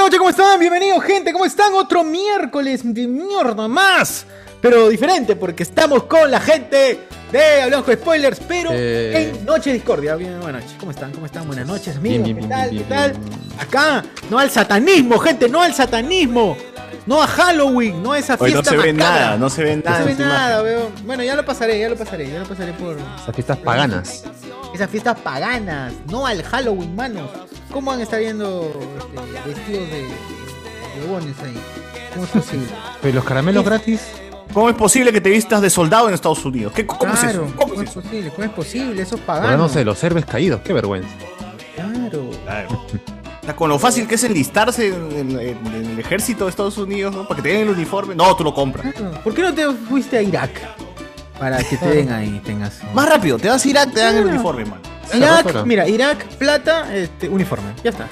buenas 0.00 0.12
noches, 0.12 0.18
¿cómo 0.18 0.30
están? 0.30 0.58
Bienvenidos, 0.60 1.04
gente, 1.04 1.30
¿cómo 1.32 1.44
están? 1.44 1.74
Otro 1.74 2.02
miércoles 2.02 2.80
de 2.84 3.06
mierda 3.06 3.68
más. 3.68 4.24
Pero 4.62 4.88
diferente, 4.88 5.36
porque 5.36 5.62
estamos 5.62 6.04
con 6.04 6.30
la 6.30 6.40
gente 6.40 7.00
de 7.30 7.62
Hablamos 7.62 7.84
con 7.84 7.94
Spoilers, 7.96 8.40
pero 8.48 8.70
Eh. 8.72 9.32
en 9.36 9.44
Noche 9.44 9.72
Discordia. 9.74 10.14
Bien, 10.16 10.40
buenas 10.40 10.62
noches, 10.64 10.76
¿cómo 10.80 10.90
están? 10.92 11.12
¿Cómo 11.12 11.26
están? 11.26 11.46
Buenas 11.46 11.66
noches, 11.66 11.96
amigos. 11.96 12.24
Bien, 12.24 12.24
¿Qué 12.24 12.32
bien, 12.34 12.48
tal? 12.48 12.70
¿Qué 12.70 12.84
tal? 12.84 13.12
Acá, 13.58 14.04
no 14.30 14.38
al 14.38 14.50
satanismo, 14.50 15.18
gente, 15.18 15.48
no 15.50 15.60
al 15.60 15.74
satanismo. 15.74 16.56
No 17.06 17.22
a 17.22 17.26
Halloween, 17.26 18.02
no 18.02 18.12
a 18.12 18.18
esa 18.18 18.36
Hoy 18.38 18.52
fiesta 18.52 18.70
no 18.74 18.80
se 18.82 18.86
ve 18.86 18.92
macabra. 18.92 19.20
nada, 19.26 19.36
no 19.38 19.50
se 19.50 19.62
ve 19.64 19.76
No 19.76 19.82
nada. 19.84 19.98
se 19.98 20.04
ve 20.14 20.14
nada, 20.24 20.62
weón. 20.62 20.92
Bueno, 21.04 21.22
ya 21.22 21.34
lo 21.34 21.44
pasaré, 21.44 21.78
ya 21.80 21.88
lo 21.88 21.96
pasaré, 21.96 22.30
ya 22.30 22.38
lo 22.40 22.46
pasaré 22.46 22.72
por 22.74 22.96
Esas 23.22 23.34
fiestas 23.34 23.56
paganas. 23.58 24.24
esas 24.74 24.90
fiestas 24.90 25.18
paganas, 25.20 25.92
no 26.08 26.26
al 26.26 26.42
Halloween, 26.42 26.94
manos. 26.94 27.30
¿Cómo 27.72 27.90
van 27.90 28.00
a 28.00 28.02
estar 28.02 28.20
viendo 28.20 28.70
este, 28.98 29.48
vestidos 29.48 29.88
de, 29.90 30.02
de 30.02 31.04
huevones 31.06 31.36
ahí? 31.42 31.54
¿Cómo 32.12 32.24
es 32.24 32.30
posible? 32.30 32.66
Pero 33.02 33.14
los 33.14 33.24
caramelos 33.24 33.64
gratis. 33.64 34.00
¿Cómo 34.52 34.68
es 34.68 34.74
posible 34.74 35.12
que 35.12 35.20
te 35.20 35.30
vistas 35.30 35.62
de 35.62 35.70
soldado 35.70 36.08
en 36.08 36.14
Estados 36.14 36.44
Unidos? 36.44 36.72
¿Qué, 36.74 36.84
¿Cómo 36.84 37.12
es 37.14 37.20
claro, 37.20 37.44
eso? 37.46 37.54
¿Cómo 37.56 37.68
¿cómo 37.70 37.74
es 37.82 37.88
es 37.88 37.90
eso? 37.90 38.00
posible? 38.02 38.30
¿Cómo 38.30 38.44
es 38.44 38.50
posible? 38.50 39.02
Eso 39.02 39.14
es 39.14 39.20
pagano. 39.22 39.56
no 39.56 39.68
sé, 39.68 39.84
los 39.84 40.02
herbes 40.02 40.24
caídos. 40.26 40.60
Qué 40.62 40.72
vergüenza. 40.72 41.08
Claro. 41.76 42.30
Claro. 42.44 42.86
Sea, 43.50 43.56
con 43.56 43.68
lo 43.68 43.78
fácil 43.78 44.06
que 44.06 44.14
es 44.14 44.24
enlistarse 44.24 44.88
en, 44.88 45.10
en- 45.16 45.40
en- 45.40 45.66
en 45.66 45.86
el 45.92 45.98
ejército 45.98 46.44
de 46.44 46.50
Estados 46.50 46.78
Unidos, 46.78 47.14
¿no? 47.14 47.26
Para 47.26 47.36
que 47.36 47.42
te 47.42 47.48
den 47.54 47.62
el 47.62 47.70
uniforme. 47.70 48.14
No, 48.14 48.34
tú 48.36 48.44
lo 48.44 48.54
compras. 48.54 48.94
Claro. 48.94 49.20
¿Por 49.24 49.34
qué 49.34 49.42
no 49.42 49.52
te 49.54 49.66
fuiste 49.88 50.18
a 50.18 50.22
Irak? 50.22 50.50
Para 51.38 51.58
que 51.64 51.76
te 51.76 51.88
den 51.88 52.12
ahí, 52.12 52.40
tengas. 52.44 52.80
Más 52.94 53.08
rápido, 53.08 53.38
te 53.38 53.48
vas 53.48 53.64
a 53.64 53.68
Irak, 53.68 53.92
te 53.92 54.00
dan 54.00 54.16
el 54.16 54.26
uniforme, 54.26 54.64
man. 54.66 54.80
Irak, 55.12 55.64
mira, 55.64 55.88
Irak, 55.88 56.24
plata, 56.36 56.94
este, 56.94 57.28
uniforme. 57.28 57.70
Ya 57.82 57.90
está. 57.90 58.06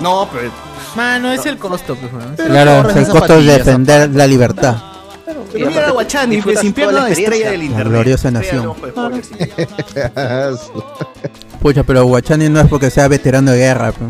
No, 0.00 0.28
pero. 0.32 0.50
Mano, 0.96 1.30
es 1.30 1.44
el 1.46 1.58
costo, 1.58 1.94
pues, 1.94 2.12
weón. 2.12 2.34
Claro, 2.36 2.88
es 2.90 2.96
el 2.96 3.08
costo 3.08 3.36
de 3.40 3.52
defender 3.58 4.10
la 4.10 4.26
libertad. 4.26 4.76
Pero 5.52 5.70
mira 5.70 5.88
a 5.88 5.90
Guachani, 5.92 6.40
pues, 6.42 6.58
sin 6.60 6.72
pierna 6.72 7.02
la 7.02 7.10
estrella 7.10 7.50
del 7.50 7.58
La 7.60 7.64
internet. 7.66 7.88
gloriosa 7.88 8.28
Estrella 8.28 8.64
nación. 8.64 9.22
sí. 9.22 9.34
Pucha, 11.60 11.82
pero 11.82 12.04
Guachani 12.04 12.48
no 12.48 12.60
es 12.60 12.68
porque 12.68 12.90
sea 12.90 13.08
veterano 13.08 13.50
de 13.52 13.58
guerra, 13.58 13.92
pe. 13.92 14.04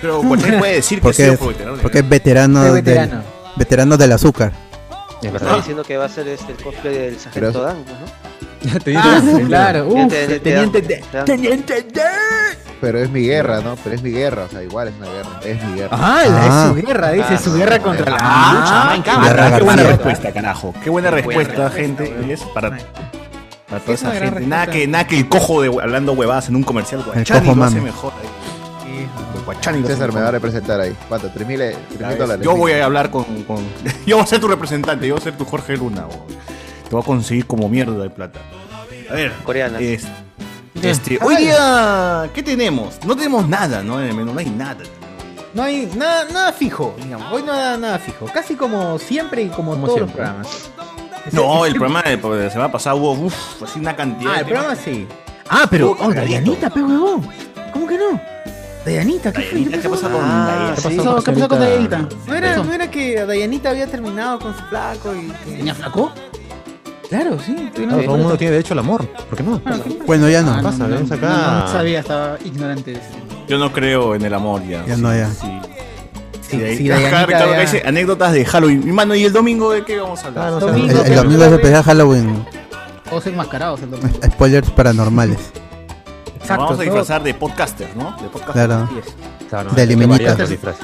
Pero 0.00 0.22
Guachani 0.22 0.58
puede 0.58 0.74
decir 0.74 0.98
que 0.98 1.02
porque, 1.02 1.28
es, 1.28 1.38
porque 1.80 1.98
es 2.00 2.08
veterano, 2.08 2.60
De 2.64 2.72
del- 2.72 2.82
veterano. 2.82 3.22
veterano 3.56 3.96
del 3.96 4.12
azúcar. 4.12 4.52
Es 5.22 5.26
Está 5.28 5.38
verdad. 5.38 5.56
diciendo 5.56 5.82
que 5.84 5.96
va 5.96 6.06
a 6.06 6.08
ser 6.08 6.26
este, 6.28 6.52
el 6.52 6.58
cosplay 6.62 6.94
del 6.94 7.18
sargento 7.18 7.62
Dan, 7.62 7.76
pues, 7.84 7.96
¿no? 8.00 8.06
Te 8.84 8.96
Ah, 8.96 9.20
claro. 9.46 9.86
Uf, 9.88 10.08
Te- 10.08 10.26
te- 10.26 10.38
te 10.38 10.40
teniente 10.40 10.82
Teniente 11.24 11.82
de- 11.82 12.00
Pero 12.80 12.98
es 12.98 13.10
mi 13.10 13.22
guerra, 13.22 13.60
¿no? 13.60 13.76
Pero 13.82 13.94
es 13.94 14.02
mi 14.02 14.10
guerra, 14.10 14.44
o 14.44 14.48
sea, 14.48 14.62
igual 14.62 14.88
es 14.88 14.94
una 14.98 15.06
guerra, 15.06 15.40
es 15.44 15.64
mi 15.64 15.74
guerra. 15.74 15.96
Ah, 16.00 16.22
la 16.28 16.42
Ah. 16.42 16.46
es 16.46 16.68
su 16.80 16.86
guerra, 16.86 17.10
dice, 17.12 17.26
Ah, 17.34 17.38
su 17.38 17.54
guerra 17.54 17.78
contra 17.80 18.10
la. 18.10 18.18
Ah, 18.20 18.64
chamán, 19.04 19.22
Guerra 19.24 19.34
cámara. 19.36 19.58
Qué 19.58 19.64
buena 19.64 19.82
respuesta, 19.84 20.32
carajo. 20.32 20.74
Qué 20.82 20.90
buena 20.90 21.10
Qué 21.10 21.22
buena 21.22 21.38
respuesta, 21.38 21.68
respuesta, 21.68 22.04
gente. 22.04 22.26
Y 22.28 22.32
es 22.32 22.40
para, 22.42 22.70
para 22.70 23.80
toda 23.82 23.94
Es 23.94 24.02
esa 24.02 24.12
gente. 24.12 24.40
Nada 24.46 24.66
que, 24.66 24.86
nada 24.86 25.06
que 25.06 25.16
el 25.18 25.28
cojo 25.28 25.62
de 25.62 25.68
hablando 25.80 26.12
huevadas 26.12 26.48
en 26.48 26.56
un 26.56 26.62
comercial. 26.64 27.02
Guachani 27.04 27.46
cojo 27.46 27.58
lo 27.58 27.64
hace 27.64 27.80
mejor 27.80 28.12
ahí. 28.20 28.28
Guachani 29.44 29.84
César 29.86 30.12
me 30.12 30.20
va 30.20 30.28
a 30.28 30.30
representar 30.32 30.80
ahí. 30.80 30.96
¿Cuánto? 31.08 31.28
¿Tres 31.30 31.46
mil, 31.46 31.58
tres 31.58 31.76
mil 31.90 31.98
¿Sabes? 32.00 32.18
dólares? 32.18 32.44
Yo 32.44 32.54
voy 32.56 32.72
a 32.72 32.84
hablar 32.84 33.10
con, 33.10 33.24
con- 33.44 33.64
Yo 34.06 34.16
voy 34.16 34.24
a 34.24 34.26
ser 34.26 34.40
tu 34.40 34.46
representante, 34.48 35.06
yo 35.06 35.14
voy 35.14 35.20
a 35.20 35.24
ser 35.24 35.36
tu 35.36 35.44
Jorge 35.44 35.76
Luna. 35.76 36.02
bo. 36.02 36.26
Te 36.92 36.96
voy 36.96 37.02
a 37.04 37.06
conseguir 37.06 37.46
como 37.46 37.70
mierda 37.70 38.02
de 38.02 38.10
plata. 38.10 38.38
A 39.10 39.14
ver. 39.14 39.32
Coreanas. 39.44 39.80
es- 39.80 40.06
este, 40.82 41.18
hoy 41.22 41.36
día, 41.36 42.28
¿qué 42.34 42.42
tenemos? 42.42 43.02
No 43.06 43.16
tenemos 43.16 43.48
nada, 43.48 43.82
¿no? 43.82 43.98
En 43.98 44.08
el 44.08 44.14
menú 44.14 44.34
no 44.34 44.40
hay 44.40 44.50
nada. 44.50 44.82
No 45.54 45.62
hay 45.62 45.86
nada, 45.96 46.26
nada 46.30 46.52
fijo, 46.52 46.94
digamos. 47.02 47.32
Hoy 47.32 47.44
no 47.44 47.54
nada, 47.54 47.78
nada 47.78 47.98
fijo. 47.98 48.26
Casi 48.26 48.56
como 48.56 48.98
siempre 48.98 49.40
y 49.40 49.48
como, 49.48 49.70
Como 49.70 49.86
todos 49.86 50.00
siempre. 50.00 50.22
los 50.22 50.30
programas. 50.34 50.70
No, 51.32 51.64
el 51.64 51.72
programa 51.76 52.02
de, 52.02 52.18
la 52.44 52.50
semana 52.50 52.70
pasada 52.70 52.94
hubo, 52.94 53.12
uff, 53.12 53.62
así 53.62 53.78
una 53.78 53.96
cantidad. 53.96 54.32
Ah, 54.34 54.40
el 54.40 54.44
programa 54.44 54.76
sí. 54.76 55.06
Ah, 55.48 55.66
pero. 55.70 55.96
Oh. 55.98 56.12
Dayanita, 56.12 56.68
pe 56.68 56.82
huevón. 56.82 57.26
¿Cómo 57.72 57.86
que 57.86 57.96
no? 57.96 58.20
Dayanita, 58.84 59.32
¿qué 59.32 59.40
fue? 59.44 59.64
¿Qué 59.80 59.88
pasa 59.88 60.10
con 60.10 60.20
Ah, 60.22 60.74
sí. 60.76 60.82
pasó, 60.98 61.22
¿Qué 61.24 61.32
pasó 61.32 61.48
con? 61.48 61.58
Dayanita? 61.58 62.06
¿No 62.26 62.34
era, 62.34 62.56
¿No 62.58 62.70
era 62.70 62.90
que 62.90 63.24
Dayanita 63.24 63.70
había 63.70 63.86
terminado 63.86 64.38
con 64.40 64.54
su 64.54 64.62
flaco 64.64 65.14
y. 65.14 65.28
que- 65.48 65.56
¿Tenía 65.56 65.74
flaco? 65.74 66.12
Claro, 67.12 67.38
sí. 67.44 67.54
tú 67.74 67.82
no- 67.82 67.88
Claro, 67.88 68.02
todo 68.04 68.14
el 68.16 68.20
mundo 68.22 68.38
tiene 68.38 68.52
derecho 68.52 68.72
al 68.72 68.78
amor. 68.78 69.06
¿Por 69.06 69.36
qué 69.36 69.42
no? 69.42 69.60
Bueno, 70.06 70.28
ya 70.30 70.40
no. 70.42 70.52
Ah, 70.52 70.60
pasa? 70.62 70.78
no, 70.88 70.88
Ven 70.96 71.06
no, 71.08 71.14
acá. 71.14 71.28
no, 71.28 71.58
no 71.60 71.68
sabía, 71.68 72.00
estaba 72.00 72.38
ignorante. 72.44 72.92
de 72.92 72.96
eso. 72.98 73.08
Yo 73.48 73.58
no 73.58 73.70
creo 73.72 74.14
en 74.14 74.22
el 74.24 74.32
amor 74.32 74.62
ya. 74.66 74.84
Ya 74.86 74.96
no, 74.96 75.14
ya. 75.14 75.28
Sí. 75.30 75.46
Sí, 76.40 76.56
Sí, 76.58 76.62
ahí- 76.64 76.76
sí, 76.78 76.90
acá 76.90 77.00
Dayanita 77.02 77.26
Ricardo 77.26 77.50
ya- 77.50 77.56
que 77.56 77.60
dice 77.62 77.82
anécdotas 77.86 78.32
de 78.32 78.44
Halloween. 78.46 78.84
Mi 78.84 78.92
mano, 78.92 79.14
¿y 79.14 79.24
el 79.24 79.32
domingo 79.32 79.72
de 79.72 79.84
qué 79.84 79.98
vamos 80.00 80.22
a 80.24 80.26
hablar? 80.28 80.44
Ah, 80.44 80.48
El, 80.48 80.56
el 80.90 81.14
domingo 81.16 81.44
es 81.44 81.52
especial 81.52 81.82
Halloween. 81.82 82.46
Todos 83.08 83.26
enmascarados 83.26 83.82
el 83.82 83.90
domingo. 83.90 84.18
Spoilers 84.32 84.70
paranormales. 84.70 85.38
Nos 86.40 86.48
vamos 86.48 86.64
a 86.64 86.74
todo- 86.74 86.82
disfrazar 86.82 87.22
de 87.22 87.34
podcaster, 87.34 87.88
¿no? 87.96 88.16
De 88.22 88.28
podcaster. 88.28 88.52
Claro. 88.54 88.88
Es. 89.68 89.76
De 89.76 89.86
limeñito. 89.86 90.34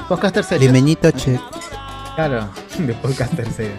Podcaster 0.07 0.43
serio. 0.43 0.67
Limeñito, 0.67 1.09
che. 1.11 1.39
Claro, 2.15 2.49
de 2.77 2.93
podcast 2.93 3.33
tercero. 3.35 3.73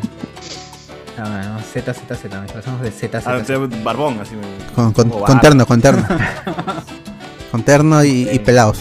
Ah, 1.22 1.28
bueno, 1.28 1.58
Z, 1.60 1.92
Z, 1.92 2.14
Z, 2.16 2.34
nos 2.34 2.42
disfrazamos 2.44 2.80
de 2.80 2.90
Z, 2.90 3.18
Ah, 3.18 3.20
Z. 3.20 3.44
Z. 3.44 3.68
te- 3.68 3.82
barbón, 3.82 4.18
así 4.20 4.34
me. 4.36 4.42
Con, 4.74 4.92
con, 4.92 5.08
como 5.10 5.24
con 5.24 5.34
barba. 5.34 5.40
terno, 5.40 5.66
con 5.66 5.80
terno. 5.82 6.06
con 7.50 7.62
terno 7.62 8.02
y, 8.04 8.28
y 8.32 8.38
pelados. 8.38 8.78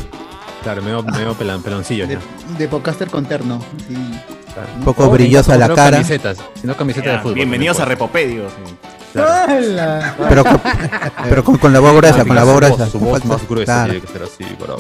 Claro, 0.64 0.82
medio, 0.82 1.04
medio 1.04 1.34
pelan, 1.34 1.62
peloncillos 1.62 2.08
De, 2.08 2.16
ya. 2.16 2.22
de 2.58 2.68
podcaster 2.68 3.10
con 3.10 3.26
terno. 3.26 3.60
Sí. 3.88 3.96
Un 4.78 4.84
poco 4.84 5.10
brillosa 5.10 5.58
la 5.58 5.68
No 5.70 5.76
cara. 5.76 5.92
camisetas, 5.98 6.38
sino 6.60 6.76
camisetas 6.76 7.06
de 7.08 7.14
Ya, 7.18 7.20
fútbol. 7.22 7.36
Bienvenidos 7.36 7.78
a 7.78 7.80
también, 7.82 7.98
Repopedio. 8.00 8.50
sí. 8.50 8.76
Claro. 9.14 9.54
¡Hala! 9.54 10.16
Pero 10.30 10.44
con, 10.44 10.62
pero 11.30 11.44
con, 11.44 11.58
con 11.58 11.74
la 11.74 11.80
voz 11.80 11.96
gruesa, 11.96 12.26
con 12.26 12.36
la 12.36 12.44
voz 12.44 12.56
gruesa. 12.58 12.88
Su 12.88 13.00
voz 13.00 13.26
más 13.26 13.48
gruesa 13.48 13.66
Claro. 13.74 13.92
tiene 13.94 14.06
que 14.06 14.14
ser 14.14 14.24
así. 14.24 14.44
Para... 14.60 14.76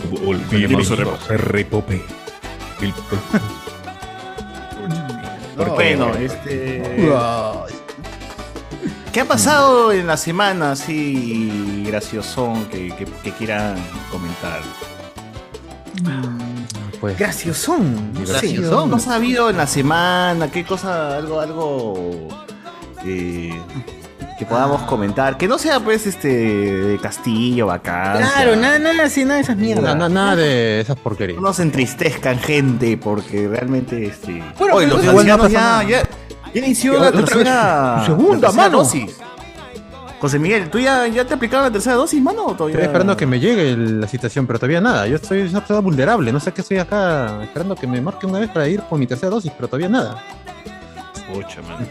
Bienvenidos 0.52 0.92
a 0.92 1.36
Repope. 1.38 2.04
Bueno, 5.68 6.16
este. 6.16 6.82
¿Qué 9.12 9.22
ha 9.22 9.26
pasado 9.26 9.92
en 9.92 10.08
la 10.08 10.18
semana 10.18 10.72
así 10.74 11.84
graciosón 11.86 12.66
que, 12.66 12.90
que, 12.96 13.06
que 13.06 13.32
quieran 13.32 13.76
comentar? 14.12 14.62
Pues, 17.00 17.18
Graciosón. 17.18 18.14
no 18.14 18.26
sé. 18.26 18.32
Graciosón. 18.34 19.00
¿Qué 19.00 19.10
ha 19.10 19.16
habido 19.16 19.50
en 19.50 19.58
la 19.58 19.68
semana? 19.68 20.52
¿Qué 20.52 20.66
cosa, 20.66 21.18
algo, 21.18 21.40
algo 21.40 22.28
eh, 23.06 23.58
que 24.40 24.46
podamos 24.46 24.82
comentar? 24.84 25.38
Que 25.38 25.48
no 25.50 25.58
sea 25.60 25.80
pues 25.82 26.08
este 26.08 26.28
de 26.30 26.98
Castillo, 26.98 27.68
vacancia. 27.68 28.26
Claro, 28.34 28.56
nada, 28.56 28.80
nada 28.80 29.04
así, 29.04 29.24
nada 29.26 29.36
de 29.36 29.42
esas 29.42 29.58
mierdas. 29.58 29.96
na- 29.98 30.08
nada 30.10 30.36
de 30.38 30.80
esas 30.80 30.98
porquerías. 30.98 31.36
No 31.42 31.50
nos 31.50 31.60
entristezcan 31.60 32.40
gente, 32.40 32.98
porque 32.98 33.48
realmente 33.50 34.06
este. 34.06 34.42
Bueno, 34.58 34.76
Oye, 34.76 34.88
los 34.88 35.04
igual 35.04 35.28
no 35.28 35.34
ancianos 35.34 35.46
pasa 35.48 35.52
ya, 35.54 35.60
nada. 35.62 35.84
ya, 35.84 36.04
ya 36.54 36.66
inició 36.66 36.98
la 37.00 37.12
tercera, 37.12 38.04
segunda, 38.06 38.34
la 38.36 38.40
tercera 38.40 38.64
mano. 38.64 38.78
dosis. 38.80 39.18
José 40.22 40.40
Miguel, 40.40 40.70
¿tú 40.70 40.80
ya, 40.80 41.08
ya 41.08 41.24
te 41.26 41.34
aplicaron 41.34 41.66
la 41.66 41.72
tercera 41.72 41.96
dosis, 41.96 42.22
mano? 42.22 42.46
¿o 42.48 42.54
todavía? 42.54 42.76
Estoy 42.76 42.88
esperando 42.88 43.16
que 43.18 43.26
me 43.26 43.40
llegue 43.42 43.72
el- 43.72 44.02
la 44.02 44.08
situación, 44.08 44.48
pero 44.48 44.58
todavía 44.60 44.80
nada. 44.82 45.06
Yo 45.08 45.16
estoy 45.18 45.42
una 45.42 45.60
persona 45.60 45.80
vulnerable. 45.82 46.32
No 46.32 46.40
sé 46.40 46.52
qué 46.54 46.62
estoy 46.62 46.78
acá 46.78 47.42
esperando 47.44 47.76
que 47.76 47.88
me 47.88 48.00
marque 48.02 48.26
una 48.26 48.40
vez 48.40 48.50
para 48.50 48.68
ir 48.70 48.82
por 48.84 48.98
mi 49.00 49.06
tercera 49.08 49.30
dosis, 49.30 49.52
pero 49.56 49.68
todavía 49.68 49.90
nada. 49.90 50.22
Pucha, 51.34 51.62
man. 51.62 51.88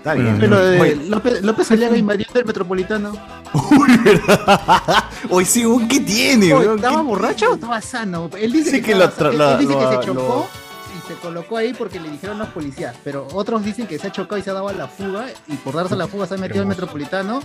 Está 0.00 0.14
bien. 0.14 0.38
Pero 0.40 0.58
de 0.64 0.80
Oye, 0.80 0.96
López, 1.08 1.42
López 1.42 1.70
Aliaga 1.72 1.94
invadiendo 1.94 2.40
el 2.40 2.46
metropolitano. 2.46 3.12
Uy, 3.52 3.96
¿verdad? 3.98 5.04
Oye, 5.28 5.44
sí, 5.46 5.66
weón, 5.66 5.88
¿qué 5.88 6.00
tiene, 6.00 6.54
Oye, 6.54 6.66
weón? 6.66 6.76
¿Estaba 6.78 6.96
¿Qué- 6.96 7.02
borracho 7.02 7.50
o 7.50 7.54
estaba 7.54 7.80
sano? 7.82 8.30
Él 8.38 8.50
dice 8.52 8.70
Sí 8.70 8.76
que, 8.78 8.82
que 8.82 8.94
estaba 8.94 9.04
lo. 9.04 9.04
Él- 9.32 9.38
lo- 9.38 9.58
dice 9.58 9.74
que 9.74 9.80
lo- 9.84 9.90
se 10.00 10.06
chocó 10.06 10.22
lo- 10.22 10.69
se 11.14 11.20
colocó 11.20 11.56
ahí 11.56 11.72
porque 11.74 11.98
le 11.98 12.08
dijeron 12.10 12.38
los 12.38 12.48
policías. 12.48 12.94
Pero 13.02 13.26
otros 13.32 13.64
dicen 13.64 13.86
que 13.86 13.98
se 13.98 14.06
ha 14.06 14.12
chocado 14.12 14.38
y 14.38 14.42
se 14.42 14.50
ha 14.50 14.52
dado 14.54 14.68
a 14.68 14.72
la 14.72 14.86
fuga. 14.86 15.26
Y 15.48 15.54
por 15.56 15.74
darse 15.74 15.94
a 15.94 15.96
la 15.96 16.06
fuga 16.06 16.26
se 16.26 16.34
ha 16.34 16.38
metido 16.38 16.60
al 16.60 16.66
metropolitano. 16.68 17.40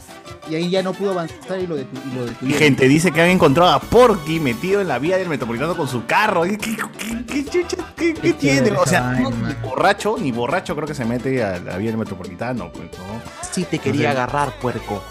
Y 0.50 0.56
ahí 0.56 0.70
ya 0.70 0.84
no 0.84 0.94
pudo 0.94 1.12
avanzar 1.12 1.60
y 1.60 1.66
lo, 1.66 1.78
detu- 1.78 2.02
y 2.12 2.44
lo 2.46 2.50
Y 2.50 2.54
gente 2.54 2.88
dice 2.88 3.12
que 3.12 3.22
han 3.22 3.30
encontrado 3.30 3.72
a 3.72 3.80
Porky 3.80 4.40
metido 4.40 4.82
en 4.82 4.88
la 4.88 5.00
vía 5.00 5.18
del 5.18 5.28
metropolitano 5.30 5.76
con 5.76 5.88
su 5.88 6.06
carro. 6.06 6.44
¿Qué, 6.44 6.58
qué, 6.58 6.76
qué, 7.00 7.26
qué 7.26 7.46
chucha? 7.46 7.78
¿Qué- 7.96 8.14
qué 8.14 8.22
Qué 8.22 8.34
tiene? 8.34 8.72
O 8.72 8.86
sea, 8.86 9.02
no, 9.14 9.32
ni 9.32 9.54
borracho, 9.56 10.16
ni 10.20 10.32
borracho 10.32 10.76
creo 10.76 10.88
que 10.88 10.94
se 10.94 11.06
mete 11.06 11.44
a 11.44 11.60
la 11.60 11.78
vía 11.78 11.90
del 11.90 11.98
metropolitano. 11.98 12.72
Pues, 12.72 12.86
¿no? 13.00 13.22
Sí 13.52 13.64
te 13.64 13.80
quería 13.80 14.12
agarrar, 14.12 14.54
puerco. 14.60 15.02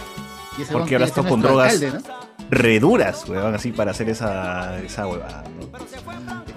Y 0.56 0.62
ese 0.62 0.72
porque 0.72 0.94
ahora 0.94 1.06
que 1.06 1.08
está 1.08 1.20
es 1.22 1.26
con 1.26 1.40
drogas. 1.40 1.72
alcalde, 1.72 1.98
¿no? 2.08 2.23
Reduras, 2.54 3.28
weón, 3.28 3.54
así 3.54 3.72
para 3.72 3.90
hacer 3.90 4.08
esa, 4.08 4.78
esa 4.78 5.06
huevada. 5.06 5.44
¿no? 5.60 5.68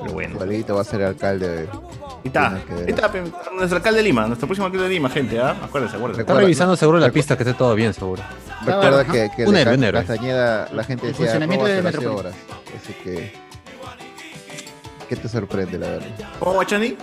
Pero 0.01 0.13
bueno. 0.13 0.33
Igualito 0.35 0.75
va 0.75 0.81
a 0.81 0.83
ser 0.85 1.01
alcalde 1.03 1.47
de. 1.49 1.59
Ahí 1.61 1.67
está. 2.25 2.59
Está, 2.85 3.11
nuestro 3.55 3.77
alcalde 3.77 3.97
de 3.97 4.03
Lima, 4.03 4.27
nuestro 4.27 4.47
próximo 4.47 4.65
alcalde 4.67 4.87
de 4.87 4.93
Lima, 4.93 5.09
gente, 5.09 5.39
¿ah? 5.39 5.55
Acuérdense, 5.63 5.95
acuérdense. 5.95 6.21
Está 6.21 6.33
revisando 6.35 6.75
seguro 6.75 6.99
la 6.99 7.09
pista 7.11 7.35
que 7.35 7.43
esté 7.43 7.53
todo 7.55 7.73
bien, 7.75 7.93
seguro. 7.93 8.21
Recuerda 8.65 9.05
que, 9.05 9.29
que 9.35 9.45
Un 9.45 9.53
de 9.53 9.61
héroe, 9.61 9.73
Ca- 9.73 9.77
un 9.77 9.83
héroe. 9.83 10.01
Castañeda 10.05 10.69
la 10.73 10.83
gente 10.83 11.07
decía 11.07 11.17
funcionamiento 11.25 11.65
"Róbase 11.65 11.75
de 11.75 11.83
las 11.83 11.93
Metrópolis". 11.93 12.19
obras. 12.19 12.35
Así 12.83 12.93
que 13.03 13.33
¿Qué 15.09 15.15
te 15.15 15.29
sorprende, 15.29 15.77
la 15.79 15.87
verdad? 15.89 16.07
¿Cómo, 16.39 16.53
Guachani? 16.53 16.97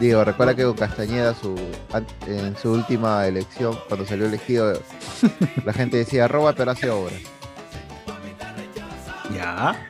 Digo, 0.00 0.22
recuerda 0.24 0.54
que 0.54 0.64
con 0.64 0.74
Castañeda 0.74 1.34
su, 1.34 1.54
en 2.26 2.56
su 2.56 2.72
última 2.72 3.26
elección, 3.26 3.78
cuando 3.88 4.06
salió 4.06 4.26
elegido, 4.26 4.72
la 5.64 5.72
gente 5.72 5.96
decía 5.98 6.28
roba 6.28 6.52
pero 6.54 6.70
hace 6.72 6.90
obras. 6.90 7.20
Ya. 9.34 9.86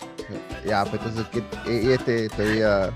Ya, 0.64 0.84
pues 0.84 1.00
entonces, 1.04 1.24
¿qué- 1.32 1.82
y 1.82 1.90
este 1.92 2.28
todavía, 2.28 2.90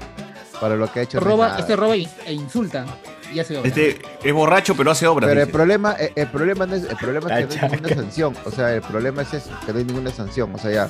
para 0.60 0.76
lo 0.76 0.90
que 0.92 1.00
ha 1.00 1.02
hecho... 1.02 1.18
no 1.18 1.22
es 1.26 1.30
Roba, 1.32 1.48
nada. 1.48 1.60
este 1.60 1.76
roba 1.76 1.96
y- 1.96 2.08
e 2.26 2.32
insulta. 2.32 2.84
Y 3.32 3.40
hace 3.40 3.56
obra. 3.58 3.68
Este 3.68 4.00
es 4.22 4.32
borracho, 4.32 4.76
pero 4.76 4.90
hace 4.90 5.06
obras. 5.06 5.28
Pero 5.28 5.42
el 5.42 5.48
problema, 5.48 5.92
el, 5.94 6.12
el 6.14 6.26
problema 6.28 6.66
no 6.66 6.74
es, 6.76 6.84
el 6.84 6.96
problema 6.96 7.38
es 7.40 7.46
que 7.48 7.56
no 7.56 7.62
hay 7.64 7.70
ninguna 7.72 7.94
sanción. 7.94 8.36
O 8.44 8.50
sea, 8.50 8.74
el 8.74 8.82
problema 8.82 9.22
es 9.22 9.34
eso, 9.34 9.50
que 9.66 9.72
no 9.72 9.78
hay 9.78 9.84
ninguna 9.84 10.10
sanción. 10.12 10.54
O 10.54 10.58
sea, 10.58 10.70
ya 10.70 10.88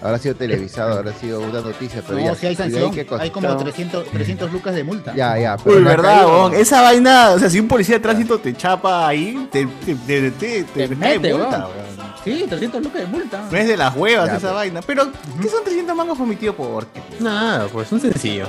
habrá 0.00 0.18
sido 0.18 0.36
televisado, 0.36 0.98
habrá 0.98 1.12
sido 1.12 1.40
una 1.40 1.60
noticia, 1.60 2.00
pero 2.06 2.18
no, 2.20 2.24
ya. 2.26 2.34
si 2.36 2.46
hay 2.46 2.52
¿y 2.52 2.56
de 2.56 2.62
ahí 2.64 2.70
sanción, 2.70 2.94
qué 2.94 3.04
cosa? 3.06 3.22
hay 3.24 3.30
como 3.30 3.48
No. 3.48 3.56
300, 3.56 4.06
300 4.06 4.52
lucas 4.52 4.74
de 4.74 4.84
multa. 4.84 5.14
Ya, 5.14 5.36
ya. 5.38 5.56
pero 5.62 5.76
Uy, 5.76 5.82
verdad, 5.82 6.20
caído. 6.22 6.52
Esa 6.52 6.80
vaina, 6.80 7.30
o 7.32 7.38
sea, 7.38 7.50
si 7.50 7.58
un 7.60 7.68
policía 7.68 7.96
de 7.96 8.00
tránsito 8.00 8.38
te 8.38 8.54
chapa 8.54 9.08
ahí, 9.08 9.46
te, 9.52 9.66
te, 9.84 9.94
te, 9.96 10.30
te, 10.30 10.64
te, 10.64 10.88
Te 10.88 10.96
cae 10.96 11.18
mete, 11.18 11.34
multa, 11.34 11.66
weón. 11.66 11.83
Sí, 12.24 12.46
300 12.48 12.82
lucas 12.82 13.00
de 13.02 13.06
multa. 13.06 13.48
No 13.50 13.56
es 13.58 13.68
de 13.68 13.76
las 13.76 13.94
huevas 13.94 14.26
Ya, 14.28 14.36
esa 14.36 14.46
pues. 14.48 14.54
vaina. 14.54 14.80
Pero, 14.82 15.12
¿qué 15.42 15.48
son 15.48 15.62
300 15.62 15.94
mangos 15.94 16.16
por 16.18 16.26
mi 16.26 16.36
tío? 16.36 16.56
¿Por 16.56 16.86
qué? 16.86 17.02
Nada, 17.20 17.68
pues 17.68 17.92
un 17.92 18.00
sencillo. 18.00 18.46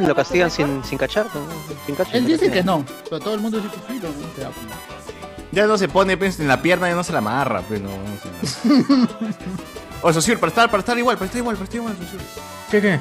Lo 0.00 0.14
castigan 0.14 0.50
sin, 0.50 0.82
sin 0.84 0.98
cachar, 0.98 1.26
¿no? 1.26 1.40
sin 1.86 1.94
cachar. 1.94 2.16
Él 2.16 2.26
dice 2.26 2.50
que 2.50 2.62
no, 2.64 2.84
pero 3.04 3.20
todo 3.20 3.34
el 3.34 3.40
mundo 3.40 3.58
dice 3.60 3.70
que 3.86 3.92
sí. 3.94 4.00
no 4.02 4.08
se 4.34 4.40
da. 4.42 4.50
Ya 5.52 5.66
no 5.68 5.78
se 5.78 5.86
pone 5.88 6.16
pues, 6.16 6.40
en 6.40 6.48
la 6.48 6.60
pierna, 6.60 6.88
ya 6.88 6.96
no 6.96 7.04
se 7.04 7.12
la 7.12 7.18
amarra, 7.18 7.62
pero 7.68 7.82
no. 7.84 7.90
no 7.90 8.46
sé. 8.48 9.06
O 10.02 10.12
Socio, 10.12 10.38
para 10.38 10.48
estar, 10.50 10.68
para 10.70 10.80
estar 10.80 10.98
igual, 10.98 11.16
para 11.16 11.26
estar 11.26 11.38
igual, 11.38 11.56
para 11.56 11.64
estar 11.64 11.76
igual, 11.80 11.96
Socio. 11.96 12.18
¿Qué 12.70 12.80
qué? 12.82 13.00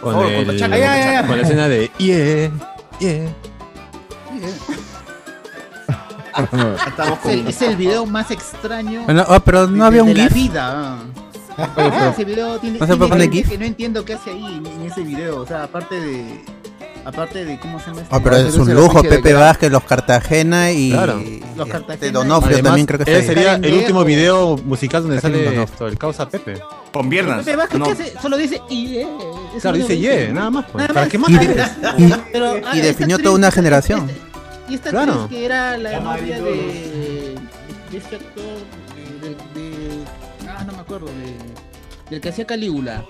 Con, 0.00 0.14
Oh, 0.14 0.22
con 0.22 0.32
el- 0.32 0.46
Tachaca, 0.46 0.78
ya, 0.78 0.96
ya, 0.96 1.12
ya. 1.20 1.26
con 1.26 1.36
la 1.36 1.42
escena 1.42 1.68
de 1.68 1.90
yeah, 1.98 2.50
yeah. 3.00 3.28
Estamos 6.86 7.18
Es 7.24 7.32
el, 7.32 7.46
es 7.48 7.62
el 7.62 7.76
video 7.76 8.06
más 8.06 8.30
extraño 8.30 9.02
Bueno, 9.04 9.24
oh, 9.28 9.40
pero 9.40 9.66
de, 9.66 9.76
no 9.76 9.84
había 9.84 10.02
de 10.02 10.10
un 10.10 10.16
la 10.16 10.24
GIF. 10.24 10.32
vida. 10.34 10.72
ah. 10.72 10.98
Ah, 11.76 12.10
ese 12.12 12.24
video 12.24 12.56
tiene, 12.60 12.78
¿No 12.78 12.86
se 12.86 12.96
puede 12.96 13.10
tiene 13.10 13.24
poner 13.26 13.30
GIF? 13.32 13.48
que 13.48 13.58
no 13.58 13.64
entiendo 13.64 14.04
qué 14.04 14.12
hace 14.14 14.30
ahí 14.30 14.44
en, 14.44 14.64
en 14.66 14.82
ese 14.86 15.02
video. 15.02 15.40
O 15.40 15.46
sea, 15.46 15.64
aparte 15.64 16.00
de. 16.00 16.44
Aparte 17.04 17.44
de 17.44 17.58
cómo 17.58 17.80
se 17.80 17.86
llama 17.86 18.02
este- 18.02 18.14
Oh, 18.14 18.20
pero 18.22 18.36
es 18.36 18.54
un 18.54 18.72
lujo, 18.74 19.00
de 19.02 19.08
Pepe 19.08 19.32
Vázquez, 19.32 19.70
los 19.72 19.82
Cartagena 19.82 20.70
y, 20.70 20.90
Claro. 20.92 21.18
y 21.20 21.40
Los 21.56 21.66
este 21.66 21.70
Cartagena 21.72 22.12
Donofrio 22.12 22.54
Además, 22.56 22.70
también 22.70 22.86
creo 22.86 22.98
que 22.98 23.10
ese 23.10 23.20
ahí. 23.20 23.26
sería 23.26 23.54
el 23.54 23.72
último 23.74 24.04
video 24.04 24.56
musical 24.58 25.02
donde 25.02 25.20
sale 25.20 25.62
esto, 25.62 25.86
el 25.88 25.96
causa 25.98 26.28
Pepe. 26.28 26.60
Con 26.92 27.08
piernas. 27.08 27.44
Pepe 27.44 27.56
Vázquez, 27.56 27.78
No. 27.78 27.84
¿qué 27.86 27.92
hace? 27.92 28.12
Solo 28.20 28.36
dice 28.36 28.60
y 28.68 28.96
eh, 28.98 29.06
Claro, 29.60 29.76
dice 29.78 29.98
yeah, 29.98 30.32
nada 30.32 30.50
más. 30.50 30.64
Pues. 30.66 30.74
Nada 30.76 30.88
¿Para 30.88 31.00
más. 31.00 31.08
qué 31.10 31.18
más 31.18 31.30
Y- 31.98 32.04
y- 32.04 32.14
Pero, 32.32 32.56
y 32.58 32.60
ah, 32.64 32.72
esta 32.74 32.86
definió 32.86 33.18
toda 33.18 33.34
una 33.34 33.50
generación. 33.50 34.08
esta- 34.10 34.27
Y 34.68 34.74
esta 34.74 34.90
Claro. 34.90 35.12
actriz 35.22 35.38
que 35.38 35.44
era 35.46 35.78
la 35.78 36.00
novia 36.00 36.40
de, 36.42 37.36
de 37.90 37.96
este 37.96 38.16
actor 38.16 38.44
de, 39.22 39.28
de- 39.28 39.34
de- 39.60 40.04
ah 40.48 40.64
no 40.64 40.72
me 40.72 40.78
acuerdo 40.80 41.06
de, 41.06 42.10
del 42.10 42.20
que 42.20 42.28
hacía 42.28 42.46
Calígula. 42.46 43.04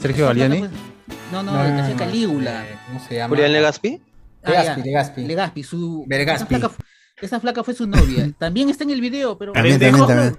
Sergio 0.00 0.26
Galiani. 0.26 0.64
No, 1.32 1.42
no, 1.42 1.64
el 1.64 1.74
que 1.74 1.80
hacía 1.80 1.96
Calígula. 1.96 2.64
¿Cómo 2.86 3.00
se 3.06 3.14
llama? 3.16 3.28
Julián 3.34 3.52
Legaspi. 3.52 4.00
Ah, 4.44 4.50
Legaspi. 4.50 4.82
Legaspi. 4.82 5.24
Legaspi, 5.24 5.62
su 5.62 6.04
Vergaspi. 6.06 6.54
Esa 6.54 6.68
flaca, 6.68 6.84
esa 7.20 7.40
flaca 7.40 7.64
fue 7.64 7.74
su 7.74 7.86
novia. 7.86 8.30
También 8.38 8.68
está 8.68 8.84
en 8.84 8.90
el 8.90 9.00
video, 9.00 9.36
pero 9.38 9.52
También, 9.52 9.78
también, 9.80 10.06
también. 10.06 10.38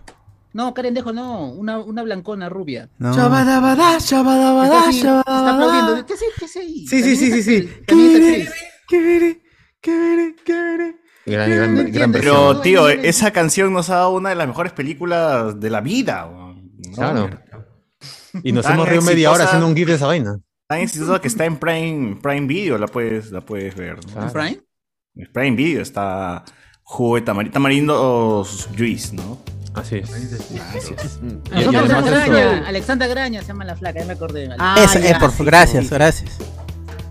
no, 0.53 0.73
Karen 0.73 0.93
Dejo 0.93 1.11
no, 1.11 1.51
una, 1.51 1.79
una 1.79 2.03
blancona 2.03 2.49
rubia. 2.49 2.89
No. 2.99 3.13
Shabadabada, 3.13 3.97
así, 3.97 4.97
está 4.99 5.21
aplaudiendo. 5.21 6.05
¿Qué 6.05 6.13
hace, 6.13 6.25
qué 6.37 6.45
hace 6.45 6.59
ahí? 6.59 6.87
Sí, 6.87 7.01
sí, 7.03 7.15
sí, 7.15 7.31
sí, 7.31 7.43
sí. 7.43 7.69
¿Qué 8.87 9.39
¿Qué 9.81 9.97
veré? 9.97 10.35
¿Qué 10.45 10.53
veré? 10.53 10.95
Gran, 11.25 11.75
gran, 11.75 11.91
gran. 11.91 12.11
Pero, 12.11 12.59
tío, 12.61 12.89
esa 12.89 13.31
canción 13.31 13.71
nos 13.73 13.89
ha 13.89 13.95
dado 13.95 14.11
una 14.11 14.29
de 14.29 14.35
las 14.35 14.47
mejores 14.47 14.73
películas 14.73 15.59
de 15.59 15.69
la 15.69 15.81
vida. 15.81 16.27
¿no? 16.31 16.55
Claro. 16.95 17.29
Y 18.43 18.51
nos 18.51 18.63
Tan 18.65 18.75
hemos 18.75 18.87
reído 18.89 19.03
media 19.03 19.31
hora 19.31 19.43
haciendo 19.45 19.67
un 19.67 19.75
gif 19.75 19.87
de 19.87 19.95
esa 19.95 20.07
vaina. 20.07 20.39
Tan 20.67 20.79
exitosa 20.81 21.19
que 21.19 21.27
está 21.27 21.45
en 21.45 21.57
Prime, 21.57 22.17
Prime 22.21 22.47
Video, 22.47 22.77
la 22.77 22.87
puedes, 22.87 23.31
la 23.31 23.41
puedes 23.41 23.75
ver. 23.75 23.97
¿no? 24.15 24.23
¿En 24.23 24.31
Prime? 24.31 24.61
En 25.15 25.31
Prime 25.33 25.55
Video 25.55 25.81
está 25.81 26.43
jugo 26.83 27.15
de 27.15 27.21
tamarindo, 27.21 27.53
tamarindo 27.53 28.47
juice, 28.77 29.15
¿no? 29.15 29.39
Así 29.73 29.97
es. 29.97 30.09
Gracias. 30.51 31.19
Y 31.51 31.53
Alexandra 31.75 32.01
Graña, 32.25 32.53
esto- 32.55 32.67
Alexandra 32.67 33.07
Graña 33.07 33.41
se 33.41 33.47
llama 33.47 33.65
la 33.65 33.75
flaca, 33.75 33.99
ya 33.99 34.05
me 34.05 34.13
acordé. 34.13 34.49
Ah, 34.57 34.75
Esa, 34.83 34.99
eh, 34.99 35.15
por, 35.19 35.31
sí, 35.31 35.43
gracias, 35.43 35.85
sí. 35.85 35.89
gracias. 35.93 36.37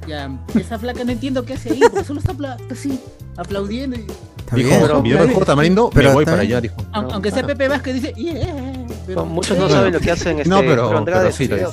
Ya, 0.08 0.30
esa 0.54 0.78
flaca 0.78 1.04
no 1.04 1.12
entiendo 1.12 1.44
qué 1.44 1.54
hace 1.54 1.70
ahí, 1.72 1.80
porque 1.80 2.04
solo 2.04 2.20
está 2.20 2.32
apla- 2.32 2.56
así, 2.70 2.98
aplaudiendo. 3.36 3.96
y- 3.96 4.06
Está 4.38 4.56
Dijo, 4.56 4.68
bien. 4.70 4.80
pero 4.80 5.02
del 5.02 5.26
juego 5.28 5.44
tamarindo, 5.44 5.90
Pero 5.92 6.08
me 6.08 6.14
voy 6.14 6.24
para 6.24 6.40
allá, 6.40 6.58
dijo. 6.62 6.76
Aun- 6.92 7.12
Aunque 7.12 7.30
sea 7.30 7.46
Pepe 7.46 7.68
Vázquez 7.68 7.94
dice, 7.96 8.14
yeah, 8.16 8.86
pero- 9.06 9.26
Muchos 9.26 9.58
no 9.58 9.68
saben 9.68 9.92
lo 9.92 10.00
que 10.00 10.10
hacen 10.10 10.38
este, 10.38 10.48
No, 10.48 10.60
pero- 10.60 11.04
pero 11.04 11.30
sí 11.32 11.46
lo 11.48 11.56
dice. 11.56 11.68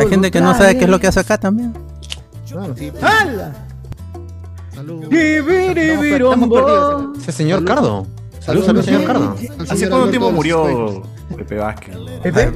Hay 0.00 0.08
gente 0.08 0.30
que 0.30 0.40
no 0.40 0.54
sabe 0.56 0.78
qué 0.78 0.84
es 0.84 0.90
lo 0.90 0.98
que 0.98 1.06
hace 1.08 1.20
acá 1.20 1.36
también. 1.38 1.74
¡Hala! 3.02 3.52
Salud. 4.74 5.04
¡Qué 5.10 5.40
veré, 5.42 5.82
Estamos 5.92 6.00
per- 6.00 6.12
verombo! 6.12 6.34
estamos 6.58 6.98
perdidos. 7.04 7.18
Ese 7.22 7.32
señor 7.32 7.64
Cardo. 7.64 8.06
Salud, 8.40 8.64
Saludos, 8.64 8.66
salud, 8.66 8.84
señor. 8.84 9.04
Cardo. 9.04 9.36
¿Hace 9.70 9.88
cuánto 9.90 10.08
tiempo 10.10 10.30
murió 10.30 11.02
Pepe 11.36 11.56
Vázquez? 11.56 11.94
¿Pepe? 12.22 12.52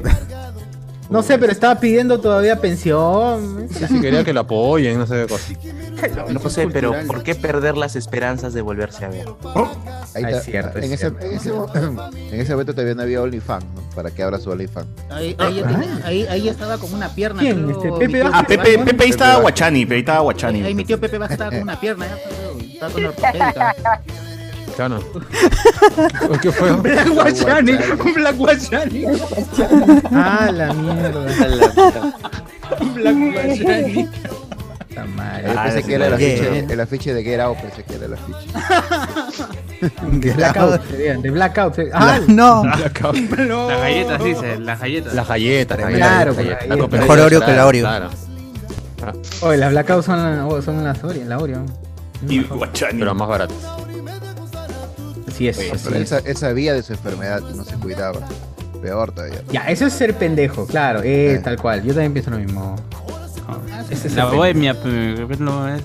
No 1.13 1.21
sé, 1.23 1.37
pero 1.37 1.51
estaba 1.51 1.79
pidiendo 1.79 2.19
todavía 2.19 2.59
pensión. 2.59 3.67
Sí, 3.71 3.85
sí, 3.87 4.01
quería 4.01 4.23
que 4.23 4.33
lo 4.33 4.41
apoyen, 4.41 4.97
no 4.97 5.05
sé 5.07 5.25
qué 5.25 5.27
cosa. 5.27 6.25
No 6.33 6.49
sé, 6.49 6.67
pero 6.67 6.93
¿por 7.07 7.23
qué 7.23 7.35
perder 7.35 7.77
las 7.77 7.95
esperanzas 7.95 8.53
de 8.53 8.61
volverse 8.61 9.05
a 9.05 9.09
ver? 9.09 9.27
Ahí 10.15 10.23
Ah, 10.25 10.29
está. 10.29 10.37
es 10.39 10.43
cierto, 10.43 10.79
es 10.79 10.85
en, 10.85 10.91
ese, 10.93 10.97
cierto. 10.97 11.25
en, 11.25 11.31
ese, 11.33 11.49
en 12.35 12.41
ese 12.41 12.51
momento 12.53 12.73
todavía 12.73 12.95
no 12.95 13.03
había 13.03 13.21
OnlyFans, 13.21 13.63
¿no? 13.75 13.81
Para 13.95 14.11
que 14.11 14.23
abra 14.23 14.39
su 14.39 14.49
OnlyFans. 14.49 14.87
Ahí, 15.11 15.35
ahí, 15.37 15.53
tiene- 15.53 15.87
ahí, 16.03 16.25
ahí 16.27 16.49
estaba 16.49 16.77
con 16.79 16.93
una 16.93 17.09
pierna. 17.09 17.41
¿Quién? 17.41 17.63
creo, 17.63 17.77
Este, 17.77 17.91
Pepe 18.07 18.13
tío 18.21 18.29
Ah, 18.33 18.43
Pepe, 18.43 18.57
Vázquez. 18.77 18.85
Pepe 18.85 19.03
ahí 19.03 19.09
estaba. 19.11 19.41
Guachani, 19.41 19.85
Pepe 19.85 19.93
ahí 19.95 19.99
estaba 20.01 20.17
Ahí, 20.19 20.23
Guachani. 20.23 20.63
ahí 20.63 20.75
mi 20.75 20.83
tío 20.85 20.99
Pepe 20.99 21.17
Vázquez 21.19 21.33
estaba 21.35 21.51
con 21.51 21.61
una 21.61 21.79
pierna, 21.79 22.07
estaba 22.73 22.91
con 22.91 23.05
ortopédica. 23.05 23.75
Claro. 24.75 24.99
¿Qué 26.41 26.51
fue? 26.51 26.71
Black 26.73 27.07
Guachani, 27.09 27.71
un 27.73 28.13
Black 28.13 28.35
Guachani. 28.35 29.05
Ah, 30.11 30.49
la 30.51 30.73
mierda. 30.73 31.25
Black 32.95 33.15
Guachani. 33.15 34.09
Puta 34.89 35.05
madre. 35.15 35.43
Yo 35.45 35.59
Ah, 35.59 35.63
pensé 35.65 35.83
que 35.83 35.93
era 35.95 36.07
el 36.07 36.13
afiche, 36.13 36.59
el 36.73 36.79
afiche 36.81 37.13
de 37.13 37.23
Get 37.23 37.39
Out, 37.39 37.57
pensé 37.59 37.83
que 37.83 37.95
era 37.95 38.05
el 38.05 38.13
afiche. 38.13 38.47
Blackout, 40.35 40.81
de 40.89 41.29
Blackout. 41.31 41.75
sería. 41.75 41.91
¡Ah! 41.95 42.19
No, 42.27 42.63
Las 42.63 42.93
galletas, 42.93 44.23
dice, 44.23 44.59
las 44.59 44.79
galletas. 44.79 45.13
Las 45.13 45.27
galletas, 45.27 45.77
Claro, 45.77 46.33
cooperativa, 46.35 46.87
Mejor 46.87 47.19
Oreo 47.19 47.41
que 47.41 47.51
la 47.53 47.65
Oreo. 47.67 47.83
Claro. 47.85 48.09
Oye, 49.41 49.57
las 49.57 49.71
Blackout 49.71 50.03
son, 50.05 50.63
son 50.63 50.83
las 50.83 51.03
Oreo, 51.03 51.25
la 51.25 51.37
Oreo. 51.37 51.65
Y 52.27 52.41
Guachani. 52.43 52.99
Pero 52.99 53.13
más 53.13 53.27
barato. 53.27 53.53
Así 55.33 55.47
es. 55.47 55.57
Oye, 55.57 55.71
así 55.71 55.81
Pero 55.85 55.95
él, 55.97 56.03
es. 56.03 56.09
sa- 56.09 56.19
él 56.19 56.37
sabía 56.37 56.73
de 56.73 56.83
su 56.83 56.93
enfermedad 56.93 57.41
y 57.51 57.57
no 57.57 57.63
se 57.63 57.75
cuidaba. 57.75 58.19
Peor 58.81 59.13
todavía. 59.13 59.41
Ya, 59.51 59.61
eso 59.69 59.85
es 59.85 59.93
ser 59.93 60.13
pendejo, 60.15 60.67
claro, 60.67 61.01
eh, 61.03 61.35
Eh. 61.35 61.39
tal 61.43 61.57
cual. 61.59 61.81
Yo 61.83 61.93
también 61.93 62.11
pienso 62.13 62.31
lo 62.31 62.37
mismo. 62.37 62.75
Es 63.89 64.13
La 64.15 64.25
bohemia, 64.25 64.75
pero 64.81 65.27
no, 65.39 65.67
es, 65.67 65.81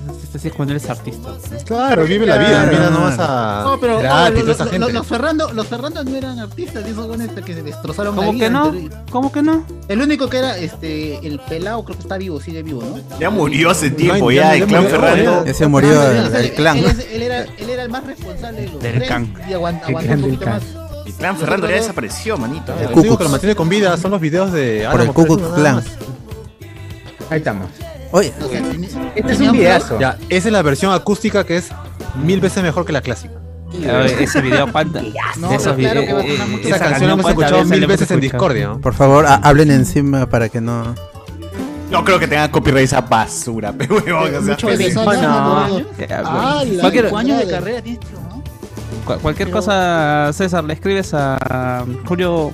cuando 0.56 0.72
eres 0.75 0.88
artista. 0.88 1.30
Claro, 1.66 2.04
vive 2.04 2.26
la 2.26 2.38
vida. 2.38 2.48
Claro. 2.48 2.70
Mira, 2.72 2.90
no 2.90 3.00
vas 3.02 3.16
a. 3.18 3.62
No, 3.64 3.80
pero 3.80 4.00
los, 4.02 4.56
gente. 4.58 4.78
los, 4.78 4.92
los 4.92 5.06
Ferrando, 5.06 5.52
los 5.52 5.66
Ferrando 5.66 6.04
no 6.04 6.16
eran 6.16 6.38
artistas, 6.38 6.87
esos 6.87 7.06
buenos 7.06 7.28
que 7.44 7.54
se 7.54 7.62
destrozaron 7.62 8.14
la 8.16 8.20
¿Cómo 8.22 8.32
vida 8.32 8.46
que 8.46 8.50
no? 8.50 8.68
entre- 8.75 8.96
¿Cómo 9.10 9.32
que 9.32 9.42
no? 9.42 9.64
El 9.88 10.00
único 10.00 10.28
que 10.28 10.38
era 10.38 10.56
este 10.58 11.26
el 11.26 11.40
pelado 11.40 11.84
creo 11.84 11.96
que 11.96 12.02
está 12.02 12.16
vivo, 12.18 12.40
sigue 12.40 12.62
vivo, 12.62 12.82
¿no? 12.82 13.18
Ya 13.18 13.30
murió 13.30 13.70
hace 13.70 13.90
tiempo, 13.90 14.30
ya- 14.30 14.54
ya, 14.54 14.56
ya 14.56 14.62
el 14.64 14.68
clan 14.68 14.84
Ferrando. 14.87 15.44
ya. 15.44 15.50
ese 15.50 15.66
murió 15.66 16.02
el, 16.10 16.52
clan. 16.54 16.78
Él, 16.78 17.22
era, 17.22 17.42
él 17.42 17.70
era 17.70 17.82
el 17.82 17.88
más 17.90 18.04
responsable 18.04 18.60
de 18.62 18.68
los 18.68 18.82
Del 18.82 18.94
tres 18.96 19.08
can. 19.08 19.34
y 19.48 19.52
aguantó 19.52 19.87
clan 19.87 20.04
un 20.04 20.08
del 20.08 20.20
poquito 20.20 20.44
can. 20.44 20.54
más. 20.54 20.62
El 21.06 21.12
clan 21.14 21.37
Ferrando 21.38 21.68
ya 21.68 21.75
desapareció, 21.76 22.37
manito. 22.37 22.72
El 22.78 22.92
único 22.98 23.16
que 23.18 23.25
lo 23.25 23.30
mantiene 23.30 23.54
con 23.56 23.68
vida 23.68 23.96
son 23.96 24.10
los 24.10 24.20
videos 24.20 24.52
de 24.52 24.87
Por 24.90 25.00
el 25.00 25.08
Álamo, 25.08 25.14
Ku 25.14 25.26
Ahí 27.30 27.38
estamos. 27.38 27.68
Oye, 28.11 28.32
Este 29.14 29.32
es 29.32 29.40
un 29.40 29.52
videazo. 29.52 29.99
Ya, 30.00 30.16
esa 30.28 30.49
es 30.49 30.52
la 30.52 30.62
versión 30.62 30.92
acústica 30.92 31.44
que 31.44 31.58
es 31.58 31.68
mil 32.23 32.40
veces 32.40 32.62
mejor 32.62 32.87
que 32.87 32.92
la 32.92 33.02
clásica. 33.02 33.35
Ese 34.18 34.40
video, 34.40 34.73
¿cuánta? 34.73 35.02
No, 35.37 35.52
esos 35.52 35.76
claro 35.76 36.00
que 36.00 36.11
eh. 36.11 36.38
Esa, 36.62 36.76
esa 36.76 36.78
canción 36.78 37.06
la 37.08 37.12
hemos 37.12 37.23
¿cuántas 37.25 37.44
escuchado 37.50 37.64
mil 37.66 37.87
veces 37.87 38.11
en? 38.11 38.20
Discordia. 38.20 38.68
¿no? 38.68 38.80
por 38.80 38.94
favor, 38.94 39.26
ha- 39.26 39.35
hablen 39.35 39.70
encima 39.70 40.26
para 40.26 40.49
que 40.49 40.61
no. 40.61 40.94
No 41.90 42.04
creo 42.04 42.18
que 42.18 42.26
tenga 42.26 42.50
copyright 42.50 42.85
esa 42.85 43.02
basura, 43.02 43.73
pero 43.76 43.97
huevón, 43.97 44.35
o 44.35 44.42
sea. 44.42 44.54
Mucho 44.54 44.68
de 44.68 44.94
no. 44.94 45.11
años, 47.18 47.47
de 47.47 47.99
cualquier 49.04 49.49
pero- 49.49 49.59
cosa, 49.59 50.30
César, 50.33 50.64
le 50.64 50.75
escribes 50.75 51.12
a 51.14 51.85
Julio 52.07 52.52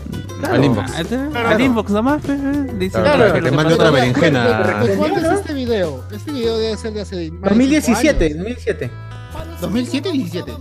Al 0.50 0.64
inbox. 0.64 0.92
Al 1.34 1.60
inbox 1.60 1.90
nomás. 1.90 2.22
pe, 2.22 2.36
Dice, 2.78 3.00
Claro, 3.00 3.32
que 3.32 3.42
te 3.42 3.50
mande 3.50 3.74
otra 3.74 3.86
¿De 3.86 3.92
berenjena. 3.92 4.74
cuándo 4.96 5.20
es 5.20 5.40
este 5.40 5.52
video? 5.54 6.04
Este 6.10 6.32
video 6.32 6.58
debe 6.58 6.76
ser 6.76 6.92
de 6.92 7.00
hace. 7.02 7.30
más 7.30 7.40
de 7.42 7.48
2017, 7.50 8.28
cinco 8.28 8.38
2017. 8.38 8.84
años. 8.84 9.60
2007 9.60 10.12
17. 10.12 10.52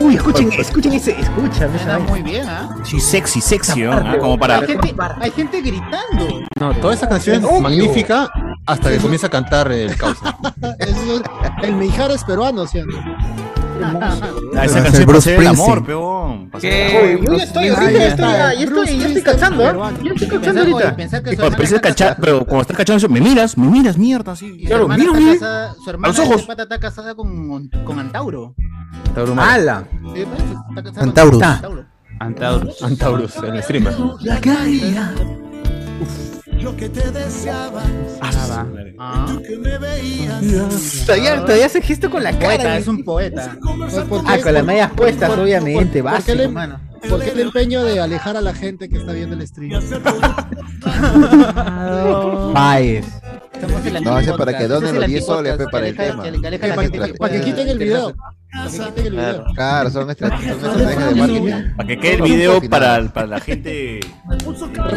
Uy, 0.00 0.14
escuchen, 0.16 0.50
escuchen 0.52 0.92
ese. 0.94 1.16
Está 1.74 1.98
muy 1.98 2.22
bien, 2.22 2.48
¿ah? 2.48 2.74
Sí, 2.84 2.98
sexy, 3.00 3.40
sexy, 3.40 3.82
¿no? 3.82 3.92
Ah, 3.92 4.16
Como 4.18 4.38
para. 4.38 4.56
Hay 4.58 4.66
gente, 4.66 4.94
hay 5.20 5.30
gente 5.30 5.60
gritando. 5.60 6.40
No, 6.58 6.74
toda 6.76 6.94
esa 6.94 7.08
canción 7.08 7.44
es 7.44 7.60
magnífica 7.60 8.30
hasta 8.66 8.90
que 8.90 8.98
comienza 8.98 9.26
a 9.26 9.30
cantar 9.30 9.70
el 9.72 9.94
causa. 9.96 10.36
Es- 10.78 10.96
el 11.62 11.74
Mijares 11.76 12.24
peruano, 12.24 12.66
¿sí? 12.66 12.80
Ah, 13.82 14.64
Es 14.64 14.70
esa 14.70 14.78
el 14.78 14.84
canción 14.84 15.06
para 15.06 15.18
hacer 15.18 15.38
el 15.40 15.46
amor, 15.46 15.84
peón. 15.84 16.50
el. 16.54 17.18
Yo 17.24 17.36
ya 17.36 17.44
estoy, 17.44 17.68
ahorita 17.68 17.92
ya 17.92 18.06
estoy, 18.08 18.24
ya 18.26 18.52
estoy, 18.52 18.98
ya 18.98 19.06
estoy 19.06 19.22
cachando, 19.22 19.64
¿ah? 19.66 19.92
Ya 20.02 20.12
estoy 20.12 20.28
cachando 20.28 20.60
ahorita. 20.60 20.96
Que 20.96 21.36
su 21.36 21.42
Pero, 22.20 22.44
cuando 22.44 22.62
estás 22.62 22.76
cachando 22.76 22.96
eso, 22.98 23.08
me 23.08 23.20
miras, 23.20 23.56
me 23.58 23.68
miras, 23.68 23.96
mierda, 23.96 24.32
así. 24.32 24.64
Claro, 24.66 24.88
mira, 24.88 25.02
está 25.04 25.18
mira. 25.18 25.32
casada- 25.34 25.74
Su 25.84 25.90
hermana 25.90 26.08
los 26.14 26.18
ojos. 26.26 26.42
pata 26.42 26.62
está 26.64 26.78
casada 26.80 27.14
con, 27.14 27.68
con 27.68 27.98
Antauro. 27.98 28.54
¡Hala! 29.38 29.84
Sí, 29.92 29.98
pues, 30.02 30.42
está 30.42 30.82
casada 30.82 30.92
con 31.00 31.08
Antaurus. 31.08 31.42
Antauro. 31.42 33.30
Antaurus. 36.66 36.92
Antaurus, 36.92 37.14
el 37.16 37.30
streamer. 37.30 38.94
Ah, 38.98 39.26
Ah. 39.30 39.38
Todavía, 41.06 41.40
todavía 41.42 41.66
hace 41.66 41.80
gesto 41.82 42.10
con 42.10 42.22
la 42.22 42.32
Poeta, 42.32 42.56
cara. 42.64 42.76
es 42.78 42.86
un 42.88 43.02
poeta. 43.04 43.56
¿Por 44.08 44.22
Ah, 44.26 44.38
con 44.42 44.54
las 44.54 44.64
medias 44.64 44.90
puestas, 44.92 45.30
por- 45.30 45.40
obviamente, 45.40 46.02
por- 46.02 46.12
¿por 46.12 46.22
qué 46.24 46.34
básico, 46.34 46.58
le-. 46.58 47.08
¿Por 47.08 47.20
qué 47.22 47.30
el 47.30 47.40
empeño 47.40 47.82
de 47.82 47.98
alejar 48.00 48.36
a 48.36 48.40
la 48.42 48.52
gente 48.52 48.88
que 48.90 48.98
está 48.98 49.12
viendo 49.12 49.34
el 49.34 49.46
stream? 49.46 49.80
La 53.90 54.00
No, 54.00 54.18
ese 54.18 54.30
antipodcast. 54.30 54.38
para 54.38 54.58
que 54.58 54.68
donen 54.68 54.88
es 54.88 54.94
el 54.94 55.00
los 55.00 55.08
10 55.08 55.26
soles, 55.26 55.56
para 55.70 55.84
que 55.84 55.90
el 55.90 55.96
tema. 55.96 56.22
que 56.22 56.58
Para 56.58 56.82
que- 56.88 56.90
que 56.90 57.38
que 57.38 57.40
quiten 57.44 57.68
el 57.68 57.78
video. 57.78 58.14
Claro, 59.54 59.90
son 59.90 60.10
estra- 60.10 60.36
son 60.38 60.48
estrategias 60.80 61.08
de 61.08 61.14
marketing. 61.14 61.76
Para 61.76 61.86
que 61.88 61.98
quede 61.98 62.14
el 62.14 62.22
video 62.22 62.60
para, 62.68 63.04
para 63.12 63.26
la 63.26 63.40
gente. 63.40 64.00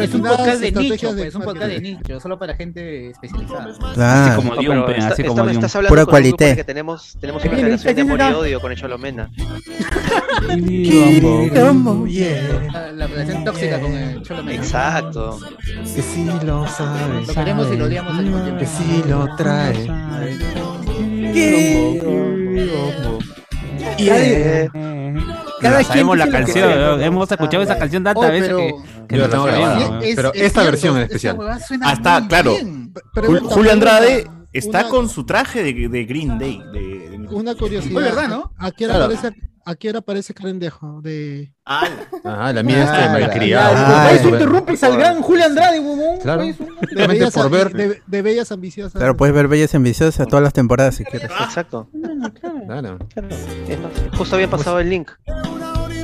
Es 0.00 0.14
un 0.14 0.22
podcast 0.22 0.60
de 0.60 0.72
nicho, 0.72 1.12
pues, 1.14 1.34
un 1.34 1.42
podcast 1.42 1.68
de 1.68 1.80
nicho, 1.80 2.20
solo 2.20 2.38
para 2.38 2.54
gente 2.54 3.10
especializada. 3.10 3.72
Claro. 3.94 4.36
como 4.36 4.56
Dion, 4.56 4.84
así 5.02 5.22
como 5.24 5.46
Dion. 5.46 5.62
Pura 5.88 6.04
cualité. 6.06 6.56
que 6.56 6.64
tenemos, 6.64 7.16
tenemos 7.20 7.44
una 7.44 7.54
relación 7.54 7.94
de 7.94 8.02
amor 8.02 8.20
y 8.20 8.34
odio 8.34 8.60
con 8.60 8.74
Cholomena. 8.74 9.30
La, 12.72 12.92
la 12.92 13.06
relación 13.06 13.44
tóxica 13.44 13.80
con 13.80 13.92
el 13.94 14.22
Cholo 14.22 14.42
Mena. 14.42 14.56
Exacto. 14.62 15.38
Que 15.94 16.02
sí 16.02 16.28
lo 16.44 16.66
sabes. 16.66 17.28
Lo 17.28 17.34
queremos 17.34 17.72
y 17.72 17.76
lo 17.76 17.84
odiamos 17.86 18.18
al 18.18 18.24
mismo 18.24 18.40
tiempo. 18.42 18.58
Que 18.58 18.66
sí 18.66 19.04
lo 19.08 19.36
trae. 19.36 19.88
Eh, 23.98 24.68
Cada 25.60 25.76
quien 25.78 25.84
sabemos 25.86 26.18
la 26.18 26.28
canción. 26.28 26.68
¿no? 26.80 27.00
hemos 27.00 27.30
escuchado 27.30 27.62
esa 27.62 27.78
canción 27.78 28.04
tantas 28.04 28.24
Oh, 28.24 28.32
veces 28.32 28.48
que, 28.54 28.74
que 29.08 29.16
la 29.16 29.28
tengo 29.28 29.44
grabada. 29.44 29.88
¿no? 29.88 30.00
Es- 30.00 30.16
Pero 30.16 30.32
es 30.34 30.42
esta 30.42 30.60
cierto, 30.60 30.70
versión 30.70 30.96
en 30.96 31.02
especial. 31.04 31.36
muy 31.36 31.46
claro. 32.28 32.56
Jul- 33.14 33.40
Julio 33.42 33.72
Andrade 33.72 34.16
pregunta. 34.22 34.46
está 34.52 34.80
Una- 34.80 34.88
con 34.88 35.08
su 35.08 35.24
traje 35.24 35.62
de, 35.62 35.88
de 35.88 36.04
Green 36.04 36.38
Day. 36.38 36.60
De, 36.72 37.08
de- 37.10 37.28
Una 37.30 37.54
curiosidad. 37.54 37.92
Fue 37.92 38.02
verdad, 38.02 38.28
¿no? 38.28 38.52
¿A 38.58 38.70
qué 38.72 38.84
hora 38.86 38.94
Claro. 38.96 39.14
aparece, 39.14 39.36
a 39.64 39.74
qué 39.76 39.88
hora 39.88 40.00
aparece 40.00 40.34
Carendejo? 40.34 41.00
De... 41.02 41.52
Ah, 41.64 41.86
Ah, 42.24 42.52
la 42.52 42.62
mía 42.62 42.84
es 42.84 42.90
que 42.90 42.96
Ah. 42.96 43.46
Ya, 43.46 43.70
Ah, 43.70 44.06
por 44.08 44.16
eso 44.16 44.28
ya. 44.28 44.34
interrumpes 44.36 44.82
al 44.84 44.96
gran 44.96 45.22
Julio 45.22 45.44
Andrade, 45.46 45.80
huevón. 45.80 46.18
Claro. 46.20 46.42
Pues, 46.42 46.94
de 46.94 47.06
bellas, 47.06 47.34
por 47.34 47.50
ver. 47.50 47.72
de, 47.72 48.02
de 48.06 48.22
bellas 48.22 48.52
ambiciosas. 48.52 48.92
Claro, 48.98 49.16
puedes 49.16 49.34
ver 49.34 49.48
Bellas 49.48 49.74
Ambiciosas 49.74 50.26
todas 50.28 50.42
las 50.42 50.52
temporadas 50.52 50.94
si 50.96 51.04
quieres. 51.04 51.30
Exacto. 51.30 51.88
Claro. 52.66 52.98
Es 53.68 53.78
más, 53.80 53.92
justo 54.16 54.34
había 54.36 54.48
pasado 54.50 54.78
el 54.80 54.90
link. 54.90 55.10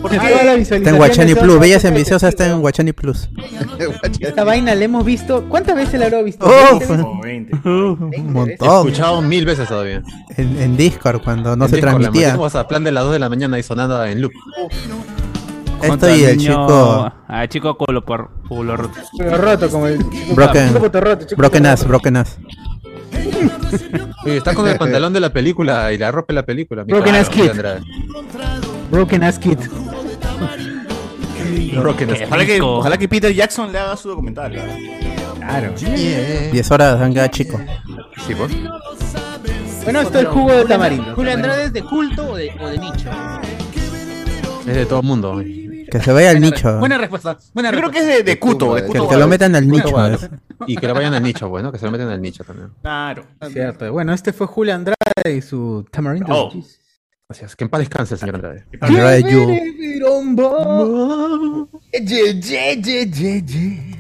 Porque 0.02 0.16
toda 0.16 0.44
la 0.44 0.54
Está 0.54 0.76
en 0.76 0.96
Guachani 0.96 1.34
Plus. 1.34 1.60
Bellas 1.60 1.84
y 1.84 1.86
Ambiciosas 1.88 2.28
está 2.30 2.46
en 2.46 2.60
Guachani 2.60 2.92
Plus. 2.92 3.28
Esta 4.20 4.44
vaina 4.44 4.74
la 4.74 4.84
hemos 4.84 5.04
visto. 5.04 5.44
¿Cuántas 5.48 5.76
veces 5.76 6.00
la 6.00 6.06
habrá 6.06 6.22
visto? 6.22 6.46
Oh, 6.46 6.50
¿Veinte 6.78 6.86
fue- 6.86 6.96
veces? 6.96 7.04
como 7.04 7.22
20. 7.22 7.56
Un 7.68 8.10
He 8.14 8.18
montón. 8.22 8.86
escuchado 8.88 9.22
mil 9.22 9.44
veces 9.44 9.68
todavía. 9.68 10.02
En, 10.36 10.58
en 10.58 10.76
Discord 10.76 11.22
cuando 11.22 11.54
no 11.56 11.64
En 11.64 11.70
se 11.70 11.76
Discord, 11.76 11.92
la 11.94 11.98
transmitía. 12.00 12.28
metimos 12.28 12.54
a 12.54 12.66
plan 12.66 12.82
de 12.84 12.92
las 12.92 13.04
2 13.04 13.12
de 13.12 13.18
la 13.18 13.28
mañana 13.28 13.58
y 13.58 13.62
sonando 13.62 14.02
en 14.04 14.22
loop. 14.22 14.32
Esto 15.82 16.14
y 16.14 16.24
el 16.24 16.36
chico 16.38 17.12
Ah, 17.28 17.46
chico 17.48 17.76
culo 17.78 18.04
por 18.04 18.30
culo 18.48 18.76
roto. 18.76 18.94
Pero 19.16 19.36
roto 19.38 19.70
como 19.70 19.86
el. 19.86 19.98
Broken- 20.34 20.68
chico 20.74 21.00
roto, 21.00 21.24
chico 21.26 21.36
Broken 21.38 21.66
Ass. 21.66 21.86
Broken 21.86 22.16
Ass. 22.16 22.38
Oye, 24.24 24.36
está 24.38 24.54
con 24.54 24.66
el 24.68 24.76
pantalón 24.76 25.12
de 25.12 25.20
la 25.20 25.32
película 25.32 25.92
y 25.92 25.98
la 25.98 26.10
ropa 26.10 26.26
de 26.28 26.34
la 26.34 26.42
película. 26.44 26.84
Broken 26.84 27.02
claro, 27.14 27.18
Ass 27.18 27.28
Kid. 27.28 27.50
Broken 28.90 29.22
Ass 29.24 29.38
Kid. 29.38 29.58
Broken 31.80 32.10
Ass 32.10 32.20
Ojalá 32.26 32.46
que, 32.46 32.54
Rico. 32.54 32.76
ojalá 32.78 32.98
que 32.98 33.08
Peter 33.08 33.32
Jackson 33.32 33.72
le 33.72 33.78
haga 33.78 33.96
su 33.96 34.08
documental. 34.08 34.52
Claro. 35.38 35.72
10 36.52 36.70
horas 36.70 37.00
han 37.00 37.12
quedado 37.12 37.28
chico. 37.28 37.60
Sí, 38.26 38.34
pues. 38.34 38.52
Bueno, 39.84 40.00
esto 40.02 40.18
es 40.20 40.26
jugo 40.28 40.52
de 40.52 40.64
tamarindo. 40.66 41.14
Julio 41.14 41.32
Andrade 41.32 41.64
es 41.64 41.72
de 41.72 41.82
culto 41.82 42.30
o 42.32 42.36
de, 42.36 42.52
o 42.60 42.68
de 42.68 42.78
nicho. 42.78 43.10
Es 44.66 44.74
de 44.76 44.86
todo 44.86 45.00
el 45.00 45.06
mundo. 45.06 45.42
Que 45.90 45.98
se 46.00 46.12
vaya 46.12 46.30
al 46.30 46.40
nicho. 46.40 46.78
Buena 46.78 46.98
respuesta. 46.98 47.36
Buena 47.54 47.70
Yo 47.70 47.78
creo 47.78 47.88
respuesta. 47.90 48.08
que 48.08 48.18
es 48.18 48.24
de, 48.24 48.30
de 48.30 48.38
Cuto. 48.38 48.74
De 48.74 48.82
Que 48.82 48.86
Que, 48.92 48.98
Cuto 48.98 49.08
que 49.10 49.16
lo 49.16 49.26
metan 49.26 49.56
al 49.56 49.66
nicho. 49.66 49.88
Y 50.66 50.76
que 50.76 50.86
lo 50.86 50.94
vayan 50.94 51.14
al 51.14 51.22
nicho, 51.22 51.48
pues, 51.48 51.64
¿no? 51.64 51.72
Que 51.72 51.78
se 51.78 51.86
lo 51.86 51.90
metan 51.90 52.08
al 52.10 52.20
nicho 52.22 52.44
también. 52.44 52.68
Claro. 52.82 53.24
Cierto. 53.50 53.90
Bueno, 53.90 54.12
este 54.12 54.32
fue 54.32 54.46
Julio 54.46 54.74
Andrade 54.74 54.96
y 55.36 55.40
su 55.40 55.84
tamarindo. 55.90 56.26
Oh. 56.32 56.52
Así 57.30 57.44
es. 57.44 57.54
Que 57.56 57.64
en 57.64 57.70
paz 57.70 57.78
descanse 57.80 58.14
el 58.14 58.20
señor 58.20 58.34
Andrade. 58.34 58.64
Andrade 58.80 59.22
Yu. 59.22 59.56
Ye, 61.92 62.40
ye, 62.40 62.80
ye, 62.82 63.06
ye, 63.06 63.42
ye. 63.42 63.96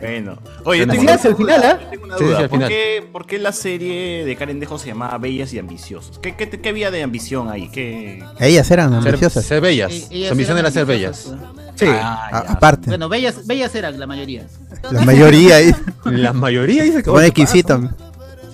Bueno. 0.00 0.36
Oye, 0.64 0.80
yo 0.84 0.90
Así 0.92 0.98
tengo, 0.98 1.12
es, 1.12 1.24
al 1.24 1.36
final, 1.36 1.62
¿ah? 1.64 1.78
tengo 1.90 2.04
una 2.06 2.18
Sí, 2.18 2.24
duda. 2.24 2.36
sí, 2.38 2.42
al 2.42 2.48
¿Por, 2.50 2.66
qué, 2.68 3.08
por 3.12 3.26
qué 3.26 3.38
la 3.38 3.52
serie 3.52 4.24
de 4.24 4.34
Karen 4.36 4.58
Dejo 4.58 4.76
se 4.78 4.88
llamaba 4.88 5.16
Bellas 5.18 5.52
y 5.52 5.60
Ambiciosos? 5.60 6.18
¿Qué, 6.18 6.34
qué, 6.34 6.48
qué 6.50 6.68
había 6.68 6.90
de 6.90 7.04
ambición 7.04 7.48
ahí? 7.48 7.68
¿Qué... 7.68 8.24
Ellas 8.40 8.68
eran 8.72 8.90
Ser, 9.02 9.14
ambiciosas. 9.14 9.44
ser 9.44 9.60
bellas. 9.60 9.92
Eh, 9.92 10.06
ellas 10.10 10.36
Su 10.36 10.40
eran 10.42 10.58
era 10.58 10.70
ser 10.72 10.82
ambiciosas, 10.82 10.86
bellas. 10.88 11.32
Sí. 11.76 11.86
Ah, 11.88 12.44
aparte, 12.48 12.88
Bueno, 12.88 13.08
bellas, 13.08 13.46
bellas 13.46 13.72
eran 13.76 13.98
la 14.00 14.06
mayoría. 14.08 14.46
la 14.90 15.02
mayoría. 15.02 15.56
La 16.04 16.32
mayoría 16.32 16.82
dice 16.82 16.96
que. 16.98 17.02
Como 17.04 17.20
exquisito. 17.20 17.88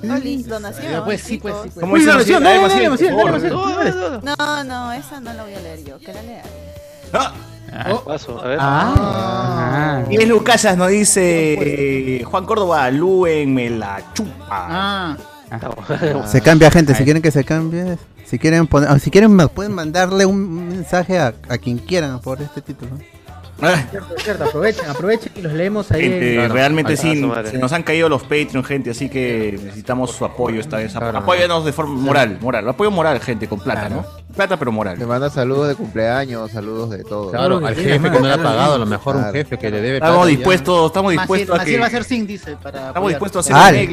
Olis, 0.03 0.47
donación. 0.47 1.05
Pues 1.05 1.21
sí, 1.23 1.39
pues 1.39 1.55
sí. 1.63 1.71
Pues. 1.75 1.81
¿Cómo 1.81 1.93
Uy, 1.95 2.01
dice 2.01 2.13
donación, 2.13 2.43
dale, 2.43 2.61
Dale, 2.61 2.89
dale, 2.89 3.93
dale. 3.93 4.21
No, 4.39 4.65
no, 4.65 4.93
esa 4.93 5.21
no 5.21 5.33
la 5.33 5.43
voy 5.43 5.55
a 5.55 5.61
leer 5.61 5.85
yo, 5.85 5.99
que 5.99 6.13
la 6.13 6.23
lea. 6.23 6.43
Ah, 7.13 7.33
Oh, 7.91 8.01
Paso, 8.01 8.41
a 8.43 8.47
ver. 8.49 8.59
Ah. 8.61 8.95
Ah. 8.97 10.03
Inés 10.11 10.27
Lucasas 10.27 10.77
nos 10.79 10.89
dice 10.89 12.23
Juan 12.25 12.47
Córdoba, 12.47 12.91
Luen 12.91 13.53
me 13.53 13.69
la 13.69 14.01
chupa. 14.15 14.33
ah, 14.51 15.17
Se 16.27 16.41
cambia 16.41 16.71
gente, 16.71 16.95
si 16.95 17.05
quieren 17.05 17.21
que 17.23 17.31
se 17.31 17.45
cambie. 17.45 17.99
Si 18.25 18.39
quieren 18.39 18.67
poner, 18.67 18.89
ah, 18.91 18.99
si 18.99 19.11
quieren 19.11 19.37
pueden 19.49 19.73
mandarle 19.75 20.25
un 20.27 20.69
mensaje 20.69 21.19
a, 21.19 21.35
a 21.49 21.59
quien 21.59 21.79
quieran 21.79 22.21
por 22.21 22.41
este 22.43 22.61
título. 22.63 22.93
Cierto, 23.59 24.15
cierto, 24.19 24.45
aprovechen, 24.45 24.89
aprovechen 24.89 25.33
y 25.35 25.43
los 25.43 25.53
leemos 25.53 25.91
ahí. 25.91 26.03
Gente, 26.03 26.45
en- 26.45 26.51
realmente 26.53 26.93
Ah, 26.93 26.97
sí, 26.97 27.21
se 27.51 27.59
nos 27.59 27.73
han 27.73 27.83
caído 27.83 28.09
los 28.09 28.23
Patreon, 28.23 28.63
gente, 28.63 28.91
así 28.91 29.09
que 29.09 29.59
necesitamos 29.61 30.13
su 30.13 30.25
apoyo 30.25 30.61
esta 30.61 30.77
vez. 30.77 30.93
Claro. 30.93 31.19
Apóyanos 31.19 31.65
de 31.65 31.73
forma 31.73 31.95
moral, 31.95 32.39
moral. 32.41 32.69
Apoyo 32.69 32.91
moral, 32.93 33.19
gente, 33.21 33.49
con 33.49 33.59
plata, 33.59 33.89
¿no? 33.89 34.05
Plata 34.37 34.57
pero 34.57 34.71
moral. 34.71 34.97
manda 35.07 35.29
saludos 35.29 35.67
de 35.69 35.75
cumpleaños, 35.75 36.53
saludos 36.53 36.91
de 36.91 37.03
todo. 37.03 37.33
Claro, 37.33 37.67
al 37.67 37.75
jefe 37.75 38.11
que 38.11 38.21
no 38.21 38.27
le 38.29 38.33
ha 38.35 38.43
pagado, 38.43 38.75
a 38.75 38.79
lo 38.79 38.87
mejor 38.87 39.17
un 39.17 39.33
jefe 39.33 39.59
que 39.59 39.71
le 39.73 39.81
debe 39.81 39.97
Estamos 39.97 40.19
plata 40.19 40.29
dispuestos, 40.29 40.87
estamos 40.87 41.13
dispuestos 41.13 41.59
a 41.61 41.65
que... 41.65 41.79
va 41.81 41.87
a 41.87 41.91
ser 41.91 42.05
sin, 42.05 42.27
dice, 42.29 42.57
para 42.63 42.89
Estamos 42.89 42.97
apoyar. 42.97 43.11
dispuestos 43.21 43.51
a 43.51 43.67
hacer 43.67 43.89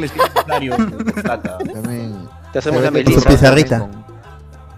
con 0.69 0.97
plata. 1.23 1.57
También 1.73 2.13
Te 2.53 2.59
hacemos 2.59 2.83
la 2.83 2.91
pizarrita. 2.91 3.89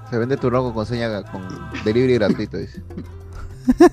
se 0.09 0.17
vende 0.17 0.37
tu 0.37 0.49
roco 0.49 0.73
con 0.73 0.85
seña 0.85 1.23
con 1.23 1.45
delivery 1.83 2.13
gratuito, 2.13 2.55
dice. 2.55 2.81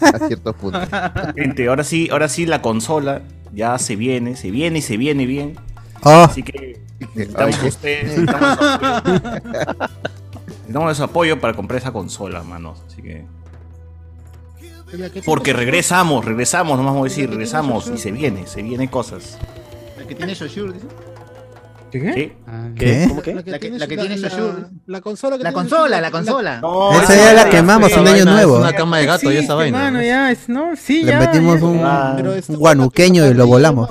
A 0.01 0.27
ciertos 0.27 0.57
puntos. 0.57 0.89
Gente, 1.37 1.69
ahora 1.69 1.85
sí, 1.85 2.09
ahora 2.11 2.29
sí 2.29 2.47
la 2.47 2.63
consola 2.63 3.23
ya 3.53 3.79
se 3.79 3.97
viene, 3.97 4.37
se 4.37 4.51
viene 4.51 4.79
y 4.79 4.83
se 4.83 4.97
viene 4.97 5.27
bien. 5.27 5.57
Oh, 6.03 6.25
Así 6.25 6.43
que 6.43 6.81
necesitamos 7.15 7.59
Ay, 7.61 7.69
ustedes, 7.69 8.05
necesitamos 8.19 8.59
apoyo. 8.59 9.21
Necesitamos 10.47 10.97
su 10.97 11.03
apoyo 11.03 11.41
para 11.41 11.55
comprar 11.55 11.81
esa 11.81 11.93
consola, 11.93 12.43
manos. 12.43 12.83
Así 12.87 13.03
que. 13.03 13.25
Porque 15.25 15.53
regresamos, 15.53 16.25
regresamos, 16.25 16.79
no 16.79 16.85
vamos 16.85 17.01
a 17.01 17.05
decir, 17.05 17.29
regresamos 17.29 17.91
y 17.93 17.99
se 17.99 18.13
viene, 18.13 18.47
se 18.47 18.63
vienen 18.63 18.89
cosas. 18.89 19.39
El 19.99 20.07
que 20.07 20.15
tiene 20.15 20.35
Shoshur, 20.35 20.73
dice. 20.73 20.87
¿Qué? 22.01 22.37
¿Qué? 22.77 23.05
¿Cómo 23.09 23.23
que? 23.23 23.35
La 23.35 23.43
que 23.43 23.51
La 23.51 23.59
que, 23.59 23.61
tiene 23.69 23.79
la 23.79 23.87
que 23.87 23.97
tiene 23.97 24.17
la- 24.17 24.29
Shoshur. 24.29 24.69
La 24.87 25.01
consola 25.01 25.37
La 25.39 25.53
consola, 25.53 26.01
la 26.01 26.11
consola. 26.11 26.61
No, 26.61 27.01
Esa 27.01 27.15
ya 27.15 27.33
la 27.33 27.49
quemamos 27.51 27.93
en 27.93 28.07
año 28.09 28.25
nuevo. 28.25 28.55
Es 28.57 28.61
una 28.63 28.73
cama 28.73 28.99
de 28.99 29.07
gato 29.07 29.31
y 29.33 29.37
esa 29.37 29.55
vaina. 29.55 29.79
mano, 29.79 30.03
ya, 30.03 30.31
es, 30.31 30.49
no, 30.49 30.77
sí, 30.77 31.03
Le 31.03 31.13
ya, 31.13 31.19
metimos 31.21 31.61
ya. 31.61 31.67
un, 31.67 31.81
Ah, 31.85 32.17
guanuqueño 32.49 33.27
y 33.27 33.35
lo 33.35 33.47
volamos. 33.47 33.91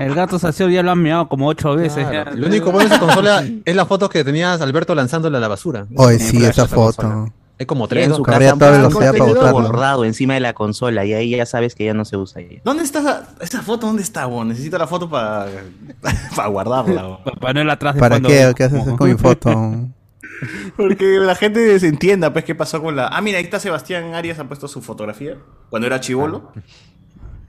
El 0.00 0.14
gato 0.14 0.38
saciado 0.38 0.70
ya 0.70 0.82
lo 0.82 0.92
han 0.92 1.02
meado 1.02 1.28
como 1.28 1.48
ocho 1.48 1.74
veces. 1.74 2.06
Lo 2.34 2.46
único 2.46 2.70
bueno 2.70 2.88
de 2.88 2.94
esa 2.96 3.04
consola 3.04 3.44
es 3.64 3.74
la 3.76 3.86
foto 3.86 4.08
que 4.08 4.22
tenías 4.24 4.60
Alberto 4.60 4.94
lanzándola 4.94 5.38
a 5.38 5.40
la 5.40 5.48
basura. 5.48 5.86
Hoy 5.96 6.14
En 6.14 6.20
sí, 6.20 6.36
esa 6.44 6.66
consola. 6.68 6.92
foto. 6.92 7.32
Hay 7.64 7.66
como 7.66 7.88
tres. 7.88 8.06
en 8.08 8.14
su 8.14 8.22
casa 8.22 8.52
toda 8.58 8.70
velocidad 8.72 8.98
para 9.00 9.18
contenedor 9.18 9.36
botarlo. 9.52 9.68
bordado 9.68 10.04
encima 10.04 10.34
de 10.34 10.40
la 10.40 10.52
consola 10.52 11.04
y 11.06 11.14
ahí 11.14 11.30
ya 11.30 11.46
sabes 11.46 11.74
que 11.74 11.84
ya 11.86 11.94
no 11.94 12.04
se 12.04 12.16
usa. 12.18 12.42
ya. 12.42 12.60
¿Dónde 12.62 12.84
está 12.84 12.98
esa, 13.00 13.28
esa 13.40 13.62
foto? 13.62 13.86
¿Dónde 13.86 14.02
está, 14.02 14.26
bo? 14.26 14.44
Necesito 14.44 14.76
la 14.78 14.86
foto 14.86 15.08
para 15.08 15.46
para 16.36 16.48
guardarla. 16.48 17.18
Para 17.24 17.36
ponerla 17.36 17.72
atrás 17.72 17.94
de 17.94 18.00
¿Para 18.00 18.20
qué? 18.20 18.52
¿Qué 18.54 18.64
haces 18.64 18.84
con 18.96 19.08
mi 19.10 19.16
foto? 19.16 19.50
Porque 20.76 21.04
la 21.20 21.34
gente 21.34 21.78
se 21.80 21.86
entienda, 21.88 22.32
pues, 22.32 22.44
qué 22.44 22.54
pasó 22.54 22.82
con 22.82 22.96
la... 22.96 23.06
Ah, 23.08 23.20
mira, 23.22 23.38
ahí 23.38 23.44
está 23.44 23.60
Sebastián 23.60 24.14
Arias, 24.14 24.38
ha 24.38 24.44
puesto 24.44 24.68
su 24.68 24.82
fotografía. 24.82 25.36
Cuando 25.70 25.86
era 25.86 26.00
chivolo. 26.00 26.52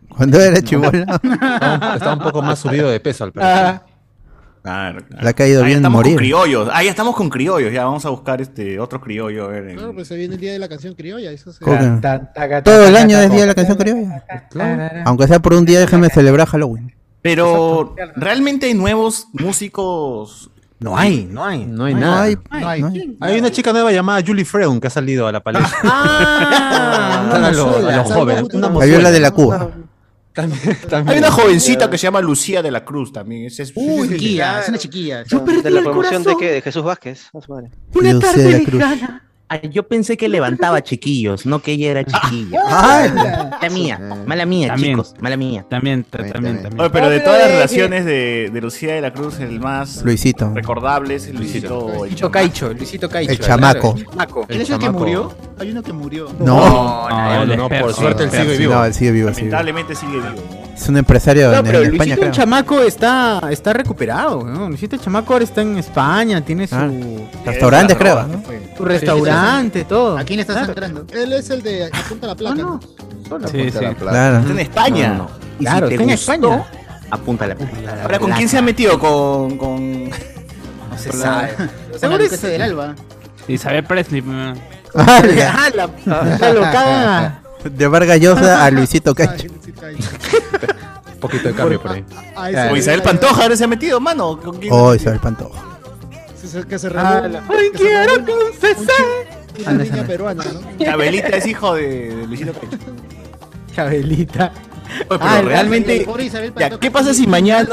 Cuando 0.10 0.40
era 0.40 0.62
chibola, 0.62 1.20
Estaba, 1.22 1.76
un- 1.90 1.96
estaba 1.96 2.14
un 2.14 2.20
poco 2.20 2.42
más 2.42 2.60
subido 2.60 2.90
de 2.90 3.00
peso 3.02 3.24
al 3.26 3.32
parecer. 3.34 3.82
Claro, 4.66 5.00
claro. 5.08 5.24
le 5.24 5.30
ha 5.30 5.34
caído 5.34 5.60
Ahí 5.62 5.68
bien 5.68 5.78
estamos 5.78 5.98
morir. 6.00 6.14
con 6.14 6.18
criollos. 6.18 6.70
Ah, 6.74 6.84
ya 6.84 6.90
estamos 6.90 7.16
con 7.16 7.30
criollos. 7.30 7.72
Ya 7.72 7.86
vamos 7.86 8.04
a 8.06 8.10
buscar 8.10 8.42
este 8.42 8.80
otro 8.80 9.00
criollo. 9.00 9.46
a 9.46 9.48
ver, 9.50 9.70
en- 9.70 9.78
Claro, 9.78 9.94
pues 9.94 10.08
se 10.08 10.16
viene 10.16 10.34
el 10.36 10.42
día 10.42 10.54
de 10.54 10.60
la 10.60 10.68
canción 10.68 10.96
criolla. 10.96 11.32
Eso 11.32 11.54
se... 11.54 11.64
¿Cómo 11.64 11.78
que? 11.78 11.86
ta- 12.02 12.32
ta- 12.34 12.50
ta- 12.50 12.64
Todo 12.64 12.88
el 12.88 12.96
año 12.96 13.18
es 13.20 13.30
día 13.32 13.42
de 13.42 13.48
la 13.48 13.54
canción 13.56 13.78
criolla. 13.78 14.24
Claro. 14.50 15.02
Aunque 15.06 15.28
sea 15.28 15.40
por 15.40 15.54
un 15.54 15.66
día, 15.66 15.80
déjame 15.80 16.10
celebrar 16.10 16.48
Halloween. 16.48 16.94
Pero, 17.22 17.96
¿realmente 18.16 18.66
hay 18.66 18.74
nuevos 18.74 19.28
músicos? 19.34 20.50
No 20.80 20.98
hay, 20.98 21.26
no 21.32 21.44
hay. 21.46 21.66
No 21.66 21.86
hay 21.86 21.94
No 21.94 22.00
nada. 22.02 22.24
hay, 22.24 22.36
No 22.36 22.68
hay. 22.68 22.82
no 22.82 22.88
hay. 22.90 23.18
Hay 23.22 23.40
una 23.40 23.50
chica 23.52 23.72
nueva 23.72 23.92
llamada 23.92 24.22
Julie 24.26 24.46
Freun 24.46 24.80
que 24.82 24.88
ha 24.88 24.90
salido 24.90 25.26
a 25.28 25.32
la 25.32 25.40
palestra. 25.42 25.78
Ah, 25.84 27.30
a, 27.34 27.52
los, 27.52 27.60
a 27.60 27.66
mozuela. 27.72 27.98
los 27.98 28.12
jóvenes. 28.12 28.44
Una 28.54 28.70
La 29.02 29.12
de 29.12 29.20
la. 29.20 29.32
Cuba. 29.32 29.70
También, 30.36 30.77
también. 30.89 31.13
Hay 31.13 31.20
una 31.20 31.32
jovencita 31.32 31.89
que 31.89 31.98
se 31.98 32.04
llama 32.04 32.20
Lucía 32.22 32.62
de 32.62 32.70
la 32.70 32.84
Cruz 32.84 33.12
también. 33.13 33.46
Es... 33.46 33.72
Uy, 33.74 34.10
chiquilla, 34.10 34.60
es 34.60 34.70
una 34.70 34.77
chiquilla. 34.77 35.24
¿De 35.24 35.72
la 35.72 35.82
promoción 35.82 36.24
de 36.24 36.36
qué? 36.38 36.51
¿De 36.51 36.62
Jesús 36.62 36.84
Vázquez? 36.84 37.30
Una 37.32 38.13
Lucía 38.13 38.20
tarde 38.20 38.44
de 38.44 38.51
la 38.51 38.60
Cruz. 38.65 38.74
lejana. 38.74 39.22
Ah, 39.48 39.62
yo 39.62 39.88
pensé 39.88 40.18
que 40.18 40.28
levantaba 40.28 40.82
chiquillos, 40.82 41.46
no 41.46 41.60
que 41.62 41.74
ella 41.74 41.92
era 41.92 42.04
chiquilla. 42.06 42.60
Ah, 42.68 43.50
Mala 43.62 43.70
mía, 43.74 44.00
mala 44.25 44.46
mía, 44.48 44.68
También. 44.70 44.94
chicos, 44.94 45.14
mala 45.20 45.38
mía. 45.38 45.66
También, 45.70 46.04
ta- 46.04 46.18
También, 46.18 46.34
también, 46.34 46.44
también. 46.56 46.64
también. 46.64 46.82
Oye, 46.82 46.90
pero 46.90 47.10
de 47.12 47.20
todas 47.20 47.40
las 47.40 47.52
relaciones 47.52 48.06
de, 48.06 48.50
de 48.52 48.62
Lucía 48.62 48.96
de 48.96 49.02
la 49.02 49.14
Cruz, 49.14 49.40
el 49.40 49.60
más 49.60 50.02
Luisito. 50.04 50.52
recordable 50.56 51.16
es 51.16 51.28
el 51.28 51.36
Luisito. 51.38 51.92
el 51.94 52.00
Luisito 52.10 52.32
Caicho, 52.32 52.74
Luisito 52.74 53.08
Caicho. 53.08 53.32
El 53.34 53.40
chamaco. 53.40 53.94
el 53.96 54.06
chamaco. 54.08 54.46
¿Él 54.50 54.62
es 54.62 54.70
el 54.72 54.80
que 54.80 54.90
murió? 54.90 55.32
Hay 55.60 55.72
uno 55.72 55.84
que 55.84 55.94
murió. 55.94 56.28
No, 56.40 56.46
No, 56.46 57.10
No, 57.10 57.46
no, 57.46 57.56
no, 57.56 57.70
por 57.70 57.94
suerte 57.94 58.24
él 58.24 58.32
sigue 58.32 58.58
vivo. 58.58 58.74
no, 58.74 58.84
él 58.86 58.94
sigue 58.96 59.12
vivo, 59.12 59.30
sigue 59.30 59.42
vivo. 59.44 59.52
Lamentablemente 59.52 59.96
sigue 59.96 60.14
vivo. 60.18 60.44
Es 60.75 60.90
un 60.90 60.98
empresario 60.98 61.52
No, 61.52 61.58
en, 61.60 61.66
pero 61.66 61.78
en 61.80 61.84
España, 61.94 62.16
Luisito 62.16 62.25
el 62.25 62.32
creo. 62.32 62.32
chamaco 62.34 62.82
está, 62.82 63.42
está 63.50 63.72
recuperado, 63.74 64.44
¿no? 64.44 64.68
Luisito 64.68 64.96
el 64.98 65.02
chamaco 65.02 65.32
ahora 65.34 65.46
está 65.46 65.62
en 65.62 65.78
España, 65.78 66.42
tiene 66.44 66.68
su, 66.68 66.75
Ah, 66.75 66.90
Restaurantes, 67.46 67.96
creo. 67.96 68.16
Drogas, 68.16 68.28
¿no? 68.28 68.44
su 68.78 68.84
restaurante, 68.84 69.35
todo. 69.88 70.18
¿A 70.18 70.24
quién 70.24 70.38
le 70.38 70.42
estás 70.42 70.58
Claro. 70.58 70.72
entrando? 70.72 71.06
Él 71.13 71.34
es 71.34 71.50
el 71.50 71.62
de 71.62 71.86
apunta 71.86 72.27
la 72.27 72.36
placa. 72.36 72.56
¿no? 72.56 72.80
Sí, 73.51 73.72
sí. 73.72 73.80
Claro. 74.00 74.38
Está 74.39 74.51
en 74.51 74.60
España. 74.60 75.08
No, 75.10 75.13
no, 75.15 75.24
no. 75.24 75.30
Y 75.60 75.63
Claro, 75.63 75.88
si 75.88 75.94
está 75.94 76.04
en 76.04 76.10
gustó, 76.12 76.34
España. 76.34 76.65
apunta 77.12 77.48
la 77.48 77.56
Ahora, 78.04 78.20
¿con 78.20 78.32
quién 78.32 78.50
se 78.50 78.58
ha 78.58 78.62
metido? 78.62 79.00
Con. 79.00 79.58
con... 79.58 80.04
No 80.96 80.98
se 81.01 81.10
Con 81.10 81.20
la- 81.20 81.25
sabe. 81.25 81.54
Con 81.56 81.68
la 81.92 82.00
Seguro 82.00 82.24
es- 82.24 82.42
del 82.42 82.62
Alba. 82.62 82.96
Isabel 83.48 83.84
Presley. 83.84 84.22
mm. 84.22 84.54
Ah, 84.96 85.22
la, 85.75 85.89
la 86.39 86.54
locada. 86.54 87.42
De 87.65 87.88
Vargas 87.88 88.20
Llosa 88.20 88.63
a 88.65 88.72
Luisito 88.72 89.13
Cacho. 89.13 89.48
Un 91.13 91.20
poquito 91.20 91.48
de 91.50 91.54
cambio 91.54 91.82
por 91.82 91.92
ahí. 91.92 92.06
Ah. 92.36 92.68
Con 92.70 92.77
Isabel 92.77 93.01
Pantoja 93.01 93.44
ahora 93.44 93.58
se 93.58 93.63
ha 93.63 93.68
metido, 93.68 94.00
mano. 94.00 94.39
¿Con 94.39 94.58
quién? 94.58 94.72
Oh, 94.72 94.94
Isabel 94.96 95.20
Pantoja. 95.20 95.75
Sí, 96.48 96.60
sí, 96.62 96.68
Que 96.68 96.79
se 96.79 96.88
Ah, 96.96 97.22
que 97.24 97.31
se 97.31 97.72
quiero 97.72 98.14
confesar. 98.25 99.05
Una 99.62 99.72
no, 99.74 99.84
niña 99.84 99.96
no. 99.98 100.03
peruana, 100.08 100.44
¿no? 100.44 100.86
Chabelita 100.86 101.27
es 101.38 101.46
hijo 101.48 101.75
de, 101.75 102.16
de 102.16 102.27
Luisito 102.27 102.53
Caicho. 102.53 102.77
Chabelita. 103.75 104.51
Oye, 104.53 105.05
pero 105.10 105.20
Ah, 105.24 105.42
realmente. 105.42 106.05
Ya. 106.58 106.70
¿qué 106.79 106.92
pasa 106.92 107.14
si 107.14 107.25
mañana 107.27 107.68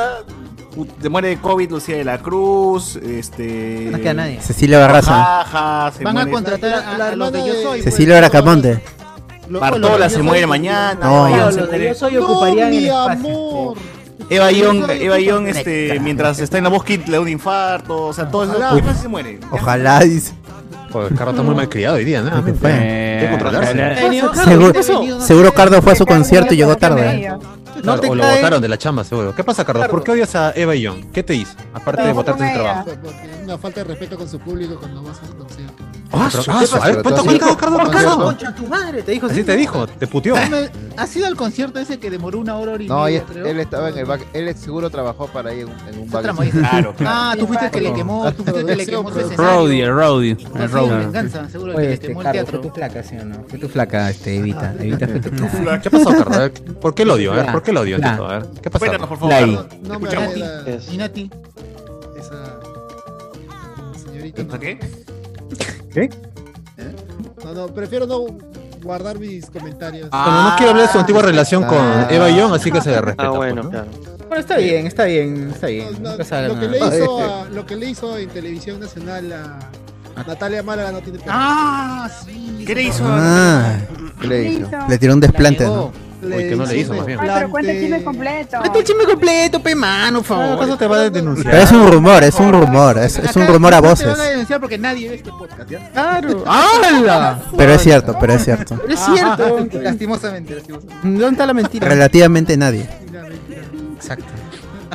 se 1.00 1.08
muere 1.08 1.28
de 1.28 1.36
COVID 1.38 1.70
Lucía 1.70 1.96
de 1.96 2.04
la 2.04 2.18
Cruz? 2.18 2.96
Este. 2.96 3.88
No 3.90 3.98
queda 3.98 4.14
nadie. 4.14 4.40
Cecilia 4.40 4.78
Barraza. 4.78 5.12
Jaja, 5.44 5.92
se 5.96 6.04
Van 6.04 6.18
a 6.18 6.26
contratar 6.30 6.72
a, 6.84 6.98
la 6.98 7.08
a 7.08 7.16
los 7.16 7.32
de 7.32 7.46
Yo 7.46 7.54
Soy. 7.62 7.82
Cecilia 7.82 8.16
Bracamonte. 8.18 8.80
Lo- 9.48 9.60
Bartola 9.60 10.08
se 10.08 10.22
muere 10.22 10.46
mañana. 10.46 10.98
No. 11.02 11.28
Eva 11.28 11.36
Yo, 11.36 11.44
Young 11.50 11.52
se 11.54 11.60
lo 11.60 11.66
de 11.66 11.88
yo 11.88 11.94
soy 11.94 12.14
No, 12.14 12.24
ocuparía 12.24 12.64
en 12.64 12.70
mi 12.70 12.76
el 12.78 12.84
espacio. 12.86 13.10
amor. 13.12 13.76
Eva 14.30 14.50
Young, 14.50 14.88
Eva 14.90 15.18
Young, 15.18 15.46
este, 15.48 15.98
mientras 16.00 16.38
está 16.38 16.58
en 16.58 16.64
la 16.64 16.70
voz 16.70 16.84
Kid 16.84 17.02
le 17.06 17.12
da 17.12 17.20
un 17.20 17.28
infarto, 17.28 18.06
o 18.06 18.12
sea, 18.12 18.28
todo 18.30 18.44
eso. 18.44 18.52
Ojalá. 18.56 18.76
¿Qué 18.76 18.82
pasa 18.82 18.94
si 18.96 19.02
se 19.02 19.08
muere? 19.08 19.40
Ojalá, 19.50 20.00
dice. 20.00 20.34
Joder, 20.92 21.14
Carlos 21.14 21.30
está 21.34 21.42
muy 21.42 21.54
mal 21.54 21.68
criado 21.68 21.96
hoy 21.96 22.04
día, 22.04 22.20
¿no? 22.22 22.28
Eh, 22.64 23.28
controlarse. 23.30 23.72
ojalá- 24.22 24.44
Seguro, 24.44 24.82
seguro 25.22 25.52
Cardo 25.54 25.80
fue 25.82 25.92
a 25.92 25.96
su 25.96 26.04
concierto 26.06 26.52
y 26.54 26.56
llegó 26.58 26.76
tarde. 26.76 27.30
No 27.82 27.98
te 27.98 28.08
o 28.08 28.14
lo 28.14 28.22
votaron 28.22 28.60
de 28.62 28.68
la 28.68 28.78
chamba, 28.78 29.02
seguro. 29.02 29.34
¿Qué 29.34 29.42
pasa, 29.42 29.64
Carlos? 29.64 29.88
¿Por 29.88 30.04
qué 30.04 30.12
odias 30.12 30.34
a 30.36 30.52
Eva 30.54 30.74
Young? 30.74 31.10
¿Qué 31.12 31.22
te 31.22 31.34
hizo? 31.34 31.54
Aparte 31.74 32.02
de 32.02 32.12
votarte 32.12 32.46
su 32.46 32.54
trabajo. 32.54 32.90
Una 33.42 33.58
falta 33.58 33.80
de 33.80 33.84
respeto 33.84 34.16
con 34.18 34.28
su 34.28 34.38
público 34.38 34.76
cuando 34.78 35.02
vas 35.02 35.18
a 35.22 35.26
su 35.26 35.34
concierto. 35.36 35.82
Ah, 36.14 36.28
ah, 36.48 36.60
ver, 36.86 37.02
cuenta, 37.02 37.22
cuenta, 37.22 37.56
Carlos, 37.56 37.80
¿Por 37.80 37.90
qué? 37.90 37.96
Carlos. 37.96 38.16
Concha 38.24 38.54
tu 38.54 38.66
madre, 38.66 39.02
te 39.02 39.12
dijo. 39.12 39.26
Así 39.28 39.42
te 39.44 39.56
dijo, 39.56 39.86
te 39.86 40.06
puteó. 40.06 40.34
¿Ha 40.96 41.06
sido 41.06 41.26
el 41.26 41.36
concierto 41.36 41.78
ese 41.80 41.98
que 41.98 42.10
demoró 42.10 42.38
una 42.38 42.56
hora, 42.56 42.80
y 42.82 42.86
No, 42.86 43.04
media, 43.04 43.18
él, 43.20 43.24
creo? 43.24 43.46
él 43.46 43.60
estaba 43.60 43.88
en 43.88 43.98
el 43.98 44.04
back. 44.04 44.26
Él 44.34 44.54
seguro 44.56 44.90
trabajó 44.90 45.26
para 45.28 45.50
ahí 45.50 45.60
en, 45.60 45.68
un- 45.68 45.88
en 45.88 45.98
un 46.00 46.08
Fue 46.08 46.22
back. 46.22 46.50
Claro, 46.50 46.94
claro. 46.96 46.96
Ah, 47.06 47.34
tú 47.38 47.46
fuiste 47.46 47.64
el 47.66 47.70
que 47.70 47.80
le 47.80 47.94
quemó, 47.94 48.30
tú 48.32 48.42
fuiste 48.44 48.60
el 48.60 48.66
que 48.66 48.76
le 48.76 48.86
quemó 48.86 49.10
su 49.10 49.20
escenario. 49.20 49.44
Roadie, 49.44 49.82
el 49.84 49.94
Roadie, 49.94 50.30
el 50.32 50.98
venganza, 50.98 51.48
seguro 51.48 51.72
el 51.72 51.76
que 51.78 51.82
le 51.82 51.92
este, 51.94 52.06
quemó 52.08 52.20
el 52.20 52.24
Carlos, 52.26 52.42
fue 52.44 52.52
teatro. 52.52 52.68
tu 52.68 52.74
flaca, 52.74 53.02
¿sí 53.02 53.16
o 53.16 53.24
no? 53.24 53.44
Fue 53.48 53.58
tu 53.58 53.68
flaca, 53.68 54.10
este, 54.10 54.36
Evita. 54.36 54.74
Evita 54.78 55.08
fue 55.08 55.20
tu 55.20 55.48
flaca. 55.48 55.80
¿Qué 55.80 55.90
pasó, 55.90 56.10
ver, 56.30 56.52
¿Por 56.52 56.94
qué 56.94 57.04
lo 57.06 57.14
odio? 57.14 57.32
A 57.32 57.36
ver, 57.36 57.52
¿por 57.52 57.62
qué 57.62 57.72
lo 57.72 57.80
odio? 57.80 57.96
A 58.04 58.28
ver, 58.38 58.46
¿qué 58.62 58.68
pasó? 58.70 58.80
Cuéntanos, 58.80 59.08
por 59.08 59.18
favor. 59.18 59.66
No 59.82 59.98
me 59.98 60.08
Escuchamos. 60.08 60.34
agrada 60.34 60.68
Es- 60.70 60.92
Y 60.92 60.96
Nati. 60.98 61.30
esa 62.18 62.60
señorita. 64.04 64.42
¿Esto 64.42 64.58
no. 66.00 66.08
qué? 66.08 66.10
No, 67.44 67.52
no, 67.54 67.66
prefiero 67.68 68.06
no 68.06 68.24
guardar 68.82 69.18
mis 69.18 69.46
comentarios. 69.46 70.10
Bueno, 70.10 70.50
no 70.50 70.56
quiero 70.56 70.70
hablar 70.72 70.86
de 70.86 70.92
su 70.92 70.98
antigua 70.98 71.22
relación 71.22 71.64
con 71.64 71.78
Ah. 71.78 72.08
Eva 72.10 72.30
Young, 72.30 72.54
así 72.54 72.70
que 72.70 72.80
se 72.80 72.90
le 72.90 73.00
respeta. 73.00 73.24
Ah, 73.28 73.28
pues, 73.34 73.38
bueno, 73.38 73.62
¿no? 73.64 73.70
claro. 73.70 73.86
Bueno, 74.28 74.40
está 74.40 74.56
bien, 74.56 74.86
está 74.86 75.04
bien, 75.04 75.50
está 75.54 75.66
bien. 75.66 75.88
no, 76.02 76.16
lo, 76.16 76.58
que 76.58 76.68
le 76.68 76.78
hizo 76.78 77.18
a- 77.20 77.48
lo 77.50 77.66
que 77.66 77.76
le 77.76 77.86
hizo 77.90 78.16
en 78.16 78.28
televisión 78.30 78.80
nacional 78.80 79.30
a 79.32 80.22
Natalia 80.26 80.62
Málaga 80.62 80.90
no 80.92 81.00
tiene. 81.00 81.18
Ah, 81.28 82.08
sí. 82.24 82.64
¿Qué 82.66 82.74
le 82.74 82.82
hizo? 82.84 83.04
Ah, 83.06 83.76
¿Qué 84.20 84.26
le 84.26 84.48
hizo? 84.48 84.68
le 84.88 84.98
tiró 84.98 85.12
un 85.14 85.20
desplante, 85.20 85.64
¿no? 85.64 85.92
Uy, 86.22 86.48
que 86.48 86.56
no 86.56 86.64
le 86.64 86.78
hizo, 86.78 86.94
más 86.94 87.04
bien. 87.06 87.18
Ay, 87.20 87.28
pero 87.34 87.50
cuenta 87.50 87.72
el 87.72 87.80
chisme 87.80 88.04
completo. 88.04 88.62
Vete 88.62 88.78
el 88.78 88.84
chisme 88.84 89.04
completo, 89.04 89.62
pe 89.62 89.74
mano, 89.74 90.18
por 90.18 90.26
favor. 90.26 90.56
¿Acaso 90.56 90.76
te 90.76 90.86
va 90.86 90.96
a 90.96 91.10
denunciar? 91.10 91.50
Pero 91.50 91.62
es 91.64 91.72
un 91.72 91.92
rumor, 91.92 92.22
es 92.22 92.34
un 92.36 92.52
rumor, 92.52 92.98
es, 92.98 93.18
es 93.18 93.36
un 93.36 93.46
rumor 93.46 93.74
a 93.74 93.76
no 93.76 93.82
Te 93.82 93.88
voces. 93.88 94.06
van 94.06 94.20
a 94.20 94.24
denunciar 94.24 94.60
porque 94.60 94.78
nadie 94.78 95.08
ve 95.08 95.14
este 95.16 95.30
podcast, 95.30 95.68
¿ya? 95.68 95.90
Claro. 95.90 96.44
¡Hala! 96.46 97.42
Pero 97.56 97.72
es 97.72 97.82
cierto, 97.82 98.16
pero 98.20 98.32
es 98.34 98.44
cierto. 98.44 98.78
Es 98.88 99.00
cierto. 99.00 99.68
Lastimosamente, 99.80 100.54
lastimosamente. 100.54 100.94
¿Dónde 101.02 101.26
está 101.28 101.46
la 101.46 101.54
mentira? 101.54 101.88
Relativamente 101.88 102.56
nadie. 102.56 102.88
Exacto. 103.96 104.26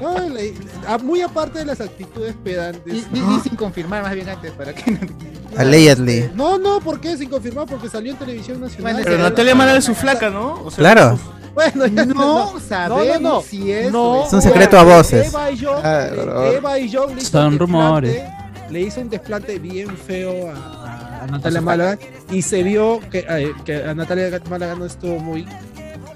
No, 0.01 0.19
le- 0.29 0.53
a- 0.87 0.97
muy 0.97 1.21
aparte 1.21 1.59
de 1.59 1.65
las 1.65 1.81
actitudes 1.81 2.35
pedantes. 2.43 3.11
Di 3.11 3.21
sin 3.43 3.55
confirmar 3.55 4.03
más 4.03 4.13
bien 4.13 4.29
antes 4.29 4.51
para 4.51 4.73
que 4.73 4.91
no. 4.91 4.99
Allegedly. 5.57 6.29
No, 6.35 6.57
no, 6.57 6.79
¿por 6.79 6.99
qué? 6.99 7.17
Sin 7.17 7.29
confirmar, 7.29 7.65
porque 7.67 7.89
salió 7.89 8.11
en 8.11 8.17
televisión 8.17 8.59
nacional. 8.61 8.93
Bueno, 8.93 8.99
Pero 9.03 9.17
Natalia 9.17 9.55
Málaga 9.55 9.77
es 9.79 9.85
su 9.85 9.95
flaca, 9.95 10.29
¿no? 10.29 10.61
O 10.63 10.69
sea, 10.71 10.77
Claro. 10.77 11.19
Bueno, 11.55 11.87
ya 11.87 12.05
No 12.05 12.53
no, 12.53 12.59
sabemos 12.59 13.19
no, 13.21 13.29
no. 13.37 13.41
si 13.41 13.71
es. 13.71 13.91
No, 13.91 14.25
Es 14.27 14.33
un 14.33 14.41
secreto 14.43 14.77
a 14.77 14.83
voces. 14.83 15.27
Eva 15.29 15.49
y 15.49 15.57
John, 15.59 15.81
Eva 15.83 16.77
y 16.79 16.91
John 16.93 17.19
Son 17.19 17.53
un 17.53 17.59
rumores. 17.59 18.13
desplante- 18.13 18.71
Le 18.71 18.81
hizo 18.81 19.01
un 19.01 19.09
desplante 19.09 19.57
bien 19.57 19.97
feo 19.97 20.51
a, 20.51 21.23
a 21.23 21.27
Natalia 21.27 21.61
Málaga 21.61 21.97
y 22.29 22.43
se 22.43 22.61
vio 22.61 22.99
que, 23.09 23.25
eh, 23.27 23.53
que 23.65 23.77
a 23.83 23.95
Natalia 23.95 24.39
Málaga 24.47 24.75
no 24.75 24.85
estuvo 24.85 25.17
muy. 25.19 25.47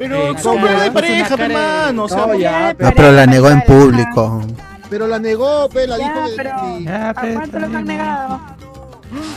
Pero 0.01 0.37
son 0.39 0.55
¿cómo? 0.55 0.67
de 0.67 0.85
Es 0.87 0.91
pareja, 0.91 1.35
hermano. 1.37 2.03
O 2.05 2.09
sea, 2.09 2.25
No, 2.27 2.33
ya, 2.35 2.75
No, 2.79 2.91
pero 2.95 3.11
la 3.11 3.25
negó 3.25 3.49
en 3.49 3.61
público. 3.61 4.41
Pero 4.89 5.07
la 5.07 5.19
negó, 5.19 5.69
pe, 5.69 5.87
la 5.87 5.97
Ya, 5.97 6.25
dijo 6.25 6.35
que- 6.35 6.89
¿A 6.89 7.13
cuánto 7.13 7.59
los 7.59 7.73
han 7.75 7.85
negado? 7.85 8.39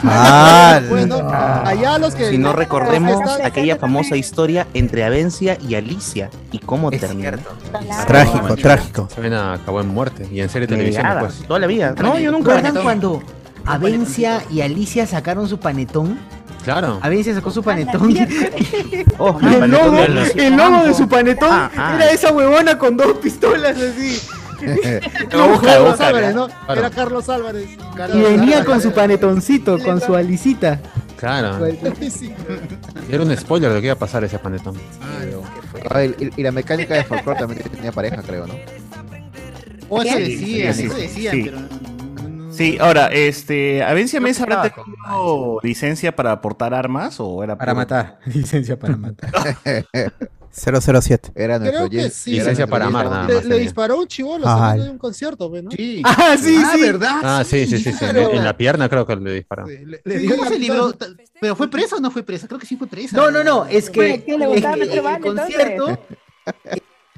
Ah, 0.05 0.81
Bueno, 0.89 1.17
allá 1.65 1.99
los 1.99 2.15
que 2.15 2.31
Si 2.31 2.39
no 2.39 2.53
recordemos 2.53 3.21
están- 3.21 3.45
aquella 3.45 3.77
famosa 3.77 4.17
historia 4.17 4.67
entre 4.75 5.05
Avencia 5.05 5.59
y 5.61 5.75
Alicia 5.75 6.31
y 6.53 6.59
cómo 6.61 6.91
terminó. 6.91 7.33
Trágico, 8.07 8.57
trágico. 8.57 9.09
Se 9.15 9.21
ven 9.21 9.35
acabó 9.35 9.81
en 9.81 9.89
muerte 9.89 10.27
y 10.31 10.41
en 10.41 10.49
serie 10.49 10.67
de 10.67 10.75
televisión 10.77 11.07
después. 11.09 11.45
toda 11.47 11.59
la 11.61 11.67
vida. 11.67 11.95
No, 12.01 12.19
yo 12.19 12.31
nunca. 12.33 12.55
¿Recuerdan 12.55 12.83
cuando 12.83 13.23
Avencia 13.67 14.43
y 14.51 14.61
Alicia 14.61 15.07
sacaron 15.07 15.49
su 15.49 15.59
panetón? 15.59 16.19
Claro. 16.65 16.99
Avencia 17.03 17.35
sacó 17.35 17.51
su 17.51 17.63
panetón. 17.63 18.15
Oh, 19.19 19.39
el 19.41 19.71
logo, 19.71 19.97
el 20.35 20.57
logo 20.57 20.85
de 20.87 20.95
su 20.95 21.09
panetón 21.09 21.49
Ah, 21.51 21.71
ah. 21.77 21.93
era 21.97 22.11
esa 22.11 22.33
huevona 22.33 22.77
con 22.79 22.97
dos 22.97 23.19
pistolas 23.19 23.77
así. 23.77 24.21
Carlos 25.29 25.61
busca, 25.61 26.07
Álvarez, 26.09 26.35
¿no? 26.35 26.49
Claro. 26.49 26.81
Era 26.81 26.91
Carlos 26.91 27.29
Álvarez. 27.29 27.69
Y 28.15 28.21
venía 28.21 28.65
con 28.65 28.81
su 28.81 28.93
panetoncito, 28.93 29.79
con 29.79 30.01
su 30.01 30.15
alicita. 30.17 30.81
Claro. 31.17 31.65
Era 33.11 33.23
un 33.23 33.37
spoiler 33.37 33.71
de 33.71 33.77
lo 33.77 33.81
que 33.81 33.87
iba 33.89 33.95
a 33.95 33.99
pasar 33.99 34.25
ese 34.25 34.39
panetón. 34.39 34.75
Ah, 35.91 36.03
y, 36.05 36.09
y- 36.25 36.31
y 36.37 36.43
la 36.43 36.51
mecánica 36.53 36.95
de 36.95 37.05
folclore 37.05 37.39
también 37.39 37.63
tenía 37.71 37.93
pareja, 37.93 38.23
creo, 38.23 38.47
¿no? 38.47 38.55
O 39.91 40.03
eso 40.03 40.17
Sí, 40.17 40.23
decían, 40.23 40.75
sí, 40.75 40.81
sí, 40.81 40.87
eso 40.87 40.97
decían, 40.97 41.35
sí. 41.35 41.43
pero. 41.45 41.59
Sí, 42.57 42.79
ahora, 42.81 43.07
este, 43.09 43.83
¿Avencia 43.83 44.21
Mesa 44.21 44.45
habrá 44.45 44.63
tenido 44.63 45.61
licencia 45.63 46.15
para 46.15 46.41
portar 46.41 46.73
armas 46.75 47.17
o 47.21 47.43
era 47.43 47.57
Para 47.59 47.75
matar. 47.75 48.19
Licencia 48.27 48.79
para 48.79 48.97
matar. 48.97 49.31
007. 50.57 51.33
Era 51.35 51.59
nuestro 51.59 51.89
Creo 51.89 51.91
que 51.91 52.11
sí. 52.11 52.31
Licencia 52.31 52.69
para 52.69 52.87
amar, 52.87 53.07
nada 53.07 53.27
Le, 53.27 53.35
más 53.35 53.43
le 53.43 53.49
tenía. 53.51 53.63
disparó 53.65 53.99
un 53.99 54.07
chivolo 54.07 54.47
Ah, 54.47 54.57
saliendo 54.57 54.83
el- 54.83 54.87
de 54.87 54.93
un 54.93 54.99
concierto, 54.99 55.51
pues, 55.51 55.65
¿no? 55.65 55.71
Sí. 55.73 56.01
Ah, 56.05 56.37
sí, 56.41 56.57
Ah, 56.65 56.73
sí. 56.77 56.81
¿verdad? 56.81 57.21
Ah, 57.25 57.43
sí, 57.45 57.67
sí, 57.67 57.79
sí, 57.79 57.93
sí. 57.93 57.99
claro. 57.99 58.31
En 58.33 58.45
la 58.45 58.57
pierna 58.57 58.89
creo 58.89 59.05
que 59.05 59.17
le 59.17 59.35
disparó. 59.35 59.67
Sí, 59.67 59.79
le- 60.05 60.19
dio 60.19 60.31
¿Cómo 60.31 60.45
la- 60.45 60.51
se 60.51 60.59
libró? 60.61 60.95
¿Pero 61.41 61.57
fue 61.57 61.69
presa 61.69 61.97
o 61.97 62.01
no 62.01 62.13
fue 62.13 62.23
presa? 62.23 62.47
Creo 62.47 62.61
que 62.61 62.67
sí 62.67 62.77
fue 62.77 62.87
presa. 62.87 63.17
No, 63.17 63.33
no, 63.33 63.43
no, 63.43 63.67
es 63.67 63.91
que, 63.91 64.23
¿qué 64.25 64.39
le 64.39 64.45
es 64.45 64.51
gustaba 64.51 64.75
que 64.75 64.81
meter 64.81 64.93
en 64.93 64.99
el 64.99 65.05
bala, 65.05 65.17
entonces? 65.17 65.45
concierto. 65.57 65.99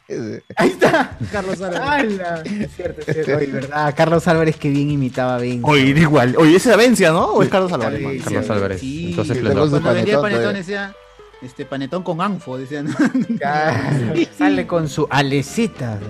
Ahí 0.57 0.69
está. 0.69 1.17
Carlos 1.33 1.61
Álvarez. 1.61 2.21
¡Hala! 2.21 2.43
Es 2.45 2.71
cierto, 2.77 3.01
es 3.07 3.15
cierto. 3.15 3.37
Oye, 3.37 3.47
¿verdad? 3.47 3.95
Carlos 3.97 4.27
Álvarez 4.29 4.57
que 4.57 4.69
bien 4.71 4.91
imitaba 4.91 5.37
a 5.37 5.39
Ben. 5.39 5.61
Oye, 5.65 5.95
da 5.95 6.01
igual. 6.01 6.37
Oye, 6.39 6.57
¿ese 6.57 6.69
es 6.69 6.75
Avencia, 6.75 7.11
no? 7.11 7.27
¿O 7.27 7.43
es 7.43 7.49
Carlos 7.49 7.73
Álvarez? 7.73 8.01
Sí, 8.01 8.21
Carlos 8.21 8.51
Álvarez. 8.51 8.81
Sí. 8.81 9.11
Entonces, 9.11 9.39
Cuando 9.39 9.95
vendía 9.95 10.15
el 10.15 10.21
panetón 10.21 10.55
decía, 10.55 10.95
este, 11.43 11.65
panetón 11.65 12.03
con 12.03 12.21
anfo, 12.21 12.57
decían. 12.57 12.89
Sale 14.39 14.67
con 14.67 14.89
su 14.89 15.07
alecita. 15.11 15.99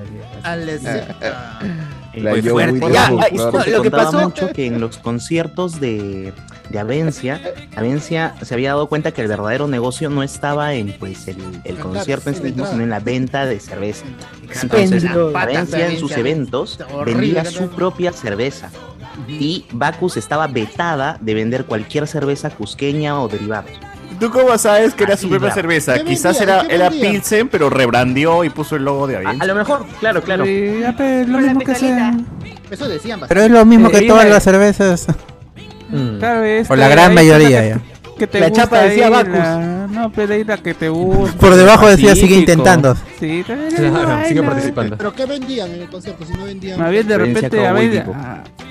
La 2.17 2.31
Fue 2.31 2.41
Joe 2.41 2.51
fuerte. 2.51 2.93
Ya, 2.93 3.07
ah, 3.09 3.65
Lo 3.67 3.83
que 3.83 3.91
pasó- 3.91 4.21
mucho 4.21 4.49
que 4.51 4.67
en 4.67 4.81
los 4.81 4.97
conciertos 4.99 5.79
de, 5.81 6.33
de 6.71 6.79
Avencia, 6.79 7.41
Avencia 7.77 8.35
se 8.43 8.55
había 8.55 8.71
dado 8.71 8.89
cuenta 8.89 9.13
que 9.13 9.23
el 9.23 9.29
verdadero 9.29 9.69
negocio 9.69 10.11
no 10.11 10.23
estaba 10.23 10.75
en 10.75 10.93
pues 10.99 11.29
el, 11.29 11.37
el 11.65 11.77
concierto 11.77 12.31
en 12.31 12.37
sí 12.37 12.43
mismo, 12.43 12.67
sino 12.67 12.83
en 12.83 12.91
la 12.91 13.01
venta 13.01 13.47
de 13.47 13.61
cerveza. 13.61 14.05
Entonces. 14.63 15.05
Avencia 15.35 15.89
en 15.89 15.99
sus 15.99 16.13
eventos 16.13 16.79
vendía 17.05 17.45
su 17.45 17.69
propia 17.69 18.13
cerveza. 18.13 18.71
Y 19.29 19.65
Bacus 19.73 20.17
estaba 20.19 20.47
vetada 20.47 21.19
de 21.21 21.33
vender 21.35 21.65
cualquier 21.65 22.07
cerveza 22.07 22.51
cusqueña 22.51 23.21
o 23.21 23.29
derivados. 23.29 23.71
¿Tú 24.21 24.31
cómo 24.31 24.57
sabes 24.59 24.95
que 24.95 25.05
era 25.05 25.15
su 25.17 25.21
Así, 25.27 25.29
propia 25.29 25.47
bravo. 25.49 25.55
cerveza? 25.55 25.95
¿Qué 25.95 26.05
Quizás 26.05 26.39
vendía? 26.39 26.61
era, 26.61 26.69
¿Qué 26.69 26.75
era? 26.75 26.91
Pilsen, 26.91 27.49
pero 27.49 27.69
rebrandió 27.71 28.45
y 28.45 28.51
puso 28.51 28.77
el 28.77 28.85
logo 28.85 29.07
de 29.07 29.17
Avencia. 29.17 29.43
a 29.43 29.47
lo 29.47 29.55
mejor, 29.55 29.87
claro, 30.01 30.23
claro. 30.23 30.45
Ya, 30.47 30.95
pues, 30.97 31.29
lo 31.29 31.39
mismo 31.39 31.61
que 31.61 31.75
sea. 31.75 32.15
Eso 32.71 32.89
decían 32.89 33.21
Pero 33.21 33.41
bastante. 33.41 33.45
es 33.47 33.51
lo 33.51 33.65
mismo 33.65 33.91
que 33.91 33.99
Eh, 33.99 34.07
todas 34.09 34.25
iba- 34.25 34.35
las 34.35 34.43
cervezas. 34.45 35.07
Mm. 35.97 36.19
Claro, 36.19 36.65
Por 36.69 36.79
la 36.79 36.89
gran 36.89 37.15
mayoría, 37.15 37.63
que- 37.63 37.69
ya. 37.71 37.81
Que 38.19 38.27
te 38.27 38.41
La 38.41 38.49
gusta 38.49 38.63
chapa 38.65 38.81
decía 38.83 39.07
ahí, 39.07 39.13
Bacus. 39.13 39.33
la- 39.35 39.87
No, 39.91 40.11
pero 40.11 40.33
ahí 40.35 40.43
la 40.45 40.57
que 40.57 40.73
te 40.73 40.89
gusta. 40.89 41.37
Por 41.39 41.55
debajo 41.55 41.87
decía, 41.87 42.15
sigue 42.15 42.37
intentando. 42.37 42.95
Sí, 43.21 43.45
también 43.47 43.71
Claro, 43.75 44.19
sigue 44.27 44.43
participando. 44.43 44.97
¿Pero 44.97 45.13
qué 45.13 45.27
vendían 45.27 45.71
en 45.73 45.83
el 45.83 45.89
concierto? 45.91 46.25
Si 46.25 46.33
no 46.33 46.45
vendían. 46.45 46.79
Más 46.81 46.91
bien 46.91 47.07
de 47.07 47.19
repente 47.19 47.67
Avencia, 47.67 48.07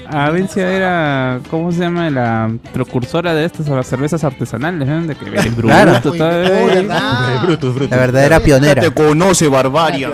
Avencia 0.09 0.67
era, 0.71 1.39
¿cómo 1.49 1.71
se 1.71 1.79
llama? 1.79 2.09
La 2.09 2.51
precursora 2.73 3.33
de 3.35 3.45
estas 3.45 3.67
las 3.67 3.85
cervezas 3.87 4.23
artesanales, 4.23 4.87
¿no? 4.87 5.05
De 5.05 5.15
que 5.15 5.29
vienen 5.29 5.53
Claro. 5.61 5.91
bruto, 5.93 6.11
todo 6.13 6.27
Oh, 6.27 6.31
ahí. 6.67 6.75
¿verdad? 6.75 7.43
Brutus, 7.43 7.73
Brutus. 7.75 7.89
La 7.91 7.97
verdadera 7.97 8.39
pionera. 8.39 8.81
Te 8.81 8.91
conoce, 8.91 9.47
Barbaria. 9.47 10.11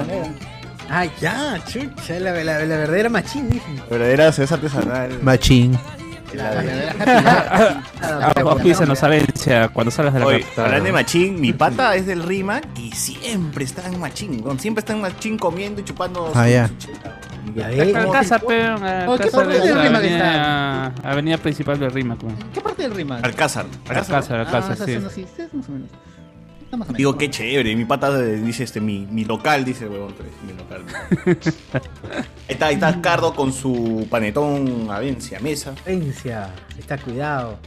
Ah, 0.89 1.05
ya, 1.21 1.57
chucha, 1.65 2.19
la, 2.19 2.31
la, 2.43 2.65
la 2.65 2.77
verdadera 2.77 3.07
machín, 3.09 3.49
dicen. 3.49 3.81
Verdadera 3.89 4.31
cerveza 4.33 4.55
artesanal. 4.55 5.19
Machín. 5.23 5.77
Auspícianos 8.45 9.03
Avencia 9.03 9.69
cuando 9.69 9.91
salgas 9.91 10.13
de 10.13 10.19
la 10.19 10.25
Oye, 10.25 10.41
capital. 10.41 10.65
hablando 10.65 10.85
de 10.85 10.91
Machín, 10.91 11.39
mi 11.41 11.53
pata 11.53 11.95
es 11.95 12.05
del 12.05 12.23
Rima 12.23 12.61
y 12.77 12.91
siempre 12.91 13.63
está 13.65 13.87
en 13.87 13.99
Machín. 13.99 14.43
¿no? 14.43 14.57
Siempre 14.59 14.79
está 14.81 14.93
en 14.93 15.01
Machín 15.01 15.37
comiendo 15.37 15.81
y 15.81 15.83
chupando. 15.85 16.31
Ah, 16.35 16.45
su- 16.45 16.51
ya. 16.51 16.67
su 16.77 16.91
Acá 17.59 17.71
en 18.03 18.11
casa, 18.11 18.39
pe, 18.39 18.63
a 18.63 19.05
Oh, 19.09 19.17
¿qué 19.17 19.27
parte 19.29 19.53
de 19.53 19.59
del 19.59 19.81
Rima 19.81 19.99
que 19.99 20.07
avenida, 20.07 20.93
avenida 21.03 21.37
principal 21.37 21.79
de 21.79 21.89
Rima. 21.89 22.15
¿Qué 22.53 22.61
parte 22.61 22.83
del 22.83 22.93
rima? 22.93 23.17
Alcázar. 23.21 23.65
A 23.89 23.93
la 23.93 24.05
casa, 24.05 24.35
a 24.35 24.37
la 24.37 24.45
casa, 24.45 24.67
Ah, 24.69 24.73
esa 24.73 24.85
sí. 24.85 24.97
más 24.99 25.67
o 25.67 25.71
menos. 25.71 25.89
Está 26.71 26.77
más 26.77 26.87
o 26.87 26.91
menos. 26.93 26.97
Digo, 26.99 27.17
qué 27.17 27.29
chévere. 27.29 27.75
Mi 27.75 27.83
pata 27.83 28.17
dice, 28.17 28.63
este, 28.63 28.79
mi, 28.79 29.05
mi 29.11 29.25
local, 29.25 29.65
dice 29.65 29.83
el 29.83 29.89
huevón. 29.91 30.13
pues, 30.13 30.29
Mi 30.47 30.53
local. 30.53 30.85
ahí, 31.73 32.31
está, 32.47 32.67
ahí 32.67 32.75
está 32.75 33.01
Cardo 33.01 33.35
con 33.35 33.51
su 33.51 34.07
panetón 34.09 34.87
Avencia, 34.89 35.41
mesa. 35.41 35.75
Avencia, 35.85 36.49
está 36.79 36.97
cuidado. 36.97 37.59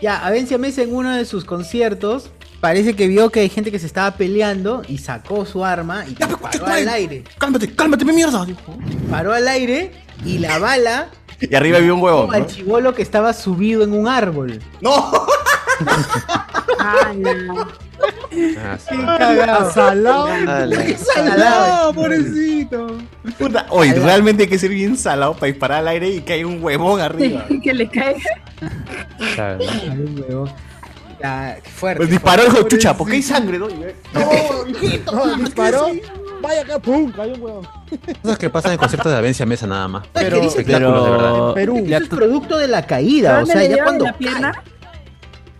Ya, 0.00 0.24
Avencia 0.26 0.56
Mesa 0.56 0.80
en 0.80 0.94
uno 0.94 1.14
de 1.14 1.26
sus 1.26 1.44
conciertos 1.44 2.30
parece 2.62 2.96
que 2.96 3.06
vio 3.06 3.28
que 3.28 3.40
hay 3.40 3.50
gente 3.50 3.70
que 3.70 3.78
se 3.78 3.84
estaba 3.84 4.12
peleando 4.12 4.80
y 4.88 4.96
sacó 4.96 5.44
su 5.44 5.62
arma 5.62 6.06
y 6.08 6.14
paró 6.14 6.66
al 6.66 6.88
aire. 6.88 7.24
Cálmate, 7.36 7.74
cálmate, 7.74 8.06
mi 8.06 8.14
mierda. 8.14 8.46
Paró 9.10 9.34
al 9.34 9.46
aire 9.46 9.92
y 10.24 10.38
la 10.38 10.58
bala 10.58 11.10
Y 11.38 11.54
arriba 11.54 11.76
había 11.76 11.92
un 11.92 12.00
huevón. 12.00 12.34
al 12.34 12.42
¿no? 12.42 12.46
chivolo 12.46 12.94
que 12.94 13.02
estaba 13.02 13.34
subido 13.34 13.82
en 13.84 13.92
un 13.92 14.08
árbol. 14.08 14.58
¡No! 14.80 15.12
Ah, 16.80 17.12
no. 17.14 17.68
Ah, 18.58 18.78
sí. 18.78 18.96
Cagado. 18.96 19.72
Salado. 19.72 20.28
Salado. 21.14 21.94
pobrecito. 21.94 22.98
Puta, 23.38 23.66
Oye, 23.70 23.94
realmente 23.94 24.44
hay 24.44 24.48
que 24.48 24.58
ser 24.58 24.70
bien 24.70 24.96
salado 24.96 25.34
para 25.34 25.46
disparar 25.46 25.78
al 25.80 25.88
aire 25.88 26.08
y 26.10 26.20
que 26.20 26.34
hay 26.34 26.44
un 26.44 26.62
huevón 26.62 27.00
arriba. 27.00 27.46
que 27.62 27.72
le 27.74 27.88
caiga. 27.88 28.20
Claro. 29.34 29.58
Ay, 29.68 29.88
un 29.90 30.20
huevón. 30.20 30.52
Ya, 31.20 31.58
qué 31.62 31.70
fuerte. 31.70 31.96
Pues 31.98 32.10
disparó 32.10 32.42
el 32.42 32.48
hijo 32.48 32.62
chucha, 32.68 32.96
porque 32.96 33.14
hay 33.14 33.22
sangre, 33.22 33.58
¿no? 33.58 33.66
No, 33.68 35.34
disparó. 35.36 35.88
Vaya 36.40 36.60
acá, 36.62 36.78
pum, 36.78 37.10
cayó 37.10 37.34
un 37.34 37.42
huevón. 37.42 37.66
Cosas 38.22 38.38
que 38.38 38.48
pasan 38.50 38.72
en 38.72 38.78
conciertos 38.78 39.10
de 39.10 39.18
Avencia 39.18 39.44
Mesa 39.44 39.66
nada 39.66 39.88
más. 39.88 40.06
Pero- 40.12 40.40
Espectáculos, 40.42 41.04
de 41.04 41.10
verdad. 41.10 41.32
Pero, 41.32 41.54
Perú. 41.54 41.84
Eso 41.86 41.96
es 41.96 42.08
producto 42.08 42.58
de 42.58 42.68
la 42.68 42.86
caída, 42.86 43.32
o 43.32 43.36
¿Dónde 43.40 43.52
sea, 43.54 43.64
ya 43.76 43.82
cuando 43.82 44.04
en 44.04 44.12
la 44.12 44.18
pierna? 44.18 44.62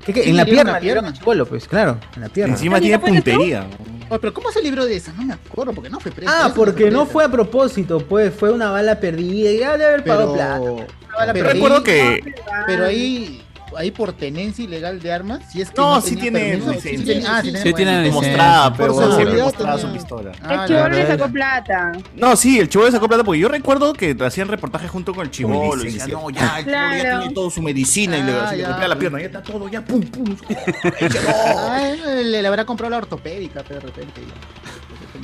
¿Qué, 0.09 0.13
qué? 0.15 0.23
Sí, 0.25 0.31
En 0.31 0.37
la 0.37 0.45
pierna, 0.47 0.61
en 0.63 0.67
la 0.75 0.81
le 0.81 0.85
dieron 0.85 1.05
pierna. 1.05 1.19
chivolo, 1.19 1.47
pues, 1.47 1.69
claro, 1.69 1.99
en 2.17 2.23
la 2.23 2.29
pierna. 2.31 2.55
Encima 2.55 2.79
¿Ah, 2.79 2.81
tiene 2.81 2.99
puntería. 2.99 3.67
Oye, 4.11 4.19
pero 4.21 4.33
¿cómo 4.33 4.51
se 4.51 4.63
libró 4.63 4.87
de 4.87 4.97
esa? 4.97 5.13
No 5.13 5.23
me 5.25 5.35
acuerdo, 5.35 5.75
porque 5.75 5.91
no 5.91 6.01
fue 6.01 6.11
preso. 6.11 6.33
Ah, 6.35 6.51
porque 6.57 6.91
no 6.91 7.05
fue 7.05 7.25
a 7.25 7.29
propósito, 7.31 7.99
pues, 7.99 8.33
fue 8.35 8.51
una 8.51 8.71
bala 8.71 8.99
perdida 9.01 9.51
y 9.51 9.59
ya 9.59 9.73
debe 9.73 9.85
haber 9.87 10.05
pagado 10.05 10.33
plata. 10.33 10.59
Pero, 10.61 10.73
Una 10.75 11.17
bala 11.19 11.33
pero 11.35 11.47
Yo 11.47 11.53
recuerdo 11.53 11.77
ahí- 11.77 11.83
que 11.83 12.35
Pero 12.67 12.87
ahí, 12.87 13.43
ahí 13.77 13.91
por 13.91 14.13
tenencia 14.13 14.65
ilegal 14.65 15.01
de 15.01 15.13
armas, 15.13 15.41
si 15.51 15.61
es 15.61 15.71
que 15.71 15.81
No, 15.81 15.97
no, 15.97 16.01
sí 16.01 16.11
tenía 16.17 16.23
tiene 16.23 16.39
permiso, 16.41 16.73
licencia. 16.73 16.99
sí 16.99 17.05
tiene- 17.05 17.27
ah, 17.27 17.41
sí, 17.43 17.47
Sí 17.49 17.53
tiene 17.53 17.73
tiene 17.75 17.91
bueno. 17.93 18.03
licencia. 18.07 18.31
mostraba, 18.31 18.77
pero 18.77 18.95
Por 18.95 19.15
seguridad 19.17 19.45
mostraba 19.45 19.75
su 19.79 19.81
tenía- 19.87 19.93
pistola. 20.01 20.33
Ah, 20.43 20.55
El 20.63 20.69
chivo 20.69 20.79
la 20.81 20.89
le 20.89 21.07
sacó 21.07 21.29
plata. 21.33 21.93
No, 22.17 22.37
sí, 22.37 22.59
el 22.61 22.69
chivolo 22.69 22.91
sacó 22.91 23.09
plata 23.09 23.25
porque 23.25 23.41
yo 23.41 23.49
recuerdo 23.49 23.93
que 23.93 24.17
hacían 24.25 24.49
reportajes 24.49 24.91
junto 24.91 25.15
con 25.15 25.25
el 25.25 25.31
chivolo. 25.31 25.83
Y 25.83 25.93
decían, 25.93 26.11
no, 26.11 26.31
ya, 26.31 26.59
el 26.61 26.65
chivolo 26.65 26.93
ya 26.95 27.01
Claro. 27.01 27.19
tiene 27.21 27.35
toda 27.35 27.51
su 27.51 27.63
medicina 27.63 28.19
y 28.19 28.23
le, 28.23 28.33
Ah, 28.33 28.53
le 28.53 28.59
ya. 28.59 28.69
golpea 28.71 28.89
la 28.89 28.99
pierna, 28.99 29.19
ya 29.21 29.27
está 29.27 29.43
todo, 29.43 29.69
ya, 29.69 29.85
pum, 29.85 30.01
pum. 30.03 30.37
Ah, 31.29 31.81
él 31.91 32.33
le, 32.33 32.43
le 32.43 32.49
habrá 32.49 32.65
comprado 32.65 32.91
la 32.91 32.99
ortopédica, 32.99 33.63
pero 33.67 33.81
de 33.81 33.87
repente. 33.87 34.21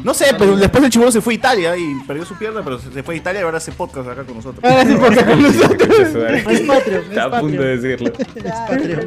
No 0.02 0.12
sé, 0.14 0.34
pero 0.38 0.56
después 0.56 0.84
el 0.84 0.90
chivolo 0.90 1.10
se 1.10 1.20
fue 1.20 1.34
a 1.34 1.36
Italia 1.36 1.76
y 1.76 1.94
perdió 2.06 2.24
su 2.24 2.34
pierna, 2.34 2.62
pero 2.64 2.78
se 2.78 3.02
fue 3.02 3.14
a 3.14 3.18
Italia 3.18 3.40
y 3.40 3.44
ahora 3.44 3.58
hace 3.58 3.72
podcast 3.72 4.08
acá 4.08 4.24
con 4.24 4.36
nosotros. 4.36 4.64
Ahora 4.64 4.84
sí, 4.86 4.96
porque 4.98 5.24
con 5.24 5.42
nosotros. 5.42 5.98
Es 5.98 6.60
patrio, 6.62 6.98
es 6.98 7.08
Está 7.08 7.24
a 7.24 7.40
punto 7.40 7.62
de 7.62 7.76
decirlo. 7.76 8.12
Es 8.34 8.52
patrio. 8.68 8.98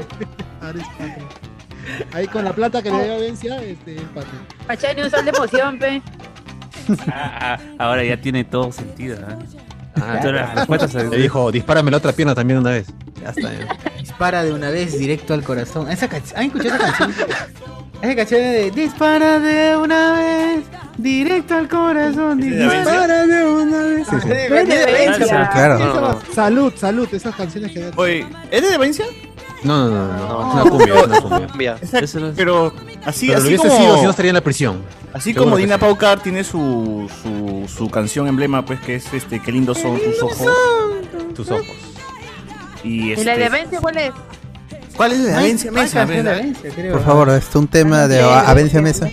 Ahora 0.61 0.79
es 0.79 0.87
patrio. 0.87 1.27
Ahí 2.13 2.27
con 2.27 2.43
la 2.43 2.53
plata 2.53 2.81
que 2.81 2.91
le 2.91 3.03
dio 3.03 3.13
a 3.13 3.17
Vencia, 3.17 3.57
este, 3.63 3.95
es 3.95 4.01
patrio. 4.01 4.39
Pachani 4.67 5.01
un 5.01 5.09
sol 5.09 5.25
de 5.25 5.31
emoción, 5.31 5.79
pe. 5.79 6.01
Ah, 7.07 7.57
ah, 7.57 7.59
ahora 7.79 8.03
ya 8.03 8.19
tiene 8.19 8.43
todo 8.43 8.71
sentido. 8.71 9.17
¿eh? 9.17 9.35
Ah, 10.01 10.65
Le 11.11 11.17
dijo, 11.17 11.51
dispárame 11.51 11.91
la 11.91 11.97
otra 11.97 12.11
pierna 12.11 12.35
también 12.35 12.59
una 12.59 12.71
vez. 12.71 12.87
Ya 13.21 13.29
está. 13.29 13.41
ya. 13.41 13.77
Dispara 13.97 14.43
de 14.43 14.53
una 14.53 14.69
vez 14.69 14.97
directo 14.97 15.33
al 15.33 15.43
corazón. 15.43 15.89
Esa 15.89 16.07
canción, 16.07 16.39
¿han 16.39 16.45
escuchado 16.45 16.75
esa 16.75 16.93
canción? 16.93 17.76
Esa 18.01 18.15
canción 18.15 18.41
de 18.41 18.71
Dispara 18.71 19.39
de 19.39 19.75
una 19.77 20.13
vez 20.13 20.65
directo 20.97 21.55
al 21.55 21.67
corazón. 21.67 22.41
¿Es? 22.43 22.57
Dispara 22.59 23.25
de 23.25 23.45
una 23.47 23.77
vez. 23.79 24.07
Sí, 24.07 24.15
sí. 24.21 24.27
De- 24.29 24.49
de- 24.65 25.27
Claro. 25.51 26.19
Salud, 26.33 26.73
salud, 26.75 27.07
esas 27.11 27.35
canciones 27.35 27.71
que 27.71 27.91
Oye, 27.95 28.25
¿eres 28.51 28.69
de 28.71 28.77
Valencia? 28.77 29.05
No, 29.63 29.89
no, 29.89 30.07
no, 30.07 30.17
no, 30.17 30.47
es 30.47 30.53
una 30.53 30.69
cumbia, 30.71 30.95
es 30.99 31.23
una 31.23 31.47
cumbia. 31.47 31.77
Exacto, 31.81 32.33
Pero 32.35 32.73
así, 33.05 33.27
Pero 33.27 33.39
lo 33.39 33.45
así 33.45 33.47
hubiese 33.47 33.67
como, 33.67 33.77
sido 33.81 33.97
si 33.97 34.03
no 34.03 34.09
estaría 34.11 34.29
en 34.29 34.35
la 34.35 34.41
prisión. 34.41 34.83
Así 35.13 35.31
Seguro 35.33 35.45
como 35.45 35.57
Dina. 35.57 35.79
Paucar 35.79 36.19
tiene 36.19 36.43
su, 36.43 37.09
su, 37.23 37.67
su 37.67 37.89
canción 37.89 38.27
emblema, 38.27 38.63
pues 38.63 38.79
que 38.79 38.95
es 38.95 39.11
este, 39.11 39.41
qué 39.41 39.51
lindos 39.51 39.79
son 39.79 39.97
tus 39.99 40.21
ojos. 40.21 40.47
Tus 41.35 41.49
ojos. 41.49 41.65
Y 42.83 43.07
¿Y 43.07 43.11
este, 43.13 43.25
la 43.25 43.35
de 43.37 43.49
Vence 43.49 43.77
cuál 43.81 43.97
es? 43.97 44.11
¿Cuál 44.97 45.11
es 45.13 45.19
la 45.19 45.37
Avencia 45.39 45.71
Mesa? 45.71 46.05
Por 46.91 47.05
favor, 47.05 47.29
es 47.29 47.55
un 47.55 47.67
tema 47.67 48.07
de 48.07 48.19
Ah, 48.21 48.43
Avencia 48.47 48.81
Mesa. 48.81 49.09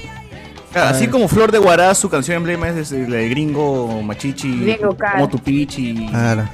Claro, 0.72 0.88
así 0.96 1.06
como 1.06 1.28
Flor 1.28 1.52
de 1.52 1.58
Guaraz, 1.58 1.98
su 1.98 2.08
canción 2.08 2.38
emblema 2.38 2.68
es 2.68 2.90
la 2.90 3.16
de 3.18 3.28
Gringo, 3.28 4.02
Machichi, 4.02 4.60
Gringo 4.60 4.96
como 4.96 5.28
tu 5.28 5.38
pichi, 5.38 6.08
Claro. 6.10 6.48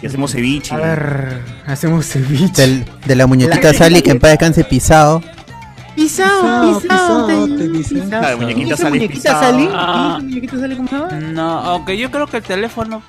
y 0.00 0.06
hacemos 0.06 0.32
ceviche. 0.32 0.74
A 0.74 0.78
ver, 0.78 1.40
hacemos 1.66 2.06
ceviche. 2.06 2.62
Del- 2.62 2.84
de 3.04 3.16
la 3.16 3.26
muñequita 3.26 3.74
Sally 3.74 4.00
que 4.00 4.12
en 4.12 4.18
paz 4.20 4.30
descanse 4.30 4.64
pisado. 4.64 5.20
Pisao, 6.00 6.80
pisao, 6.80 7.46
te 7.46 7.68
dice. 7.68 8.00
Claro, 8.08 8.38
muñequita 8.38 8.74
¿Esa 8.74 8.82
Sally 8.84 8.98
muñequita. 8.98 9.30
¿Esa 9.30 9.52
muñequita 10.20 10.58
se 10.58 10.68
llama? 10.68 11.10
No, 11.32 11.58
aunque 11.58 11.98
yo 11.98 12.10
creo 12.10 12.26
que 12.26 12.38
el 12.38 12.42
teléfono, 12.42 13.02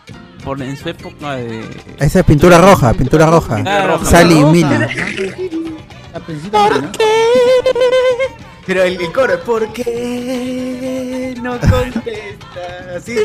por 0.44 0.62
en 0.62 0.76
su 0.76 0.90
época 0.90 1.36
de. 1.36 1.64
Esa 2.00 2.20
es 2.20 2.26
pintura 2.26 2.58
roja, 2.60 2.94
pintura 2.94 3.28
roja. 3.28 3.64
Sally 4.04 4.36
y 4.36 4.42
roja. 4.42 4.52
Milly. 4.52 4.68
Pero 8.66 8.84
el, 8.84 9.02
el 9.02 9.12
coro, 9.12 9.40
¿por 9.42 9.74
qué 9.74 11.34
no 11.42 11.60
contesta? 11.60 12.96
Así, 12.98 13.16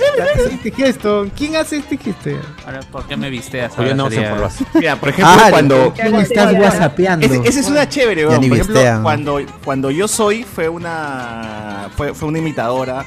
este 0.50 0.70
gesto. 0.70 1.26
¿Quién 1.36 1.56
hace 1.56 1.76
este 1.78 1.96
gesto? 1.98 2.30
Ahora, 2.64 2.80
¿por 2.90 3.06
qué 3.06 3.16
me 3.16 3.28
visteas? 3.30 3.72
Oye, 3.78 3.82
Ahora 3.90 3.94
no, 3.94 4.04
sería- 4.08 4.18
se 4.18 4.24
informaste. 4.26 4.64
Mira, 4.74 4.96
por 4.96 5.08
ejemplo, 5.10 5.34
Ah, 5.38 5.46
cuando... 5.50 5.92
¿Quién 5.94 6.14
estás 6.16 6.52
whatsappeando? 6.54 7.26
Esa 7.44 7.60
es 7.60 7.68
una 7.68 7.88
chévere, 7.88 8.26
weón. 8.26 8.48
Por 8.48 8.58
ejemplo, 8.58 8.80
cuando, 9.02 9.40
cuando 9.64 9.90
yo 9.90 10.08
soy 10.08 10.44
fue 10.44 10.68
una 10.68 11.88
fue, 11.96 12.14
fue 12.14 12.28
una 12.28 12.38
imitadora 12.38 13.04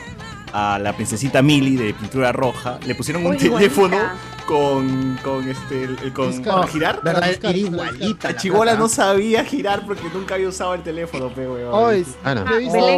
a 0.53 0.79
la 0.79 0.93
princesita 0.93 1.41
Millie 1.41 1.77
de 1.77 1.93
pintura 1.93 2.31
roja. 2.31 2.79
Le 2.85 2.95
pusieron 2.95 3.25
un 3.25 3.31
Uy, 3.33 3.37
teléfono 3.37 3.97
con 4.45 5.17
con 5.23 5.47
este 5.47 5.83
el- 5.83 6.13
con 6.13 6.67
girar. 6.67 7.01
¿Verdad? 7.03 7.29
Era 7.29 7.51
igualita. 7.51 8.27
La 8.29 8.33
la 8.33 8.39
chibola 8.41 8.75
no 8.75 8.87
sabía 8.89 9.43
girar 9.45 9.85
porque 9.85 10.03
nunca 10.13 10.35
había 10.35 10.47
usado 10.49 10.73
el 10.73 10.81
teléfono, 10.83 11.29
pe. 11.33 11.45
Hoy, 11.45 12.05
Ah, 12.23 12.33
no. 12.35 12.45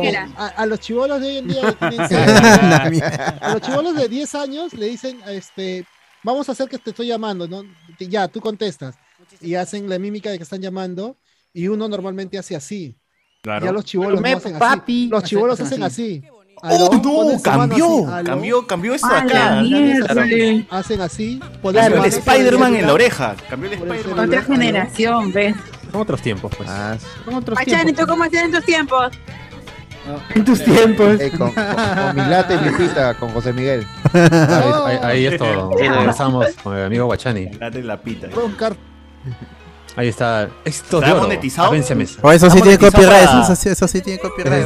era. 0.03 0.29
a, 0.37 0.47
a 0.47 0.65
los 0.65 0.79
chivolos 0.79 1.19
de 1.19 1.27
hoy 1.27 1.37
en 1.37 1.47
día 1.47 1.61
a 3.41 3.53
los 3.53 3.61
chivolos 3.61 3.95
de 3.95 4.07
10 4.07 4.35
años 4.35 4.73
le 4.73 4.87
dicen, 4.87 5.19
este, 5.27 5.85
vamos 6.23 6.47
a 6.49 6.53
hacer 6.53 6.69
que 6.69 6.77
te 6.77 6.91
estoy 6.91 7.07
llamando, 7.07 7.47
¿no? 7.47 7.63
Ya, 7.99 8.27
tú 8.27 8.39
contestas. 8.39 8.95
Y 9.39 9.55
hacen 9.55 9.89
la 9.89 9.97
mímica 9.99 10.29
de 10.29 10.37
que 10.37 10.43
están 10.43 10.61
llamando 10.61 11.17
y 11.53 11.67
uno 11.67 11.87
normalmente 11.87 12.37
hace 12.37 12.55
así. 12.55 12.95
Claro. 13.41 13.65
Ya 13.65 13.71
los 13.71 13.93
no 13.95 14.37
hacen 14.37 14.59
papi. 14.59 15.03
así. 15.05 15.07
Los 15.09 15.23
chivolos 15.23 15.53
Hacen 15.59 15.65
hacen 15.67 15.83
así. 15.83 16.23
así. 16.23 16.40
Oh, 16.63 16.67
Aló, 16.67 16.89
ponen 17.01 17.35
no, 17.37 17.41
cambió, 17.41 17.85
así, 18.07 18.23
cambió, 18.23 18.67
cambió 18.67 18.93
esto 18.93 19.07
¡A 19.07 19.19
acá. 19.19 19.61
la! 19.63 20.65
Hacen 20.69 21.01
así. 21.01 21.39
su 21.61 21.69
el 21.97 22.05
Spider-Man 22.05 22.75
en 22.75 22.87
la 22.87 22.93
oreja. 22.93 23.35
Cambió 23.49 23.71
el 23.71 23.77
Spider-Man. 23.79 24.27
Otra 24.29 24.41
generación, 24.43 25.31
¿ves? 25.33 25.55
Son 25.91 26.01
otros 26.01 26.21
tiempos, 26.21 26.51
pues. 26.55 26.69
Ah, 26.69 26.95
Son 27.25 27.33
otros 27.33 27.57
Machani, 27.57 27.91
¿tú 27.91 27.95
tiempos. 27.95 28.07
cómo 28.07 28.23
hacías 28.25 28.43
en 28.43 28.51
tus 28.51 28.63
tiempos? 28.65 29.11
En 30.35 30.45
tus 30.45 30.63
tiempos. 30.63 31.19
eh, 31.19 31.31
con, 31.31 31.51
con, 31.51 31.65
con 31.65 32.15
mi 32.15 32.21
lata 32.29 32.53
y 32.53 32.69
Lupita, 32.69 33.13
con 33.15 33.29
José 33.29 33.53
Miguel. 33.53 33.85
Ahí, 34.13 34.29
ahí- 34.85 34.99
ahí 35.03 35.25
es 35.25 35.37
todo. 35.37 35.71
Conversamos 35.71 36.45
con 36.63 36.77
el 36.77 36.85
amigo 36.85 37.05
Guachani. 37.05 37.45
Date 37.57 37.81
la 37.83 37.97
pita. 37.97 38.27
Roncar. 38.27 38.75
Ahí 39.95 40.07
está. 40.07 40.49
Esto 40.65 40.97
¿Está 40.97 41.07
de 41.07 41.11
oro. 41.13 41.21
monetizado? 41.23 41.67
Avencia 41.69 41.95
Mesa. 41.95 42.19
O 42.21 42.31
eso 42.31 42.49
sí 42.49 42.61
tiene 42.61 42.77
copyright, 42.77 43.23
eso, 43.23 43.55
sí- 43.55 43.69
eso 43.69 43.87
sí 43.87 44.01
tiene 44.01 44.19
copyright. 44.19 44.65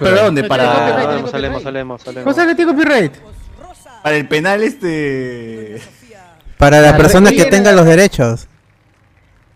Pero. 0.00 0.22
¿dónde? 0.24 0.44
Para, 0.44 0.64
Salemos, 0.72 1.30
salemos, 1.30 1.62
salemos, 1.62 2.02
salemos. 2.02 2.24
Cosa 2.34 2.46
que 2.46 2.54
tiene 2.54 2.72
copyright. 2.72 3.12
para 4.02 4.16
el 4.16 4.26
penal 4.28 4.62
este 4.62 5.80
Para 6.58 6.80
la 6.80 6.92
La 6.92 6.96
persona 6.96 7.30
que 7.30 7.44
tenga 7.46 7.72
los 7.72 7.84
derechos. 7.86 8.48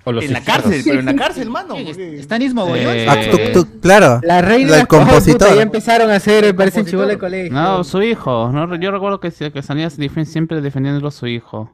O 0.08 0.12
los 0.12 0.24
en 0.24 0.34
la 0.34 0.40
cárcel, 0.40 0.82
pero 0.84 1.00
en 1.00 1.06
la 1.06 1.16
cárcel, 1.16 1.50
mano. 1.50 1.74
¿Quién 1.74 1.86
porque- 1.86 2.16
es? 2.18 2.24
¿Stanis 2.26 2.54
Mogollón? 2.54 2.94
Eh, 2.94 3.06
Ah, 3.08 3.16
tú- 3.28 3.64
tú- 3.64 3.80
claro. 3.80 4.20
La 4.22 4.40
reina 4.40 4.70
La 4.70 4.76
de 4.76 4.82
las 4.82 4.86
pajas, 4.88 5.04
compositora. 5.08 5.46
puta, 5.50 5.56
Ya 5.56 5.62
empezaron 5.62 6.10
a 6.10 6.14
hacer, 6.14 6.44
compositor. 6.54 6.84
chivola 6.90 7.08
de 7.08 7.18
colegio. 7.18 7.52
No, 7.52 7.82
su 7.82 8.00
hijo. 8.02 8.50
No, 8.52 8.72
yo 8.76 8.90
recuerdo 8.92 9.18
que, 9.18 9.32
que 9.32 9.62
salía 9.62 9.90
siempre 9.90 10.60
defendiendo 10.60 11.08
a 11.08 11.10
su 11.10 11.26
hijo. 11.26 11.72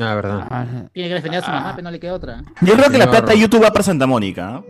Ah, 0.00 0.14
verdad. 0.14 0.46
Ah, 0.50 0.66
Tiene 0.92 1.08
que 1.08 1.14
defender 1.14 1.42
a 1.42 1.44
su 1.46 1.50
mamá, 1.50 1.72
pero 1.74 1.84
no 1.84 1.90
le 1.90 2.00
queda 2.00 2.14
otra. 2.14 2.42
Yo 2.60 2.74
creo 2.74 2.90
que 2.90 2.98
la 2.98 3.10
plata 3.10 3.32
de 3.32 3.38
YouTube 3.40 3.62
va 3.64 3.70
para 3.70 3.82
Santa 3.82 4.06
Mónica. 4.06 4.56
¿ah? 4.56 4.62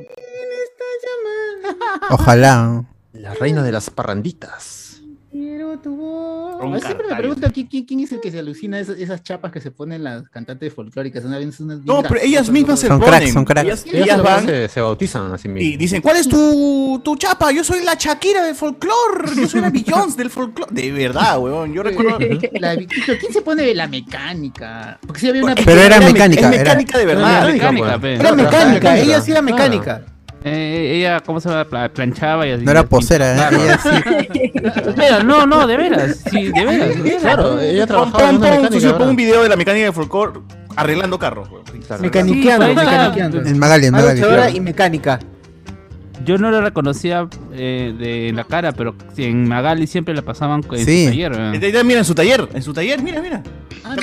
Ojalá. 2.11 2.85
La 3.12 3.35
reina 3.35 3.62
de 3.62 3.73
las 3.73 3.91
parranditas. 3.91 5.01
Quiero 5.31 5.79
tu 5.81 5.97
voz. 5.97 6.47
Siempre 6.81 7.07
me 7.09 7.16
preguntan 7.16 7.51
¿quién, 7.53 8.01
es 8.01 8.12
el 8.12 8.21
que 8.21 8.31
se 8.31 8.38
alucina 8.38 8.79
esas, 8.81 8.99
esas 8.99 9.23
chapas 9.23 9.53
que 9.53 9.61
se 9.61 9.71
ponen 9.71 10.05
las 10.05 10.29
cantantes 10.29 10.73
folclóricas. 10.73 11.25
Una 11.25 11.38
vez 11.38 11.59
unas 11.61 11.79
No, 11.85 11.99
bien 12.01 12.07
pero 12.09 12.21
ellas 12.21 12.51
mismas 12.51 12.81
se. 12.81 12.87
Son 12.88 12.99
ponen. 13.01 13.14
cracks, 13.21 13.33
son 13.33 13.44
cracks. 13.44 13.66
Ellas, 13.66 13.85
Ellas 13.87 14.05
ellas 14.05 14.16
se 14.16 14.23
van 14.23 14.47
Se, 14.47 14.68
se 14.68 14.81
bautizan 14.81 15.33
a 15.33 15.38
sí 15.38 15.49
y 15.57 15.77
dicen, 15.77 16.03
¿cuál 16.03 16.16
es 16.16 16.29
tu, 16.29 17.01
tu 17.05 17.16
chapa? 17.16 17.53
Yo 17.53 17.64
soy 17.64 17.83
la 17.85 17.94
Shakira 17.94 18.42
del 18.44 18.55
folclore. 18.55 19.35
Yo 19.37 19.49
soy 19.49 19.61
la 19.61 19.71
Beyoncé 19.71 20.16
del 20.18 20.31
folclore. 20.31 20.73
De 20.75 20.90
verdad, 20.92 21.38
weón. 21.38 21.73
Yo 21.73 21.83
recuerdo... 21.83 22.18
La, 22.61 22.77
¿Quién 22.77 23.33
se 23.33 23.42
pone 23.42 23.75
la 23.75 23.87
mecánica? 23.87 24.99
Porque 25.07 25.21
sí 25.21 25.29
había 25.29 25.44
una 25.44 25.55
Pero 25.55 25.81
era 25.81 25.99
me- 26.01 26.12
mecánica, 26.12 26.40
Es 26.49 26.61
era- 26.61 26.75
mecánica 26.75 26.99
de 26.99 27.07
verdad. 27.07 27.42
Era 27.42 27.53
mecánica, 27.73 27.99
pues. 28.01 28.21
Era 28.21 28.33
mecánica, 28.35 28.99
ella 28.99 29.21
sí 29.21 29.31
era 29.31 29.42
mecánica. 29.42 30.03
Eh, 30.44 30.94
ella, 30.98 31.20
¿cómo 31.20 31.40
se 31.40 31.48
llama? 31.48 31.64
Pla- 31.64 31.88
Planchaba 31.88 32.46
y 32.46 32.53
así. 32.53 32.64
No 32.64 32.70
era 32.70 32.85
posera, 32.85 33.33
¿eh? 33.33 33.37
Claro. 33.37 33.64
Ella 33.64 33.79
sí. 33.83 34.53
Pero 34.96 35.22
no, 35.24 35.46
no, 35.46 35.66
de 35.66 35.77
veras. 35.77 36.22
Sí, 36.31 36.53
de 36.53 36.64
veras. 36.64 37.03
de. 37.03 37.16
Claro, 37.16 37.61
ella 37.61 37.87
trabajaba 37.87 38.31
en 38.31 38.37
una 38.37 38.51
mecánica. 38.61 38.98
pon 38.98 39.09
un 39.09 39.16
video 39.16 39.42
de 39.42 39.48
la 39.48 39.57
mecánica 39.57 39.85
del 39.87 39.92
folclore 39.94 40.40
arreglando 40.77 41.18
carros. 41.18 41.48
Claro. 41.87 42.03
Mecaniqueando, 42.03 42.66
Sí, 42.68 42.74
mecaniqueando. 42.74 43.42
En 43.42 43.59
Magali, 43.59 43.87
en 43.87 43.92
Magali. 43.92 44.20
luchadora 44.20 44.51
y 44.51 44.61
mecánica. 44.61 45.18
Yo 46.24 46.37
no 46.38 46.51
la 46.51 46.61
reconocía 46.61 47.27
eh, 47.55 47.94
de 47.98 48.33
la 48.33 48.44
cara, 48.44 48.72
pero 48.72 48.94
en 49.16 49.48
Magali 49.48 49.87
siempre 49.87 50.14
la 50.14 50.22
pasaban 50.22 50.62
en 50.72 50.85
Sí. 50.87 51.05
su 51.05 51.11
taller. 51.11 51.85
Mira, 51.85 51.98
en 52.01 52.05
su 52.05 52.14
taller, 52.14 52.48
en 52.53 52.62
su 52.62 52.72
taller, 52.72 53.03
mira, 53.03 53.20
mira. 53.22 53.42
Ah, 53.85 53.96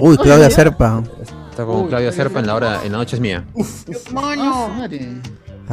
Uy, 0.00 0.16
Claudia 0.18 0.50
Serpa. 0.50 1.02
Está 1.50 1.64
con 1.64 1.88
Claudia 1.88 2.12
Serpa 2.12 2.40
en 2.40 2.46
la 2.46 2.54
hora, 2.54 2.80
en 2.84 2.92
la 2.92 2.98
noche 2.98 3.16
es 3.16 3.20
mía. 3.20 3.44
¡Mono! 4.12 4.68
madre. 4.76 5.08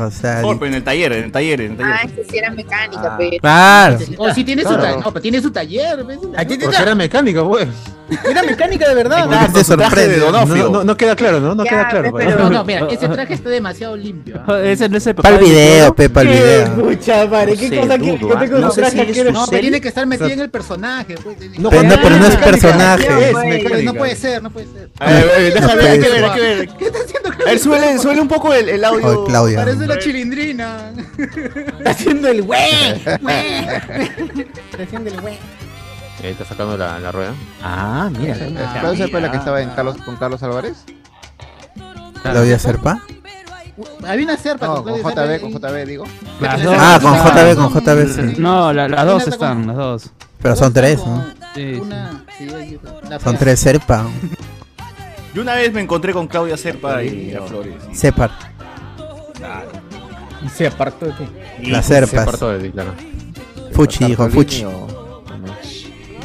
O 0.06 0.12
sea, 0.12 0.42
Oh, 0.44 0.54
pero 0.58 0.68
en 0.68 0.74
el 0.76 0.84
taller, 0.84 1.12
en 1.14 1.24
el 1.26 1.32
taller, 1.32 1.62
en 1.62 1.72
el 1.72 1.78
taller. 1.78 1.94
Ah, 1.94 2.02
esa 2.06 2.32
sí 2.32 2.38
era 2.38 2.52
mecánica, 2.52 3.18
pe. 3.18 3.38
claro. 3.40 3.98
Oh, 4.18 4.34
sí 4.34 4.44
tiene 4.44 4.62
su 4.64 4.68
Claro. 4.70 4.84
taller. 4.84 5.00
No, 5.00 5.12
pero 5.12 5.22
tiene 5.22 5.42
su 5.42 5.52
taller. 5.52 6.04
¿ves? 6.06 6.20
Aquí 6.38 6.58
te- 6.58 6.66
Porque 6.66 6.82
era 6.82 6.96
mecánico, 6.96 7.44
güey. 7.46 7.68
Era 8.30 8.44
mecánica 8.44 8.88
de 8.90 8.96
verdad. 8.96 9.28
Ah, 9.32 9.48
te 9.54 9.64
sorprende. 9.64 10.08
de 10.16 10.18
No, 10.18 10.26
Donofrio. 10.32 10.70
no, 10.70 10.84
no 10.84 10.98
queda 10.98 11.16
claro, 11.16 11.40
¿no? 11.40 11.54
No 11.56 11.64
Ya, 11.64 11.70
queda 11.70 11.88
claro. 11.90 12.14
pero- 12.16 12.40
No, 12.40 12.50
no, 12.50 12.64
mira, 12.64 12.88
ese 12.92 13.08
traje 13.08 13.34
está 13.34 13.50
demasiado 13.50 13.96
limpio. 13.96 14.42
¿ah? 14.48 14.60
Ese 14.64 14.90
no 14.90 14.98
es 14.98 15.08
el 15.08 15.16
papá 15.16 15.30
Para 15.30 15.40
el 15.42 15.46
de 15.46 15.50
video, 15.52 15.84
Toro. 15.86 15.96
pe, 15.96 16.10
para 16.10 16.30
el 16.32 16.38
Qué 16.38 16.44
video. 16.44 16.76
pucha 16.90 17.26
madre, 17.28 17.56
qué 17.58 17.80
cosa 17.80 17.98
que, 17.98 18.12
ah. 18.12 18.40
tengo 18.40 18.58
No 18.60 18.70
traje 18.72 19.06
si 19.06 19.12
que 19.14 19.32
No, 19.32 19.46
pero 19.50 19.62
tiene 19.62 19.82
que 19.82 19.88
estar 19.88 20.06
metido 20.06 20.30
en 20.30 20.40
el 20.40 20.50
personaje. 20.50 21.16
Pues. 21.24 21.38
No, 21.60 21.70
Pero 21.70 21.84
no, 21.84 21.96
pero 22.02 22.18
no 22.18 22.26
es 22.28 22.36
Ah, 22.36 22.42
personaje. 22.44 23.06
pues, 23.08 23.22
Es 23.28 23.32
pues, 23.32 23.46
mecánica. 23.46 23.92
No 23.92 23.94
puede 23.98 24.16
ser, 24.16 24.44
no 24.44 24.50
puede 24.50 24.68
ser. 24.68 24.90
A 25.00 25.06
ver, 25.12 25.24
a 25.24 25.38
ver, 25.40 25.54
déjame 25.54 25.76
ver, 25.76 25.92
hay 25.92 26.00
que 26.00 26.10
ver, 26.10 26.24
hay 26.26 26.32
que 26.32 26.42
ver. 26.42 26.70
¿Qué 26.78 26.86
está 26.86 27.00
haciendo 27.00 27.30
A 27.30 27.46
ver, 27.46 27.60
suele, 27.60 27.98
suele 28.00 28.22
un 28.22 28.28
poco 28.28 28.54
el, 28.54 28.70
el 28.70 28.84
audio. 28.84 29.24
Claudia. 29.26 29.60
Parece 29.60 29.88
la 29.88 30.00
chilindrina. 30.00 30.92
Está 31.78 31.90
haciendo 31.92 32.28
el 32.28 32.42
güey. 32.44 32.60
Está 32.96 34.84
haciendo 34.84 35.10
el 35.10 35.22
güey. 35.22 35.38
Ahí 36.24 36.32
está 36.32 36.44
sacando 36.46 36.78
la, 36.78 37.00
la 37.00 37.12
rueda. 37.12 37.34
Ah, 37.64 38.10
mira. 38.18 38.36
Claudia 38.80 39.06
Serpa, 39.06 39.20
la 39.22 39.32
que 39.32 39.38
estaba 39.38 39.62
en 39.62 39.70
Carlos, 39.70 39.98
con 40.04 40.16
Carlos 40.18 40.44
Álvarez. 40.44 40.84
Claudia 42.22 42.60
Serpa. 42.60 43.02
Había 44.06 44.26
una 44.26 44.38
serpa 44.38 44.68
No, 44.68 44.84
con 44.84 44.94
JB, 45.02 45.40
con 45.40 45.54
JB, 45.54 45.86
digo. 45.86 46.04
Las 46.42 46.62
dos. 46.62 46.76
Ah, 46.78 47.00
con. 47.02 47.14
JB, 47.14 47.56
con 47.56 47.74
JB, 47.74 48.08
sí. 48.14 48.36
No, 48.42 48.74
la- 48.74 48.90
las 48.90 49.06
dos 49.06 49.28
están, 49.28 49.60
con- 49.60 49.68
las 49.68 49.76
dos. 49.78 50.12
Pero 50.42 50.56
son 50.58 50.74
tres, 50.74 51.00
¿no? 51.06 51.26
Sí, 51.56 51.76
sí. 51.76 51.80
Una, 51.82 53.20
Son 53.24 53.38
tres 53.38 53.60
Serpa. 53.60 54.06
Yo 55.34 55.42
una 55.44 55.54
vez 55.56 55.72
me 55.72 55.80
encontré 55.82 56.12
con 56.12 56.28
Claudia 56.28 56.58
Serpa 56.58 57.02
y 57.04 57.34
a 57.34 57.42
Flores. 57.44 57.76
Separ. 57.94 58.32
Claro. 59.36 59.70
Y 60.46 60.50
se 60.50 60.68
apartó 60.68 61.06
de 61.06 61.12
ti. 61.14 61.28
Las 61.72 61.86
Se 61.86 61.94
Serpas. 61.96 62.22
apartó 62.28 62.50
de 62.52 62.60
ti, 62.60 62.72
claro. 62.72 62.94
Fuchi, 63.74 64.06
hijo, 64.06 64.24
Bartolini 64.24 64.44
Fuchi. 64.46 64.66
o- 64.66 65.09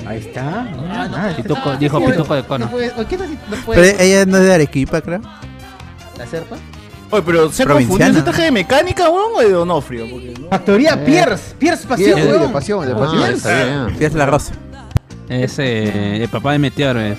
Ahí 0.07 0.19
está. 0.19 0.61
Ah, 0.63 1.09
no, 1.11 1.17
Ah, 1.17 1.33
Pituco, 1.37 1.61
ah, 1.71 1.77
dijo 1.77 1.99
no 2.01 2.07
Pituco 2.07 2.35
de 2.35 2.43
cono. 2.45 2.65
No 2.67 2.71
puede, 2.71 2.93
¿o 2.97 3.07
¿Qué 3.07 3.17
tal 3.17 3.29
si 3.29 3.35
no 3.35 3.57
Pero 3.67 3.83
ella 4.01 4.27
no 4.27 4.37
es 4.39 4.45
de 4.45 4.55
Arequipa, 4.55 5.01
creo. 5.01 5.21
¿La 6.19 6.27
serpa? 6.27 6.57
Oye, 7.11 7.23
pero 7.25 7.51
¿se 7.53 7.65
confundió 7.67 8.07
ese 8.09 8.23
traje 8.23 8.43
de 8.45 8.51
mecánica, 8.51 9.09
weón, 9.09 9.33
o 9.37 9.41
de 9.41 9.51
Donofrio? 9.53 10.07
Porque, 10.11 10.35
¿no? 10.41 10.49
Factoría 10.49 11.05
Pierce. 11.05 11.55
Pierce 11.59 11.87
Pasión, 11.87 12.17
Bien, 12.17 12.33
de 12.41 12.49
pasión, 12.49 12.87
de 12.87 12.95
pasión. 12.95 13.97
es 14.01 14.15
la 14.15 14.27
rosa. 14.27 14.53
Es 15.29 15.59
eh, 15.59 16.23
el 16.23 16.29
papá 16.29 16.53
de 16.53 16.59
Meteor. 16.59 16.97
Es. 16.99 17.19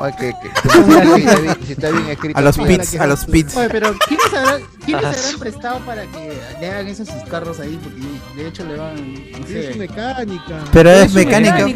Oye, 0.00 0.14
que, 0.18 0.32
que- 0.32 0.60
si 0.62 0.78
está 0.78 1.04
bien- 1.04 1.56
si 1.66 1.72
está 1.72 1.90
bien 1.90 2.06
escrito. 2.08 2.38
A 2.38 2.42
los 2.42 2.56
pits, 2.58 2.94
a 3.00 3.06
los 3.06 3.24
pits. 3.24 3.56
Oye, 3.56 3.68
pero 3.68 3.94
¿quiénes 4.06 4.26
habrán, 4.34 4.60
¿quiénes 4.84 5.04
Ah, 5.04 5.08
habrán 5.08 5.38
prestado 5.40 5.78
para 5.80 6.02
que 6.02 6.38
le 6.60 6.70
hagan 6.70 6.86
esos 6.86 7.08
sus 7.08 7.22
carros 7.24 7.58
ahí? 7.60 7.78
Porque 7.82 8.00
de 8.42 8.48
hecho 8.48 8.64
le 8.64 8.76
van. 8.76 9.14
No 9.32 9.46
sé. 9.46 9.70
Es 9.70 9.76
mecánica. 9.76 10.54
Pero 10.72 10.90
es 10.90 11.12
mecánica. 11.12 11.66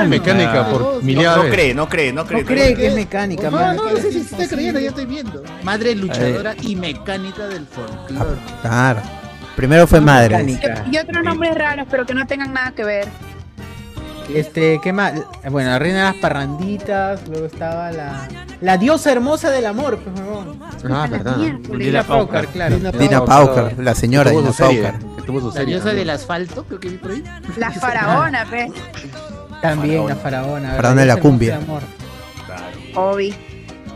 Ah, 0.00 0.04
mecánica 0.08 0.70
por 0.70 0.80
No, 0.96 1.00
millar 1.02 1.36
no 1.36 1.42
vez. 1.44 1.52
cree, 1.52 1.74
no 1.74 1.88
cree, 1.88 2.12
no 2.12 2.26
cree. 2.26 2.40
No 2.42 2.46
cree 2.46 2.74
que 2.74 2.86
es 2.88 2.94
mecánica, 2.94 3.50
No, 3.50 3.56
man. 3.58 3.76
no, 3.76 3.90
no 3.90 3.96
sé 3.96 4.10
si 4.12 4.18
estoy 4.20 4.46
creyendo, 4.46 4.80
ya 4.80 4.88
estoy 4.88 5.06
viendo. 5.06 5.42
Madre 5.62 5.94
luchadora 5.94 6.54
y 6.60 6.74
mecánica 6.74 7.46
del 7.46 7.64
folclore. 7.66 8.40
Claro. 8.62 9.00
Primero 9.54 9.86
fue 9.86 10.00
madre. 10.00 10.44
Y 10.90 10.98
otros 10.98 11.22
nombres 11.24 11.54
raros, 11.54 11.86
pero 11.90 12.06
que 12.06 12.14
no 12.14 12.26
tengan 12.26 12.52
nada 12.52 12.72
que 12.72 12.84
ver. 12.84 13.08
Este, 14.34 14.78
¿qué 14.82 14.92
más? 14.92 15.14
Bueno, 15.50 15.70
la 15.70 15.78
reina 15.78 15.98
de 15.98 16.04
las 16.12 16.14
parranditas, 16.16 17.26
luego 17.28 17.46
estaba 17.46 17.90
la, 17.90 18.28
la 18.60 18.76
diosa 18.76 19.10
hermosa 19.10 19.50
del 19.50 19.64
amor, 19.66 19.98
pues, 19.98 20.20
huevón. 20.20 20.60
Ah, 20.90 21.06
verdad. 21.10 21.36
Dina 21.36 22.02
Paucar, 22.02 22.46
claro. 22.48 22.76
Dina 22.78 23.24
Paucar, 23.24 23.74
la 23.78 23.94
señora 23.94 24.30
Dina 24.30 24.52
Paucar. 24.52 24.98
que 25.16 25.22
tuvo 25.22 25.50
su 25.50 25.56
La 25.58 25.64
diosa 25.64 25.94
del 25.94 26.10
asfalto, 26.10 26.64
creo 26.64 26.78
que 26.80 26.88
vi 26.90 26.96
por 26.98 27.10
ahí. 27.12 27.24
La 27.56 27.70
faraona, 27.72 28.44
pe. 28.44 28.70
También 29.62 30.06
la 30.06 30.14
faraona. 30.16 30.72
Faraona 30.76 31.00
de 31.00 31.06
la 31.06 31.16
cumbia. 31.16 31.58
Obi. 32.94 33.34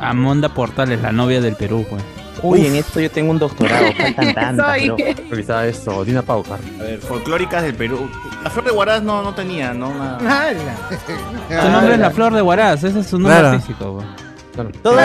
Amonda 0.01 0.49
Portales, 0.49 1.01
la 1.01 1.12
novia 1.12 1.40
del 1.40 1.55
Perú, 1.57 1.87
pues. 1.88 2.03
Uy, 2.42 2.66
en 2.66 2.75
esto 2.75 2.99
yo 2.99 3.09
tengo 3.11 3.31
un 3.31 3.38
doctorado, 3.38 3.85
faltan 3.92 4.35
tantas, 4.35 4.66
Soy. 4.79 4.87
bro. 4.88 4.97
Revisaba 5.31 5.66
esto, 5.66 6.05
Dina 6.05 6.23
Paucar. 6.23 6.59
A 6.81 6.83
ver, 6.83 6.99
folclóricas 6.99 7.62
del 7.62 7.75
Perú. 7.75 8.09
La 8.44 8.50
flor 8.50 8.64
de 8.64 8.70
Huaraz 8.72 9.02
no, 9.02 9.22
no 9.22 9.35
tenía, 9.35 9.72
¿no? 9.72 9.88
Una... 9.90 10.18
Su 10.18 11.68
nombre 11.70 11.94
es 11.94 12.00
la 12.00 12.11
Flor 12.11 12.35
de 12.35 12.42
Huaraz, 12.42 12.83
ese 12.85 13.00
es 13.00 13.07
su 13.07 13.18
nombre 13.18 13.38
Claro. 13.38 13.48
artístico, 13.55 14.05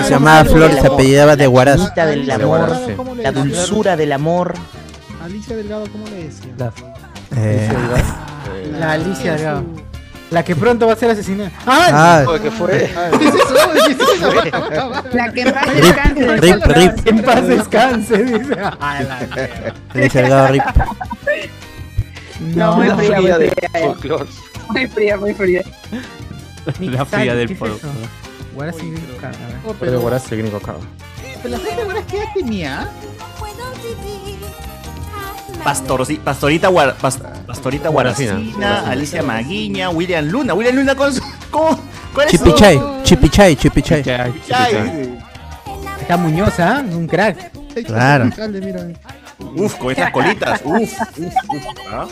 Se 0.04 0.10
llamaba 0.10 0.46
Flor 0.46 0.72
se 0.74 0.88
apellidaba 0.88 1.36
de 1.36 1.44
La 1.44 1.50
Huaraz. 1.50 1.78
bonita 1.78 2.06
del 2.06 2.32
amor, 2.32 2.74
¿cómo 2.96 3.16
le 3.16 3.24
la 3.24 3.32
dulzura 3.32 3.96
del 3.96 4.12
amor. 4.12 4.54
Alicia 5.24 5.56
Delgado, 5.56 5.86
¿cómo 5.92 6.06
le 6.08 6.24
decía? 6.24 6.52
Eh, 7.36 7.70
La 8.80 8.92
Alicia 8.94 9.34
Delgado. 9.34 9.64
La 10.30 10.44
que 10.44 10.56
pronto 10.58 10.86
va 10.88 10.92
a 10.94 10.96
ser 10.98 11.10
asesinada. 11.12 11.52
¡Ah! 11.66 11.88
Ah. 11.92 12.24
Oye, 12.28 12.42
¿qué 12.42 12.52
fue? 12.52 12.70
¿Qué 13.18 13.28
es 13.28 13.34
eso? 13.36 13.56
¿Qué 13.74 13.92
es 13.92 14.00
eso? 14.00 14.94
La 15.14 15.32
que 15.32 15.42
en 15.42 15.54
paz 15.54 15.68
Rip, 15.68 15.84
descanse. 15.84 16.38
rip, 16.38 16.66
rip. 16.66 17.08
En 17.08 17.22
paz 17.24 17.48
descanse, 17.48 18.24
dice. 18.26 18.58
Alicia 19.94 20.22
Delgado 20.22 20.48
Rip. 20.50 20.64
No, 22.40 22.76
muy 22.78 22.88
La 22.88 22.96
fría, 22.98 23.10
muy 23.16 23.22
fría 23.24 23.38
de 23.38 23.50
fría. 23.52 23.70
folclore. 23.88 24.26
Muy 24.70 24.88
fría, 24.88 25.18
muy 25.18 25.34
fría. 25.34 25.64
La 26.82 27.06
fría 27.06 27.36
del 27.36 27.48
¿Qué 27.48 27.54
es 27.54 27.60
pueblo. 27.60 27.78
eso? 27.78 27.88
Huaraz 28.56 28.76
y 28.78 28.90
Gringo, 28.92 29.18
a 29.24 29.28
ver. 29.30 29.38
Oh, 29.66 29.74
Pero 29.80 30.02
el 30.32 30.38
gringo 30.42 30.60
cabo. 30.60 30.80
pero 31.44 31.50
la 31.58 31.60
gente 31.60 31.86
qué 32.08 32.18
edad 32.18 32.26
tenía? 32.34 32.90
Pastorci- 35.64 36.20
Pastorita, 36.20 36.70
Guar- 36.70 36.96
Pas- 36.98 37.20
Pastorita 37.46 37.90
Guaracina. 37.90 38.34
Guaracina, 38.34 38.82
Alicia 38.90 39.24
Maguiña, 39.24 39.90
William 39.90 40.26
Luna. 40.26 40.54
William 40.54 40.76
Luna 40.76 40.96
con 40.96 41.14
su. 41.14 41.22
¿Cómo? 41.52 41.80
¿Cuál 42.14 42.28
es 42.28 42.40
su- 42.40 42.46
Chipichay, 42.46 42.80
Chipichay, 43.04 43.56
Chipichay. 43.56 44.04
Está 46.02 46.18
Muñoz, 46.18 46.60
¿ah? 46.60 46.84
Un 46.90 47.08
crack. 47.08 47.52
Claro. 47.86 48.30
Uf, 49.40 49.76
con 49.76 49.92
estas 49.92 50.12
colitas. 50.12 50.62
Uf, 50.66 50.82
uf, 50.82 51.20
uf. 51.20 51.64
¿ah? 51.92 52.08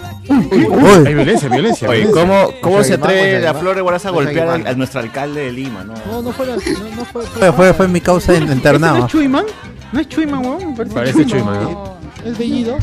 Hay 1.06 1.14
violencia, 1.14 1.50
violencia. 1.50 1.90
Oye. 1.90 2.10
¿cómo, 2.12 2.50
cómo 2.62 2.76
Pues 2.76 2.88
se 2.88 2.94
atreve 2.96 3.40
la 3.42 3.54
flor 3.54 3.76
de 3.76 3.82
Guaraza 3.82 4.10
a 4.10 4.14
Pues 4.14 4.28
golpear 4.28 4.48
al- 4.50 4.68
a 4.68 4.74
nuestro 4.74 5.00
alcalde 5.00 5.42
de 5.46 5.52
Lima? 5.52 5.84
No, 5.84 5.94
No, 6.12 6.22
no 6.22 6.32
fue 6.32 6.46
la. 6.46 6.56
No, 6.56 6.62
no 6.96 7.06
fue, 7.06 7.24
Fue, 7.26 7.52
fue, 7.52 7.74
fue 7.74 7.88
mi 7.88 8.00
causa 8.02 8.32
en 8.34 8.38
¿Ese 8.44 8.48
no 8.48 8.54
internado. 8.54 9.06
es 9.06 9.12
Chuyman? 9.12 9.46
¿No 9.92 10.00
es 10.00 10.08
Chuyman, 10.10 10.46
weón? 10.46 10.76
Me 10.78 10.86
Parece 10.86 11.26
Chuyman, 11.26 11.64
¿no? 11.64 11.96
Es 12.24 12.38
Bellido. 12.38 12.78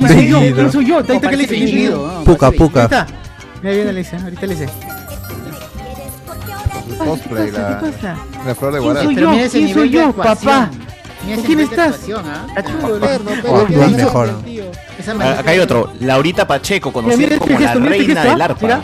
Soy 0.00 0.28
yo, 0.28 0.40
¿quién 0.40 0.72
soy 0.72 0.84
yo? 0.86 1.04
Que 1.04 1.36
le 1.36 1.42
hice. 1.44 1.52
Bellido, 1.54 2.06
¿no? 2.18 2.24
Puca, 2.24 2.48
Ahí 2.48 2.58
puca. 2.58 2.84
está. 2.84 3.06
Mira, 3.62 3.74
viene 3.74 3.92
le 3.92 4.06
ahorita 4.22 4.46
le. 4.46 4.68
Cosplay, 6.98 7.46
¿Qué 7.50 7.52
la, 7.58 7.80
pasa? 7.80 8.16
la 8.46 8.54
flor 8.54 8.72
de 8.72 8.78
¿Quién 8.78 8.82
Guaraz. 8.84 9.04
soy 9.04 9.14
Pero 9.14 9.26
yo? 9.26 9.32
mira 9.32 9.44
ese 9.44 9.58
¿Quién 9.58 9.74
soy 9.74 9.88
de 9.88 9.94
yo, 9.94 10.06
actuación. 10.08 10.52
papá? 10.54 10.70
¿Con 11.34 11.44
quién 11.44 11.60
estás? 11.60 12.00
¿ah? 12.16 12.46
Perno, 12.54 13.30
pero 13.42 13.54
Oh, 13.54 13.66
¿qué 13.66 13.76
no, 13.76 13.86
hizo 13.88 13.96
mejor. 13.96 14.30
Ah, 15.20 15.38
Acá 15.40 15.50
hay 15.50 15.58
otro, 15.58 15.92
Laurita 16.00 16.46
Pacheco, 16.46 16.92
conocida 16.92 17.16
mira 17.18 17.38
como 17.38 17.52
este 17.52 17.64
la 17.64 17.74
reina 17.74 18.24
del 18.24 18.40
arpa. 18.42 18.60
Mira. 18.62 18.82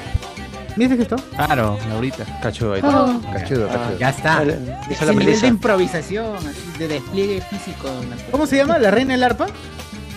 Mira 0.77 0.97
gesto. 0.97 1.17
Claro, 1.37 1.79
Laurita. 1.89 2.25
Cachudo 2.41 2.73
ahí 2.73 2.79
está. 2.81 2.91
Ah, 3.05 3.21
Cachudo, 3.35 3.69
cachudo. 3.69 3.99
Ya 3.99 4.09
está. 4.09 4.43
Ese 4.91 5.05
la 5.07 5.13
nivel 5.13 5.41
de 5.41 5.47
improvisación, 5.47 6.37
así, 6.37 6.79
de 6.79 6.89
despliegue 6.89 7.43
físico. 7.43 7.89
¿Cómo 8.31 8.47
se 8.47 8.57
llama? 8.57 8.79
¿La 8.79 8.91
reina 8.91 9.13
del 9.13 9.23
arpa? 9.23 9.47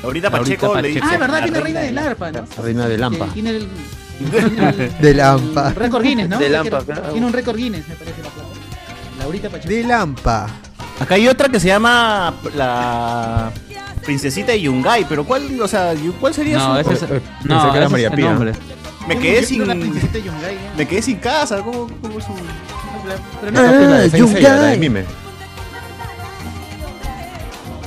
Laurita 0.01 0.29
Laurita 0.29 0.31
Pacheco 0.31 0.67
le 0.75 0.81
Pacheco. 0.81 1.05
dice. 1.05 1.15
Ah, 1.15 1.17
verdad, 1.17 1.37
la 1.39 1.43
tiene 1.43 1.59
reina 1.59 1.79
del 1.81 1.95
del 1.95 2.05
arpa, 2.07 2.31
¿no? 2.31 2.45
La 2.57 2.63
reina 2.63 2.87
de 2.87 2.97
Lampa. 2.97 3.25
Que 3.27 3.31
Tiene 3.33 3.49
el, 3.49 3.67
De 5.01 5.13
Lampa. 5.13 5.73
récord 5.73 6.03
Guinness, 6.03 6.29
¿no? 6.29 6.39
De 6.39 6.49
Lampa. 6.49 6.81
Tiene 7.11 7.25
un 7.25 7.33
récord 7.33 7.57
Guinness, 7.57 7.87
me 7.89 7.95
parece 7.95 8.21
la 8.23 8.29
plata. 8.29 8.49
Laurita 9.19 9.49
Pacheco. 9.49 9.69
De 9.73 9.83
Lampa. 9.83 10.47
Acá 10.99 11.15
hay 11.15 11.27
otra 11.27 11.49
que 11.49 11.59
se 11.59 11.67
llama 11.67 12.33
la 12.55 13.51
princesita 14.05 14.51
de 14.53 14.61
Yungay, 14.61 15.05
pero 15.09 15.25
¿cuál, 15.25 15.59
o 15.61 15.67
sea, 15.67 15.93
cuál 16.19 16.33
sería 16.33 16.57
No, 16.57 16.73
su 16.83 16.91
ese 16.91 17.05
es, 17.05 17.11
Eh, 17.11 17.21
no, 17.43 17.55
pensé 17.61 17.71
que 17.71 17.77
era 17.77 17.85
ese 17.85 17.91
María 17.91 18.11
Pía. 18.11 18.29
nombre. 18.31 18.53
Me 19.07 19.19
quedé 19.19 19.43
sin 19.45 19.67
la 19.67 19.75
princesita 19.75 20.17
Yungay, 20.19 20.55
¿eh? 20.55 20.59
me 20.77 20.87
quedé 20.87 21.01
sin 21.01 21.17
casa, 21.17 21.57
¿cómo, 21.61 21.87
cómo 22.01 22.17
es 22.19 22.23
su 22.25 22.31
Pero 23.41 23.51
No, 23.51 23.61
no, 23.61 23.89
la 23.89 23.99
de 23.99 24.09
Saint 24.09 24.27
Seiya, 24.29 24.49
la 24.55 24.61
de 24.61 24.61
Yungay. 24.75 24.79
Mime. 24.79 25.03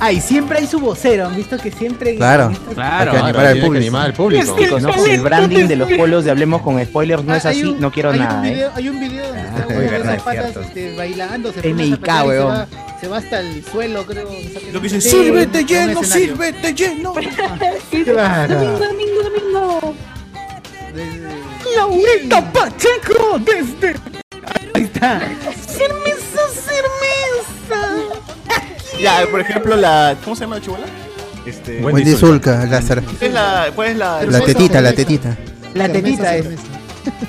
Ah, 0.01 0.13
y 0.13 0.21
siempre 0.21 0.59
hay 0.59 0.65
su 0.67 0.79
vocero. 0.79 1.27
¿Han 1.27 1.35
visto 1.35 1.57
que 1.57 1.71
siempre. 1.71 2.15
Claro. 2.15 2.53
Claro. 2.73 3.11
Hay 3.11 3.17
que 3.17 3.23
animar 3.23 3.45
al 3.47 3.59
público. 3.59 3.75
animar 3.75 4.05
al 4.05 4.13
público. 4.13 4.55
El 5.05 5.21
branding 5.21 5.65
de 5.67 5.75
los 5.75 5.91
polos 5.91 6.23
de 6.23 6.31
Hablemos 6.31 6.61
con 6.61 6.81
Spoilers 6.85 7.21
no 7.25 7.35
es 7.35 7.45
Ah, 7.45 7.49
así, 7.49 7.63
un- 7.65 7.81
no 7.81 7.91
quiero 7.91 8.11
hay 8.11 8.19
nada, 8.19 8.39
Un 8.39 8.45
¿eh? 8.45 8.53
video, 8.53 8.71
hay 8.75 8.87
un 8.89 8.99
video 8.99 9.27
donde 9.27 9.41
está 9.97 10.17
patas 10.23 10.33
cierto. 10.51 10.61
este, 10.61 10.95
bailando, 10.95 11.51
se 11.51 11.61
Se 12.99 13.07
va, 13.07 13.17
hasta 13.17 13.39
el 13.39 13.63
suelo, 13.63 14.05
creo. 14.05 14.29
Lo 14.73 14.81
que 14.81 14.89
dice, 14.89 15.01
Sí, 15.01 15.09
sírvete 15.09 15.63
lleno, 15.63 16.01
escenario. 16.01 16.27
sírvete 16.27 16.73
lleno. 16.73 17.13
Claro. 17.13 18.55
Domingo, 18.55 18.79
domingo, 19.23 19.23
domingo. 19.23 19.95
Laurita 21.75 22.51
Pacheco 22.51 23.39
desde. 23.39 23.95
Ahí 24.73 24.83
está. 24.83 25.19
Cermesa, 25.67 26.41
cermesa. 26.53 27.97
Ya, 28.99 29.25
por 29.31 29.39
ejemplo, 29.39 29.75
la 29.77 30.17
¿cómo 30.23 30.35
se 30.35 30.41
llama 30.41 30.55
la 30.57 30.61
chibola? 30.61 30.85
Este 31.45 31.81
Wendy 31.81 32.01
Wendy 32.03 32.15
Zulka, 32.15 32.65
la, 32.65 32.81
¿cuál 32.81 33.07
es 33.21 33.33
la 33.33 33.71
cuál 33.73 33.87
es 33.89 33.97
la 33.97 34.23
la 34.25 34.41
tetita, 34.41 34.81
la 34.81 34.91
tetita. 34.93 35.37
La 35.73 35.87
tetita 35.89 36.35
es. 36.35 36.47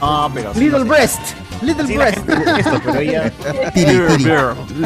Ah, 0.00 0.28
pero 0.34 0.52
Little 0.54 0.84
breast. 0.84 1.20
Little 1.62 1.86
Sí, 1.86 1.96
breast. 1.96 2.18
esto, 2.58 2.80
pero 2.84 2.98
ella 3.00 3.30
Tiri, 3.74 3.98
tiri. 4.16 4.32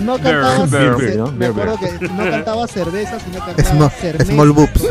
No 0.02 0.18
cantaba, 0.18 0.66
Beer, 0.66 0.96
que 0.96 2.08
no 2.08 2.24
cantaba 2.30 2.66
cerveza, 2.66 3.18
sino 3.20 3.38
cantaba 3.44 3.68
Small, 3.70 3.90
cerveza. 3.90 4.32
small 4.32 4.50
boobs. 4.52 4.82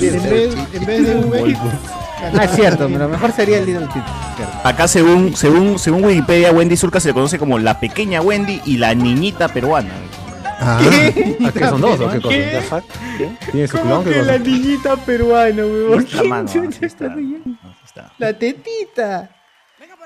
En 0.00 0.22
vez, 0.30 0.54
en 0.74 0.86
vez 0.86 1.06
de 1.06 1.16
V. 1.16 1.56
Ah, 2.38 2.44
es 2.44 2.52
cierto, 2.52 2.88
pero 2.88 3.08
mejor 3.08 3.32
sería 3.32 3.58
el 3.58 3.66
Little 3.66 3.88
Tit. 3.88 4.02
Acá 4.62 4.86
según 4.86 5.34
según 5.36 5.76
según 5.78 6.04
Wikipedia 6.04 6.52
Wendy 6.52 6.76
Zulka 6.76 7.00
se 7.00 7.08
le 7.08 7.14
conoce 7.14 7.36
como 7.38 7.58
la 7.58 7.80
pequeña 7.80 8.20
Wendy 8.20 8.60
y 8.64 8.76
la 8.78 8.94
niñita 8.94 9.48
peruana. 9.48 9.90
Ah, 10.60 10.78
¿Ah, 11.44 11.50
que 11.52 11.58
son 11.68 11.80
dos 11.80 11.98
o 11.98 12.08
qué 12.08 12.20
cosa? 12.20 12.82
¿Qué? 13.18 13.28
¿Tiene 13.50 13.66
su 13.66 13.76
¿Cómo 13.78 14.02
clon? 14.02 14.04
¿Qué 14.04 14.10
que 14.12 14.22
la 14.22 14.38
niñita 14.38 14.96
peruana, 14.96 15.62
weón? 15.66 16.04
¿Quién 16.04 16.64
está. 16.80 17.12
está. 17.84 18.12
La 18.18 18.32
tetita. 18.32 19.28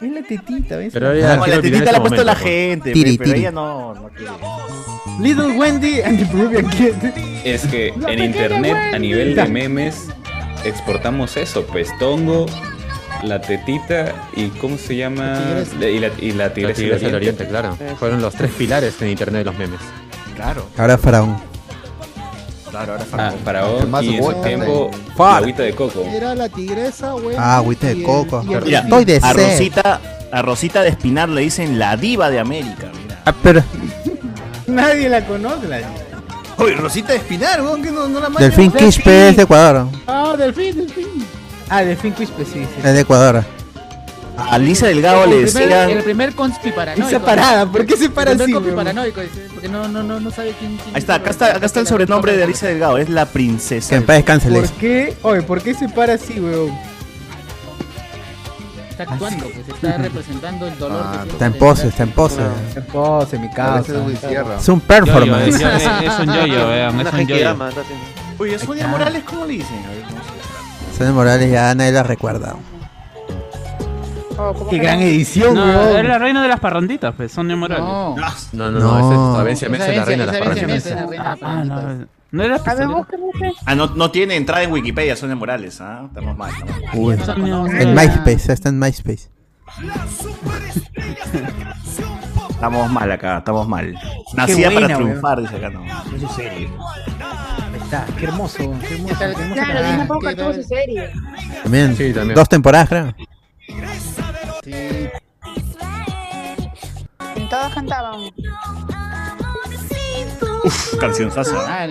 Es 0.01 0.13
la 0.13 0.23
tetita, 0.23 0.77
¿ves? 0.77 0.93
Pero 0.93 1.13
ella 1.13 1.37
No, 1.37 1.47
la 1.47 1.61
tetita 1.61 1.91
la 1.93 1.99
ha 1.99 2.01
puesto 2.03 2.23
la 2.25 2.35
momento, 2.35 2.49
gente, 2.49 2.93
Tiri, 2.93 3.17
pero 3.17 3.31
tiri. 3.31 3.41
ella 3.41 3.51
no, 3.51 3.95
no 3.95 4.09
quiere. 4.11 4.33
Little 5.21 5.57
Wendy 5.59 6.01
and 6.03 6.19
the 6.19 6.27
Peruvian 6.27 6.69
Kid. 6.69 6.93
Es 7.45 7.67
que 7.67 7.95
La 7.99 8.13
en 8.13 8.23
internet 8.25 8.95
a 8.95 8.99
nivel 8.99 9.35
de 9.35 9.47
memes 9.47 10.09
exportamos 10.65 11.37
eso, 11.39 11.65
pues 11.67 11.89
Tongo, 11.99 12.45
la 13.23 13.41
tetita 13.41 14.13
y 14.35 14.49
¿cómo 14.49 14.77
se 14.77 14.97
llama? 14.97 15.41
La- 15.81 15.89
y, 15.89 15.99
la, 15.99 16.11
y 16.19 16.33
la 16.33 16.53
tigresa 16.53 16.83
del 16.83 17.15
Oriente, 17.15 17.47
claro. 17.47 17.77
Fueron 17.99 18.21
los 18.21 18.35
tres 18.35 18.51
pilares 18.53 19.01
en 19.01 19.09
internet 19.09 19.41
de 19.41 19.45
los 19.47 19.57
memes. 19.59 19.81
Claro, 20.35 20.67
ahora 20.77 20.99
Faraón. 20.99 21.37
Claro, 22.85 22.93
ahora 22.93 23.31
Ah, 23.31 23.35
Faraón. 23.45 23.83
El 23.83 23.89
más 23.89 24.05
y 24.05 24.17
en 24.17 24.25
su 24.25 24.33
tiempo 24.43 24.91
la 25.19 25.37
agüita 25.37 25.63
de 25.63 25.75
coco. 25.75 26.05
Era 26.13 26.35
la 26.35 26.49
tigresa, 26.49 27.13
güey. 27.13 27.37
Ah, 27.39 27.57
agüita 27.57 27.87
de 27.89 28.03
coco. 28.03 28.43
Mira, 28.43 28.81
Estoy 28.81 29.05
de 29.05 29.21
a. 29.23 29.33
Rosita, 29.33 30.01
a 30.31 30.43
Rosita 30.43 30.83
de 30.83 30.89
Espinar 30.91 31.29
le 31.29 31.43
dicen 31.43 31.79
la 31.79 31.97
diva 31.97 32.31
de 32.31 32.39
América, 32.39 32.91
mira. 33.03 33.23
Ah, 33.25 33.35
pero 33.43 33.63
Nadie 34.67 35.09
la 35.09 35.25
conoce. 35.25 35.69
La... 35.69 35.81
Oye, 36.59 36.75
Rosita 36.75 37.13
de 37.13 37.19
Espinar, 37.19 37.63
weón, 37.63 37.83
que 37.83 37.91
no, 37.91 38.09
no 38.09 38.21
la 38.21 38.29
Delfín 38.31 38.73
Quispe 38.73 39.29
es 39.31 39.37
de 39.37 39.43
Ecuador. 39.43 39.89
Ah, 40.07 40.35
delfín, 40.37 40.77
delfín. 40.77 41.27
Ah, 41.69 41.83
de 41.83 41.97
Fin 41.97 42.13
Quispe, 42.13 42.45
sí, 42.45 42.53
sí. 42.53 42.67
Es 42.79 42.95
de 42.95 43.01
Ecuador. 43.01 43.45
A 44.37 44.59
Lisa 44.59 44.87
Delgado 44.87 45.27
le 45.27 45.41
el 45.41 45.47
primer, 45.47 45.69
decían. 45.69 45.91
el 45.91 46.05
primer 46.05 46.35
conspi 46.35 46.71
paranoico. 46.73 47.09
Esa 47.09 47.25
parada, 47.25 47.67
¿por 47.67 47.87
qué 47.87 47.97
se 47.97 48.11
para 48.11 48.33
el 48.33 48.37
primer 48.39 48.45
así, 48.45 48.53
conspi 48.53 48.71
weón? 48.71 48.85
paranoico, 48.85 49.21
porque 49.55 49.69
no, 49.69 49.89
no, 49.89 50.03
no, 50.03 50.21
no 50.21 50.31
sabe 50.31 50.55
quién, 50.59 50.77
quién 50.77 50.95
Ahí 50.95 51.01
está, 51.01 51.15
es 51.17 51.21
acá 51.21 51.31
está, 51.31 51.57
acá 51.57 51.67
está 51.67 51.81
el 51.81 51.87
sobrenombre 51.87 52.37
de 52.37 52.45
Alicia 52.45 52.69
Delgado, 52.69 52.99
es 52.99 53.09
la 53.09 53.27
princesa. 53.27 53.89
Que 53.89 53.97
en 53.97 54.05
paz 54.05 54.17
descanse, 54.17 54.51
le 54.51 54.61
¿Por 54.61 54.71
qué? 54.73 55.17
Oye, 55.23 55.43
¿por 55.43 55.63
qué 55.63 55.75
se 55.75 55.89
para 55.89 56.15
así, 56.15 56.39
weón? 56.39 56.73
Está 58.91 59.13
actuando, 59.13 59.45
pues 59.51 59.69
está 59.69 59.99
representando 59.99 60.67
el 60.67 60.79
dolor 60.79 61.03
Ah, 61.05 61.21
que 61.25 61.31
está 61.33 61.47
en 61.47 61.53
pose, 61.55 61.89
está 61.89 62.03
en 62.05 62.11
pose. 62.13 62.41
En 62.75 62.85
pose, 62.85 63.39
mi 63.39 63.51
causa. 63.51 63.93
Es 64.59 64.69
un 64.69 64.81
performance. 64.81 65.49
Es, 65.49 65.61
es 65.63 66.19
un 66.19 66.35
yo-yo, 66.35 66.69
vean, 66.69 67.01
es 67.01 67.13
un 67.13 67.27
yo-yo. 67.27 67.57
Oye, 68.39 68.59
Sonia 68.59 68.87
Morales, 68.87 69.23
¿cómo 69.25 69.45
le 69.45 69.55
dicen? 69.55 69.85
A 69.85 69.91
ver, 69.91 70.03
¿cómo 70.03 70.23
se 70.23 70.99
Sonia 70.99 71.13
Morales 71.13 71.51
ya 71.51 71.75
nadie 71.75 71.93
la 71.93 72.03
recuerda. 72.03 72.57
Qué 74.71 74.79
gran 74.79 75.01
edición, 75.01 75.55
No, 75.55 75.65
weón. 75.65 75.97
es 75.99 76.05
la 76.05 76.19
reina 76.19 76.43
de 76.43 76.49
las 76.49 76.61
parranditas, 76.61 77.15
pues, 77.17 77.33
Sonia 77.33 77.57
Morales. 77.57 77.85
No. 77.85 78.17
No, 78.53 78.71
no, 78.71 78.79
no, 78.81 78.99
esa 78.99 79.13
es 79.35 79.41
Avencia 79.41 79.69
Mesa, 79.69 79.89
la 79.93 80.05
reina 80.05 80.27
de 80.27 80.27
las 80.27 80.37
esa 80.37 80.45
parranditas. 80.45 81.39
Ah, 81.43 81.65
no, 81.65 82.07
no 82.33 82.43
era. 82.43 82.61
Ah, 83.65 83.75
no, 83.75 83.87
no 83.95 84.11
tiene 84.11 84.37
entrada 84.37 84.63
en 84.63 84.73
Wikipedia, 84.73 85.17
Sonia 85.17 85.37
Morales, 85.37 85.81
¿ah? 85.81 86.05
Estamos 86.09 86.37
mal, 86.37 86.51
estamos 86.51 86.77
mal. 86.83 86.97
Uy, 86.99 87.81
en 87.81 87.95
MySpace, 87.95 88.53
está 88.53 88.69
en 88.69 88.79
MySpace. 88.79 89.29
Estamos 92.51 92.91
mal 92.91 93.11
acá, 93.13 93.39
estamos 93.39 93.69
mal. 93.69 93.95
Nacida 94.35 94.71
buena, 94.71 94.87
para 94.89 94.97
triunfar, 94.97 95.41
dice 95.43 95.57
acá, 95.57 95.71
no. 95.71 95.85
Eso 96.17 96.27
es 96.27 96.33
serio. 96.33 96.69
Ahí 97.73 97.81
está, 97.83 98.07
qué 98.19 98.25
hermoso, 98.27 98.59
qué 98.59 98.95
hermoso. 98.95 99.15
qué 99.19 99.25
hermoso 99.25 99.53
Claro. 99.55 99.87
Disney 99.87 100.07
Poca 100.07 100.37
tuvo 100.37 100.53
su 100.55 100.63
serie. 100.63 101.11
También, 101.63 101.97
Sí, 101.97 102.13
también. 102.13 102.35
dos 102.35 102.49
temporadas, 102.49 102.89
creo. 102.89 103.15
Sí. 104.65 105.09
Y 107.37 107.49
todos 107.49 107.75
cantaban. 107.75 108.21
Uf, 110.65 110.97
canción 110.99 111.31
sasa. 111.31 111.55
Ah, 111.67 111.87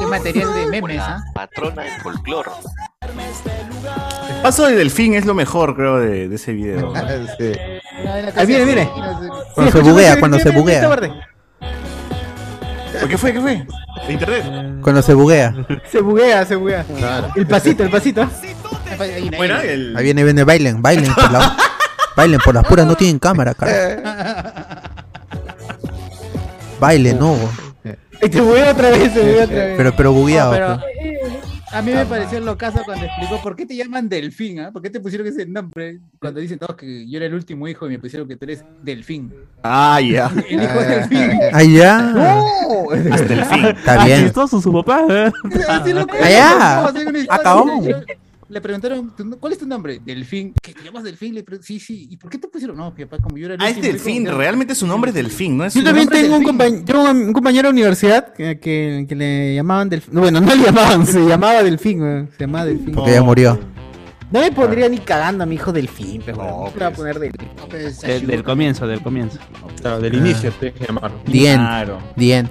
qué 0.00 0.06
material 0.06 0.54
de 0.54 0.66
memes, 0.66 1.00
¿ah? 1.00 1.22
Patrona 1.34 1.82
del 1.82 2.00
folclore. 2.02 2.50
El 3.02 4.42
paso 4.42 4.66
de 4.66 4.74
Delfín 4.74 5.14
es 5.14 5.26
lo 5.26 5.34
mejor, 5.34 5.76
creo, 5.76 5.98
de, 5.98 6.28
de 6.28 6.34
ese 6.34 6.52
video. 6.52 6.92
Sí. 7.38 7.52
Ahí 8.34 8.46
viene, 8.46 8.64
viene. 8.64 8.90
Cuando 9.54 9.72
se 9.72 9.80
buguea, 9.80 10.18
cuando 10.18 10.38
se 10.38 10.50
buguea. 10.50 10.88
¿Por 13.00 13.08
qué 13.08 13.18
fue? 13.18 13.32
¿Qué 13.32 13.40
fue? 13.40 13.66
¿De 14.06 14.12
internet? 14.12 14.44
Cuando 14.82 15.02
se 15.02 15.14
buguea. 15.14 15.54
Se 15.90 16.00
buguea, 16.00 16.44
se 16.44 16.56
buguea. 16.56 16.84
El 17.34 17.46
pasito, 17.46 17.82
el 17.82 17.90
pasito. 17.90 18.28
Bueno, 19.36 19.60
el... 19.60 19.96
Ahí 19.96 20.04
viene, 20.04 20.24
viene, 20.24 20.44
bailen, 20.44 20.82
bailen 20.82 21.14
por 21.14 21.30
la, 21.32 21.56
bailen 22.16 22.40
por 22.44 22.54
las 22.54 22.64
puras, 22.66 22.86
no 22.86 22.94
tienen 22.96 23.18
cámara, 23.18 23.54
cara. 23.54 24.82
Bailen, 26.78 27.18
no. 27.18 27.36
Y 28.22 28.28
te 28.28 28.40
buguea 28.40 28.72
otra 28.72 28.90
vez, 28.90 29.12
se 29.12 29.20
buguea 29.20 29.44
otra 29.44 29.56
vez. 29.56 29.74
Pero, 29.76 29.96
pero 29.96 30.12
bugueado. 30.12 30.50
No, 30.52 30.56
pero- 30.56 30.80
pues. 30.80 31.19
A 31.72 31.82
mí 31.82 31.92
me 31.92 32.04
pareció 32.04 32.40
locazo 32.40 32.80
cuando 32.84 33.04
explicó 33.06 33.40
por 33.42 33.54
qué 33.54 33.64
te 33.64 33.76
llaman 33.76 34.08
Delfín, 34.08 34.58
¿ah? 34.58 34.72
¿Por 34.72 34.82
qué 34.82 34.90
te 34.90 34.98
pusieron 34.98 35.26
ese 35.28 35.46
nombre? 35.46 36.00
Cuando 36.18 36.40
dicen 36.40 36.58
todos 36.58 36.74
que 36.74 37.08
yo 37.08 37.16
era 37.16 37.26
el 37.26 37.34
último 37.34 37.68
hijo 37.68 37.86
y 37.86 37.90
me 37.90 37.98
pusieron 38.00 38.26
que 38.26 38.34
tú 38.36 38.44
eres 38.44 38.64
Delfín. 38.82 39.32
Ah, 39.62 40.00
ya. 40.00 40.32
El 40.48 40.62
hijo 40.64 40.78
de 40.80 40.86
Delfín. 40.86 41.30
Ah, 41.52 41.62
ya. 41.62 41.98
Hasta 43.12 43.34
el 43.34 43.44
fin. 43.44 43.66
Está 43.66 44.02
Ah, 44.02 44.04
bien. 44.04 44.24
chistoso 44.24 44.60
su 44.60 44.72
papá. 44.72 45.04
¿eh? 45.08 45.30
Así 45.68 45.92
lo 45.92 46.06
Ah, 46.20 46.30
ya. 46.30 46.92
contó, 46.92 48.02
Le 48.50 48.60
preguntaron, 48.60 49.12
¿tú- 49.16 49.38
¿cuál 49.38 49.52
es 49.52 49.60
tu 49.60 49.66
nombre? 49.66 50.00
Delfín. 50.04 50.52
¿Qué 50.60 50.74
te 50.74 50.82
llamas 50.82 51.04
Delfín? 51.04 51.34
Le 51.36 51.44
sí, 51.62 51.78
sí. 51.78 52.08
¿Y 52.10 52.16
por 52.16 52.28
qué 52.32 52.36
te 52.38 52.48
pusieron? 52.48 52.76
No, 52.76 52.90
mi 52.90 53.04
papá, 53.04 53.22
como 53.22 53.36
yo 53.38 53.46
era 53.46 53.54
el 53.54 53.62
Ah, 53.62 53.70
es 53.70 53.80
Delfín, 53.80 54.26
realmente 54.26 54.74
su 54.74 54.88
nombre 54.88 55.10
es 55.10 55.14
Delfín, 55.14 55.56
¿no? 55.56 55.64
Es 55.66 55.74
Yo 55.74 55.84
también 55.84 56.08
tengo 56.08 56.36
un, 56.36 56.42
compañ- 56.44 56.84
tengo 56.84 57.08
un 57.08 57.32
compañero 57.32 57.68
de 57.68 57.72
universidad 57.74 58.32
que, 58.34 58.58
que, 58.58 59.06
que 59.08 59.14
le 59.14 59.54
llamaban 59.54 59.88
Delfín. 59.88 60.14
Bueno, 60.18 60.40
no 60.40 60.52
le 60.52 60.62
llamaban, 60.64 61.06
se 61.06 61.20
llamaba 61.24 61.62
Delfín. 61.62 62.00
Se 62.36 62.40
llamaba 62.44 62.64
Delfín. 62.64 62.92
Porque 62.92 63.12
ya 63.12 63.22
murió. 63.22 63.56
No 64.30 64.40
me 64.40 64.52
pondría 64.52 64.88
ni 64.88 64.98
cagando 64.98 65.42
a 65.42 65.46
mi 65.46 65.56
hijo 65.56 65.72
Delfín, 65.72 66.22
pero 66.24 66.38
no, 66.38 66.60
pues. 66.62 66.74
voy 66.74 66.84
a 66.84 66.90
poner 66.92 67.18
Delfín. 67.18 67.48
Pues, 67.68 68.00
Del, 68.00 68.26
del 68.26 68.44
comienzo, 68.44 68.86
del 68.86 69.02
comienzo. 69.02 69.38
Claro, 69.80 70.00
del 70.00 70.14
inicio 70.14 70.52
tienes 70.52 70.78
que 70.78 70.86
llamarlo. 70.86 71.20
The 71.24 71.52
end. 71.52 71.60
Claro. 71.60 71.98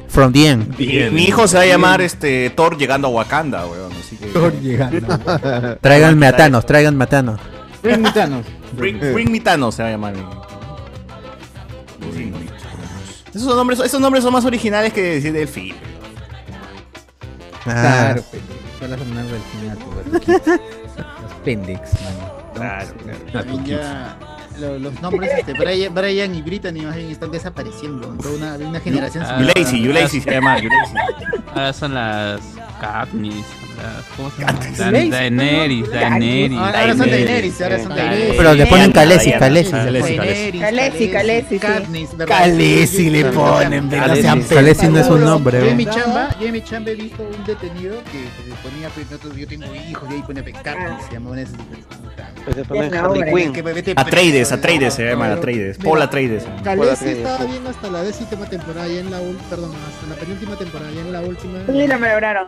From 0.09 0.33
end. 0.35 0.77
Mi, 0.77 1.23
hijo 1.23 1.47
se 1.47 1.57
va 1.57 1.63
a 1.63 1.65
llamar 1.65 2.01
este 2.01 2.49
Thor 2.49 2.77
llegando 2.77 3.07
a 3.07 3.11
Wakanda, 3.11 3.65
weón. 3.65 3.91
Así 3.93 4.17
que. 4.17 4.27
Thor 4.27 4.53
llegando. 4.59 5.77
Tráiganme 5.81 6.27
a 6.27 6.35
Thanos, 6.35 6.65
tráiganme 6.65 7.03
a 7.03 7.07
Thanos. 7.07 7.39
Bring 7.81 8.01
me 8.01 8.11
Thanos. 8.11 8.45
Bring, 8.73 8.99
Bring 8.99 9.31
me 9.31 9.39
Thanos 9.39 9.75
se 9.75 9.83
va 9.83 9.89
a 9.89 9.91
llamar. 9.91 10.15
Sí. 12.15 12.33
Esos 13.29 13.43
son 13.43 13.55
nombres, 13.55 13.79
esos 13.79 14.01
nombres 14.01 14.23
son 14.23 14.33
más 14.33 14.43
originales 14.43 14.91
que 14.91 15.01
decir 15.01 15.31
Delfín. 15.31 15.75
Ah, 17.65 18.11
Claro, 18.15 18.23
pues. 18.29 18.41
Son 18.79 18.89
las 18.91 18.99
pendex, 21.43 21.95
mano. 22.03 22.23
Claro, 22.53 22.91
ya 23.65 24.15
lo- 24.59 24.79
los 24.79 25.01
nombres, 25.01 25.31
este, 25.37 25.53
Brian, 25.53 25.93
Brian 25.93 26.35
y 26.35 26.41
Brittany 26.41 26.81
más 26.81 26.95
bien 26.95 27.09
están 27.11 27.31
desapareciendo. 27.31 28.07
Toda 28.21 28.35
una, 28.57 28.67
una 28.67 28.79
generación. 28.79 29.23
Ah, 29.27 29.39
You 29.81 29.91
Lazy 29.93 30.21
se 30.21 30.31
llama. 30.31 30.57
Ahora 31.53 31.73
son 31.73 31.93
las 31.93 32.41
Katniss, 32.79 33.45
las, 33.77 34.05
¿cómo 34.15 34.29
se 34.31 34.41
llama? 34.41 34.59
Daenerys, 35.09 35.89
Daenerys. 35.91 36.57
Ahora, 36.57 36.95
son 36.95 37.09
Daenerys, 37.09 37.61
ahora 37.61 37.79
son 37.83 37.89
Daenerys. 37.95 38.35
Pero 38.37 38.53
le 38.53 38.65
ponen 38.67 38.91
Diana, 38.91 38.93
Calesi, 38.93 39.25
Diana. 39.25 39.39
Calesi. 39.39 39.71
Calesi, 39.71 40.15
Daenerys, 40.15 40.61
Calesi, 40.61 41.09
Calesi, 41.09 41.49
sí. 41.49 41.59
Katniss, 41.59 42.13
le 43.09 43.25
ponen, 43.25 43.89
no 43.89 44.15
sean 44.15 44.43
no 44.93 44.99
es 44.99 45.07
un 45.07 45.19
Yo 45.19 45.25
nombre. 45.25 45.57
en 45.57 45.63
weón. 45.65 45.77
mi 45.77 45.85
chamba, 45.85 46.35
yo 46.39 46.45
en 46.47 46.53
mi 46.53 46.61
chamba 46.61 46.91
he 46.91 46.95
visto 46.95 47.23
un 47.23 47.45
detenido 47.45 47.95
que 48.11 48.19
ponía, 48.63 48.89
pues, 48.89 49.07
yo 49.37 49.47
tengo 49.47 49.65
hijos 49.75 50.09
y 50.09 50.13
ahí 50.13 50.21
pone 50.21 50.43
Katniss, 50.43 51.05
se 51.07 51.13
llamaban 51.13 51.39
esos. 51.39 51.55
Pues 52.45 52.55
se 52.55 52.63
ponen 52.63 52.89
Atreides, 54.51 54.93
Atreides 54.93 54.95
se 54.95 55.05
llama 55.09 55.25
Claro. 55.25 55.39
Atreides. 55.39 55.77
Mira. 55.79 55.89
Paul 55.89 56.01
Atreides. 56.01 56.47
Calesi 56.63 57.09
estaba 57.09 57.45
bien 57.45 57.67
hasta 57.67 57.89
la 57.89 58.03
décima 58.03 58.45
temporada 58.45 58.87
y 58.87 58.97
en 58.97 59.11
la 59.11 59.19
ul- 59.21 59.37
perdón, 59.49 59.71
hasta 59.87 60.07
la 60.07 60.15
penúltima 60.15 60.55
temporada 60.55 60.91
y 60.91 60.97
en 60.99 61.11
la 61.11 61.21
última. 61.21 61.59
Sí, 61.67 61.87
lo 61.87 61.97
lograron. 61.99 62.47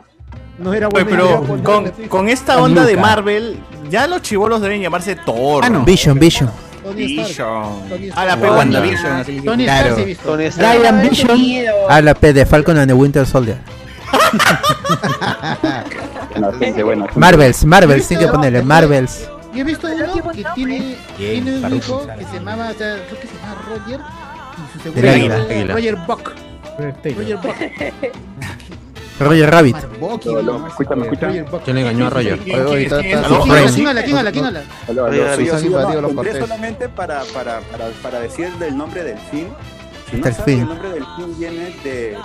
No 0.59 0.73
era 0.73 0.89
bueno. 0.89 1.07
pero 1.09 1.63
con, 1.63 1.91
con 2.07 2.29
esta 2.29 2.61
onda 2.61 2.85
de 2.85 2.95
Marvel, 2.97 3.57
ya 3.89 4.05
los 4.07 4.21
chivolos 4.21 4.61
deben 4.61 4.81
llamarse 4.81 5.15
Thor. 5.15 5.63
Ah, 5.65 5.69
no. 5.69 5.83
Vision, 5.85 6.19
Vision. 6.19 6.49
Tony 6.83 7.05
Stark. 7.05 7.27
Vision. 7.27 7.89
Tony 7.89 8.09
A 8.15 8.25
la 8.25 8.35
WandaVision. 8.35 9.43
Tony 9.45 9.63
Claro. 9.65 9.97
Stark. 9.97 10.17
Tony 10.23 10.45
Stark. 10.45 10.85
Ay, 10.85 11.09
Vision. 11.09 11.39
Ah, 11.89 12.01
la 12.01 12.13
P 12.13 12.33
de 12.33 12.45
Falcon 12.45 12.77
and 12.77 12.87
the 12.89 12.93
Winter 12.93 13.25
Soldier. 13.25 13.57
Marvels, 17.15 17.65
Marvels, 17.65 18.07
tiene 18.07 18.25
que 18.25 18.31
ponerle 18.31 18.61
Marvels. 18.63 19.27
Yo 19.53 19.61
he 19.61 19.63
visto 19.63 19.87
uno 19.87 20.31
que 20.31 20.45
tiene, 20.55 20.95
tiene 21.17 21.59
un 21.65 21.75
hijo 21.75 22.07
que 22.17 22.25
se 22.25 22.33
llamaba, 22.35 22.69
o 22.69 22.73
sea, 22.73 22.95
creo 23.07 23.19
que 23.19 23.27
se 23.27 23.35
llama 23.35 23.61
Roger 23.67 23.99
y 23.99 24.77
su 24.77 24.83
segundo 24.83 25.09
águila. 25.09 25.73
Roger 25.73 25.95
Buck. 26.07 26.31
Roger 27.17 27.37
Buck. 27.37 27.55
Roger 29.19 29.51
Rabbit. 29.51 29.75
¿Quién 31.63 31.75
le 31.75 31.81
engañó 31.81 32.07
a 32.07 32.09
Roger? 32.09 32.39
¿Quién- 32.39 32.59
Oye, 32.61 32.65
oye, 32.65 32.77
quién- 32.77 32.83
está- 32.85 32.99
quién 33.01 33.11
está- 33.17 33.21
es? 33.25 33.29
Los 33.31 33.43
¿Quién 33.43 33.53
Friends. 33.55 33.75
¿Quién 33.75 33.87
habla? 33.87 34.01
¿Quién 34.03 34.17
habla? 34.17 34.31
¿Quién 34.31 34.45
habla? 34.45 34.63
Aló, 34.87 35.05
Oye, 35.05 35.21
aló, 35.27 35.35
sí, 35.37 35.43
sí, 35.43 35.49
han 35.51 35.59
sí, 35.59 35.65
invadido 35.67 35.93
no, 35.93 36.01
los 36.01 36.11
entré 36.11 36.31
cortés. 36.31 36.47
solamente 36.49 36.89
para, 36.89 37.21
para, 37.33 37.59
para, 37.61 37.87
para 38.01 38.19
decir 38.21 38.49
del 38.53 38.77
nombre 38.77 39.03
del 39.03 39.17
film. 39.29 39.47
Si 40.09 40.17
no 40.17 40.23
Del 40.23 40.33
saben, 40.33 40.45
film. 40.45 40.61
el 40.61 40.67
nombre 40.69 40.89
del 40.91 41.05
film 41.17 41.39
viene 41.39 41.75
de 41.83 42.17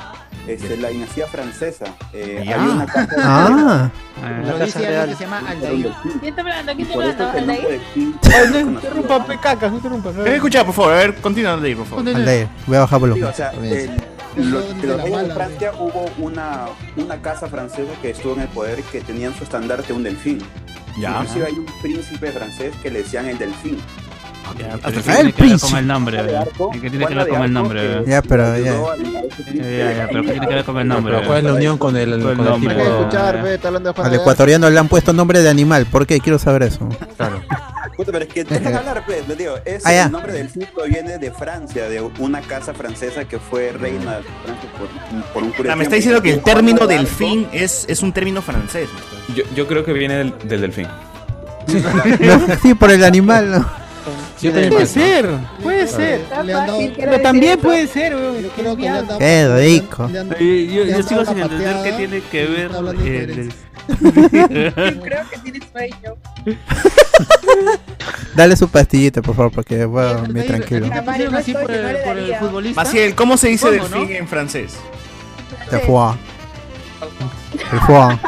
este, 0.47 0.77
la 0.77 0.89
dinastía 0.89 1.27
francesa. 1.27 1.87
Eh, 2.13 2.43
Ya. 2.47 2.61
Había 2.61 2.75
una 2.75 2.87
casa 2.87 3.17
Ah, 3.19 3.91
Lo 4.45 4.59
dice 4.65 4.87
alguien 4.87 5.09
que 5.11 5.15
se 5.17 5.25
llama 5.25 5.43
Aldair. 5.49 5.93
¿Quién 6.03 6.25
está 6.25 6.41
hablando? 6.41 6.73
¿Quién 6.75 6.81
está 6.89 6.95
por 6.95 7.05
hablando? 7.05 7.39
¿Aldair? 7.39 7.81
no 8.51 8.61
interrumpa, 8.71 9.27
pe, 9.27 9.39
caca, 9.39 9.69
no 9.69 9.77
interrumpa. 9.77 10.11
Ven, 10.11 10.33
escucha, 10.35 10.65
por 10.65 10.75
favor, 10.75 10.93
a 10.93 10.97
ver, 10.97 11.15
continúa 11.17 11.53
Aldair, 11.55 11.77
por 11.77 11.87
favor. 11.87 12.09
Aldair. 12.09 12.49
Voy 12.67 12.77
a 12.77 12.81
bajar 12.81 12.99
Sí, 12.99 13.01
volumen. 13.01 13.25
o 13.25 13.33
sea, 13.33 13.51
De 13.51 13.91
los 14.37 15.03
reyes 15.03 15.29
de 15.29 15.35
Francia 15.35 15.73
hubo 15.79 16.07
una, 16.19 16.67
una 16.97 17.21
casa 17.23 17.47
francesa 17.49 17.91
que 18.03 18.11
estuvo 18.11 18.35
en 18.35 18.41
el 18.43 18.49
poder 18.49 18.83
que 18.85 19.01
tenían 19.01 19.35
su 19.35 19.45
estandarte 19.45 19.93
un 19.93 20.03
delfín. 20.03 20.39
Ya. 20.99 21.11
Inclusive 21.21 21.47
hay 21.47 21.53
un 21.55 21.67
príncipe 21.83 22.31
francés 22.33 22.75
que 22.83 22.91
le 22.91 23.03
decían 23.03 23.27
el 23.27 23.37
delfín. 23.39 23.79
Ya, 24.59 24.75
Hasta 24.75 24.89
el 24.89 24.95
¿qué 24.95 25.03
fin. 25.03 25.13
tiene 25.35 25.53
El 25.53 25.61
que 25.61 25.67
con 25.67 25.77
el 25.79 25.87
nombre? 25.87 26.25
¿Qué 26.81 26.91
tiene 26.91 27.07
que 27.07 27.15
ver 27.15 27.29
con 27.29 27.43
el 27.43 27.53
nombre? 27.53 28.03
Ya, 28.07 28.23
pero 28.23 28.59
ya. 28.59 28.73
Ya, 28.75 30.09
pero 30.09 30.23
¿qué 30.23 30.31
tiene 30.33 30.47
que 30.49 30.55
ver 30.55 30.65
con 30.65 30.79
el 30.79 30.89
nombre? 30.89 31.21
¿cuál 31.27 31.39
es 31.39 31.45
la 31.45 31.53
unión 31.55 31.79
con 31.79 31.97
el, 31.97 32.11
nombre. 32.21 32.77
Al 33.97 34.15
ecuatoriano 34.15 34.71
le 34.71 34.79
han 34.79 34.89
puesto 34.89 35.13
nombre 35.13 35.43
de 35.43 35.49
animal. 35.49 35.87
¿Por 35.87 36.07
qué? 36.07 36.21
Quiero 36.21 36.39
saber 36.39 36.65
eso. 36.65 36.89
Claro. 37.17 37.43
Puta, 37.97 38.13
pero 38.13 38.25
es 38.27 38.33
que 38.33 38.45
dejan 38.45 38.75
hablar, 38.75 39.05
pues, 39.07 39.27
les 39.27 39.39
digo, 39.39 39.55
es 39.65 39.87
Ah, 39.87 39.95
el 39.95 40.13
nombre 40.13 40.33
del 40.35 40.51
film 40.51 40.67
viene 40.87 41.17
de 41.17 41.31
Francia, 41.31 41.89
de 41.89 42.03
una 42.19 42.43
casa 42.43 42.75
francesa 42.75 43.25
que 43.25 43.39
fue 43.39 43.73
reina 43.73 44.19
de 44.19 44.23
Francia 44.45 44.71
por, 44.79 45.33
por 45.33 45.43
un 45.43 45.49
Ah, 45.51 45.57
curioso 45.57 45.77
me 45.79 45.85
está 45.85 45.97
diciendo 45.97 46.21
que 46.21 46.35
el 46.35 46.43
término 46.43 46.87
delfín 46.87 47.49
es, 47.53 47.87
es 47.89 48.03
un 48.03 48.13
término 48.13 48.43
francés. 48.43 48.91
Yo, 49.35 49.45
yo 49.55 49.67
creo 49.67 49.83
que 49.83 49.95
viene 49.95 50.15
del, 50.17 50.35
del 50.45 50.61
delfín. 50.61 50.87
Sí, 52.63 52.75
por 52.75 52.91
el 52.91 53.03
animal. 53.03 53.51
¿no? 53.51 53.86
Yo 54.41 54.53
Puede 54.53 54.87
ser, 54.87 55.31
puede 55.63 55.87
ser. 55.87 56.21
Pero 56.97 57.21
también 57.21 57.59
puede 57.59 57.87
ser, 57.87 58.15
weón. 58.15 58.43
Yo 58.43 58.49
creo 58.51 58.77
que 58.77 59.17
Qué 59.19 59.57
rico. 59.57 60.09
Yo, 60.09 60.25
yo- 60.35 60.85
yo 60.85 61.03
sigo 61.03 61.25
sin 61.25 61.39
entender 61.39 61.77
qué 61.83 61.93
tiene 61.93 62.21
que 62.21 62.45
ver 62.45 62.71
el- 62.71 62.95
incoherencia. 62.95 63.67
Creo 63.89 65.31
que 65.31 65.39
tiene 65.43 65.61
sueño. 65.73 66.17
Dale 68.35 68.57
su 68.57 68.69
pastillita, 68.69 69.23
por 69.23 69.35
favor, 69.35 69.53
porque 69.53 69.87
puedo 69.89 70.15
dormir 70.15 70.47
tranquilo. 70.47 70.89
Maciel, 72.75 73.15
¿cómo 73.15 73.37
se 73.37 73.49
dice 73.49 73.67
¿Cómo, 73.67 73.89
delfín 73.89 74.17
en 74.17 74.29
francés? 74.29 74.75
El 75.73 75.81
foie. 75.81 76.15
El 77.73 77.81
foie. 77.87 78.19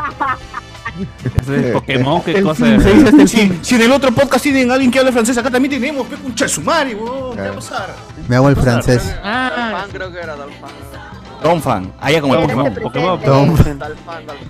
Eso 1.43 1.55
es 1.55 1.73
Pokémon, 1.73 2.23
qué 2.23 2.43
cosa. 2.43 2.65
fin. 3.27 3.59
Si 3.63 3.75
en 3.75 3.83
el 3.83 3.93
otro 3.93 4.13
podcast 4.13 4.43
tienen 4.43 4.71
alguien 4.71 4.91
que 4.91 4.99
hable 4.99 5.13
francés, 5.13 5.37
acá 5.39 5.51
también 5.51 5.81
tenemos, 5.81 6.07
pe, 6.07 6.17
un 6.25 6.35
chasumari, 6.35 6.95
weón. 6.95 7.37
¿Qué 7.37 7.43
va 7.43 7.49
a 7.49 7.53
pasar? 7.55 7.95
Me 8.29 8.37
hago 8.37 8.49
el 8.49 8.57
francés. 8.57 9.15
Ah, 9.23 9.87
creo 9.93 10.11
que 10.13 10.19
era 10.19 10.35
Dolphin. 10.37 10.61
Don 11.43 11.63
Fan, 11.63 11.93
allá 12.01 12.21
como 12.21 12.35
el 12.35 12.41
Pokémon. 12.43 12.75
Pokémon. 12.75 13.21
Don- 13.25 13.49
Dolphin, 13.49 13.79
Dolphin. 13.79 14.49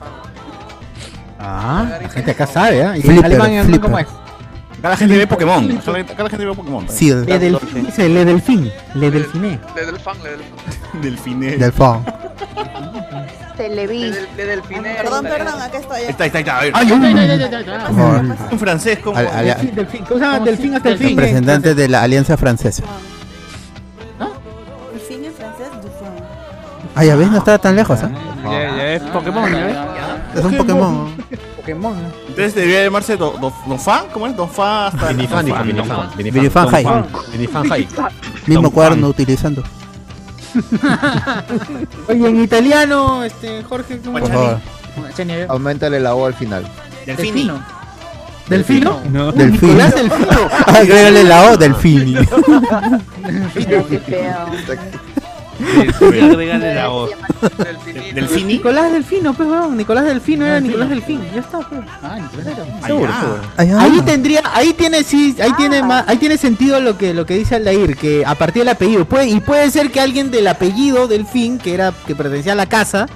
Ah, 1.39 1.99
la 2.03 2.09
gente 2.09 2.31
acá 2.33 2.47
sabe, 2.47 2.83
¿ah? 2.83 2.97
Y 2.97 3.03
flipper. 3.03 3.81
¿cómo 3.81 3.99
es? 3.99 4.07
Acá 4.79 4.91
la 4.91 4.97
gente 4.97 5.17
ve 5.17 5.27
Pokémon. 5.27 5.65
Acá 5.79 5.93
la, 5.93 5.99
acá 6.01 6.23
la 6.23 6.31
gente 6.31 6.47
ve 6.47 6.55
Pokémon. 6.55 6.87
Sí, 6.89 7.13
Le 7.13 7.39
delfín, 7.39 7.87
dice, 7.87 8.09
le 8.09 8.25
delfín, 8.25 8.71
le 8.95 9.11
delfiné. 9.11 9.59
Le 9.75 9.87
Delfin, 9.87 10.13
le 10.23 10.31
Delfin. 10.31 11.01
Delfiné. 11.03 11.57
del 11.57 11.73
foie. 11.73 11.99
Televis. 13.59 14.01
Le, 14.01 14.11
del- 14.11 14.29
le 14.37 14.45
Delfiné. 14.47 14.95
Perdón, 14.95 15.25
perdón, 15.25 15.61
acá 15.61 15.79
estoy. 15.79 15.97
Ahí 16.01 16.07
está, 16.09 16.25
ahí 16.25 16.29
está, 16.29 16.59
ahí 16.59 16.69
está. 16.69 16.79
Ay. 16.81 18.33
En 18.51 18.59
francés, 18.59 18.99
¿cómo? 19.05 19.19
Al- 19.19 19.27
al- 19.29 19.45
Delfín, 19.47 19.75
delfín. 19.75 20.05
¿Cómo 20.07 20.21
se 20.21 20.25
llama? 20.27 20.39
Delfín 20.45 20.75
hasta 20.75 20.89
el 20.89 20.99
fin. 20.99 21.09
Representante 21.17 21.75
de 21.75 21.89
la 21.89 22.03
Alianza 22.03 22.37
Francesa. 22.37 22.85
Delfín 24.93 25.25
en 25.25 25.33
francés, 25.33 25.67
Dufon. 25.83 26.09
Ah, 26.95 27.05
ya 27.05 27.17
ves, 27.17 27.31
no 27.31 27.39
estaba 27.39 27.59
tan 27.59 27.77
lejos, 27.77 28.01
¿eh? 28.03 28.09
Ya, 28.45 28.51
ya 28.77 28.93
es 28.95 29.03
Pokémon, 29.03 29.53
¿ya 29.53 29.67
ves? 29.67 29.77
Es 30.37 30.45
un 30.45 30.57
Pokémon. 30.57 31.17
Pokémon. 31.57 31.95
¿no? 31.95 32.09
Entonces 32.29 32.55
debería 32.55 32.85
llamarse 32.85 33.17
Do- 33.17 33.37
Do- 33.41 33.53
Don 33.67 33.79
Fan, 33.79 34.05
¿cómo 34.13 34.27
es? 34.27 34.37
Don 34.37 34.49
Fan 34.49 34.87
hasta. 34.95 35.09
Vinifan, 35.09 35.45
Vinifan. 35.67 36.11
Vinifan 36.17 37.69
High. 37.69 37.89
Mismo 38.47 38.71
cuaderno 38.71 39.09
utilizando. 39.09 39.63
Oye, 42.09 42.29
en 42.29 42.43
italiano, 42.43 43.25
este, 43.25 43.63
Jorge, 43.65 44.01
¿cómo 44.05 44.19
Por 44.19 44.29
favor. 44.29 44.61
Aumentale 45.49 46.01
la 46.01 46.15
O 46.15 46.27
al 46.27 46.35
final. 46.35 46.67
Delfini. 47.07 47.51
¿Delfino? 48.49 49.01
No. 49.11 49.31
Delfín. 49.33 49.69
Nicolás 49.69 49.95
Delfino. 49.95 50.49
Agrégale 50.67 51.25
la 51.25 51.51
O, 51.51 51.57
Delfín. 51.57 52.15
Qué 53.55 54.01
feo. 54.01 54.47
Sí, 55.59 56.21
agrégale 56.21 56.75
la 56.75 56.89
voz. 56.89 57.11
Delfini. 58.15 58.55
Nicolás 58.55 58.93
Delfino, 58.93 59.35
pues, 59.35 59.49
weón. 59.49 59.77
Nicolás 59.77 60.05
Delfino 60.05 60.47
era 60.47 60.61
Nicolás 60.61 60.89
Delfín. 60.89 61.21
Ya 61.35 61.41
está, 61.41 61.59
pues. 61.61 61.81
Ah. 62.03 62.19
Seguro, 62.87 63.13
seguro. 63.13 63.41
Ay, 63.57 63.71
ah. 63.73 63.83
Ahí 63.83 64.01
tendría, 64.03 64.43
ahí 64.55 64.73
tiene 64.73 65.03
sí, 65.03 65.37
ahí 65.41 65.53
tiene 65.57 65.83
más, 65.83 66.05
ahí 66.09 66.17
tiene 66.17 66.39
sentido 66.39 66.81
lo 66.81 66.97
que 66.97 67.15
lo 67.15 67.27
que 67.27 67.35
dice 67.35 67.57
Aldair, 67.57 67.97
que 67.97 68.25
a 68.25 68.35
partir 68.35 68.63
del 68.63 68.69
apellido 68.69 69.05
puede 69.05 69.29
y 69.29 69.41
puede 69.41 69.71
ser 69.71 69.91
que 69.91 70.01
alguien 70.01 70.31
del 70.31 70.47
apellido 70.47 71.09
del 71.09 71.27
fin, 71.27 71.59
que 71.59 71.75
era 71.75 71.93
que 72.07 72.15
pertenecía 72.15 72.53
a 72.53 72.57
la 72.57 72.67
casa, 72.67 73.07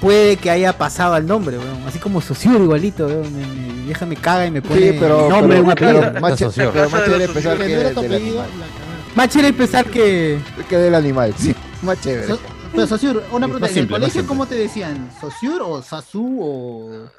puede 0.00 0.36
que 0.36 0.50
haya 0.50 0.76
pasado 0.76 1.14
al 1.14 1.26
nombre, 1.26 1.58
weón. 1.58 1.86
Así 1.86 1.98
como 1.98 2.20
Sociur 2.20 2.60
igualito, 2.60 3.06
weón. 3.06 3.34
Mi, 3.34 3.44
mi 3.44 3.82
vieja 3.86 4.06
me 4.06 4.16
caga 4.16 4.46
y 4.46 4.50
me 4.50 4.62
pone 4.62 4.80
Sí, 4.80 4.96
pero. 4.98 5.24
el 5.24 5.28
nombre 5.30 5.62
pero, 5.76 5.92
los 5.92 7.30
pensar 7.30 7.58
Que 7.58 7.72
era 7.72 7.90
del 7.90 8.14
animal. 8.14 9.28
chévere 9.28 9.52
pensar 9.52 9.84
que 9.86 10.38
Que 10.68 10.76
del 10.76 10.94
animal, 10.94 11.34
sí. 11.38 11.54
Más 11.84 12.00
chévere. 12.00 12.26
So- 12.28 12.38
Pero 12.72 12.86
Sosur, 12.86 13.22
una 13.32 13.46
pregunta. 13.46 13.68
¿En 13.68 13.78
el 13.78 13.88
colegio 13.88 14.26
cómo 14.26 14.46
te 14.46 14.54
decían? 14.56 15.10
¿Sosur 15.20 15.62
o 15.62 15.82
Sasu 15.82 16.38
o.? 16.40 17.10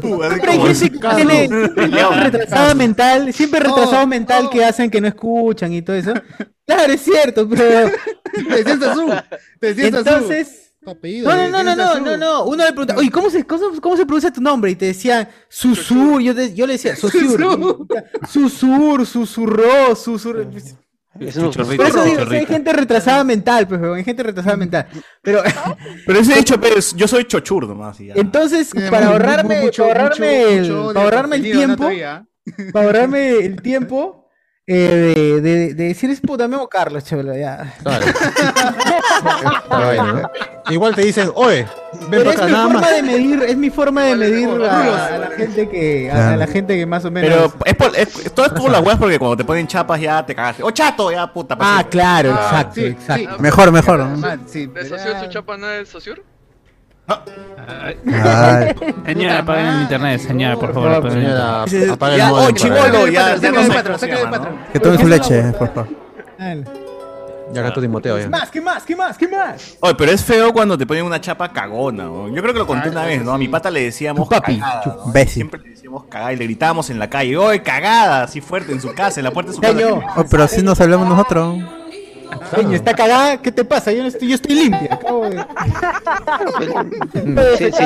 Siempre 0.00 0.50
hay 0.50 0.58
gente 0.74 0.90
que 0.90 0.98
tiene 1.16 1.48
retrasada 2.22 2.74
mental, 2.74 3.32
siempre 3.34 3.60
retrasado 3.60 4.06
mental 4.06 4.48
que 4.50 4.64
hacen 4.64 4.90
que 4.90 5.00
no 5.00 5.08
escuchan 5.08 5.72
y 5.72 5.82
todo 5.82 5.96
eso. 5.96 6.14
Claro, 6.66 6.92
es 6.92 7.00
cierto, 7.02 7.46
pero 7.48 7.90
entonces 9.98 10.72
apellido. 10.86 11.28
No, 11.30 11.36
no, 11.36 11.62
no, 11.62 11.76
no, 11.76 11.76
no, 11.76 12.00
no, 12.00 12.16
no. 12.16 12.44
Uno 12.46 12.64
le 12.64 12.70
pregunta, 12.72 12.94
oye, 12.96 13.10
¿cómo 13.10 13.28
se, 13.28 13.44
cómo, 13.46 13.78
cómo 13.82 13.96
se 13.96 14.06
pronuncia 14.06 14.32
tu 14.32 14.40
nombre? 14.40 14.70
Y 14.70 14.76
te 14.76 14.86
decían 14.86 15.28
Susur. 15.48 16.20
Yo, 16.22 16.34
te- 16.34 16.54
yo 16.54 16.66
le 16.66 16.72
decía 16.74 16.96
Susur. 16.96 17.86
Susur, 18.30 19.06
susurró, 19.06 19.94
susurró. 19.94 20.50
Es 21.20 21.36
un 21.36 21.50
Chichorrito, 21.50 21.76
Por 21.82 21.86
eso 21.86 22.04
digo, 22.04 22.22
hay 22.30 22.46
gente 22.46 22.72
retrasada 22.72 23.24
mental, 23.24 23.66
pues, 23.68 23.80
hay 23.82 24.04
gente 24.04 24.22
retrasada 24.22 24.56
mental. 24.56 24.86
Pero 25.22 25.42
Pero 26.06 26.18
ese 26.20 26.38
hecho, 26.38 26.60
pero 26.60 26.76
es- 26.76 26.94
yo 26.94 27.06
soy 27.08 27.24
chochur 27.24 27.66
nomás. 27.66 28.00
y 28.00 28.06
ya. 28.06 28.14
entonces, 28.16 28.70
Eh, 28.74 28.88
para 28.90 29.06
mu- 29.06 29.06
mu- 29.06 29.12
ahorrarme, 29.12 29.60
mucho- 29.62 29.86
para 29.86 30.02
ahorrarme, 30.02 30.38
mucho- 30.38 30.48
el, 30.48 30.60
mucho 30.72 30.92
para 30.94 31.04
ahorrarme 31.04 31.36
el 31.36 31.42
tiempo, 31.42 31.90
para 32.72 32.86
ahorrarme 32.86 33.30
el 33.38 33.62
tiempo 33.62 34.14
eh, 34.70 35.14
de, 35.16 35.40
de, 35.40 35.74
de 35.74 35.84
decir 35.88 36.10
es 36.10 36.20
puta, 36.20 36.46
me 36.46 36.56
llamo 36.56 36.68
Carlos, 36.68 37.02
chévere, 37.04 37.40
ya. 37.40 37.74
Claro. 37.82 38.06
Bueno, 39.68 40.30
Igual 40.70 40.94
te 40.94 41.02
dicen, 41.02 41.30
oye, 41.34 41.66
ven 42.08 42.10
Pero 42.10 42.24
para 42.24 42.30
es 42.34 42.36
acá 42.36 42.46
mi 42.46 42.52
nada 42.52 42.64
forma 42.64 42.80
más. 42.80 42.90
de 42.92 43.02
medir, 43.02 43.42
es 43.42 43.56
mi 43.56 43.70
forma 43.70 44.02
de 44.04 44.16
medir 44.16 44.48
a, 44.48 45.18
la 45.18 45.30
gente 45.36 45.68
que, 45.68 46.10
a, 46.10 46.36
la 46.36 46.46
gente 46.46 46.76
que 46.76 46.84
más 46.86 47.04
o 47.06 47.10
menos. 47.10 47.30
Pero 47.30 47.64
es 47.64 47.74
por, 47.74 47.96
es- 47.96 48.34
todo 48.34 48.46
es 48.46 48.52
por 48.52 48.70
las 48.70 48.82
weas 48.84 48.98
porque 48.98 49.18
cuando 49.18 49.36
te 49.38 49.44
ponen 49.44 49.66
chapas 49.66 49.98
ya 50.00 50.24
te 50.26 50.34
cagaste. 50.34 50.62
¡Oh, 50.62 50.70
chato! 50.70 51.10
Ya, 51.10 51.32
puta. 51.32 51.56
pues, 51.56 51.68
Ah, 51.70 51.80
sí. 51.82 51.88
claro, 51.88 52.34
Ah, 52.38 52.42
exacto, 52.44 52.74
sí, 52.74 52.84
exacto. 52.86 53.30
sí. 53.36 53.42
Mejor, 53.42 53.72
mejor. 53.72 54.06
Sí, 54.46 54.66
¿De 54.66 54.84
Sociur 54.88 55.16
su 55.24 55.26
chapa 55.30 55.56
no 55.56 55.70
es 55.70 55.88
Sociur? 55.88 56.22
Ay, 57.08 57.96
Señora, 59.06 59.38
apaguen 59.40 59.66
el 59.66 59.82
internet, 59.82 60.20
señora, 60.20 60.56
por 60.56 60.72
favor. 60.72 60.92
apaguen 60.92 61.22
Señora, 61.22 61.92
apaga 61.92 62.14
el 62.14 62.22
oh, 62.32 62.50
chivolo, 62.52 63.08
ya, 63.08 63.36
Saca 63.38 64.06
ya 64.06 64.16
de 64.18 64.26
patrón, 64.26 64.58
que 64.72 64.80
tomen 64.80 64.98
su 64.98 65.08
leche, 65.08 65.42
por 65.52 65.72
favor. 65.72 65.88
Dale. 66.38 66.64
Ya 67.50 67.62
gato 67.62 67.80
Timoteo 67.80 68.16
¿Qué 68.16 68.22
ya. 68.24 68.28
más? 68.28 68.50
¿Qué 68.50 68.60
más? 68.60 68.84
¿Qué 68.84 68.94
más? 68.94 69.16
¿Qué 69.16 69.26
más? 69.26 69.76
Oye, 69.80 69.94
pero 69.94 70.12
es 70.12 70.22
feo 70.22 70.52
cuando 70.52 70.76
te 70.76 70.84
ponen 70.86 71.04
una 71.04 71.18
chapa 71.18 71.50
cagona. 71.50 72.04
¿no? 72.04 72.28
Yo 72.28 72.42
creo 72.42 72.52
que 72.52 72.58
lo 72.58 72.66
conté 72.66 72.90
una 72.90 73.04
vez, 73.06 73.24
¿no? 73.24 73.32
A 73.32 73.38
mi 73.38 73.48
pata 73.48 73.70
le 73.70 73.84
decíamos 73.84 74.28
papi. 74.28 74.58
cagada. 74.58 74.82
¿no? 75.06 75.24
Siempre 75.26 75.60
le 75.62 75.70
decíamos 75.70 76.04
cagada 76.10 76.34
y 76.34 76.36
le 76.36 76.44
gritábamos 76.44 76.90
en 76.90 76.98
la 76.98 77.08
calle, 77.08 77.38
¡Oye, 77.38 77.62
cagada! 77.62 78.24
Así 78.24 78.42
fuerte 78.42 78.72
en 78.72 78.82
su 78.82 78.92
casa, 78.94 79.20
en 79.20 79.24
la 79.24 79.30
puerta 79.30 79.50
de 79.52 79.56
su 79.56 79.62
casa. 79.62 79.78
Oh, 80.16 80.24
pero 80.30 80.42
así 80.42 80.62
nos 80.62 80.78
hablamos 80.80 81.08
nosotros. 81.08 81.56
Peño, 82.54 82.74
está 82.76 82.94
cagada, 82.94 83.40
¿qué 83.42 83.52
te 83.52 83.64
pasa? 83.64 83.92
Yo 83.92 84.02
no 84.02 84.08
estoy, 84.08 84.28
yo 84.28 84.34
estoy 84.36 84.54
limpia. 84.54 84.94
Acabo 84.94 85.28
de... 85.28 85.44
Sí, 87.58 87.70
sí. 87.72 87.84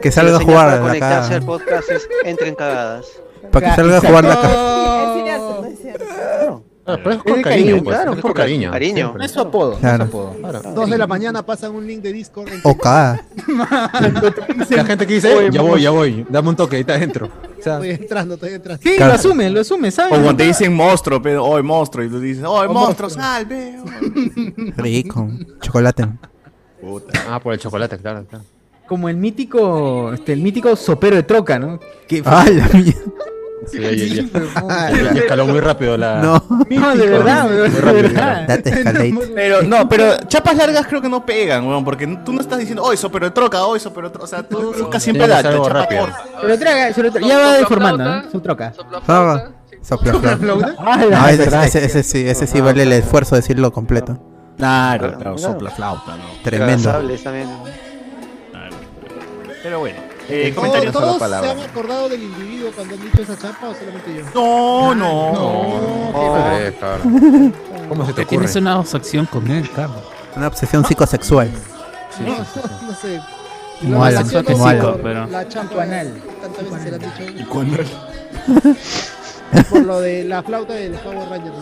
Que 0.00 0.10
salga 0.10 0.30
a 0.30 0.32
La 0.34 0.38
señal 0.38 0.44
jugar 0.44 0.66
para 0.66 0.76
de 0.76 0.80
conectarse 0.80 1.26
acá. 1.28 1.36
al 1.36 1.42
podcast 1.44 1.90
es 1.90 2.08
entren 2.24 2.54
cagadas. 2.54 3.06
Para 3.50 3.70
que 3.70 3.76
salga 3.76 3.96
a 3.96 4.00
jugar 4.00 4.24
de 4.24 4.32
acá. 4.32 4.48
Es 4.48 5.22
cierto, 5.24 5.58
no 5.62 5.66
es 5.68 5.78
cierto. 5.80 6.62
Ah, 6.84 6.96
pero 7.02 7.12
es 7.12 7.22
con 7.22 7.42
cariño, 7.42 7.44
cariño, 7.44 7.84
pues, 7.84 7.96
claro, 7.96 8.12
es 8.14 8.34
cariño. 8.34 8.70
cariño. 8.72 9.14
es 9.20 9.30
su 9.30 9.40
apodo. 9.40 9.74
es 9.74 9.78
Claro. 9.78 10.08
su 10.10 10.18
apodo. 10.18 10.72
Dos 10.74 10.90
de 10.90 10.98
la 10.98 11.06
mañana 11.06 11.46
pasan 11.46 11.74
un 11.76 11.86
link 11.86 12.02
de 12.02 12.12
Discord. 12.12 12.48
en- 12.48 12.60
O 12.64 12.76
cagada. 12.76 13.24
La 14.70 14.84
gente 14.84 15.06
que 15.06 15.14
dice, 15.14 15.48
ya 15.52 15.62
voy, 15.62 15.80
ya 15.82 15.90
voy, 15.90 16.26
dame 16.28 16.48
un 16.48 16.56
toque, 16.56 16.76
ahí 16.76 16.80
está 16.80 16.94
adentro. 16.94 17.26
O 17.26 17.62
sea, 17.62 17.74
Estoy 17.76 17.90
entrando, 17.90 18.34
estoy 18.34 18.54
entrando. 18.54 18.82
Sí, 18.82 18.96
Claro. 18.96 19.12
lo 19.12 19.18
asume, 19.18 19.50
lo 19.50 19.60
asume, 19.60 19.88
O 19.88 19.90
¿sabes? 19.92 20.10
cuando 20.10 20.34
te 20.36 20.44
dicen 20.44 20.74
monstruo, 20.74 21.22
pero, 21.22 21.44
¡Oye, 21.44 21.62
monstruo! 21.62 22.04
Y 22.04 22.08
tú 22.08 22.18
dices, 22.18 22.44
¡Oye, 22.44 22.66
O 22.68 22.72
monstruo, 22.72 23.08
monstruo. 23.08 23.10
salve! 23.10 23.78
Rico. 24.76 25.28
Chocolate. 25.60 26.08
ah, 27.28 27.38
por 27.40 27.52
el 27.54 27.60
chocolate, 27.60 27.96
claro, 27.98 28.24
claro. 28.28 28.44
Como 28.88 29.08
el 29.08 29.16
mítico, 29.16 30.12
este, 30.12 30.32
el 30.32 30.40
mítico 30.42 30.74
sopero 30.74 31.14
de 31.16 31.22
troca, 31.22 31.58
¿no? 31.58 31.78
Que 32.08 32.22
Ay, 32.26 32.54
la 32.56 32.68
mía. 32.68 32.94
Sí, 33.70 33.80
ya, 33.80 33.90
ya, 33.90 34.06
ya. 34.06 35.12
Ya 35.14 35.20
escaló 35.20 35.46
muy 35.46 35.60
rápido 35.60 35.96
la. 35.96 36.20
No. 36.20 36.42
No, 36.70 36.96
de 36.96 37.06
verdad, 37.06 37.48
Muy 37.48 37.68
rápido. 37.68 38.02
verdad. 38.02 38.60
Pero, 39.34 39.62
no, 39.62 39.88
pero 39.88 40.16
chapas 40.26 40.56
largas 40.56 40.86
creo 40.86 41.00
que 41.00 41.08
no 41.08 41.24
pegan, 41.24 41.66
weón, 41.66 41.84
porque 41.84 42.06
tú 42.24 42.32
no 42.32 42.40
estás 42.40 42.58
diciendo, 42.58 42.82
¡Oye, 42.82 42.98
pero 43.12 43.26
de 43.26 43.30
troca! 43.30 43.64
¡Oye, 43.64 43.82
pero 43.94 44.08
de 44.08 44.12
troca! 44.12 44.24
O 44.24 44.26
sea, 44.26 44.42
tú 44.42 44.72
buscas 44.76 45.02
siempre 45.02 45.26
la, 45.26 45.42
chapa 45.42 45.68
rápido. 45.68 46.00
corta. 46.02 46.24
Se 46.40 46.48
lo 46.48 46.58
traga, 46.58 46.92
se 46.92 47.02
lo 47.02 47.10
traga. 47.12 47.26
Ya 47.26 47.38
va 47.38 47.52
deformando, 47.54 48.04
¿no? 48.04 48.30
Su 48.30 48.40
troca. 48.40 48.72
Sopla 48.74 48.98
Sopla. 49.00 49.04
flauta. 49.04 49.52
Sopla 49.82 50.36
flauta. 50.38 50.74
Ah, 50.78 51.04
la 51.08 51.30
ese, 51.30 51.38
verdad. 51.44 51.64
ese, 51.66 51.84
ese 51.84 52.02
sí, 52.02 52.26
ese 52.28 52.46
sí 52.46 52.60
vale 52.60 52.82
el 52.84 52.92
esfuerzo 52.92 53.34
de 53.34 53.40
decirlo 53.42 53.72
completo. 53.72 54.18
Claro, 54.58 55.14
claro, 55.18 55.38
sopla 55.38 55.70
flauta, 55.70 56.16
¿no? 56.16 56.24
Tremendo. 56.44 56.92
Pero 59.62 59.78
bueno, 59.80 59.98
eh, 60.28 60.52
Todos- 60.54 60.54
comentarios. 60.54 60.92
Solo 60.92 61.06
¿Todos 61.06 61.14
se 61.16 61.20
palabra. 61.20 61.50
han 61.52 61.60
acordado 61.60 62.08
del 62.08 62.22
individuo 62.22 62.70
cuando 62.74 62.94
han 62.94 63.00
dicho 63.02 63.22
esa 63.22 63.38
chapa 63.38 63.68
o 63.68 63.74
solamente 63.74 64.14
yo? 64.16 64.24
No, 64.34 64.94
no. 64.94 65.32
No. 66.12 66.12
¿Cómo 67.88 68.06
se 68.06 68.12
te 68.12 68.22
ocurre? 68.22 68.26
tienes 68.26 68.56
una 68.56 68.78
obsesión 68.80 69.26
con 69.26 69.50
él, 69.50 69.68
Carlos. 69.74 70.02
Una 70.36 70.46
obsesión 70.48 70.84
psicosexual. 70.84 71.50
no, 72.20 72.36
no 72.88 72.94
sé. 72.94 73.20
Con 73.82 73.94
Alan. 74.04 75.00
pero- 75.02 75.26
La 75.26 75.48
chapa 75.48 75.82
Anal. 75.82 76.22
Tantas 76.40 76.64
veces 76.70 76.82
se 76.82 76.90
la 76.90 76.98
por 79.70 79.82
lo 79.84 80.00
de 80.00 80.24
la 80.24 80.42
flauta 80.42 80.72
de 80.74 80.88
los 80.90 81.00
Power 81.00 81.28
Rangers. 81.28 81.54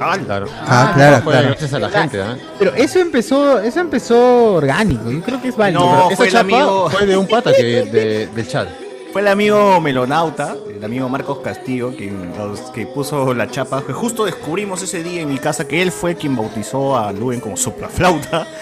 Ah, 0.00 0.16
claro. 0.24 0.46
Ah, 0.66 0.92
claro, 0.94 1.24
claro. 1.24 1.48
Gracias 1.48 1.72
a 1.74 1.78
la 1.78 1.88
gente, 1.90 2.20
¿ah? 2.22 2.36
Pero 2.58 2.74
eso 2.74 2.98
empezó, 2.98 3.58
eso 3.60 3.80
empezó 3.80 4.54
orgánico. 4.54 5.10
Yo 5.10 5.20
creo 5.22 5.40
que 5.42 5.48
es 5.48 5.56
válido. 5.56 5.80
No, 5.84 6.06
esa 6.08 6.16
fue 6.16 6.26
el 6.26 6.32
chapa- 6.32 6.40
amigo- 6.40 6.90
Fue 6.90 7.06
de 7.06 7.16
un 7.16 7.26
pata 7.26 7.52
que, 7.52 7.62
de- 7.62 8.26
del 8.28 8.48
chat. 8.48 8.68
Fue 9.12 9.22
el 9.22 9.28
amigo 9.28 9.80
Melonauta, 9.80 10.54
el 10.68 10.84
amigo 10.84 11.08
Marcos 11.08 11.38
Castillo, 11.42 11.94
quien, 11.96 12.30
los- 12.36 12.60
que 12.72 12.84
puso 12.86 13.32
la 13.32 13.50
chapa. 13.50 13.82
Que 13.86 13.94
justo 13.94 14.26
descubrimos 14.26 14.82
ese 14.82 15.02
día 15.02 15.22
en 15.22 15.30
mi 15.30 15.38
casa 15.38 15.66
que 15.66 15.80
él 15.80 15.90
fue 15.90 16.14
quien 16.14 16.36
bautizó 16.36 16.96
a 16.98 17.10
Luen 17.12 17.40
como 17.40 17.56
soplaflauta. 17.56 18.46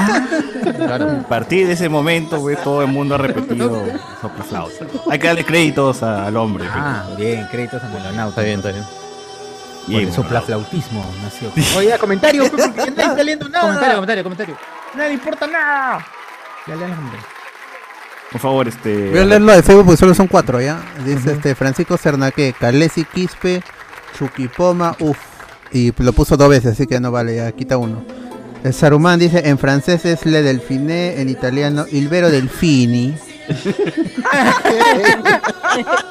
A 0.00 1.28
partir 1.28 1.66
de 1.66 1.72
ese 1.74 1.88
momento, 1.88 2.38
güey, 2.40 2.56
todo 2.62 2.82
el 2.82 2.88
mundo 2.88 3.14
ha 3.14 3.18
repetido 3.18 3.82
soplaflauta. 4.20 4.86
Hay 5.10 5.18
que 5.18 5.26
darle 5.26 5.44
créditos 5.44 6.02
a- 6.02 6.26
al 6.26 6.36
hombre. 6.36 6.64
Ah, 6.68 7.04
bien, 7.18 7.46
créditos 7.50 7.82
a 7.82 7.88
Melonauta. 7.88 8.28
Está 8.28 8.42
bien, 8.42 8.58
está 8.58 8.70
bien. 8.70 8.84
Y 9.90 9.96
el 9.96 10.12
soplaflautismo 10.12 11.04
nació. 11.22 11.52
Oye, 11.76 11.96
comentario, 11.98 12.44
porque 12.50 12.72
ya 12.76 12.84
no 12.86 12.90
está 12.90 13.16
saliendo 13.16 13.48
nada. 13.48 13.66
Comentario, 13.66 13.94
comentario, 13.94 14.24
comentario. 14.24 14.56
No 14.94 15.04
le 15.04 15.12
importa 15.12 15.46
nada. 15.46 16.06
Ya 16.66 16.76
le 16.76 16.84
hombre. 16.84 17.18
Por 18.32 18.40
favor, 18.40 18.68
este. 18.68 19.10
Voy 19.10 19.18
a 19.18 19.24
leerlo 19.24 19.52
de 19.52 19.62
Facebook 19.62 19.86
porque 19.86 19.98
solo 19.98 20.14
son 20.14 20.28
cuatro, 20.28 20.60
¿ya? 20.60 20.80
Dice 21.04 21.32
este 21.32 21.54
Francisco 21.54 21.96
Cernaque, 21.96 22.54
Calesi 22.58 23.04
Quispe, 23.04 23.62
Chuquipoma, 24.16 24.96
uff. 25.00 25.18
Y 25.72 25.92
lo 26.02 26.12
puso 26.12 26.36
dos 26.36 26.48
veces, 26.48 26.72
así 26.72 26.86
que 26.86 27.00
no 27.00 27.10
vale, 27.10 27.36
ya 27.36 27.52
quita 27.52 27.76
uno. 27.76 28.04
El 28.62 28.74
Saruman 28.74 29.18
dice, 29.18 29.48
en 29.48 29.58
francés 29.58 30.04
es 30.04 30.26
Le 30.26 30.42
Delfine, 30.42 31.20
en 31.20 31.28
italiano 31.28 31.86
Il 31.90 32.08
Vero 32.08 32.30
Delfini. 32.30 33.16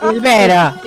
Olvera. 0.02 0.82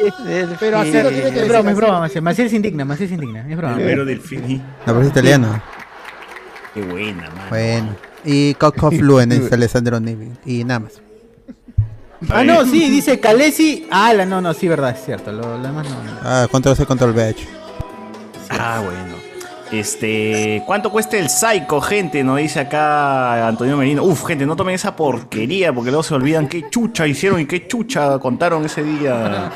Pero 0.59 0.79
así 0.79 0.93
lo 0.93 1.09
tiene 1.11 1.31
que 1.33 1.43
Es 1.43 1.49
broma, 1.49 1.71
es 1.71 1.77
broma. 1.77 2.01
Maciel. 2.01 2.23
Maciel 2.23 2.51
se 2.51 2.57
indigna, 2.57 2.85
Maciel 2.85 3.09
se 3.09 3.15
indigna. 3.15 3.49
Es 3.49 3.57
broma. 3.57 3.77
Pero 3.77 4.05
del 4.05 4.21
Fini. 4.21 4.57
No, 4.57 4.65
pero 4.87 5.03
es 5.03 5.09
italiano. 5.09 5.63
Qué 6.75 6.83
buena, 6.83 7.31
man. 7.31 7.49
Bueno. 7.51 7.97
Y 8.25 8.55
Cock 8.55 8.83
of 8.85 8.95
Luen, 8.95 9.31
dice 9.31 9.55
Alessandro 9.55 9.99
Nivi. 10.01 10.31
Y 10.47 10.65
nada 10.65 10.81
más. 10.81 11.01
Ah, 12.31 12.45
no, 12.45 12.65
sí, 12.65 12.89
dice 12.89 13.19
Calesi. 13.19 13.87
Ah, 13.91 14.13
la, 14.15 14.25
no, 14.25 14.41
no, 14.41 14.55
sí, 14.55 14.69
verdad, 14.69 14.97
es 14.97 15.05
cierto. 15.05 15.33
Lo, 15.33 15.59
lo 15.59 15.63
demás 15.63 15.89
no. 15.89 16.03
no. 16.03 16.21
Ah, 16.23 16.47
control 16.51 16.77
C, 16.77 16.87
control 16.87 17.13
B. 17.13 17.31
hecho. 17.31 17.47
Ah, 18.49 18.81
bueno. 18.85 19.32
Este, 19.73 20.63
¿cuánto 20.67 20.91
cuesta 20.91 21.17
el 21.17 21.29
Psycho, 21.31 21.81
gente? 21.81 22.23
Nos 22.23 22.37
dice 22.39 22.61
acá 22.61 23.47
Antonio 23.49 23.77
Merino. 23.77 24.03
Uf, 24.05 24.27
gente, 24.27 24.45
no 24.45 24.55
tomen 24.55 24.75
esa 24.75 24.95
porquería 24.95 25.73
porque 25.73 25.91
luego 25.91 26.03
se 26.03 26.15
olvidan 26.15 26.47
qué 26.47 26.69
chucha 26.69 27.07
hicieron 27.07 27.41
y 27.41 27.47
qué 27.47 27.67
chucha 27.67 28.19
contaron 28.19 28.65
ese 28.67 28.83
día. 28.83 29.51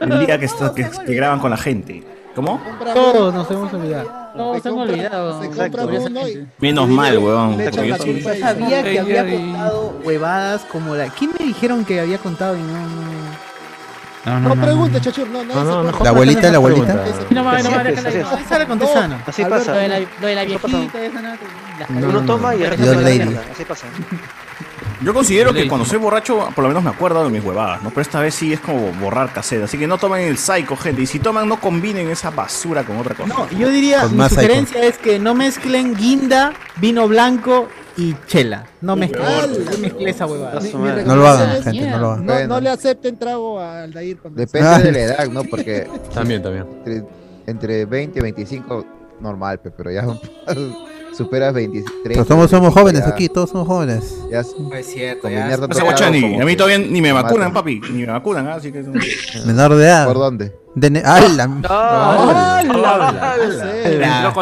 El 0.00 0.26
día 0.26 0.38
que, 0.38 0.44
está- 0.44 0.74
que, 0.74 0.88
que 1.06 1.14
graban 1.14 1.38
con 1.40 1.50
la 1.50 1.56
gente. 1.56 2.02
¿Cómo? 2.34 2.60
Todos 2.92 3.32
nos 3.32 3.50
hemos 3.50 3.72
olvidado. 3.72 4.10
Todos 4.36 4.62
Se 4.62 4.68
hemos 4.68 4.80
compra- 4.86 4.92
olvidado. 4.94 5.40
se 5.40 5.46
compra 5.48 5.66
Exacto. 5.66 5.88
uno 6.10 6.28
y- 6.28 6.46
Menos 6.58 6.88
mal, 6.88 7.16
weón. 7.18 7.58
Yo 7.58 7.72
sabía 7.72 8.82
que 8.82 8.98
había 9.00 9.24
contado 9.26 10.00
huevadas 10.04 10.62
como 10.70 10.94
la. 10.94 11.06
¿Quién 11.08 11.30
me 11.38 11.46
dijeron 11.46 11.82
que 11.86 11.98
había 11.98 12.18
contado 12.18 12.54
y 12.56 12.60
no? 12.60 12.66
no... 12.72 13.15
No, 14.26 14.40
No 14.40 14.54
pregunte, 14.60 15.00
Chachur, 15.00 15.28
no, 15.28 15.44
No, 15.44 15.54
no, 15.54 15.64
no, 15.64 15.82
mejor 15.84 16.02
La 16.02 16.10
abuelita, 16.10 16.50
la 16.50 16.56
abuelita. 16.56 16.94
No, 17.30 17.42
no, 17.44 17.62
no, 17.62 18.58
la 18.58 18.66
conté 18.66 18.86
sana. 18.88 19.22
Así 19.24 19.44
pasa. 19.44 19.72
Lo 19.74 19.78
de 19.80 19.88
la, 19.88 20.00
lo 20.00 20.26
de 20.26 20.34
la 20.34 20.42
Eso 20.42 20.58
pasa. 20.58 20.76
viejita, 20.76 21.04
esa 21.04 21.22
nada. 21.22 21.38
las- 21.78 21.90
No, 21.90 22.08
Uno 22.08 22.20
no, 22.20 22.26
toma 22.26 22.52
no. 22.52 22.58
y 22.58 22.62
el 22.64 22.70
resto 22.70 23.00
la. 23.00 23.40
Así 23.52 23.64
pasa. 23.64 23.86
Yo 25.02 25.12
considero 25.14 25.52
que 25.52 25.68
cuando 25.68 25.84
soy 25.86 25.98
borracho, 25.98 26.48
por 26.54 26.62
lo 26.64 26.68
menos 26.68 26.82
me 26.82 26.90
acuerdo 26.90 27.22
de 27.22 27.30
mis 27.30 27.44
huevadas, 27.44 27.82
¿no? 27.82 27.90
Pero 27.90 28.00
esta 28.00 28.20
vez 28.20 28.34
sí 28.34 28.52
es 28.52 28.60
como 28.60 28.90
borrar 28.94 29.32
cassette. 29.32 29.62
Así 29.64 29.78
que 29.78 29.86
no 29.86 29.98
tomen 29.98 30.22
el 30.26 30.38
Psycho, 30.38 30.74
gente. 30.76 31.02
Y 31.02 31.06
si 31.06 31.18
toman, 31.20 31.48
no 31.48 31.60
combinen 31.60 32.08
esa 32.10 32.30
basura 32.30 32.82
con 32.82 32.96
otra 32.98 33.14
cosa. 33.14 33.28
No, 33.28 33.48
yo 33.50 33.68
diría, 33.68 34.02
Con 34.02 34.16
mi 34.16 34.28
sugerencia 34.28 34.82
es 34.84 34.98
que 34.98 35.18
no 35.18 35.34
mezclen 35.34 35.94
guinda, 35.94 36.52
vino 36.76 37.06
blanco 37.06 37.68
y 37.96 38.14
chela. 38.26 38.66
No 38.80 38.96
mezclen. 38.96 39.24
No 39.24 39.78
mezclen 39.78 40.08
esa 40.08 40.26
huevada. 40.26 40.60
Mi- 40.60 40.72
mi 40.72 41.04
No 41.04 41.16
lo 41.16 41.26
hagan, 41.26 41.56
es 41.56 41.64
gente, 41.64 41.90
no 41.90 41.98
lo 41.98 42.10
hagan. 42.12 42.26
No, 42.26 42.32
Bueno. 42.32 42.48
no 42.48 42.60
le 42.60 42.68
acepten 42.70 43.16
trago 43.18 43.58
a 43.58 43.82
Aldair 43.84 44.18
Depende 44.30 44.68
Ah. 44.68 44.78
de 44.78 44.92
la 44.92 44.98
edad, 45.00 45.28
¿no? 45.28 45.44
Porque 45.44 45.86
También, 46.14 46.42
también. 46.42 46.66
entre, 46.84 47.04
entre 47.46 47.84
20 47.86 48.18
y 48.18 48.22
25, 48.22 48.84
normal, 49.20 49.60
pe, 49.60 49.70
pero 49.70 49.90
ya 49.90 50.04
superas 51.16 51.54
23. 51.54 51.92
Pero 52.04 52.24
todos 52.24 52.50
somos 52.50 52.74
jóvenes 52.74 53.02
aquí, 53.06 53.28
todos 53.28 53.50
somos 53.50 53.66
jóvenes. 53.66 54.14
Ya 54.30 54.40
Es 54.40 54.86
cierto, 54.86 55.28
ya. 55.28 55.56
No 55.56 55.66
se 55.74 55.80
como 55.80 56.42
A 56.42 56.44
mí 56.44 56.56
todavía 56.56 56.78
ni 56.78 57.00
me 57.00 57.12
vacunan, 57.12 57.52
papi. 57.52 57.80
Ni 57.92 58.00
me 58.04 58.12
vacunan, 58.12 58.46
así 58.48 58.70
que. 58.72 58.82
Menor 59.46 59.74
de 59.74 59.84
edad. 59.84 60.06
¿Por 60.06 60.18
dónde? 60.18 60.65
DN 60.78 61.02
¡Ay, 61.06 61.34
la- 61.36 61.46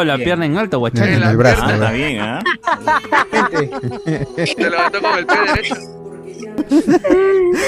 la 0.03 0.17
pierna 0.17 0.45
en 0.45 0.57
alto, 0.57 0.75
En 0.75 0.79
guachani. 0.81 1.13
el 1.13 1.21
la 1.21 1.31
brazo. 1.33 1.63
Ah, 1.65 1.91
bien, 1.91 2.19
¿ah? 2.19 2.43
Se 4.45 4.55
levantó 4.69 5.01
con 5.01 5.17
el 5.17 5.25
pie 5.25 5.37
derecho. 5.47 5.75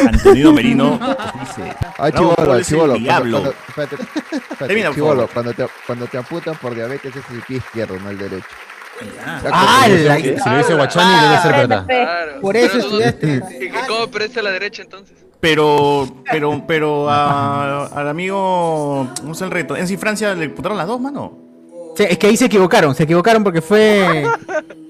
Antonio 0.09 0.51
Merino 0.51 0.91
dice. 1.39 1.73
Ah, 1.97 2.11
chivolo, 2.11 2.61
chivolo. 2.61 2.93
Cuando, 2.93 2.99
diablo. 2.99 3.37
cuando, 3.41 3.55
espérate, 3.69 3.95
espérate, 3.95 4.65
Termina, 4.67 4.93
chivolo, 4.93 5.29
cuando 5.33 5.53
te, 5.53 5.65
cuando 5.85 6.05
te 6.07 6.17
amputan 6.17 6.55
por 6.57 6.75
diabetes 6.75 7.15
es 7.15 7.23
el 7.31 7.41
pie 7.43 7.57
izquierdo, 7.57 7.97
no 7.99 8.09
el 8.09 8.17
derecho. 8.17 8.47
Ah, 9.25 9.41
¡Ah, 9.53 9.87
la- 9.87 10.17
Si 10.17 10.49
lo 10.49 10.57
dice 10.57 10.73
Guachani, 10.73 11.21
debe 11.25 11.41
ser 11.41 11.51
verdad. 11.67 11.85
Por 12.41 12.57
eso 12.57 12.79
estudiaste. 12.79 13.41
¿Y 13.61 13.69
que 13.71 13.79
cómo 13.87 14.07
presta 14.09 14.41
la 14.41 14.51
derecha 14.51 14.81
entonces? 14.81 15.15
Pero, 15.39 16.07
pero, 16.31 16.63
pero 16.67 17.09
a- 17.09 17.85
al 17.87 18.07
amigo. 18.07 19.07
¿Cómo 19.21 19.33
es 19.33 19.41
el 19.41 19.51
reto? 19.51 19.75
En 19.75 19.87
sí, 19.87 19.95
Francia 19.97 20.33
le 20.33 20.49
putaron 20.49 20.77
las 20.77 20.87
dos, 20.87 20.99
mano. 20.99 21.37
Sí, 21.95 22.03
es 22.09 22.17
que 22.17 22.27
ahí 22.27 22.37
se 22.37 22.45
equivocaron, 22.45 22.93
se 22.95 23.03
equivocaron 23.03 23.43
porque 23.43 23.61
fue. 23.61 24.25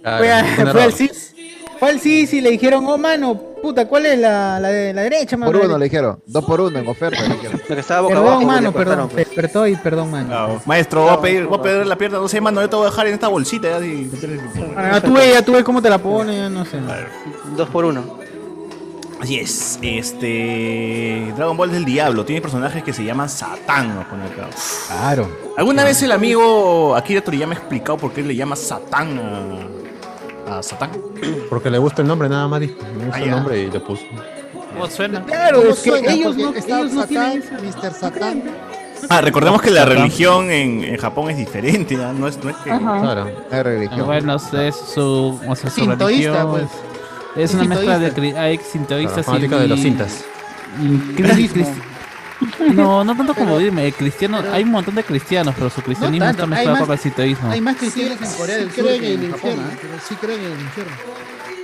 Claro, 0.02 0.18
fue, 0.20 0.32
a- 0.32 0.72
fue 0.72 0.84
al 0.84 0.94
CIS. 0.94 1.34
Fue 1.80 1.90
al 1.90 2.00
CIS 2.00 2.34
y 2.34 2.42
le 2.42 2.50
dijeron, 2.52 2.84
oh 2.88 2.98
mano, 2.98 3.36
puta, 3.62 3.88
¿cuál 3.88 4.08
es 4.08 4.18
la, 4.18 4.60
la 4.60 4.70
de 4.70 4.94
la 4.94 5.04
derecha, 5.04 5.38
mano? 5.38 5.52
Por 5.52 5.62
uno 5.64 5.78
le 5.78 5.84
dijeron, 5.86 6.20
dos 6.26 6.44
por 6.44 6.60
uno 6.60 6.80
en 6.80 6.88
oferta. 6.88 7.22
le 7.22 7.36
dijeron. 7.36 7.62
Lo 7.70 7.76
que 7.76 7.82
estaba 7.82 8.02
boca 8.02 8.14
Perdón, 8.16 8.28
abajo. 8.30 8.46
mano, 8.48 8.72
perdón. 8.74 9.10
pues. 9.14 9.28
Despertó 9.28 9.68
y 9.68 9.76
perdón, 9.76 10.10
mano. 10.12 10.28
Claro. 10.28 10.62
Maestro, 10.66 11.04
voy 11.04 11.12
a 11.14 11.22
pedir, 11.22 11.46
voy 11.46 11.60
a 11.60 11.62
pedir 11.62 11.86
la 11.86 11.96
pierna, 11.98 12.18
no 12.18 12.28
sé, 12.28 12.42
mano, 12.42 12.62
yo 12.62 12.70
te 12.70 12.76
voy 12.78 12.88
a 12.88 12.90
dejar 12.90 13.08
en 13.08 13.14
esta 13.14 13.28
bolsita. 13.28 13.70
Ya, 13.70 13.78
así. 13.78 14.10
Ah, 14.76 14.90
Ya 14.94 15.02
tú 15.02 15.14
ves, 15.14 15.34
ya 15.34 15.42
tú 15.44 15.52
ves 15.52 15.64
cómo 15.64 15.82
te 15.82 15.90
la 15.90 15.98
pones, 16.00 16.36
ya 16.36 16.50
no 16.50 16.66
sé. 16.66 16.78
Dos 17.56 17.70
por 17.70 17.86
uno. 17.86 18.18
Así 19.22 19.40
es, 19.40 19.80
este. 19.82 21.34
Dragon 21.36 21.58
Ball 21.58 21.72
del 21.72 21.86
Diablo 21.86 22.24
tiene 22.24 22.40
personajes 22.42 22.84
que 22.84 22.94
se 22.94 23.04
llaman 23.04 23.28
Satán. 23.30 23.96
nos 23.96 24.06
pone 24.06 24.26
acá. 24.26 24.48
Claro. 24.88 25.28
¿Alguna 25.58 25.84
vez 25.84 26.02
el 26.04 26.12
amigo 26.12 26.96
Akira 26.96 27.22
Toriyama 27.22 27.54
ha 27.56 27.58
explicado 27.58 27.98
por 27.98 28.12
qué 28.14 28.22
le 28.22 28.36
llama 28.36 28.56
Satán 28.56 29.20
a, 30.48 30.58
a 30.58 30.64
Satán? 30.64 30.92
Porque 31.50 31.70
le 31.72 31.80
gusta 31.80 32.04
el 32.04 32.08
nombre, 32.08 32.30
nada 32.30 32.48
más 32.48 32.60
dijo. 32.60 32.76
Me 32.96 33.06
gusta 33.06 33.16
Ah, 33.18 33.20
el 33.20 33.26
ya. 33.26 33.32
nombre 33.36 33.60
y 33.64 33.72
le 33.72 33.80
puso. 33.80 34.04
¿Cómo 34.74 34.88
suena? 34.88 35.24
Claro, 35.24 35.58
¿Cómo 35.62 35.70
es 35.72 35.80
que 35.80 35.90
suena? 35.90 36.12
ellos 36.14 36.36
Porque 36.36 36.44
no, 36.44 36.54
está 36.54 36.80
ellos 36.82 36.94
no 36.94 37.02
Satán, 37.02 37.44
Mr. 37.64 37.94
Satán. 37.94 38.44
Ah, 39.10 39.22
recordemos 39.22 39.62
que 39.62 39.72
la 39.72 39.86
religión 39.86 40.52
en, 40.52 40.84
en 40.84 40.98
Japón 40.98 41.30
es 41.32 41.38
diferente, 41.38 41.96
¿ah? 42.04 42.14
no, 42.16 42.28
es, 42.28 42.44
no 42.44 42.50
es 42.52 42.58
que. 42.58 42.70
Claro. 42.70 43.26
No 43.26 43.32
hay 43.52 43.64
religión. 43.64 44.06
Bueno, 44.06 44.36
es 44.36 44.76
su, 44.76 45.40
o 45.48 45.56
sea, 45.56 45.70
su 45.72 45.82
Sintoísta, 45.82 46.06
religión, 46.06 46.50
pues. 46.52 46.66
Es 47.38 47.52
Es 47.52 47.56
una 47.56 47.64
mezcla 47.66 48.00
de 48.00 48.60
sintoístas 48.72 49.18
La 49.18 49.24
fanática 49.24 49.56
y, 49.58 49.60
de 49.60 49.68
los 49.68 49.80
cintas. 49.80 50.26
No, 52.74 53.04
no 53.04 53.16
tanto 53.18 53.34
como 53.34 53.58
dime, 53.58 53.92
cristiano, 53.94 54.40
hay 54.52 54.62
un 54.64 54.70
montón 54.70 54.94
de 54.94 55.04
cristianos, 55.04 55.56
pero 55.58 55.72
su 55.72 55.82
cristianismo 55.82 56.26
tanto, 56.26 56.44
está 56.44 56.48
mezclado 56.48 56.78
más- 56.78 56.86
con 56.86 56.94
el 56.94 57.00
sintoísmo. 57.00 57.52
Hay 57.52 57.62
más 57.62 57.74
Sí, 57.76 57.80
cristianos 57.80 58.22
en 58.22 58.38
Corea 58.38 58.58
del 58.58 58.70
sí 58.70 58.76
Sur 58.76 58.86
creen 58.86 59.02
que 59.02 59.14
en 59.14 59.20
el 59.20 59.26
en 59.26 59.32
Japón. 59.32 59.50
infierno, 59.52 59.72
¿ah? 59.74 59.78
pero 59.82 59.94
sí 60.08 60.16
creen 60.16 60.40
en 60.42 60.52
el 60.52 60.60
infierno. 60.62 60.92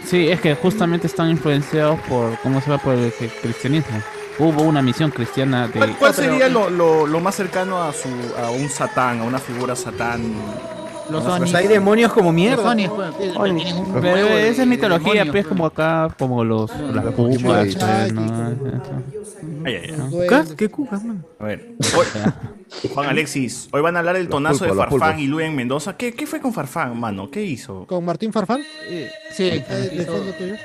Sí, 0.09 0.27
es 0.29 0.41
que 0.41 0.55
justamente 0.55 1.05
están 1.07 1.29
influenciados 1.29 1.99
por, 2.09 2.37
¿cómo 2.39 2.59
se 2.59 2.71
va? 2.71 2.77
Por 2.79 2.95
el 2.95 3.13
cristianismo. 3.41 4.01
Hubo 4.39 4.63
una 4.63 4.81
misión 4.81 5.11
cristiana 5.11 5.67
de... 5.67 5.73
¿Cuál, 5.73 5.95
cuál 5.97 6.13
sería 6.15 6.49
lo, 6.49 6.69
lo, 6.71 7.05
lo 7.05 7.19
más 7.19 7.35
cercano 7.35 7.83
a, 7.83 7.93
su, 7.93 8.09
a 8.43 8.49
un 8.49 8.67
Satán, 8.67 9.19
a 9.19 9.23
una 9.25 9.37
figura 9.37 9.75
Satán? 9.75 10.23
Los 11.09 11.23
Onis. 11.25 11.43
figura- 11.49 11.59
Hay 11.59 11.67
demonios 11.67 12.13
como 12.13 12.27
Los 12.27 12.35
mierda. 12.35 12.69
Onis, 12.71 12.89
pues, 12.89 13.17
tienen 13.17 13.77
un 13.77 13.93
Pero 14.01 14.15
de- 14.15 14.49
esa 14.49 14.61
es 14.63 14.67
mitología, 14.67 15.23
pues, 15.23 15.31
pues. 15.31 15.47
como 15.47 15.65
acá, 15.65 16.15
como 16.17 16.43
los... 16.43 16.69
Las 16.79 17.05
los 17.05 17.13
cucas, 17.15 17.33
Fujimori. 17.41 17.73
pues, 17.75 18.13
¿no? 18.13 18.21
Ay, 19.65 19.75
ay, 19.75 19.93
ay. 19.97 20.09
¿Cucas? 20.11 20.53
¿Qué 20.53 20.69
cucas, 20.69 21.03
mano? 21.03 21.21
A 21.39 21.45
ver. 21.45 21.71
Hoy- 21.97 22.89
Juan 22.93 23.09
Alexis, 23.09 23.67
hoy 23.71 23.81
van 23.81 23.95
a 23.95 23.99
hablar 23.99 24.15
del 24.15 24.23
Los 24.25 24.31
tonazo 24.31 24.63
de 24.65 24.69
los 24.73 24.77
Farfán 24.77 25.19
y 25.19 25.27
Luis 25.27 25.45
en 25.45 25.55
Mendoza. 25.55 25.95
¿Qué, 25.95 26.13
¿Qué 26.13 26.25
fue 26.25 26.39
con 26.41 26.53
Farfán, 26.53 26.99
mano? 26.99 27.29
¿Qué 27.29 27.43
hizo? 27.43 27.85
¿Con 27.85 28.03
Martín 28.03 28.33
Farfán? 28.33 28.61
Sí, 29.31 29.43
Eh, 29.49 29.91
de 29.97 30.05
fondo 30.05 30.31
tuyo. 30.33 30.55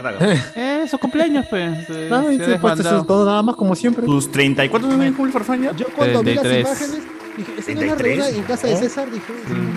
Raro. 0.00 0.18
Eh, 0.54 0.84
su 0.90 0.98
cumpleaños, 0.98 1.46
pues. 1.48 1.72
eh, 1.90 2.06
No, 2.10 2.30
y 2.30 2.36
se 2.38 2.44
sí, 2.44 2.52
pues, 2.60 2.78
todo 3.06 3.24
nada 3.24 3.42
más 3.42 3.56
como 3.56 3.74
siempre. 3.74 4.04
¿Tus 4.04 4.30
34 4.30 4.88
años 4.90 5.16
cumple 5.16 5.32
Farfán 5.32 5.62
ya? 5.62 5.72
Yo 5.74 5.86
cuando 5.96 6.22
vi 6.22 6.34
las 6.34 6.42
33. 6.44 6.90
imágenes, 6.90 7.15
dije, 7.36 7.52
¿esa 7.58 7.72
no 7.72 7.80
es 7.80 7.86
la 7.88 7.96
33? 7.96 8.02
reina 8.24 8.28
en 8.38 8.42
casa 8.44 8.66
de 8.66 8.76
César? 8.76 9.10
Dije, 9.10 9.32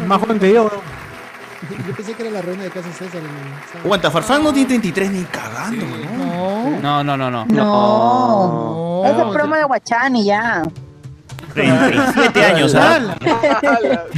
Más 0.08 0.20
joven 0.20 0.40
que 0.40 0.54
yo. 0.54 0.70
yo 1.88 1.96
pensé 1.96 2.14
que 2.14 2.22
era 2.24 2.32
la 2.32 2.42
reina 2.42 2.64
de 2.64 2.70
casa 2.70 2.88
de 2.88 2.94
César. 2.94 3.22
en- 3.22 3.80
Aguanta, 3.84 4.10
Farfán 4.12 4.44
no 4.44 4.52
tiene 4.54 4.68
33 4.70 5.12
ni 5.12 5.24
cagando, 5.24 5.86
¿no? 5.86 6.80
No. 6.80 6.80
No, 6.82 7.04
no, 7.04 7.18
no, 7.18 7.30
no. 7.32 7.46
No. 7.46 9.04
No. 9.04 9.04
Ese 9.06 9.34
promo 9.38 9.56
de 9.56 9.64
Guachani 9.64 10.26
ya. 10.26 10.64
37 11.54 12.46
años, 12.46 12.76
¿ah? 12.76 13.00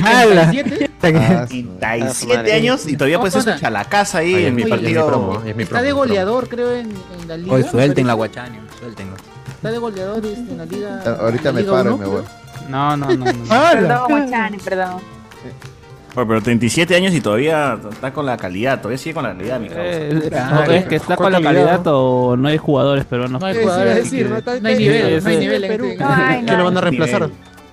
¡Hala! 0.04 0.52
37 1.00 2.54
años 2.54 2.88
y 2.88 2.96
todavía 2.98 3.20
puedes 3.20 3.36
escuchar 3.36 3.72
la 3.72 3.86
casa 3.86 4.20
ahí 4.20 4.36
Ay, 4.36 4.46
en 4.48 4.56
mi 4.56 4.62
es 4.64 4.66
mi 4.66 4.72
partido. 4.72 5.08
promo, 5.08 5.42
es 5.46 5.56
mi 5.56 5.64
Está 5.64 5.82
de 5.82 5.92
goleador, 5.92 6.48
creo, 6.50 6.74
en, 6.74 6.90
en 6.92 7.28
la 7.28 7.38
liga. 7.38 7.54
Hoy 7.54 7.64
suelten 7.64 8.08
la 8.08 8.14
guachani, 8.14 8.58
sueltenla. 8.80 9.16
Está 9.56 9.72
de 9.72 9.78
goleador 9.78 10.26
este, 10.26 10.40
en 10.52 10.58
la 10.58 10.66
liga. 10.66 11.02
Ah, 11.06 11.18
Ahorita 11.22 11.52
me 11.54 11.64
paro 11.64 11.96
y 11.96 12.00
me 12.00 12.06
voy. 12.06 12.24
No, 12.70 12.96
no, 12.98 13.08
no. 13.16 13.26
no. 13.26 13.32
Perdón, 13.50 14.06
Guachani, 14.10 14.58
perdón. 14.58 15.02
Bueno, 16.14 16.28
pero 16.28 16.42
37 16.42 16.94
años 16.94 17.14
y 17.14 17.22
todavía 17.22 17.78
está 17.90 18.12
con 18.12 18.26
la 18.26 18.36
calidad, 18.36 18.80
todavía 18.80 18.98
sigue 18.98 19.14
con 19.14 19.24
la 19.24 19.30
calidad, 19.32 19.60
mi 19.62 19.68
causa. 19.70 19.82
Eh, 19.86 20.30
no, 20.30 20.64
es 20.66 20.86
que 20.86 20.96
está 20.98 21.16
con 21.16 21.32
la 21.32 21.42
calidad 21.42 21.82
o 21.86 22.36
no 22.36 22.50
hay 22.50 22.58
jugadores 22.58 23.06
peruanos. 23.06 23.40
No 23.40 23.48
hay 23.48 23.62
jugadores. 23.62 23.98
es 23.98 24.04
decir, 24.12 24.30
no 24.30 24.36
está- 24.38 24.60
no 24.60 24.68
hay 24.68 24.74
está- 24.74 24.80
nivel, 24.84 25.20
sí, 25.20 25.24
no 25.24 25.30
hay 25.30 25.36
sí. 25.36 25.40
nivel 25.40 25.64
en 25.64 25.72
Perú. 25.72 25.86
¿Qué 26.46 26.58
lo 26.58 26.64
van 26.66 26.78
a 26.78 26.82
reemplazar? 26.82 27.30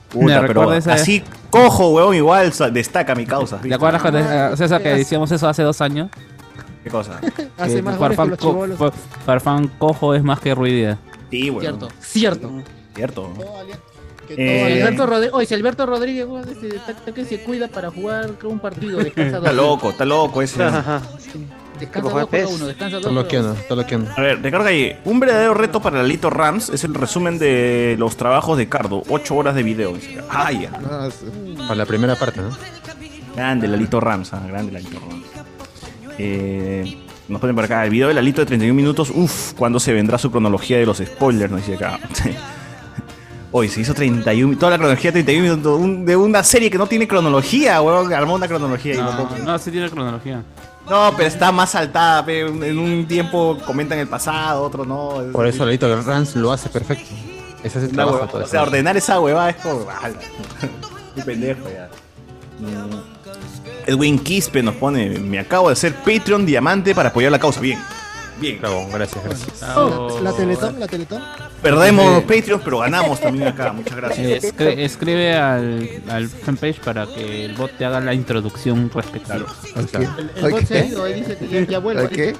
Puta, 0.09 0.25
Me 0.25 0.35
pero 0.37 0.47
recuerda 0.47 0.77
esa- 0.77 0.93
así 0.95 1.23
cojo, 1.51 1.91
huevón, 1.91 2.15
igual 2.15 2.53
destaca 2.73 3.15
mi 3.17 3.27
causa. 3.27 3.61
¿Te 3.61 3.75
acuerdas 3.75 4.01
cuando 4.01 4.21
Ah, 4.21 4.51
eh, 4.53 4.57
César, 4.57 4.81
que 4.83 4.91
decíamos 4.91 5.31
eso 5.33 5.49
hace 5.49 5.65
dos 5.65 5.81
años? 5.81 6.09
¿Qué 6.85 6.91
cosa? 6.91 7.19
Hace 7.59 7.83
más 7.83 7.99
Farfán, 7.99 8.37
co- 8.37 8.69
Farfán 9.27 9.67
cojo 9.79 10.15
es 10.15 10.23
más 10.23 10.39
que 10.39 10.55
Ruidía. 10.55 10.97
Sí, 11.29 11.51
huevón. 11.51 11.61
Cierto, 11.63 11.89
cierto. 12.01 12.53
Cierto. 12.95 13.33
Que 14.29 14.35
Eh, 14.37 14.83
Alberto 14.83 15.07
Rodríguez, 15.07 15.35
oye, 15.35 15.47
si 15.47 15.55
Alberto 15.55 15.87
Rodríguez 15.87 16.27
este, 16.51 16.77
está- 16.77 16.93
está 16.93 17.13
que 17.13 17.25
se 17.25 17.41
cuida 17.41 17.67
para 17.69 17.91
jugar 17.91 18.31
un 18.45 18.59
partido, 18.61 18.99
descansa 18.99 19.39
Está 19.39 19.53
loco, 19.53 19.91
está 19.91 20.05
loco 20.05 20.43
ese. 20.43 20.63
Descansa 21.81 22.11
dos, 22.11 22.51
uno, 22.55 22.67
descansa 22.67 22.97
dos. 22.97 23.07
Está 23.07 23.13
loqueando, 23.13 23.51
uno. 23.53 23.61
está 23.61 23.75
loqueando. 23.77 24.11
A 24.17 24.21
ver, 24.21 24.43
Ricardo 24.43 24.65
Calle, 24.65 24.97
un 25.05 25.21
verdadero 25.21 25.55
reto 25.55 25.81
para 25.81 25.99
Lalito 26.03 26.29
Rams 26.29 26.71
es 26.71 26.83
el 26.85 26.93
resumen 26.95 27.39
de 27.39 27.95
los 27.99 28.17
trabajos 28.17 28.59
de 28.59 28.69
Cardo. 28.69 29.03
8 29.09 29.37
horas 29.37 29.55
de 29.55 29.63
video. 29.63 29.97
Ah, 30.29 30.51
ya. 30.53 30.71
Para 31.57 31.75
la 31.77 31.87
primera 31.87 32.17
parte, 32.17 32.41
¿no? 32.41 32.51
Grande 33.37 33.69
Lalito 33.69 34.01
Rams, 34.01 34.33
ah, 34.35 34.43
grande 34.49 34.73
Lalito 34.73 34.99
Rams. 34.99 35.25
Eh, 36.19 36.99
nos 37.29 37.41
ponen 37.41 37.55
por 37.55 37.65
acá 37.65 37.85
el 37.85 37.91
video 37.91 38.09
de 38.09 38.15
Lalito 38.15 38.41
de 38.41 38.47
31 38.47 38.75
minutos. 38.75 39.11
Uf, 39.15 39.53
¿cuándo 39.55 39.79
se 39.79 39.93
vendrá 39.93 40.19
su 40.19 40.33
cronología 40.33 40.79
de 40.79 40.87
los 40.87 40.99
spoilers? 40.99 41.51
Nos 41.51 41.61
dice 41.65 41.77
acá. 41.77 42.01
Hoy 43.51 43.69
se 43.69 43.81
hizo 43.81 43.95
31, 43.95 44.59
toda 44.59 44.73
la 44.73 44.77
cronología 44.79 45.11
de 45.11 45.23
31 45.23 45.43
minutos 45.43 45.81
un- 45.81 46.05
de 46.05 46.15
una 46.17 46.45
serie 46.45 46.71
que 46.71 46.77
no 46.77 46.87
tiene 46.87 47.09
cronología, 47.09 47.81
weón. 47.81 48.13
Armó 48.13 48.35
una 48.35 48.47
cronología 48.47 48.95
y 48.95 48.99
no, 48.99 49.11
No, 49.13 49.29
puedo- 49.29 49.43
no, 49.45 49.59
sí 49.59 49.71
tiene 49.71 49.89
cronología. 49.89 50.43
No, 50.89 51.13
pero 51.17 51.29
está 51.29 51.51
más 51.51 51.71
saltada. 51.71 52.25
En 52.31 52.79
un 52.79 53.07
tiempo 53.07 53.59
comentan 53.67 53.99
el 53.99 54.07
pasado, 54.09 54.63
otro 54.63 54.85
no. 54.85 55.23
Es- 55.23 55.33
Por 55.33 55.47
eso 55.47 55.65
Lalito 55.65 56.03
Rans 56.03 56.37
lo 56.37 56.53
hace 56.53 56.69
perfecto. 56.69 57.05
Ese 57.65 57.79
es 57.79 57.85
el 57.85 57.93
trabajo. 57.93 58.19
hueva- 58.19 58.29
todo 58.29 58.41
o 58.41 58.43
eso. 58.43 58.51
sea, 58.51 58.63
ordenar 58.63 58.97
esa 58.97 59.19
huevada 59.21 59.51
es 59.51 59.57
como. 59.57 59.87
Qué 61.15 61.23
pendejo 61.23 61.65
ya. 61.71 61.89
Mm. 62.61 63.01
Edwin 63.87 64.19
Quispe 64.19 64.63
nos 64.63 64.75
pone: 64.77 65.09
Me 65.19 65.39
acabo 65.39 65.69
de 65.69 65.73
hacer 65.73 65.95
Patreon 65.95 66.45
Diamante 66.47 66.95
para 66.95 67.09
apoyar 67.09 67.33
la 67.33 67.39
causa. 67.39 67.61
Bien, 67.61 67.79
bien. 68.41 68.59
Bravo, 68.61 68.89
gracias, 68.93 69.25
gracias. 69.25 69.63
Oh, 69.77 70.21
la 70.23 70.33
Teletón, 70.33 70.79
la 70.81 70.87
Teletón. 70.87 71.23
Perdemos 71.63 72.23
Patreon, 72.23 72.61
pero 72.65 72.79
ganamos 72.79 73.21
también 73.21 73.49
acá. 73.49 73.73
Muchas 73.73 73.93
Eh, 73.93 74.01
gracias. 74.01 74.45
escri- 74.45 74.79
escribe 74.79 75.35
al, 75.37 76.03
al 76.09 76.29
fanpage 76.29 76.81
para 76.81 77.07
que 77.07 77.45
el 77.45 77.55
bot 77.55 77.77
te 77.77 77.85
haga 77.85 78.01
la 78.01 78.15
introducción 78.15 78.91
respectiva. 78.95 79.47
Claro. 79.91 80.15
El, 80.19 80.45
el 80.45 80.51
bot 80.53 80.65
se 80.67 80.79
ha 80.79 80.85
ido, 80.85 81.07
él 81.07 81.15
dice 81.21 81.37
que 81.37 81.49
ya, 81.49 81.61
ya 81.63 81.79
vuelve. 81.79 82.05
¿A 82.05 82.09
qué? 82.09 82.37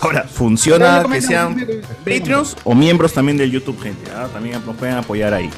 Ahora, 0.00 0.24
funciona 0.24 1.04
que 1.10 1.20
sean 1.20 1.56
Patreons 2.04 2.56
o 2.64 2.74
miembros 2.74 3.12
también 3.12 3.38
del 3.38 3.50
YouTube, 3.50 3.80
gente. 3.82 4.10
¿ah? 4.14 4.28
También 4.32 4.60
nos 4.64 4.76
pueden 4.76 4.96
apoyar 4.96 5.32
ahí. 5.34 5.50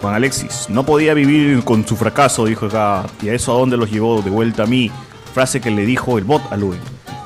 Juan 0.00 0.14
Alexis, 0.14 0.66
no 0.68 0.84
podía 0.84 1.14
vivir 1.14 1.64
con 1.64 1.86
su 1.86 1.96
fracaso, 1.96 2.44
dijo 2.44 2.66
acá. 2.66 3.04
¿Y 3.22 3.28
a 3.30 3.34
eso 3.34 3.52
a 3.54 3.58
dónde 3.58 3.76
los 3.76 3.90
llevó 3.90 4.20
de 4.22 4.30
vuelta 4.30 4.64
a 4.64 4.66
mí? 4.66 4.90
Frase 5.32 5.60
que 5.60 5.70
le 5.70 5.86
dijo 5.86 6.18
el 6.18 6.24
bot 6.24 6.42
a 6.52 6.56
Luen. 6.56 6.80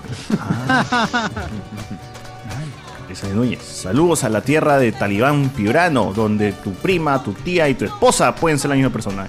Esa 3.11 3.29
Núñez. 3.29 3.63
Saludos 3.63 4.25
a 4.25 4.29
la 4.29 4.41
tierra 4.41 4.79
de 4.79 4.93
Talibán 4.93 5.51
Piurano, 5.51 6.13
donde 6.13 6.53
tu 6.53 6.73
prima, 6.73 7.23
tu 7.23 7.33
tía 7.33 7.69
y 7.69 7.75
tu 7.75 7.85
esposa 7.85 8.35
pueden 8.35 8.59
ser 8.59 8.71
la 8.71 8.77
misma 8.77 8.91
persona. 8.91 9.29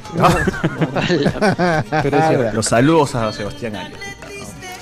Los 2.53 2.65
saludos 2.65 3.15
a 3.15 3.31
Sebastián 3.31 3.75
Arias. 3.75 3.99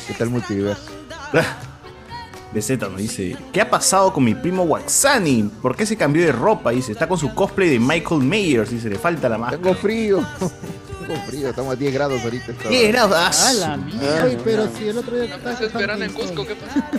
¿Qué 0.08 0.14
tal 0.14 0.30
multiverso? 0.30 0.92
BZ 2.54 2.80
nos 2.80 2.98
dice, 2.98 3.36
¿qué 3.52 3.60
ha 3.60 3.70
pasado 3.70 4.14
con 4.14 4.24
mi 4.24 4.34
primo 4.34 4.64
Waxani? 4.64 5.52
¿Por 5.62 5.76
qué 5.76 5.86
se 5.86 5.98
cambió 5.98 6.26
de 6.26 6.32
ropa? 6.32 6.72
Dice, 6.72 6.94
está 6.94 7.06
con 7.06 7.18
su 7.18 7.34
cosplay 7.34 7.70
de 7.70 7.80
Michael 7.80 8.22
Myers, 8.22 8.70
dice, 8.70 8.90
le 8.90 8.98
falta 8.98 9.28
la 9.28 9.38
máscara. 9.38 9.62
Tengo 9.62 9.76
frío. 9.76 10.26
Tengo 11.08 11.22
frío. 11.28 11.50
Estamos 11.50 11.74
a 11.74 11.76
10 11.76 11.94
grados 11.94 12.22
ahorita. 12.24 12.52
esta 12.52 12.70
10 12.70 12.82
hora. 12.82 12.92
grados, 13.08 13.16
ah, 13.40 13.50
A 13.50 13.54
la 13.54 13.78
mierda. 13.78 14.24
Ay, 14.24 14.38
pero 14.44 14.70
si 14.78 14.88
el 14.88 14.98
otro 14.98 15.16
día 15.16 15.36
Estás 15.36 15.62
esperando 15.62 16.06
en 16.06 16.14
Cusco, 16.14 16.46
¿qué 16.46 16.56
pasa? 16.56 16.90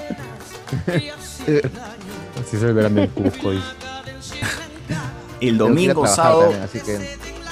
Así 2.40 2.56
es 2.56 2.62
el 2.62 2.74
verano 2.74 3.02
en 3.02 3.10
Cusco. 3.10 3.50
El 5.40 5.58
domingo, 5.58 5.92
trabajar 6.02 6.16
sábado, 6.16 6.40
también, 6.42 6.62
así 6.62 6.80
que 6.80 6.98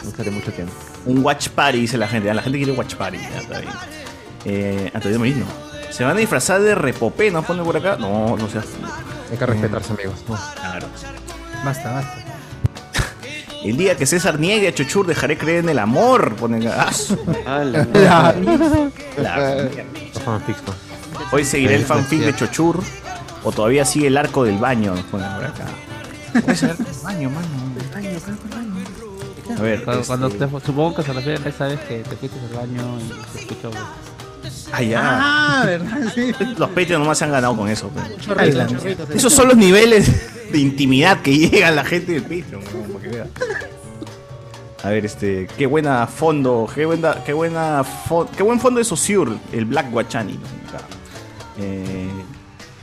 no 0.02 0.08
estaré 0.10 0.30
mucho 0.30 0.52
tiempo. 0.52 0.72
un 1.06 1.24
watch 1.24 1.48
party, 1.50 1.80
dice 1.80 1.98
la 1.98 2.08
gente. 2.08 2.30
Ah, 2.30 2.34
La 2.34 2.42
gente 2.42 2.58
quiere 2.58 2.72
watch 2.72 2.94
party. 2.94 3.18
Ya, 3.18 3.40
está 3.40 3.58
bien. 3.60 3.72
Eh, 4.46 4.90
Antonio 4.94 5.18
Merino. 5.18 5.44
¿Se 5.90 6.02
van 6.02 6.16
a 6.16 6.20
disfrazar 6.20 6.60
de 6.62 6.74
repopé? 6.74 7.30
¿Nos 7.30 7.44
pone 7.44 7.62
por 7.62 7.76
acá? 7.76 7.96
No, 7.96 8.36
no 8.36 8.48
seas... 8.48 8.64
Hay 9.30 9.36
que 9.36 9.46
respetarse, 9.46 9.92
amigos. 9.92 10.16
No. 10.28 10.36
Claro. 10.54 10.86
Basta, 11.64 11.92
basta. 11.92 12.23
El 13.64 13.76
día 13.78 13.96
que 13.96 14.04
César 14.06 14.38
niegue 14.38 14.68
a 14.68 14.74
Chochur, 14.74 15.06
dejaré 15.06 15.38
creer 15.38 15.60
en 15.64 15.70
el 15.70 15.78
amor. 15.78 16.36
Ponen. 16.36 16.68
Ah. 16.68 16.90
La. 19.16 19.54
Los 20.12 20.22
fanfics, 20.22 20.62
¿no? 20.66 20.74
Hoy 21.32 21.44
seguiré 21.44 21.76
el 21.76 21.84
fanfic 21.84 22.20
de 22.20 22.36
Chochur. 22.36 22.82
O 23.42 23.52
todavía 23.52 23.84
sigue 23.84 24.06
el 24.08 24.16
arco 24.16 24.44
del 24.44 24.58
baño. 24.58 24.94
Ponen 25.10 25.28
por 25.34 25.44
acá. 25.44 25.64
¿Cuál 26.32 26.50
es 26.50 26.62
el 26.62 26.70
arco 26.70 26.82
del 26.84 27.00
baño, 27.02 27.30
mano? 27.30 27.46
A 29.58 29.62
ver, 29.62 29.84
Cuando, 29.84 30.04
cuando 30.06 30.26
este- 30.28 30.46
te- 30.46 30.60
supongo 30.66 30.94
que 30.96 31.02
se 31.02 31.12
refiere 31.12 31.40
a 31.44 31.48
esa 31.48 31.66
vez 31.66 31.80
que 31.80 31.98
te 31.98 32.16
fuiste 32.16 32.38
al 32.40 32.56
baño 32.56 32.98
y 32.98 33.32
se 33.32 33.40
escuchó. 33.40 33.70
Ah, 33.76 33.92
ya. 34.82 35.00
Ah, 35.02 35.62
¿verdad? 35.66 36.12
Sí. 36.14 36.32
Los 36.56 36.68
Patreon 36.70 37.02
nomás 37.02 37.18
se 37.18 37.24
han 37.24 37.30
ganado 37.32 37.56
con 37.56 37.68
eso. 37.68 37.90
Chorrito, 38.20 38.66
chorrito, 38.66 39.06
sí. 39.06 39.12
Esos 39.16 39.32
son 39.32 39.48
los 39.48 39.56
niveles 39.56 40.50
de 40.52 40.58
intimidad 40.58 41.20
que 41.22 41.36
llega 41.36 41.70
la 41.70 41.84
gente 41.84 42.12
del 42.12 42.22
Patreon. 42.22 42.62
¿no? 42.64 42.92
Para 42.94 43.04
que 43.04 43.08
vea. 43.10 43.26
A 44.82 44.90
ver, 44.90 45.04
este, 45.06 45.48
qué 45.56 45.64
buena 45.66 46.06
fondo, 46.06 46.68
qué 46.74 46.84
buena, 46.84 47.24
qué 47.24 47.32
buena, 47.32 47.82
fo- 47.82 48.28
qué 48.36 48.42
buen 48.42 48.60
fondo 48.60 48.78
de 48.78 48.84
Sociur, 48.84 49.34
el 49.52 49.64
Black 49.64 49.90
Guachani. 49.90 50.38
Eh, 51.58 52.08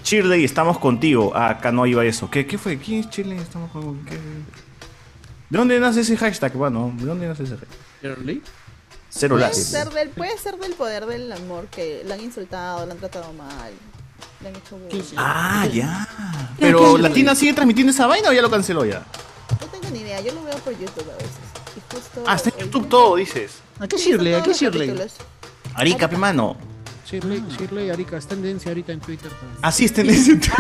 Shirley, 0.03 0.43
estamos 0.43 0.79
contigo. 0.79 1.31
Ah, 1.35 1.49
acá 1.49 1.71
no 1.71 1.85
iba 1.85 2.03
eso. 2.03 2.29
¿Qué, 2.29 2.45
qué 2.47 2.57
fue? 2.57 2.77
¿Quién 2.77 3.01
es 3.01 3.09
Shirley? 3.09 3.37
Estamos 3.37 3.69
con, 3.71 4.03
¿qué? 4.05 4.15
¿De 4.15 5.57
dónde 5.57 5.79
nace 5.79 5.99
ese 6.01 6.17
hashtag, 6.17 6.55
mano? 6.55 6.91
¿De 6.97 7.05
dónde 7.05 7.27
nace 7.27 7.43
ese 7.43 7.55
hashtag? 7.57 8.41
Cero 9.13 9.35
Puede 9.37 9.53
ser, 9.53 9.89
del, 9.89 10.09
puede 10.09 10.37
ser 10.37 10.57
del 10.57 10.73
poder 10.73 11.05
del 11.05 11.31
amor 11.33 11.67
que 11.67 12.01
lo 12.05 12.13
han 12.13 12.21
insultado, 12.21 12.85
lo 12.85 12.93
han 12.93 12.97
tratado 12.97 13.33
mal. 13.33 13.71
Le 14.41 14.47
han 14.47 14.55
hecho 14.55 14.77
bullying. 14.77 15.03
Ah, 15.17 15.67
ya. 15.67 16.07
Pero 16.57 16.97
Latina 16.97 17.35
sigue 17.35 17.53
transmitiendo 17.53 17.91
esa 17.91 18.07
vaina 18.07 18.29
o 18.29 18.33
ya 18.33 18.41
lo 18.41 18.49
canceló 18.49 18.85
ya. 18.85 19.05
No 19.59 19.67
tengo 19.67 19.89
ni 19.91 19.99
idea, 19.99 20.21
yo 20.21 20.33
lo 20.33 20.43
veo 20.43 20.55
por 20.59 20.73
YouTube 20.73 21.09
a 21.11 21.17
veces. 21.17 21.31
Y 21.75 21.93
justo 21.93 22.23
Ah, 22.25 22.35
está 22.35 22.49
en 22.51 22.65
YouTube 22.65 22.87
todo, 22.87 23.17
dices. 23.17 23.51
¿A 23.79 23.87
qué 23.87 23.97
son 23.97 24.27
¿A 24.27 24.43
qué 24.43 24.51
capítulos. 24.53 25.15
Arica, 25.75 26.09
pe 26.09 26.17
mano. 26.17 26.70
Shirley, 27.11 27.43
Shirley 27.57 27.89
Arica, 27.89 28.15
es 28.17 28.25
tendencia 28.25 28.69
ahorita 28.71 28.93
en 28.93 28.99
Twitter. 29.01 29.29
Así 29.61 29.85
es 29.85 29.93
tendencia. 29.93 30.39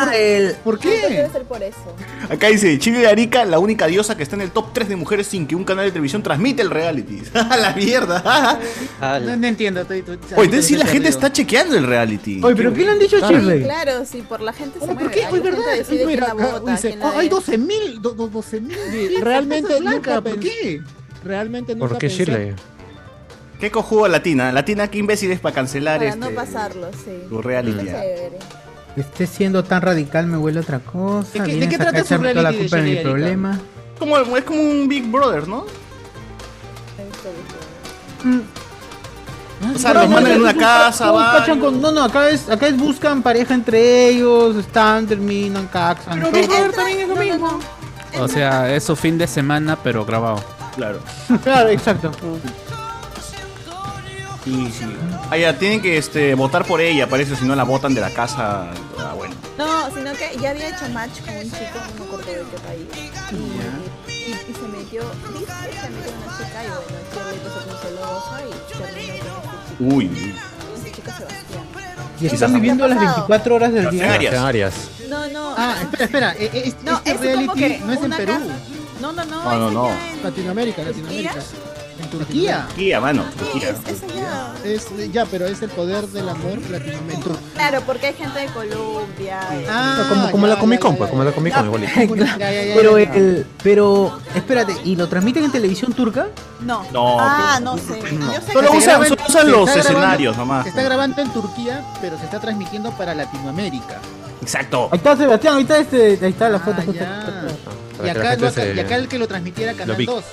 Ah, 0.00 0.12
el... 0.14 0.54
¿Por 0.62 0.74
Entonces 0.76 1.00
qué? 1.06 1.14
Debe 1.16 1.30
ser 1.30 1.42
por 1.42 1.62
eso. 1.62 1.96
Acá 2.30 2.46
dice, 2.48 2.78
Chile 2.78 2.98
de 3.00 3.08
Arica, 3.08 3.44
la 3.44 3.58
única 3.58 3.86
diosa 3.86 4.16
que 4.16 4.22
está 4.22 4.36
en 4.36 4.42
el 4.42 4.50
top 4.52 4.72
3 4.72 4.88
de 4.90 4.96
mujeres 4.96 5.26
sin 5.26 5.46
que 5.46 5.56
un 5.56 5.64
canal 5.64 5.84
de 5.86 5.90
televisión 5.90 6.22
transmite 6.22 6.62
el 6.62 6.70
reality. 6.70 7.22
¡A 7.34 7.56
la 7.56 7.72
mierda! 7.74 8.58
No, 9.00 9.36
no 9.36 9.46
entiendo. 9.46 9.80
estoy- 9.80 9.98
estoy- 9.98 10.16
Oye, 10.36 10.44
entonces 10.44 10.66
sí 10.66 10.74
la 10.74 10.80
estoy 10.84 10.92
gente 10.94 11.08
está 11.08 11.32
chequeando 11.32 11.76
el 11.76 11.86
reality. 11.86 12.40
Oye, 12.44 12.54
pero 12.54 12.72
¿qué 12.72 12.84
le 12.84 12.90
han 12.92 12.98
dicho 12.98 13.16
a 13.16 13.28
Shirley? 13.28 13.62
claro, 13.64 14.04
sí, 14.06 14.22
por 14.22 14.40
la 14.40 14.52
gente 14.52 14.78
se. 14.80 14.86
¿Por 14.86 15.10
qué? 15.10 15.26
Oye, 15.30 15.40
¿verdad? 15.40 15.62
Mira, 16.06 16.32
vota, 16.34 16.72
dice, 16.72 16.96
oh, 17.02 17.08
hay 17.18 17.28
de- 17.28 17.34
12 17.34 17.58
mil, 17.58 18.00
12 18.00 18.60
mil. 18.60 18.76
Realmente 19.20 19.80
nunca 19.80 20.20
¿por 20.20 20.38
qué? 20.38 20.80
Realmente 21.24 21.74
nunca 21.74 21.88
¿Por 21.88 21.98
qué 21.98 22.06
pensé- 22.08 22.24
Shirley? 22.24 22.54
¿Qué 23.58 23.70
cojudo 23.70 24.06
Latina? 24.08 24.52
Latina, 24.52 24.88
qué 24.88 24.98
imbécil 24.98 25.30
es 25.32 25.40
para 25.40 25.54
cancelar 25.54 25.98
Para 25.98 26.10
este... 26.10 26.20
no 26.20 26.30
pasarlo, 26.30 26.88
sí. 26.92 27.24
tu 27.28 27.42
reality. 27.42 27.84
Chévere. 27.86 28.38
Esté 28.96 29.26
siendo 29.26 29.62
tan 29.64 29.82
radical 29.82 30.26
me 30.26 30.36
huele 30.36 30.60
otra 30.60 30.78
cosa. 30.80 31.42
¿De 31.44 31.50
qué- 31.50 31.56
de 31.56 31.68
qué 31.68 31.78
trata 31.78 32.04
su 32.04 32.14
la 32.14 32.32
reality 32.32 32.52
de 32.54 32.58
culpa 32.62 32.76
de 32.76 32.82
mi 32.82 32.96
problema. 32.96 33.60
Como, 33.98 34.16
es 34.36 34.44
como 34.44 34.60
un 34.60 34.88
Big 34.88 35.10
Brother, 35.10 35.46
¿no? 35.48 35.64
Visto. 36.96 37.28
O 39.74 39.78
sea, 39.78 39.92
los 39.94 40.08
mandan 40.08 40.32
en 40.34 40.40
una 40.40 40.54
casa, 40.56 41.10
van. 41.10 41.58
con- 41.58 41.80
no, 41.80 41.90
no, 41.90 42.04
acá 42.04 42.30
es, 42.30 42.48
acá 42.48 42.68
es 42.68 42.76
buscan 42.76 43.22
pareja 43.22 43.54
entre 43.54 44.08
ellos, 44.08 44.54
están, 44.56 45.06
terminan, 45.06 45.66
caxan. 45.66 46.20
todo. 46.20 46.30
también 46.30 47.00
es 47.00 47.08
lo 47.08 47.16
mismo. 47.16 47.58
O 48.20 48.28
sea, 48.28 48.72
es 48.74 48.84
su 48.84 48.94
fin 48.94 49.18
de 49.18 49.26
semana, 49.26 49.76
pero 49.82 50.04
grabado. 50.04 50.42
Claro. 50.76 51.00
Claro, 51.42 51.68
exacto. 51.70 52.12
Sí, 54.48 54.72
sí. 54.78 54.84
Ah, 55.30 55.36
ya, 55.36 55.58
tienen 55.58 55.82
que 55.82 55.98
este, 55.98 56.34
votar 56.34 56.64
por 56.64 56.80
ella, 56.80 57.06
parece, 57.06 57.36
si 57.36 57.44
no 57.44 57.54
la 57.54 57.64
votan 57.64 57.92
de 57.94 58.00
la 58.00 58.08
casa. 58.10 58.70
Ah, 58.98 59.12
bueno. 59.14 59.34
No, 59.58 59.90
sino 59.94 60.12
que 60.14 60.38
ya 60.40 60.50
había 60.50 60.68
hecho 60.68 60.88
match 60.92 61.20
con 61.24 61.36
un 61.36 61.42
chico, 61.42 61.78
no 61.98 62.04
me 62.04 62.06
acuerdo 62.06 62.30
de 62.32 62.50
qué 62.50 62.58
país. 62.64 62.86
Y, 63.30 64.10
y, 64.10 64.30
y 64.30 64.54
se 64.54 64.68
metió, 64.68 65.02
dice 65.38 65.52
que 65.70 65.80
se 65.80 65.90
metió 65.90 66.12
con 66.12 66.22
una 66.24 66.38
chica 66.38 66.64
y 66.64 66.68
bueno, 66.68 66.98
Shirley 67.12 67.38
pues 67.42 67.54
se 67.54 67.60
puso 67.60 67.78
celosa 67.82 68.40
y 68.40 68.72
terminó 68.72 69.34
con 69.42 69.54
este 69.54 69.68
chico. 69.68 69.94
Uy. 69.96 70.06
Con 70.08 70.76
este 70.76 70.92
chico 70.92 71.10
Sebastián. 71.10 71.64
Y 72.20 72.26
están 72.26 72.52
viviendo 72.54 72.88
las 72.88 72.98
24 72.98 73.54
horas 73.54 73.72
del 73.72 73.90
día. 73.90 74.04
Sebastián 74.04 74.44
Arias. 74.46 74.74
No, 75.10 75.26
no. 75.28 75.54
Ah, 75.58 75.74
espera, 75.82 76.04
espera. 76.04 76.32
eh, 76.34 76.50
eh, 76.52 76.62
este 76.66 76.84
No, 76.90 76.96
este 77.04 77.10
es 77.10 77.16
como 77.16 77.54
reality 77.54 77.58
que 77.60 77.78
no 77.84 77.92
es 77.92 78.02
en 78.02 78.10
Perú. 78.12 78.32
casa- 78.32 78.44
No, 79.00 79.12
no, 79.12 79.24
no. 79.24 79.44
No, 79.44 79.58
no, 79.58 79.70
no. 79.70 79.90
en- 79.90 80.22
Latinoamérica, 80.22 80.82
Latinoamérica. 80.82 81.34
En 82.00 82.10
Turquía. 82.10 82.64
Turquía, 82.68 83.00
mano, 83.00 83.24
Turquía. 83.36 83.70
Ese 83.86 84.06
ya. 84.14 84.54
Es, 84.64 85.12
ya, 85.12 85.24
pero 85.26 85.46
es 85.46 85.60
el 85.62 85.70
poder 85.70 86.06
del 86.08 86.28
amor 86.28 86.58
latinoamericano. 86.70 87.36
Claro, 87.54 87.82
porque 87.84 88.06
hay 88.08 88.14
gente 88.14 88.38
de 88.38 88.46
Colombia. 88.46 89.40
y- 89.60 89.64
Ah, 89.68 90.06
como 90.08 90.30
como 90.30 90.46
ya, 90.46 90.54
la 90.54 90.60
Comic 90.60 90.80
Con, 90.80 90.92
ya, 90.92 90.98
pues, 90.98 91.10
como 91.10 91.24
la 91.24 91.32
Comic 91.32 91.54
Con, 91.54 91.64
igualito. 91.66 91.92
Ya, 92.38 92.38
ya, 92.38 92.64
ya, 92.64 92.74
Pero 92.76 92.98
el, 92.98 93.46
pero, 93.62 94.18
espérate, 94.34 94.74
¿y 94.84 94.94
lo 94.96 95.08
transmiten 95.08 95.44
en 95.44 95.50
televisión 95.52 95.92
turca? 95.92 96.28
No. 96.60 96.84
No, 96.92 97.16
Ah, 97.20 97.58
no 97.62 97.76
sé. 97.76 98.00
Yo 98.00 98.40
sé 98.40 98.52
Solo 98.52 98.70
que 98.70 98.78
usan- 98.78 99.50
los 99.50 99.76
escenarios 99.76 100.36
nomás. 100.36 100.62
Se 100.64 100.70
está 100.70 100.82
grabando 100.82 101.20
en 101.20 101.32
Turquía, 101.32 101.84
pero 102.00 102.16
se 102.18 102.24
está 102.26 102.38
transmitiendo 102.40 102.90
para 102.92 103.14
Latinoamérica. 103.14 103.98
Exacto. 104.40 104.88
Ahí 104.92 104.98
está 104.98 105.16
Sebastián, 105.16 105.56
ahí 105.56 105.62
está 105.62 105.78
este, 105.78 106.18
ahí 106.22 106.30
está 106.30 106.48
la 106.48 106.60
foto. 106.60 106.80
Ah. 107.00 107.42
Para 107.96 108.08
Y 108.08 108.10
acá, 108.10 108.30
gente 108.30 108.44
lo- 108.44 108.50
se- 108.52 108.74
y 108.74 108.78
acá 108.80 108.94
el 108.96 109.08
que 109.08 109.18
lo 109.18 109.26
transmitiera 109.26 109.74
Canal 109.74 109.96
vi. 109.96 110.06
2. 110.06 110.24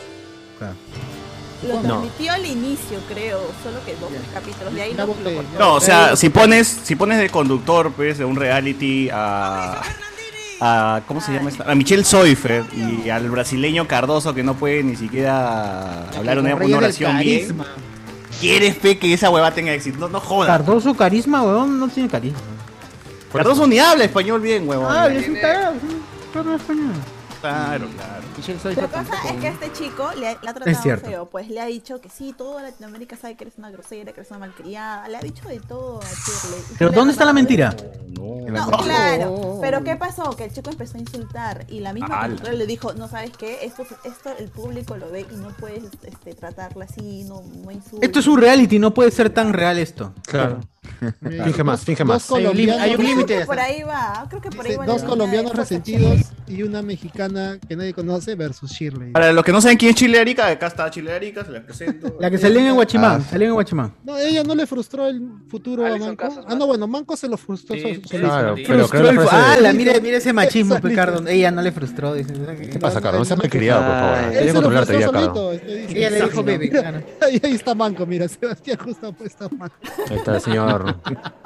Lo 1.67 1.75
No. 1.75 1.81
transmitió 1.81 2.31
al 2.33 2.45
inicio, 2.45 2.99
creo. 3.09 3.39
Solo 3.63 3.83
que 3.85 3.95
dos 3.95 4.09
capítulos. 4.33 4.73
De 4.73 4.81
ahí 4.81 4.93
Ya 4.95 5.05
lo, 5.05 5.13
cortó. 5.13 5.29
No, 5.59 5.73
o 5.75 5.81
sea, 5.81 6.15
si 6.15 6.29
pones, 6.29 6.67
si 6.83 6.95
pones 6.95 7.17
de 7.19 7.29
conductor, 7.29 7.91
pues, 7.91 8.17
de 8.17 8.25
un 8.25 8.35
reality 8.35 9.09
a. 9.11 9.81
a 10.61 11.01
¿Cómo 11.07 11.21
se 11.21 11.33
llama 11.33 11.49
esta? 11.49 11.69
A 11.69 11.75
Michelle 11.75 12.03
Soifer 12.03 12.63
y 12.73 13.09
al 13.09 13.29
brasileño 13.29 13.87
Cardoso 13.87 14.33
que 14.33 14.43
no 14.43 14.55
puede 14.55 14.83
ni 14.83 14.95
siquiera 14.95 16.07
hablar 16.17 16.39
una, 16.39 16.55
una 16.55 16.77
oración 16.77 17.19
bien. 17.19 17.57
¿Quieres 18.39 18.77
fe 18.77 18.97
que 18.97 19.13
esa 19.13 19.29
hueva 19.29 19.51
tenga 19.51 19.73
éxito? 19.73 19.97
No, 19.97 20.09
no 20.09 20.19
jodas. 20.19 20.47
Cardoso 20.47 20.93
carisma, 20.93 21.41
weón, 21.41 21.79
no 21.79 21.87
tiene 21.87 22.09
carisma. 22.09 22.39
Cardoso 23.31 23.67
ni 23.67 23.79
habla 23.79 24.03
español 24.05 24.41
bien, 24.41 24.67
huevón. 24.67 24.87
Ah, 24.89 25.07
es 25.07 25.27
un 25.27 25.39
tarado, 25.39 25.73
es 25.75 26.45
un 26.45 26.53
español. 26.53 26.93
Claro, 27.41 27.87
claro. 27.95 28.23
Michelle 28.37 28.59
La 28.75 28.87
cosa 28.87 29.03
tampoco. 29.03 29.27
es 29.27 29.41
que 29.41 29.47
este 29.47 29.71
chico 29.73 30.09
le 30.17 30.27
ha, 30.27 30.37
le 30.41 30.49
ha 30.49 30.53
tratado 30.53 30.97
feo, 30.97 31.25
pues 31.29 31.49
le 31.49 31.61
ha 31.61 31.65
dicho 31.65 32.01
que 32.01 32.09
sí, 32.09 32.33
toda 32.37 32.61
Latinoamérica 32.63 33.15
sabe 33.15 33.35
que 33.35 33.45
eres 33.45 33.57
una 33.57 33.71
grosera, 33.71 34.11
que 34.11 34.19
eres 34.19 34.29
una 34.31 34.39
malcriada, 34.39 35.07
le 35.07 35.17
ha 35.17 35.21
dicho 35.21 35.47
de 35.47 35.59
todo 35.59 35.99
a 35.99 36.05
Shirley. 36.05 36.63
Pero 36.77 36.91
¿dónde 36.91 37.13
está 37.13 37.25
la 37.25 37.33
mentira? 37.33 37.75
No, 38.15 38.69
claro, 38.71 39.59
pero 39.61 39.83
¿qué 39.83 39.95
pasó? 39.95 40.35
Que 40.35 40.45
el 40.45 40.53
chico 40.53 40.69
empezó 40.69 40.97
a 40.97 41.01
insultar 41.01 41.65
y 41.67 41.79
la 41.79 41.93
misma 41.93 42.27
le 42.27 42.65
dijo, 42.65 42.93
no 42.93 43.07
sabes 43.07 43.31
qué, 43.37 43.59
esto, 43.63 43.85
esto 44.03 44.31
el 44.37 44.49
público 44.49 44.97
lo 44.97 45.09
ve 45.09 45.25
y 45.31 45.35
no 45.35 45.49
puedes 45.49 45.83
este, 46.03 46.33
tratarla 46.33 46.85
así, 46.85 47.23
no, 47.23 47.43
no 47.63 47.71
insultes. 47.71 48.07
Esto 48.07 48.19
es 48.19 48.27
un 48.27 48.39
reality, 48.39 48.79
no 48.79 48.93
puede 48.93 49.11
ser 49.11 49.29
tan 49.29 49.53
real 49.53 49.77
esto. 49.77 50.13
Claro. 50.27 50.59
Finge 51.21 51.63
más, 51.63 51.83
finge 51.83 52.03
más. 52.03 52.31
Hay 52.31 52.45
un 52.45 53.03
límite. 53.03 53.45
por 53.45 53.59
ahí 53.59 53.83
va, 53.83 54.25
creo 54.29 54.41
que 54.41 54.49
por 54.49 54.65
ahí 54.65 54.75
va. 54.75 54.85
dos 54.85 55.03
colombianos 55.03 55.55
resentidos 55.55 56.21
y 56.47 56.63
una 56.63 56.81
mexicana 56.81 57.59
que 57.67 57.75
nadie 57.75 57.93
conoce 57.93 58.34
versus 58.35 58.71
Shirley. 58.71 59.11
Para 59.11 59.31
los 59.33 59.43
que 59.43 59.51
no 59.51 59.61
saben 59.61 59.77
quién 59.77 59.91
es 59.91 59.95
Chile 59.97 60.19
Arica, 60.19 60.47
acá 60.47 60.67
está 60.67 60.89
Chile 60.89 61.11
Arica, 61.13 61.43
se 61.43 61.51
la 61.51 61.61
presento. 61.63 62.17
La 62.19 62.29
que 62.29 62.37
salió 62.37 62.59
en 62.59 62.73
Guachimán, 62.75 63.21
Ah. 63.21 63.27
salió 63.29 63.47
en 63.47 63.53
Guachimán. 63.53 63.93
No, 64.03 64.17
ella 64.17 64.43
no 64.43 64.55
le 64.55 64.65
frustró 64.67 65.07
el 65.07 65.21
futuro 65.47 65.85
a 65.85 65.97
Manco. 65.97 66.17
Casas, 66.17 66.45
Ah, 66.47 66.55
no, 66.55 66.67
bueno, 66.67 66.87
Manco 66.87 67.15
se 67.17 67.27
lo 67.27 67.37
frustró. 67.37 67.75
Sí. 67.75 68.01
Claro, 68.09 68.55
pero 68.55 68.87
Frustró 68.87 69.09
el- 69.09 69.19
Ah, 69.31 69.57
la, 69.61 69.73
mire, 69.73 69.99
mire 70.01 70.17
ese 70.17 70.33
machismo. 70.33 70.77
Ricardo. 70.81 71.27
Ella 71.27 71.51
no 71.51 71.61
le 71.61 71.71
frustró. 71.71 72.13
Dice, 72.13 72.33
¿Qué 72.71 72.79
pasa, 72.79 73.01
Carlos? 73.01 73.19
No 73.19 73.25
seas 73.25 73.39
malcriado, 73.39 73.81
por 73.81 73.91
favor. 73.91 74.29
Tienes 74.31 74.45
que 74.47 74.53
controlarte 74.53 74.99
ya, 74.99 75.07
dice. 75.09 75.97
Ella 75.97 76.09
le 76.09 76.21
dijo 76.21 76.43
bebé, 76.43 76.69
claro. 76.69 77.01
Ahí, 77.21 77.39
está 77.43 77.73
Manco, 77.75 78.05
mira, 78.05 78.27
Sebastián 78.27 78.77
justo 78.83 79.07
ha 79.07 79.11
puesto 79.11 79.45
a 79.45 79.49
Manco. 79.49 79.75
Ahí 80.09 80.17
está 80.17 80.35
el 80.35 80.41
señor 80.41 80.95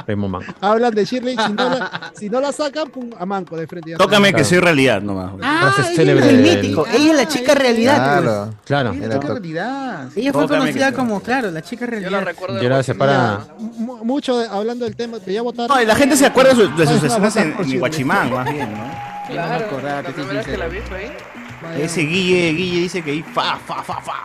Raymond 0.07 0.31
Manco. 0.33 0.53
Hablan 0.61 0.93
de 0.93 1.05
Shirley, 1.05 1.35
si 1.37 1.53
no 1.53 1.69
la, 1.69 2.11
si 2.15 2.29
no 2.29 2.41
la 2.41 2.51
sacan, 2.51 2.89
pum, 2.89 3.09
a 3.17 3.25
Manco 3.25 3.55
de 3.57 3.67
frente. 3.67 3.93
Tócame 3.95 4.33
que 4.33 4.43
soy 4.43 4.59
realidad 4.59 5.01
nomás. 5.01 5.31
Ah, 5.41 5.73
ella 5.77 5.95
célebre 5.95 6.31
mítico. 6.69 6.87
Ella 6.87 7.11
es 7.11 7.17
la 7.17 7.27
chica 7.27 7.53
realidad. 7.55 7.95
Claro. 8.21 8.53
Claro. 8.65 8.93
Ella 8.93 9.07
la 9.07 9.19
realidad. 9.19 10.07
Ella 10.15 10.33
fue 10.33 10.47
conocida 10.47 10.91
como, 10.93 11.19
claro, 11.21 11.51
la 11.51 11.61
chica 11.61 11.85
Yo 11.85 11.91
la 11.91 11.99
realidad. 11.99 12.25
recuerdo. 12.25 12.57
Y 12.57 12.59
de 12.61 12.67
ahora 12.67 12.83
se 12.83 12.95
para. 12.95 13.39
Mu- 13.57 14.03
Mucho 14.03 14.37
de- 14.39 14.47
hablando 14.47 14.85
del 14.85 14.95
tema, 14.95 15.19
que 15.19 15.33
ya 15.33 15.41
votaron. 15.41 15.75
No, 15.75 15.81
y 15.81 15.85
la 15.85 15.95
gente 15.95 16.15
se 16.15 16.25
acuerda 16.25 16.53
de, 16.53 16.55
su- 16.65 16.75
de 16.75 16.87
sus 16.87 17.03
escenas 17.03 17.35
en. 17.35 17.79
Guachimán, 17.79 18.31
más 18.33 18.51
bien, 18.51 18.71
¿no? 18.71 19.09
Claro, 19.27 19.65
acordaba, 19.65 20.01
la 20.01 20.09
primera 20.09 20.43
que 20.43 20.57
la 20.57 20.67
vi 20.67 20.79
fue 20.79 20.97
ahí. 20.97 21.81
Ese 21.83 22.01
Guille, 22.01 22.51
Guille 22.53 22.79
dice 22.81 23.01
que 23.03 23.11
ahí 23.11 23.21
fa, 23.21 23.57
fa, 23.57 23.83
fa, 23.83 24.01
fa. 24.01 24.23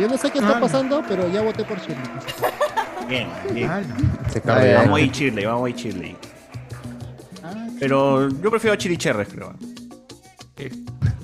Yo 0.00 0.08
no 0.08 0.16
sé 0.16 0.30
qué 0.30 0.38
está 0.38 0.58
pasando, 0.60 1.02
pero 1.08 1.28
ya 1.30 1.42
voté 1.42 1.64
por 1.64 1.78
Shirley. 1.80 1.96
Bien, 3.08 3.28
bien. 3.52 3.68
Se 4.32 4.40
Ay, 4.48 4.70
ya. 4.70 4.78
Vamos 4.82 4.98
a 4.98 5.00
ir 5.02 5.10
Chile, 5.10 5.46
vamos 5.46 5.66
a 5.66 5.70
ir 5.70 5.74
Chile. 5.76 6.16
Pero 7.80 8.28
yo 8.28 8.50
prefiero 8.50 8.74
a 8.74 8.78
Chili 8.78 8.96
Cherres, 8.96 9.28
creo. 9.28 9.54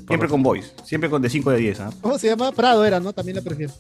Siempre 0.06 0.28
con 0.28 0.42
boys, 0.42 0.72
siempre 0.84 1.10
con 1.10 1.20
de 1.22 1.28
5 1.30 1.50
de 1.50 1.58
10, 1.58 1.80
¿ah? 1.80 1.90
¿Cómo 2.00 2.18
se 2.18 2.28
llama? 2.28 2.52
Prado 2.52 2.84
era, 2.84 3.00
¿no? 3.00 3.12
También 3.12 3.36
la 3.36 3.42
prefiero. 3.42 3.72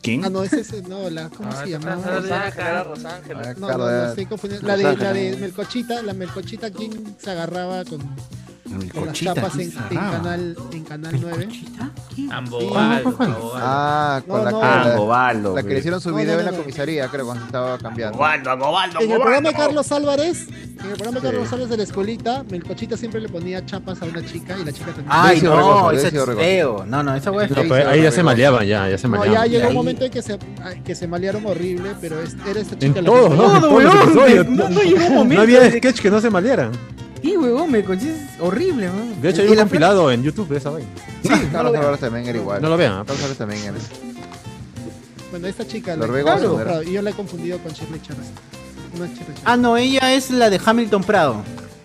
¿Quién? 0.00 0.24
Ah, 0.24 0.30
no, 0.30 0.42
ese 0.42 0.60
es. 0.60 0.88
No, 0.88 1.08
la. 1.10 1.28
¿Cómo 1.30 1.50
se 1.52 1.70
llama? 1.70 1.94
Rosángel, 1.94 2.60
era 2.60 2.82
Rosángel. 2.84 3.36
Ah, 3.36 3.54
No, 3.56 3.68
no, 3.68 3.78
no, 3.78 3.86
ya- 3.88 4.08
estoy 4.10 4.26
confundiendo. 4.26 4.66
La 4.66 4.76
de, 4.76 4.96
la 4.96 5.12
de. 5.12 5.36
Melcochita, 5.36 6.02
la 6.02 6.12
Melcochita, 6.12 6.70
¿quién 6.70 7.16
se 7.18 7.30
agarraba 7.30 7.84
con, 7.84 8.00
con 8.64 8.72
las 8.78 8.84
Melcochita, 8.94 9.34
chapas 9.34 9.52
¿quién 9.52 9.70
en, 9.72 9.78
agarraba? 9.78 10.10
canal, 10.12 10.56
en 10.72 10.84
canal 10.84 11.18
9? 11.20 11.48
Ambobaldo, 12.30 13.08
Ambobaldo. 13.08 13.52
Ah, 13.56 14.22
con 14.26 14.38
No, 14.38 14.44
la, 14.44 14.50
no. 14.50 14.60
que- 14.60 14.66
Ah, 14.66 14.84
la- 14.88 14.96
Gobaldo. 14.96 15.56
la 15.56 15.62
que 15.62 15.68
le 15.68 15.78
hicieron 15.78 16.00
su 16.00 16.10
No, 16.10 16.16
video 16.16 16.34
no, 16.34 16.38
en 16.40 16.44
la 16.46 16.50
no, 16.52 16.56
no. 16.58 16.62
comisaría, 16.62 17.08
creo, 17.08 17.26
cuando 17.26 17.44
estaba 17.44 17.78
cambiando. 17.78 18.16
Gobaldo, 18.18 18.50
En 19.00 19.10
el 19.10 19.20
programa 19.20 19.48
de. 19.50 19.54
Carlos 19.56 19.92
Álvarez, 19.92 20.46
en 20.48 20.90
el 20.90 20.96
programa 20.96 21.12
de 21.12 21.20
Sí. 21.20 21.26
Carlos 21.26 21.52
Álvarez 21.52 21.68
de 21.70 21.76
la 21.76 21.82
escuelita, 21.82 22.44
Melcochita 22.50 22.96
siempre 22.96 23.20
le 23.20 23.28
ponía 23.28 23.64
chapas 23.66 24.00
a 24.02 24.04
una 24.04 24.24
chica 24.24 24.56
y 24.58 24.64
la 24.64 24.72
chica 24.72 24.92
tenía. 24.92 25.08
Ay, 25.10 25.34
Decio 25.36 25.56
no, 25.56 25.90
ese 25.90 26.08
es 26.08 26.24
feo. 26.24 26.84
No, 26.86 27.02
no, 27.02 27.14
esa 27.16 27.30
wea 27.30 27.44
es 27.46 27.50
No, 27.50 27.56
fea. 27.56 27.68
pues 27.68 27.86
ahí 27.86 28.02
ya 28.02 28.12
se 28.12 28.22
maleaban, 28.22 28.66
ya, 28.66 28.88
ya 28.88 28.98
se 28.98 29.08
No, 29.08 29.16
maleaban. 29.18 29.48
ya 29.50 29.58
llegó 29.58 29.68
un 29.70 29.74
momento 29.74 30.04
en 30.04 30.10
que 30.12 30.22
se, 30.22 30.38
que 30.84 30.94
se 30.94 31.06
malearon 31.08 31.44
horrible, 31.46 31.94
pero 32.00 32.20
es- 32.20 32.36
era 32.48 32.60
esta 32.60 32.74
En 32.74 32.80
chica 32.80 33.02
la 33.02 33.06
todos, 33.06 33.30
que- 33.30 33.36
¿no? 33.36 33.60
No, 33.60 34.68
no 34.68 34.80
llegó 34.82 35.06
un 35.06 35.14
momento 35.14 35.34
No 35.34 35.40
había 35.42 35.70
sketch 35.70 36.00
que 36.00 36.10
no 36.10 36.20
se 36.20 36.30
malearan. 36.30 36.70
Sí, 37.22 37.36
huevón, 37.36 37.70
me 37.70 37.78
es 37.78 37.86
horrible, 38.40 38.90
weón. 38.90 39.20
De 39.20 39.30
hecho, 39.30 39.42
hay 39.42 39.48
Y 39.48 39.50
un 39.50 39.56
la 39.56 39.62
compilado 39.62 40.10
en 40.10 40.22
YouTube 40.22 40.48
de 40.48 40.58
esa 40.58 40.70
vaina. 40.70 40.88
Sí, 41.22 41.28
Carlos 41.52 41.74
Álvarez 41.74 42.00
también 42.00 42.26
era 42.26 42.36
igual. 42.38 42.60
No 42.60 42.68
lo 42.68 42.76
vean, 42.76 42.92
¿ah? 42.94 43.04
Carlos 43.06 43.18
Álvarez 43.18 43.38
también 43.38 43.62
era. 43.62 43.74
Bueno, 45.30 45.46
esta 45.46 45.66
chica. 45.66 45.96
La- 45.96 46.82
yo 46.82 47.00
la 47.02 47.10
he 47.10 47.14
confundido 47.14 47.58
con 47.58 47.72
Shirley 47.72 48.00
Chávez. 48.02 48.26
No 48.98 49.04
es 49.04 49.10
Shirley 49.12 49.26
Chávez. 49.28 49.42
Ah, 49.44 49.56
no, 49.56 49.76
ella 49.76 50.12
es 50.14 50.30
la 50.30 50.50
de 50.50 50.60
Hamilton 50.64 51.04
Prado. 51.04 51.36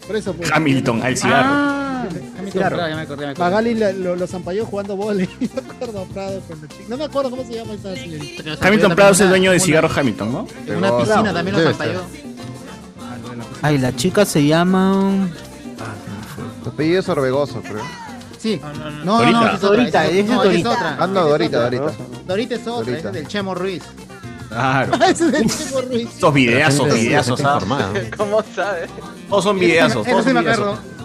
Por 0.05 0.15
eso, 0.15 0.33
pues. 0.33 0.51
Hamilton, 0.51 1.01
al 1.03 1.15
cigarro. 1.17 1.49
Ah, 1.49 2.05
Hamilton 2.39 2.51
claro. 2.51 2.75
Prado, 2.75 2.89
ya 2.89 2.95
me 2.95 3.01
acordé, 3.03 3.21
ya 3.21 3.27
me 3.27 3.31
acordé. 3.33 3.49
Magali 3.49 3.73
la- 3.75 3.91
lo, 3.93 4.15
los 4.15 4.33
ampalló 4.33 4.65
jugando 4.65 4.95
volei. 4.95 5.29
No 5.39 5.61
me 5.61 5.71
acuerdo, 5.71 6.03
Prado 6.05 6.41
con 6.47 6.61
la 6.61 6.67
chica. 6.67 6.83
No 6.89 6.97
me 6.97 7.03
acuerdo 7.05 7.29
cómo 7.29 7.43
se 7.45 7.53
llama 7.53 7.73
esta 7.73 7.95
señorita. 7.95 8.43
Hamilton 8.67 8.95
Prado 8.95 9.11
es 9.11 9.19
el 9.21 9.29
dueño 9.29 9.51
de 9.51 9.59
cigarro 9.59 9.89
Hamilton, 9.95 10.31
¿no? 10.31 10.47
En 10.65 10.77
una 10.77 10.97
piscina 10.97 11.33
también 11.33 11.53
los 11.55 11.57
Debe 11.61 11.69
ampalló. 11.71 12.01
Ay, 13.61 13.77
la 13.77 13.95
chica 13.95 14.25
se 14.25 14.45
llama. 14.45 15.29
Su 16.63 16.69
apellido 16.69 16.99
es 16.99 17.09
Orbegoso, 17.09 17.61
creo. 17.61 17.83
Sí. 18.37 18.61
No, 19.03 19.23
no, 19.25 19.45
esa 19.45 19.55
es. 19.55 19.61
Dorita, 19.61 20.05
es, 20.07 20.25
no, 20.27 20.39
otra. 20.41 20.97
Ah, 20.99 21.07
no, 21.07 21.27
Dorita, 21.27 21.63
Dorita. 21.63 21.91
Dorita 22.27 22.55
es 22.55 22.67
otra, 22.67 22.97
es 22.97 23.03
del 23.11 23.27
Chemo 23.27 23.55
Ruiz. 23.55 23.83
Claro. 24.49 24.93
Ese 25.05 25.27
es 25.27 25.33
el 25.33 25.49
Chemo 25.49 25.81
Ruiz. 25.81 26.09
Estos 26.09 26.33
videazos, 26.33 26.93
videazos, 26.93 27.41
¿no? 27.41 27.59
¿Cómo 28.15 28.43
sabe? 28.55 28.87
Todos 29.29 29.43
son 29.43 29.59
videazos, 29.59 30.05
todos 30.05 30.23
sí 30.23 30.29
son 30.29 30.33
me 30.35 30.39
videazos. 30.41 30.79
acuerdo. 30.79 30.97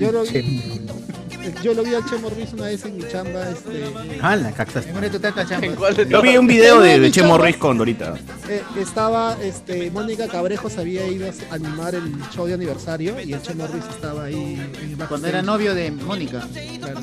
Yo 0.00 0.12
lo 0.12 0.24
Yo 1.62 1.74
lo 1.74 1.82
vi 1.82 1.94
al 1.94 2.04
Chemo 2.04 2.28
Ruiz 2.30 2.52
una 2.52 2.64
vez 2.64 2.84
en 2.84 2.96
mi 2.96 3.02
chamba. 3.08 3.50
Este, 3.50 3.84
Ah, 4.22 4.36
la 4.36 4.52
cactas. 4.52 4.84
Yo 6.08 6.22
vi 6.22 6.36
un 6.36 6.46
video 6.46 6.80
de, 6.80 6.98
de 7.00 7.10
Chemo 7.10 7.38
Ruiz 7.38 7.56
con 7.56 7.78
Dorita. 7.78 8.14
Eh, 8.48 8.62
estaba 8.80 9.36
este, 9.42 9.90
Mónica 9.90 10.28
Cabrejos 10.28 10.78
había 10.78 11.06
ido 11.06 11.28
a 11.50 11.54
animar 11.54 11.94
el 11.94 12.12
show 12.34 12.46
de 12.46 12.54
aniversario 12.54 13.20
y 13.20 13.32
el 13.32 13.42
Chemo 13.42 13.66
Ruiz 13.66 13.84
estaba 13.90 14.24
ahí 14.24 14.60
Cuando 15.08 15.26
era 15.28 15.42
novio 15.42 15.74
de 15.74 15.90
Mónica. 15.90 16.46
Claro, 16.80 17.00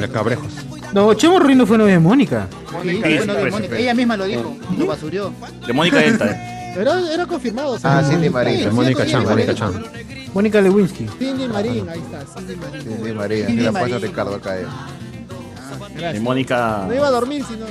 La. 0.00 0.08
Cabrejos. 0.08 0.52
No, 0.92 1.14
Chemo 1.14 1.38
Ruiz 1.38 1.56
no 1.56 1.66
fue 1.66 1.78
novia 1.78 1.94
de 1.94 2.00
Mónica. 2.00 2.48
Sí, 2.82 2.90
Sí, 2.90 3.00
fue 3.00 3.26
novio 3.26 3.44
de 3.44 3.50
Mónica. 3.50 3.78
Ella 3.78 3.94
misma 3.94 4.16
lo 4.16 4.24
dijo, 4.26 4.56
lo 4.78 4.86
basurió. 4.86 5.32
De 5.66 5.72
Mónica 5.72 5.98
Delta. 5.98 6.30
eh. 6.30 6.48
Era, 6.74 7.12
era 7.12 7.26
confirmado. 7.26 7.72
o 7.72 7.78
sea, 7.78 7.98
Ah, 7.98 8.02
sí, 8.04 8.16
De 8.16 8.30
Mónica 8.70 9.04
sí, 9.04 9.10
Chan, 9.10 9.24
Mónica. 9.24 9.54
Chan. 9.54 9.84
Mónica 10.34 10.60
Lewinsky. 10.60 11.06
Cindy 11.18 11.48
Marín, 11.48 11.88
ahí 11.88 12.00
está, 12.00 12.24
Cindy 12.40 12.56
Marín. 12.56 12.82
Cindy 12.82 13.12
María, 13.12 13.46
Cindy 13.46 13.62
la 13.62 13.72
Marín. 13.72 14.00
Ricardo 14.00 14.34
acá. 14.36 14.58
eh. 14.60 14.66
De 16.12 16.20
Mónica. 16.20 16.84
No 16.86 16.94
iba 16.94 17.06
a 17.08 17.10
dormir, 17.10 17.44
sino. 17.46 17.66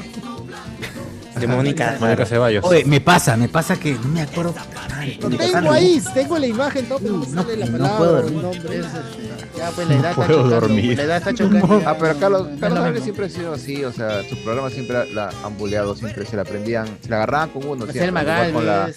De 1.39 1.47
Mónica. 1.47 1.97
Mónica 1.99 2.25
Ceballos. 2.25 2.63
Oye, 2.65 2.85
me 2.85 3.01
pasa, 3.01 3.35
me 3.37 3.49
pasa 3.49 3.75
que 3.77 3.93
no 3.93 4.07
me 4.09 4.21
acuerdo. 4.21 4.53
Ay, 4.93 5.17
tengo 5.19 5.71
ahí, 5.71 6.01
tengo 6.13 6.37
la 6.37 6.47
imagen, 6.47 6.85
todo, 6.87 6.99
pero 6.99 7.17
no 7.17 7.25
sale 7.25 7.57
la 7.57 7.65
no 7.65 7.71
palabra 7.77 7.97
puedo 7.97 8.13
o 8.13 8.19
el 8.19 8.33
dormir. 8.41 8.43
nombre. 8.43 8.81
Ya 9.57 9.69
pues 9.71 9.87
la 9.89 9.95
edad 9.95 10.09
está 10.11 10.15
puedo 10.15 10.29
chocando. 10.43 10.59
dormir. 10.61 10.97
La 10.97 11.03
edad 11.03 11.17
está 11.17 11.33
chocando. 11.33 11.81
Ah, 11.85 11.95
pero 11.99 12.17
Carlos, 12.17 12.43
No, 12.47 12.49
no, 12.53 12.59
Carlos 12.59 12.79
no, 12.79 12.85
Álvarez 12.85 12.99
no. 12.99 13.03
siempre 13.03 13.25
ha 13.25 13.29
sido 13.29 13.53
así, 13.53 13.83
o 13.83 13.91
sea, 13.91 14.23
sus 14.27 14.39
programas 14.39 14.73
siempre 14.73 15.13
la 15.13 15.29
han 15.43 15.57
buleado, 15.57 15.93
siempre 15.95 16.25
se 16.25 16.35
la 16.35 16.41
aprendían, 16.43 16.87
se 17.01 17.09
la 17.09 17.17
agarraban 17.17 17.49
con 17.49 17.65
uno. 17.67 17.85
Selma 17.91 18.21
siempre, 18.23 18.93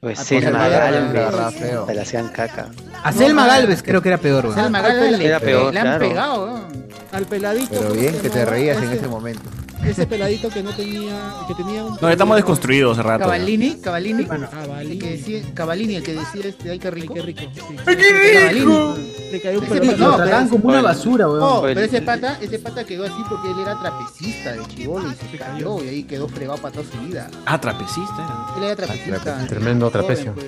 Pues 0.00 0.18
la 0.18 0.24
Selma 0.24 0.68
Galvez. 0.68 1.54
Se 1.86 1.94
la 1.94 2.02
hacían 2.02 2.28
caca. 2.28 2.68
A 3.02 3.12
Selma 3.12 3.46
Galvez 3.46 3.82
creo 3.82 4.02
que 4.02 4.08
era 4.08 4.18
peor, 4.18 4.46
güey. 4.46 4.54
Selma 4.54 4.82
Galvez 4.82 5.18
le, 5.18 5.26
era 5.26 5.40
peor, 5.40 5.72
le 5.72 5.80
han 5.80 5.86
claro. 5.86 6.08
pegado. 6.08 6.46
¿no? 6.46 6.68
Al 7.12 7.24
peladito. 7.24 7.68
Pero 7.70 7.88
¿cómo 7.88 8.00
bien 8.00 8.18
que 8.20 8.30
te 8.30 8.44
reías 8.44 8.82
en 8.82 8.92
ese 8.92 9.08
momento. 9.08 9.48
Ese 9.86 10.06
peladito 10.06 10.48
que 10.48 10.62
no 10.62 10.72
tenía, 10.74 11.34
que 11.46 11.54
tenía 11.54 11.84
un. 11.84 11.96
No, 12.00 12.08
estamos 12.08 12.36
desconstruidos 12.36 12.98
hace 12.98 13.06
rato. 13.06 13.24
Cavallini, 13.24 13.76
Cavallini. 13.76 14.24
Cavallini. 14.26 14.92
El 14.92 14.98
que 14.98 15.10
decía, 15.10 15.42
Cavallini, 15.54 15.94
el 15.96 16.02
que 16.02 16.14
decía 16.14 16.42
este, 16.46 16.70
ay 16.70 16.78
qué 16.78 16.90
rico. 16.90 17.14
Qué 17.14 17.22
rico. 17.22 17.40
sí. 17.40 17.76
¡Ay, 17.86 17.96
qué 17.96 18.48
rico! 18.52 18.96
Le 19.32 19.40
cayó 19.40 19.60
un 19.60 19.66
pa- 19.66 19.74
no, 19.74 20.16
pero- 20.16 20.48
como 20.50 20.68
una 20.68 20.82
basura, 20.82 21.26
weón. 21.28 21.40
No, 21.40 21.62
pero 21.62 21.80
ese 21.80 22.02
pata, 22.02 22.38
ese 22.40 22.58
pata 22.58 22.84
quedó 22.84 23.04
así 23.04 23.22
porque 23.28 23.50
él 23.50 23.58
era 23.60 23.78
trapecista 23.80 24.52
de 24.52 24.66
chivolo 24.74 25.08
y 25.10 25.14
se 25.30 25.38
cayó 25.38 25.82
y 25.84 25.88
ahí 25.88 26.02
quedó 26.04 26.28
fregado 26.28 26.58
para 26.58 26.74
toda 26.74 26.86
su 26.90 26.98
vida. 27.06 27.28
Ah, 27.44 27.60
trapecista 27.60 28.14
era. 28.24 28.56
Él 28.58 28.64
era 28.64 28.76
trapecista. 28.76 29.46
Tremendo 29.46 29.90
joven, 29.90 30.06
trapecio. 30.06 30.34
pues. 30.34 30.46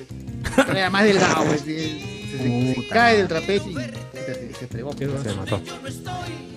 Él 0.69 0.77
era 0.77 0.89
más 0.89 1.03
delgado, 1.03 1.45
pues, 1.45 1.67
y 1.67 2.18
se, 2.31 2.75
se- 2.75 2.87
cae 2.89 3.17
del 3.17 3.27
trapecio 3.27 3.71
y 3.71 3.75
se, 3.75 4.53
se 4.53 4.67
fregó. 4.67 4.93
Se 4.93 5.07
mató. 5.35 5.59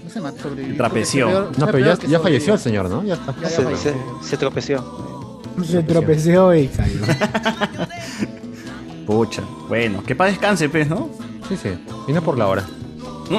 No 0.05 0.11
se 0.11 0.21
mató, 0.21 0.43
sobrevivió. 0.43 0.77
Trapeció. 0.77 1.27
Peor- 1.29 1.59
No, 1.59 1.67
pero 1.67 1.79
ya, 1.79 1.99
ya 2.07 2.21
falleció 2.21 2.55
el 2.55 2.61
señor, 2.61 2.91
¿no? 2.91 3.03
Ya 3.05 3.15
está. 3.15 3.35
Ya, 3.37 3.43
ya 3.43 3.49
Se, 3.49 3.63
falleció. 3.63 3.95
se, 4.23 4.29
se 4.29 4.37
tropeció. 4.37 5.41
Se 5.67 5.83
tropezó 5.83 6.55
y 6.55 6.69
cayó. 6.69 7.01
Pucha. 9.07 9.43
Bueno, 9.69 10.03
que 10.05 10.15
para 10.15 10.31
descanse, 10.31 10.69
pues, 10.69 10.89
¿no? 10.89 11.11
Sí, 11.49 11.57
sí. 11.57 11.71
Y 12.09 12.13
no 12.13 12.23
por 12.23 12.39
la 12.39 12.47
hora. 12.49 12.65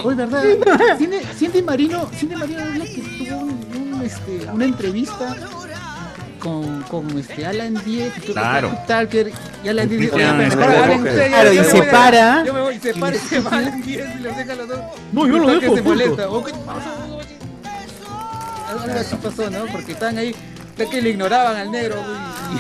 Uy, 0.04 0.16
¿verdad? 0.16 0.44
Cindy 1.38 1.62
Marino, 1.62 2.10
Cindy 2.18 2.36
Marino 2.36 2.60
es 2.62 2.78
la 2.80 2.86
que 2.86 3.02
tuvo 3.26 3.38
un, 3.40 3.94
un, 3.94 4.02
este, 4.04 4.46
una 4.52 4.66
entrevista 4.66 5.36
con, 6.44 6.82
con 6.84 7.18
este 7.18 7.46
Alan 7.46 7.74
Diez 7.86 8.14
Claro. 8.26 8.78
Talker 8.86 9.32
y 9.64 9.68
Alan 9.70 9.88
Diez 9.88 10.02
dice, 10.02 10.26
hablen 10.26 10.48
ustedes, 10.52 11.30
Claro, 11.30 11.54
y 11.54 11.58
se 11.64 11.84
para. 11.84 12.44
Yo 12.44 12.54
me 12.54 12.62
voy, 12.62 12.80
se 12.80 12.94
para 12.94 13.16
y 13.16 13.20
se 13.20 13.40
va 13.40 13.52
Alan 13.52 13.82
Diez 13.82 14.06
y 14.20 14.24
los 14.24 14.36
deja 14.38 14.52
a 14.52 14.56
los 14.58 14.68
dos. 14.68 14.80
No, 15.14 15.26
yo 15.28 15.40
lo 15.40 15.48
dejo 15.60 15.76
se 15.76 15.82
molesta. 15.82 16.30
"Oh, 16.30 16.44
¿qué 16.44 16.52
pasa? 16.66 16.92
Algo 18.70 19.00
así 19.00 19.16
pasó, 19.16 19.50
¿no? 19.50 19.66
Porque 19.72 19.94
estaban 19.94 20.18
ahí, 20.18 20.36
que 20.76 21.02
le 21.02 21.10
ignoraban 21.12 21.56
al 21.56 21.72
negro 21.72 21.96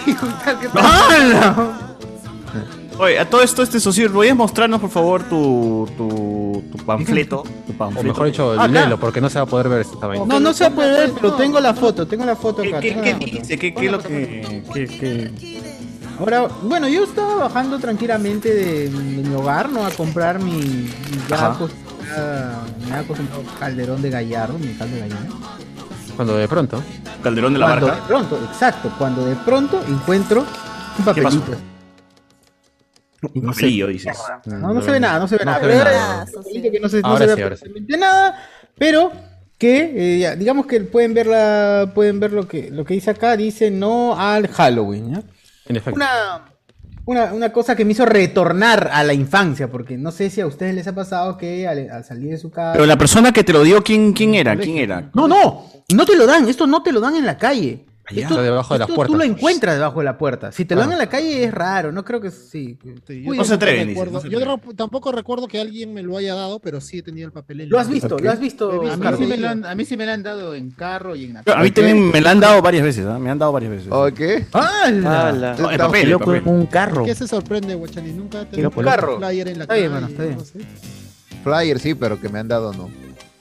y, 0.07 0.13
Talker 0.45 0.69
¡Hala! 0.75 1.95
Oye, 2.99 3.19
a 3.19 3.27
todo 3.29 3.41
esto, 3.41 3.63
este 3.63 3.79
socio, 3.79 4.11
¿podrías 4.11 4.35
mostrarnos, 4.35 4.79
por 4.79 4.89
favor, 4.89 5.23
tu, 5.23 5.89
tu, 5.97 6.63
tu 6.71 6.85
panfleto? 6.85 7.43
Tu 7.67 7.73
O 7.83 8.03
mejor 8.03 8.27
dicho, 8.27 8.51
Acá. 8.53 8.67
léelo, 8.67 8.99
porque 8.99 9.19
no 9.19 9.29
se 9.29 9.39
va 9.39 9.43
a 9.43 9.47
poder 9.47 9.67
ver 9.69 9.81
esta 9.81 10.05
vaina. 10.05 10.25
No, 10.25 10.39
no 10.39 10.53
se 10.53 10.63
va 10.65 10.69
a 10.69 10.73
poder 10.75 10.91
ver, 11.09 11.11
pero 11.19 11.33
tengo 11.33 11.59
la 11.59 11.73
foto, 11.73 12.05
tengo 12.05 12.23
la 12.25 12.35
foto 12.35 12.61
¿Qué, 12.61 12.69
acá. 12.69 12.79
qué, 12.81 13.13
dice? 13.19 13.57
¿Qué, 13.57 13.73
qué 13.73 13.85
es 13.85 13.91
lo 13.91 13.99
que...? 13.99 14.63
qué- 14.73 14.87
qué- 14.87 15.63
Ahora, 16.19 16.47
bueno, 16.61 16.87
yo 16.87 17.03
estaba 17.05 17.35
bajando 17.35 17.79
tranquilamente 17.79 18.53
de, 18.53 18.89
de 18.89 19.29
mi 19.29 19.33
hogar, 19.35 19.69
¿no? 19.69 19.83
A 19.85 19.89
comprar 19.89 20.39
mi, 20.39 20.51
mi 20.51 20.89
ya 21.27 21.57
me 22.87 22.93
ha 22.95 22.99
acostumbrado 22.99 23.41
calderón 23.59 24.01
de 24.03 24.09
gallardo, 24.11 24.59
mi 24.59 24.67
caldo 24.75 24.93
de 24.95 25.01
gallina. 25.01 25.27
Cuando 26.15 26.37
de 26.37 26.47
pronto. 26.47 26.83
Calderón 27.23 27.53
de 27.53 27.59
la 27.59 27.65
Cuando 27.65 27.85
de 27.87 27.91
barca. 27.93 28.07
pronto, 28.07 28.39
exacto, 28.51 28.91
cuando 28.99 29.25
de 29.25 29.35
pronto 29.37 29.81
encuentro 29.89 30.45
un 30.99 31.05
papelito. 31.05 31.55
Dices. 33.33 34.17
No, 34.45 34.73
no 34.73 34.81
se 34.81 34.91
ve 34.91 34.99
nada, 34.99 35.19
no 35.19 35.27
se 35.27 35.37
ve 35.37 35.45
No 35.45 35.51
nada. 35.51 35.61
se 35.61 35.67
ve 35.67 35.73
Pero 35.73 35.83
nada. 35.85 36.23
era 36.23 36.31
papelito 36.33 36.71
que 36.71 36.79
no 36.79 36.89
se, 36.89 37.01
no 37.01 37.07
Ahora 37.07 37.27
se 37.35 37.45
ve 37.45 37.57
sí. 37.57 37.97
nada, 37.97 38.49
pero 38.77 39.11
que 39.57 39.93
eh, 39.95 40.19
ya, 40.19 40.35
digamos 40.35 40.65
que 40.65 40.81
pueden 40.81 41.13
ver 41.13 41.27
la, 41.27 41.91
pueden 41.93 42.19
ver 42.19 42.31
lo 42.33 42.47
que 42.47 42.69
lo 42.69 42.83
que 42.83 42.95
dice 42.95 43.11
acá, 43.11 43.37
dice 43.37 43.71
no 43.71 44.19
al 44.19 44.47
Halloween, 44.47 45.13
¿ya? 45.15 45.23
En 45.67 45.75
efecto. 45.77 45.95
Una, 45.95 46.45
una, 47.05 47.33
una 47.33 47.53
cosa 47.53 47.75
que 47.75 47.85
me 47.85 47.91
hizo 47.93 48.05
retornar 48.05 48.89
a 48.91 49.03
la 49.03 49.13
infancia, 49.13 49.69
porque 49.69 49.97
no 49.97 50.11
sé 50.11 50.29
si 50.29 50.41
a 50.41 50.47
ustedes 50.47 50.75
les 50.75 50.87
ha 50.87 50.95
pasado 50.95 51.37
que 51.37 51.67
al, 51.67 51.89
al 51.89 52.03
salir 52.03 52.31
de 52.31 52.37
su 52.37 52.51
casa. 52.51 52.73
Pero 52.73 52.85
la 52.85 52.97
persona 52.97 53.31
que 53.31 53.43
te 53.43 53.53
lo 53.53 53.63
dio, 53.63 53.83
¿quién, 53.83 54.11
quién 54.13 54.35
era? 54.35 54.55
¿Quién 54.57 54.77
era? 54.77 55.09
No, 55.13 55.27
no, 55.27 55.65
no 55.93 56.05
te 56.05 56.15
lo 56.17 56.25
dan, 56.25 56.47
esto 56.49 56.67
no 56.67 56.83
te 56.83 56.91
lo 56.91 56.99
dan 56.99 57.15
en 57.15 57.25
la 57.25 57.37
calle. 57.37 57.85
Esto, 58.21 58.33
Está 58.35 58.41
debajo 58.43 58.73
de 58.73 58.79
las 58.79 58.87
esto 58.87 58.95
puertas. 58.95 59.11
Tú 59.11 59.17
lo 59.17 59.23
encuentras 59.23 59.75
debajo 59.75 59.99
de 59.99 60.05
la 60.05 60.17
puerta. 60.17 60.51
Si 60.51 60.65
te 60.65 60.75
lo 60.75 60.81
Ah. 60.81 60.83
dan 60.85 60.93
en 60.93 60.97
la 60.99 61.09
calle 61.09 61.43
es 61.43 61.53
raro, 61.53 61.91
no 61.91 62.03
creo 62.05 62.21
que 62.21 62.31
sí. 62.31 62.77
Sí, 63.07 63.23
Uy, 63.25 63.37
no 63.37 63.43
se 63.43 63.53
atreven, 63.55 63.87
dice, 63.87 63.99
recuerdo- 63.99 64.11
no 64.13 64.21
se 64.21 64.29
yo 64.29 64.37
atreven. 64.39 64.75
tampoco 64.75 65.11
recuerdo 65.11 65.47
que 65.47 65.59
alguien 65.59 65.93
me 65.93 66.03
lo 66.03 66.17
haya 66.17 66.35
dado, 66.35 66.59
pero 66.59 66.79
sí 66.81 66.99
he 66.99 67.03
tenido 67.03 67.27
el 67.27 67.31
papel 67.33 67.61
en 67.61 67.69
Lo 67.69 67.79
has 67.79 67.89
visto, 67.89 68.17
lo 68.17 68.31
has 68.31 68.39
visto. 68.39 68.71
A 68.91 68.95
mí, 68.97 69.17
sí 69.17 69.25
me 69.25 69.37
lo 69.37 69.49
han, 69.49 69.65
a 69.65 69.75
mí 69.75 69.85
sí 69.85 69.97
me 69.97 70.05
lo 70.05 70.11
han 70.11 70.23
dado 70.23 70.55
en 70.55 70.71
carro 70.71 71.15
y 71.15 71.25
en 71.25 71.33
la 71.33 71.43
A 71.45 71.61
mí 71.63 71.71
también 71.71 72.11
me 72.11 72.21
la 72.21 72.31
han 72.31 72.39
dado 72.39 72.61
varias 72.61 72.83
veces, 72.83 73.05
¿ah? 73.05 73.19
Me 73.19 73.29
han 73.29 73.39
dado 73.39 73.51
varias 73.51 73.71
veces. 73.71 73.87
¿O 73.91 74.05
qué? 74.13 74.45
¡Hala! 74.53 75.29
Ala. 75.29 75.55
No, 75.57 75.69
el 75.71 75.77
papel, 75.77 76.03
el 76.03 76.09
Loco, 76.11 76.25
papel. 76.25 76.43
un 76.45 76.65
carro. 76.67 77.03
¿Qué 77.05 77.15
se 77.15 77.27
sorprende, 77.27 77.75
Guachani? 77.75 78.11
Nunca 78.13 78.45
tenido 78.45 78.71
un 78.75 78.83
carro. 78.83 79.15
un 79.17 79.21
flyer 79.23 79.47
en 79.47 79.57
la 79.57 79.63
Está 79.63 79.73
calle. 79.73 79.81
bien, 79.87 79.91
mano, 79.93 80.07
está 80.07 80.23
bien. 80.23 80.37
no 80.37 80.43
sé. 80.43 80.59
Flyer 81.43 81.79
sí, 81.79 81.93
pero 81.95 82.19
que 82.19 82.29
me 82.29 82.39
han 82.39 82.47
dado 82.47 82.73
no. 82.73 82.89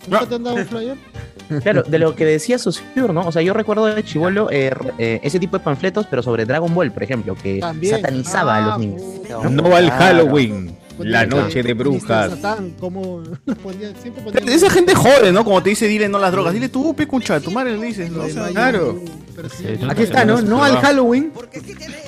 ¿Nunca 0.09 0.27
te 0.27 0.35
han 0.35 0.43
dado 0.43 0.57
un 0.57 0.67
flyer? 0.67 0.97
Claro, 1.63 1.83
de 1.83 1.99
lo 1.99 2.15
que 2.17 2.25
decía 2.25 2.57
Saussure, 2.59 3.13
¿no? 3.13 3.27
O 3.27 3.33
sea, 3.33 3.43
yo 3.43 3.53
recuerdo 3.53 3.85
de 3.85 4.03
Chivolo 4.03 4.49
eh, 4.51 4.73
eh, 4.97 5.21
ese 5.23 5.39
tipo 5.39 5.59
de 5.59 5.63
panfletos, 5.65 6.07
pero 6.09 6.23
sobre 6.23 6.47
Dragon 6.47 6.73
Ball, 6.75 6.91
por 6.93 7.03
ejemplo, 7.03 7.35
que 7.35 7.59
También. 7.61 7.97
satanizaba 7.97 8.55
a 8.57 8.59
Ah, 8.65 8.69
los 8.69 8.79
niños. 8.79 9.03
puta. 9.03 9.51
No 9.51 9.77
al 9.77 9.85
Claro. 9.87 10.03
Halloween, 10.03 10.79
la 11.01 11.27
noche 11.27 11.63
de 11.63 11.75
brujas. 11.75 12.31
Satán, 12.31 12.71
como 12.81 13.23
ponía, 13.63 13.93
siempre 14.01 14.23
ponía 14.23 14.55
Esa 14.55 14.71
gente 14.71 14.95
jode, 14.95 15.31
¿no? 15.31 15.45
Como 15.45 15.63
te 15.63 15.71
dice, 15.71 15.87
dile 15.89 16.09
no 16.09 16.19
las 16.19 16.33
drogas. 16.33 16.55
Dile 16.55 16.71
tú, 16.71 16.95
pe, 16.95 17.07
concha, 17.07 17.35
de 17.35 17.41
tu 17.43 17.51
madre 17.51 17.77
le 17.77 17.87
dices. 17.87 18.11
¿no? 18.11 18.23
O 18.25 18.29
sea, 18.31 18.49
Claro. 18.49 18.99
Pero 19.37 19.91
Aquí 19.91 20.05
está, 20.05 20.25
¿no? 20.25 20.41
No 20.41 20.65
al 20.65 20.79
Halloween. 20.79 21.33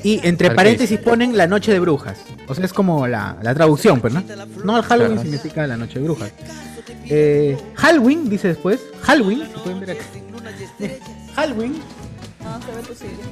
Y 0.03 0.21
entre 0.27 0.53
paréntesis 0.53 0.99
ponen 1.01 1.37
la 1.37 1.47
noche 1.47 1.71
de 1.71 1.81
brujas. 1.81 2.19
O 2.49 2.55
sea, 2.55 2.65
es 2.65 2.73
como 2.73 3.07
la, 3.07 3.37
la 3.43 3.55
traducción, 3.55 4.01
pues, 4.01 4.15
¿no? 4.15 4.23
No 4.65 4.77
al 4.77 4.83
Halloween 4.85 5.19
significa 5.21 5.67
la 5.67 5.77
noche 5.77 5.99
de 5.99 6.05
brujas. 6.07 6.33
Eh, 7.09 7.57
Halloween, 7.75 8.29
dice 8.29 8.49
después. 8.49 8.81
Halloween, 9.03 9.43
si 9.53 9.61
pueden 9.61 9.81
ver 9.81 9.91
acá. 9.93 10.05
Halloween. 11.37 11.75
No, 12.43 12.61
se 12.61 12.89
posible. 12.89 13.25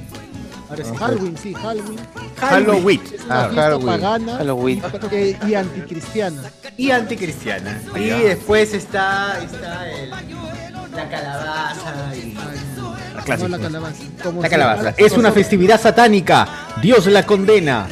Ahora 0.69 0.83
sí. 0.85 0.91
Halloween, 0.97 1.37
sí, 1.37 1.53
Halloween. 1.53 1.99
Halloween. 2.37 3.01
Ah, 3.29 3.49
Halloween. 3.53 3.85
pagana 3.85 4.37
Halloween. 4.37 4.81
y, 5.11 5.49
y 5.49 5.55
anticristiana. 5.55 6.41
Y 6.77 6.91
anticristiana. 6.91 7.81
Y 7.95 8.09
después 8.09 8.73
está, 8.73 9.39
está 9.43 9.89
el, 9.89 10.09
la 10.09 11.09
calabaza 11.09 12.15
y... 12.15 12.33
La 12.33 13.19
No 13.19 13.23
clásica. 13.25 13.47
la 13.49 13.59
calabaza. 13.59 14.03
Como 14.23 14.41
La 14.41 14.49
calabaza. 14.49 14.93
Es 14.97 15.13
una 15.13 15.31
festividad 15.31 15.79
satánica. 15.79 16.47
Dios 16.81 17.05
la 17.07 17.23
condena. 17.25 17.87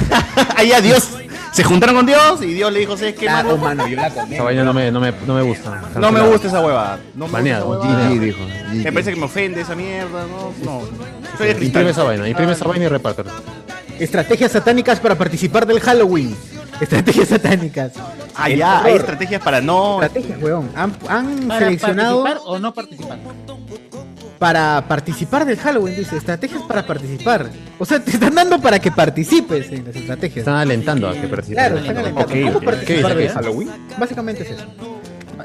Allá 0.56 0.80
Dios. 0.80 1.10
Se 1.52 1.62
juntaron 1.64 1.96
con 1.96 2.06
Dios 2.06 2.40
y 2.42 2.46
Dios 2.54 2.72
le 2.72 2.80
dijo, 2.80 2.96
¿sabes 2.96 3.14
qué, 3.14 3.26
Claro, 3.26 3.58
mano? 3.58 3.62
mano, 3.82 3.86
yo 3.88 3.96
la 3.96 4.06
Esa 4.06 4.20
condeno. 4.22 4.44
vaina 4.44 4.64
no 4.64 4.72
me, 4.72 4.90
no 4.90 5.00
me, 5.00 5.12
no 5.26 5.34
me 5.34 5.42
gusta. 5.42 5.82
No 5.96 6.10
me 6.10 6.20
gusta 6.22 6.48
esa 6.48 6.60
hueva. 6.60 6.98
No 7.14 7.26
me 7.26 7.32
Baneado. 7.32 7.66
gusta 7.66 7.86
esa 7.88 7.96
huevada. 7.96 8.14
GG 8.14 8.20
dijo. 8.20 8.38
Me 8.70 8.78
GG. 8.78 8.92
parece 8.92 9.10
que 9.12 9.16
me 9.20 9.24
ofende 9.26 9.60
esa 9.60 9.74
mierda, 9.74 10.24
¿no? 10.26 10.52
No. 10.64 10.80
Soy 11.36 11.46
de 11.48 11.52
Imprime 11.52 11.56
cristal. 11.58 11.86
esa 11.88 12.02
vaina, 12.04 12.28
imprime 12.28 12.52
esa 12.52 12.64
vaina 12.66 12.84
y 12.86 12.88
repártela. 12.88 13.32
Estrategias 13.98 14.50
satánicas 14.52 14.98
para 14.98 15.14
participar 15.14 15.66
del 15.66 15.80
Halloween. 15.80 16.34
Estrategias 16.80 17.28
satánicas. 17.28 17.92
Ah, 18.34 18.48
ya, 18.48 18.82
hay 18.82 18.94
estrategias 18.94 19.42
para 19.42 19.60
no. 19.60 20.02
Estrategias, 20.02 20.42
weón. 20.42 20.70
Han, 20.74 20.96
han 21.08 21.48
¿Para 21.48 21.66
seleccionado 21.66 22.22
participar 22.24 22.52
o 22.54 22.58
no 22.58 22.72
participar? 22.74 23.18
Para 24.42 24.88
participar 24.88 25.44
del 25.46 25.56
Halloween, 25.56 25.94
dice. 25.94 26.16
Estrategias 26.16 26.62
para 26.64 26.84
participar. 26.84 27.48
O 27.78 27.84
sea, 27.84 28.00
te 28.00 28.10
están 28.10 28.34
dando 28.34 28.60
para 28.60 28.80
que 28.80 28.90
participes 28.90 29.70
en 29.70 29.84
las 29.84 29.94
estrategias. 29.94 30.38
Están 30.38 30.56
alentando 30.56 31.08
a 31.08 31.12
que 31.12 31.28
participes. 31.28 31.62
Claro, 31.62 31.78
están 31.78 31.96
alentando. 31.96 32.28
Ok, 32.28 32.40
¿Cómo 32.42 32.58
ok. 32.58 32.64
participar 32.64 32.86
¿Qué 32.86 32.96
dice? 32.96 33.14
del 33.14 33.28
¿Qué? 33.28 33.32
Halloween? 33.34 33.70
Básicamente 33.96 34.42
es 34.42 34.50
eso. 34.50 34.64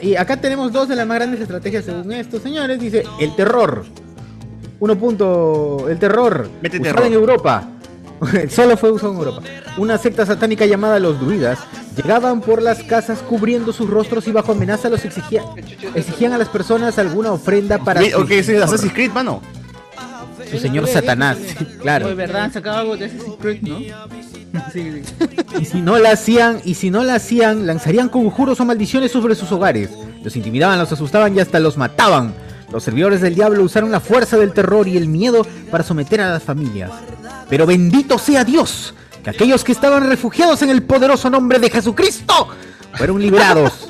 Y 0.01 0.15
acá 0.15 0.37
tenemos 0.37 0.73
dos 0.73 0.89
de 0.89 0.95
las 0.95 1.05
más 1.05 1.17
grandes 1.19 1.41
estrategias 1.41 1.85
según 1.85 2.11
estos 2.11 2.41
señores. 2.41 2.79
Dice, 2.79 3.03
el 3.19 3.35
terror. 3.35 3.85
Uno 4.79 4.97
punto, 4.97 5.87
el 5.87 5.99
terror. 5.99 6.49
Mete 6.63 6.79
usado 6.79 6.95
terror. 6.95 7.07
en 7.07 7.13
Europa. 7.13 7.67
Solo 8.49 8.77
fue 8.77 8.91
usado 8.91 9.11
en 9.11 9.19
Europa. 9.19 9.41
Una 9.77 9.99
secta 9.99 10.25
satánica 10.25 10.65
llamada 10.65 10.99
los 10.99 11.19
druidas 11.19 11.59
llegaban 11.97 12.39
por 12.41 12.61
las 12.61 12.83
casas 12.83 13.19
cubriendo 13.19 13.73
sus 13.73 13.89
rostros 13.89 14.27
y 14.27 14.31
bajo 14.31 14.53
amenaza 14.53 14.89
los 14.89 15.03
exigía, 15.03 15.43
exigían 15.95 16.31
a 16.33 16.37
las 16.37 16.47
personas 16.47 16.97
alguna 16.97 17.31
ofrenda 17.33 17.79
para 17.79 17.99
¿Qué- 18.01 18.15
o 18.15 18.21
su 18.21 18.27
qué 18.27 18.39
es 18.39 18.45
señor, 18.45 18.63
Assassin's 18.63 18.93
Creed, 18.93 19.11
mano? 19.11 19.41
su 20.49 20.57
señor 20.59 20.87
Satanás. 20.87 21.37
Claro. 21.81 22.07
De 22.07 22.15
verdad, 22.15 22.51
sacaba 22.51 22.79
algo 22.79 22.95
de 22.97 23.05
Assassin's 23.05 23.35
Creed, 23.39 23.61
¿no? 23.63 23.79
Sí, 24.73 25.03
sí. 25.03 25.25
Y 25.61 25.65
si 25.65 25.81
no 25.81 25.97
la 25.99 26.11
hacían, 26.11 26.61
y 26.63 26.73
si 26.75 26.89
no 26.89 27.03
la 27.03 27.15
hacían, 27.15 27.67
lanzarían 27.67 28.09
conjuros 28.09 28.59
o 28.59 28.65
maldiciones 28.65 29.11
sobre 29.11 29.35
sus 29.35 29.51
hogares. 29.51 29.89
Los 30.23 30.35
intimidaban, 30.35 30.79
los 30.79 30.91
asustaban 30.91 31.35
y 31.35 31.39
hasta 31.39 31.59
los 31.59 31.77
mataban. 31.77 32.33
Los 32.71 32.83
servidores 32.83 33.21
del 33.21 33.35
diablo 33.35 33.61
usaron 33.63 33.91
la 33.91 33.99
fuerza 33.99 34.37
del 34.37 34.53
terror 34.53 34.87
y 34.87 34.97
el 34.97 35.07
miedo 35.07 35.45
para 35.69 35.83
someter 35.83 36.21
a 36.21 36.31
las 36.31 36.43
familias. 36.43 36.91
Pero 37.49 37.65
bendito 37.65 38.17
sea 38.17 38.43
Dios, 38.43 38.93
que 39.27 39.31
aquellos 39.31 39.63
que 39.65 39.73
estaban 39.73 40.07
refugiados 40.07 40.61
en 40.61 40.69
el 40.69 40.83
poderoso 40.83 41.29
nombre 41.29 41.59
de 41.59 41.69
Jesucristo 41.69 42.47
fueron 42.93 43.21
librados. 43.21 43.89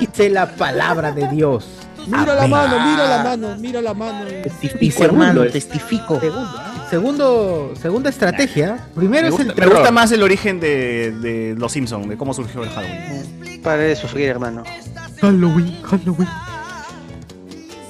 Dice 0.00 0.30
la 0.30 0.46
palabra 0.56 1.12
de 1.12 1.28
Dios. 1.28 1.66
Mira 2.06 2.34
la 2.34 2.46
mano, 2.46 2.76
mira 2.86 3.06
la 3.08 3.22
mano, 3.22 3.56
mira 3.58 3.82
la 3.82 3.92
mano. 3.94 4.24
Y 4.80 4.90
segundo, 4.92 5.44
es- 5.44 5.52
testifico. 5.52 6.18
Segundo, 6.88 7.74
segunda 7.82 8.08
estrategia. 8.10 8.86
Primero 8.94 9.22
Me 9.24 9.28
es 9.28 9.32
gusta, 9.32 9.42
el 9.42 9.48
me 9.48 9.54
terror. 9.54 9.74
gusta 9.74 9.90
más 9.90 10.10
el 10.12 10.22
origen 10.22 10.58
de, 10.60 11.10
de 11.20 11.54
los 11.58 11.72
Simpsons, 11.72 12.08
de 12.08 12.16
cómo 12.16 12.32
surgió 12.32 12.62
el 12.62 12.70
Halloween. 12.70 13.60
Para 13.62 13.78
de 13.78 13.96
sufrir, 13.96 14.28
hermano. 14.28 14.62
Halloween, 15.20 15.82
Halloween. 15.82 16.28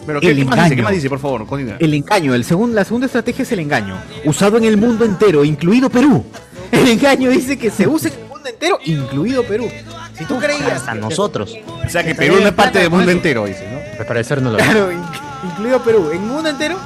Pero 0.06 0.20
¿qué, 0.20 0.30
El 0.30 0.36
qué 0.38 0.44
más 0.44 0.54
dice? 0.56 0.68
¿Qué 0.68 0.72
engaño. 0.74 0.84
más 0.84 0.92
dice? 0.94 1.08
Por 1.10 1.18
favor, 1.18 1.46
continúa. 1.46 1.76
El 1.78 1.92
engaño, 1.94 2.34
el 2.34 2.44
segun- 2.44 2.72
la 2.72 2.84
segunda 2.84 3.06
estrategia 3.06 3.42
es 3.42 3.52
el 3.52 3.58
engaño, 3.58 3.96
usado 4.24 4.56
en 4.56 4.64
el 4.64 4.76
mundo 4.76 5.04
entero, 5.04 5.44
incluido 5.44 5.90
Perú. 5.90 6.24
El 6.72 6.88
engaño 6.88 7.30
dice 7.30 7.58
que 7.58 7.70
se 7.70 7.86
usa 7.86 8.10
en 8.10 8.20
el 8.20 8.28
mundo 8.28 8.48
entero, 8.48 8.78
incluido 8.84 9.42
Perú. 9.44 9.68
Si 10.16 10.24
tú 10.24 10.38
creías 10.38 10.72
Hasta 10.72 10.92
que- 10.94 10.98
nosotros. 11.00 11.54
O 11.84 11.88
sea 11.88 12.02
que 12.02 12.10
que 12.10 12.14
Perú 12.14 12.36
no 12.40 12.48
es 12.48 12.52
parte 12.54 12.78
del 12.78 12.90
mundo 12.90 13.10
entero, 13.10 13.44
dice, 13.46 13.68
¿no? 13.70 14.00
Al 14.00 14.06
parecer 14.06 14.40
no 14.42 14.50
lo 14.50 14.58
Claro, 14.58 14.90
in- 14.92 15.02
incluido 15.50 15.82
Perú, 15.82 16.10
en 16.10 16.18
el 16.22 16.26
mundo 16.26 16.48
entero 16.48 16.78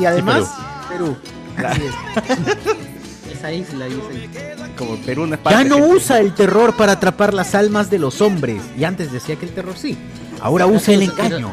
y 0.00 0.04
además 0.04 0.44
Perú. 0.88 1.16
Así 1.64 1.82
es. 1.82 3.36
Esa 3.38 3.52
isla 3.52 3.88
y 3.88 3.92
esa 3.92 4.12
isla. 4.12 4.68
Como 4.76 4.96
Perú 4.98 5.26
no 5.26 5.34
es 5.34 5.40
parte 5.40 5.58
Ya 5.58 5.68
no 5.68 5.78
usa 5.78 6.20
el 6.20 6.32
terror 6.34 6.76
para 6.76 6.92
atrapar 6.92 7.34
las 7.34 7.54
almas 7.56 7.90
de 7.90 7.98
los 7.98 8.20
hombres. 8.20 8.62
Y 8.78 8.84
antes 8.84 9.10
decía 9.12 9.34
que 9.36 9.46
el 9.46 9.52
terror 9.52 9.74
sí. 9.76 9.98
Ahora 10.40 10.66
usa 10.66 10.94
el 10.94 11.02
engaño. 11.02 11.52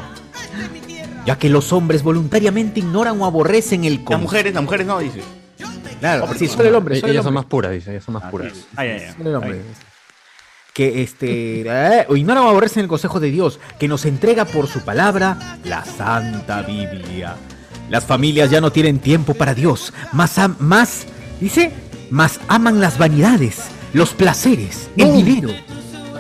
Ya 1.26 1.38
que 1.38 1.50
los 1.50 1.74
hombres 1.74 2.04
voluntariamente 2.04 2.80
ignoran 2.80 3.20
o 3.22 3.26
aborrecen 3.26 3.84
el 3.86 4.04
Las 4.08 4.22
mujeres, 4.22 4.54
las 4.54 4.64
mujeres 4.64 4.86
no, 4.88 5.00
dice. 5.00 5.22
Claro, 6.00 6.28
sí, 6.38 6.48
solo 6.48 6.70
el 6.70 6.76
hombre. 6.76 6.96
Solo 6.96 7.08
el 7.08 7.14
Ellas 7.16 7.24
son 7.26 7.34
más 7.34 7.46
puras, 7.46 7.72
dice, 7.72 7.92
ellas 7.92 8.04
son 8.04 8.14
más 8.14 8.24
puras. 8.32 8.54
Solo 9.18 9.30
el 9.30 9.36
hombre. 9.36 9.62
Que 10.74 11.02
este. 11.02 11.62
eh, 11.66 12.06
o 12.08 12.16
ignoran 12.16 12.44
o 12.46 12.50
aborrecen 12.50 12.84
el 12.84 12.88
consejo 12.90 13.20
de 13.20 13.32
Dios, 13.32 13.60
que 13.80 13.88
nos 13.88 14.06
entrega 14.06 14.46
por 14.46 14.68
su 14.68 14.82
palabra 14.82 15.58
la 15.66 15.84
Santa 15.84 16.62
Biblia. 16.62 17.36
Las 17.90 18.06
familias 18.06 18.50
ya 18.52 18.62
no 18.62 18.72
tienen 18.72 19.00
tiempo 19.00 19.34
para 19.34 19.54
Dios. 19.56 19.94
Más, 20.14 20.38
am- 20.38 20.56
más, 20.60 21.06
dice, 21.42 21.72
más 22.12 22.40
aman 22.48 22.80
las 22.80 22.98
vanidades, 22.98 23.64
los 23.94 24.14
placeres, 24.14 24.90
el 24.96 25.12
dinero, 25.14 25.50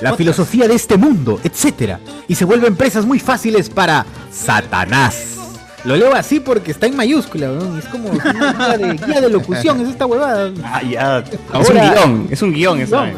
la 0.02 0.16
filosofía 0.16 0.68
de 0.68 0.74
este 0.76 0.98
mundo, 0.98 1.40
etc. 1.44 1.98
Y 2.28 2.36
se 2.36 2.44
vuelven 2.46 2.76
presas 2.76 3.06
muy 3.06 3.20
fáciles 3.20 3.70
para 3.70 4.06
Satanás. 4.32 5.38
Lo 5.86 5.96
leo 5.96 6.14
así 6.14 6.40
porque 6.40 6.72
está 6.72 6.88
en 6.88 6.96
mayúscula, 6.96 7.52
y 7.76 7.80
es 7.80 7.86
como 7.86 8.10
una 8.10 8.34
guía 8.34 8.78
de, 8.78 8.94
guía 9.06 9.22
de 9.22 9.30
locución, 9.30 9.80
es 9.82 9.90
esta 9.90 10.06
huevada. 10.06 10.52
Ah, 10.64 10.82
ya. 10.84 11.20
es 11.20 11.70
un 11.70 11.76
guion, 11.76 12.28
es 12.30 12.42
un 12.42 12.54
guion 12.54 12.82
esa. 12.82 13.06
No. 13.06 13.18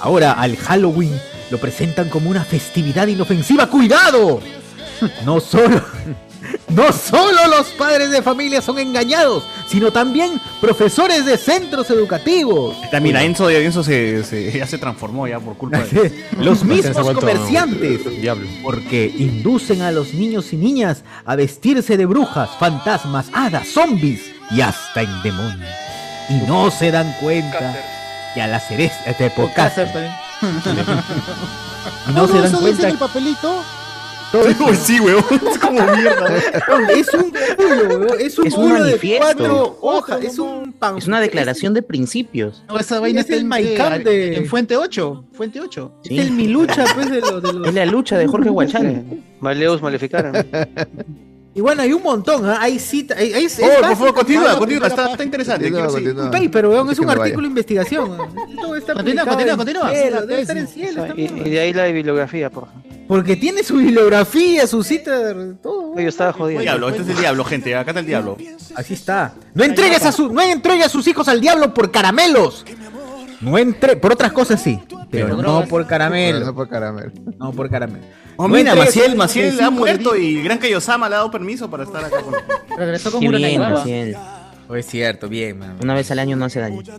Ahora 0.00 0.32
al 0.32 0.56
Halloween 0.56 1.12
lo 1.50 1.58
presentan 1.58 2.08
como 2.08 2.30
una 2.30 2.44
festividad 2.44 3.06
inofensiva. 3.06 3.66
¡Cuidado! 3.68 4.40
No 5.24 5.40
solo, 5.40 5.82
no 6.68 6.92
solo 6.92 7.46
los 7.48 7.68
padres 7.70 8.10
de 8.10 8.22
familia 8.22 8.62
son 8.62 8.78
engañados, 8.78 9.44
sino 9.68 9.90
también 9.92 10.40
profesores 10.60 11.24
de 11.24 11.36
centros 11.36 11.90
educativos. 11.90 12.76
También 12.90 13.16
a 13.16 13.22
Enzo, 13.22 13.50
Enzo 13.50 13.82
se, 13.82 14.22
se- 14.24 14.52
ya 14.58 14.66
se 14.66 14.78
transformó 14.78 15.26
ya 15.28 15.38
por 15.40 15.56
culpa 15.56 15.78
de 15.78 16.26
Los 16.38 16.64
mismos 16.64 17.10
comerciantes. 17.12 18.00
Diablo. 18.20 18.46
Porque 18.62 19.12
inducen 19.18 19.82
a 19.82 19.90
los 19.90 20.14
niños 20.14 20.52
y 20.52 20.56
niñas 20.56 21.02
a 21.24 21.36
vestirse 21.36 21.96
de 21.96 22.06
brujas, 22.06 22.50
fantasmas, 22.58 23.26
hadas, 23.32 23.68
zombies 23.68 24.20
y 24.50 24.60
hasta 24.60 25.02
en 25.02 25.22
demonios. 25.22 25.68
Y 26.28 26.34
no 26.46 26.70
se 26.70 26.90
dan 26.90 27.12
cuenta 27.20 27.76
que 28.34 28.40
al 28.42 28.54
hacer 28.54 28.80
esto, 28.82 28.98
este 29.06 29.30
podcast, 29.30 29.76
y 32.08 32.12
no 32.12 32.26
se 32.26 32.34
dan 32.34 32.44
eso 32.46 32.56
dice 32.56 32.56
en 32.56 32.60
cuenta 32.60 32.88
el 32.88 32.98
papelito? 32.98 33.64
Todo 34.32 34.44
Uy, 34.68 34.76
sí, 34.76 35.00
weón. 35.00 35.24
Es 35.50 35.58
como 35.58 35.80
mierda. 35.82 36.36
es 36.94 37.12
un 37.14 37.30
culo, 37.30 37.98
weón, 37.98 38.20
es 38.20 38.38
un 38.38 38.46
Es 38.46 38.54
un 38.54 38.62
culo 38.62 38.74
de 38.76 38.80
manifiesto. 38.90 39.24
cuatro 39.24 39.78
hojas, 39.80 40.24
es 40.24 40.38
un 40.38 40.72
pan- 40.72 40.98
Es 40.98 41.06
una 41.06 41.20
declaración 41.20 41.74
de 41.74 41.82
principios. 41.82 42.62
No, 42.68 42.78
esa 42.78 43.00
vaina 43.00 43.20
Es 43.20 43.26
está 43.30 43.36
el 43.36 43.42
en, 43.42 43.52
eh, 43.52 44.04
de- 44.04 44.36
en 44.36 44.46
Fuente 44.46 44.76
8. 44.76 45.24
Fuente 45.32 45.60
8. 45.60 45.92
es 46.04 46.18
el 46.18 46.30
mi 46.32 46.46
lucha, 46.48 46.84
pues, 46.94 47.10
de 47.10 47.20
los, 47.20 47.42
de 47.42 47.52
los- 47.52 47.68
Es 47.68 47.74
la 47.74 47.86
lucha 47.86 48.18
de 48.18 48.26
Jorge 48.26 48.48
Guachani. 48.50 49.22
Maleus 49.40 49.82
maleficaron. 49.82 50.34
Y 51.52 51.60
bueno, 51.60 51.82
hay 51.82 51.92
un 51.92 52.02
montón, 52.02 52.48
¿ah? 52.48 52.58
hay 52.60 52.78
cita, 52.78 53.16
hay, 53.18 53.32
hay- 53.32 53.44
es 53.46 53.58
Oh, 53.60 53.80
por 53.82 53.96
favor, 53.96 54.14
continúa, 54.14 54.56
continúa. 54.56 54.86
Está, 54.86 55.10
está 55.10 55.24
interesante. 55.24 55.64
Continúa, 55.70 55.90
continúa. 55.92 56.24
Un 56.26 56.30
paper, 56.30 56.66
weón, 56.66 56.90
es 56.90 56.98
que 56.98 57.04
un 57.04 57.10
artículo 57.10 57.42
de 57.42 57.48
investigación. 57.48 58.16
Todo 58.60 58.76
está 58.76 58.94
Continúa, 58.94 59.26
continúa, 59.26 59.56
continúa. 59.56 59.90
cielo, 59.90 60.20
debe 60.26 60.40
estar 60.42 60.56
en 60.58 60.68
cielo, 60.68 61.06
Y, 61.16 61.22
y 61.24 61.50
de 61.50 61.60
ahí 61.60 61.72
la 61.72 61.86
bibliografía, 61.86 62.50
por 62.50 62.68
Porque 63.08 63.34
tiene 63.34 63.64
su 63.64 63.78
bibliografía, 63.78 64.64
su 64.68 64.84
cita, 64.84 65.34
todo. 65.60 65.98
Yo 65.98 66.08
estaba 66.08 66.32
jodido. 66.32 66.60
Diablo, 66.60 66.88
este 66.88 67.02
es 67.02 67.08
el 67.08 67.16
diablo, 67.16 67.44
gente. 67.44 67.74
Acá 67.74 67.90
está 67.90 68.00
el 68.00 68.06
diablo. 68.06 68.36
Así 68.76 68.94
está. 68.94 69.34
No 69.52 69.64
entregues 69.64 70.04
a 70.04 70.12
su, 70.12 70.32
no 70.32 70.40
entregues 70.42 70.86
a 70.86 70.88
sus 70.88 71.04
hijos 71.08 71.26
al 71.26 71.40
diablo 71.40 71.74
por 71.74 71.90
caramelos. 71.90 72.64
No 73.40 73.58
entre, 73.58 73.96
por 73.96 74.12
otras 74.12 74.30
cosas 74.32 74.62
sí, 74.62 74.78
pero 75.10 75.28
no 75.36 75.60
por 75.64 75.82
Pero 75.82 75.86
caramelos. 75.88 76.46
no 76.46 76.54
por 76.54 76.68
caramelo. 76.68 77.10
No 77.38 77.52
por 77.52 77.70
caramelos. 77.70 78.06
Oh, 78.42 78.48
No 78.48 78.54
mira, 78.54 78.72
entregues 78.72 78.86
Maciel, 78.86 79.16
Maciel 79.16 79.56
de 79.58 79.62
ha 79.64 79.68
muerto 79.68 80.16
y 80.16 80.38
el 80.38 80.44
gran 80.44 80.56
Kaiosama 80.56 81.10
le 81.10 81.14
ha 81.14 81.18
dado 81.18 81.30
permiso 81.30 81.68
para 81.68 81.84
estar 81.84 82.02
acá 82.02 82.22
con. 82.22 82.34
Regresó 82.78 83.12
con. 83.12 83.22
Maciel. 83.30 84.16
Oh, 84.66 84.76
es 84.76 84.86
cierto, 84.86 85.28
bien, 85.28 85.58
man. 85.58 85.76
Una 85.82 85.92
vez 85.92 86.10
al 86.10 86.20
año 86.20 86.36
no 86.36 86.46
hace 86.46 86.58
daño. 86.60 86.82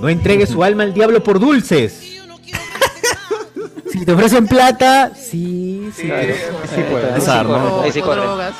No 0.00 0.08
entregues 0.08 0.50
su 0.50 0.62
alma 0.62 0.84
al 0.84 0.94
diablo 0.94 1.22
por 1.22 1.38
dulces. 1.40 2.00
Si 3.92 4.04
te 4.04 4.12
ofrecen 4.12 4.46
plata, 4.46 5.12
sí, 5.14 5.90
sí. 5.96 6.02
Sí, 6.02 6.82
puede. 6.90 7.30
Arma. 7.30 7.58
corre, 7.58 7.84
Ahí 7.84 7.92
sí 7.92 8.00
corre. 8.00 8.20
drogas. 8.20 8.54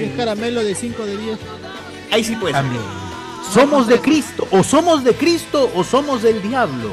Un 0.00 0.16
caramelo 0.16 0.62
de 0.62 0.74
5 0.74 1.06
de 1.06 1.16
10. 1.16 1.38
Ahí 2.12 2.22
sí 2.22 2.36
puede. 2.36 2.52
También. 2.52 2.82
Somos 3.52 3.86
de 3.88 3.98
Cristo, 4.00 4.46
o 4.52 4.62
somos 4.62 5.02
de 5.02 5.14
Cristo 5.14 5.70
o 5.74 5.82
somos 5.82 6.22
del 6.22 6.42
diablo. 6.42 6.90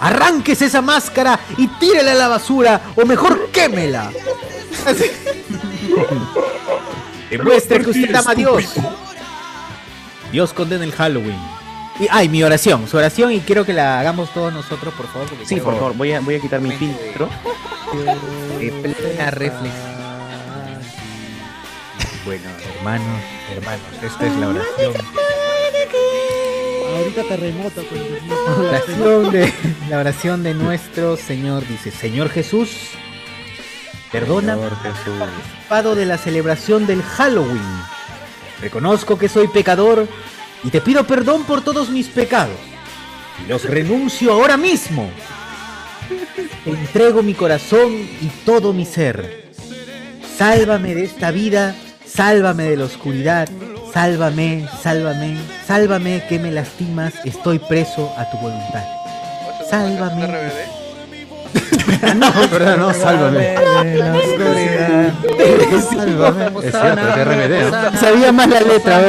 Arránquese 0.00 0.66
esa 0.66 0.80
máscara 0.80 1.38
y 1.56 1.66
tírela 1.78 2.12
a 2.12 2.14
la 2.14 2.28
basura, 2.28 2.80
o 2.96 3.04
mejor 3.04 3.50
quémela. 3.50 4.10
Así. 4.86 5.10
Demuestre 7.30 7.84
que 7.84 7.90
usted 7.90 8.14
ama 8.14 8.32
a 8.32 8.34
Dios. 8.34 8.74
Dios 10.32 10.52
condena 10.52 10.84
el 10.84 10.92
Halloween. 10.92 11.38
Y, 12.00 12.06
ay, 12.10 12.28
mi 12.28 12.42
oración, 12.42 12.88
su 12.88 12.96
oración, 12.96 13.32
y 13.32 13.40
quiero 13.40 13.66
que 13.66 13.74
la 13.74 14.00
hagamos 14.00 14.32
todos 14.32 14.52
nosotros, 14.52 14.94
por 14.94 15.06
favor. 15.08 15.28
Sí, 15.44 15.60
por 15.60 15.74
favor, 15.74 15.94
voy 15.94 16.12
a, 16.12 16.20
voy 16.20 16.36
a 16.36 16.40
quitar 16.40 16.60
mi 16.60 16.72
filtro. 16.72 17.28
de 18.58 18.70
plena 18.70 19.30
reflexión. 19.30 20.00
Bueno, 22.24 22.44
hermanos, 22.76 23.22
hermanos, 23.50 23.86
esta 24.02 24.26
es 24.26 24.36
la 24.36 24.48
oración. 24.48 24.92
Ahorita 26.96 27.22
terremoto. 27.24 27.82
pues, 27.82 28.22
mío. 28.22 28.34
La 28.46 28.68
oración 28.68 29.30
de, 29.30 29.52
la 29.88 29.98
oración 29.98 30.42
de 30.42 30.54
nuestro 30.54 31.16
Señor 31.16 31.66
dice, 31.66 31.90
Señor 31.90 32.28
Jesús, 32.30 32.70
perdona 34.12 34.54
Señor 34.54 34.76
Jesús. 34.82 35.18
participado 35.18 35.94
de 35.94 36.06
la 36.06 36.18
celebración 36.18 36.86
del 36.86 37.02
Halloween. 37.02 37.60
Reconozco 38.60 39.18
que 39.18 39.28
soy 39.28 39.48
pecador 39.48 40.06
y 40.62 40.70
te 40.70 40.80
pido 40.80 41.06
perdón 41.06 41.44
por 41.44 41.62
todos 41.62 41.90
mis 41.90 42.08
pecados. 42.08 42.56
Y 43.44 43.48
los 43.48 43.64
renuncio 43.64 44.32
ahora 44.32 44.56
mismo. 44.56 45.10
Te 46.64 46.70
entrego 46.70 47.22
mi 47.22 47.34
corazón 47.34 47.92
y 47.92 48.26
todo 48.44 48.72
mi 48.72 48.84
ser. 48.84 49.50
Sálvame 50.36 50.94
de 50.94 51.04
esta 51.04 51.30
vida, 51.30 51.74
sálvame 52.04 52.64
de 52.64 52.76
la 52.76 52.84
oscuridad, 52.84 53.48
sálvame, 53.92 54.66
sálvame, 54.82 55.36
sálvame 55.66 56.22
que 56.28 56.38
me 56.38 56.50
lastimas, 56.50 57.14
estoy 57.24 57.58
preso 57.58 58.12
a 58.16 58.30
tu 58.30 58.38
voluntad. 58.38 58.84
Sálvame. 59.68 60.28
no, 62.16 62.32
verdad, 62.50 62.76
no, 62.76 62.92
sálvame. 62.94 63.54
Sálvame. 63.54 65.06
Es 65.72 65.88
cierto, 65.88 66.62
es 66.62 66.74
RBD. 66.74 67.70
¿no? 67.70 67.98
Sabía 67.98 68.32
más 68.32 68.48
la 68.48 68.60
letra, 68.60 69.02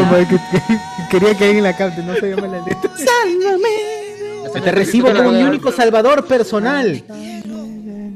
quería 1.09 1.35
que 1.35 1.45
alguien 1.45 1.63
la 1.63 1.75
cante, 1.75 2.01
no 2.03 2.15
sabía 2.15 2.35
más 2.37 2.51
la 2.51 2.59
letra. 2.59 2.91
¡Sálvame! 2.95 4.61
Te 4.63 4.71
recibo 4.71 5.13
como 5.13 5.31
mi 5.31 5.43
único 5.43 5.71
salvador 5.71 6.25
personal. 6.25 7.03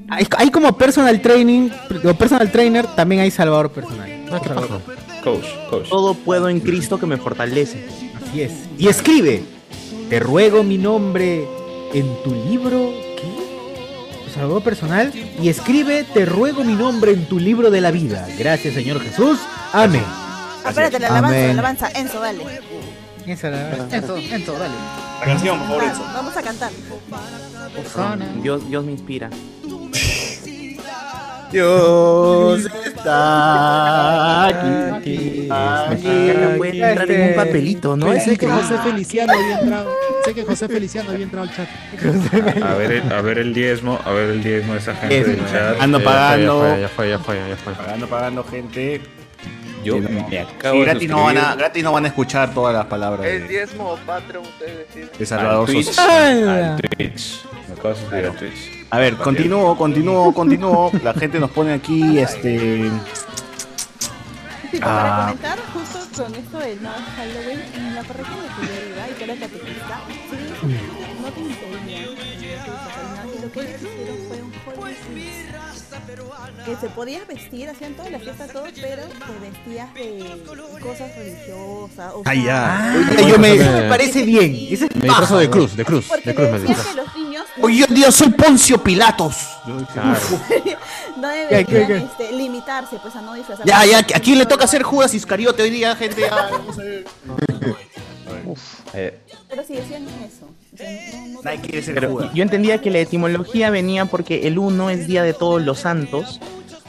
Hay, 0.07 0.27
hay 0.37 0.51
como 0.51 0.77
personal 0.77 1.19
training, 1.21 1.69
o 2.03 2.13
personal 2.13 2.51
trainer, 2.51 2.85
también 2.87 3.21
hay 3.21 3.31
salvador 3.31 3.71
personal. 3.71 4.09
Coach, 5.25 5.45
coach. 5.69 5.89
Todo 5.89 6.13
puedo 6.13 6.47
en 6.47 6.59
Cristo 6.61 6.97
que 6.99 7.05
me 7.05 7.17
fortalece. 7.17 7.85
Así 8.23 8.41
es. 8.43 8.51
Y 8.77 8.87
escribe, 8.87 9.43
te 10.09 10.19
ruego 10.21 10.63
mi 10.63 10.77
nombre 10.77 11.45
en 11.93 12.23
tu 12.23 12.33
libro, 12.47 12.91
¿qué? 13.17 14.23
Tu 14.25 14.31
salvador 14.31 14.63
personal. 14.63 15.11
Y 15.41 15.49
escribe, 15.49 16.05
te 16.13 16.25
ruego 16.25 16.63
mi 16.63 16.73
nombre 16.75 17.11
en 17.11 17.25
tu 17.27 17.39
libro 17.39 17.71
de 17.71 17.81
la 17.81 17.91
vida. 17.91 18.27
Gracias, 18.37 18.73
Señor 18.75 19.01
Jesús. 19.01 19.39
Amén. 19.73 20.03
Espérate, 20.65 20.99
la 20.99 21.07
alabanza, 21.07 21.27
Amén. 21.37 21.45
la 21.47 21.51
alabanza. 21.53 21.89
Enzo, 21.99 22.19
dale. 22.21 22.43
La- 22.45 23.31
Enzo, 23.97 24.17
Enzo, 24.17 24.53
dale. 24.53 24.75
La 25.19 25.25
canción, 25.25 25.57
por 25.59 25.67
favor, 25.67 25.83
Enzo. 25.85 26.03
Vamos 26.13 26.37
a 26.37 26.41
cantar. 26.43 26.71
Dios, 28.43 28.69
Dios 28.69 28.85
me 28.85 28.91
inspira. 28.91 29.29
Dios 31.51 32.65
está 32.85 34.47
aquí. 34.97 35.47
Puede 36.57 36.89
entrar 36.89 37.11
en 37.11 37.29
un 37.29 37.35
papelito, 37.35 37.95
¿no? 37.95 38.11
Ese 38.13 38.37
que 38.37 38.47
José 38.47 38.77
Feliciano 38.83 39.33
había 39.33 39.59
entrado. 39.59 39.91
Sé 40.23 40.33
que 40.33 40.43
José 40.43 40.67
Feliciano 40.67 41.11
había 41.11 41.23
entrado 41.23 41.47
al 41.47 41.55
chat. 41.55 41.67
A 42.63 42.73
ver, 42.75 42.91
el, 42.91 43.11
a 43.11 43.21
ver 43.21 43.37
el 43.39 43.53
diezmo, 43.53 43.99
a 44.03 44.11
ver 44.11 44.29
el 44.31 44.43
diezmo 44.43 44.73
de 44.73 44.79
esa 44.79 44.95
gente 44.95 45.23
del 45.23 45.45
chat. 45.51 45.79
Ando 45.79 45.99
Ya 45.99 46.03
fue, 46.03 46.13
pagando. 46.13 46.77
Ya 46.77 46.89
fue, 46.89 47.09
ya 47.09 47.19
fue, 47.19 47.35
ya 47.49 47.55
fue. 47.57 47.73
Pagando, 47.73 48.07
pagando, 48.07 48.43
gente. 48.43 49.01
Yo 49.83 49.97
Sí, 49.97 49.99
me 49.99 50.39
acabo 50.39 50.73
Sí, 50.73 50.79
de 50.79 50.85
gratis 50.85 51.09
no, 51.09 51.23
van 51.25 51.37
a, 51.37 51.55
gratis 51.55 51.83
no 51.83 51.91
van 51.91 52.05
a 52.05 52.07
escuchar 52.07 52.51
todas 52.55 52.73
las 52.73 52.87
palabras 52.87 53.23
¿Es 53.23 53.43
de, 53.43 53.47
diezmo 53.47 53.91
o 53.91 53.97
Patreon? 53.97 54.43
Ustedes 54.43 54.87
deciden. 54.87 55.09
de 55.19 55.25
Salvador 55.27 55.59
Al 55.69 55.75
Twitch, 55.75 55.99
al 55.99 56.81
Twitch. 56.97 57.45
Me 57.67 57.73
acabo 57.73 57.89
de 57.89 57.95
suscribir 57.95 58.25
al 58.25 58.35
Twitch. 58.35 58.74
A 58.91 58.99
ver, 58.99 59.17
continúo, 59.17 59.75
continúo, 59.77 60.33
continúo. 60.33 60.91
La 61.03 61.13
gente 61.13 61.39
nos 61.39 61.51
pone 61.51 61.73
aquí, 61.73 62.19
este... 62.19 62.89
Sí, 64.71 64.79
para 64.79 65.23
Ah. 65.23 65.25
comentar 65.27 65.59
justo 65.73 65.99
con 66.23 66.35
esto 66.35 66.59
no 66.81 66.89
Halloween, 67.15 67.61
en 67.75 67.95
la 67.95 68.03
parroquia 68.03 68.33
en 68.33 68.43
la 68.45 68.55
que 68.55 68.61
yo 68.67 68.89
iba 68.95 69.09
y 69.09 69.13
que 69.13 69.23
era 69.23 69.35
catequista, 69.35 70.01
no 71.21 71.31
te 71.31 71.39
impedía 71.41 72.01
lo 73.41 73.51
que 73.51 73.59
ellos 73.61 73.81
hicieron 73.81 74.17
fue 74.27 74.41
un 74.41 74.51
que 76.65 76.75
se 76.75 76.89
podías 76.89 77.27
vestir, 77.27 77.69
hacían 77.69 77.93
toda 77.93 78.09
la 78.09 78.19
fiesta, 78.19 78.47
todo, 78.47 78.63
pero 78.75 79.03
te 79.03 79.39
vestías 79.39 79.93
de 79.93 80.43
cosas 80.81 81.15
religiosas. 81.15 82.13
o 82.13 82.23
ya. 82.33 82.95
Oye, 83.17 83.29
yo 83.29 83.37
me, 83.39 83.53
eso 83.53 83.71
me 83.71 83.81
parece 83.89 84.23
bien. 84.23 84.55
Ese 84.69 84.85
es 84.85 84.95
Me 84.95 85.03
disfrazo 85.07 85.37
de 85.37 85.49
cruz, 85.49 85.75
de 85.75 85.85
cruz, 85.85 86.05
Porque 86.07 86.29
de 86.29 86.35
cruz 86.35 86.49
me 86.49 86.59
que 86.65 86.93
los 86.95 87.15
niños 87.15 87.45
Oye, 87.61 87.85
yo 87.89 88.11
soy 88.11 88.29
Poncio 88.29 88.81
Pilatos. 88.83 89.35
Claro. 89.93 90.19
no 91.17 91.29
¿Qué, 91.29 91.37
deberían 91.37 91.65
qué, 91.65 91.87
qué? 91.87 91.97
este, 91.97 92.31
limitarse 92.33 92.97
pues 93.01 93.15
a 93.15 93.21
no 93.21 93.33
disfrazarse. 93.33 93.69
Ya, 93.69 93.85
ya, 93.85 93.99
¿a 93.99 94.19
quién 94.19 94.37
le 94.37 94.45
toca 94.45 94.65
hacer 94.65 94.83
Judas 94.83 95.13
Iscariote 95.13 95.63
hoy 95.63 95.69
día, 95.69 95.95
gente? 95.95 96.21
Ya, 96.21 96.49
vamos 96.51 96.77
a 96.77 96.81
ver. 96.81 97.05
Eh, 98.93 99.19
Pero 99.49 99.63
sí 99.65 99.75
decían 99.75 100.03
eso. 100.03 100.47
Nadie 101.43 101.59
quiere 101.61 101.81
ser 101.81 101.95
Pero 101.95 102.11
Judas. 102.11 102.31
yo 102.33 102.43
entendía 102.43 102.79
que 102.81 102.91
la 102.91 102.99
etimología 102.99 103.69
venía 103.69 104.05
porque 104.05 104.47
el 104.47 104.57
1 104.57 104.89
es 104.89 105.07
Día 105.07 105.23
de 105.23 105.33
Todos 105.33 105.61
los 105.61 105.79
Santos, 105.79 106.39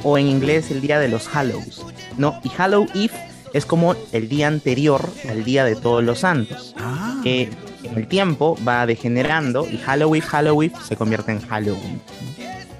o 0.02 0.18
en 0.18 0.26
inglés 0.26 0.70
el 0.70 0.80
Día 0.80 0.98
de 0.98 1.08
los 1.08 1.28
Hallows, 1.34 1.84
¿no? 2.16 2.40
Y 2.44 2.50
Hallow 2.56 2.86
Eve 2.94 3.12
es 3.52 3.66
como 3.66 3.94
el 4.12 4.28
día 4.28 4.48
anterior 4.48 5.08
al 5.28 5.44
Día 5.44 5.64
de 5.64 5.76
Todos 5.76 6.02
los 6.04 6.20
Santos. 6.20 6.74
Que 7.22 7.50
en 7.82 7.96
el 7.96 8.06
tiempo 8.06 8.58
va 8.66 8.86
degenerando 8.86 9.66
y 9.66 9.80
Hallow 9.84 10.14
Eve, 10.14 10.26
Hallow 10.30 10.62
Eve 10.62 10.74
se 10.86 10.96
convierte 10.96 11.32
en 11.32 11.40
Halloween. 11.40 12.00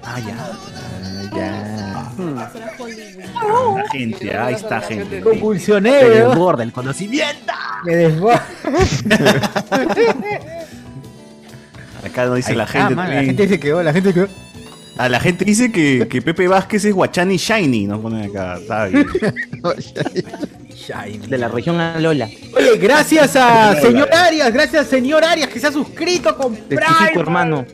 Ah, 0.03 0.19
ya. 0.19 0.51
ya. 1.35 2.11
Será 2.51 2.71
Hollywood. 2.77 3.77
La 3.77 3.89
gente, 3.91 4.37
ahí 4.37 4.53
está, 4.55 4.81
gente. 4.81 5.21
Convulsioné, 5.21 5.91
Me 5.91 6.09
desborda 6.09 6.63
el 6.63 6.71
conocimiento. 6.71 7.53
Me 7.83 7.95
desborda. 7.95 8.45
Acá 12.07 12.25
no 12.25 12.35
dice 12.35 12.55
la 12.55 12.67
gente. 12.67 12.95
man, 12.95 13.09
la 13.09 13.15
también. 13.15 13.37
gente 13.37 13.47
se 13.47 13.59
quedó, 13.59 13.83
la 13.83 13.93
gente 13.93 14.13
quedó. 14.13 14.27
Ah, 14.97 15.09
la 15.09 15.19
gente 15.19 15.45
dice 15.45 15.71
que, 15.71 16.07
que 16.09 16.21
Pepe 16.23 16.47
Vázquez 16.47 16.83
es 16.85 16.93
Guachani 16.93 17.37
Shiny, 17.37 17.85
nos 17.85 17.99
ponen 17.99 18.29
acá, 18.29 18.59
¿sabes? 18.67 19.05
De 21.27 21.37
la 21.37 21.49
región 21.49 21.79
Alola. 21.79 22.29
Oye, 22.55 22.77
gracias 22.77 23.35
a 23.35 23.75
señor 23.75 24.07
Arias, 24.13 24.53
gracias 24.53 24.87
señor 24.87 25.23
Arias 25.23 25.49
que 25.49 25.59
se 25.59 25.67
ha 25.67 25.71
suscrito 25.71 26.35
con 26.37 26.55
Prime. 26.55 26.81
Típico 26.99 27.19
hermano. 27.19 27.65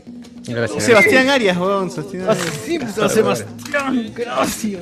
Gracias. 0.48 0.84
Sebastián 0.84 1.30
Arias, 1.30 1.56
weón. 1.58 1.92
Sebastián 1.92 2.30
Arias. 2.30 2.48
Sí, 2.66 2.80
Sebastián, 3.10 4.12
gracias. 4.16 4.82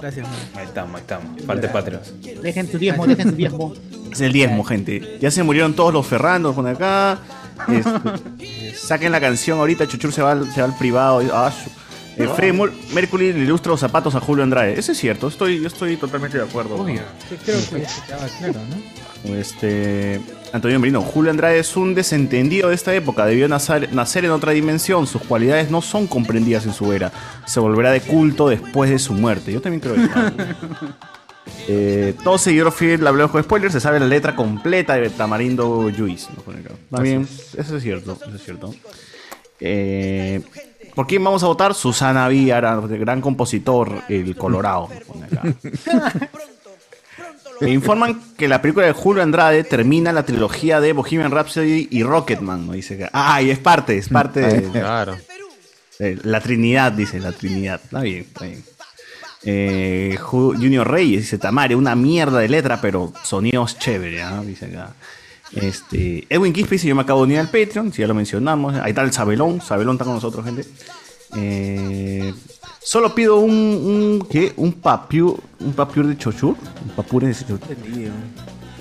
Gracias, 0.00 0.28
man. 0.28 0.36
ahí 0.56 0.64
estamos, 0.64 0.94
ahí 0.96 1.00
estamos. 1.00 1.42
Falta 1.46 1.72
Patreons. 1.72 2.12
Dejen 2.42 2.70
su 2.70 2.78
diezmo, 2.78 3.06
dejen 3.06 3.30
su 3.30 3.36
diezmo. 3.36 3.74
Es 4.10 4.20
el 4.20 4.32
diezmo, 4.32 4.64
gente. 4.64 5.18
Ya 5.20 5.30
se 5.30 5.42
murieron 5.42 5.74
todos 5.74 5.92
los 5.92 6.06
Ferrandos 6.06 6.54
por 6.54 6.66
acá. 6.66 7.18
Este, 7.68 8.74
saquen 8.74 9.12
la 9.12 9.20
canción 9.20 9.58
ahorita, 9.58 9.86
Chuchur 9.88 10.12
se 10.12 10.22
va 10.22 10.32
al, 10.32 10.52
se 10.52 10.60
va 10.60 10.66
al 10.68 10.76
privado. 10.76 11.22
Ah, 11.32 11.50
su- 11.52 11.70
eh, 12.22 12.28
Freddy 12.34 12.52
Mur- 12.52 12.72
Mercury 12.94 13.32
le 13.34 13.40
ilustra 13.40 13.70
los 13.72 13.80
zapatos 13.80 14.14
a 14.14 14.20
Julio 14.20 14.42
Andrade. 14.42 14.78
Eso 14.78 14.92
es 14.92 14.98
cierto, 14.98 15.28
estoy, 15.28 15.60
yo 15.60 15.66
estoy 15.66 15.96
totalmente 15.96 16.38
de 16.38 16.44
acuerdo. 16.44 16.76
Obvio. 16.76 17.00
Sí, 17.28 17.36
creo 17.44 17.58
que 17.68 17.80
ya 17.82 18.06
quedaba 18.06 18.26
claro, 18.38 18.54
¿no? 18.70 19.34
Este, 19.34 20.20
Antonio 20.52 20.78
Merino, 20.78 21.02
Julio 21.02 21.30
Andrade 21.32 21.58
es 21.58 21.76
un 21.76 21.94
desentendido 21.94 22.68
de 22.68 22.74
esta 22.76 22.94
época, 22.94 23.26
debió 23.26 23.48
nacer, 23.48 23.92
nacer 23.92 24.24
en 24.24 24.30
otra 24.30 24.52
dimensión, 24.52 25.06
sus 25.06 25.20
cualidades 25.22 25.70
no 25.70 25.82
son 25.82 26.06
comprendidas 26.06 26.64
en 26.64 26.72
su 26.72 26.92
era, 26.92 27.10
se 27.44 27.58
volverá 27.60 27.90
de 27.90 28.00
culto 28.00 28.48
después 28.48 28.88
de 28.88 28.98
su 29.00 29.12
muerte. 29.14 29.52
Yo 29.52 29.60
también 29.60 29.80
creo 29.80 29.96
eso. 29.96 30.08
Eh, 31.68 32.14
todo 32.22 32.38
seguidor 32.38 32.70
fiel 32.72 33.00
de 33.00 33.08
Hablemos 33.08 33.32
con 33.32 33.42
Spoilers 33.42 33.72
se 33.72 33.80
sabe 33.80 33.98
la 33.98 34.06
letra 34.06 34.36
completa 34.36 34.94
de 34.94 35.10
Tamarindo 35.10 35.90
pone 36.44 36.60
acá. 36.60 36.74
También, 36.90 37.28
eso 37.56 37.76
es 37.76 37.82
cierto, 37.82 38.18
eso 38.24 38.36
es 38.36 38.44
cierto. 38.44 38.74
Eh, 39.60 40.42
¿Por 40.94 41.06
quién 41.06 41.24
vamos 41.24 41.42
a 41.42 41.46
votar? 41.46 41.74
Susana 41.74 42.28
Villara, 42.28 42.76
gran 42.80 43.20
compositor, 43.20 44.02
el 44.08 44.36
Colorado. 44.36 44.88
nos 44.92 45.04
pone 45.04 45.26
acá. 45.26 45.42
Me 47.60 47.70
informan 47.70 48.20
que 48.36 48.48
la 48.48 48.60
película 48.60 48.86
de 48.86 48.92
Julio 48.92 49.22
Andrade 49.22 49.64
termina 49.64 50.12
la 50.12 50.24
trilogía 50.24 50.80
de 50.80 50.92
Bohemian 50.92 51.30
Rhapsody 51.30 51.88
y 51.90 52.02
Rocketman, 52.02 52.66
¿no? 52.66 52.72
Dice 52.74 52.98
que, 52.98 53.08
ah, 53.12 53.40
y 53.40 53.50
es 53.50 53.58
parte, 53.58 53.96
es 53.96 54.08
parte 54.10 54.40
de, 54.46 54.70
Claro. 54.70 55.16
la 55.98 56.40
Trinidad, 56.40 56.92
dice, 56.92 57.18
la 57.18 57.32
Trinidad. 57.32 57.80
Está 57.82 58.00
bien, 58.02 58.20
está 58.24 58.44
bien. 58.44 58.62
Eh, 59.48 60.18
Ju- 60.20 60.54
Junior 60.56 60.90
Reyes 60.90 61.22
dice, 61.22 61.38
Tamare, 61.38 61.76
una 61.76 61.94
mierda 61.94 62.38
de 62.40 62.48
letra, 62.48 62.80
pero 62.80 63.12
sonidos 63.22 63.78
chévere, 63.78 64.22
¿ah? 64.22 64.42
Dice 64.44 64.66
acá. 64.66 64.90
Este, 65.52 66.26
Edwin 66.28 66.52
Quispe 66.52 66.74
dice, 66.74 66.88
yo 66.88 66.96
me 66.96 67.02
acabo 67.02 67.20
de 67.20 67.24
unir 67.26 67.38
al 67.38 67.46
Patreon, 67.48 67.92
si 67.92 68.02
ya 68.02 68.08
lo 68.08 68.14
mencionamos. 68.14 68.74
Ahí 68.74 68.90
está 68.90 69.02
el 69.02 69.12
Sabelón, 69.12 69.60
Sabelón 69.60 69.94
está 69.94 70.04
con 70.04 70.14
nosotros, 70.14 70.44
gente. 70.44 70.66
Eh, 71.36 72.34
solo 72.82 73.14
pido 73.14 73.36
un, 73.38 73.52
un 73.52 74.26
¿qué? 74.28 74.52
Un 74.56 74.72
papiur, 74.72 75.38
un 75.60 75.72
papiur 75.72 76.06
de 76.08 76.18
chochur, 76.18 76.56
un 76.84 76.90
papur 76.96 77.24
de 77.24 77.32
chochur. 77.34 77.60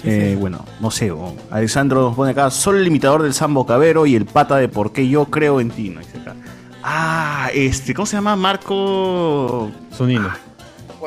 Eh, 0.04 0.36
bueno, 0.40 0.66
no 0.80 0.90
sé. 0.92 1.12
o- 1.12 1.36
Alexandro 1.52 2.02
nos 2.02 2.16
pone 2.16 2.32
acá, 2.32 2.50
solo 2.50 2.80
el 2.80 2.88
imitador 2.88 3.22
del 3.24 3.34
Sambo 3.34 3.66
Cabero 3.66 4.06
y 4.08 4.16
el 4.16 4.26
pata 4.26 4.58
de 4.58 4.68
por 4.68 4.92
qué 4.92 5.08
yo 5.08 5.26
creo 5.26 5.60
en 5.62 5.70
ti, 5.72 5.90
¿no? 5.90 6.00
Dice 6.00 6.18
acá. 6.18 6.36
Ah, 6.84 7.50
este, 7.54 7.94
¿cómo 7.94 8.06
se 8.06 8.16
llama? 8.18 8.36
Marco. 8.36 9.72
Zunino. 9.94 10.30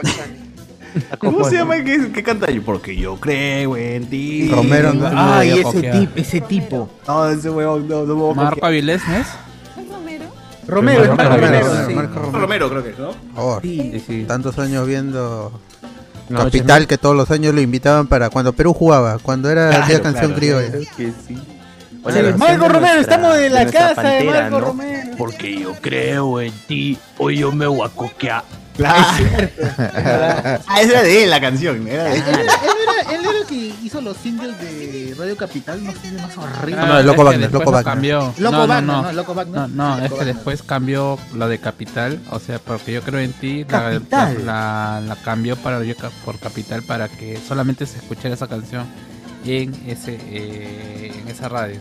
¿Cómo 1.19 1.45
se 1.45 1.57
llama 1.57 1.77
el 1.77 1.85
que, 1.85 2.13
que 2.13 2.23
canta 2.23 2.51
yo? 2.51 2.63
Porque 2.63 2.97
yo 2.97 3.17
creo 3.21 3.77
en 3.77 4.07
ti. 4.07 4.49
Romero 4.51 4.95
no- 4.95 5.11
no 5.11 5.35
Ay, 5.35 5.51
voy 5.51 5.59
a 5.59 5.63
ese, 5.63 5.63
copiar. 5.77 5.99
tip, 6.01 6.11
ese 6.19 6.41
tipo. 6.41 6.89
No, 7.07 7.29
ese 7.29 7.51
weón, 7.51 7.87
no, 7.89 8.01
no 8.05 8.15
me 8.15 8.21
voy 8.21 8.33
a 8.33 8.35
Marco 8.35 8.51
copiar. 8.57 8.69
Avilés, 8.69 9.03
¿no 9.07 9.17
es? 9.17 9.27
Romero, 10.67 11.03
es 11.03 11.09
Marco 11.09 11.23
Romero, 11.23 11.61
Romero, 11.61 11.87
sí. 11.87 11.95
Marco 11.95 12.15
Romero. 12.21 12.39
Romero, 12.41 12.69
creo 12.71 12.85
que 12.85 12.91
es, 12.91 12.99
¿no? 12.99 13.11
Oh, 13.37 13.59
Sí, 13.63 14.03
sí. 14.07 14.25
Tantos 14.29 14.59
años 14.59 14.87
viendo 14.87 15.51
No, 16.29 16.39
Capital 16.45 16.87
que 16.87 16.99
todos 16.99 17.17
los 17.17 17.31
años 17.31 17.55
lo 17.55 17.61
invitaban 17.63 18.07
para 18.07 18.29
cuando 18.29 18.53
Perú 18.53 18.75
jugaba, 18.75 19.19
cuando 19.19 19.51
era 19.51 19.71
Claro, 19.71 19.87
día 19.87 20.03
canción 20.03 20.33
claro, 20.35 20.37
criolla. 20.39 20.73
Que 20.95 21.07
sí. 21.27 21.39
Sí, 22.09 22.19
Marco 22.39 22.69
Romero, 22.69 23.01
estamos 23.01 23.37
en 23.39 23.53
la 23.55 23.67
casa 23.67 24.03
de 24.03 24.25
Marco 24.25 24.61
¿no? 24.61 24.67
Romero. 24.67 25.11
Porque 25.17 25.59
yo 25.59 25.73
creo 25.81 26.41
en 26.41 26.53
ti, 26.67 26.99
hoy 27.19 27.39
yo 27.39 27.51
me 27.53 27.67
voy 27.67 27.87
a 27.87 27.89
coquear. 27.91 28.45
Claro. 28.79 29.05
ah, 30.67 30.81
esa 30.81 30.91
era 30.93 31.03
de 31.03 31.25
él 31.25 31.31
la 31.31 31.41
canción. 31.41 31.87
Era 31.89 32.05
de 32.05 32.17
él. 32.19 32.25
Él 32.27 32.41
era, 32.41 33.13
él 33.15 33.21
era 33.27 33.39
el 33.41 33.47
que 33.47 33.75
hizo 33.83 34.01
los 34.01 34.17
singles 34.17 34.59
de 34.61 35.15
Radio 35.19 35.37
Capital? 35.37 35.85
No 35.85 35.93
sé, 35.93 36.13
más 36.13 36.37
horrible. 36.39 36.81
Ah, 36.81 36.87
No, 36.87 36.99
el 36.99 37.07
Loco 37.07 37.23
es 37.23 37.29
que 37.29 37.31
Wagner, 37.31 37.53
Loco 37.53 37.71
Wagner. 37.73 37.85
cambió. 37.93 38.35
Loco 38.39 38.57
no, 38.57 38.67
Wagner, 38.67 38.85
no, 38.85 39.03
no, 39.03 39.13
Loco 39.13 39.35
Wagner. 39.35 39.57
No, 39.61 39.69
no, 39.69 39.97
Loco 40.01 40.15
es 40.15 40.19
que 40.21 40.25
después 40.25 40.63
cambió 40.63 41.19
lo 41.35 41.49
de 41.49 41.59
Capital, 41.59 42.21
o 42.31 42.39
sea, 42.39 42.59
porque 42.59 42.93
yo 42.93 43.03
creo 43.03 43.21
en 43.21 43.33
ti, 43.33 43.65
la, 43.65 43.91
Capital. 43.93 44.47
la, 44.47 45.03
la 45.07 45.17
cambió 45.17 45.57
para 45.57 45.81
por 46.25 46.39
Capital 46.39 46.83
para 46.83 47.09
que 47.09 47.39
solamente 47.47 47.85
se 47.87 47.99
escuchara 47.99 48.35
esa 48.35 48.47
canción 48.47 48.87
en 49.45 49.75
ese 49.87 50.19
eh, 50.31 51.13
en 51.21 51.29
esa 51.29 51.49
radio. 51.49 51.81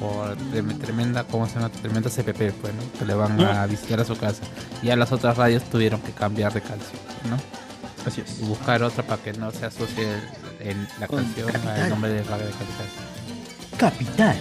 Por 0.00 0.36
trem- 0.52 0.78
tremenda, 0.80 1.24
¿cómo 1.24 1.46
se 1.46 1.54
llama? 1.54 1.68
Tremenda 1.70 2.10
CPP, 2.10 2.52
pues, 2.60 2.74
¿no? 2.74 2.98
Que 2.98 3.04
le 3.04 3.14
van 3.14 3.40
a 3.40 3.66
visitar 3.66 4.00
a 4.00 4.04
su 4.04 4.16
casa. 4.16 4.42
Y 4.82 4.90
a 4.90 4.96
las 4.96 5.12
otras 5.12 5.36
radios 5.36 5.62
tuvieron 5.64 6.00
que 6.00 6.12
cambiar 6.12 6.52
de 6.52 6.60
canción, 6.60 7.00
¿no? 7.30 7.36
Así 8.06 8.20
es. 8.20 8.40
Y 8.40 8.44
buscar 8.44 8.82
otra 8.82 9.02
para 9.06 9.22
que 9.22 9.32
no 9.32 9.50
se 9.50 9.64
asocie 9.66 10.04
el- 10.60 10.68
el- 10.68 10.88
la 11.00 11.06
Con 11.06 11.22
canción 11.24 11.50
Capital. 11.50 11.80
al 11.82 11.88
nombre 11.90 12.10
de 12.12 12.22
Radio 12.24 12.46
de 12.46 12.52
Capital. 12.52 12.86
Capital. 13.78 14.36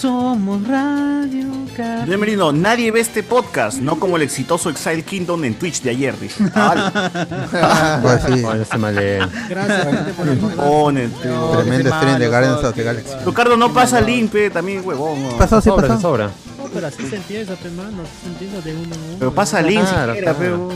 Somos 0.00 0.66
Radio. 0.66 1.50
Andrés 1.78 2.18
Merino, 2.18 2.52
nadie 2.52 2.90
ve 2.90 3.00
este 3.00 3.22
podcast, 3.22 3.78
no 3.78 3.98
como 3.98 4.16
el 4.16 4.22
exitoso 4.22 4.68
Exile 4.68 5.02
Kingdom 5.04 5.42
en 5.44 5.54
Twitch 5.54 5.80
de 5.82 5.90
ayer, 5.90 6.18
dice. 6.18 6.44
¡Hala! 6.54 7.98
Pues 8.02 8.22
sí. 8.26 8.42
Bueno, 8.42 8.64
se 8.64 8.78
male. 8.78 9.18
Gracias, 9.48 9.84
gente, 9.86 10.12
por 10.12 10.28
el 10.28 10.38
Pone, 10.38 11.08
Tremendo 11.08 11.90
stream 11.96 12.18
de 12.18 12.28
Guardians 12.28 12.64
of 12.64 12.74
the 12.74 12.82
Galaxy. 12.82 13.14
Ricardo 13.24 13.56
no 13.56 13.72
pasa 13.72 14.00
limpio, 14.00 14.50
también 14.52 14.82
huevón. 14.84 15.22
¿no? 15.22 15.36
Pasó, 15.38 15.60
sí 15.60 15.68
Sobra, 15.70 15.88
pasó. 15.88 16.00
sobra. 16.00 16.26
No, 16.58 16.64
pero 16.74 16.86
así 16.88 17.06
se 17.08 17.16
empieza, 17.16 17.54
pe, 17.54 17.70
mano, 17.70 18.02
así 18.02 18.12
se 18.22 18.28
empieza 18.28 18.60
de 18.60 18.74
uno 18.74 18.94
en 18.94 19.00
uno. 19.02 19.16
Pero 19.18 19.34
pasa 19.34 19.62
link 19.62 19.82
Claro, 19.82 20.14
siquiera, 20.14 20.34
claro. 20.34 20.68
pe, 20.68 20.74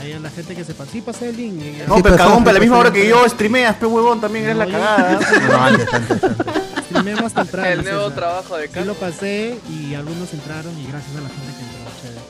Ahí 0.00 0.12
a 0.12 0.18
la 0.20 0.30
gente 0.30 0.54
que 0.56 0.64
sepa. 0.64 0.86
Sí, 0.86 1.00
pasa 1.02 1.26
el 1.26 1.36
link. 1.36 1.60
eh, 1.62 1.84
No, 1.86 1.96
Sí, 1.96 2.02
pero 2.02 2.16
cagón, 2.16 2.38
pero 2.42 2.50
a 2.50 2.52
la 2.54 2.58
sí, 2.58 2.64
misma 2.64 2.78
hora 2.78 2.90
que 2.92 3.06
yo 3.06 3.28
streameas, 3.28 3.76
pe 3.76 3.86
huevón, 3.86 4.20
también 4.20 4.44
eres 4.46 4.56
la 4.56 4.66
cagada. 4.66 5.18
No, 5.50 5.62
antes, 5.62 5.92
antes, 5.94 6.24
antes. 6.24 6.46
Streamé 6.86 7.14
más 7.16 7.32
temprano. 7.34 7.68
El 7.68 7.84
nuevo 7.84 8.00
César. 8.08 8.14
trabajo 8.16 8.56
de 8.56 8.66
Sí 8.66 8.72
Carlos. 8.74 8.96
lo 8.96 9.00
pasé 9.06 9.58
y 9.70 9.94
algunos 9.94 10.32
entraron 10.32 10.76
y 10.78 10.86
gracias 10.86 11.16
a 11.16 11.20
la 11.20 11.28
gente 11.28 11.52
que 11.56 11.64
entró. 11.64 11.92
chévere. 12.02 12.20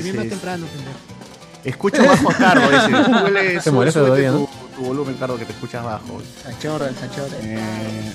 Streamé 0.00 0.12
más 0.18 0.28
temprano, 0.28 0.66
pendejo. 0.66 0.98
Escucha 1.64 2.02
bajo 2.04 2.30
a 2.30 2.34
Cardo, 2.34 2.70
dice. 2.70 3.60
Se 3.60 3.70
sube- 3.70 3.72
molesta 3.74 4.00
todavía, 4.00 4.30
tu, 4.30 4.40
¿no? 4.40 4.48
tu 4.76 4.82
volumen, 4.82 5.14
Cardo, 5.14 5.36
que 5.38 5.44
te 5.44 5.52
escuchas 5.52 5.84
bajo. 5.84 6.20
Sachorra, 6.44 6.88
sachorra. 7.00 7.36
Eh, 7.42 8.12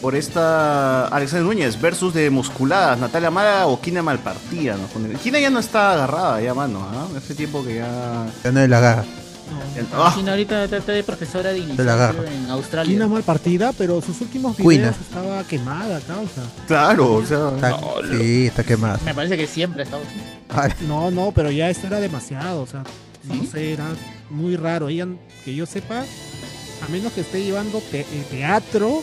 por 0.00 0.14
esta 0.14 1.08
Alexander 1.08 1.46
Núñez 1.46 1.80
versus 1.80 2.12
de 2.14 2.30
musculadas, 2.30 2.98
Natalia 2.98 3.30
Mara 3.30 3.66
o 3.66 3.80
Kina 3.80 4.02
Malpartida. 4.02 4.76
¿no? 4.76 4.86
Pone- 4.88 5.14
Kina 5.18 5.38
ya 5.40 5.50
no 5.50 5.58
está 5.58 5.92
agarrada, 5.92 6.40
ya, 6.40 6.54
mano. 6.54 6.80
¿ah? 6.92 7.06
Hace 7.16 7.34
tiempo 7.34 7.64
que 7.64 7.76
ya. 7.76 8.26
Ya 8.44 8.52
no 8.52 8.60
es 8.60 8.68
la 8.68 8.80
gaga. 8.80 9.04
Ah, 9.94 10.12
China 10.14 10.32
ahorita 10.32 10.64
está 10.64 10.78
está 10.78 10.90
de 10.92 11.04
profesora 11.04 11.52
de 11.52 11.60
la 11.84 11.92
agarro. 11.92 12.24
en 12.24 12.50
Australia. 12.50 12.92
Quina 12.92 13.06
mal 13.06 13.22
partida, 13.22 13.72
pero 13.78 14.02
sus 14.02 14.20
últimos 14.20 14.56
Cuina. 14.56 14.90
videos 14.90 14.96
estaba 15.00 15.44
quemada, 15.44 16.00
causa. 16.00 16.42
claro, 16.66 17.12
o 17.14 17.24
sea. 17.24 17.50
Está- 17.54 17.78
sí, 18.18 18.46
está 18.46 18.64
quemada. 18.64 18.98
Me 19.04 19.14
parece 19.14 19.36
que 19.36 19.46
siempre. 19.46 19.84
Ay, 20.48 20.72
No, 20.88 21.10
no, 21.12 21.30
pero 21.32 21.50
ya 21.52 21.70
esto 21.70 21.86
era 21.86 22.00
demasiado, 22.00 22.62
o 22.62 22.66
sea, 22.66 22.82
no 23.24 23.44
sé, 23.50 23.72
era 23.74 23.86
muy 24.30 24.56
raro. 24.56 24.88
Ella, 24.88 25.06
que 25.44 25.54
yo 25.54 25.64
sepa, 25.64 26.00
a 26.00 26.88
menos 26.90 27.12
que 27.12 27.20
esté 27.20 27.44
llevando 27.44 27.80
te- 27.90 28.00
eh, 28.00 28.26
teatro 28.28 29.00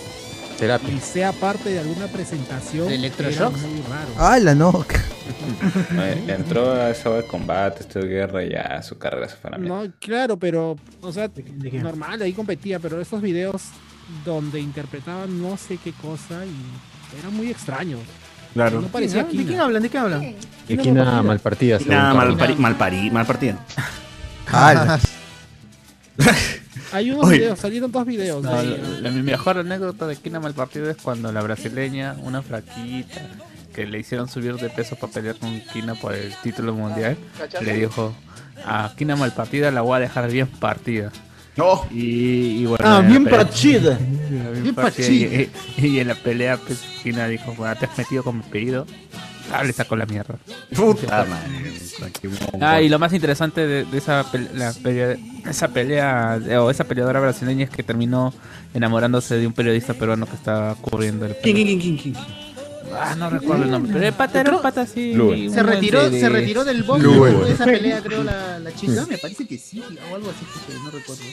Terapia. 0.58 0.90
y 0.94 1.00
sea 1.00 1.32
parte 1.32 1.70
de 1.70 1.80
alguna 1.80 2.08
presentación, 2.08 2.88
¿De 2.88 2.98
muy 2.98 3.82
raro. 3.90 4.10
¡Hala, 4.18 4.56
no! 4.56 4.86
Entró 6.28 6.72
a 6.72 6.90
esa 6.90 7.10
de 7.12 7.26
combate, 7.28 7.82
esto 7.82 8.00
de 8.00 8.08
guerra, 8.08 8.44
ya 8.44 8.82
su 8.84 8.98
carrera 8.98 9.28
se 9.30 9.36
fue 9.36 9.50
a 9.50 9.52
la 9.52 9.58
mierda. 9.58 9.84
No, 9.84 9.92
claro, 10.00 10.38
pero, 10.38 10.76
o 11.02 11.12
sea, 11.12 11.30
normal, 11.82 12.22
ahí 12.22 12.34
competía, 12.34 12.80
pero 12.80 13.00
estos 13.02 13.22
videos 13.22 13.64
donde 14.26 14.60
interpretaban 14.60 15.42
no 15.42 15.58
sé 15.58 15.78
qué 15.84 15.92
cosa 15.94 16.46
y 16.46 17.20
eran 17.20 17.36
muy 17.36 17.50
extraños. 17.50 18.00
Claro. 18.54 18.82
No 18.82 18.88
parecía 18.88 19.24
¿De 19.24 19.30
quién 19.30 19.48
Kina. 19.48 19.64
hablan? 19.64 19.82
¿De 19.82 19.90
qué 19.90 19.98
hablan? 19.98 20.24
Y 20.68 20.74
esquina 20.76 21.24
mal 21.24 21.40
partida. 21.40 21.80
según 21.80 21.94
Kina 21.96 22.14
Carlos. 22.14 22.38
malpari- 22.40 22.58
malpari- 22.58 23.12
malpartida. 23.12 23.58
Hay 26.94 27.12
unos 27.12 27.26
Oye. 27.26 27.40
videos, 27.40 27.60
salieron 27.60 27.92
dos 27.92 28.06
videos. 28.06 28.44
No, 28.44 28.52
la, 28.52 28.64
la- 29.02 29.10
mi 29.12 29.22
mejor 29.24 29.58
anécdota 29.58 30.08
de 30.08 30.16
Kina 30.16 30.40
Malpartido 30.40 30.90
es 30.90 30.98
cuando 30.98 31.32
la 31.32 31.42
brasileña, 31.42 32.16
una 32.24 32.42
flaquita, 32.42 33.22
que 33.74 33.86
le 33.88 34.00
hicieron 34.00 34.30
subir 34.30 34.56
de 34.56 34.70
peso 34.70 34.96
para 34.96 35.12
pelear 35.12 35.36
con 35.36 35.60
Kina 35.74 35.96
por 35.96 36.14
el 36.14 36.34
título 36.44 36.74
mundial, 36.74 37.18
¿Cachaste? 37.38 37.66
le 37.66 37.74
dijo, 37.74 38.14
a 38.66 38.94
Kina 38.96 39.16
Malpartida 39.16 39.72
la 39.72 39.82
voy 39.82 39.98
a 39.98 40.00
dejar 40.00 40.32
bien 40.32 40.48
partida. 40.48 41.12
No. 41.56 41.86
Y, 41.92 42.62
y 42.62 42.66
bueno, 42.66 42.84
Ah, 42.88 43.02
bien 43.02 43.26
partida. 43.26 43.96
bien 44.30 44.64
Bien 44.64 44.76
partida, 44.76 45.08
partida. 45.08 45.52
Y, 45.78 45.88
y 45.88 46.00
en 46.00 46.08
la 46.08 46.16
pelea, 46.16 46.58
pues, 46.58 46.80
Kina 47.04 47.28
dijo, 47.28 47.54
bueno, 47.58 47.76
te 47.76 47.86
has 47.86 47.98
metido 47.98 48.24
con 48.24 48.38
mi 48.38 48.44
pedido. 48.44 48.86
Ah, 49.52 49.64
le 49.64 49.74
sacó 49.74 49.96
la 49.96 50.06
mierda. 50.06 50.36
Puta 50.76 51.26
madre. 51.26 51.74
qué 52.22 52.30
Ah, 52.62 52.82
y 52.82 52.90
lo 52.90 52.98
más 53.00 53.14
interesante 53.14 53.68
de, 53.68 53.86
de 53.86 53.98
esa, 53.98 54.26
la 54.54 54.74
pelea, 54.74 55.16
esa 55.50 55.68
pelea, 55.68 56.40
o 56.62 56.70
esa 56.72 56.86
peleadora 56.86 57.20
brasileña 57.20 57.66
es 57.66 57.70
que 57.70 57.84
terminó 57.84 58.34
enamorándose 58.74 59.36
de 59.36 59.46
un 59.46 59.54
periodista 59.54 59.94
peruano 59.94 60.26
que 60.26 60.36
estaba 60.36 60.76
cubriendo 60.76 61.26
el 61.26 61.36
¿Quién, 61.38 61.56
quién, 61.56 61.80
quién, 61.80 61.98
quién? 61.98 62.16
Ah, 62.96 63.16
no 63.16 63.30
recuerdo 63.30 63.64
el 63.64 63.72
nombre, 63.72 63.92
pero 63.94 64.06
el 64.08 64.14
pata 64.14 64.42
era 64.42 64.56
un 64.56 64.62
pata 64.62 64.82
así. 64.82 65.14
Se 65.52 65.64
retiró, 65.64 66.10
de- 66.10 66.20
se 66.20 66.30
retiró 66.30 66.64
del 66.64 66.84
box 66.84 67.02
de 67.04 67.52
esa 67.52 67.66
pelea, 67.66 68.02
creo, 68.02 68.24
la, 68.24 68.60
la 68.60 68.72
chica. 68.74 69.06
Me 69.10 69.18
parece 69.18 69.48
que 69.48 69.58
sí, 69.58 69.82
o 70.12 70.16
algo 70.16 70.30
así, 70.30 70.46
que 70.68 70.74
no 70.80 70.92
recuerdo. 70.92 71.24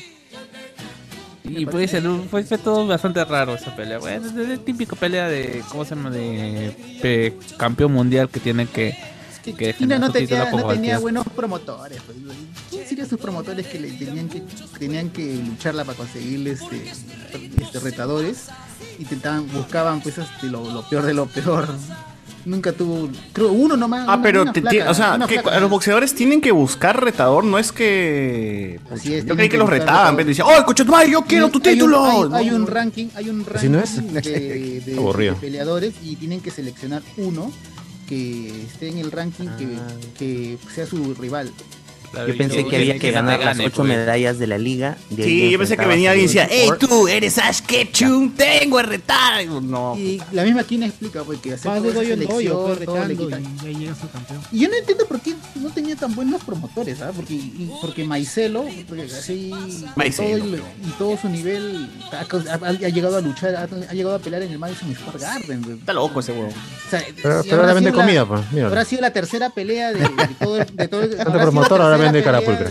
Y 1.60 1.66
pues 1.66 1.92
el- 1.94 2.22
fue, 2.30 2.44
fue 2.44 2.58
todo 2.58 2.86
bastante 2.86 3.24
raro 3.24 3.54
esa 3.54 3.74
pelea. 3.74 3.98
Bueno, 3.98 4.26
es 4.26 4.34
el 4.48 4.60
típico 4.60 4.96
pelea 4.96 5.28
de, 5.28 5.62
¿cómo 5.70 5.84
se 5.84 5.94
llama? 5.94 6.10
De 6.10 6.98
pe- 7.02 7.36
campeón 7.56 7.92
mundial 7.92 8.28
que 8.28 8.40
tiene 8.40 8.66
que... 8.66 8.96
que 9.42 9.52
Kina 9.74 9.98
defender 9.98 10.00
no 10.00 10.10
tenía, 10.12 10.50
no 10.50 10.68
tenía 10.68 10.98
buenos 10.98 11.26
promotores. 11.34 12.00
Pues. 12.02 12.16
¿Quién 12.70 12.86
serían 12.86 13.08
sus 13.08 13.18
promotores 13.18 13.66
que 13.66 13.80
le 13.80 13.90
tenían 13.92 14.28
que 14.28 14.42
tenían 14.78 15.10
que 15.10 15.34
lucharla 15.36 15.84
para 15.84 15.96
conseguirle 15.98 16.52
este, 16.52 16.90
este, 17.60 17.80
retadores? 17.80 18.46
Intentaban, 18.98 19.50
buscaban 19.52 20.00
pues 20.02 20.18
este, 20.18 20.46
lo, 20.48 20.70
lo 20.70 20.86
peor 20.88 21.04
de 21.04 21.14
lo 21.14 21.26
peor. 21.26 21.68
Nunca 22.44 22.72
tuvo, 22.72 23.08
creo 23.32 23.52
uno 23.52 23.76
nomás. 23.76 24.06
Ah, 24.08 24.14
una- 24.14 24.22
pero 24.22 24.42
una 24.42 24.52
te- 24.52 24.60
flaca, 24.62 24.90
o 24.90 24.94
sea, 24.94 25.14
una 25.14 25.26
que 25.26 25.40
flaca. 25.40 25.60
los 25.60 25.68
boxeadores 25.70 26.14
tienen 26.14 26.40
que 26.40 26.52
buscar 26.52 27.02
retador, 27.02 27.44
no 27.44 27.58
es 27.58 27.70
que. 27.72 28.80
Así 28.90 29.14
es, 29.14 29.26
yo 29.26 29.34
creí 29.36 29.48
que 29.48 29.52
que 29.52 29.58
los 29.58 29.68
retaban, 29.68 30.16
pero 30.16 30.28
decían, 30.28 30.46
¡Oh, 30.48 30.64
yo 31.06 31.22
quiero 31.22 31.48
tu 31.50 31.58
Hay 31.64 31.68
un- 31.72 31.74
título! 31.74 32.34
Hay, 32.34 32.50
un 32.50 32.66
ranking, 32.66 33.08
hay 33.14 33.28
un 33.28 33.44
ranking 33.44 33.68
no 33.70 33.80
es. 33.80 33.96
de, 34.12 34.80
de- 34.84 34.94
Aburrido. 34.96 35.34
de 35.34 35.40
peleadores 35.40 35.94
y 36.02 36.16
tienen 36.16 36.40
que 36.40 36.50
seleccionar 36.50 37.02
uno 37.18 37.52
que 38.08 38.64
esté 38.64 38.88
en 38.88 38.98
el 38.98 39.12
ranking 39.12 39.46
que, 39.58 39.68
que 40.18 40.58
sea 40.74 40.86
su 40.86 41.14
rival. 41.14 41.50
Yo 42.12 42.36
pensé 42.36 42.64
que 42.66 42.76
había 42.76 42.98
que 42.98 43.10
ganar 43.12 43.38
las 43.40 43.58
ocho 43.60 43.84
medallas 43.84 44.38
de 44.38 44.46
la 44.46 44.58
liga. 44.58 44.96
de 45.10 45.22
Sí, 45.24 45.50
yo 45.50 45.58
pensé 45.58 45.76
que 45.76 45.86
venía 45.86 46.10
a 46.10 46.12
alguien 46.12 46.24
y 46.24 46.32
decía, 46.32 46.44
¡Ey, 46.50 46.66
Four". 46.66 46.78
tú 46.78 47.08
eres 47.08 47.38
Ash 47.38 47.60
Ketchum! 47.60 48.32
¡Tengo 48.34 48.78
que 48.78 48.82
retar! 48.82 49.46
No. 49.46 49.96
Y 49.96 50.20
la 50.32 50.42
misma 50.44 50.64
quien 50.64 50.82
explica 50.82 51.22
pues 51.22 51.38
que 51.40 51.54
hacer 51.54 51.70
Vas 51.70 51.80
toda 51.80 51.92
de 51.92 52.00
esa 52.00 52.16
selección, 52.16 52.78
retando 52.78 53.12
y 53.68 53.74
llega 53.74 53.94
su 53.94 54.10
campeón. 54.10 54.40
Y 54.50 54.58
yo 54.60 54.68
no 54.68 54.74
entiendo 54.76 55.06
por 55.06 55.20
qué 55.20 55.34
no 55.56 55.70
tenía 55.70 55.94
tan 55.96 56.14
buenos 56.14 56.42
promotores, 56.42 57.00
¿ah? 57.00 57.12
Porque, 57.14 57.34
y- 57.34 57.70
porque 57.80 58.04
Maicelo, 58.04 58.64
porque 58.88 59.02
así, 59.04 59.52
Maicelo, 59.94 60.38
todo 60.44 60.54
el- 60.54 60.60
y 60.88 60.90
todo 60.98 61.16
su 61.16 61.28
nivel, 61.28 61.88
ha, 62.12 62.20
ha- 62.20 62.68
ha 62.68 62.88
llegado 62.88 63.16
a 63.18 63.20
luchar, 63.20 63.54
ha, 63.54 63.62
ha 63.62 63.92
llegado 63.94 64.16
a 64.16 64.18
pelear 64.18 64.42
en 64.42 64.50
el 64.52 64.58
Madison 64.58 64.92
Square 64.94 65.18
Garden. 65.18 65.78
Está 65.78 65.92
loco 65.92 66.20
ese 66.20 66.32
huevo. 66.32 66.48
O 66.48 66.90
sea, 66.90 67.04
Pero, 67.22 67.34
ahora 67.36 67.54
habrá 67.60 67.74
vende 67.74 67.90
sido 67.90 67.98
la- 68.00 68.04
comida, 68.04 68.26
pues. 68.26 68.40
Mira. 68.52 68.66
Habrá 68.66 68.84
sido 68.84 69.02
la 69.02 69.12
tercera 69.12 69.50
pelea 69.50 69.92
de, 69.92 70.00
de 70.00 70.34
todo 70.40 70.56
el... 70.60 70.66
De 70.76 70.88
todo 70.88 71.02
el 71.02 71.16
promotor, 71.16 71.80
ahora 71.82 71.99
vende 72.00 72.22
carapulcra. 72.22 72.70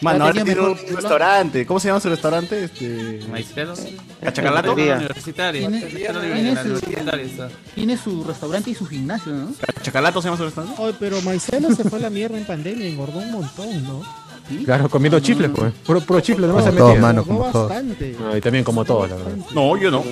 Mano, 0.00 0.24
ahora 0.24 0.42
tiene 0.42 0.60
un 0.60 0.76
restaurante. 0.76 1.64
¿Cómo 1.64 1.78
se 1.78 1.86
llama 1.86 2.00
su 2.00 2.08
restaurante? 2.08 2.64
Este... 2.64 3.20
Maicelo. 3.30 3.74
¿Cachacalato? 4.20 4.74
La 4.74 4.96
universitaria. 4.96 5.68
Tiene- 7.74 7.96
su- 7.96 8.24
restaurante 8.24 8.70
y 8.70 8.74
su 8.74 8.84
gimnasio, 8.86 9.32
¿no? 9.32 9.52
¿Cachacalato 9.74 10.20
se 10.20 10.26
llama 10.26 10.38
su 10.38 10.44
restaurante? 10.44 10.82
Oye, 10.82 10.96
pero 10.98 11.22
Maicelo 11.22 11.72
se 11.72 11.84
fue 11.84 12.00
a 12.00 12.02
la 12.02 12.10
mierda 12.10 12.36
en 12.36 12.44
pandemia, 12.44 12.84
engordó 12.88 13.18
un 13.20 13.30
montón, 13.30 13.84
¿no? 13.84 14.02
Claro, 14.64 14.88
comiendo 14.90 15.20
chifles, 15.20 15.50
pues. 15.54 15.72
Puro, 15.86 16.00
puro 16.00 16.20
chifle, 16.20 16.48
no 16.48 16.60
se 16.60 16.72
todos, 16.72 16.98
mano, 16.98 17.24
como 17.24 17.44
todos. 17.52 17.72
y 18.36 18.40
también 18.40 18.64
como 18.64 18.84
todos, 18.84 19.08
la 19.08 19.16
verdad. 19.16 19.36
No, 19.54 19.76
yo 19.76 19.90
no. 19.92 20.04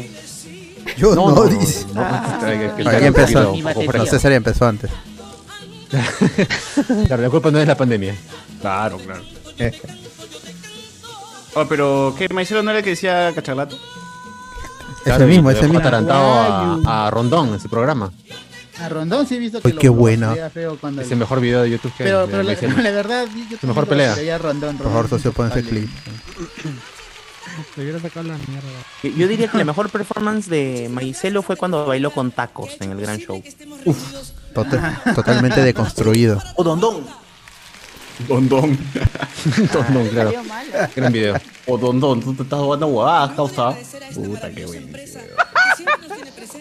Yo 0.96 1.14
no, 1.16 1.32
no, 1.34 1.44
dice. 1.46 1.84
Ahí 1.96 2.98
que- 3.00 3.06
empezó. 3.06 3.54
No, 3.56 4.06
César 4.06 4.32
empezó 4.32 4.66
antes. 4.66 4.90
Claro, 7.06 7.22
la 7.22 7.30
culpa 7.30 7.50
no 7.50 7.58
es 7.58 7.66
la 7.66 7.76
pandemia. 7.76 8.14
Claro, 8.60 8.98
claro. 8.98 9.22
Oh, 11.54 11.66
pero, 11.68 12.14
¿qué? 12.16 12.28
¿Maicelo 12.28 12.62
no 12.62 12.70
era 12.70 12.78
el 12.78 12.84
que 12.84 12.90
decía 12.90 13.32
cachacalato? 13.34 13.76
Ese 15.04 15.24
mismo, 15.26 15.50
ese 15.50 15.62
mismo. 15.64 15.78
atarantado 15.80 16.80
a, 16.86 17.06
a 17.06 17.10
Rondón 17.10 17.54
en 17.54 17.60
su 17.60 17.68
programa. 17.68 18.12
A 18.78 18.88
Rondón 18.88 19.26
sí 19.26 19.34
he 19.34 19.38
visto 19.38 19.60
que 19.60 19.68
Ay, 19.68 19.74
lo- 19.74 19.80
qué 19.80 19.86
lo 19.88 19.94
buena. 19.94 20.26
bastea 20.28 20.50
feo 20.50 20.78
cuando 20.80 21.02
Es 21.02 21.10
el 21.10 21.18
mejor 21.18 21.40
video 21.40 21.62
de 21.62 21.70
YouTube 21.70 21.92
que 21.96 22.04
Pero, 22.04 22.20
hay. 22.22 22.26
pero 22.30 22.42
la, 22.44 22.52
la 22.82 22.90
verdad, 22.92 23.26
yo 23.50 23.58
Su 23.60 23.66
mejor 23.66 23.86
pelea. 23.86 24.10
lo 24.10 24.16
veía 24.16 24.38
Rondón, 24.38 24.76
Por 24.76 24.86
favor, 24.86 25.02
Rondón 25.02 25.18
socio, 25.18 25.32
pon 25.32 25.48
ese 25.50 25.62
clip. 25.64 25.88
Le 27.76 27.82
hubiera 27.82 27.98
sacado 28.00 28.28
la 28.28 28.38
mierda. 28.38 28.68
Yo- 29.02 29.10
Yo 29.10 29.28
diría 29.28 29.48
que 29.48 29.58
la 29.58 29.64
mejor 29.64 29.90
performance 29.90 30.48
de 30.48 30.88
Maicelo 30.90 31.42
fue 31.42 31.56
cuando 31.56 31.84
bailó 31.84 32.10
con 32.12 32.30
tacos 32.30 32.70
en 32.80 32.92
el 32.92 33.00
gran 33.00 33.18
show. 33.18 33.42
Tota- 34.54 35.00
totalmente 35.14 35.60
deconstruido. 35.62 36.42
O 36.56 36.64
Don 36.64 36.80
Don. 36.80 37.04
Don 38.28 38.48
Don. 38.48 38.78
Don 39.72 39.94
Don, 39.94 40.08
claro. 40.08 40.32
Gran 40.94 41.12
video. 41.12 41.36
O 41.66 41.78
Don 41.78 42.00
Don, 42.00 42.20
tú 42.20 42.34
te 42.34 42.42
estás 42.42 42.60
jugando 42.60 42.86
huevadas, 42.88 43.30
causa. 43.32 43.74
Puta, 44.14 44.50
qué 44.50 44.66
buenísimo. 44.66 45.22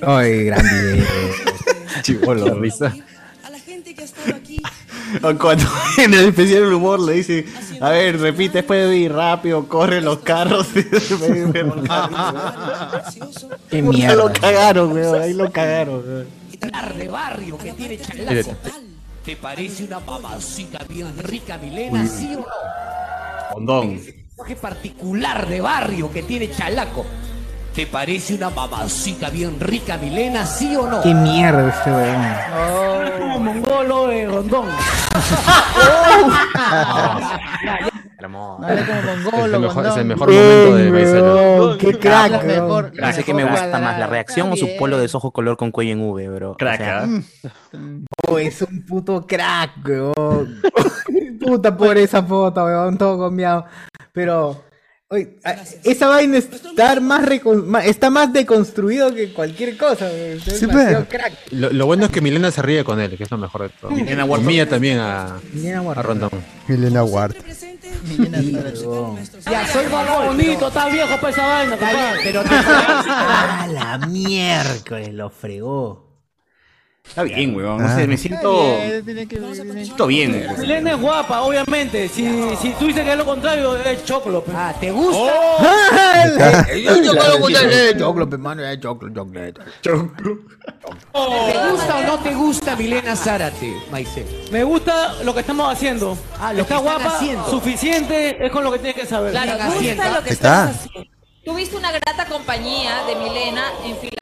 Ay, 0.02 0.46
gran 0.46 0.64
video. 0.64 1.06
Chivolo, 2.02 2.54
risa. 2.56 2.94
O 5.24 5.36
Cuando 5.38 5.66
en 5.98 6.14
el 6.14 6.28
especial 6.30 6.62
del 6.66 6.74
humor 6.74 7.00
le 7.00 7.14
dice, 7.14 7.46
a 7.82 7.90
ver, 7.90 8.20
repite 8.20 8.60
después 8.60 8.88
de 8.88 8.96
ir 8.96 9.12
rápido, 9.12 9.68
corre 9.68 10.02
los 10.02 10.20
carros. 10.20 10.68
Qué 13.70 13.82
mierda. 13.82 14.16
Lo 14.16 14.32
cagaron, 14.32 14.92
weón, 14.94 15.22
ahí 15.22 15.34
lo 15.34 15.52
cagaron, 15.52 16.04
weón. 16.06 16.39
De 16.60 17.08
barrio 17.08 17.58
que 17.58 17.72
tiene 17.74 17.98
chalaco. 17.98 18.56
¿Te 19.24 19.36
parece 19.36 19.86
una 19.86 20.00
mamacita 20.00 20.80
bien 20.88 21.18
rica, 21.18 21.58
Milena? 21.58 22.02
Uy. 22.02 22.08
¿Sí 22.08 22.36
o 22.36 22.46
no? 23.60 23.66
Don. 23.66 23.90
Lenguaje 23.90 24.56
particular 24.56 25.48
de 25.48 25.62
barrio 25.62 26.12
que 26.12 26.24
tiene 26.24 26.52
chalaco. 26.52 27.06
¿Te 27.74 27.88
parece 27.88 28.36
una 28.36 28.50
mamacita 28.50 29.30
bien 29.30 29.58
rica, 29.60 29.98
Milena? 29.98 30.46
¿Sí 30.46 30.76
o 30.76 30.88
no? 30.88 31.02
Qué 31.02 31.14
mierda 31.14 31.70
este 31.70 31.92
weón. 31.92 32.26
como 33.20 33.40
mongolo 33.40 34.08
de 34.08 34.28
Como 38.22 38.60
mongolo, 39.24 39.46
Es 39.48 39.54
el 39.54 39.60
mejor, 39.60 39.86
es 39.86 39.98
el 39.98 40.08
Gondón. 40.08 40.08
mejor 40.08 40.30
momento 40.30 40.76
de 40.76 40.92
Maicelo. 40.92 41.78
Qué 41.80 42.00
crack, 42.00 42.42
crack. 42.42 42.94
No 42.96 43.14
sé 43.14 43.24
qué 43.24 43.34
me 43.34 43.44
mejor 43.46 43.60
gusta 43.62 43.80
más, 43.80 44.00
la 44.00 44.08
reacción 44.08 44.52
o 44.52 44.56
su 44.58 44.68
polo 44.78 44.98
de 44.98 45.10
ojo 45.14 45.32
color 45.32 45.56
con 45.58 45.72
cuello 45.72 45.92
en 45.94 46.02
V, 46.02 46.30
bro. 46.30 46.56
Crack, 46.58 46.82
O 46.82 46.84
sea, 46.84 47.04
¿ah? 47.04 47.08
Oh, 48.28 48.38
es 48.40 48.62
un 48.62 48.86
puto 48.86 49.26
crack, 49.26 49.72
weón. 49.88 50.62
Puta 51.40 51.76
por 51.76 51.98
esa 51.98 52.22
foto, 52.24 52.64
weón, 52.66 52.98
todo 52.98 53.18
comiado. 53.18 53.66
Pero, 54.12 54.64
oye, 55.08 55.38
a- 55.46 55.56
esa 55.84 56.08
vaina 56.10 56.38
está 56.38 57.00
más, 57.00 57.22
está 57.86 58.10
más 58.10 58.34
deconstruido 58.34 59.14
que 59.16 59.34
cualquier 59.34 59.78
cosa, 59.78 60.10
Sí, 60.46 60.68
pues. 60.68 60.98
crack. 61.08 61.34
Lo, 61.52 61.70
lo 61.72 61.86
bueno 61.86 62.06
es 62.06 62.12
que 62.12 62.22
Milena 62.22 62.52
se 62.52 62.62
ríe 62.62 62.84
con 62.84 63.00
él, 63.00 63.16
que 63.18 63.24
es 63.24 63.32
lo 63.32 63.38
mejor 63.38 63.64
de 63.64 63.70
todo. 63.70 63.92
Milena 63.92 64.26
Huerta. 64.26 64.46
Mía 64.46 64.68
también 64.70 65.00
a, 65.00 65.38
Milena 65.54 65.80
a 65.92 66.02
Rondón. 66.02 66.30
Milena 66.68 67.04
Ward. 67.04 67.36
Ya, 69.46 69.68
soy 69.68 69.88
más 69.88 70.26
bonito, 70.26 70.68
está 70.68 70.90
viejo 70.90 71.16
para 71.20 71.30
esa 71.30 71.48
vaina, 71.48 71.78
papá. 71.78 72.14
Pero 72.24 72.42
A 72.50 73.68
la 73.68 73.98
miércoles 74.08 75.14
lo 75.14 75.30
fregó. 75.30 76.09
Está 77.10 77.24
bien, 77.24 77.56
weón. 77.56 77.82
No 77.82 77.88
Ah. 77.88 77.96
sé, 77.96 78.08
me 78.08 78.18
siento. 78.18 78.62
Que- 78.62 79.04
me 79.66 79.84
siento 79.84 80.08
bien, 80.08 80.32
weón. 80.32 80.60
Milena 80.62 80.92
es 80.92 81.02
guapa, 81.02 81.42
obviamente. 81.42 82.08
Si, 82.08 82.24
si 82.62 82.70
tú 82.74 82.86
dices 82.88 83.04
que 83.04 83.12
es 83.12 83.18
lo 83.18 83.26
contrario, 83.26 83.76
es 83.78 84.06
choclo. 84.06 84.44
Ah, 84.54 84.74
¿te 84.80 84.92
gusta? 84.92 85.34
Choclo, 87.98 88.30
pe, 88.30 88.38
mano, 88.38 88.64
eh, 88.64 88.80
choclo, 88.80 89.10
choclo. 89.10 89.42
¿Te 89.84 89.92
gusta 91.72 91.98
o 91.98 92.04
no 92.04 92.20
te 92.20 92.34
gusta 92.34 92.76
Milena 92.76 93.16
Zárate, 93.16 93.74
Maicel? 93.92 94.26
Me 94.52 94.64
gusta 94.64 95.16
lo 95.24 95.34
que 95.34 95.40
estamos 95.42 95.72
haciendo. 95.72 96.18
Ah, 96.40 96.54
lo 96.54 96.62
Está 96.62 96.76
que 96.76 96.82
están 96.82 96.84
guapa, 97.02 97.16
haciendo. 97.18 97.50
suficiente, 97.50 98.46
es 98.46 98.52
con 98.52 98.64
lo 98.64 98.72
que 98.72 98.80
tienes 98.80 98.96
que 99.02 99.08
saber. 99.08 99.32
Claro, 99.32 99.52
haciendo. 99.54 100.04
gusta 100.04 100.18
lo 100.20 100.24
que 100.24 100.30
Está. 100.30 100.66
estás 100.70 100.86
haciendo. 100.86 101.10
Tuviste 101.44 101.76
una 101.76 101.92
grata 101.92 102.26
compañía 102.26 103.04
de 103.08 103.16
Milena 103.16 103.64
en 103.84 103.96
Filadelfia. 103.98 104.20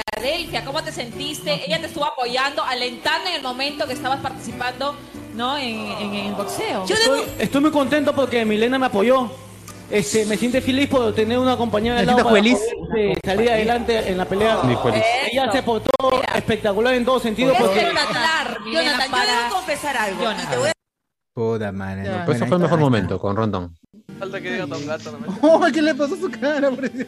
¿Cómo 0.66 0.84
te 0.84 0.92
sentiste? 0.92 1.64
Ella 1.68 1.80
te 1.80 1.86
estuvo 1.88 2.06
apoyando, 2.06 2.64
alentando 2.64 3.30
en 3.30 3.36
el 3.36 3.44
momento 3.44 3.86
que 3.86 3.94
estabas 3.94 4.20
participando, 4.20 4.96
¿no? 5.36 5.58
En, 5.58 5.76
en 5.80 6.14
el 6.16 6.34
boxeo. 6.34 6.86
Estoy, 6.86 7.22
estoy 7.40 7.62
muy 7.62 7.72
contento 7.72 8.14
porque 8.16 8.44
Milena 8.44 8.80
me 8.80 8.88
apoyó. 8.88 9.30
Este, 9.90 10.26
me 10.26 10.36
siento 10.36 10.60
feliz 10.62 10.90
por 10.90 11.14
tener 11.16 11.38
una 11.40 11.56
compañera 11.56 11.96
¿Te 11.96 12.00
al 12.02 12.08
lado 12.08 12.24
para 12.24 12.36
feliz? 12.36 12.58
poder, 12.58 13.12
este, 13.12 13.28
salir 13.30 13.50
adelante 13.52 14.10
en 14.12 14.18
la 14.18 14.26
pelea. 14.26 14.58
Feliz. 14.58 15.04
Ella 15.32 15.52
se 15.52 15.64
portó 15.64 15.90
espectacular 16.36 16.94
en 16.96 17.06
todo 17.06 17.20
sentido. 17.20 17.54
Porque 17.58 17.80
espectacular, 17.80 18.60
Milena, 18.62 18.84
Jonathan, 18.84 19.06
yo 19.06 19.12
para... 19.12 19.38
debo 19.44 19.56
confesar 19.56 19.98
algo. 19.98 20.24
Jonathan. 20.24 20.46
Y 20.46 20.50
te 20.50 20.58
voy 20.58 20.70
a- 20.70 20.74
Puta 21.34 21.72
madre. 21.72 22.04
Ya. 22.04 22.18
no, 22.18 22.26
Pues 22.26 22.38
eso 22.38 22.46
bueno, 22.46 22.50
fue 22.50 22.58
el 22.58 22.62
ahí 22.64 22.64
mejor 22.64 22.80
momento 22.80 23.20
con 23.20 23.36
Rondón. 23.36 23.78
Falta 24.20 24.42
que 24.42 24.52
diga 24.52 24.66
Don 24.66 24.86
Gato 24.88 25.12
nomás. 25.12 25.30
Oh, 25.42 25.62
¿qué 25.72 25.82
le 25.82 25.94
pasó 25.96 26.16
a 26.16 26.18
su 26.18 26.32
cara? 26.32 26.70
por 26.72 26.92
Dios? 26.92 27.08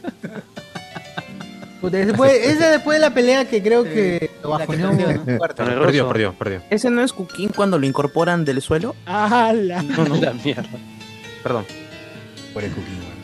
Después, 1.82 2.34
esa 2.46 2.72
después 2.72 2.98
de 2.98 3.00
la 3.08 3.14
pelea 3.14 3.46
que 3.46 3.64
creo 3.64 3.84
que 3.86 4.30
lo 4.44 4.58
La 4.58 4.66
que 4.66 4.76
bajoneó 4.76 4.90
perdió, 4.98 5.18
¿no? 5.18 5.38
Perdió, 5.80 6.08
perdió, 6.10 6.34
perdió. 6.34 6.62
¿Ese 6.70 6.90
no 6.90 7.02
es 7.02 7.14
Cuquín 7.14 7.50
cuando 7.56 7.80
lo 7.80 7.86
incorporan 7.86 8.44
del 8.44 8.62
suelo? 8.62 8.96
¡Hala! 9.06 9.82
No, 9.84 10.04
no. 10.06 10.16
La 10.22 10.34
mierda. 10.34 10.68
Perdón. 11.42 11.66
Por 12.54 12.64
el 12.64 12.72
cooking, 12.72 12.94
weón. 13.00 13.20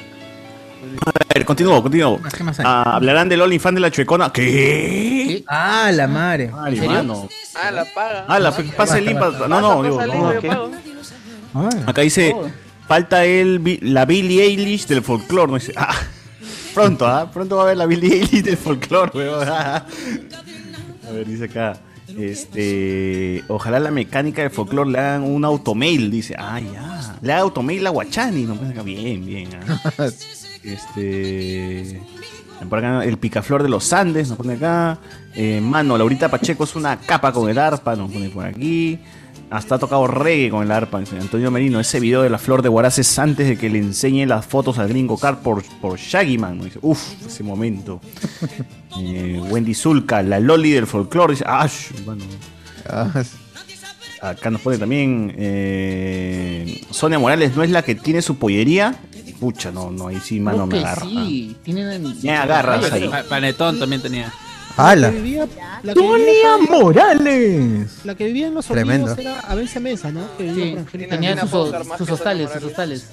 A 1.08 1.34
ver, 1.34 1.46
continúo, 1.46 1.82
continúo. 1.82 2.22
¿Qué 2.38 2.44
más 2.44 2.60
hay? 2.60 2.66
Ah, 2.68 2.96
hablarán 2.96 3.28
del 3.28 3.42
OnlyFans 3.42 3.76
de 3.76 3.82
la 3.82 3.92
chuecona. 3.92 4.32
¿Qué? 4.32 5.44
Ah, 5.48 5.92
la 5.94 6.08
madre. 6.08 6.50
Mano. 6.50 7.28
Ah, 7.56 7.72
la 7.72 7.86
paga. 7.86 8.26
Ah, 8.28 8.40
la 8.40 8.52
pasa 8.56 8.98
el 9.00 9.06
link. 9.06 9.20
pa- 9.20 9.48
No, 9.50 9.60
no, 9.60 9.84
digo, 9.84 10.02
no. 11.54 11.70
Acá 11.88 12.02
dice, 12.04 12.34
falta 12.88 13.26
el, 13.26 13.60
Bi- 13.60 13.80
la 13.82 14.06
Billie 14.06 14.44
Eilish 14.44 14.86
del 14.88 15.02
folclore. 15.02 15.52
No 15.52 15.58
dice, 15.58 15.74
ah, 15.76 15.96
pronto, 16.76 17.08
¿ah? 17.08 17.32
Pronto 17.32 17.56
va 17.56 17.64
a 17.64 17.66
haber 17.66 17.78
la 17.78 17.86
Billie 17.88 18.14
Eilish 18.14 18.44
del 18.44 18.58
folclore, 18.58 19.12
weón. 19.16 19.48
A 19.50 19.86
ver, 21.12 21.26
dice 21.26 21.46
acá. 21.46 21.80
Este, 22.08 23.44
ojalá 23.48 23.80
la 23.80 23.90
mecánica 23.92 24.44
del 24.44 24.52
folclore 24.52 24.92
le 24.92 25.00
hagan 25.00 25.24
un 25.24 25.44
automail, 25.44 26.12
dice. 26.12 26.36
Ah, 26.38 26.60
ya. 26.60 27.18
Le 27.22 27.34
haga 27.34 27.42
automail 27.42 27.86
a 27.88 27.90
Guachani, 27.90 28.44
no 28.44 28.56
pues 28.56 28.72
acá, 28.72 28.84
bien, 28.84 29.26
bien. 29.26 29.50
ah. 29.68 30.08
Este, 30.66 32.02
por 32.68 32.80
acá, 32.80 33.06
el 33.06 33.18
picaflor 33.20 33.62
de 33.62 33.70
los 33.70 33.94
Andes, 33.94 34.30
nos 34.30 34.38
pone 34.38 34.54
acá. 34.54 34.98
Eh, 35.36 35.62
mano, 35.62 35.96
Laurita 35.96 36.30
Pacheco 36.30 36.64
es 36.64 36.76
una 36.76 36.98
capa 36.98 37.32
con 37.32 37.48
el 37.50 37.60
arpa, 37.60 37.96
nos 37.96 38.12
pone 38.12 38.30
por 38.30 38.46
aquí. 38.46 39.00
Hasta 39.52 39.76
ha 39.76 39.80
tocado 39.80 40.08
reggae 40.08 40.50
con 40.50 40.64
el 40.64 40.72
arpa, 40.72 41.00
dice 41.00 41.18
Antonio 41.20 41.52
Merino. 41.52 41.80
Ese 41.80 42.00
video 42.00 42.24
de 42.24 42.30
la 42.30 42.38
flor 42.40 42.62
de 42.62 42.70
Guaraz 42.70 42.98
es 43.00 43.18
antes 43.20 43.48
de 43.48 43.58
que 43.58 43.70
le 43.70 43.78
enseñe 43.80 44.26
las 44.26 44.46
fotos 44.46 44.80
al 44.80 44.88
gringo 44.90 45.18
car 45.18 45.40
por, 45.40 45.64
por 45.82 45.98
Shaggy 46.00 46.38
Man. 46.38 46.60
Dice, 46.62 46.80
Uf, 46.82 47.02
ese 47.26 47.44
momento. 47.44 48.02
Eh, 48.98 49.42
Wendy 49.50 49.74
Zulka, 49.74 50.24
la 50.24 50.40
Loli 50.40 50.72
del 50.72 50.88
folclore. 50.88 51.34
Dice, 51.34 51.44
ah, 51.46 51.68
bueno. 52.06 52.24
Acá 54.22 54.50
nos 54.50 54.62
pone 54.62 54.78
también 54.78 55.34
eh, 55.38 56.82
Sonia 56.92 57.20
Morales, 57.20 57.56
¿no 57.58 57.64
es 57.64 57.70
la 57.72 57.82
que 57.84 57.96
tiene 57.96 58.22
su 58.22 58.38
pollería? 58.38 58.96
Pucha, 59.40 59.70
no, 59.70 59.92
no, 59.92 60.08
ahí 60.08 60.20
sí, 60.24 60.40
mano, 60.40 60.68
Creo 60.70 60.82
me 60.82 60.88
agarra. 60.88 61.06
sí. 61.06 61.58
Tienen... 61.62 62.16
Me 62.24 62.32
agarras 62.38 62.90
ahí. 62.92 63.10
Pa- 63.10 63.24
Panetón 63.24 63.78
también 63.80 64.02
tenía. 64.02 64.32
¡Hala! 64.78 65.08
La 65.08 65.12
que 65.14 65.22
vivía, 65.22 65.48
la 65.84 65.94
que 65.94 66.00
¡Sonia 66.00 66.58
vivía- 66.58 66.58
Morales! 66.70 67.92
la 68.04 68.16
que 68.16 68.26
vivía 68.26 68.48
en 68.48 68.54
los 68.56 68.66
Tremendo. 68.66 69.16
era 69.18 69.40
Avencia 69.42 69.80
Mesa, 69.80 70.12
¿no? 70.12 70.28
Que 70.38 70.44
vivía 70.44 70.64
Sí, 70.66 70.70
por 70.72 70.80
Angelina. 70.80 71.10
tenían 71.10 71.34
Tiene 71.36 71.50
sus, 71.50 71.98
sus 71.98 72.10
hostales, 72.10 72.50
sus 72.52 72.64
hostales. 72.64 73.10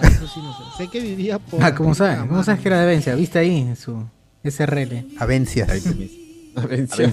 Ah, 0.00 0.06
eso 0.06 0.26
sí 0.28 0.40
no 0.40 0.52
sé. 0.56 0.62
Sé 0.84 0.88
que 0.90 1.00
vivía 1.00 1.38
por. 1.38 1.62
Ah, 1.62 1.74
¿cómo 1.74 1.94
sabes? 1.94 2.18
¿Cómo 2.20 2.42
sabes 2.44 2.60
que 2.60 2.68
era 2.68 2.80
de 2.80 2.86
Vencia? 2.86 3.14
¿Viste 3.16 3.38
ahí 3.40 3.58
en 3.58 3.76
su 3.76 4.04
SRL? 4.44 5.06
Avencias. 5.18 5.68
Avencia. 6.56 7.12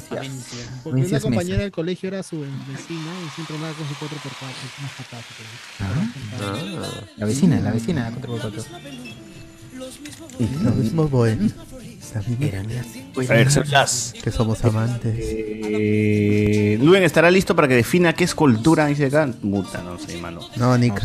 Porque 0.84 1.02
Avencias 1.02 1.24
una 1.24 1.32
compañera 1.32 1.56
Mesa. 1.58 1.62
del 1.64 1.72
colegio 1.72 2.08
era 2.10 2.24
su 2.24 2.40
vecina 2.40 3.12
y 3.26 3.30
siempre 3.36 3.56
andaba 3.56 3.74
con 3.74 3.88
su 3.88 3.94
4x4. 3.94 4.46
Una 4.80 4.90
patata. 4.98 5.24
Ah, 5.82 7.02
La 7.18 7.26
vecina, 7.26 7.60
la 7.60 7.72
vecina, 7.72 8.12
4x4. 8.12 8.66
Lo 10.64 10.72
mismo 10.72 11.08
bueno. 11.08 11.44
Eran 11.46 11.56
Que 14.24 14.32
somos 14.32 14.64
amantes. 14.64 15.16
Eh, 15.20 16.78
Luen 16.82 17.04
estará 17.04 17.30
listo 17.32 17.56
para 17.56 17.68
que 17.68 17.76
defina 17.76 18.14
qué 18.14 18.24
es 18.24 18.34
cultura, 18.36 18.86
dice 18.88 19.06
acá. 19.08 19.30
Puta, 19.42 19.82
no 19.82 19.98
sé, 20.00 20.18
mano. 20.18 20.42
No, 20.56 20.78
Nika. 20.78 21.04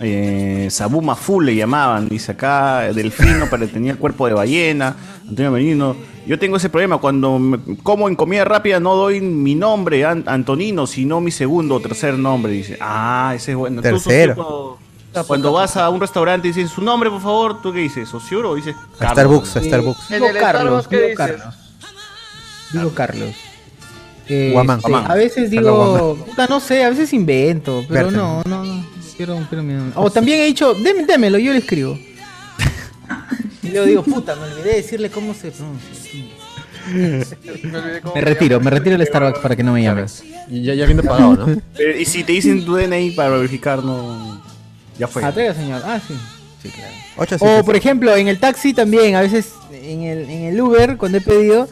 Eh, 0.00 0.68
Sabuma 0.70 1.14
Full 1.14 1.46
le 1.46 1.56
llamaban, 1.56 2.08
dice 2.08 2.32
acá. 2.32 2.92
Delfino, 2.92 3.46
pero 3.50 3.66
tenía 3.68 3.96
cuerpo 3.96 4.26
de 4.26 4.34
ballena. 4.34 4.96
Antonio 5.28 5.50
Merino. 5.50 5.96
Yo 6.26 6.38
tengo 6.38 6.56
ese 6.56 6.68
problema. 6.70 6.98
Cuando 6.98 7.38
me- 7.38 7.58
como 7.82 8.08
en 8.08 8.16
comida 8.16 8.44
rápida 8.44 8.80
no 8.80 8.94
doy 8.94 9.20
mi 9.20 9.54
nombre, 9.54 10.04
An- 10.04 10.24
Antonino, 10.26 10.86
sino 10.86 11.20
mi 11.20 11.30
segundo 11.30 11.74
o 11.76 11.80
tercer 11.80 12.18
nombre. 12.18 12.52
Dice, 12.52 12.76
ah, 12.80 13.32
ese 13.36 13.52
es 13.52 13.56
bueno. 13.56 13.76
Tú, 13.82 13.88
Tercero. 13.88 14.34
Cuando, 14.34 14.78
cuando 15.22 15.52
vas 15.52 15.76
a 15.76 15.88
un 15.90 16.00
restaurante 16.00 16.48
y 16.48 16.52
dices 16.52 16.70
su 16.72 16.82
nombre, 16.82 17.08
por 17.10 17.20
favor, 17.22 17.62
¿tú 17.62 17.72
qué 17.72 17.78
dices? 17.80 18.08
¿Sociuro 18.08 18.50
o 18.50 18.54
dices 18.56 18.74
A 18.98 19.12
Starbucks, 19.12 19.56
a 19.56 19.62
Starbucks. 19.62 20.08
Digo 20.08 20.26
Carlos, 20.40 20.84
Starbucks, 20.84 20.88
¿qué 20.88 21.00
digo? 21.02 21.16
Carlos. 21.16 21.54
Digo 22.72 22.90
Carlos. 22.94 23.34
Eh, 24.28 24.50
Guamán. 24.52 24.78
este, 24.78 24.90
Guamán. 24.90 25.10
A 25.10 25.14
veces 25.14 25.50
digo, 25.50 26.16
puta, 26.26 26.46
no 26.48 26.58
sé, 26.58 26.82
a 26.84 26.90
veces 26.90 27.12
invento, 27.12 27.84
pero 27.88 28.06
Berten. 28.06 28.16
no, 28.16 28.42
no, 28.46 28.64
no. 28.64 28.86
Quiero, 29.16 29.38
quiero 29.48 29.62
mi 29.62 29.74
nombre. 29.74 29.92
O 29.96 30.10
también 30.10 30.40
he 30.40 30.46
dicho, 30.46 30.74
déme, 30.74 31.04
démelo, 31.04 31.38
yo 31.38 31.52
le 31.52 31.58
escribo. 31.58 31.96
y 33.62 33.68
luego 33.68 33.86
digo, 33.86 34.02
puta, 34.02 34.34
me 34.34 34.42
olvidé 34.42 34.70
de 34.70 34.76
decirle 34.76 35.10
cómo 35.10 35.34
se 35.34 35.52
pronuncia. 35.52 35.90
Me 36.92 38.20
retiro, 38.20 38.60
me 38.60 38.70
retiro 38.70 38.98
del 38.98 39.06
Starbucks 39.06 39.38
para 39.38 39.56
que 39.56 39.62
no 39.62 39.72
me 39.72 39.82
llames. 39.82 40.22
Ya, 40.50 40.74
ya 40.74 40.84
viene 40.86 41.02
pagado, 41.02 41.34
¿no? 41.34 41.62
Y 41.98 42.04
si 42.04 42.24
te 42.24 42.32
dicen 42.32 42.64
tu 42.64 42.74
DNI 42.74 43.12
para 43.12 43.30
verificar, 43.30 43.82
no. 43.82 44.42
Ya 44.98 45.08
fue. 45.08 45.24
Ah, 45.24 45.32
señor. 45.32 45.82
Ah, 45.84 46.00
sí. 46.06 46.14
Sí, 46.62 46.68
claro. 46.70 46.92
Ocho, 47.16 47.36
O 47.40 47.64
por 47.64 47.76
ejemplo, 47.76 48.16
en 48.16 48.28
el 48.28 48.38
taxi 48.40 48.72
también, 48.72 49.14
a 49.16 49.20
veces 49.20 49.50
en 49.72 50.02
el, 50.02 50.30
en 50.30 50.44
el 50.44 50.60
Uber, 50.60 50.96
cuando 50.96 51.18
he 51.18 51.20
pedido, 51.20 51.68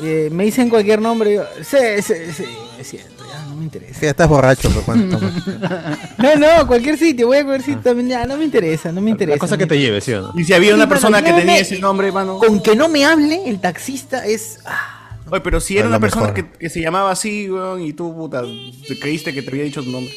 eh, 0.00 0.28
me 0.32 0.44
dicen 0.44 0.68
cualquier 0.70 1.00
nombre, 1.02 1.34
yo, 1.34 1.44
sí, 1.62 1.76
sí, 2.02 2.14
sí, 2.34 2.44
es 2.78 2.88
cierto, 2.88 3.24
ya 3.30 3.42
no 3.46 3.56
me 3.56 3.64
interesa. 3.64 3.94
Sí, 3.94 4.00
ya 4.02 4.10
estás 4.10 4.28
borracho, 4.28 4.70
pues, 4.70 4.84
cuando. 4.84 5.20
No, 6.18 6.36
no, 6.36 6.66
cualquier 6.66 6.96
sitio, 6.98 7.26
voy 7.26 7.38
a 7.38 7.44
cualquier 7.44 7.76
sitio 7.76 7.82
también, 7.82 8.08
ya 8.08 8.24
no 8.26 8.36
me 8.38 8.44
interesa, 8.44 8.90
no 8.90 9.00
me 9.02 9.10
interesa. 9.10 9.36
La 9.36 9.40
cosa 9.40 9.58
que 9.58 9.66
te 9.66 9.78
lleve, 9.78 10.00
¿sí 10.00 10.12
o 10.14 10.22
no? 10.22 10.32
Y 10.34 10.44
si 10.44 10.54
había 10.54 10.74
una 10.74 10.88
persona 10.88 11.18
mano, 11.20 11.26
que 11.26 11.40
tenía 11.40 11.54
me- 11.56 11.60
ese 11.60 11.78
nombre, 11.78 12.10
mano. 12.10 12.38
Con 12.38 12.62
que 12.62 12.74
no 12.74 12.88
me 12.88 13.04
hable, 13.04 13.42
el 13.48 13.60
taxista 13.60 14.24
es... 14.26 14.60
ah, 14.64 15.18
Oye, 15.30 15.40
pero 15.42 15.60
si 15.60 15.76
era 15.76 15.88
una 15.88 16.00
persona 16.00 16.32
que, 16.32 16.48
que 16.50 16.70
se 16.70 16.80
llamaba 16.80 17.10
así, 17.10 17.50
weón, 17.50 17.82
y 17.82 17.92
tú, 17.92 18.14
puta, 18.14 18.42
te 18.88 18.98
creíste 18.98 19.34
que 19.34 19.42
te 19.42 19.50
había 19.50 19.64
dicho 19.64 19.82
tu 19.82 19.90
nombre. 19.90 20.12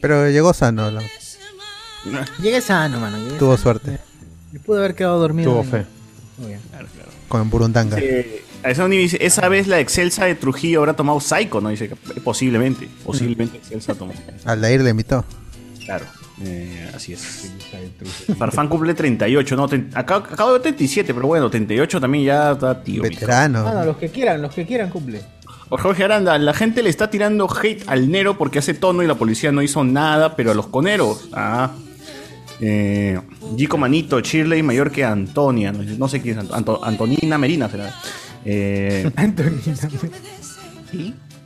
Pero 0.00 0.28
llegó 0.30 0.52
sano, 0.54 0.90
¿no? 0.90 1.00
Llegué 2.40 2.60
sano, 2.60 3.00
mano. 3.00 3.18
llegué 3.18 3.38
tuvo 3.38 3.52
sano. 3.56 3.62
suerte. 3.62 3.98
Y 4.52 4.58
pude 4.58 4.78
haber 4.78 4.94
quedado 4.94 5.18
dormido. 5.18 5.50
Tuvo 5.52 5.64
fe. 5.64 5.84
Muy 6.38 6.48
bien. 6.48 6.60
Con 7.28 7.50
Burundanga. 7.50 7.98
Eh, 8.00 8.44
a 8.62 8.70
esa, 8.70 8.86
dice, 8.88 9.18
esa 9.20 9.48
vez 9.48 9.66
la 9.66 9.78
Excelsa 9.80 10.24
de 10.24 10.34
Trujillo 10.34 10.80
habrá 10.80 10.94
tomado 10.94 11.20
Psycho, 11.20 11.60
¿no? 11.60 11.68
Dice 11.68 11.88
que 11.88 11.96
posiblemente. 12.20 12.88
Posiblemente 13.04 13.58
Excelsa 13.58 13.94
tomó. 13.94 14.12
Aldair 14.44 14.80
le 14.82 14.90
invitó. 14.90 15.24
Claro. 15.84 16.06
Eh, 16.44 16.90
así 16.94 17.12
es. 17.12 17.52
Farfán 18.38 18.68
cumple 18.68 18.94
38, 18.94 19.56
no, 19.56 19.64
acá- 19.94 20.16
acabo 20.16 20.52
de 20.54 20.60
37, 20.60 21.12
pero 21.12 21.26
bueno, 21.26 21.50
38 21.50 22.00
también 22.00 22.24
ya 22.24 22.52
está 22.52 22.80
tío. 22.82 23.02
Veterano. 23.02 23.64
Mano, 23.64 23.84
los 23.84 23.96
que 23.96 24.08
quieran, 24.08 24.40
los 24.40 24.54
que 24.54 24.64
quieran 24.64 24.88
cumple. 24.90 25.20
O 25.68 25.76
Jorge 25.76 26.04
Aranda, 26.04 26.38
la 26.38 26.54
gente 26.54 26.82
le 26.82 26.90
está 26.90 27.10
tirando 27.10 27.48
hate 27.50 27.82
al 27.88 28.10
Nero 28.10 28.38
porque 28.38 28.60
hace 28.60 28.72
tono 28.74 29.02
y 29.02 29.06
la 29.06 29.16
policía 29.16 29.50
no 29.52 29.60
hizo 29.62 29.82
nada, 29.84 30.36
pero 30.36 30.52
a 30.52 30.54
los 30.54 30.68
coneros. 30.68 31.28
Ah. 31.32 31.72
Eh, 32.60 33.18
Gico 33.56 33.78
Manito, 33.78 34.20
Shirley 34.20 34.62
mayor 34.62 34.90
que 34.90 35.04
Antonia. 35.04 35.72
No, 35.72 35.82
no 35.82 36.08
sé 36.08 36.20
quién 36.20 36.38
es 36.38 36.50
Anto- 36.50 36.80
Antonina 36.82 37.38
Merina 37.38 37.68
será. 37.68 37.94
Eh, 38.44 39.10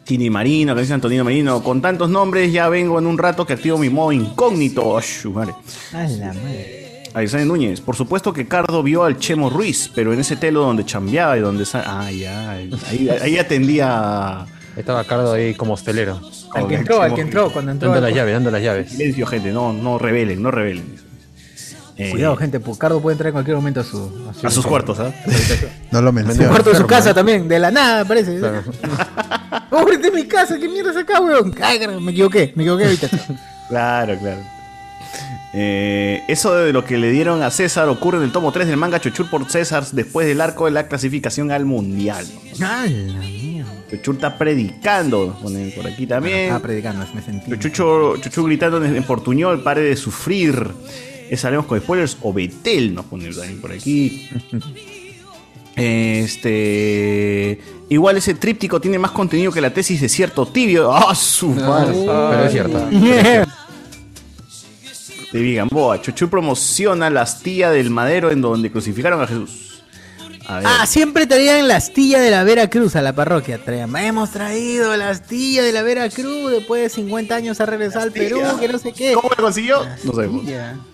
Tini 0.04 0.30
Marino, 0.30 0.74
que 0.74 0.80
dice 0.82 0.94
Antonino 0.94 1.24
Marino. 1.24 1.62
Con 1.62 1.80
tantos 1.80 2.10
nombres 2.10 2.52
ya 2.52 2.68
vengo 2.68 2.98
en 2.98 3.06
un 3.06 3.18
rato 3.18 3.46
que 3.46 3.52
activo 3.54 3.78
mi 3.78 3.88
modo 3.88 4.12
incógnito. 4.12 4.96
Ay, 4.98 5.04
su 5.04 5.32
madre. 5.32 5.54
A 5.92 6.02
la 6.04 6.26
madre. 6.32 6.78
Alexander 7.14 7.46
Núñez, 7.46 7.80
por 7.82 7.94
supuesto 7.94 8.32
que 8.32 8.48
Cardo 8.48 8.82
vio 8.82 9.04
al 9.04 9.18
Chemo 9.18 9.50
Ruiz, 9.50 9.90
pero 9.94 10.14
en 10.14 10.20
ese 10.20 10.36
telo 10.36 10.62
donde 10.62 10.86
chambeaba 10.86 11.36
y 11.36 11.40
donde... 11.40 11.66
Ah, 11.74 12.10
ya, 12.10 12.52
ahí, 12.52 12.70
ahí 13.20 13.36
atendía... 13.36 14.46
Estaba 14.76 15.04
Cardo 15.04 15.32
ahí 15.32 15.54
como 15.54 15.74
hostelero. 15.74 16.20
Al 16.54 16.66
que 16.66 16.76
entró, 16.76 17.02
al 17.02 17.14
que 17.14 17.20
entró, 17.20 17.50
cuando 17.52 17.72
entró. 17.72 17.90
Dando 17.90 18.06
las 18.06 18.14
llaves, 18.16 18.32
dando 18.34 18.50
las 18.50 18.62
llaves. 18.62 18.90
Silencio, 18.90 19.26
gente, 19.26 19.52
no, 19.52 19.72
no 19.72 19.98
revelen, 19.98 20.42
no 20.42 20.50
revelen. 20.50 20.96
Eh, 21.98 22.10
Cuidado, 22.10 22.36
gente, 22.36 22.58
pues 22.58 22.78
Cardo 22.78 23.00
puede 23.02 23.14
entrar 23.14 23.28
en 23.28 23.32
cualquier 23.34 23.56
momento 23.56 23.80
a 23.80 23.84
su... 23.84 24.30
A 24.42 24.50
sus 24.50 24.66
cuartos, 24.66 24.98
¿ah? 24.98 25.12
No 25.90 26.00
lo 26.00 26.08
Su 26.08 26.14
menciona. 26.14 26.48
cuarto 26.48 26.70
de 26.70 26.76
su 26.76 26.86
casa 26.86 27.12
también, 27.12 27.46
de 27.46 27.58
la 27.58 27.70
nada, 27.70 28.04
parece. 28.06 28.40
¡Pobre 29.70 29.98
de 29.98 30.10
mi 30.10 30.24
casa! 30.24 30.58
¿Qué 30.58 30.68
mierda 30.68 30.90
es 30.90 30.96
acá, 30.96 31.20
weón? 31.20 31.54
Ay, 31.60 31.78
me 32.00 32.12
equivoqué, 32.12 32.52
me 32.56 32.62
equivoqué 32.62 32.84
ahorita. 32.84 33.08
Claro, 33.68 34.18
claro. 34.18 34.40
Eh, 35.54 36.22
eso 36.28 36.54
de 36.54 36.72
lo 36.72 36.84
que 36.84 36.96
le 36.96 37.10
dieron 37.10 37.42
a 37.42 37.50
César 37.50 37.88
ocurre 37.88 38.18
en 38.18 38.24
el 38.24 38.32
tomo 38.32 38.52
3 38.52 38.66
del 38.68 38.78
manga 38.78 39.00
Chochur 39.00 39.28
por 39.28 39.50
César 39.50 39.84
después 39.92 40.26
del 40.26 40.40
arco 40.40 40.64
de 40.64 40.70
la 40.70 40.88
clasificación 40.88 41.50
al 41.50 41.66
mundial. 41.66 42.26
¡Ay! 42.62 43.62
Chochur 43.90 44.14
está 44.14 44.38
predicando, 44.38 45.26
nos 45.26 45.36
ponen 45.36 45.70
por 45.72 45.86
aquí 45.86 46.06
también. 46.06 46.44
Estaba 46.44 46.60
predicando, 46.60 47.04
me 47.14 47.20
sentí. 47.20 47.58
Chucho, 47.58 48.16
Chuchu 48.16 48.44
gritando 48.44 48.82
en, 48.82 48.96
en 48.96 49.02
portuñol, 49.02 49.62
pare 49.62 49.82
de 49.82 49.96
sufrir. 49.96 50.68
Es 51.28 51.44
haremos 51.44 51.66
con 51.66 51.78
spoilers 51.80 52.16
o 52.22 52.32
Betel, 52.32 52.94
nos 52.94 53.04
ponen 53.06 53.34
también 53.34 53.60
por 53.60 53.72
aquí. 53.72 54.28
Este. 55.74 57.58
Igual 57.88 58.18
ese 58.18 58.34
tríptico 58.34 58.78
tiene 58.78 58.98
más 58.98 59.10
contenido 59.12 59.50
que 59.52 59.60
la 59.62 59.72
tesis 59.72 60.02
de 60.02 60.08
cierto 60.08 60.46
tibio. 60.46 60.92
¡Ah, 60.92 61.14
su 61.14 61.48
madre! 61.48 61.94
Pero 61.96 62.44
es 62.44 62.52
cierto. 62.52 62.88
De 65.32 65.40
Vigamboa. 65.40 66.00
Chuchu 66.00 66.28
promociona 66.28 67.08
la 67.08 67.22
astilla 67.22 67.70
del 67.70 67.90
madero 67.90 68.30
en 68.30 68.42
donde 68.42 68.70
crucificaron 68.70 69.20
a 69.22 69.26
Jesús. 69.26 69.82
A 70.46 70.56
ver. 70.56 70.66
Ah, 70.66 70.86
siempre 70.86 71.26
traían 71.26 71.68
la 71.68 71.76
astilla 71.76 72.20
de 72.20 72.30
la 72.30 72.42
Veracruz 72.42 72.96
a 72.96 73.00
la 73.02 73.14
parroquia. 73.14 73.64
Traían, 73.64 73.94
hemos 73.96 74.30
traído 74.32 74.94
la 74.96 75.10
astilla 75.10 75.62
de 75.62 75.72
la 75.72 75.82
Veracruz 75.82 76.50
después 76.50 76.82
de 76.82 76.88
50 76.88 77.34
años 77.34 77.60
a 77.60 77.66
regresar 77.66 78.02
al 78.02 78.12
Perú, 78.12 78.40
que 78.60 78.68
no 78.68 78.78
sé 78.78 78.92
qué. 78.92 79.12
¿Cómo 79.14 79.30
lo 79.30 79.42
consiguió? 79.42 79.86
No 80.04 80.12
sabemos. 80.12 80.44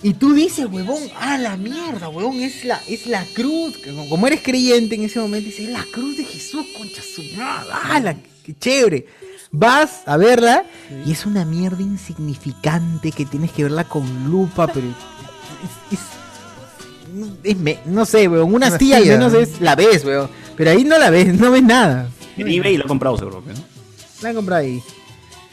Y 0.02 0.14
tú 0.14 0.34
dices, 0.34 0.66
huevón, 0.66 1.02
ah, 1.18 1.38
la 1.38 1.56
mierda, 1.56 2.08
huevón, 2.08 2.40
es 2.40 2.64
la, 2.64 2.80
es 2.86 3.06
la 3.06 3.24
cruz. 3.34 3.78
Como 4.08 4.26
eres 4.26 4.42
creyente 4.42 4.94
en 4.94 5.04
ese 5.04 5.18
momento, 5.18 5.46
dices, 5.46 5.66
es 5.66 5.72
la 5.72 5.84
cruz 5.92 6.18
de 6.18 6.24
Jesús, 6.24 6.66
concha 6.76 7.02
su 7.02 7.22
madre. 7.36 7.70
Ah, 7.72 8.00
la, 8.00 8.14
qué 8.44 8.54
chévere. 8.58 9.06
Vas 9.50 10.02
a 10.06 10.16
verla 10.16 10.64
y 11.06 11.12
es 11.12 11.24
una 11.24 11.44
mierda 11.44 11.80
insignificante 11.82 13.12
que 13.12 13.24
tienes 13.24 13.50
que 13.52 13.62
verla 13.64 13.84
con 13.84 14.30
lupa, 14.30 14.66
pero 14.66 14.86
es, 15.90 15.98
es- 15.98 17.42
es 17.42 17.56
me- 17.56 17.80
no 17.86 18.04
sé, 18.04 18.28
weón, 18.28 18.52
una 18.54 18.66
astilla 18.66 18.98
al 18.98 19.06
menos 19.06 19.32
es, 19.32 19.60
la 19.60 19.74
ves, 19.74 20.04
weón. 20.04 20.28
Pero 20.56 20.70
ahí 20.70 20.84
no 20.84 20.98
la 20.98 21.08
ves, 21.10 21.32
no 21.38 21.50
ves 21.50 21.62
nada. 21.62 22.08
En 22.36 22.46
eBay 22.48 22.76
lo 22.76 22.84
ha 22.84 22.88
comprado 22.88 23.16
seguro. 23.16 23.42
¿no? 23.46 23.54
La 24.22 24.28
han 24.28 24.34
comprado 24.34 24.60
ahí. 24.62 24.82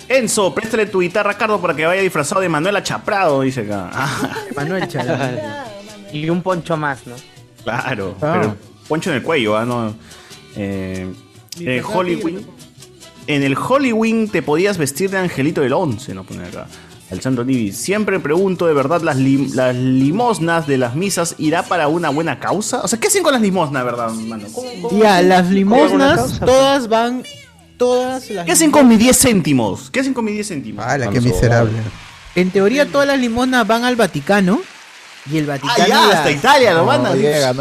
Enzo, 0.09 0.53
préstale 0.53 0.85
tu 0.87 0.99
guitarra 1.01 1.31
a 1.31 1.37
Cardo 1.37 1.59
para 1.61 1.75
que 1.75 1.85
vaya 1.85 2.01
disfrazado 2.01 2.41
de 2.41 2.49
Manuela 2.49 2.83
Chaprado, 2.83 3.41
dice 3.41 3.61
acá. 3.61 3.89
Ah, 3.93 4.33
Manuel 4.55 4.87
Chalán. 4.87 5.39
Y 6.13 6.29
un 6.29 6.41
poncho 6.41 6.77
más, 6.77 7.05
¿no? 7.07 7.15
claro, 7.63 8.15
Ah. 8.21 8.37
pero 8.39 8.55
poncho 8.87 9.09
en 9.09 9.17
el 9.17 9.23
cuello, 9.23 9.57
¿ah? 9.57 9.65
No, 9.65 9.95
eh, 10.55 11.11
en 11.59 11.67
el 11.67 11.83
Hollywood. 11.83 12.41
En 13.27 13.43
el 13.43 13.57
Hollywood 13.57 14.29
te 14.31 14.41
podías 14.41 14.77
vestir 14.77 15.09
de 15.09 15.17
Angelito 15.17 15.61
del 15.61 15.73
Once, 15.73 16.13
no 16.13 16.23
pone 16.23 16.45
acá. 16.47 16.67
Alessandro 17.11 17.43
Nivi, 17.45 17.71
siempre 17.71 18.19
pregunto 18.19 18.65
de 18.65 18.73
verdad, 18.73 19.01
¿las, 19.01 19.17
lim- 19.17 19.53
las 19.53 19.75
limosnas 19.75 20.65
de 20.67 20.77
las 20.77 20.95
misas 20.95 21.35
irá 21.37 21.63
para 21.63 21.87
una 21.87 22.09
buena 22.09 22.39
causa? 22.39 22.81
O 22.81 22.87
sea, 22.87 22.99
¿qué 22.99 23.07
hacen 23.07 23.21
con 23.23 23.33
las 23.33 23.41
limosnas, 23.41 23.85
verdad, 23.85 24.09
mano? 24.11 24.47
¿Cómo- 24.51 24.67
cómo- 24.81 25.01
Ya, 25.03 25.21
las 25.21 25.41
¿Cómo 25.43 25.49
una 25.49 25.55
limosnas, 25.55 26.15
causa? 26.17 26.45
todas 26.45 26.87
van, 26.87 27.23
todas 27.77 28.29
las 28.31 28.45
¿Qué 28.45 28.51
hacen 28.51 28.71
con 28.71 28.87
mis 28.87 28.97
10 28.99 29.19
céntimos? 29.21 29.89
¿Qué 29.91 29.99
hacen 29.99 30.13
con 30.15 30.25
mis 30.25 30.33
10 30.33 30.47
céntimos? 30.47 30.83
Ah, 30.87 30.97
la 30.97 31.09
que 31.09 31.21
miserable. 31.21 31.73
En 32.35 32.49
teoría 32.51 32.85
todas 32.91 33.07
las 33.07 33.19
limosnas 33.19 33.65
van 33.67 33.83
al 33.85 33.95
Vaticano 33.95 34.59
y 35.31 35.37
el 35.37 35.45
Vaticano 35.45 35.73
Ah, 35.79 35.87
ya, 35.87 36.01
las- 36.07 36.15
hasta 36.17 36.31
Italia 36.31 36.73
lo 36.73 36.85
mandan. 36.85 37.17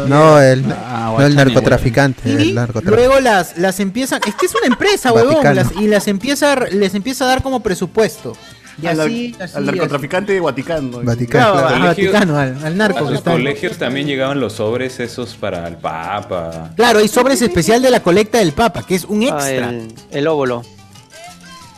No, 0.07 0.39
el, 0.41 0.65
Ah, 0.71 1.13
no 1.17 1.25
el 1.25 1.35
narcotraficante. 1.35 2.29
Y 2.29 2.31
El 2.49 2.55
narcotraficante. 2.55 2.95
luego 3.07 3.19
las, 3.19 3.57
las 3.57 3.79
empiezan, 3.79 4.21
es 4.27 4.35
que 4.35 4.45
es 4.45 4.53
una 4.55 4.67
empresa, 4.67 5.11
huevón, 5.11 5.35
Vaticano. 5.35 5.55
las- 5.55 5.71
y 5.81 5.87
las 5.87 6.07
empieza, 6.07 6.53
a- 6.53 6.65
les 6.67 6.93
empieza 6.95 7.25
a 7.25 7.27
dar 7.27 7.41
como 7.41 7.61
presupuesto. 7.61 8.35
Y 8.81 8.87
al, 8.87 8.99
así, 8.99 9.33
al 9.39 9.43
así, 9.43 9.61
narcotraficante 9.61 10.33
de 10.33 10.41
Vaticano. 10.41 10.99
Vaticano, 11.01 11.53
Claro, 11.53 11.67
al 11.67 11.73
Colegios- 11.81 12.11
Vaticano, 12.11 12.37
al, 12.37 12.65
al 12.65 12.77
narco 12.77 12.97
A 12.99 13.01
los 13.03 13.13
está. 13.13 13.31
colegios 13.31 13.77
también 13.77 14.05
llegaban 14.05 14.39
los 14.41 14.51
sobres 14.53 14.99
esos 14.99 15.33
para 15.35 15.65
el 15.69 15.77
Papa. 15.77 16.71
Claro, 16.75 16.99
hay 16.99 17.07
sobres 17.07 17.41
especial 17.41 17.81
de 17.81 17.89
la 17.89 18.01
colecta 18.01 18.39
del 18.39 18.51
Papa, 18.51 18.85
que 18.85 18.95
es 18.95 19.05
un 19.05 19.23
Ah, 19.23 19.27
extra. 19.27 19.69
el, 19.69 19.87
el 20.11 20.27
óvulo. 20.27 20.61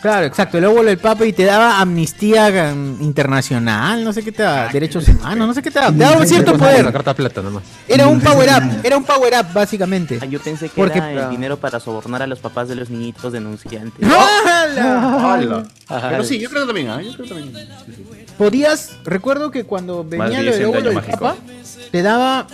Claro, 0.07 0.25
exacto, 0.25 0.57
el 0.57 0.63
óvulo 0.63 0.83
del 0.85 0.99
Papa 0.99 1.25
y 1.25 1.33
te 1.33 1.43
daba 1.43 1.81
amnistía 1.81 2.49
mm, 2.73 3.01
internacional, 3.01 4.05
no 4.05 4.13
sé 4.13 4.23
qué 4.23 4.31
te 4.31 4.41
daba, 4.41 4.69
derechos 4.69 5.05
humanos, 5.09 5.49
no 5.49 5.53
sé 5.53 5.61
qué 5.61 5.69
te 5.69 5.79
daba, 5.79 5.91
te 5.91 5.97
daba 5.97 6.15
un 6.21 6.25
cierto 6.25 6.53
La 6.53 6.57
poder. 6.57 6.91
carta 6.93 7.13
plata 7.13 7.41
nomás. 7.41 7.63
Era 7.89 8.07
un 8.07 8.21
power 8.27 8.47
up, 8.49 8.79
era 8.85 8.95
un 8.95 9.03
power 9.03 9.33
up 9.37 9.47
básicamente. 9.53 10.17
Ah, 10.21 10.25
yo 10.25 10.39
pensé 10.39 10.69
que 10.69 10.75
Porque- 10.77 10.99
era 10.99 11.25
el 11.25 11.29
dinero 11.29 11.57
para 11.57 11.81
sobornar 11.81 12.21
a 12.21 12.27
los 12.27 12.39
papás 12.39 12.69
de 12.69 12.75
los 12.75 12.89
niñitos 12.89 13.33
denunciantes. 13.33 14.09
¡Hala! 14.09 15.33
¡Hala! 15.33 15.63
Pero 16.09 16.23
sí, 16.23 16.39
yo 16.39 16.49
creo 16.51 16.61
que 16.61 16.67
también, 16.67 16.87
¿ah? 16.89 17.01
Yo 17.01 17.11
creo 17.11 17.23
que 17.25 17.33
también. 17.33 17.67
Podías, 18.37 18.91
recuerdo 19.03 19.51
que 19.51 19.65
cuando 19.65 20.05
venía 20.05 20.37
lo 20.41 20.51
10 20.51 20.57
del 20.57 20.65
óvulo 20.67 20.89
del. 20.89 21.01
Papa, 21.01 21.35
te 21.91 22.01
daba, 22.01 22.47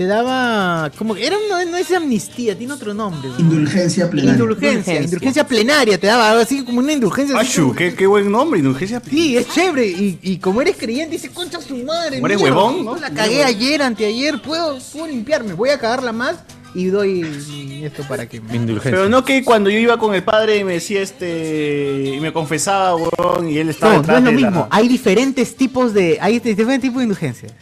te 0.00 0.06
daba, 0.06 0.90
como 0.96 1.14
que 1.14 1.26
era 1.26 1.36
no, 1.50 1.62
no 1.70 1.76
es 1.76 1.92
amnistía, 1.92 2.56
tiene 2.56 2.72
otro 2.72 2.94
nombre. 2.94 3.28
güey. 3.28 3.42
Indulgencia 3.42 4.08
plenaria. 4.08 4.32
Indulgencia, 4.32 5.02
indulgencia 5.02 5.46
plenaria, 5.46 6.00
te 6.00 6.06
daba 6.06 6.40
así 6.40 6.64
como 6.64 6.78
una 6.78 6.94
indulgencia. 6.94 7.38
Ashu, 7.38 7.64
como- 7.64 7.74
qué, 7.74 7.94
qué 7.94 8.06
buen 8.06 8.30
nombre, 8.32 8.60
indulgencia. 8.60 9.02
Sí, 9.06 9.36
es 9.36 9.46
chévere. 9.50 9.86
Y, 9.86 10.18
y 10.22 10.38
como 10.38 10.62
eres 10.62 10.76
creyente, 10.78 11.16
dices, 11.16 11.28
concha 11.32 11.60
su 11.60 11.76
madre. 11.84 12.16
Como 12.16 12.28
eres 12.28 12.40
huevón, 12.40 12.82
¿no? 12.82 12.96
La 12.96 13.10
cagué 13.10 13.44
ayer, 13.44 13.82
anteayer, 13.82 14.40
puedo, 14.40 14.78
puedo 14.90 15.06
limpiarme, 15.06 15.52
voy 15.52 15.68
a 15.68 15.78
cagarla 15.78 16.12
más. 16.12 16.36
y 16.74 16.86
doy 16.86 17.82
esto 17.84 18.02
para 18.08 18.26
que 18.26 18.40
me 18.40 18.58
Pero 18.82 19.06
no 19.10 19.22
que 19.22 19.44
cuando 19.44 19.68
yo 19.68 19.78
iba 19.78 19.98
con 19.98 20.14
el 20.14 20.22
padre 20.24 20.56
y 20.56 20.64
me 20.64 20.72
decía 20.72 21.02
este. 21.02 22.14
y 22.16 22.20
me 22.20 22.32
confesaba, 22.32 22.96
weón, 22.96 23.50
y 23.50 23.58
él 23.58 23.68
estaba 23.68 23.96
No, 23.96 24.02
no 24.02 24.16
es 24.16 24.24
lo 24.24 24.30
de 24.30 24.40
la- 24.40 24.48
mismo. 24.48 24.66
Hay 24.70 24.88
diferentes 24.88 25.54
tipos 25.56 25.92
de. 25.92 26.16
Hay 26.22 26.38
diferentes 26.38 26.80
tipos 26.88 27.00
de 27.00 27.02
indulgencias. 27.02 27.52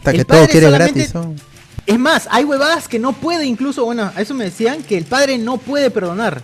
Hasta 0.00 0.10
El 0.10 0.16
que 0.18 0.24
todo 0.26 0.38
padre 0.40 0.52
quiere 0.52 0.70
gratis. 0.70 1.14
¿no? 1.14 1.34
Es 1.86 1.98
más, 1.98 2.28
hay 2.30 2.44
huevadas 2.44 2.86
que 2.88 2.98
no 2.98 3.12
puede, 3.12 3.44
incluso, 3.44 3.84
bueno, 3.84 4.10
a 4.14 4.20
eso 4.20 4.34
me 4.34 4.44
decían 4.44 4.82
que 4.82 4.96
el 4.96 5.04
padre 5.04 5.38
no 5.38 5.56
puede 5.58 5.90
perdonar. 5.90 6.42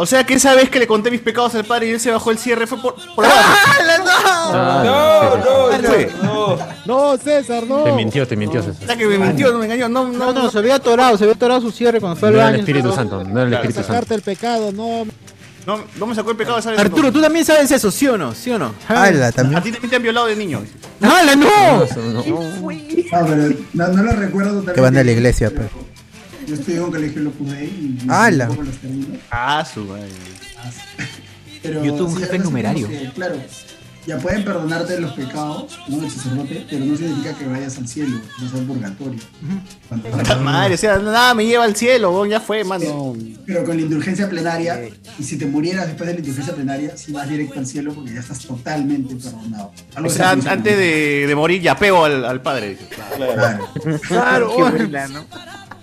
O 0.00 0.06
sea 0.06 0.22
que 0.24 0.34
esa 0.34 0.54
vez 0.54 0.70
que 0.70 0.78
le 0.78 0.86
conté 0.86 1.10
mis 1.10 1.20
pecados 1.20 1.54
al 1.56 1.64
padre 1.64 1.88
y 1.88 1.90
él 1.90 1.98
se 1.98 2.12
bajó 2.12 2.30
el 2.30 2.38
cierre 2.38 2.68
fue 2.68 2.80
por. 2.80 2.94
por 3.16 3.24
Ah, 3.26 4.82
no, 4.84 5.36
no, 5.38 5.88
fue. 5.88 6.12
No, 6.86 7.16
César, 7.16 7.64
no. 7.66 7.82
Te 7.82 7.92
mintió, 7.92 8.26
te 8.26 8.36
mintió, 8.36 8.62
César. 8.62 8.82
O 8.82 8.86
sea 8.86 8.96
que 8.96 9.06
me 9.06 9.18
mintió, 9.18 9.50
no 9.52 9.58
me 9.58 9.64
engañó, 9.64 9.88
no, 9.88 10.06
No, 10.06 10.32
no, 10.32 10.50
se 10.50 10.58
había 10.58 10.76
atorado, 10.76 11.18
se 11.18 11.24
había 11.24 11.34
atorado 11.34 11.60
su 11.60 11.72
cierre 11.72 12.00
cuando 12.00 12.18
fue 12.18 12.28
al 12.28 12.34
No 12.34 12.38
era 12.40 12.46
baño. 12.46 12.54
el 12.56 12.60
Espíritu. 12.60 12.92
Santo, 12.92 13.24
no 13.24 13.40
era 13.40 13.48
el 13.48 13.54
Espíritu 13.54 13.74
Santo. 13.80 13.88
Sacarte 13.92 14.14
el 14.14 14.22
pecado, 14.22 14.70
no. 14.72 15.04
No, 15.68 15.84
no 15.98 16.06
me 16.06 16.14
sacó 16.14 16.30
el 16.30 16.36
pecado. 16.38 16.56
Arturo, 16.78 17.12
tú 17.12 17.20
también 17.20 17.44
sabes 17.44 17.70
eso, 17.70 17.90
¿sí 17.90 18.06
o 18.08 18.16
no? 18.16 18.34
¿Sí 18.34 18.50
o 18.50 18.58
no? 18.58 18.74
Ala, 18.88 19.30
también. 19.32 19.58
A 19.58 19.62
ti 19.62 19.70
también 19.70 19.90
te 19.90 19.96
han 19.96 20.02
violado 20.02 20.26
de 20.26 20.34
niño. 20.34 20.62
¡Hala, 21.02 21.36
no! 21.36 21.46
No, 21.46 22.24
No, 22.24 22.24
pero 23.26 23.54
no, 23.74 23.88
no 23.88 24.02
lo 24.02 24.12
recuerdo 24.12 24.60
totalmente. 24.60 24.72
Que 24.72 24.80
van 24.80 24.96
a 24.96 25.04
la 25.04 25.12
iglesia, 25.12 25.50
pues. 25.50 25.68
Yo 26.46 26.54
estudié 26.54 26.78
en 26.78 26.84
un 26.84 26.90
colegio 26.90 27.20
y 27.20 28.04
me 28.06 28.14
¡Hala! 28.14 28.48
Ah, 29.30 29.62
su 29.70 29.84
madre. 29.84 30.08
Pero 31.62 31.84
Yo 31.84 31.92
tuve 31.96 32.12
un 32.12 32.16
sí, 32.16 32.22
jefe 32.22 32.38
numerario. 32.38 32.88
que, 32.88 33.10
claro, 33.14 33.36
ya 34.08 34.16
pueden 34.16 34.42
perdonarte 34.42 34.98
los 34.98 35.12
pecados, 35.12 35.78
¿no? 35.86 36.02
El 36.02 36.10
sacerdote, 36.10 36.66
pero 36.70 36.82
no 36.86 36.96
significa 36.96 37.34
que 37.36 37.46
vayas 37.46 37.76
al 37.76 37.86
cielo, 37.86 38.18
vas 38.40 38.54
al 38.54 38.60
purgatorio. 38.64 39.20
Cuando- 39.86 40.08
Puta 40.08 40.36
madre, 40.36 40.74
o 40.74 40.78
sea, 40.78 40.96
nada 40.98 41.34
me 41.34 41.44
lleva 41.44 41.64
al 41.64 41.76
cielo, 41.76 42.24
ya 42.24 42.40
fue, 42.40 42.64
mano. 42.64 43.14
Pero 43.46 43.64
con 43.64 43.76
la 43.76 43.82
indulgencia 43.82 44.26
plenaria, 44.30 44.80
y 45.18 45.22
si 45.22 45.36
te 45.36 45.44
murieras 45.44 45.88
después 45.88 46.06
de 46.06 46.14
la 46.14 46.20
indulgencia 46.20 46.54
plenaria, 46.54 46.96
si 46.96 47.12
vas 47.12 47.28
directo 47.28 47.58
al 47.58 47.66
cielo 47.66 47.92
porque 47.92 48.14
ya 48.14 48.20
estás 48.20 48.38
totalmente 48.40 49.14
perdonado. 49.14 49.72
Algo 49.94 50.08
O 50.08 50.12
sea, 50.12 50.30
antes 50.30 50.76
de, 50.78 51.26
de 51.26 51.34
morir 51.34 51.60
ya 51.60 51.76
pego 51.76 52.06
al, 52.06 52.24
al 52.24 52.40
padre. 52.40 52.78
Claro. 53.28 53.68
Claro, 54.08 54.52
¿no? 55.10 55.26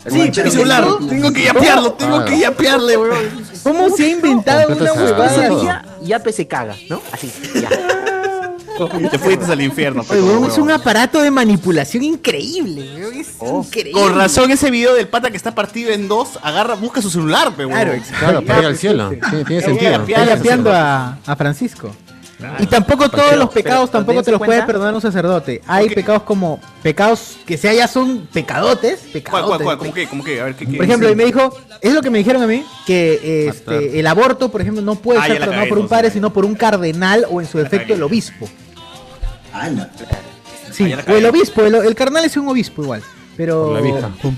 Sí, 0.07 0.31
tengo 0.31 1.31
que 1.33 1.43
yapearlo, 1.43 1.93
tengo 1.93 2.25
que 2.25 2.39
yapearle, 2.39 2.97
weón. 2.97 3.45
¿Cómo 3.63 3.89
se 3.89 4.05
ha 4.05 4.09
inventado 4.09 4.75
una 4.75 4.93
huevada? 4.93 5.63
Ya, 5.63 6.19
ya 6.19 6.31
se 6.31 6.47
caga, 6.47 6.75
¿no? 6.89 7.01
Así, 7.11 7.31
ya. 7.59 7.69
Te 9.11 9.19
fuiste 9.19 9.51
al 9.51 9.61
infierno. 9.61 10.01
Oye, 10.09 10.21
pero, 10.21 10.47
es 10.47 10.57
un 10.57 10.71
aparato 10.71 11.21
de 11.21 11.31
manipulación 11.31 12.03
increíble, 12.03 12.85
es 13.19 13.35
increíble. 13.41 13.91
Con 13.91 14.15
razón 14.15 14.51
ese 14.51 14.69
video 14.71 14.93
del 14.93 15.07
pata 15.07 15.31
que 15.31 15.37
está 15.37 15.53
partido 15.55 15.91
en 15.91 16.07
dos, 16.07 16.39
agarra, 16.41 16.75
busca 16.75 17.01
su 17.01 17.09
celular, 17.09 17.51
pe, 17.55 17.65
weón. 17.65 17.79
Claro. 17.79 18.01
Claro, 18.19 18.41
para 18.43 18.59
ir 18.59 18.65
al 18.65 18.77
cielo. 18.77 19.09
Sí, 19.11 19.17
tiene 19.47 19.61
sentido. 19.61 20.03
Está 20.05 21.17
a, 21.25 21.31
a 21.31 21.35
Francisco. 21.35 21.91
Y 22.59 22.65
tampoco 22.67 23.09
todos 23.09 23.37
los 23.37 23.49
pecados 23.49 23.89
pero 23.89 23.99
tampoco 24.03 24.21
te 24.21 24.31
los 24.31 24.39
puede 24.39 24.51
cuenta- 24.51 24.65
perdonar 24.67 24.93
un 24.93 25.01
sacerdote. 25.01 25.61
Hay 25.65 25.89
pecados 25.89 26.23
como 26.23 26.59
pecados 26.83 27.37
que 27.45 27.57
sea 27.57 27.73
ya 27.73 27.87
son 27.87 28.27
pecadotes, 28.31 28.99
¿Cuál, 28.99 29.11
pecadotes. 29.13 29.47
cuál, 29.47 29.63
cuál? 29.63 29.77
¿Cómo 29.77 29.93
qué? 29.93 30.07
¿Cómo 30.07 30.23
qué? 30.23 30.41
A 30.41 30.43
ver, 30.45 30.55
¿qué, 30.55 30.65
qué? 30.65 30.75
Por 30.75 30.85
ejemplo, 30.85 31.09
y 31.09 31.15
me 31.15 31.23
dijo, 31.25 31.57
es 31.81 31.93
lo 31.93 32.01
que 32.01 32.09
me 32.09 32.17
dijeron 32.17 32.43
a 32.43 32.47
mí, 32.47 32.65
que 32.85 33.47
este, 33.47 33.99
el 33.99 34.05
aborto, 34.05 34.49
por 34.49 34.59
ejemplo, 34.61 34.81
no 34.83 34.95
puede 34.95 35.21
Ah, 35.21 35.27
ser 35.27 35.39
perdonado 35.39 35.69
por 35.69 35.77
un 35.77 35.87
padre, 35.87 36.11
sino 36.11 36.33
por 36.33 36.43
un 36.43 36.55
cardenal 36.55 37.25
o 37.31 37.39
en 37.39 37.47
su 37.47 37.57
defecto 37.57 37.93
el 37.93 38.03
obispo. 38.03 38.49
¡Hala! 39.61 39.89
Sí, 40.71 40.91
Ah, 40.93 41.03
la 41.07 41.13
o 41.13 41.17
el 41.17 41.25
obispo, 41.25 41.61
el, 41.63 41.75
el 41.75 41.95
cardenal 41.95 42.25
es 42.25 42.35
un 42.37 42.47
obispo 42.47 42.83
igual. 42.83 43.01
Pero 43.37 43.77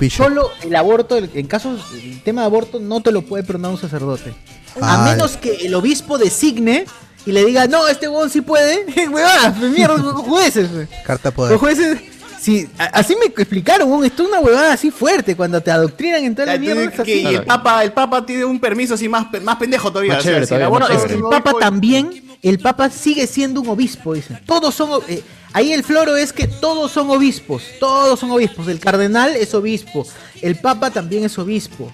solo 0.10 0.50
el 0.64 0.76
aborto, 0.76 1.18
el- 1.18 1.30
en 1.36 1.46
casos, 1.48 1.82
el 1.94 2.22
tema 2.24 2.42
de 2.42 2.48
aborto 2.48 2.80
no 2.80 3.02
te 3.02 3.12
lo 3.12 3.22
puede 3.22 3.44
perdonar 3.44 3.72
un 3.72 3.78
sacerdote. 3.78 4.34
A 4.82 5.06
Ay. 5.06 5.12
menos 5.14 5.38
que 5.38 5.56
el 5.68 5.76
obispo 5.76 6.18
designe 6.18 6.86
y 7.26 7.32
le 7.32 7.46
diga, 7.46 7.68
no, 7.68 7.88
este 7.88 8.08
huevón 8.08 8.30
sí 8.30 8.42
puede. 8.42 8.86
Huevada, 9.12 9.54
pues, 9.58 9.72
mierda, 9.72 9.98
jueces. 10.14 10.70
Carta 11.06 11.30
Los 11.30 11.36
poder. 11.36 11.58
jueces, 11.60 12.00
sí, 12.42 12.68
a- 12.80 12.86
así 12.86 13.16
me 13.16 13.26
explicaron, 13.28 13.88
huevón, 13.90 14.06
esto 14.06 14.24
es 14.24 14.30
una 14.30 14.40
huevada 14.40 14.74
así 14.74 14.90
fuerte 14.90 15.36
cuando 15.36 15.62
te 15.62 15.70
adoctrinan 15.70 16.24
en 16.24 16.34
toda 16.34 16.48
la 16.48 16.58
mierda. 16.58 16.84
es 16.86 17.00
así. 17.00 17.12
y 17.22 17.26
el 17.36 17.44
papa, 17.44 17.84
el 17.84 17.92
papa 17.94 18.26
tiene 18.26 18.46
un 18.46 18.60
permiso 18.60 18.96
así 18.96 19.08
más, 19.08 19.28
más 19.44 19.56
pendejo 19.58 19.92
todavía. 19.92 20.14
Más 20.14 20.20
o 20.22 20.24
sea, 20.24 20.32
chévere 20.32 20.48
si 20.48 20.54
el 20.56 20.60
todavía, 20.62 20.66
aborto 20.68 20.90
más 20.94 20.98
Bueno, 21.04 21.06
es 21.06 21.12
que 21.12 21.36
el 21.38 21.44
Papa 21.44 21.60
también, 21.60 22.24
el 22.42 22.60
Papa 22.60 22.90
sigue 22.90 23.28
siendo 23.28 23.62
un 23.62 23.70
obispo, 23.70 24.14
dicen. 24.14 24.40
Todos 24.46 24.76
son, 24.76 25.02
eh, 25.08 25.24
ahí 25.54 25.74
el 25.74 25.84
floro 25.84 26.16
es 26.16 26.34
que 26.34 26.48
todos 26.48 26.92
son 26.92 27.10
obispos, 27.10 27.64
todos 27.80 28.20
son 28.20 28.32
obispos. 28.32 28.68
El 28.68 28.80
cardenal 28.80 29.36
es 29.36 29.54
obispo, 29.54 30.06
el 30.42 30.56
Papa 30.58 30.92
también 30.92 31.24
es 31.24 31.38
obispo. 31.38 31.92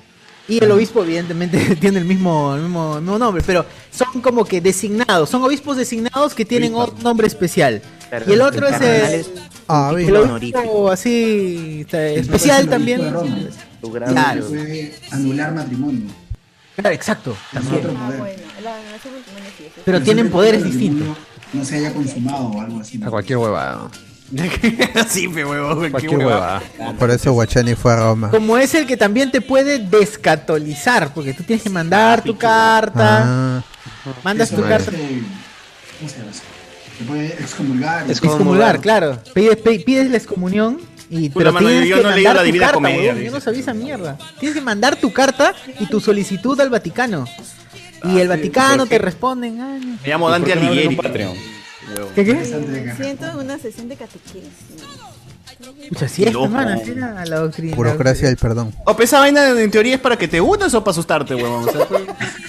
Y 0.48 0.62
el 0.62 0.70
obispo 0.72 1.02
evidentemente 1.04 1.76
tiene 1.80 2.00
el 2.00 2.06
mismo, 2.06 2.54
el 2.56 2.64
mismo, 2.64 2.96
el 2.96 3.02
mismo 3.02 3.18
nombre, 3.18 3.42
pero 3.46 3.66
son 3.92 4.22
como 4.22 4.44
que 4.44 4.60
designados, 4.60 5.30
son 5.30 5.42
obispos 5.44 5.78
designados 5.78 6.34
que 6.34 6.44
tienen 6.44 6.76
otro 6.76 6.96
nombre 7.02 7.28
especial. 7.28 7.82
Perdón, 8.10 8.30
y 8.30 8.34
el 8.34 8.42
otro 8.42 8.68
el 8.68 8.74
es 8.74 8.82
el, 8.82 9.20
es 9.20 9.30
Ah, 9.68 9.94
el 9.98 10.16
obispo 10.16 10.90
así 10.92 11.86
especial 11.92 12.68
también. 12.68 13.00
Claro. 13.82 14.48
puede 14.48 14.94
anular 15.12 15.54
matrimonio. 15.54 16.23
Claro, 16.76 16.96
exacto. 16.96 17.36
También. 17.52 17.96
Ah, 17.98 18.12
bueno, 18.18 18.42
la 18.64 18.76
sí 19.00 19.64
eso. 19.66 19.82
Pero 19.86 20.02
tienen 20.02 20.30
poderes 20.32 20.64
distintos. 20.64 21.18
No 21.54 21.64
se 21.64 21.78
haya 21.78 21.94
consumado 21.94 22.46
o 22.48 22.62
algo 22.62 22.80
así. 22.80 23.00
A 23.04 23.10
cualquier 23.10 23.38
huevada. 23.38 23.90
sí, 25.10 25.28
huevón. 25.28 25.84
qué 25.84 25.92
Cualquier 25.92 26.18
huevada. 26.18 26.64
huevada. 26.80 26.98
Por 26.98 27.12
eso 27.12 27.32
Guachani 27.34 27.76
fue 27.76 27.94
a 27.94 27.98
Roma. 27.98 28.32
Como 28.32 28.58
es 28.58 28.74
el 28.74 28.88
que 28.88 28.98
también 28.98 29.30
te 29.30 29.42
puede 29.42 29.78
descatolizar, 29.80 31.14
porque 31.14 31.34
tú 31.34 31.44
tienes 31.44 31.62
que 31.62 31.70
mandar 31.70 32.24
tu 32.24 32.36
carta, 32.38 33.24
Ah, 33.26 33.64
mandas 34.24 34.48
Eso 34.52 34.58
tu 34.62 34.64
es, 34.64 34.70
carta, 34.70 34.92
eh, 34.92 35.22
¿Cómo 36.00 36.10
se 36.10 36.18
llama 36.18 36.32
eso? 36.32 36.42
Te 36.98 37.06
puede 37.06 37.28
excomulgar. 37.28 38.10
excomulgar, 38.10 38.82
claro, 38.82 39.20
pides 39.34 40.10
la 40.10 40.18
excomunión 40.18 40.80
y 41.14 41.30
pero 41.30 41.54
mano, 41.54 41.68
tienes 41.68 41.88
yo 41.88 41.98
que 41.98 42.04
no 42.04 42.10
leí 42.10 42.24
mandar 42.24 42.36
la 42.36 42.42
tu 42.42 42.46
Divina 42.46 42.66
carta, 42.66 42.76
Comedia, 42.76 43.14
yo 43.14 43.32
no 43.32 43.40
sabía 43.40 43.60
esa 43.60 43.74
mierda. 43.74 44.18
Tienes 44.40 44.56
que 44.56 44.62
mandar 44.62 44.96
tu 44.96 45.14
carta 45.14 45.54
y 45.80 45.86
tu 45.86 46.00
solicitud 46.00 46.60
al 46.60 46.70
Vaticano. 46.70 47.26
Y 48.04 48.20
el 48.20 48.28
Vaticano 48.28 48.86
te 48.86 48.98
responden, 48.98 49.62
ah, 49.62 49.78
no. 49.80 49.98
Me 50.02 50.10
llamo 50.10 50.28
¿Y 50.28 50.32
Dante 50.32 50.54
Alighieri. 50.54 50.98
¿Qué 52.16 52.26
qué? 52.26 52.94
Siento 52.98 53.38
una 53.38 53.58
sesión 53.60 53.88
de 53.90 53.96
catequesis. 53.96 54.50
Pucha, 55.90 56.08
sí 56.10 56.24
es, 56.24 56.32
hermana, 56.32 56.78
era 56.78 57.26
la 57.26 57.40
doctrina. 57.40 57.76
burocracia 57.76 58.28
del 58.28 58.38
perdón. 58.38 58.74
O 58.86 59.00
esa 59.02 59.20
vaina 59.20 59.50
en 59.50 59.72
teoría 59.72 59.96
es 59.96 60.02
para 60.02 60.18
que 60.18 60.28
te 60.28 60.42
unas 60.42 60.74
o 60.74 60.84
para 60.84 60.92
asustarte, 60.92 61.36
huevón. 61.36 61.70
O 61.70 61.72
sea, 61.72 61.86
pues, 61.86 62.04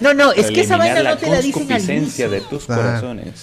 No, 0.00 0.14
no, 0.14 0.32
es 0.32 0.46
que 0.50 0.60
esa 0.60 0.76
vaina 0.76 1.02
no 1.02 1.16
te 1.16 1.28
la 1.28 1.40
dicen 1.40 1.62
al 1.62 1.68
concupiscencia 1.68 1.94
inicio. 2.26 2.30
de 2.30 2.40
tus 2.42 2.64
Claro. 2.66 2.82
corazones. 2.82 3.34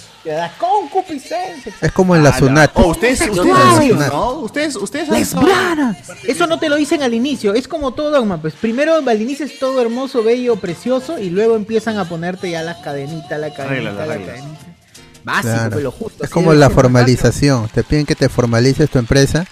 Concupiscencia. 0.57 1.73
Es 1.81 1.91
como 1.91 2.15
en 2.15 2.23
la 2.23 2.37
Sunat. 2.37 2.71
Oh, 2.75 2.87
ustedes, 2.87 3.21
ustedes, 3.21 3.93
¿no? 4.09 4.31
Ustedes, 4.39 4.75
ustedes. 4.75 5.09
Eso 6.23 6.47
no 6.47 6.59
te 6.59 6.69
lo 6.69 6.75
dicen 6.75 7.03
al 7.03 7.13
inicio, 7.13 7.53
es 7.53 7.67
como 7.67 7.93
todo 7.93 8.11
dogma, 8.11 8.41
pues 8.41 8.53
primero 8.55 8.95
al 8.95 9.21
inicio 9.21 9.45
es 9.45 9.59
todo 9.59 9.81
hermoso, 9.81 10.23
bello, 10.23 10.55
precioso, 10.55 11.19
y 11.19 11.29
luego 11.29 11.55
empiezan 11.55 11.97
a 11.97 12.05
ponerte 12.07 12.49
ya 12.49 12.63
las 12.63 12.77
cadenitas, 12.77 13.39
la 13.39 13.53
cadenita, 13.53 13.91
la 13.91 14.05
cadenita. 14.05 14.33
Básico, 15.23 15.53
Claro. 15.55 15.79
lo 15.79 15.91
justo. 15.91 16.23
Es 16.23 16.25
así 16.25 16.33
como 16.33 16.53
la 16.53 16.69
formalización. 16.69 17.67
Te 17.69 17.83
piden 17.83 18.05
que 18.05 18.15
te 18.15 18.29
formalices 18.29 18.89
tu 18.89 18.99
empresa 18.99 19.45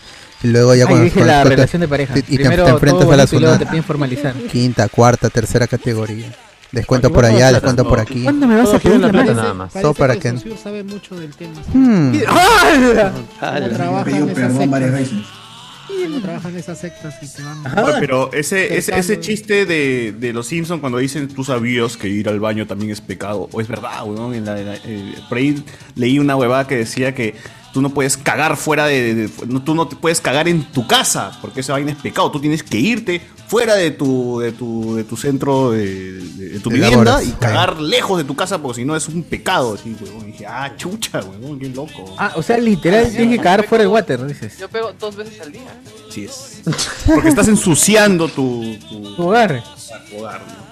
y 0.43 0.47
luego 0.47 0.75
ya 0.75 0.83
Ay, 0.83 0.87
cuando 0.87 1.03
dije 1.05 1.25
la 1.25 1.41
te- 1.43 1.49
relación 1.49 1.79
de 1.81 1.87
pareja. 1.87 2.13
y 2.17 2.21
te, 2.21 2.35
Primero 2.35 2.65
te 2.65 2.69
enfrentas 2.71 3.09
a 3.09 3.15
la 3.17 3.27
Sunat. 3.27 3.59
te 3.59 3.65
piden 3.65 3.83
formalizar. 3.83 4.33
Quinta, 4.51 4.87
cuarta, 4.87 5.29
tercera 5.29 5.65
categoría. 5.65 6.27
Descuento 6.73 7.11
por 7.13 7.23
allá, 7.23 7.37
plata. 7.37 7.53
descuento 7.53 7.87
por 7.87 7.99
aquí. 7.99 8.23
¿Cuándo 8.23 8.47
me 8.47 8.57
vas 8.57 8.73
a 8.73 8.79
pedir 8.79 8.99
la 8.99 9.07
la 9.07 9.13
plata 9.13 9.33
nada 9.33 9.53
más. 9.53 9.73
Todo 9.73 9.93
para 9.93 10.17
que 10.17 10.33
sabe 10.61 10.83
mucho 10.83 11.15
del 11.15 11.33
tema. 11.35 11.53
Hmm. 11.73 12.13
¡Ah! 12.27 13.61
Perdón 13.63 14.71
varias 14.71 14.91
sectas. 14.91 14.91
veces. 14.91 16.21
Trabajan 16.23 16.55
esas 16.57 16.79
sectas 16.79 17.15
y 17.21 17.27
te 17.27 17.43
van. 17.43 17.85
Oye, 17.85 17.93
pero 17.99 18.31
ese, 18.33 18.77
ese, 18.77 18.97
ese 18.97 19.19
chiste 19.19 19.65
de, 19.65 20.13
de 20.17 20.33
los 20.33 20.47
Simpsons 20.47 20.79
cuando 20.81 20.97
dicen 20.97 21.27
tú 21.27 21.43
sabías 21.43 21.97
que 21.97 22.07
ir 22.07 22.27
al 22.29 22.39
baño 22.39 22.65
también 22.65 22.91
es 22.91 23.01
pecado, 23.01 23.47
o 23.51 23.61
es 23.61 23.67
verdad, 23.67 24.03
weón. 24.05 24.33
En 24.33 24.45
la- 24.45 24.59
en 24.59 24.65
la- 24.65 24.75
eh, 24.85 25.15
por 25.29 25.37
ahí 25.37 25.63
leí 25.95 26.17
una 26.19 26.35
huevada 26.35 26.67
que 26.67 26.75
decía 26.77 27.13
que 27.13 27.35
tú 27.73 27.81
no 27.81 27.89
puedes 27.89 28.15
cagar 28.17 28.55
fuera 28.55 28.85
de, 28.85 29.15
de- 29.15 29.29
no, 29.47 29.61
tú 29.63 29.73
no 29.75 29.87
te 29.87 29.95
puedes 29.95 30.21
cagar 30.21 30.47
en 30.47 30.63
tu 30.71 30.85
casa, 30.87 31.37
porque 31.41 31.61
esa 31.61 31.73
vaina 31.73 31.91
es 31.91 31.97
pecado. 31.97 32.29
Tú 32.31 32.39
tienes 32.39 32.61
que 32.63 32.77
irte 32.79 33.19
fuera 33.47 33.75
de 33.75 33.91
tu, 33.91 34.39
de 34.39 34.51
tu, 34.51 34.95
de 34.95 35.03
tu 35.03 35.17
centro, 35.17 35.71
de, 35.71 35.85
de- 35.85 36.49
de 36.49 36.59
tu 36.59 36.69
De 36.69 36.75
vivienda 36.75 37.03
labores, 37.03 37.27
y 37.29 37.31
cagar 37.33 37.81
lejos 37.81 38.17
de 38.19 38.23
tu 38.23 38.35
casa, 38.35 38.59
porque 38.59 38.81
si 38.81 38.85
no 38.85 38.95
es 38.95 39.07
un 39.07 39.23
pecado. 39.23 39.73
Así, 39.73 39.95
weón. 39.99 40.21
Y 40.29 40.31
dije, 40.33 40.45
ah, 40.45 40.71
chucha, 40.77 41.19
weón, 41.21 41.59
qué 41.59 41.69
loco. 41.69 42.15
Ah, 42.17 42.33
o 42.35 42.43
sea, 42.43 42.57
literal, 42.59 43.09
tienes 43.09 43.37
que 43.37 43.43
cagar 43.43 43.65
fuera 43.67 43.83
del 43.83 43.91
water, 43.91 44.25
dices. 44.27 44.57
Yo 44.59 44.69
pego 44.69 44.91
dos 44.99 45.15
veces 45.15 45.41
al 45.41 45.51
día. 45.51 45.73
Sí 46.09 46.25
es. 46.25 46.61
Porque 47.07 47.29
estás 47.29 47.47
ensuciando 47.47 48.27
tu, 48.27 48.77
tu, 48.89 49.15
Tu 49.15 49.23
hogar. 49.27 49.63
tu 50.11 50.17
hogar, 50.19 50.41
¿no? 50.41 50.63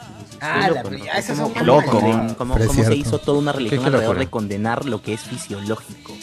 Ah, 0.43 0.69
la 0.71 0.83
ya, 0.97 1.11
esas 1.19 1.37
son 1.37 1.51
Como, 1.51 1.65
Loco, 1.65 1.99
como- 1.99 2.35
como- 2.35 2.57
es 2.57 2.71
se 2.71 2.95
hizo 2.95 3.19
toda 3.19 3.37
una 3.37 3.51
religión 3.51 3.85
alrededor 3.85 4.17
de 4.17 4.27
condenar 4.27 4.85
lo 4.85 5.01
que 5.03 5.13
es 5.13 5.21
fisiológico. 5.21 6.13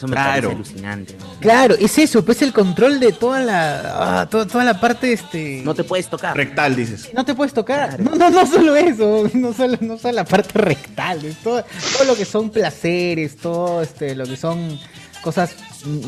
Eso 0.00 0.06
me 0.08 0.14
Claro. 0.14 0.30
parece 0.48 0.54
alucinante. 0.54 1.16
¿no? 1.20 1.26
Claro, 1.40 1.74
es 1.78 1.98
eso, 1.98 2.24
pues 2.24 2.40
el 2.40 2.54
control 2.54 2.98
de 3.00 3.12
toda 3.12 3.40
la. 3.40 4.20
ah, 4.22 4.26
to- 4.30 4.46
toda 4.46 4.64
la 4.64 4.80
parte, 4.80 5.12
este. 5.12 5.60
No 5.62 5.74
te 5.74 5.84
puedes 5.84 6.08
tocar. 6.08 6.34
Rectal, 6.34 6.74
dices. 6.74 7.10
No 7.12 7.22
te 7.26 7.34
puedes 7.34 7.52
tocar. 7.52 8.00
No, 8.00 8.16
no, 8.16 8.30
no 8.30 8.46
solo 8.46 8.76
eso, 8.76 9.28
no 9.34 9.52
solo, 9.52 9.76
no 9.82 9.98
solo 9.98 10.14
la 10.14 10.24
parte 10.24 10.58
rectal, 10.58 11.22
es 11.26 11.36
todo, 11.42 11.62
todo 11.98 12.04
lo 12.06 12.16
que 12.16 12.24
son 12.24 12.48
placeres, 12.48 13.36
todo 13.36 13.82
este, 13.82 14.14
lo 14.14 14.24
que 14.24 14.38
son 14.38 14.78
cosas 15.22 15.54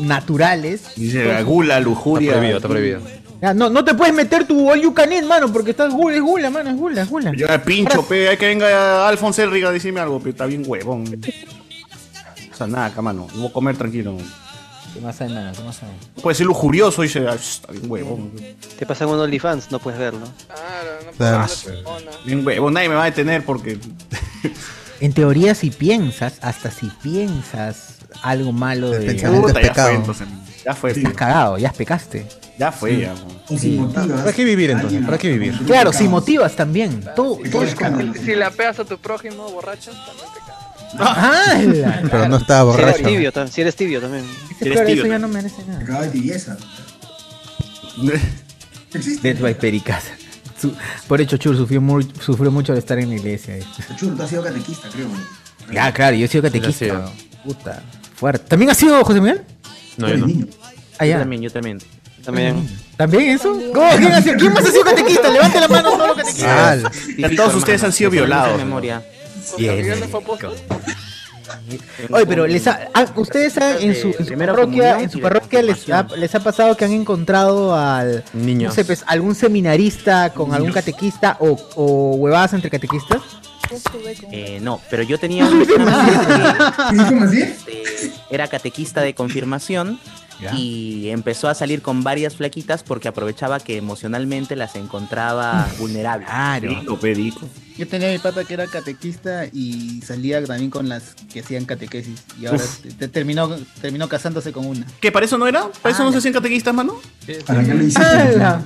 naturales. 0.01 0.81
Dice 0.95 1.25
la 1.25 1.43
gula, 1.43 1.79
lujuria. 1.79 2.29
Está 2.31 2.39
prohibido, 2.39 2.57
está 2.57 2.67
prohibido. 2.69 3.23
Ya, 3.43 3.53
no, 3.53 3.69
no 3.69 3.83
te 3.85 3.93
puedes 3.93 4.13
meter 4.15 4.45
tu 4.47 4.71
all 4.71 4.81
you 4.81 4.93
can 4.93 5.11
eat, 5.11 5.25
mano, 5.25 5.51
porque 5.53 5.71
estás 5.71 5.93
gula, 5.93 6.15
es 6.15 6.21
gula, 6.23 6.49
mano, 6.49 6.69
es 6.71 6.77
gula, 6.77 7.01
es 7.03 7.09
gula. 7.09 7.31
Yo 7.35 7.45
el 7.45 7.61
pincho, 7.61 8.01
pe, 8.07 8.29
hay 8.29 8.37
que 8.37 8.47
venga 8.47 9.07
Alfonso 9.07 9.45
Riga 9.47 9.69
a 9.69 9.71
decirme 9.71 9.99
algo, 9.99 10.19
pe, 10.19 10.29
está 10.31 10.45
bien 10.47 10.63
huevón. 10.65 11.03
O 12.53 12.57
sea, 12.57 12.67
nada, 12.67 12.85
acá, 12.87 13.01
mano. 13.01 13.27
Voy 13.35 13.47
a 13.47 13.51
comer 13.53 13.75
tranquilo. 13.77 14.17
¿Qué 14.93 15.01
más 15.01 15.19
hay, 15.21 15.29
mano? 15.33 15.51
¿Qué 15.57 15.63
más 15.63 15.81
hay? 15.81 15.89
Puede 16.21 16.35
ser 16.35 16.45
lujurioso, 16.45 17.01
dice, 17.01 17.25
"Ah, 17.27 17.33
está 17.33 17.71
bien 17.71 17.89
huevón. 17.89 18.31
Te 18.77 18.85
pasan 18.85 19.07
un 19.09 19.19
OnlyFans, 19.19 19.71
no 19.71 19.79
puedes 19.79 19.99
verlo. 19.99 20.21
Claro. 21.17 21.47
Bien 22.25 22.45
huevón, 22.45 22.73
nadie 22.73 22.89
me 22.89 22.95
va 22.95 23.03
a 23.03 23.05
detener 23.05 23.43
porque. 23.45 23.79
En 24.99 25.11
teoría, 25.11 25.53
si 25.53 25.69
piensas, 25.69 26.35
hasta 26.41 26.71
si 26.71 26.87
piensas 27.01 27.95
algo 28.21 28.53
malo 28.53 28.89
de. 28.89 28.99
pensamiento 29.07 29.47
Puta, 29.47 29.59
es 29.59 29.65
ya 29.67 29.73
fue, 29.73 29.83
pecado. 29.83 29.89
entonces. 29.95 30.27
Ya 30.63 30.73
fue. 30.75 30.91
Estás 30.91 31.13
cagado, 31.13 31.57
ya 31.57 31.73
pecaste. 31.73 32.25
Ya 32.57 32.71
fue, 32.71 32.99
ya. 33.01 33.13
Si 33.57 33.71
motivas. 33.71 34.21
¿Para 34.21 34.31
qué 34.31 34.45
vivir 34.45 34.69
entonces? 34.69 35.03
¿Para 35.03 35.17
qué 35.17 35.29
vivir? 35.29 35.57
Claro, 35.65 35.91
si 35.91 36.07
motivas 36.07 36.55
también. 36.55 37.03
Todo, 37.17 37.37
todo 37.51 37.63
es 37.63 37.75
como- 37.75 38.13
Si 38.13 38.33
le 38.35 38.45
apegas 38.45 38.79
a 38.79 38.85
tu 38.85 38.97
prójimo 38.97 39.49
borracho, 39.49 39.91
también 39.91 40.27
te 40.33 40.39
cagas. 40.39 40.62
¡Hala! 40.99 42.01
Pero 42.09 42.27
no 42.29 42.37
estaba 42.37 42.73
Si 42.75 42.81
eres 42.81 42.91
borracho. 42.97 43.09
tibio, 43.09 43.31
tam- 43.33 43.47
si 43.47 43.61
eres 43.61 43.75
tibio 43.75 44.01
también. 44.01 44.25
Ese 44.59 44.69
claro, 44.71 44.87
eso 44.87 45.07
ya 45.07 45.19
no 45.19 45.27
merece 45.27 45.63
nada. 45.67 45.79
Acaba 45.81 46.01
de 46.03 46.09
tibieza. 46.09 46.57
Death 49.21 49.39
by 49.41 49.57
Pericasa. 49.57 50.11
Su- 50.59 50.73
Por 51.07 51.19
hecho, 51.21 51.37
Chur 51.37 51.57
sufrió, 51.57 51.81
muy- 51.81 52.07
sufrió 52.21 52.51
mucho 52.51 52.73
de 52.73 52.79
estar 52.79 52.97
en 52.99 53.09
la 53.09 53.15
iglesia. 53.15 53.55
Chulo, 53.97 54.15
tú 54.15 54.23
has 54.23 54.29
sido 54.29 54.43
catequista, 54.43 54.87
creo. 54.89 55.07
Ya, 55.71 55.91
claro, 55.93 56.15
yo 56.15 56.25
he 56.25 56.27
sido 56.27 56.43
catequista. 56.43 56.85
sí. 56.85 56.91
weón. 56.91 57.11
Puta, 57.43 57.81
fuerte. 58.15 58.45
¿También 58.47 58.71
has 58.71 58.77
sido 58.77 59.03
José 59.03 59.19
Miguel? 59.19 59.41
No, 59.97 60.07
yo 60.09 60.17
no. 60.17 60.27
Ah, 60.99 61.05
Yo 61.05 61.11
ya. 61.11 61.19
también, 61.19 61.41
yo 61.41 61.49
también. 61.51 61.79
También. 62.23 62.69
¿También 62.95 63.31
eso? 63.31 63.51
¿Cómo? 63.73 63.89
¿Quién, 63.97 64.13
ha 64.13 64.21
sido- 64.21 64.37
¿Quién 64.37 64.53
más 64.53 64.63
ha 64.65 64.71
sido 64.71 64.83
catequista? 64.85 65.29
Levante 65.29 65.59
la 65.59 65.67
mano 65.67 65.91
todos 65.91 66.07
los 66.07 66.17
catequistas. 66.17 66.83
Ah, 66.85 66.91
Ya 67.17 67.35
todos 67.35 67.55
ustedes 67.55 67.83
han 67.83 67.91
sido 67.91 68.09
violados. 68.11 68.57
memoria. 68.57 69.03
Apóstol. 70.15 70.55
Oye, 72.09 72.25
pero 72.25 72.47
les 72.47 72.65
ha- 72.67 72.89
ustedes 73.15 73.53
saben, 73.53 73.89
en 73.89 73.95
su, 73.95 74.07
en 74.17 74.25
su 74.25 74.37
parroquia, 74.37 75.01
en 75.01 75.09
su 75.09 75.19
parroquia 75.19 75.61
les 75.61 75.89
ha, 75.89 76.03
les 76.17 76.33
ha 76.35 76.39
pasado 76.39 76.75
que 76.77 76.85
han 76.85 76.91
encontrado 76.93 77.75
al 77.75 78.23
Niños. 78.33 78.69
no 78.71 78.75
sé, 78.75 78.85
pues, 78.85 79.03
algún 79.07 79.35
seminarista 79.35 80.31
con 80.33 80.53
algún 80.53 80.71
catequista 80.71 81.37
o, 81.39 81.57
o 81.75 82.15
huevadas 82.15 82.53
entre 82.53 82.69
catequistas. 82.69 83.21
Eh, 84.31 84.59
no, 84.61 84.79
pero 84.89 85.03
yo 85.03 85.17
tenía 85.19 85.45
un 85.45 85.65
que 85.65 85.73
¿Cómo 85.73 87.23
así? 87.23 87.43
era 88.29 88.47
catequista 88.47 89.01
de 89.01 89.13
confirmación 89.15 89.99
y 90.55 91.09
empezó 91.09 91.47
a 91.49 91.53
salir 91.55 91.81
con 91.81 92.03
varias 92.03 92.35
flaquitas 92.35 92.83
porque 92.83 93.07
aprovechaba 93.07 93.59
que 93.59 93.77
emocionalmente 93.77 94.55
las 94.55 94.75
encontraba 94.75 95.67
vulnerables. 95.79 96.27
Claro. 96.27 96.69
Dico, 96.69 96.99
pe, 96.99 97.13
dico. 97.15 97.41
Yo 97.77 97.87
tenía 97.87 98.11
mi 98.11 98.19
pata 98.19 98.43
que 98.43 98.53
era 98.53 98.67
catequista 98.67 99.45
y 99.51 100.01
salía 100.05 100.43
también 100.45 100.69
con 100.69 100.89
las 100.89 101.15
que 101.31 101.39
hacían 101.39 101.65
catequesis. 101.65 102.21
Y 102.39 102.45
ahora 102.45 102.61
te- 102.83 102.91
te 102.91 103.07
terminó, 103.07 103.49
terminó 103.81 104.07
casándose 104.07 104.51
con 104.51 104.65
una. 104.67 104.85
¿Qué? 105.01 105.11
¿Para 105.11 105.25
eso 105.25 105.37
no 105.37 105.47
era? 105.47 105.69
¿Para 105.81 105.95
eso 105.95 106.03
no 106.03 106.11
se 106.11 106.19
hacían 106.19 106.33
catequistas, 106.35 106.73
mano? 106.73 106.99
¿Para 107.47 107.63
qué 107.63 107.73
lo 107.73 107.81
hiciste? 107.81 108.03
¡Hala! 108.03 108.63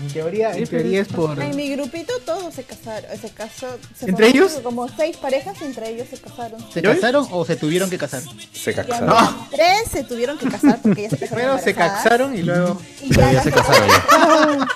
En 0.00 0.08
teoría, 0.08 0.52
en 0.52 0.66
teoría 0.66 1.00
es 1.00 1.08
por. 1.08 1.40
En 1.42 1.56
mi 1.56 1.70
grupito 1.70 2.12
todos 2.24 2.54
se 2.54 2.62
casaron, 2.62 3.10
se 3.20 3.30
casó, 3.30 3.66
se 3.98 4.08
¿Entre 4.08 4.28
ellos? 4.28 4.52
Como 4.62 4.88
seis 4.88 5.16
parejas, 5.16 5.60
entre 5.62 5.90
ellos 5.90 6.06
se 6.08 6.18
casaron. 6.18 6.64
¿Se 6.72 6.80
casaron 6.82 7.26
o 7.32 7.44
se 7.44 7.56
tuvieron 7.56 7.90
que 7.90 7.98
casar? 7.98 8.22
Se 8.52 8.72
caxaron. 8.74 9.08
mira, 9.08 9.36
Tres 9.50 9.90
se 9.90 10.04
tuvieron 10.04 10.38
que 10.38 10.48
casar 10.48 10.78
porque 10.82 11.02
ya 11.02 11.10
se 11.10 11.18
casaron 11.18 11.36
Primero 11.40 11.58
se 11.58 11.74
casaron 11.74 12.36
y 12.38 12.42
luego. 12.42 12.80
Y 13.02 13.12
ya 13.14 13.32
las- 13.32 13.48
casaron 13.48 14.68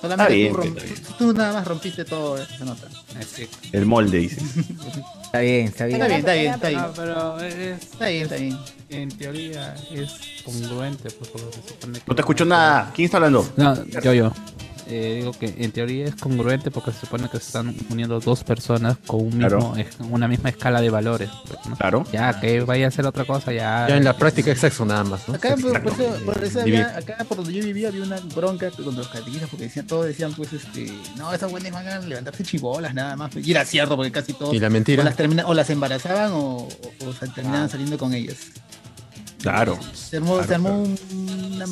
Solamente 0.00 0.34
bien, 0.34 0.52
tú, 0.52 0.58
rom- 0.58 0.66
está 0.68 0.82
bien. 0.84 1.02
tú 1.18 1.32
nada 1.32 1.52
más 1.54 1.66
rompiste 1.66 2.04
todo 2.04 2.36
esa 2.36 2.64
nota. 2.64 2.88
El 3.72 3.86
molde, 3.86 4.18
dices. 4.18 4.42
Está 5.36 5.40
bien, 5.40 5.66
está 5.66 5.84
bien. 5.86 6.00
Está 6.02 6.08
bien, 6.08 6.20
está 6.20 6.32
bien, 6.34 6.54
está 6.54 6.68
bien. 6.68 6.80
Ah, 6.80 6.92
pero 6.96 7.40
es, 7.40 7.82
Está 7.82 8.08
bien, 8.08 8.22
está 8.22 8.36
bien. 8.36 8.58
en 8.88 9.08
teoría 9.18 9.74
es 9.92 10.42
congruente, 10.44 11.10
pues, 11.10 11.30
porque 11.30 11.46
se 11.62 11.68
supone 11.68 11.98
que- 11.98 12.04
No 12.06 12.14
te 12.14 12.22
escucho 12.22 12.44
nada. 12.44 12.92
¿Quién 12.94 13.04
está 13.06 13.16
hablando? 13.18 13.48
No, 13.56 13.84
yo, 14.02 14.12
yo. 14.14 14.32
Eh, 14.88 15.16
digo 15.18 15.32
que 15.32 15.52
en 15.58 15.72
teoría 15.72 16.04
es 16.06 16.14
congruente 16.14 16.70
porque 16.70 16.92
se 16.92 17.00
supone 17.00 17.28
que 17.28 17.38
se 17.38 17.46
están 17.46 17.74
uniendo 17.90 18.20
dos 18.20 18.44
personas 18.44 18.96
con 19.06 19.20
un 19.20 19.26
mismo, 19.38 19.40
Claro. 19.48 19.76
es- 19.76 19.88
una 20.10 20.28
misma 20.28 20.48
escala 20.50 20.80
de 20.80 20.90
valores. 20.90 21.28
pues, 21.46 21.58
¿no? 21.66 21.76
Claro. 21.76 22.04
Ya, 22.12 22.38
que 22.40 22.60
vaya 22.60 22.84
a 22.86 22.88
hacer 22.88 23.04
otra 23.06 23.24
cosa, 23.24 23.52
ya. 23.52 23.86
Ya 23.88 23.96
en 23.96 24.04
la 24.04 24.16
práctica 24.16 24.52
es 24.52 24.60
sexo 24.60 24.84
nada 24.84 25.02
más, 25.04 25.28
¿no? 25.28 25.34
Acá, 25.34 25.56
por, 25.60 25.82
por 25.82 25.92
eso- 25.92 26.16
por 26.24 26.44
eso 26.44 26.60
había- 26.60 26.86
Vivir. 26.88 27.12
acá 27.12 27.24
por 27.24 27.38
donde 27.38 27.52
yo 27.52 27.64
vivía 27.64 27.88
había 27.88 28.02
una 28.02 28.20
bronca 28.34 28.70
con 28.70 28.94
los 28.94 29.08
catequistas 29.08 29.48
porque 29.50 29.64
decían, 29.64 29.86
todos 29.86 30.06
decían 30.06 30.32
pues 30.34 30.52
este, 30.52 30.92
no, 31.16 31.32
esas 31.32 31.50
buenas 31.50 31.72
van 31.72 31.86
a 31.88 31.98
levantarse 31.98 32.44
chibolas 32.44 32.94
nada 32.94 33.16
más. 33.16 33.34
Y 33.36 33.50
era 33.50 33.64
cierto 33.64 33.96
porque 33.96 34.12
casi 34.12 34.32
todos 34.34 34.54
Y 34.54 34.60
la 34.60 34.70
mentira. 34.70 35.02
o 35.02 35.04
las, 35.04 35.16
termina- 35.16 35.46
o 35.46 35.54
las 35.54 35.68
embarazaban 35.70 36.30
o, 36.32 36.38
o- 36.58 36.68
o 37.06 37.12
se 37.12 37.26
terminaban 37.28 37.68
saliendo 37.68 37.98
con 37.98 38.14
ellas. 38.14 38.36
Claro. 39.40 39.78
Se 39.94 40.16
armó, 40.16 40.42
se 40.42 40.54
armó 40.54 40.82
un- 40.82 40.98
una 41.54 41.66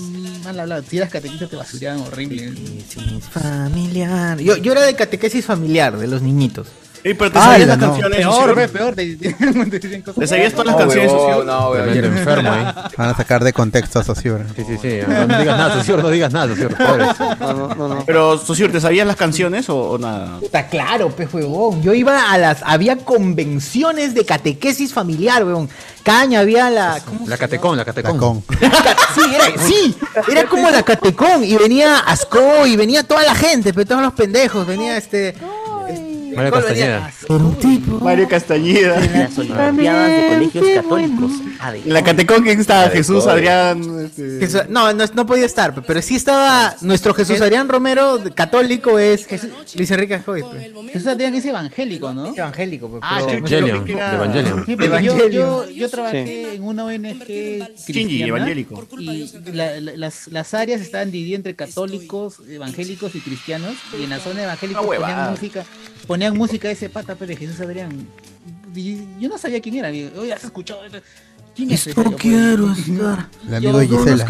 mala 0.44 0.62
hablada. 0.62 0.82
Si 0.88 0.96
eras 0.96 1.10
catequista 1.10 1.48
te 1.48 1.56
basuraban 1.56 2.00
horrible. 2.02 2.48
Catequesis 2.48 3.24
familiar. 3.30 4.38
Yo, 4.38 4.56
yo 4.56 4.72
era 4.72 4.82
de 4.82 4.94
catequesis 4.94 5.44
familiar, 5.44 5.96
de 5.98 6.06
los 6.06 6.22
niñitos. 6.22 6.68
Ey, 7.04 7.12
pero 7.14 7.30
te 7.30 7.38
Ah, 7.38 7.42
sabías 7.42 7.60
la 7.60 7.66
las 7.66 7.78
no. 7.78 7.86
canciones. 7.88 8.18
Peor, 8.18 8.54
ve, 8.54 8.68
peor. 8.68 8.94
Te, 8.94 9.16
te- 9.16 9.32
te 9.34 9.78
dicen 9.78 10.00
cosas. 10.02 10.20
¿Te 10.20 10.26
sabías 10.26 10.52
todas 10.52 10.66
las 10.68 10.74
No, 10.74 10.80
canciones, 10.80 11.10
socio? 11.10 11.44
no. 11.44 11.70
Tremendo 11.72 12.06
enfermo 12.18 12.50
ahí. 12.50 12.64
Van 12.96 13.08
a 13.10 13.14
sacar 13.16 13.44
de 13.44 13.52
contexto 13.52 13.98
a 14.00 14.04
Sociura. 14.04 14.46
Sí, 14.56 14.64
sí, 14.66 14.78
sí. 14.80 14.98
No, 15.06 15.26
no 15.26 15.38
digas 15.38 15.58
nada, 15.58 15.74
socio, 15.74 15.96
no 15.98 16.08
digas 16.08 16.32
nada, 16.32 16.54
pobre. 16.54 17.06
No, 17.40 17.52
no, 17.52 17.74
no, 17.74 17.88
no. 17.88 18.04
Pero, 18.06 18.38
socio, 18.38 18.70
¿te 18.70 18.80
sabías 18.80 19.06
las 19.06 19.16
canciones 19.16 19.68
o, 19.68 19.76
o 19.76 19.98
nada? 19.98 20.38
Puta, 20.40 20.66
claro, 20.68 21.10
pues, 21.10 21.32
huevón. 21.32 21.82
Yo 21.82 21.92
iba 21.92 22.32
a 22.32 22.38
las. 22.38 22.62
Había 22.64 22.96
convenciones 22.96 24.14
de 24.14 24.24
catequesis 24.24 24.92
familiar, 24.94 25.44
huevón. 25.44 25.68
Caña, 26.02 26.40
había 26.40 26.70
la. 26.70 27.00
¿cómo 27.04 27.26
La 27.28 27.36
catecón, 27.36 27.76
la 27.76 27.84
catecón. 27.84 28.42
Sí, 29.14 29.20
era, 29.34 29.62
sí, 29.62 29.96
era 30.30 30.44
como 30.46 30.70
la 30.70 30.82
catecón. 30.82 31.44
Y 31.44 31.56
venía 31.56 31.98
Asco 31.98 32.66
y 32.66 32.76
venía 32.76 33.02
toda 33.04 33.22
la 33.24 33.34
gente, 33.34 33.72
pero 33.72 33.86
todos 33.86 34.02
los 34.02 34.12
pendejos. 34.14 34.66
Venía 34.66 34.96
este. 34.96 35.34
Mario. 36.36 36.52
Castañeda. 36.52 37.12
Mario 38.00 38.28
Castañeda. 38.28 39.00
Las 39.00 39.38
olimpiadas 39.38 40.08
de 40.08 40.28
colegios 40.34 40.64
católicos. 40.82 41.32
En 41.84 41.92
la 41.92 42.02
catecón, 42.04 42.42
¿quién 42.42 42.60
estaba? 42.60 42.88
Jesús. 42.90 43.26
Adrián. 43.26 43.82
este- 44.04 44.38
Jesús- 44.40 44.68
no, 44.68 44.92
no, 44.92 45.04
no 45.14 45.26
podía 45.26 45.46
estar, 45.46 45.74
pero 45.86 46.02
sí 46.02 46.16
estaba 46.16 46.74
nuestro 46.82 47.14
Jesús 47.14 47.40
Adrián 47.40 47.68
Romero, 47.68 48.20
católico, 48.34 48.98
es 48.98 49.26
Luis 49.76 49.90
Enrique 49.90 50.18
Joy. 50.24 50.42
pues. 50.42 50.92
Jesús 50.92 51.08
Adrián 51.08 51.34
es 51.34 51.44
evangélico, 51.44 52.12
¿no? 52.12 52.34
Evangélico, 52.34 52.88
pues, 52.88 53.02
Ah, 53.04 53.20
Evangelion, 53.20 53.84
Evangelion. 53.88 54.64
Sí, 54.66 54.76
yo, 54.76 54.84
Evangelion. 54.84 55.30
yo, 55.30 55.68
yo 55.70 55.88
trabajé 55.90 56.54
en 56.54 56.62
una 56.62 56.84
ONG 56.84 57.24
cristiana 57.86 58.26
evangélico. 58.26 58.86
y 58.98 59.30
la- 59.52 59.80
la- 59.80 59.92
las, 59.96 60.28
las 60.28 60.54
áreas 60.54 60.80
estaban 60.80 61.10
divididas 61.10 61.38
entre 61.38 61.54
católicos, 61.54 62.36
evangélicos 62.48 63.14
y 63.14 63.20
cristianos 63.20 63.74
y 63.98 64.04
en 64.04 64.10
la 64.10 64.18
zona 64.18 64.42
evangélica 64.44 64.80
Ah, 64.80 64.86
ponían 64.86 65.30
música, 65.30 65.64
ponían 66.06 66.23
música 66.32 66.68
de 66.68 66.74
ese 66.74 66.88
pata 66.88 67.14
de 67.14 67.36
Jesús 67.36 67.60
Adrián. 67.60 68.06
Y 68.74 68.98
yo 69.20 69.28
no 69.28 69.38
sabía 69.38 69.60
quién 69.60 69.76
era, 69.76 69.88
digo, 69.88 70.10
oye, 70.20 70.32
¿has 70.32 70.44
escuchado? 70.44 70.80
¿Quién 71.54 71.70
es? 71.70 71.86
Esto 71.86 72.02
pues, 72.02 72.16
quiero 72.16 72.72
estar. 72.72 73.28
El 73.46 73.54
amigo 73.54 73.78
de 73.78 73.86
Gisela. 73.88 74.26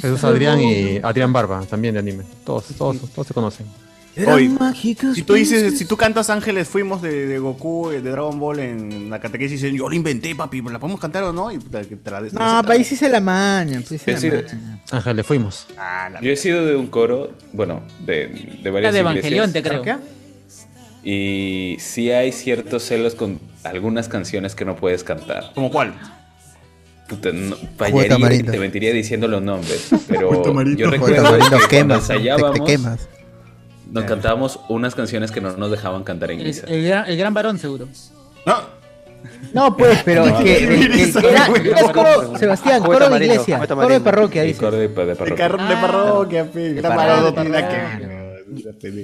Jesús 0.00 0.22
Adrián 0.24 0.60
y 0.60 0.98
Adrián 1.02 1.32
Barba, 1.32 1.64
también 1.66 1.94
de 1.94 2.00
anime. 2.00 2.24
Todos, 2.44 2.66
todos, 2.76 2.96
todos 3.10 3.26
se 3.26 3.34
conocen. 3.34 3.66
Mágicas. 4.58 5.14
Si 5.14 5.22
tú 5.22 5.34
dices, 5.34 5.78
si 5.78 5.84
tú 5.84 5.96
cantas 5.96 6.30
Ángeles, 6.30 6.68
fuimos 6.68 7.00
de, 7.00 7.26
de 7.26 7.38
Goku, 7.38 7.90
eh, 7.90 8.00
de 8.02 8.10
Dragon 8.10 8.38
Ball 8.38 8.58
en 8.58 9.08
la 9.08 9.18
catequesis, 9.20 9.62
dicen, 9.62 9.76
yo 9.76 9.88
lo 9.88 9.94
inventé, 9.94 10.34
papi, 10.34 10.60
¿la 10.62 10.78
podemos 10.78 11.00
cantar 11.00 11.22
o 11.24 11.32
no? 11.32 11.50
Y 11.50 11.58
te 11.58 12.10
la 12.10 12.20
des- 12.20 12.32
No, 12.32 12.60
ahí 12.68 12.84
sí 12.84 12.96
se 12.96 13.08
la 13.08 13.20
maña. 13.20 13.80
Sí 13.86 13.94
Es 13.94 14.02
se 14.02 14.10
la 14.12 14.20
decir, 14.20 14.46
maña. 14.52 14.82
Ángel, 14.90 15.16
le 15.16 15.24
fuimos. 15.24 15.66
Ah, 15.78 16.10
la- 16.12 16.20
Yo 16.20 16.30
he 16.32 16.36
sido 16.36 16.66
de 16.66 16.76
un 16.76 16.88
coro, 16.88 17.32
bueno, 17.52 17.82
de, 18.04 18.58
de 18.62 18.70
varias 18.70 18.90
Era 18.90 18.92
de 18.92 18.98
Evangelión, 19.00 19.48
iglesias, 19.50 19.52
te 19.52 19.62
creo. 19.62 19.98
Y 21.02 21.76
sí 21.80 22.10
hay 22.10 22.30
ciertos 22.32 22.82
celos 22.84 23.14
con 23.14 23.40
algunas 23.64 24.08
canciones 24.08 24.54
que 24.54 24.64
no 24.64 24.76
puedes 24.76 25.02
cantar. 25.04 25.52
¿Como 25.54 25.70
cuál? 25.70 25.94
Puta, 27.08 27.30
no, 27.32 27.56
fallaría, 27.76 28.42
te 28.44 28.58
mentiría 28.58 28.92
diciendo 28.92 29.26
los 29.26 29.42
nombres, 29.42 29.88
pero 30.08 30.30
yo 30.76 30.90
recuerdo 30.90 31.36
que 31.38 31.38
quemas. 31.68 32.06
Te, 32.06 32.14
te 32.14 32.14
ensayábamos, 32.20 32.60
quemas. 32.68 33.08
nos 33.90 34.04
cantábamos 34.04 34.60
unas 34.68 34.94
canciones 34.94 35.32
que 35.32 35.40
no 35.40 35.56
nos 35.56 35.70
dejaban 35.72 36.04
cantar 36.04 36.30
en 36.30 36.40
El, 36.40 36.46
misa. 36.46 36.66
el 36.68 36.84
gran, 36.86 37.06
el 37.10 37.16
gran 37.16 37.34
varón 37.34 37.58
seguro. 37.58 37.88
No, 38.46 38.58
No, 39.52 39.76
pues, 39.76 40.00
pero 40.04 40.24
es 40.26 40.34
que, 40.34 40.64
era- 41.32 41.92
coro- 41.92 42.38
Sebastián, 42.38 42.80
coro 42.82 43.08
de 43.10 43.24
iglesia, 43.24 43.58
coro 43.66 43.88
de 43.88 44.00
parroquia, 44.00 44.42
dice. 44.44 44.60
coro 44.60 44.76
de, 44.76 44.88
parroquia. 44.90 45.34
car- 45.34 45.68
de 45.68 45.74
parroquia, 45.74 46.44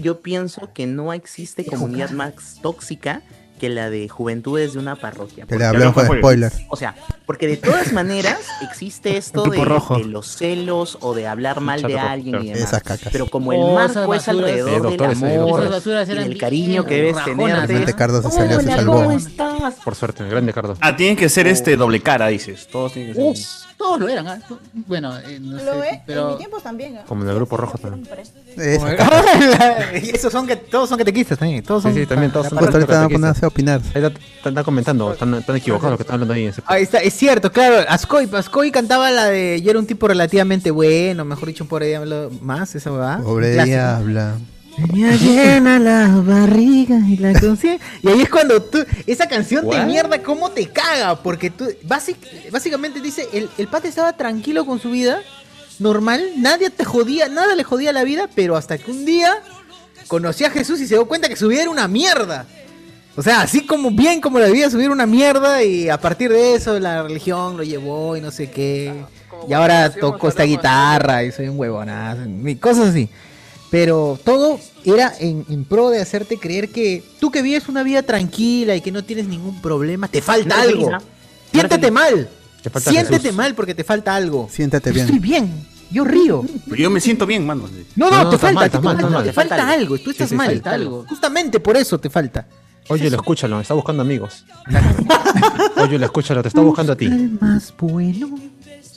Yo 0.02 0.20
pienso 0.20 0.70
que 0.74 0.86
no 0.86 1.12
existe 1.12 1.64
comunidad 1.64 2.10
más 2.10 2.32
tóxica 2.62 3.22
que 3.58 3.70
la 3.70 3.88
de 3.88 4.06
juventudes 4.10 4.74
de 4.74 4.78
una 4.80 4.96
parroquia. 4.96 5.46
Que 5.46 5.54
le 5.54 5.64
Porque- 5.64 5.64
hablamos 5.64 5.94
con 5.94 6.18
spoiler. 6.18 6.52
O 6.68 6.76
sea, 6.76 6.94
porque 7.24 7.46
de 7.46 7.56
todas 7.56 7.90
maneras 7.94 8.38
existe 8.60 9.16
esto 9.16 9.44
de, 9.44 9.48
grupo 9.50 9.64
rojo. 9.64 9.96
de 9.96 10.04
los 10.04 10.26
celos 10.26 10.98
o 11.00 11.14
de 11.14 11.26
hablar 11.26 11.62
mal 11.62 11.80
de 11.80 11.94
Chato 11.94 12.06
alguien 12.06 12.34
y 12.34 12.38
claro. 12.38 12.44
demás. 12.44 12.60
Esas 12.68 12.82
cacas. 12.82 13.08
Pero 13.10 13.28
como 13.28 13.54
el 13.54 13.58
Oh, 13.62 13.74
marco 13.76 14.12
esas 14.12 14.22
es 14.24 14.28
alrededor 14.28 14.86
Eh, 14.86 14.90
del 14.90 15.00
eh, 15.00 15.36
amor 15.36 15.64
y 15.64 16.12
bien 16.26 16.38
cariño 16.38 16.84
que 16.84 16.94
debes 16.96 17.24
tener. 17.24 17.46
Realmente 17.46 17.94
Cardo 17.94 18.20
se 18.20 18.30
salió, 18.30 18.60
se 18.60 18.66
salvó. 18.66 19.10
estás? 19.12 19.74
Por 19.82 19.94
suerte, 19.94 20.28
grande 20.28 20.52
Cardo. 20.52 20.76
Ah, 20.80 20.94
tienen 20.94 21.16
que 21.16 21.30
ser 21.30 21.46
este 21.46 21.76
doble 21.78 22.00
cara, 22.02 22.26
dices. 22.26 22.68
Todos 22.70 22.92
tienen 22.92 23.14
que 23.14 23.36
ser. 23.36 23.65
Todos 23.76 24.00
lo 24.00 24.08
eran. 24.08 24.26
¿ah? 24.26 24.38
Bueno, 24.86 25.16
eh, 25.18 25.38
no 25.40 25.56
Lo 25.62 25.74
sé, 25.82 25.88
es, 25.88 25.94
en 25.96 26.00
pero 26.06 26.30
mi 26.30 26.36
tiempo 26.38 26.58
también. 26.60 26.96
¿ah? 26.98 27.04
Como 27.06 27.22
en 27.24 27.28
el 27.28 27.34
grupo 27.34 27.56
rojo 27.58 27.76
también. 27.78 28.06
Y 30.02 30.10
esos 30.16 30.32
son 30.32 30.46
que 30.46 30.56
todos 30.56 30.88
son 30.88 30.98
catequistas 30.98 31.38
también, 31.38 31.62
todos 31.62 31.82
Sí, 31.82 31.88
son 31.90 31.94
sí, 31.98 32.06
también 32.06 32.32
todos 32.32 32.48
son 32.48 32.58
Justo 32.58 32.74
ahorita 32.76 32.94
van 32.94 33.04
a 33.04 33.08
ponerse 33.08 33.44
a 33.44 33.48
opinar. 33.48 33.80
Ahí 33.94 34.02
está- 34.02 34.06
están, 34.18 34.52
están 34.52 34.64
comentando, 34.64 35.12
están, 35.12 35.34
están 35.34 35.56
equivocados 35.56 35.90
los 35.92 35.98
que 35.98 36.02
están 36.02 36.14
hablando 36.14 36.34
ahí. 36.34 36.44
en 36.44 36.50
ese- 36.50 36.62
Ahí 36.66 36.82
está, 36.82 36.98
es 36.98 37.14
cierto, 37.14 37.52
claro, 37.52 37.76
Ascoy, 37.88 38.28
Ascoy 38.32 38.70
cantaba 38.70 39.10
la 39.10 39.26
de 39.26 39.60
yo 39.62 39.70
era 39.70 39.78
un 39.78 39.86
tipo 39.86 40.08
relativamente 40.08 40.70
bueno, 40.70 41.24
mejor 41.24 41.48
dicho 41.48 41.66
por 41.66 41.82
diablo 41.84 42.30
más, 42.40 42.74
esa 42.74 42.90
va. 42.90 43.18
Pobre 43.18 43.62
diabla. 43.64 44.36
Tenía 44.76 45.16
llena 45.16 45.78
la 45.78 46.08
barriga 46.22 46.98
y 47.08 47.16
la 47.16 47.32
conciencia. 47.32 47.78
Y 48.02 48.08
ahí 48.08 48.20
es 48.22 48.28
cuando 48.28 48.62
tú, 48.62 48.84
esa 49.06 49.26
canción 49.26 49.62
de 49.62 49.76
What? 49.76 49.86
mierda, 49.86 50.22
¿cómo 50.22 50.50
te 50.50 50.66
caga? 50.68 51.16
Porque 51.22 51.50
tú, 51.50 51.66
básic- 51.86 52.50
básicamente 52.50 53.00
dice, 53.00 53.26
el, 53.32 53.48
el 53.56 53.68
pata 53.68 53.88
estaba 53.88 54.12
tranquilo 54.14 54.66
con 54.66 54.78
su 54.78 54.90
vida, 54.90 55.20
normal, 55.78 56.22
nadie 56.36 56.68
te 56.70 56.84
jodía, 56.84 57.28
nada 57.28 57.54
le 57.54 57.64
jodía 57.64 57.92
la 57.92 58.04
vida, 58.04 58.28
pero 58.34 58.56
hasta 58.56 58.76
que 58.76 58.90
un 58.90 59.04
día 59.06 59.32
conoció 60.08 60.46
a 60.46 60.50
Jesús 60.50 60.80
y 60.80 60.86
se 60.86 60.94
dio 60.94 61.06
cuenta 61.06 61.28
que 61.28 61.36
su 61.36 61.48
vida 61.48 61.62
era 61.62 61.70
una 61.70 61.88
mierda. 61.88 62.46
O 63.16 63.22
sea, 63.22 63.40
así 63.40 63.64
como 63.64 63.90
bien 63.90 64.20
como 64.20 64.38
la 64.38 64.48
vida, 64.48 64.68
subir 64.68 64.90
una 64.90 65.06
mierda 65.06 65.62
y 65.62 65.88
a 65.88 65.98
partir 65.98 66.30
de 66.30 66.54
eso 66.54 66.78
la 66.78 67.02
religión 67.02 67.56
lo 67.56 67.62
llevó 67.62 68.14
y 68.14 68.20
no 68.20 68.30
sé 68.30 68.50
qué. 68.50 68.92
Y 69.48 69.54
ahora 69.54 69.90
toco 69.90 70.28
esta 70.28 70.42
guitarra 70.42 71.24
y 71.24 71.32
soy 71.32 71.48
un 71.48 71.58
huevonazo, 71.58 72.22
y 72.44 72.56
cosas 72.56 72.88
así. 72.88 73.08
Pero 73.70 74.18
todo 74.24 74.60
era 74.84 75.12
en, 75.18 75.44
en 75.48 75.64
pro 75.64 75.90
de 75.90 76.00
hacerte 76.00 76.38
creer 76.38 76.70
que 76.70 77.02
tú 77.18 77.30
que 77.30 77.42
vives 77.42 77.68
una 77.68 77.82
vida 77.82 78.02
tranquila 78.02 78.76
y 78.76 78.80
que 78.80 78.92
no 78.92 79.02
tienes 79.04 79.26
ningún 79.26 79.60
problema, 79.60 80.08
te 80.08 80.22
falta 80.22 80.56
No 80.56 80.62
algo. 80.62 80.86
feliz, 80.90 81.02
Siéntete 81.52 81.90
mal. 81.90 82.28
Te 82.62 82.70
falta 82.70 82.90
Siéntete 82.90 83.18
Jesús. 83.20 83.36
mal 83.36 83.54
porque 83.54 83.74
te 83.74 83.84
falta 83.84 84.14
algo. 84.14 84.48
Siéntate 84.50 84.92
Yo 84.92 85.00
estoy 85.00 85.18
bien. 85.18 85.46
bien. 85.46 85.66
Yo 85.90 86.04
río. 86.04 86.44
Pero 86.68 86.76
yo 86.82 86.90
me 86.90 87.00
siento 87.00 87.26
bien, 87.26 87.46
mano. 87.46 87.68
No, 87.94 88.10
no, 88.10 88.16
No, 88.16 88.24
no, 88.24 88.30
te 88.30 88.38
falta, 88.38 88.60
mal, 88.60 88.70
te, 88.70 88.76
falta, 88.78 88.90
estás 89.00 89.10
mal. 89.12 89.24
te 89.24 89.32
falta 89.32 89.70
algo. 89.70 89.98
Tú 89.98 90.10
estás 90.10 90.28
sí, 90.28 90.34
mal. 90.34 90.48
falta 90.48 90.70
algo. 90.72 91.04
Justamente 91.08 91.60
por 91.60 91.76
eso 91.76 91.98
te 91.98 92.10
falta. 92.10 92.46
Oye, 92.88 93.08
lo 93.10 93.16
escúchalo, 93.16 93.60
está 93.60 93.74
buscando 93.74 94.02
amigos. 94.02 94.44
Oye, 95.76 95.98
lo 95.98 96.04
escúchalo, 96.06 96.42
te 96.42 96.48
está 96.48 96.60
buscando 96.60 96.92
a 96.92 96.96
ti. 96.96 97.06
El 97.06 97.38
más 97.40 97.72
bueno. 97.78 98.30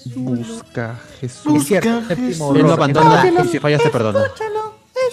Busca 0.05 0.99
Jesús. 1.19 1.61
Es 1.61 1.67
cierto. 1.67 2.01
séptimo 2.07 2.55
Él 2.55 2.63
no 2.63 2.73
abandona 2.73 3.31
y 3.43 3.47
si 3.47 3.59
fallas 3.59 3.83
te 3.83 3.89
perdona. 3.89 4.25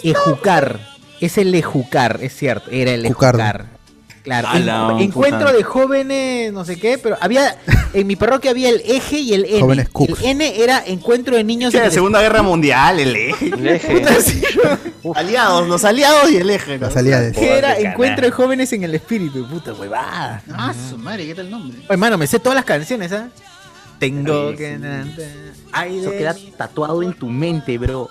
Ejucar. 0.03 0.81
Es 1.21 1.39
el 1.39 1.55
ejucar, 1.55 2.19
es 2.23 2.37
cierto. 2.37 2.71
Era 2.71 2.93
el 2.93 3.07
Jucardo. 3.07 3.41
ejucar. 3.41 3.77
Claro. 4.23 4.49
Ala, 4.49 4.97
encuentro 4.99 5.53
de 5.53 5.63
jóvenes, 5.63 6.53
no 6.53 6.65
sé 6.65 6.77
qué, 6.81 6.99
pero 6.99 7.17
había. 7.21 7.59
En 7.95 8.09
mi 8.09 8.17
parroquia 8.17 8.51
había 8.51 8.71
el 8.71 8.83
eje 8.85 9.21
y 9.21 9.33
el 9.35 9.45
N. 9.45 9.61
Jóvenes 9.61 9.89
el. 9.95 10.17
N 10.25 10.63
era 10.63 10.83
encuentro 10.85 11.37
de 11.37 11.45
niños. 11.45 11.71
Sí, 11.71 11.77
en 11.77 11.85
la 11.85 11.87
el 11.87 11.93
Segunda 11.93 12.21
Guerra 12.21 12.43
Mundial, 12.43 12.99
el 12.99 13.15
eje. 13.15 13.47
El 13.55 13.67
eje. 13.69 14.01
Puta, 14.01 14.21
sí. 14.21 14.43
aliados, 15.15 15.69
los 15.69 15.85
aliados 15.85 16.29
y 16.33 16.39
el 16.39 16.51
eje. 16.51 16.77
¿no? 16.77 16.87
Las 16.89 16.97
aliadas. 16.97 17.37
Era 17.37 17.79
encuentro 17.79 18.27
de 18.27 18.33
jóvenes 18.33 18.73
en 18.73 18.83
el 18.83 18.97
espíritu. 18.97 19.49
Puta 19.49 19.73
huevada. 19.73 20.43
Ah, 20.53 20.75
su 20.91 20.99
madre, 20.99 21.25
¿qué 21.27 21.35
tal 21.37 21.45
el 21.45 21.53
nombre? 21.53 21.79
Oye, 21.79 21.87
Hermano, 21.89 22.19
me 22.19 22.27
sé 22.27 22.41
todas 22.41 22.57
las 22.57 22.65
canciones, 22.65 23.13
¿ah? 23.13 23.29
Tengo 23.99 24.55
que. 24.55 24.79
Ay, 25.73 25.99
Eso 25.99 26.11
queda 26.11 26.35
tatuado 26.57 27.03
en 27.03 27.13
tu 27.13 27.29
mente, 27.29 27.77
bro. 27.79 28.11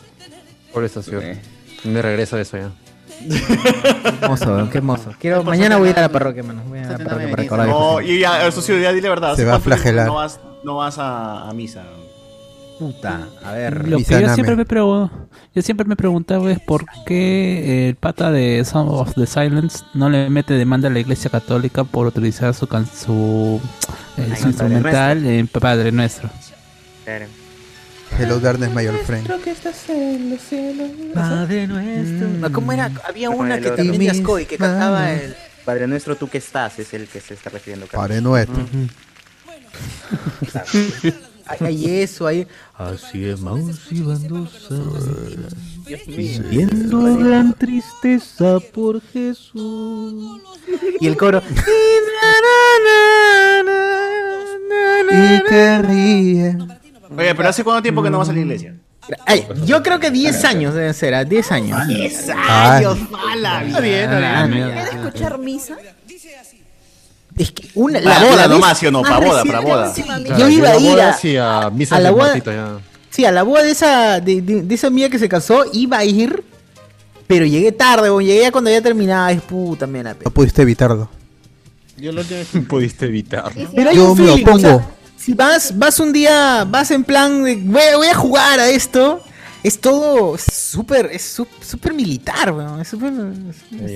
Por 0.74 0.84
eso, 0.84 1.02
sí. 1.02 1.12
Me 1.84 2.02
regreso 2.02 2.36
de 2.36 2.42
eso 2.42 2.58
ya. 2.58 2.72
Qué 3.30 4.10
hermoso, 4.22 4.70
qué 4.72 4.78
hermoso. 4.78 5.12
Quiero, 5.18 5.44
mañana 5.44 5.78
voy 5.78 5.88
a 5.88 5.92
ir 5.92 6.00
a 6.00 6.02
la 6.02 6.10
parroquia, 6.10 6.44
mano. 6.44 6.64
Voy 6.68 6.80
a 6.80 6.98
la 6.98 6.98
parroquia 6.98 7.50
para. 7.50 7.66
No, 7.66 8.02
y 8.02 8.20
ya, 8.20 8.46
eso 8.46 8.62
sí, 8.62 8.74
ya 8.82 8.92
dile 8.92 9.08
verdad. 9.08 9.36
Se 9.36 9.44
¿hace 9.44 9.46
va 9.46 9.56
a 9.56 9.60
flagelar. 9.60 10.06
No 10.08 10.16
vas, 10.16 10.40
no 10.64 10.76
vas 10.78 10.98
a, 10.98 11.50
a 11.50 11.54
misa. 11.54 11.84
Puta, 12.80 13.28
a 13.44 13.52
ver. 13.54 13.88
Lo 13.88 13.98
que 13.98 14.04
yo 14.04 14.34
siempre, 14.34 14.56
me 14.56 14.66
yo 15.54 15.62
siempre 15.62 15.86
me 15.86 15.96
preguntaba 15.96 16.52
es 16.52 16.60
por 16.60 16.86
qué 17.06 17.90
el 17.90 17.96
pata 17.96 18.32
de 18.32 18.66
Sound 18.66 18.90
of 18.92 19.14
the 19.16 19.26
Silence 19.26 19.86
no 19.94 20.10
le 20.10 20.30
mete 20.30 20.56
demanda 20.56 20.90
a 20.90 20.92
la 20.92 21.00
iglesia 21.00 21.30
católica 21.30 21.86
por 21.86 22.08
utilizar 22.08 22.54
su, 22.54 22.68
can- 22.68 22.86
su, 22.86 23.62
eh, 24.18 24.34
su 24.38 24.48
instrumental 24.48 25.26
en 25.26 25.48
Padre 25.48 25.92
Nuestro. 25.94 26.30
Claro. 27.06 27.28
Hello 28.18 28.40
Darkness, 28.40 28.74
my 28.74 28.88
old 28.88 29.02
friend. 29.04 29.28
Padre 31.14 31.68
nuestro. 31.68 32.28
No, 32.28 32.52
¿Cómo 32.52 32.72
era? 32.72 32.92
Había 33.08 33.30
una 33.30 33.60
que 33.60 33.72
también 33.72 34.00
de 34.00 34.10
Ascoy 34.10 34.46
que 34.46 34.58
cantaba 34.58 35.12
el. 35.14 35.36
Padre 35.64 35.88
nuestro, 35.88 36.16
tú 36.16 36.28
que 36.28 36.38
estás, 36.38 36.78
es 36.80 36.94
el 36.94 37.08
que 37.08 37.20
se 37.20 37.34
está 37.34 37.50
refiriendo. 37.50 37.88
Carlos. 37.88 38.08
Padre 38.08 38.22
nuestro. 38.22 38.66
hay 41.48 42.02
eso, 42.02 42.28
hay. 42.28 42.48
Así 42.74 43.26
es, 43.26 43.40
Maus 43.40 43.92
y 43.92 44.02
Bandosa. 44.02 44.76
Sintiendo 46.06 47.18
gran 47.18 47.54
tristeza 47.54 48.60
por 48.74 49.02
Jesús. 49.02 50.42
Y 51.00 51.08
el 51.08 51.16
coro. 51.18 51.42
Y 55.12 55.44
te 55.48 55.82
ríe. 55.82 56.58
Oye, 57.18 57.36
pero 57.36 57.50
¿hace 57.50 57.64
cuánto 57.64 57.84
tiempo 57.84 58.02
que 58.04 58.10
no 58.10 58.18
vas 58.18 58.30
a 58.30 58.34
la 58.34 58.40
iglesia? 58.40 58.76
Ay, 59.26 59.48
yo 59.66 59.84
creo 59.84 60.00
que 60.00 60.10
10 60.10 60.46
años 60.46 60.74
deben 60.74 60.94
ser, 60.94 61.14
¿ah? 61.14 61.24
10 61.24 61.52
años. 61.52 61.88
10 61.88 62.30
Ay. 62.30 62.86
años, 62.86 63.10
mala 63.12 63.60
vida. 63.64 63.68
Está 63.68 63.82
bien, 63.82 64.04
está 64.04 64.48
bien. 64.48 64.64
Ah, 64.64 64.74
¿Quieres 64.74 64.94
escuchar 64.94 65.38
misa? 65.38 65.78
Es 67.38 67.52
que 67.52 67.70
una, 67.76 68.00
Para 68.02 68.20
la 68.22 68.30
boda 68.32 68.48
nomás, 68.48 68.78
¿sí 68.80 68.86
o 68.88 68.92
no? 68.92 69.02
Para 69.02 69.20
boda, 69.20 69.44
para 69.44 69.60
boda. 69.60 69.94
Yo 70.38 70.48
iba 70.48 70.70
a 70.70 70.78
ir 70.78 71.00
a, 71.02 71.14
Sí, 71.18 71.36
a 71.38 71.70
misa 71.70 71.98
a 71.98 72.00
la 72.00 72.12
boda- 72.12 72.28
Martito 72.28 72.52
ya. 72.52 72.78
sí, 73.10 73.26
a 73.26 73.32
la 73.32 73.44
boda 73.44 73.64
de 73.64 73.72
esa, 73.72 74.20
de, 74.22 74.42
de- 74.42 74.62
de 74.64 74.76
esa 74.76 74.88
amiga 74.88 75.10
que 75.10 75.20
se 75.20 75.28
casó, 75.28 75.66
iba 75.74 75.98
a 75.98 76.06
ir, 76.06 76.44
pero 77.28 77.46
llegué 77.46 77.72
tarde, 77.74 78.10
bo, 78.10 78.22
llegué 78.22 78.42
ya 78.44 78.52
cuando 78.52 78.70
ya 78.70 78.82
terminaba, 78.82 79.32
es 79.32 79.42
puta, 79.42 79.86
me 79.86 80.02
la. 80.04 80.16
No 80.24 80.32
pudiste 80.32 80.62
evitarlo. 80.62 81.10
Yo 81.98 82.12
lo 82.14 82.24
que 82.26 82.46
Pudiste 82.70 83.06
evitar. 83.08 83.52
Pero 83.76 83.90
hay 83.90 83.96
Yo 83.98 84.12
un 84.12 84.18
me 84.18 84.26
lo 84.28 84.34
feeling, 84.36 84.50
o 84.54 84.60
sea, 84.60 84.72
pongo. 84.78 84.92
si 85.18 85.34
vas, 85.34 85.78
vas 85.78 86.00
un 86.00 86.14
día, 86.14 86.66
vas 86.70 86.92
en 86.92 87.04
plan 87.04 87.44
de, 87.44 87.56
voy, 87.58 87.82
voy 87.98 88.08
a 88.08 88.16
jugar 88.16 88.60
a 88.62 88.70
esto, 88.70 89.22
es 89.64 89.80
todo 89.82 90.38
súper, 90.38 91.08
es 91.12 91.24
sú- 91.24 91.48
súper 91.62 91.94
militar, 91.94 92.52
weón, 92.54 92.80
es 92.80 92.88
súper... 92.88 93.12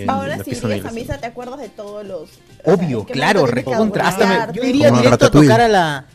Ahora 0.09 0.35
la 0.37 0.43
si 0.43 0.51
irías 0.51 0.85
a 0.85 0.91
misa 0.91 1.17
te 1.19 1.27
acuerdas 1.27 1.59
de 1.59 1.69
todos 1.69 2.05
los... 2.05 2.29
o 2.63 2.65
sea, 2.65 2.73
Obvio, 2.73 3.05
claro, 3.05 3.45
recontra. 3.45 4.07
Hasta 4.07 4.25
me- 4.47 4.53
yo 4.53 4.63
iría 4.63 4.91
directo 4.91 5.25
a 5.25 5.31
tocar 5.31 5.61
a 5.61 5.67
la... 5.67 6.05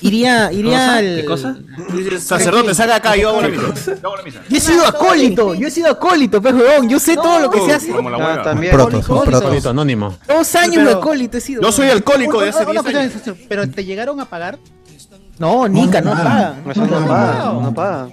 Iría, 0.00 0.50
iría 0.50 0.78
¿Cosa? 0.78 0.96
al... 0.96 1.16
¿Qué 1.16 1.24
cosa? 1.26 1.56
Sacerdote, 2.18 2.74
salga 2.74 2.96
acá, 2.96 3.16
yo 3.16 3.28
hago 3.28 3.42
la 3.42 3.48
misa. 3.48 3.94
Yo 4.00 4.06
hago 4.08 4.16
la 4.16 4.22
misa. 4.22 4.40
Yo 4.48 4.56
he 4.56 4.60
sido 4.60 4.86
acólito, 4.86 5.54
yo 5.54 5.68
he 5.68 5.70
sido 5.70 5.90
acólito, 5.90 6.40
pues, 6.40 6.54
weón, 6.54 6.88
yo 6.88 6.98
sé 6.98 7.16
todo 7.16 7.38
lo 7.40 7.50
que 7.50 7.60
se 7.60 7.72
hace. 7.74 7.90
Como 7.92 8.08
la 8.08 8.34
Ah, 8.34 8.42
también. 8.42 8.74
Solito, 9.02 9.68
anónimo. 9.70 10.16
Dos 10.26 10.54
años 10.54 10.86
de 10.86 10.92
acólito 10.92 11.36
he 11.36 11.40
sido. 11.42 11.60
Yo 11.60 11.70
soy 11.70 11.90
alcohólico 11.90 12.40
de 12.40 12.48
hace 12.48 12.62
Una 12.62 12.72
10 12.80 12.82
cosa, 12.84 13.00
años. 13.00 13.14
eso, 13.16 13.36
Pero 13.46 13.68
te 13.70 13.84
llegaron 13.84 14.18
a 14.20 14.24
pagar 14.24 14.58
No, 15.38 15.66
Nica, 15.68 16.00
no 16.00 16.12
pagan. 16.12 16.62
No 16.64 16.74
paga, 16.74 17.52
no 17.60 17.74
paga. 17.74 18.08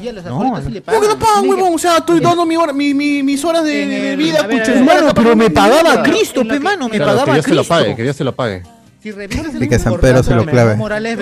y 0.00 0.08
a 0.08 0.12
los 0.12 0.24
No, 0.24 0.30
alcohólicos 0.32 0.64
sí 0.64 0.70
le 0.70 0.82
¿Cómo 0.82 1.00
pagan. 1.00 1.00
que 1.02 1.08
no 1.08 1.18
pagan, 1.18 1.48
huevón? 1.48 1.74
O 1.74 1.78
sea, 1.78 1.96
estoy 1.98 2.20
dando 2.20 2.44
mi 2.44 2.56
hora- 2.56 2.72
mi- 2.74 2.92
mi- 2.94 3.22
mis 3.22 3.42
horas 3.44 3.64
de, 3.64 3.86
de 3.86 4.16
vida, 4.16 4.46
pucha. 4.46 4.72
hermano, 4.72 5.00
Mano, 5.00 5.14
pero 5.14 5.34
me 5.36 5.48
pagaba. 5.50 6.02
Cristo, 6.02 6.42
pe 6.46 6.60
mano, 6.60 6.88
me 6.88 6.96
Claro, 6.96 7.12
que 7.12 7.16
pagaba 7.18 7.32
Dios 7.34 7.44
se 7.44 7.50
lo 7.52 7.56
Cristo. 7.62 7.74
pague, 7.74 7.96
que 7.96 8.02
Dios 8.02 8.16
se 8.16 8.24
lo 8.24 8.34
pague. 8.34 8.62
Si 9.02 9.10
revisas 9.10 9.60
Y 9.60 9.68
que 9.68 9.78
San 9.78 9.98
Pedro 9.98 10.22
se 10.22 10.34
lo 10.34 10.46
clave. 10.46 10.76
Morales 10.76 11.18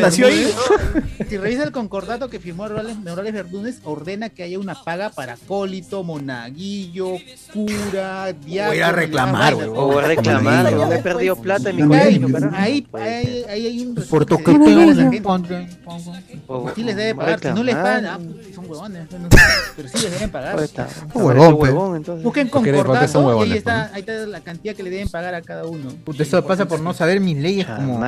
si 1.31 1.37
revisas 1.37 1.67
el 1.67 1.73
concordato 1.73 2.29
que 2.29 2.41
firmó 2.41 2.65
Morales, 2.65 2.97
Morales 2.97 3.33
Verdúnez, 3.33 3.81
ordena 3.85 4.31
que 4.31 4.43
haya 4.43 4.59
una 4.59 4.75
paga 4.83 5.11
para 5.11 5.35
acólito, 5.35 6.03
monaguillo, 6.03 7.19
cura, 7.53 8.33
diácono. 8.33 8.73
Voy 8.75 8.83
a 8.83 8.93
reclamar, 8.93 9.55
vainas. 9.55 9.69
Voy 9.69 10.05
a 10.05 10.09
reclamar, 10.09 10.65
huevón, 10.75 10.91
ya 10.91 10.97
he 10.97 11.03
perdido 11.03 11.37
plata 11.37 11.71
en 11.71 11.77
mi 11.77 11.83
colegio, 11.83 12.29
pero- 12.33 12.51
Ahí, 12.53 12.87
ahí, 12.95 13.45
ahí 13.49 13.67
hay 13.67 13.81
un 13.81 13.95
Por 13.95 14.29
la 14.29 14.37
tengo, 14.37 14.95
gente. 14.95 15.63
Sí 16.75 16.83
les 16.83 16.97
debe 16.97 17.15
pagar, 17.15 17.41
si 17.41 17.49
no 17.49 17.63
les 17.63 17.75
pagan, 17.77 18.07
ah, 18.07 18.19
pues, 18.19 18.55
son 18.55 18.65
huevones, 18.69 19.07
pero 19.77 19.89
sí 19.89 19.99
les 20.03 20.13
deben 20.13 20.31
pagar. 20.31 20.57
Pues. 20.57 20.73
Huevón, 21.15 21.59
pues. 21.59 22.23
Busquen 22.23 22.49
concordato 22.49 23.09
son 23.09 23.23
y 23.23 23.27
huevones, 23.29 23.53
ahí 23.53 23.59
está, 23.59 23.91
ahí 23.95 24.01
está 24.01 24.13
la 24.27 24.41
cantidad 24.41 24.75
que 24.75 24.83
le 24.83 24.91
deben 24.91 25.09
pagar 25.09 25.35
a 25.35 25.43
cada 25.43 25.65
uno. 25.67 25.93
Eso 26.19 26.45
pasa 26.45 26.67
por 26.67 26.81
no 26.81 26.93
saber 26.93 27.21
mis 27.21 27.37
leyes 27.37 27.67
como. 27.77 27.99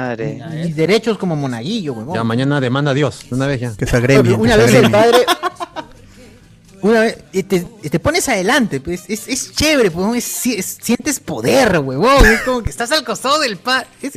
Mis 0.65 0.77
derechos 0.77 1.19
como 1.19 1.37
monaguillo, 1.37 1.93
huevón. 1.95 2.15
Ya, 2.15 2.25
mañana 2.25 2.61
demanda 2.61 2.91
a 2.91 2.95
Dios, 2.95 3.21
una 3.31 3.47
vez 3.47 3.61
ya. 3.61 3.75
Que 3.77 3.87
se 3.87 3.97
agremien. 3.97 4.41
Una 4.41 4.57
que 4.57 4.63
vez 4.63 4.75
el 4.75 4.91
padre. 4.91 5.19
Una 6.83 7.01
vez. 7.03 7.19
y 7.33 7.45
te, 7.45 7.65
y 7.83 7.89
te 7.91 7.99
pones 8.01 8.29
adelante, 8.29 8.81
pues. 8.81 9.05
Es, 9.09 9.29
es 9.29 9.53
chévere, 9.53 9.89
huevón. 9.89 10.17
es- 10.17 10.47
es- 10.47 10.79
sientes 10.83 11.21
poder, 11.21 11.79
huevón. 11.79 12.27
Es 12.27 12.41
como 12.43 12.63
que 12.63 12.71
estás 12.71 12.91
al 12.91 13.05
costado 13.05 13.39
del 13.41 13.57
padre. 13.57 13.87
Es, 14.03 14.17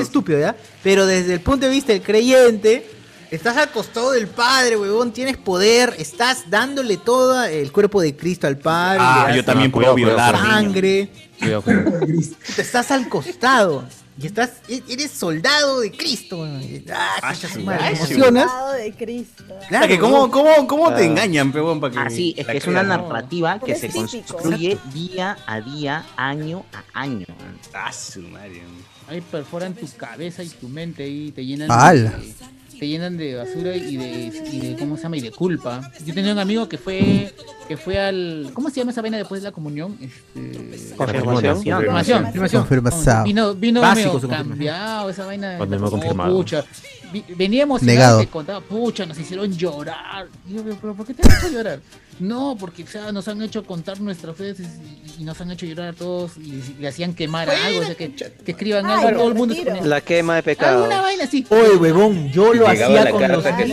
estúpido, 0.00 0.38
¿ya? 0.38 0.54
Pero 0.82 1.06
desde 1.06 1.32
el 1.34 1.40
punto 1.40 1.66
de 1.66 1.72
vista 1.72 1.92
del 1.92 2.02
creyente. 2.02 2.90
Estás 3.30 3.58
al 3.58 3.70
costado 3.70 4.12
del 4.12 4.26
Padre, 4.26 4.78
huevón, 4.78 5.12
tienes 5.12 5.36
poder, 5.36 5.94
estás 5.98 6.44
dándole 6.48 6.96
todo 6.96 7.44
el 7.44 7.70
cuerpo 7.72 8.00
de 8.00 8.16
Cristo 8.16 8.46
al 8.46 8.56
Padre. 8.56 9.00
Ah, 9.02 9.30
yo 9.36 9.44
también 9.44 9.70
puedo 9.70 9.94
violar. 9.94 10.34
sangre. 10.34 11.10
Cuidado, 11.38 11.60
cuidado. 11.60 11.90
Puta, 12.00 12.62
estás 12.62 12.90
al 12.90 13.06
costado. 13.10 13.84
Y 14.20 14.26
estás, 14.26 14.50
eres 14.68 15.12
soldado 15.12 15.78
de 15.80 15.92
Cristo, 15.92 16.40
weón. 16.40 16.60
Ah, 16.92 17.32
te 17.40 17.46
emocionas. 17.60 18.50
Soldado 18.50 18.72
de 18.72 18.92
Cristo. 18.92 19.44
Claro, 19.68 19.86
que 19.86 19.98
cómo, 19.98 20.28
cómo, 20.30 20.66
cómo 20.66 20.88
te 20.92 21.02
Ah. 21.02 21.04
engañan, 21.04 21.52
peón, 21.52 21.78
para 21.80 21.92
que. 21.92 21.98
Ah, 22.00 22.10
sí, 22.10 22.34
es 22.36 22.46
que 22.46 22.56
es 22.56 22.66
una 22.66 22.82
narrativa 22.82 23.60
que 23.60 23.76
se 23.76 23.88
típico. 23.88 24.34
construye 24.34 24.76
día 24.92 25.36
a 25.46 25.60
día, 25.60 26.04
año 26.16 26.64
a 26.72 27.00
año. 27.00 27.26
Ah, 27.72 27.92
su 27.92 28.22
madre. 28.22 28.62
Ahí 29.08 29.20
perforan 29.20 29.74
tu 29.74 29.86
cabeza 29.96 30.42
y 30.42 30.48
tu 30.48 30.68
mente 30.68 31.08
y 31.08 31.30
te 31.30 31.44
llenan 31.46 31.68
de, 31.68 32.34
te 32.78 32.86
llenan 32.86 33.16
de 33.16 33.34
basura 33.34 33.76
y 33.76 33.96
de, 33.96 34.32
y 34.52 34.60
de 34.60 34.76
cómo 34.78 34.96
se 34.96 35.02
llama 35.04 35.16
y 35.16 35.20
de 35.20 35.30
culpa. 35.30 35.90
Yo 36.04 36.14
tenía 36.14 36.32
un 36.32 36.38
amigo 36.38 36.68
que 36.68 36.78
fue 36.78 37.34
que 37.66 37.76
fue 37.76 37.98
al 37.98 38.50
¿cómo 38.54 38.70
se 38.70 38.80
llama 38.80 38.92
esa 38.92 39.02
vaina 39.02 39.16
después 39.16 39.42
de 39.42 39.48
la 39.48 39.52
comunión? 39.52 39.98
Este 40.00 40.94
Confirmación. 40.96 41.54
Confirmación, 41.54 42.22
confirmación. 42.24 42.62
Confirmación. 42.62 43.24
Vino 43.24 43.54
vino 43.54 43.80
Básico 43.80 44.14
medio 44.14 44.28
cambiado 44.28 45.10
esa 45.10 45.26
vaina. 45.26 45.58
Oh, 45.60 46.36
pucha. 46.36 46.64
Vi- 47.12 47.24
Venía 47.36 47.64
Negado. 47.64 47.78
emocionado 47.78 48.20
que 48.20 48.26
contaba, 48.26 48.60
pucha, 48.60 49.06
nos 49.06 49.18
hicieron 49.18 49.52
llorar. 49.56 50.26
Y 50.48 50.54
yo, 50.54 50.62
pero 50.80 50.94
¿por 50.94 51.06
qué 51.06 51.14
te 51.14 51.26
han 51.28 51.36
hecho 51.38 51.48
llorar? 51.50 51.80
No, 52.20 52.56
porque 52.58 52.82
o 52.82 52.86
sea, 52.86 53.12
nos 53.12 53.28
han 53.28 53.40
hecho 53.42 53.64
contar 53.64 54.00
nuestras 54.00 54.36
fe 54.36 54.54
y, 54.58 55.22
y 55.22 55.24
nos 55.24 55.40
han 55.40 55.50
hecho 55.52 55.66
llorar 55.66 55.88
a 55.88 55.92
todos 55.92 56.32
y 56.36 56.62
le 56.80 56.88
hacían 56.88 57.14
quemar 57.14 57.48
algo, 57.48 57.80
o 57.80 57.84
sea, 57.84 57.94
que, 57.94 58.12
que 58.12 58.50
escriban 58.50 58.86
Ay, 58.86 59.06
algo, 59.06 59.18
todo 59.20 59.28
el 59.28 59.34
mundo 59.34 59.54
se 59.54 59.64
La 59.86 60.00
quema 60.00 60.34
de 60.36 60.42
pecado. 60.42 60.82
Alguna 60.84 61.00
vaina 61.00 61.24
así. 61.24 61.46
Oye, 61.48 61.76
huevón, 61.76 62.28
yo 62.32 62.52
lo 62.54 62.66
Llegaba 62.68 62.72
hacía 62.72 63.04
la 63.04 63.10
con 63.12 63.22
los 63.28 63.42
carta 63.44 63.56
que-. 63.64 63.72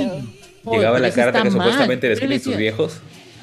Oye, 0.67 0.77
Llegaba 0.77 0.99
la 0.99 1.11
carta 1.11 1.41
que 1.43 1.49
mal. 1.49 1.51
supuestamente 1.67 2.07
le 2.09 2.15
sus 2.17 2.29
decía- 2.29 2.57
viejos 2.57 2.93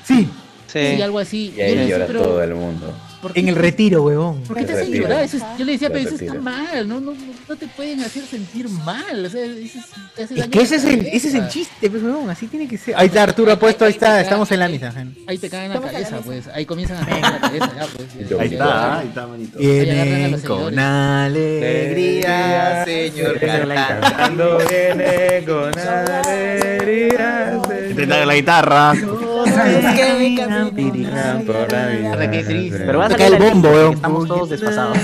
Sí, 0.06 0.28
Sí. 0.66 0.94
Sí, 0.96 1.02
algo 1.02 1.18
así. 1.18 1.52
y 1.56 1.60
ahí 1.60 1.88
llora 1.88 2.06
pero, 2.06 2.22
todo 2.22 2.42
el 2.42 2.54
mundo. 2.54 2.94
¿Por 3.22 3.32
qué 3.32 3.40
en 3.40 3.48
el 3.48 3.54
retiro, 3.56 4.02
huevón. 4.02 4.42
¿Por 4.42 4.56
qué 4.56 4.64
te 4.64 4.72
hacen 4.74 4.92
llorar? 4.92 5.22
Es- 5.24 5.32
yo 5.56 5.64
le 5.64 5.72
decía, 5.72 5.88
pero 5.88 6.00
eso 6.08 6.16
está 6.16 6.34
mal, 6.34 6.86
no, 6.86 7.00
no, 7.00 7.14
no, 7.48 7.56
te 7.56 7.66
pueden 7.68 8.00
hacer 8.00 8.24
sentir 8.24 8.68
mal. 8.68 9.24
O 9.24 9.30
sea, 9.30 9.44
eso 9.44 9.78
es, 9.78 9.84
te 10.16 10.22
hace 10.24 10.34
Es 10.34 10.40
daño 10.40 10.50
que 10.50 10.60
ese 10.60 10.76
es 10.76 10.84
el, 10.84 11.06
ese 11.06 11.28
es 11.28 11.34
el 11.34 11.48
chiste, 11.48 11.88
pues, 11.88 12.02
huevón, 12.02 12.28
así 12.28 12.48
tiene 12.48 12.68
que 12.68 12.76
ser. 12.76 12.94
Ahí 12.96 13.06
está 13.06 13.22
Arturo 13.22 13.56
puesto, 13.58 13.84
ahí 13.84 13.92
está, 13.92 14.20
estamos 14.20 14.50
en 14.52 14.60
la 14.60 14.68
misa. 14.68 14.92
Ahí 15.26 15.38
te 15.38 15.48
caen 15.48 15.72
en 15.72 15.80
la 15.80 15.86
cabeza, 15.88 16.20
pues. 16.20 16.48
Ahí 16.48 16.66
comienzan 16.66 17.02
a 17.02 17.06
caer 17.06 17.24
en 17.24 17.32
la 17.32 17.40
cabeza, 17.40 17.72
ya, 17.76 17.86
pues. 17.96 18.08
ya, 18.28 18.36
Ahí 18.40 18.48
ya, 18.50 18.54
está, 18.56 18.98
ahí 18.98 19.08
está, 19.08 19.26
manito. 19.26 19.58
Vienen 19.58 20.40
con 20.40 20.78
alegría, 20.78 22.84
señor 22.84 23.38
Cantando 23.38 24.58
viene 24.68 25.44
con 25.46 25.78
alegría. 25.78 27.60
Intentar 27.90 28.26
la 28.26 28.34
guitarra. 28.34 28.92
Pero 32.86 32.98
va 32.98 33.08
el 33.18 33.36
bombo, 33.36 33.70
weón. 33.70 33.94
Estamos 33.94 34.26
todos 34.28 34.48
desfasados. 34.50 34.98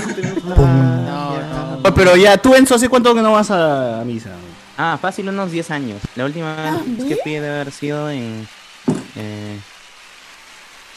Oye, 1.83 1.91
Pero 1.95 2.15
ya, 2.15 2.37
tú, 2.37 2.55
Enzo, 2.55 2.75
¿hace 2.75 2.89
cuánto 2.89 3.13
que 3.15 3.21
no 3.21 3.33
vas 3.33 3.51
a 3.51 4.03
misa? 4.05 4.31
Ah, 4.77 4.97
fácil 5.01 5.27
unos 5.29 5.51
10 5.51 5.71
años. 5.71 6.01
La 6.15 6.25
última 6.25 6.55
vez 6.55 7.05
que 7.07 7.17
fui 7.17 7.33
debe 7.33 7.49
haber 7.49 7.71
sido 7.71 8.09
en... 8.09 8.47
Eh, 9.15 9.59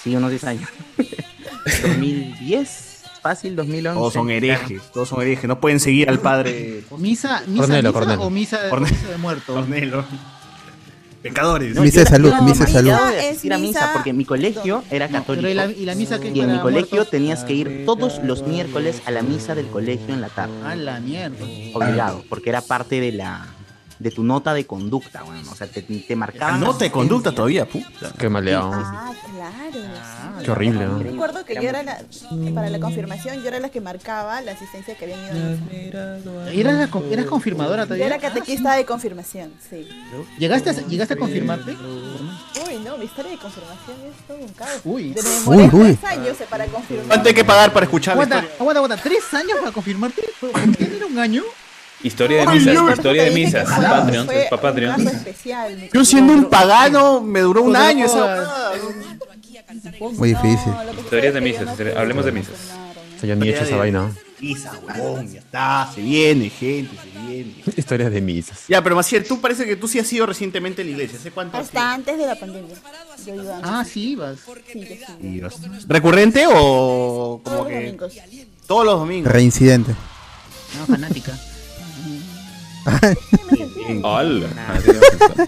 sí, 0.03 0.15
unos 0.15 0.31
10 0.31 0.45
años. 0.45 0.69
2010, 1.83 3.03
fácil 3.23 3.57
2011. 3.57 3.99
Todos 3.99 4.13
son 4.13 4.31
herejes, 4.31 4.83
todos 4.93 5.09
son 5.09 5.23
herejes. 5.23 5.45
No 5.49 5.59
pueden 5.61 5.81
seguir 5.81 6.09
al 6.09 6.19
padre 6.21 6.83
¿Misa, 6.99 7.43
misa, 7.47 7.61
Cornelo, 7.63 7.89
misa 7.89 7.93
Cornelo. 7.93 8.23
o 8.23 8.31
misa, 8.31 8.69
Cornelo. 8.71 8.95
misa 8.95 9.09
de 9.09 9.19
muerto? 9.19 9.55
Cornelo. 9.55 10.05
Pecadores. 11.23 11.79
Misa 11.79 12.01
de 12.01 12.07
salud, 12.07 12.31
no, 12.33 12.43
misa 12.43 12.65
de 12.65 12.73
salud. 12.73 12.91
misa- 12.91 13.11
de 13.11 13.19
es 13.21 13.27
asistir 13.31 13.53
a 13.53 13.59
misa 13.59 13.91
porque 13.95 14.13
mi 14.13 14.25
colegio 14.25 14.83
era 14.91 15.09
católico. 15.09 15.47
¿y 15.49 15.55
la, 15.55 15.67
y 15.67 15.85
la 15.85 15.95
misa 15.95 16.19
que 16.21 16.31
Y 16.31 16.41
en 16.41 16.53
mi 16.53 16.59
colegio 16.59 16.89
muertos? 16.97 17.11
tenías 17.11 17.45
que 17.45 17.55
ir 17.55 17.85
todos 17.87 18.21
los 18.25 18.45
miércoles 18.47 19.01
a 19.07 19.11
la 19.13 19.23
misa 19.23 19.55
del 19.55 19.69
colegio 19.69 20.13
en 20.13 20.21
la 20.21 20.29
tarde. 20.29 20.53
A 20.67 20.75
la 20.75 20.99
mierda. 21.01 21.45
Obligado, 21.75 22.25
porque 22.29 22.51
era 22.51 22.61
parte 22.61 23.01
de 23.01 23.13
la 23.13 23.47
de 24.03 24.11
tu 24.11 24.25
nota 24.25 24.53
de 24.53 24.67
conducta, 24.67 25.23
bueno, 25.23 25.51
o 25.51 25.55
sea, 25.55 25.67
te, 25.67 25.83
te 25.83 26.17
marcaban 26.17 26.61
Nota 26.61 26.85
de 26.85 26.91
conducta 26.91 27.33
todavía, 27.33 27.65
puta. 27.67 28.13
Qué 28.19 28.29
maleado. 28.29 28.73
Ah, 28.75 29.13
claro. 29.35 30.43
Qué 30.45 30.51
horrible, 30.51 30.87
¿no? 30.87 30.99
Recuerdo 30.99 31.45
que 31.45 31.55
yo 31.55 31.69
era 31.69 31.83
la, 31.83 32.01
para 32.55 32.69
la 32.69 32.81
confirmación, 32.81 33.41
yo 33.43 33.49
era 33.49 33.61
la 33.61 33.69
que 33.69 33.81
marcaba 33.81 34.41
la 34.41 34.53
asistencia 34.53 34.97
que 34.97 35.05
habían 35.05 35.21
ido. 35.21 35.59
¿Eras, 36.51 36.91
la 36.91 37.01
eras 37.11 37.27
confirmadora 37.27 37.83
Yo 37.83 37.87
todavía? 37.89 38.07
era 38.07 38.19
catequista 38.19 38.75
de 38.75 38.85
confirmación, 38.85 39.53
sí. 39.71 39.89
¿Llegaste 40.39 40.71
a, 40.71 40.73
¿Llegaste 40.73 41.15
a 41.15 41.17
confirmarte? 41.17 41.73
Uy, 41.73 42.79
no, 42.85 42.99
mi 42.99 43.05
historia 43.05 43.31
de 43.31 43.39
confirmación 43.39 43.97
es 44.11 44.27
todo 44.27 44.39
un 44.39 44.49
caos. 44.49 44.81
Uy. 44.85 45.15
Uy, 45.47 45.71
uy. 45.73 45.95
tres 45.95 46.05
años 46.05 46.41
eh, 46.41 46.47
para 46.51 46.67
confirmar. 46.67 47.07
¿Cuánto 47.07 47.29
hay 47.29 47.35
que 47.35 47.45
pagar 47.45 47.73
para 47.73 47.85
escuchar 47.85 48.15
Aguanta, 48.15 48.45
aguanta, 48.59 48.79
aguanta. 48.79 48.97
¿Tres 48.97 49.23
años 49.33 49.59
para 49.61 49.71
confirmarte? 49.73 50.23
¿Por 50.41 50.51
qué 50.77 50.97
era 50.97 51.07
un 51.07 51.19
año? 51.19 51.43
Historia 52.03 52.41
de 52.41 52.47
misas, 52.49 52.73
Dios. 52.73 52.93
historia 52.95 53.23
de 53.25 53.31
misas. 53.31 53.69
Patreon, 53.69 54.27
fue 54.27 54.43
es 54.43 54.51
para 54.51 54.57
un 54.57 54.69
Patreon. 54.69 55.05
caso 55.05 55.17
especial, 55.17 55.77
mi 55.77 55.89
Yo 55.93 56.05
siendo 56.05 56.33
un 56.33 56.45
pagano 56.51 57.21
me 57.21 57.41
duró 57.41 57.63
un 57.63 57.77
año 57.77 58.07
esa 58.07 58.71
Muy 60.17 60.31
difícil. 60.31 60.73
Historias 60.99 61.35
de 61.35 61.41
misas, 61.41 61.79
yo 61.79 61.99
hablemos 61.99 62.25
de 62.25 62.33
misas. 62.33 62.55
ya 63.23 63.35
ni 63.37 63.49
he 63.49 63.51
hecho 63.55 63.65
esa 63.65 63.77
vaina. 63.77 64.11
Misa, 64.41 64.73
huevón, 64.83 65.33
ya 65.33 65.39
está, 65.39 65.89
se 65.95 66.01
viene, 66.01 66.51
gente, 66.51 66.97
se 66.97 67.19
viene. 67.29 67.55
Historias 67.77 68.11
de 68.11 68.21
misas. 68.21 68.65
Ya, 68.67 68.83
pero 68.83 68.97
Maciel, 68.97 69.25
tú 69.25 69.41
parece 69.41 69.65
que 69.65 69.77
tú 69.77 69.87
sí 69.87 70.01
has 70.01 70.13
ido 70.13 70.27
recientemente 70.27 70.83
a 70.83 70.85
la 70.85 70.91
iglesia. 70.91 71.17
¿Hace 71.21 71.31
cuánto? 71.31 71.57
has 71.59 71.67
Hasta 71.67 71.93
antes 71.95 72.19
de 72.19 72.27
la 72.27 72.35
pandemia. 72.35 72.75
Yo 73.25 73.35
iba 73.37 73.57
antes. 73.59 73.71
Ah, 73.73 73.85
sí, 73.85 74.11
ibas. 74.11 74.39
Sí, 74.73 74.81
yo 74.81 74.87
sí. 75.17 75.27
ido? 75.37 75.49
¿Recurrente 75.87 76.47
o 76.49 77.41
como 77.41 77.43
Todos 77.45 77.59
los 77.59 77.67
que 77.69 77.75
domingos. 77.77 78.13
todos 78.67 78.85
los 78.85 78.99
domingos? 78.99 79.33
Reincidente. 79.33 79.95
No, 80.81 80.87
fanática. 80.87 81.39
Hola. 84.03 84.49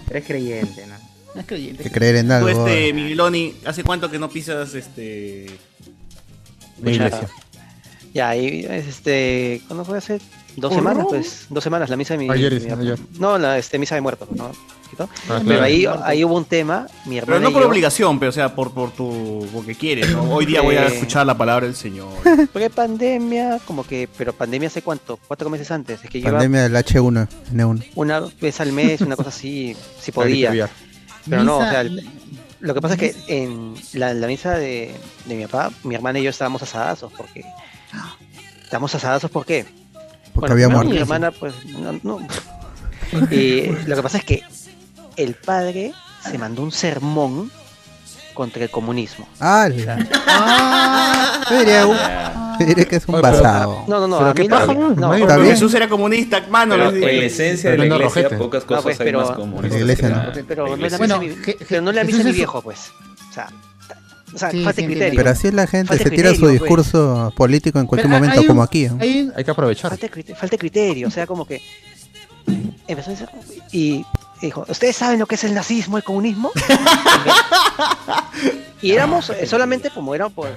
Eres 0.09 0.25
creyente, 0.25 0.85
¿no? 0.87 0.95
No 1.35 1.41
es 1.41 1.47
creyente. 1.47 1.83
Que 1.83 1.91
creer 1.91 2.15
en 2.17 2.27
Tú, 2.27 2.33
algo. 2.33 2.49
este, 2.67 2.93
Migueloni, 2.93 3.55
¿hace 3.65 3.83
cuánto 3.83 4.09
que 4.09 4.19
no 4.19 4.29
pisas 4.29 4.73
este 4.73 5.47
La 6.81 6.91
iglesia. 6.91 7.29
Ya, 8.13 8.29
ahí, 8.29 8.65
este, 8.69 9.61
¿cuándo 9.67 9.83
fue 9.83 9.97
hace? 9.97 10.19
Dos 10.55 10.73
semanas, 10.73 11.05
pues, 11.09 11.47
dos 11.49 11.61
semanas, 11.61 11.89
la 11.89 11.97
misa 11.97 12.13
de 12.13 12.19
mi... 12.19 12.29
Ayer, 12.31 12.61
mi- 12.61 12.71
ayer. 12.71 12.97
No, 13.19 13.37
la 13.37 13.57
este, 13.57 13.77
misa 13.77 13.95
de 13.95 14.01
muertos, 14.01 14.29
¿no? 14.31 14.53
Ah, 15.03 15.07
Pero 15.27 15.43
claro. 15.43 15.63
ahí, 15.63 15.85
ahí 16.03 16.23
hubo 16.23 16.35
un 16.35 16.45
tema, 16.45 16.87
mi 17.05 17.17
hermana 17.17 17.37
Pero 17.39 17.49
no 17.49 17.53
por 17.53 17.61
yo- 17.63 17.69
obligación, 17.69 18.19
pero 18.19 18.29
o 18.29 18.33
sea, 18.33 18.55
por, 18.55 18.71
por 18.73 18.91
tu 18.91 19.47
porque 19.53 19.75
quieres, 19.75 20.09
¿no? 20.11 20.23
Hoy 20.33 20.45
día 20.45 20.61
voy 20.61 20.75
a 20.75 20.87
escuchar 20.87 21.25
la 21.25 21.37
palabra 21.37 21.65
del 21.65 21.75
Señor. 21.75 22.09
Porque 22.53 22.69
pandemia, 22.69 23.59
como 23.65 23.85
que, 23.85 24.07
pero 24.17 24.33
pandemia 24.33 24.67
hace 24.67 24.81
cuánto, 24.81 25.19
cuatro 25.27 25.49
meses 25.49 25.69
antes, 25.71 26.03
es 26.03 26.09
que 26.09 26.21
Pandemia 26.21 26.63
del 26.63 26.75
H1, 26.75 27.27
N1. 27.53 27.91
una 27.95 28.21
vez 28.41 28.59
al 28.61 28.71
mes, 28.71 29.01
una 29.01 29.15
cosa 29.15 29.29
así, 29.29 29.75
si 29.99 30.11
podía. 30.11 30.69
Pero 31.29 31.43
no, 31.43 31.57
o 31.57 31.61
sea, 31.61 31.81
el- 31.81 32.07
lo 32.61 32.73
que 32.73 32.81
pasa 32.81 32.95
es 32.95 32.99
que 32.99 33.15
en 33.27 33.75
la, 33.93 34.13
la 34.13 34.25
misa 34.27 34.53
de, 34.57 34.95
de 35.25 35.35
mi 35.35 35.45
papá, 35.45 35.71
mi 35.83 35.93
hermana 35.95 36.17
y 36.19 36.23
yo 36.23 36.29
estábamos 36.31 36.61
asadazos, 36.63 37.11
porque... 37.15 37.43
Estamos 38.63 38.93
asadazos, 38.95 39.29
¿por 39.29 39.45
qué? 39.45 39.65
Porque 40.33 40.51
había 40.51 40.67
muerto. 40.67 40.89
Mi 40.91 40.97
hermana, 40.97 41.31
pues, 41.31 41.53
no, 41.65 41.99
no. 42.03 42.19
Y 43.31 43.67
lo 43.85 43.95
que 43.95 44.01
pasa 44.01 44.17
es 44.17 44.25
que 44.25 44.43
el 45.17 45.33
padre 45.35 45.93
se 46.29 46.37
mandó 46.37 46.61
un 46.63 46.71
sermón 46.71 47.51
contra 48.33 48.63
el 48.63 48.69
comunismo. 48.69 49.27
¡Hala! 49.39 49.97
Yo 51.49 51.59
diría, 51.59 51.85
Diré 52.59 52.85
que 52.87 52.95
es 52.97 53.07
un 53.07 53.21
basado. 53.21 53.83
No, 53.87 53.99
no, 53.99 54.07
no, 54.07 54.17
Pero 54.17 54.29
a 54.29 54.33
qué 54.33 54.41
mí 54.43 54.47
no. 54.47 54.65
¿no? 54.65 54.89
no, 54.95 55.13
Está 55.13 55.27
porque 55.27 55.41
bien. 55.43 55.55
Jesús 55.55 55.73
era 55.73 55.89
comunista, 55.89 56.41
mano. 56.49 56.75
Pero 56.75 56.89
en 57.09 57.19
la 57.19 57.25
esencia 57.25 57.71
de 57.71 57.77
la 57.77 57.85
iglesia, 57.85 58.05
rojete. 58.05 58.35
pocas 58.37 58.63
No, 58.63 58.67
cosas 58.67 58.83
pues, 58.83 58.99
hay 59.01 59.05
pero- 59.05 59.61
La 59.61 59.77
iglesia 59.77 60.09
no. 60.09 60.23
Pero 60.47 60.63
Bueno, 60.97 61.19
mi- 61.19 61.29
pero 61.67 61.81
no 61.81 61.91
Jesús 61.91 62.17
de 62.17 62.23
mi 62.23 62.29
es- 62.29 62.35
viejo, 62.35 62.61
pues. 62.61 62.91
O 63.29 63.33
sea, 63.33 63.49
o 64.33 64.37
sea 64.37 64.51
Sí, 64.51 64.63
falta 64.63 64.81
sí, 64.81 64.87
criterio. 64.87 65.17
Pero 65.17 65.29
así 65.29 65.47
es 65.47 65.53
la 65.53 65.67
gente, 65.67 65.87
Falta 65.89 66.03
se 66.05 66.09
tira 66.09 66.33
su 66.33 66.41
pues. 66.41 66.51
discurso 66.53 67.33
político 67.35 67.79
en 67.79 67.87
cualquier 67.87 68.09
Pero 68.11 68.23
momento, 68.23 68.47
como 68.47 68.61
un- 68.61 68.65
aquí. 68.65 68.85
un- 68.87 69.01
Hay 69.35 69.43
que 69.43 69.51
aprovechar. 69.51 69.91
Falta, 69.91 70.07
criterio, 70.09 70.39
falta 70.39 70.57
criterio, 70.57 71.07
o 71.09 71.11
sea, 71.11 71.27
como 71.27 71.45
que 71.45 71.61
empezó 72.87 73.11
a 73.11 73.13
decir, 73.13 73.27
y 73.73 74.05
dijo, 74.41 74.65
¿ustedes 74.67 74.95
saben 74.95 75.19
lo 75.19 75.25
que 75.25 75.35
es 75.35 75.43
el 75.43 75.53
nazismo, 75.53 75.97
el 75.97 76.03
comunismo? 76.03 76.51
y 78.81 78.91
éramos 78.91 79.29
eh, 79.29 79.45
solamente 79.47 79.89
como 79.89 80.13
era 80.13 80.29
por, 80.29 80.49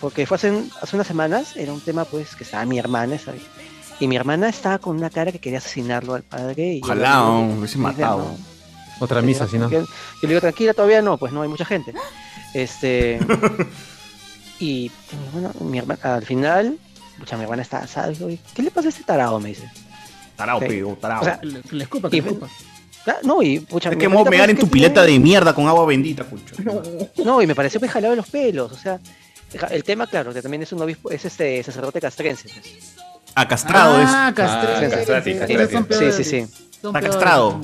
porque 0.00 0.26
fue 0.26 0.36
hace, 0.36 0.50
un- 0.50 0.70
hace 0.80 0.96
unas 0.96 1.06
semanas, 1.06 1.56
era 1.56 1.72
un 1.72 1.80
tema 1.80 2.04
pues 2.04 2.34
que 2.34 2.44
estaba 2.44 2.64
mi 2.64 2.78
hermana, 2.78 3.18
¿sabes? 3.18 3.42
Y 4.00 4.08
mi 4.08 4.16
hermana 4.16 4.48
estaba 4.48 4.78
con 4.78 4.96
una 4.96 5.08
cara 5.10 5.32
que 5.32 5.38
quería 5.38 5.58
asesinarlo 5.58 6.14
al 6.14 6.22
padre. 6.22 6.74
Y 6.74 6.80
Ojalá, 6.82 7.22
hubiese 7.30 7.78
"No, 7.78 7.82
matado. 7.84 8.18
no". 8.18 8.36
Otra 9.00 9.22
misa, 9.22 9.46
si 9.48 9.58
no. 9.58 9.70
Yo, 9.70 9.80
le 10.22 10.28
digo, 10.28 10.40
tranquila, 10.40 10.74
todavía 10.74 11.00
no, 11.02 11.16
pues 11.18 11.32
no 11.32 11.42
hay 11.42 11.48
mucha 11.48 11.64
gente. 11.64 11.94
Este. 12.54 13.18
y 14.58 14.90
hermana, 15.34 15.54
mi 15.60 15.78
hermana- 15.78 16.00
al 16.14 16.24
final, 16.26 16.78
pucha, 17.18 17.36
mi 17.36 17.44
hermana 17.44 17.62
está 17.62 17.78
asada. 17.78 18.12
¿Qué 18.54 18.62
le 18.62 18.70
pasa 18.70 18.88
a 18.88 18.90
este 18.90 19.04
tarado? 19.04 19.38
Me 19.40 19.50
dice. 19.50 19.70
Tarao, 20.36 20.60
Sí. 20.60 20.66
pego, 20.66 20.96
tarao. 21.00 21.22
O 21.22 21.24
sea, 21.24 21.38
le- 21.42 21.62
le 21.70 21.84
escupa, 21.84 22.10
que 22.10 22.16
y- 22.16 22.20
le 22.20 22.28
escupa. 22.28 22.48
Ah, 23.06 23.16
no, 23.22 23.42
y 23.42 23.60
pucha, 23.60 23.90
es 23.90 23.96
que 23.96 24.06
vos 24.08 24.24
me 24.24 24.30
pues, 24.36 24.40
en 24.40 24.46
que 24.46 24.54
tu 24.54 24.66
tiene- 24.68 24.72
pileta 24.88 25.02
de 25.04 25.18
mierda 25.18 25.54
con 25.54 25.66
agua 25.66 25.86
bendita, 25.86 26.24
cucho. 26.24 26.54
No, 27.24 27.40
y 27.42 27.46
me 27.46 27.54
pareció 27.54 27.80
pues 27.80 27.90
jalado 27.92 28.10
de 28.12 28.16
los 28.16 28.28
pelos. 28.28 28.72
O 28.72 28.76
sea, 28.78 28.98
el 29.70 29.84
tema, 29.84 30.06
claro, 30.06 30.32
que 30.34 30.42
también 30.42 30.62
es 30.62 30.72
un 30.72 30.82
obispo, 30.82 31.10
es 31.10 31.24
este 31.24 31.62
sacerdote 31.62 32.00
castrense. 32.00 32.48
pues. 32.48 32.94
Ah, 33.34 33.46
castrado 33.46 34.00
es. 34.00 34.08
Ah, 34.10 34.32
castrati, 34.34 34.84
Ah, 34.86 34.90
castrati. 34.90 35.72
son 35.72 35.86
Sí, 35.90 36.12
sí, 36.12 36.24
sí. 36.24 36.46
Está 36.82 37.00
castrado. 37.00 37.60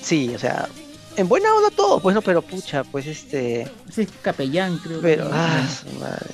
Sí, 0.00 0.32
o 0.34 0.38
sea, 0.38 0.68
en 1.16 1.28
buena 1.28 1.54
onda 1.54 1.70
todo, 1.70 2.00
pues 2.00 2.14
no, 2.14 2.22
pero 2.22 2.42
pucha, 2.42 2.84
pues 2.84 3.06
este. 3.06 3.62
Es 3.96 4.08
capellán, 4.22 4.78
creo. 4.78 5.00
Pero, 5.00 5.24
que- 5.28 5.34
ah, 5.34 5.66
su 5.68 5.98
madre, 5.98 6.26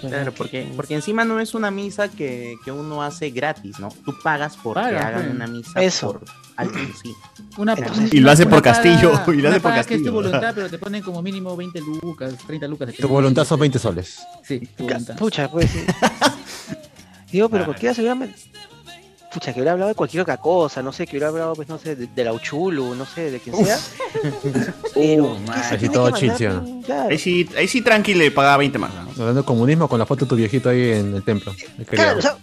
Claro, 0.00 0.32
porque, 0.32 0.64
que- 0.66 0.72
porque 0.76 0.94
encima 0.94 1.24
no 1.24 1.40
es 1.40 1.54
una 1.54 1.70
misa 1.70 2.08
que, 2.08 2.56
que 2.64 2.70
uno 2.72 3.02
hace 3.02 3.30
gratis, 3.30 3.78
¿no? 3.78 3.88
Tú 4.04 4.14
pagas 4.22 4.56
porque 4.62 4.80
Pagas, 4.82 5.04
hagan 5.06 5.22
pues. 5.22 5.34
una 5.34 5.46
misa 5.46 5.82
Eso. 5.82 6.12
por 6.12 6.24
alguien, 6.56 6.92
sí. 7.02 7.14
Una, 7.56 7.74
Entonces- 7.74 8.12
Y 8.14 8.20
lo 8.20 8.30
hace 8.30 8.44
por 8.46 8.62
paga- 8.62 8.74
Castillo, 8.82 9.12
y 9.32 9.40
lo 9.40 9.48
hace 9.50 9.60
por 9.60 9.70
paga 9.70 9.74
que 9.76 9.80
es 9.80 9.86
tu 9.86 9.92
Castillo. 10.06 10.12
voluntad, 10.12 10.52
pero 10.54 10.68
te 10.70 10.78
ponen 10.78 11.02
como 11.02 11.22
mínimo 11.22 11.56
20 11.56 11.80
lucas, 11.80 12.34
30 12.46 12.66
lucas. 12.68 12.92
Tu 12.94 13.08
voluntad 13.08 13.44
son 13.44 13.60
20 13.60 13.78
soles. 13.78 14.20
Sí, 14.44 14.60
tu 14.76 14.84
voluntad. 14.84 15.16
Pucha, 15.16 15.50
pues 15.50 15.70
sí. 15.70 15.80
Digo, 17.32 17.48
pero 17.48 17.64
cualquiera 17.64 17.94
se 17.94 18.00
hubiera. 18.02 18.18
Pucha, 19.32 19.52
que 19.52 19.60
hubiera 19.60 19.72
hablado 19.72 19.88
de 19.90 19.94
cualquier 19.94 20.22
otra 20.22 20.36
cosa, 20.38 20.82
no 20.82 20.92
sé, 20.92 21.06
que 21.06 21.12
hubiera 21.12 21.28
hablado, 21.28 21.54
pues, 21.54 21.68
no 21.68 21.78
sé, 21.78 21.94
de, 21.94 22.08
de 22.08 22.24
la 22.24 22.32
Uchulu, 22.32 22.94
no 22.96 23.06
sé, 23.06 23.30
de 23.30 23.38
quien 23.38 23.54
sea. 23.64 23.78
Pero, 24.94 25.36
¿qué 25.46 25.52
se 25.52 25.58
Así 25.60 25.78
tiene 25.78 25.94
todo 25.94 26.12
que 26.12 26.18
chill, 26.18 26.28
mandar, 26.30 26.64
¿sí 26.64 26.72
pues, 26.72 26.84
claro. 26.86 27.08
Ahí 27.10 27.18
sí, 27.18 27.48
ahí 27.56 27.68
sí 27.68 27.80
tranqui 27.82 28.14
le 28.14 28.30
pagaba 28.32 28.56
20 28.56 28.78
más. 28.78 28.92
¿no? 28.92 29.00
Hablando 29.12 29.42
de 29.42 29.44
comunismo 29.46 29.88
con 29.88 29.98
la 30.00 30.06
foto 30.06 30.24
de 30.24 30.28
tu 30.28 30.36
viejito 30.36 30.68
ahí 30.68 30.90
en 30.92 31.14
el 31.14 31.22
templo. 31.22 31.54
el 31.78 31.86
Claro, 31.86 32.18
o 32.18 32.22
sea, 32.22 32.36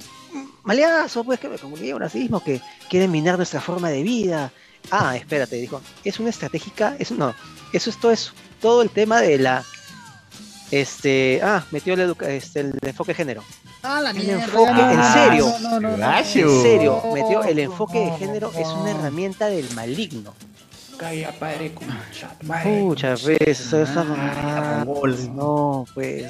maleazo, 0.64 1.24
pues, 1.26 1.40
que 1.40 1.50
me 1.50 1.58
comuniqué 1.58 1.94
un 1.94 2.00
racismo, 2.00 2.42
que 2.44 2.62
quieren 2.90 3.12
minar 3.12 3.36
nuestra 3.38 3.60
forma 3.60 3.90
de 3.90 4.04
vida. 4.04 4.52
Ah, 4.90 5.18
espérate, 5.18 5.58
dijo, 5.58 5.82
es 6.06 6.20
una 6.22 6.30
estratégica, 6.30 6.96
es 7.00 7.12
no, 7.12 7.36
eso 7.74 7.90
es 7.90 8.00
todo 8.00 8.12
eso, 8.14 8.32
todo 8.62 8.82
el 8.82 8.90
tema 8.90 9.20
de 9.20 9.38
la, 9.40 9.66
este, 10.72 11.42
ah, 11.44 11.66
metió 11.72 11.94
el, 11.96 12.00
educa- 12.02 12.30
este, 12.30 12.62
el 12.62 12.74
enfoque 12.82 13.12
de 13.12 13.16
género. 13.16 13.44
Ah, 13.84 14.02
la 14.02 14.10
El 14.12 14.30
enfoque, 14.30 14.72
ya, 14.76 14.94
en 14.94 15.14
serio, 15.14 15.54
No, 15.62 15.80
no, 15.80 15.98
no, 15.98 16.18
en 16.18 16.26
serio, 16.26 17.02
metió 17.14 17.44
el 17.44 17.60
enfoque 17.60 18.00
de 18.00 18.12
género, 18.18 18.52
es 18.58 18.68
una 18.68 18.92
herramienta 18.92 19.48
del 19.48 19.70
maligno. 19.76 20.34
Calla, 20.98 21.32
padre, 21.32 21.74
concha, 21.74 22.36
madre. 22.44 22.82
Muchas 22.82 23.24
veces, 23.24 23.72
esa 23.72 24.04
pues, 24.86 25.30
no, 25.30 25.86
pues, 25.94 26.26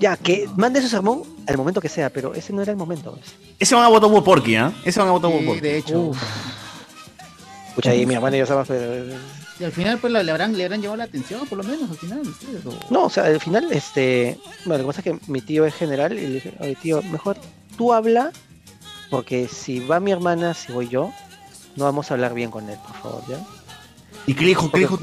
ya, 0.00 0.16
que 0.16 0.48
mande 0.56 0.82
su 0.82 0.88
sermón 0.88 1.22
al 1.46 1.56
momento 1.56 1.80
que 1.80 1.88
sea, 1.88 2.10
pero 2.10 2.34
ese 2.34 2.52
no 2.52 2.62
era 2.62 2.72
el 2.72 2.76
momento. 2.78 3.12
pues. 3.12 3.34
Ese 3.60 3.76
van 3.76 3.84
a 3.84 3.88
votar 3.88 4.10
por 4.10 4.24
Porky, 4.24 4.56
¿ah? 4.56 4.72
Ese 4.84 4.98
van 4.98 5.08
a 5.08 5.12
votar 5.12 5.30
por 5.30 5.40
Sí, 5.40 5.46
Porky. 5.46 5.60
de 5.60 5.78
hecho. 5.78 6.10
Pucha, 7.76 7.90
ahí 7.90 8.04
mi 8.04 8.14
hermana 8.14 8.36
y 8.36 8.40
yo 8.40 8.44
estaba, 8.44 8.64
Al 9.64 9.72
final, 9.72 9.98
pues, 9.98 10.12
le 10.12 10.18
habrán, 10.30 10.56
le 10.56 10.64
habrán 10.64 10.80
llamado 10.82 10.96
la 10.98 11.04
atención, 11.04 11.46
por 11.46 11.58
lo 11.58 11.64
menos, 11.64 11.90
al 11.90 11.96
final. 11.96 12.22
o- 12.64 12.92
No, 12.92 13.04
o 13.04 13.10
sea, 13.10 13.24
al 13.24 13.40
final, 13.40 13.68
este. 13.72 14.38
Bueno, 14.64 14.82
lo 14.82 14.90
que 14.90 14.96
pasa 14.96 15.08
es 15.10 15.18
que 15.20 15.30
mi 15.30 15.40
tío 15.40 15.64
es 15.66 15.74
general 15.74 16.12
y 16.12 16.20
le 16.20 16.28
dije, 16.34 16.54
oye, 16.60 16.76
tío, 16.76 17.02
mejor 17.02 17.36
tú 17.76 17.92
habla, 17.92 18.30
porque 19.10 19.48
si 19.48 19.80
va 19.80 20.00
mi 20.00 20.10
hermana, 20.12 20.54
si 20.54 20.72
voy 20.72 20.88
yo, 20.88 21.12
no 21.76 21.84
vamos 21.84 22.10
a 22.10 22.14
hablar 22.14 22.34
bien 22.34 22.50
con 22.50 22.68
él, 22.68 22.78
por 22.86 22.96
favor, 22.96 23.22
¿ya? 23.28 23.38
¿Y 24.26 24.34
qué 24.34 24.40
le 24.42 24.48
dijo? 24.48 24.70
¿Qué 24.70 24.78
dijo? 24.80 24.98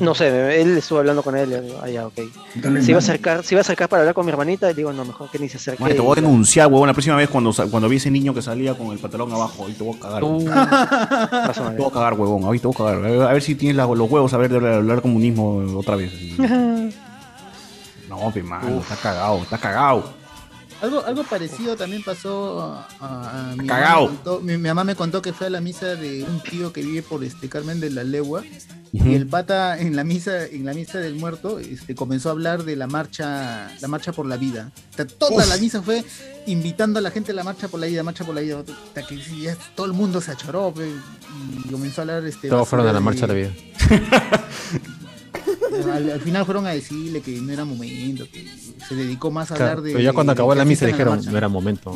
No 0.00 0.14
sé, 0.14 0.60
él 0.60 0.76
estuvo 0.78 0.98
hablando 0.98 1.22
con 1.22 1.36
él, 1.36 1.50
digo, 1.64 1.78
ah, 1.82 1.88
ya, 1.88 2.06
ok. 2.06 2.14
Dale, 2.56 2.82
Se 2.82 2.90
iba 2.90 2.98
a 2.98 3.02
acercar, 3.02 3.44
se 3.44 3.54
iba 3.54 3.60
a 3.60 3.62
acercar 3.62 3.88
para 3.88 4.02
hablar 4.02 4.14
con 4.14 4.24
mi 4.24 4.32
hermanita, 4.32 4.70
y 4.70 4.74
digo, 4.74 4.92
no, 4.92 5.04
mejor 5.04 5.30
que 5.30 5.38
ni 5.38 5.48
se 5.48 5.58
acerque. 5.58 5.80
Madre, 5.82 5.94
te 5.96 6.00
voy 6.00 6.12
a 6.12 6.20
denunciar, 6.20 6.66
huevón, 6.68 6.86
la 6.88 6.92
próxima 6.94 7.16
vez 7.16 7.28
cuando, 7.28 7.52
cuando 7.70 7.88
vi 7.88 7.96
ese 7.96 8.10
niño 8.10 8.32
que 8.34 8.42
salía 8.42 8.74
con 8.74 8.88
el 8.88 8.98
pantalón 8.98 9.32
abajo. 9.32 9.66
Ahí 9.66 9.74
te 9.74 9.84
voy 9.84 9.96
a 9.96 10.00
cagar. 10.00 10.24
Uh, 10.24 10.38
Te 10.44 11.76
voy 11.76 11.86
a 11.86 11.92
cagar, 11.92 12.14
huevón. 12.14 12.52
Ahí 12.52 12.58
te 12.58 12.66
voy 12.66 12.74
a 12.74 12.78
cagar. 12.78 13.04
A 13.28 13.32
ver, 13.32 13.42
si 13.42 13.54
tienes 13.54 13.76
la- 13.76 13.86
los 13.86 14.10
huevos 14.10 14.32
a 14.32 14.38
ver 14.38 14.50
de 14.50 14.56
hablar, 14.56 14.74
hablar 14.74 15.02
comunismo 15.02 15.62
otra 15.78 15.96
vez. 15.96 16.12
No, 18.08 18.30
pe, 18.30 18.42
mano, 18.42 18.80
está 18.80 18.94
cagado, 18.96 19.38
está 19.38 19.56
cagado. 19.56 20.04
Algo, 20.82 21.04
algo 21.06 21.22
parecido 21.24 21.76
también 21.76 22.02
pasó 22.02 22.60
a, 22.60 22.88
a- 23.00 23.52
a 23.52 23.56
mi, 23.56 23.66
Cagao. 23.68 24.06
Mamá 24.06 24.16
contó, 24.16 24.40
mi, 24.40 24.56
mi 24.58 24.68
mamá 24.68 24.84
me 24.84 24.94
contó 24.96 25.22
que 25.22 25.32
fue 25.32 25.46
a 25.46 25.50
la 25.50 25.60
misa 25.60 25.94
de 25.94 26.24
un 26.24 26.40
tío 26.42 26.72
que 26.72 26.82
vive 26.82 27.02
por 27.02 27.22
este 27.24 27.48
Carmen 27.48 27.78
de 27.80 27.88
la 27.90 28.02
Legua 28.04 28.42
y 28.92 29.14
el 29.14 29.26
pata 29.26 29.78
en 29.80 29.96
la 29.96 30.04
misa 30.04 30.44
en 30.44 30.66
la 30.66 30.74
misa 30.74 30.98
del 30.98 31.14
muerto 31.14 31.58
este, 31.60 31.94
comenzó 31.94 32.28
a 32.28 32.32
hablar 32.32 32.64
de 32.64 32.76
la 32.76 32.86
marcha 32.88 33.70
la 33.80 33.88
marcha 33.88 34.12
por 34.12 34.26
la 34.26 34.36
vida. 34.36 34.70
O 34.92 34.96
sea, 34.96 35.06
toda 35.06 35.44
Uf. 35.44 35.48
la 35.48 35.56
misa 35.56 35.80
fue 35.82 36.04
invitando 36.46 36.98
a 36.98 37.02
la 37.02 37.10
gente 37.10 37.30
a 37.32 37.34
la 37.36 37.44
marcha 37.44 37.68
por 37.68 37.78
la 37.80 37.86
vida, 37.86 38.02
marcha 38.02 38.24
por 38.24 38.34
la 38.34 38.40
vida. 38.42 38.58
Hasta 38.88 39.06
que 39.06 39.16
ya 39.40 39.56
todo 39.76 39.86
el 39.86 39.92
mundo 39.92 40.20
se 40.20 40.32
achoró 40.32 40.74
y 41.64 41.70
comenzó 41.70 42.00
a 42.00 42.02
hablar 42.02 42.26
este 42.26 42.48
Todos 42.48 42.68
fueron 42.68 42.86
a 42.88 42.92
la 42.92 43.00
marcha 43.00 43.26
de 43.26 43.28
la 43.28 43.34
vida. 43.34 43.52
Al, 45.90 46.10
al 46.10 46.20
final 46.20 46.44
fueron 46.44 46.66
a 46.66 46.70
decirle 46.70 47.22
que 47.22 47.40
no 47.40 47.50
era 47.52 47.64
momento, 47.64 48.26
que 48.30 48.46
se 48.88 48.94
dedicó 48.94 49.30
más 49.30 49.50
a 49.50 49.54
Claro, 49.54 49.70
hablar 49.72 49.84
de. 49.84 49.92
pero 49.92 50.02
ya 50.04 50.12
cuando 50.12 50.32
acabó 50.32 50.54
la 50.54 50.64
misa 50.64 50.86
dijeron, 50.86 51.20
no 51.24 51.36
era 51.38 51.48
momento. 51.48 51.92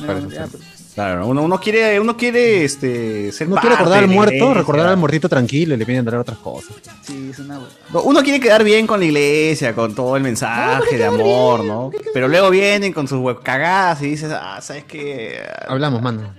No, 0.00 0.06
Parece 0.06 0.28
ya, 0.28 0.46
ser. 0.46 0.50
pues, 0.50 0.62
Claro, 0.96 1.26
uno, 1.26 1.42
uno 1.42 1.60
quiere, 1.60 2.00
uno 2.00 2.16
quiere 2.16 2.64
este, 2.64 3.30
ser 3.30 3.48
Uno 3.48 3.56
quiere 3.60 3.76
recordar 3.76 3.98
al 4.04 4.08
muerto, 4.08 4.34
iglesia. 4.34 4.54
recordar 4.54 4.86
al 4.86 4.96
muertito 4.96 5.28
tranquilo 5.28 5.74
y 5.74 5.76
le 5.76 5.84
vienen 5.84 6.08
a 6.08 6.10
dar 6.10 6.20
otras 6.20 6.38
cosas. 6.38 6.74
Sí, 7.02 7.28
es 7.30 7.38
una. 7.38 7.60
No, 7.92 8.00
Uno 8.02 8.22
quiere 8.22 8.40
quedar 8.40 8.64
bien 8.64 8.86
con 8.86 9.00
la 9.00 9.04
iglesia, 9.04 9.74
con 9.74 9.94
todo 9.94 10.16
el 10.16 10.22
mensaje 10.22 10.96
de 10.96 11.04
amor, 11.04 11.64
¿no? 11.64 11.90
Pero 12.14 12.28
luego 12.28 12.48
vienen 12.48 12.94
con 12.94 13.06
sus 13.06 13.18
web 13.18 13.42
cagadas 13.42 14.00
y 14.00 14.06
dices, 14.06 14.32
ah, 14.32 14.58
¿sabes 14.62 14.84
qué? 14.84 15.42
Hablamos, 15.68 16.00
mano. 16.00 16.32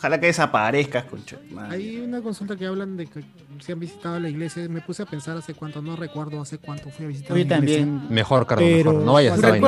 Ojalá 0.00 0.18
que 0.18 0.28
desaparezcas, 0.28 1.04
concha. 1.04 1.36
madre. 1.50 1.76
Hay 1.76 2.00
una 2.00 2.22
consulta 2.22 2.56
que 2.56 2.64
hablan 2.64 2.96
de 2.96 3.06
que 3.06 3.22
si 3.60 3.70
han 3.72 3.78
visitado 3.80 4.18
la 4.18 4.30
iglesia. 4.30 4.66
Me 4.70 4.80
puse 4.80 5.02
a 5.02 5.04
pensar 5.06 5.36
hace 5.36 5.52
cuánto, 5.52 5.82
no 5.82 5.94
recuerdo 5.94 6.40
hace 6.40 6.56
cuánto 6.56 6.88
fui 6.88 7.04
a 7.04 7.08
visitar 7.08 7.36
Yo 7.36 7.44
una 7.44 7.56
iglesia. 7.56 7.80
también. 7.84 8.08
Mejor, 8.08 8.46
Carlos, 8.46 8.66
Pero 8.66 8.92
mejor. 8.92 9.04
No 9.04 9.12
vayas 9.12 9.32
a 9.32 9.36
viajan- 9.36 9.60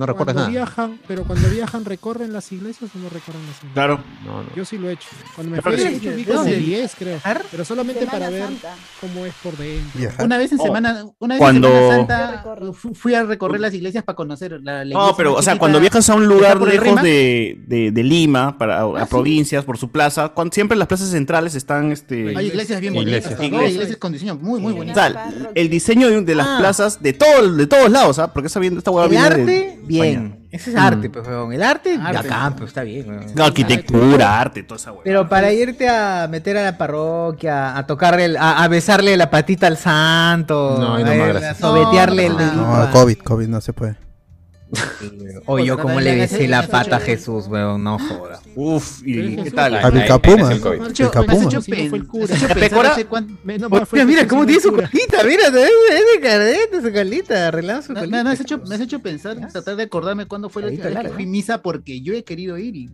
No 0.00 0.06
no 0.06 0.14
cuando 0.16 0.34
nada. 0.34 0.48
Viajan, 0.48 0.98
pero 1.06 1.22
cuando 1.22 1.48
viajan, 1.48 1.84
¿recorren 1.84 2.32
las 2.32 2.50
iglesias 2.50 2.90
o 2.92 2.98
no 2.98 3.08
recorren 3.08 3.40
las 3.42 3.50
iglesias? 3.58 3.72
Claro. 3.74 4.00
No, 4.24 4.42
no. 4.42 4.48
Yo 4.56 4.64
sí 4.64 4.78
lo 4.78 4.90
he 4.90 4.94
hecho. 4.94 5.06
Cuando 5.36 5.54
me 5.54 5.62
fui, 5.62 5.76
que 5.76 5.76
de 5.76 5.88
sí. 5.90 5.94
hecho, 5.94 6.16
vi 6.16 6.24
¿De 6.24 6.32
como 6.32 6.38
dónde? 6.40 6.56
10, 6.58 6.94
creo. 6.98 7.20
Pero 7.52 7.64
solamente 7.64 8.00
Semana 8.00 8.18
para 8.18 8.30
ver 8.30 8.42
Santa. 8.42 8.74
cómo 9.00 9.26
es 9.26 9.34
por 9.44 9.56
dentro. 9.56 10.24
Una 10.24 10.38
vez 10.38 10.50
en 10.50 10.58
Oh. 10.60 10.62
semana, 10.64 11.04
una 11.20 11.34
vez 11.36 11.38
Cuando- 11.40 11.68
en 11.68 11.74
Semana 12.06 12.42
Santa 12.42 12.72
fui 12.94 13.14
a 13.14 13.22
recorrer 13.22 13.60
las 13.60 13.74
iglesias 13.74 14.02
para 14.02 14.16
conocer 14.16 14.60
la, 14.62 14.84
la 14.84 14.94
No, 14.94 15.00
iglesia 15.02 15.14
pero, 15.16 15.30
más 15.34 15.38
o 15.38 15.42
sea, 15.42 15.56
cuando 15.56 15.78
viajas 15.78 16.10
a 16.10 16.16
un 16.16 16.26
lugar 16.26 16.60
lejos 16.60 17.00
de, 17.00 17.62
de, 17.68 17.92
de 17.92 18.02
Lima, 18.02 18.58
para, 18.58 18.82
a 18.82 19.04
sí. 19.04 19.10
Provincias, 19.36 19.64
por 19.64 19.76
su 19.76 19.90
plaza, 19.90 20.28
cuando, 20.30 20.52
siempre 20.54 20.76
las 20.78 20.88
plazas 20.88 21.10
centrales 21.10 21.54
están, 21.54 21.92
este... 21.92 22.36
Hay 22.36 22.46
iglesias 22.46 22.80
bien 22.80 22.94
bonitas, 22.94 23.18
Iglesias. 23.24 23.38
¿no? 23.38 23.44
Iglesias. 23.44 23.72
iglesias 23.72 23.96
con 23.98 24.12
diseño 24.12 24.34
muy, 24.36 24.60
muy 24.60 24.72
O 24.72 24.76
bonitas. 24.76 25.12
sea, 25.12 25.30
el 25.54 25.68
diseño 25.68 26.08
de, 26.08 26.22
de 26.22 26.34
las 26.34 26.46
Ah. 26.46 26.56
plazas 26.58 27.02
de, 27.02 27.12
todo, 27.12 27.52
de 27.54 27.66
todos 27.66 27.90
lados, 27.90 28.18
¿ah? 28.18 28.32
Porque 28.32 28.46
esa, 28.46 28.60
bien- 28.60 28.78
esta 28.78 28.90
hueá 28.90 29.04
El 29.04 29.10
viene 29.10 29.24
de 29.28 29.30
arte, 29.34 29.78
bien. 29.84 30.04
España. 30.26 30.36
Ese 30.52 30.70
es 30.70 30.76
arte, 30.76 31.10
pues, 31.10 31.26
weón. 31.26 31.52
El 31.52 31.62
arte, 31.62 31.98
Arte. 32.00 32.28
bacán, 32.28 32.56
pues, 32.56 32.68
está 32.68 32.82
bien, 32.82 33.08
weón. 33.08 33.26
La 33.34 33.46
arquitectura, 33.46 34.40
arte, 34.40 34.62
toda 34.62 34.76
esa 34.80 34.92
hueá. 34.92 35.02
Pero 35.04 35.28
para 35.28 35.52
irte 35.52 35.86
a 35.88 36.26
meter 36.30 36.56
a 36.56 36.64
la 36.64 36.78
parroquia, 36.78 37.76
a 37.76 37.86
tocarle, 37.86 38.24
el- 38.26 38.36
a, 38.38 38.62
a 38.62 38.68
besarle 38.68 39.16
la 39.16 39.28
patita 39.30 39.66
al 39.66 39.76
santo, 39.76 40.76
No, 40.78 40.88
no 40.88 40.94
a, 40.94 41.00
más, 41.00 41.10
a 41.10 41.26
gracias. 41.26 41.58
sobetearle 41.58 42.28
No, 42.28 42.30
el 42.30 42.32
no, 42.32 42.38
dedito 42.52 42.66
No, 42.68 42.74
a- 42.76 42.90
COVID, 42.90 43.18
COVID 43.18 43.48
no 43.48 43.60
se 43.60 43.72
puede. 43.72 43.96
O 45.46 45.58
yo 45.58 45.78
como 45.78 46.00
le 46.00 46.16
besé 46.16 46.48
la 46.48 46.66
pata 46.66 46.96
a 46.96 47.00
Jesús, 47.00 47.46
weón, 47.46 47.84
no 47.84 47.98
joda. 47.98 48.40
Uf, 48.56 49.00
¿y 49.06 49.36
qué 49.36 49.50
tal? 49.50 49.76
A 49.76 49.90
me- 53.44 53.58
no, 53.58 53.68
me 53.70 53.86
fue- 53.86 54.04
Mira, 54.04 54.26
cómo 54.26 54.44
tiene 54.44 54.60
su 54.60 54.70
colita, 54.72 55.22
mira, 55.24 55.46
es 55.46 55.52
de 55.52 56.20
careta, 56.20 56.82
su 56.82 56.92
colita, 56.92 57.48
arreglado 57.48 57.82
su 57.82 57.94
colita. 57.94 58.24
me 58.24 58.30
has 58.74 58.80
hecho, 58.80 58.98
pensar, 59.00 59.36
tratar 59.52 59.76
de 59.76 59.84
acordarme 59.84 60.26
cuándo 60.26 60.48
fue 60.48 60.62
la 60.62 60.68
última 60.68 60.88
vez 60.88 60.98
que 60.98 61.08
fui 61.10 61.26
misa 61.26 61.62
porque 61.62 62.00
yo 62.00 62.14
he 62.14 62.24
querido 62.24 62.58
ir 62.58 62.74
y 62.76 62.90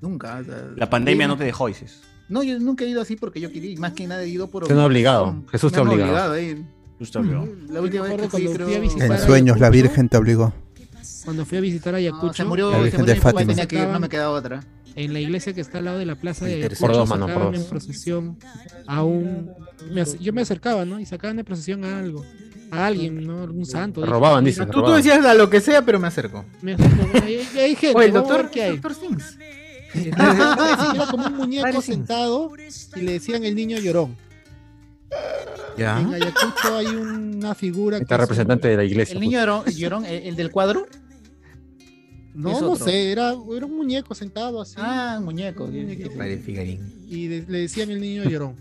nunca. 0.00 0.42
La 0.76 0.90
pandemia 0.90 1.26
no 1.26 1.36
te 1.36 1.44
dejó, 1.44 1.68
dices. 1.68 2.02
No, 2.28 2.42
yo 2.42 2.58
nunca 2.58 2.84
he 2.84 2.88
ido 2.88 3.02
así 3.02 3.16
porque 3.16 3.40
yo 3.40 3.50
quería 3.52 3.72
ir, 3.72 3.78
más 3.78 3.92
que 3.92 4.06
nada 4.06 4.22
he 4.22 4.28
ido 4.28 4.48
por 4.48 4.66
Te 4.66 4.72
han 4.72 4.78
obligado. 4.78 5.42
Jesús 5.50 5.72
te 5.72 5.78
ha 5.78 5.82
obligado. 5.82 6.34
La 7.68 7.80
última 7.80 8.04
vez 8.04 8.22
que 8.22 8.28
fui, 8.28 8.46
creo... 8.46 8.66
fui 8.66 8.74
a 8.76 8.78
visitar 8.78 9.10
En 9.10 9.18
sueños 9.18 9.58
la 9.58 9.70
Virgen 9.70 10.08
te 10.08 10.16
obligó. 10.16 10.52
Cuando 11.24 11.44
fui 11.46 11.58
a 11.58 11.60
visitar 11.60 11.94
a 11.94 11.98
Ayacucho, 11.98 12.32
se 12.34 12.44
murió, 12.44 12.70
La 12.70 12.90
se 12.90 12.98
murió 12.98 13.14
de 13.14 13.20
Fátima. 13.20 13.46
tenía 13.46 13.66
que 13.66 13.76
ir, 13.76 13.86
no 13.88 14.00
me 14.00 14.08
quedaba 14.08 14.30
otra. 14.30 14.64
en 14.94 15.12
la 15.12 15.20
iglesia 15.20 15.52
que 15.54 15.60
está 15.60 15.78
al 15.78 15.84
lado 15.86 15.98
de 15.98 16.06
la 16.06 16.16
plaza 16.16 16.44
de 16.44 16.54
Ayacucho. 16.54 16.80
Por 16.80 16.92
dos, 16.92 17.08
mano, 17.08 17.26
por 17.26 17.32
sacaban 17.34 17.52
dos. 17.54 17.62
en 17.62 17.68
procesión 17.70 18.38
a 18.86 19.02
un... 19.04 19.50
me 19.90 20.04
yo 20.20 20.32
me 20.32 20.42
acercaba, 20.42 20.84
¿no? 20.84 20.98
Y 21.00 21.06
sacaban 21.06 21.36
de 21.36 21.44
procesión 21.44 21.84
a 21.84 21.98
algo. 21.98 22.24
A 22.70 22.86
alguien, 22.86 23.26
¿no? 23.26 23.42
Algún 23.42 23.66
santo. 23.66 24.04
Robaban, 24.04 24.44
te 24.44 24.52
Tú, 24.52 24.82
tú 24.82 24.92
decías 24.92 25.24
a 25.24 25.34
lo 25.34 25.48
que 25.50 25.60
sea, 25.60 25.82
pero 25.82 25.98
me 26.00 26.08
acerco. 26.08 26.44
Me 26.62 26.72
acerco, 26.74 27.04
hay 27.58 27.74
gente, 27.76 27.96
Oye, 27.98 28.06
el 28.06 28.12
doctor, 28.14 28.50
qué 28.50 28.62
hay. 28.64 28.70
doctor 28.72 28.94
Sims. 28.94 29.38
Era 29.94 31.06
como 31.10 31.26
un 31.26 31.36
muñeco 31.36 31.82
sentado 31.82 32.50
y 32.96 33.00
le 33.02 33.12
decían 33.12 33.44
el 33.44 33.54
niño 33.54 33.78
llorón. 33.78 34.16
Ya. 35.76 36.00
En 36.00 36.14
Ayacucho 36.14 36.76
hay 36.76 36.86
una 36.86 37.54
figura 37.54 37.98
Está 37.98 38.14
es 38.14 38.18
un- 38.18 38.22
representante 38.22 38.68
de 38.68 38.76
la 38.78 38.84
iglesia. 38.84 39.14
El 39.14 39.20
niño 39.20 39.38
llorón, 39.40 39.64
llorón, 39.66 40.04
el, 40.06 40.22
el 40.28 40.36
del 40.36 40.50
cuadro. 40.50 40.86
No, 42.34 42.50
Es 42.52 42.62
no 42.62 42.76
sé, 42.76 43.12
era, 43.12 43.34
era 43.56 43.66
un 43.66 43.76
muñeco 43.76 44.14
sentado 44.14 44.60
así. 44.62 44.74
Ah, 44.78 45.16
un 45.18 45.26
muñeco. 45.26 45.66
Para 46.16 46.28
el 46.28 46.40
figurín. 46.40 47.06
Y 47.08 47.26
de- 47.26 47.44
le 47.46 47.58
decían 47.60 47.90
el 47.90 48.00
niño 48.00 48.24
llorón. 48.24 48.56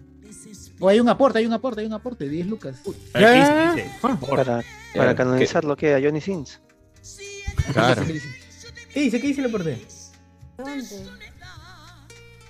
O 0.80 0.90
hay 0.90 1.00
un 1.00 1.08
aporte, 1.10 1.40
hay 1.40 1.46
un 1.46 1.54
aporte, 1.54 1.82
hay 1.82 1.88
un 1.88 1.94
aporte, 1.94 2.28
10 2.28 2.48
lucas. 2.48 2.78
Para, 3.14 4.62
Ya, 4.62 4.64
para 4.96 5.16
canonizarlo, 5.16 5.76
¿qué? 5.78 5.94
A 5.94 6.02
Johnny 6.02 6.20
Sins. 6.22 6.60
Claro. 7.72 8.04
¿Qué 8.94 9.02
dice? 9.02 9.22
¿Qué 9.22 9.28
dice 9.28 9.42
el 9.42 9.48
aporte? 9.48 9.78
¿Dónde? 10.58 10.86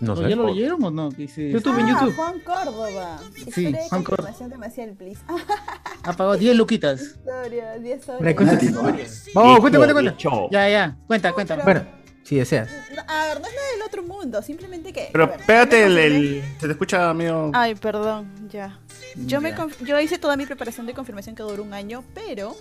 No 0.01 0.13
¿O 0.13 0.15
sé. 0.17 0.29
¿Ya 0.29 0.35
lo 0.35 0.47
leyeron 0.47 0.83
o 0.83 0.91
no? 0.91 1.09
¿Qué 1.09 1.23
dice? 1.23 1.49
YouTube, 1.51 1.77
en 1.79 1.85
Ah, 1.85 1.89
YouTube. 2.01 2.15
Juan 2.15 2.39
Córdoba. 2.39 3.19
Sí, 3.35 3.43
Historia 3.47 3.69
de 3.71 3.89
Juan 3.89 4.03
Córdoba. 4.03 4.29
confirmación 4.29 4.49
de 4.49 4.57
Maciel, 4.57 4.93
please. 4.95 5.21
Ha 6.03 6.13
pagado 6.13 6.35
10 6.37 6.55
luquitas. 6.57 6.99
Historia, 7.01 7.77
10 7.77 8.07
Mira, 8.19 8.41
horas. 8.41 9.25
Vamos, 9.35 9.59
cuenta, 9.59 9.77
cuenta, 9.77 9.93
cuenta. 9.93 10.15
Ya, 10.51 10.69
ya. 10.69 10.97
Cuenta, 11.05 11.31
cuenta. 11.33 11.55
Bueno, 11.57 11.85
si 12.23 12.37
deseas. 12.37 12.69
No, 12.95 13.01
a 13.07 13.27
ver, 13.27 13.39
no 13.39 13.47
es 13.47 13.53
nada 13.53 13.67
del 13.73 13.81
otro 13.85 14.01
mundo, 14.03 14.41
simplemente 14.41 14.91
que. 14.91 15.09
Pero 15.11 15.27
ver, 15.27 15.39
pégate 15.45 15.83
el, 15.85 15.93
me 15.93 16.05
el- 16.07 16.43
Se 16.59 16.65
te 16.65 16.71
escucha 16.71 17.13
medio. 17.13 17.51
Ay, 17.53 17.75
perdón, 17.75 18.31
ya. 18.49 18.79
Yo, 19.15 19.41
me 19.41 19.51
Ya. 19.51 19.57
conf- 19.57 19.85
yo 19.85 19.99
hice 19.99 20.17
toda 20.17 20.35
mi 20.37 20.47
preparación 20.47 20.87
de 20.87 20.93
confirmación 20.95 21.35
que 21.35 21.43
duró 21.43 21.61
un 21.61 21.73
año, 21.75 22.03
pero 22.15 22.55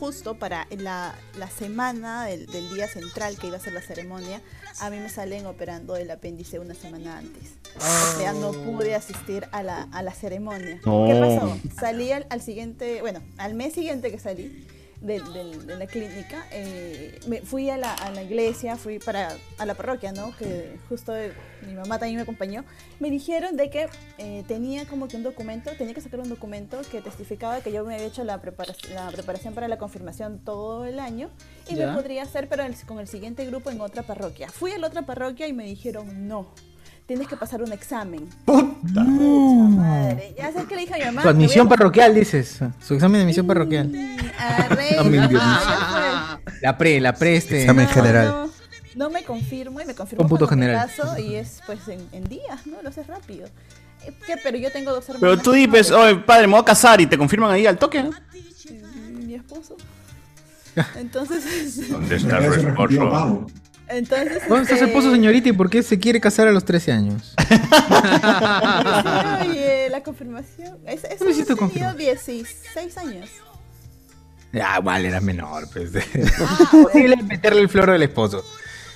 justo 0.00 0.34
para 0.34 0.66
la, 0.70 1.14
la 1.38 1.48
semana 1.50 2.24
del, 2.24 2.46
del 2.46 2.72
día 2.74 2.88
central 2.88 3.36
que 3.38 3.48
iba 3.48 3.58
a 3.58 3.60
ser 3.60 3.74
la 3.74 3.82
ceremonia, 3.82 4.40
a 4.80 4.88
mí 4.88 4.98
me 4.98 5.10
salen 5.10 5.44
operando 5.44 5.94
el 5.96 6.10
apéndice 6.10 6.58
una 6.58 6.74
semana 6.74 7.18
antes. 7.18 7.50
O 7.76 8.18
sea, 8.18 8.32
no 8.32 8.52
pude 8.52 8.94
asistir 8.94 9.46
a 9.52 9.62
la, 9.62 9.82
a 9.92 10.02
la 10.02 10.12
ceremonia. 10.12 10.80
No. 10.86 11.06
¿Qué 11.06 11.14
pasó? 11.20 11.56
Salí 11.78 12.10
al, 12.12 12.26
al 12.30 12.40
siguiente, 12.40 13.02
bueno, 13.02 13.20
al 13.36 13.54
mes 13.54 13.74
siguiente 13.74 14.10
que 14.10 14.18
salí 14.18 14.66
de, 15.00 15.18
de 15.20 15.76
la 15.76 15.86
clínica, 15.86 16.44
eh, 16.52 17.18
me 17.26 17.40
fui 17.40 17.70
a 17.70 17.78
la, 17.78 17.94
a 17.94 18.10
la 18.10 18.22
iglesia, 18.22 18.76
fui 18.76 18.98
para 18.98 19.34
a 19.58 19.64
la 19.66 19.74
parroquia, 19.74 20.12
¿no? 20.12 20.36
Que 20.36 20.76
justo 20.88 21.14
mi 21.66 21.72
mamá 21.74 21.98
también 21.98 22.16
me 22.16 22.22
acompañó. 22.22 22.64
Me 22.98 23.10
dijeron 23.10 23.56
de 23.56 23.70
que 23.70 23.88
eh, 24.18 24.44
tenía 24.46 24.84
como 24.86 25.08
que 25.08 25.16
un 25.16 25.22
documento, 25.22 25.70
tenía 25.78 25.94
que 25.94 26.00
sacar 26.02 26.20
un 26.20 26.28
documento 26.28 26.80
que 26.90 27.00
testificaba 27.00 27.60
que 27.62 27.72
yo 27.72 27.84
me 27.84 27.94
había 27.94 28.06
hecho 28.06 28.24
la, 28.24 28.42
preparación 28.42 28.94
la 28.94 29.10
preparación 29.10 29.54
para 29.54 29.68
la 29.68 29.78
confirmación 29.78 30.38
todo 30.44 30.84
el 30.84 30.98
año 31.00 31.30
y 31.68 31.76
Ya. 31.76 31.86
me 31.88 31.94
podría 31.94 32.22
hacer 32.22 32.48
pero 32.48 32.62
el- 32.64 32.76
con 32.86 32.98
el 32.98 33.08
siguiente 33.08 33.46
grupo 33.46 33.70
en 33.70 33.80
otra 33.80 34.02
parroquia. 34.02 34.50
Fui 34.50 34.72
a 34.72 34.78
la 34.78 34.88
otra 34.88 35.02
parroquia 35.06 35.48
y 35.48 35.52
me 35.54 35.64
dijeron 35.64 36.28
no. 36.28 36.52
Tienes 37.10 37.26
que 37.26 37.36
pasar 37.36 37.60
un 37.60 37.72
examen. 37.72 38.24
Puta 38.44 39.02
madre. 39.02 40.32
Ya 40.38 40.52
sabes 40.52 40.68
que 40.68 40.76
le 40.76 40.82
dije 40.82 40.94
a 40.94 40.98
mi 40.98 41.04
mamá. 41.06 41.22
Su 41.22 41.28
admisión 41.28 41.66
a- 41.66 41.70
parroquial, 41.70 42.14
dices. 42.14 42.60
Su 42.80 42.94
examen 42.94 43.14
de 43.18 43.22
admisión 43.22 43.48
parroquial. 43.48 43.90
Ah, 44.38 44.68
ya 44.68 44.76
fue. 44.76 46.40
La 46.62 46.78
pre, 46.78 47.00
la 47.00 47.12
pre 47.12 47.34
este. 47.34 47.62
Examen 47.62 47.86
No, 47.86 47.92
general. 47.92 48.26
No, 48.28 48.50
no 48.94 49.10
me 49.10 49.24
confirmo 49.24 49.80
y 49.80 49.86
me 49.86 49.96
confirmo 49.96 50.28
me 50.28 50.46
general. 50.46 50.86
caso 50.86 51.18
y 51.18 51.34
es 51.34 51.60
pues 51.66 51.80
en, 51.88 51.98
en 52.12 52.28
días, 52.28 52.64
¿no? 52.64 52.80
Lo 52.80 52.90
haces 52.90 53.08
rápido. 53.08 53.48
Eh, 54.04 54.12
¿Qué? 54.24 54.36
Pero 54.40 54.58
yo 54.58 54.70
tengo 54.70 54.92
dos 54.92 55.08
hermanas. 55.08 55.20
Pero 55.20 55.42
tú 55.42 55.50
dices, 55.50 55.90
oye, 55.90 56.14
padre, 56.14 56.46
me 56.46 56.52
voy 56.52 56.62
a 56.62 56.64
casar 56.64 57.00
y 57.00 57.08
te 57.08 57.18
confirman 57.18 57.50
ahí 57.50 57.66
al 57.66 57.76
toque. 57.76 58.04
¿no? 58.04 58.12
Mi 59.10 59.34
esposo. 59.34 59.76
Entonces. 60.96 61.88
¿Dónde 61.90 62.14
está 62.14 62.38
el 62.38 62.68
esposo? 62.68 63.46
Entonces. 63.90 64.42
¿Dónde 64.48 64.62
está 64.64 64.78
su 64.78 64.84
esposo, 64.84 65.10
señorita, 65.12 65.48
y 65.48 65.52
por 65.52 65.68
qué 65.68 65.82
se 65.82 65.98
quiere 65.98 66.20
casar 66.20 66.48
a 66.48 66.52
los 66.52 66.64
13 66.64 66.92
años? 66.92 67.34
Oye, 69.42 69.88
la 69.90 70.02
confirmación. 70.02 70.78
Es, 70.86 71.04
es, 71.04 71.18
¿Cómo 71.18 71.30
hiciste 71.30 71.52
he 71.52 71.56
tenido 71.56 71.56
confirmación? 71.56 71.98
16 71.98 72.98
años. 72.98 73.30
Ah, 74.62 74.80
vale, 74.80 75.08
era 75.08 75.20
menor, 75.20 75.68
pues. 75.72 75.90
Ah, 76.42 76.68
Posible 76.72 77.16
meterle 77.22 77.60
el 77.60 77.68
floro 77.68 77.92
del 77.92 78.02
esposo. 78.02 78.44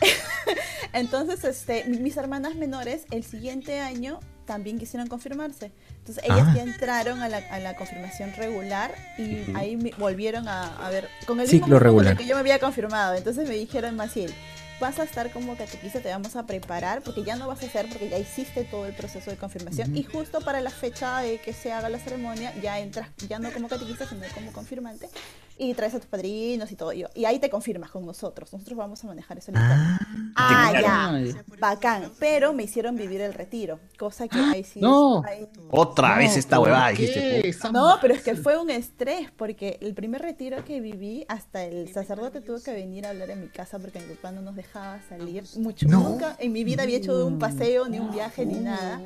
Entonces, 0.92 1.44
este, 1.44 1.84
mi- 1.84 1.98
mis 1.98 2.16
hermanas 2.16 2.54
menores 2.56 3.02
el 3.10 3.24
siguiente 3.24 3.80
año 3.80 4.20
también 4.46 4.78
quisieron 4.78 5.08
confirmarse. 5.08 5.72
Entonces, 5.98 6.24
ellas 6.24 6.46
Ah. 6.48 6.52
ya 6.56 6.62
entraron 6.62 7.22
a 7.22 7.28
la, 7.28 7.38
a 7.38 7.58
la 7.60 7.76
confirmación 7.76 8.32
regular 8.36 8.94
y 9.18 9.38
ahí 9.56 9.76
me- 9.76 9.92
volvieron 9.98 10.48
a, 10.48 10.76
a 10.86 10.90
ver 10.90 11.08
con 11.26 11.40
el 11.40 11.48
Ciclo 11.48 11.66
mismo 11.66 11.76
grupo 11.78 11.96
con 11.96 11.96
el 11.98 12.04
regular. 12.04 12.16
que 12.16 12.26
yo 12.26 12.34
me 12.34 12.40
había 12.40 12.58
confirmado. 12.58 13.14
Entonces 13.14 13.48
me 13.48 13.54
dijeron, 13.54 13.96
Maciel, 13.96 14.34
vas 14.80 14.98
a 14.98 15.04
estar 15.04 15.30
como 15.30 15.56
catequista, 15.56 16.00
te 16.00 16.08
vamos 16.08 16.36
a 16.36 16.46
preparar 16.46 17.02
porque 17.02 17.22
ya 17.22 17.36
no 17.36 17.46
vas 17.46 17.62
a 17.62 17.66
hacer 17.66 17.88
porque 17.88 18.08
ya 18.08 18.18
hiciste 18.18 18.64
todo 18.64 18.86
el 18.86 18.94
proceso 18.94 19.30
de 19.30 19.36
confirmación. 19.36 19.96
Y 19.96 20.02
justo 20.02 20.40
para 20.40 20.60
la 20.60 20.70
fecha 20.70 21.20
de 21.20 21.38
que 21.38 21.52
se 21.52 21.72
haga 21.72 21.88
la 21.88 21.98
ceremonia 21.98 22.52
ya 22.60 22.78
entras 22.80 23.08
ya 23.28 23.38
no 23.38 23.52
como 23.52 23.68
catequista 23.68 24.06
sino 24.08 24.22
como 24.34 24.52
confirmante 24.52 25.08
y 25.56 25.72
traes 25.74 25.94
a 25.94 25.98
tus 26.00 26.08
padrinos 26.08 26.70
y 26.72 26.76
todo 26.76 26.92
y, 26.92 27.04
y 27.14 27.24
ahí 27.24 27.38
te 27.38 27.48
confirmas 27.50 27.90
con 27.90 28.04
nosotros. 28.04 28.52
Nosotros 28.52 28.76
vamos 28.76 29.02
a 29.04 29.06
manejar 29.06 29.38
eso 29.38 29.52
ah, 29.54 29.98
ah 30.36 30.72
ya. 30.80 31.44
bacán. 31.60 32.10
Pero 32.18 32.52
me 32.52 32.64
hicieron 32.64 32.96
vivir 32.96 33.20
el 33.20 33.32
retiro 33.34 33.78
cosa 33.98 34.26
que 34.28 34.38
ahí 34.38 34.64
sí 34.64 34.80
No. 34.80 35.22
ahí- 35.24 35.46
Otra 35.70 36.10
No, 36.10 36.16
vez 36.16 36.36
esta 36.36 36.56
¿por 36.56 36.66
huevada, 36.68 36.88
dijiste. 36.88 37.54
no, 37.72 37.98
pero 38.00 38.14
es 38.14 38.22
que 38.22 38.34
fue 38.34 38.58
un 38.58 38.70
estrés, 38.70 39.30
porque 39.36 39.78
el 39.80 39.94
primer 39.94 40.22
retiro 40.22 40.64
que 40.64 40.80
viví, 40.80 41.24
hasta 41.28 41.64
el 41.64 41.92
sacerdote 41.92 42.40
tuvo 42.40 42.60
que 42.62 42.72
venir 42.72 43.06
a 43.06 43.10
hablar 43.10 43.30
en 43.30 43.40
mi 43.40 43.48
casa 43.48 43.78
porque 43.78 44.00
mi 44.00 44.14
papá 44.14 44.32
no 44.32 44.42
nos 44.42 44.56
dejaba 44.56 45.00
salir 45.08 45.44
mucho. 45.56 45.86
No. 45.88 46.00
Nunca 46.10 46.36
en 46.38 46.52
mi 46.52 46.64
vida 46.64 46.82
había 46.82 46.98
hecho 46.98 47.26
un 47.26 47.38
paseo, 47.38 47.88
ni 47.88 47.98
un 47.98 48.10
viaje, 48.10 48.44
ni 48.44 48.58
nada. 48.58 49.00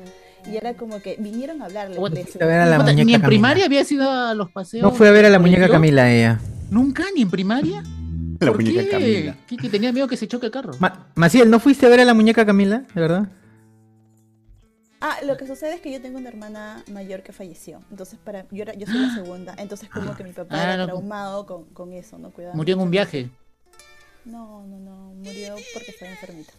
Y 0.51 0.55
era 0.55 0.73
como 0.75 1.01
que 1.01 1.15
vinieron 1.19 1.61
a 1.61 1.65
hablarle. 1.65 1.95
De 1.95 2.43
a 2.43 2.45
ver 2.45 2.59
a 2.61 2.65
la 2.65 2.77
Ni 2.83 2.91
en 2.91 2.97
Camila. 2.97 3.25
primaria 3.27 3.65
había 3.65 3.81
ido 3.89 4.09
a 4.09 4.33
los 4.33 4.49
paseos. 4.51 4.83
No 4.83 4.91
fue 4.91 5.07
a 5.09 5.11
ver 5.11 5.25
a 5.25 5.29
la 5.29 5.39
muñeca? 5.39 5.67
Camila 5.69 6.11
ella. 6.11 6.39
¿Nunca? 6.71 7.03
¿Ni 7.15 7.21
en 7.23 7.29
primaria? 7.29 7.83
La 8.39 8.47
¿Por 8.51 8.57
muñeca 8.63 8.81
qué? 8.83 8.89
Camila. 8.89 9.37
¿Qué, 9.47 9.57
que 9.57 9.69
tenía 9.69 9.91
miedo 9.91 10.07
que 10.07 10.15
se 10.17 10.27
choque 10.27 10.45
el 10.45 10.51
carro. 10.51 10.71
Ma- 10.79 11.07
Maciel, 11.15 11.49
¿no 11.49 11.59
fuiste 11.59 11.85
a 11.85 11.89
ver 11.89 11.99
a 11.99 12.05
la 12.05 12.13
muñeca 12.13 12.45
Camila? 12.45 12.83
¿De 12.93 13.01
verdad? 13.01 13.27
Ah, 15.01 15.17
lo 15.25 15.37
que 15.37 15.47
sucede 15.47 15.75
es 15.75 15.81
que 15.81 15.91
yo 15.91 16.01
tengo 16.01 16.17
una 16.17 16.27
hermana 16.29 16.83
mayor 16.91 17.23
que 17.23 17.31
falleció. 17.31 17.81
Entonces, 17.89 18.19
para 18.23 18.45
yo, 18.51 18.63
era, 18.63 18.73
yo 18.73 18.85
soy 18.85 18.99
la 18.99 19.13
segunda. 19.13 19.55
Entonces, 19.57 19.89
como 19.89 20.15
que 20.15 20.23
mi 20.25 20.31
papá 20.33 20.55
Ah, 20.59 20.63
era 20.63 20.77
no. 20.77 20.85
traumado 20.87 21.45
con, 21.45 21.65
con 21.65 21.93
eso, 21.93 22.17
¿no? 22.17 22.31
Cuidaba 22.31 22.55
Murió 22.55 22.75
en 22.75 22.81
un 22.81 22.91
viaje. 22.91 23.29
No, 24.25 24.65
no, 24.67 24.77
no. 24.79 25.13
Murió 25.15 25.55
porque 25.73 25.91
estaba 25.91 26.11
enfermita. 26.11 26.51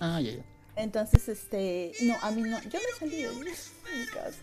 Ah, 0.00 0.20
ya, 0.20 0.30
ya. 0.32 0.42
Entonces, 0.78 1.28
este, 1.28 1.92
no, 2.02 2.14
a 2.22 2.30
mí 2.30 2.42
no, 2.42 2.58
yo 2.62 2.78
me 2.78 2.98
salí 2.98 3.22
de 3.22 3.28
mi 3.30 4.06
casa. 4.12 4.38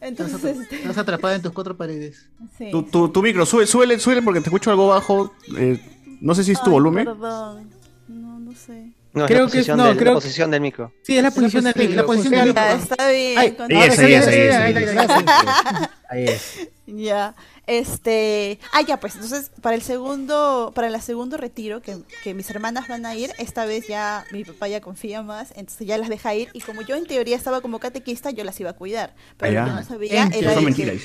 Entonces, 0.00 0.36
Estás, 0.44 0.56
este, 0.62 0.76
estás 0.76 0.98
atrapada 0.98 1.34
en 1.34 1.42
tus 1.42 1.52
cuatro 1.52 1.76
paredes. 1.76 2.28
sí. 2.56 2.70
Tu, 2.70 2.82
tu, 2.84 3.08
tu 3.08 3.22
micro, 3.22 3.44
sube, 3.46 3.66
súbele, 3.66 3.98
súbele 3.98 4.22
porque 4.22 4.40
te 4.40 4.46
escucho 4.48 4.70
algo 4.70 4.88
bajo. 4.88 5.34
eh, 5.56 5.80
no 6.20 6.34
sé 6.34 6.44
si 6.44 6.52
es 6.52 6.58
tu 6.60 6.66
Ay, 6.66 6.72
volumen. 6.72 7.04
Perdón, 7.04 7.70
no, 8.06 8.38
no 8.38 8.52
sé. 8.54 8.92
No, 9.14 9.26
Creo 9.26 9.46
es 9.46 9.52
que 9.52 9.58
la 9.58 9.60
es- 9.62 9.66
posición, 9.66 9.76
no, 9.78 9.84
del, 9.86 9.96
creo- 9.96 10.12
la 10.12 10.20
posición 10.20 10.50
del 10.50 10.60
micro. 10.60 10.92
Sí, 11.02 11.16
es 11.16 11.22
la 11.22 11.30
posición 11.30 11.64
del 11.64 11.74
micro. 11.76 11.96
la 11.96 12.04
posición 12.06 12.32
del. 12.44 12.54
Ya, 12.54 12.72
está 12.74 13.08
bien. 13.10 13.38
Ahí 13.38 13.46
es, 13.48 13.98
ahí 13.98 14.12
es, 14.14 14.26
ahí 14.26 14.40
es, 14.40 14.54
ahí 14.54 14.74
Ahí 14.74 14.84
es. 14.84 14.90
está, 14.90 15.14
ahí 15.16 15.24
está. 15.24 15.90
Ahí 16.10 16.24
es. 16.24 16.68
Ya, 16.86 17.34
este, 17.68 18.58
ah 18.72 18.80
ya 18.80 18.98
pues, 18.98 19.14
entonces 19.14 19.52
para 19.60 19.76
el 19.76 19.82
segundo, 19.82 20.72
para 20.74 20.88
el 20.88 21.00
segundo 21.02 21.36
retiro 21.36 21.82
que, 21.82 21.98
que 22.24 22.32
mis 22.32 22.48
hermanas 22.50 22.88
van 22.88 23.04
a 23.04 23.14
ir, 23.14 23.30
esta 23.38 23.66
vez 23.66 23.86
ya 23.86 24.24
mi 24.32 24.42
papá 24.42 24.68
ya 24.68 24.80
confía 24.80 25.22
más, 25.22 25.52
entonces 25.54 25.86
ya 25.86 25.98
las 25.98 26.08
deja 26.08 26.34
ir 26.34 26.48
y 26.54 26.60
como 26.60 26.80
yo 26.80 26.96
en 26.96 27.06
teoría 27.06 27.36
estaba 27.36 27.60
como 27.60 27.78
catequista, 27.78 28.30
yo 28.30 28.42
las 28.42 28.58
iba 28.58 28.70
a 28.70 28.72
cuidar, 28.72 29.14
pero 29.36 29.52
lo 29.52 29.64
que 29.66 29.70
ya. 29.70 29.76
no 29.76 29.84
sabía 29.84 30.22
En 30.22 30.32
era 30.32 30.54
que, 30.54 31.00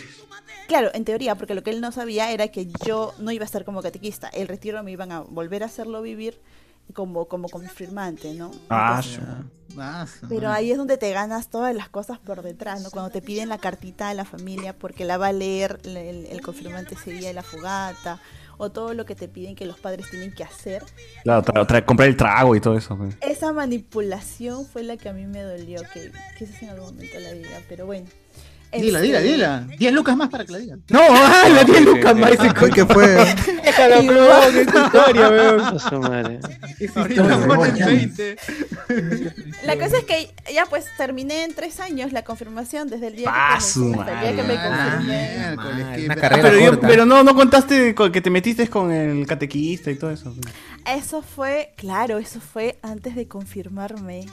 claro, 0.68 0.90
en 0.94 1.04
teoría, 1.04 1.36
porque 1.36 1.54
lo 1.54 1.64
que 1.64 1.72
él 1.72 1.82
no 1.82 1.92
sabía 1.92 2.32
era 2.32 2.48
que 2.48 2.68
yo 2.86 3.14
no 3.20 3.32
iba 3.32 3.44
a 3.44 3.46
estar 3.46 3.66
como 3.66 3.82
catequista, 3.82 4.30
el 4.30 4.48
retiro 4.48 4.82
me 4.84 4.92
iban 4.92 5.12
a 5.12 5.20
volver 5.20 5.64
a 5.64 5.66
hacerlo 5.66 6.02
vivir 6.02 6.40
como 6.94 7.26
como 7.26 7.50
confirmante, 7.50 8.34
¿no? 8.34 8.52
Ah, 8.70 9.02
Entonces, 9.04 9.20
pero 10.30 10.50
ahí 10.52 10.72
es 10.72 10.78
donde 10.78 10.98
te 10.98 11.12
ganas 11.12 11.50
todas 11.50 11.74
las 11.74 11.90
cosas 11.90 12.20
por 12.20 12.44
detrás, 12.44 12.82
¿no? 12.82 12.92
Cuando 12.92 13.10
te 13.10 13.22
piden 13.22 13.50
la 13.50 13.58
cartita 13.58 14.10
de 14.10 14.16
la 14.16 14.26
familia 14.26 14.78
porque 14.78 15.04
la 15.06 15.18
va 15.18 15.28
a 15.28 15.34
leer 15.34 15.80
el, 15.84 16.42
confirmante 16.42 16.94
ese 16.96 17.12
día 17.12 17.30
de 17.30 17.34
la 17.34 17.42
fogata, 17.42 18.20
o 18.58 18.72
todo 18.72 18.94
lo 18.94 19.06
que 19.06 19.16
te 19.16 19.28
piden 19.28 19.56
que 19.56 19.66
los 19.66 19.80
padres 19.80 20.08
tienen 20.12 20.32
que 20.32 20.44
hacer. 20.44 20.84
Claro, 21.24 21.42
tra- 21.44 21.66
tra- 21.66 21.84
comprar 21.86 22.08
el 22.08 22.16
trago 22.16 22.56
y 22.56 22.62
todo 22.62 22.78
eso. 22.78 22.96
pues. 22.96 23.16
Esa 23.22 23.52
manipulación 23.52 24.68
fue 24.68 24.84
la 24.84 24.96
que 24.96 25.10
a 25.10 25.14
mí 25.14 25.26
me 25.26 25.42
dolió, 25.42 25.82
que 25.92 26.12
quizás 26.38 26.62
en 26.62 26.70
algún 26.70 26.94
momento 26.94 27.20
la 27.20 27.32
diga, 27.32 27.60
pero 27.68 27.88
bueno. 27.88 28.06
Dila, 28.74 29.00
Este, 29.00 29.08
dila, 29.08 29.20
dila. 29.22 29.68
10 29.78 29.94
lucas 29.94 30.18
más 30.18 30.30
para 30.30 30.46
que 30.46 30.52
la 30.54 30.58
digan. 30.60 30.84
No, 30.90 31.00
ah, 31.10 31.50
la 31.50 31.64
10 31.64 31.82
lucas 31.86 32.16
más 32.16 32.32
ese 32.32 32.42
Ay, 32.56 32.72
¿Qué 32.74 32.86
fue? 32.86 33.08
Déjalo, 33.64 34.00
weón, 34.02 34.58
esa 34.58 34.86
historia, 34.86 35.30
weón. 35.30 35.60
A 35.62 35.80
su 35.80 36.00
madre. 36.00 36.40
La 39.64 39.76
cosa 39.78 39.98
es 39.98 40.04
que 40.06 40.34
ya 40.54 40.66
pues 40.66 40.86
terminé 40.98 41.44
en 41.44 41.54
tres 41.54 41.80
años 41.80 42.12
la 42.12 42.24
confirmación 42.24 42.90
desde 42.90 43.08
el 43.08 43.16
día 43.16 43.30
Ah, 43.32 43.56
que 43.58 43.64
su 43.64 43.92
comencé 43.92 44.12
hasta 44.12 44.30
el 44.30 44.36
día 44.36 44.44
que 44.44 44.48
me 44.48 44.56
confirmé. 44.56 46.06
Una 46.06 46.14
Ah, 46.14 46.16
carrera 46.18 46.42
pero, 46.50 46.60
yo- 46.60 46.70
corta. 46.72 46.88
pero 46.88 47.06
no, 47.06 47.24
no 47.24 47.36
contaste 47.36 47.96
con- 47.96 48.12
que 48.12 48.22
te 48.22 48.30
metiste 48.30 48.68
con 48.68 48.92
el 48.92 49.26
catequista 49.26 49.92
y 49.92 49.96
todo 49.96 50.12
eso. 50.12 50.34
Eso 50.86 51.22
fue, 51.22 51.74
claro, 51.78 52.18
eso 52.18 52.40
fue 52.42 52.78
antes 52.82 53.16
de 53.16 53.28
confirmarme. 53.28 54.26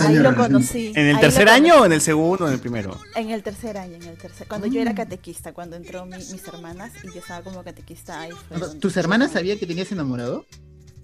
Ahí 0.00 0.14
lo 0.16 0.34
conocí. 0.34 0.92
¿En 0.96 1.06
el 1.08 1.16
ahí 1.16 1.20
tercer 1.20 1.48
año 1.48 1.80
o 1.82 1.84
en 1.86 1.92
el 1.92 2.00
segundo 2.00 2.44
o 2.44 2.48
en 2.48 2.54
el 2.54 2.60
primero? 2.60 2.98
En 3.14 3.30
el 3.30 3.42
tercer 3.42 3.76
año, 3.76 3.96
en 3.96 4.04
el 4.04 4.16
tercer. 4.16 4.46
Cuando 4.48 4.66
yo 4.66 4.80
era 4.80 4.94
catequista, 4.94 5.52
cuando 5.52 5.76
entró 5.76 6.06
mi- 6.06 6.16
mis 6.16 6.46
hermanas 6.48 6.92
y 7.02 7.08
yo 7.12 7.20
estaba 7.20 7.42
como 7.42 7.62
catequista 7.62 8.20
ahí 8.20 8.30
fue 8.48 8.58
¿Tus 8.78 8.96
hermanas 8.96 9.32
sabían 9.32 9.58
que 9.58 9.66
tenías 9.66 9.92
enamorado? 9.92 10.46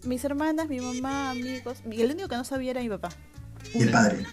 Mis 0.05 0.25
hermanas, 0.25 0.69
mi 0.69 0.81
mamá, 0.81 1.31
amigos. 1.31 1.79
y 1.91 2.01
El 2.03 2.13
único 2.13 2.29
que 2.29 2.37
no 2.37 2.45
sabía 2.45 2.71
era 2.71 2.81
mi 2.81 2.89
papá. 2.89 3.11
Y 3.75 3.83
el 3.83 3.91
padre. 3.91 4.25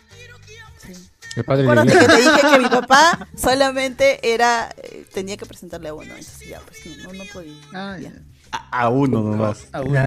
El 1.35 1.43
padre 1.43 1.63
Acuérdate 1.63 1.99
que 1.99 2.05
te 2.07 2.15
dije 2.17 2.41
que 2.53 2.59
mi 2.59 2.69
papá 2.69 3.27
solamente 3.35 4.33
era. 4.33 4.69
eh, 4.77 5.05
tenía 5.13 5.35
que 5.35 5.45
presentarle 5.45 5.89
a 5.89 5.93
uno. 5.93 6.03
Entonces 6.15 6.47
ya, 6.47 6.61
pues 6.61 6.79
no, 7.03 7.11
no, 7.11 7.23
podía. 7.33 7.53
ya. 7.99 8.13
A, 8.51 8.81
a 8.83 8.89
uno 8.89 9.21
nomás. 9.21 9.67
A 9.71 9.81
uno. 9.81 9.99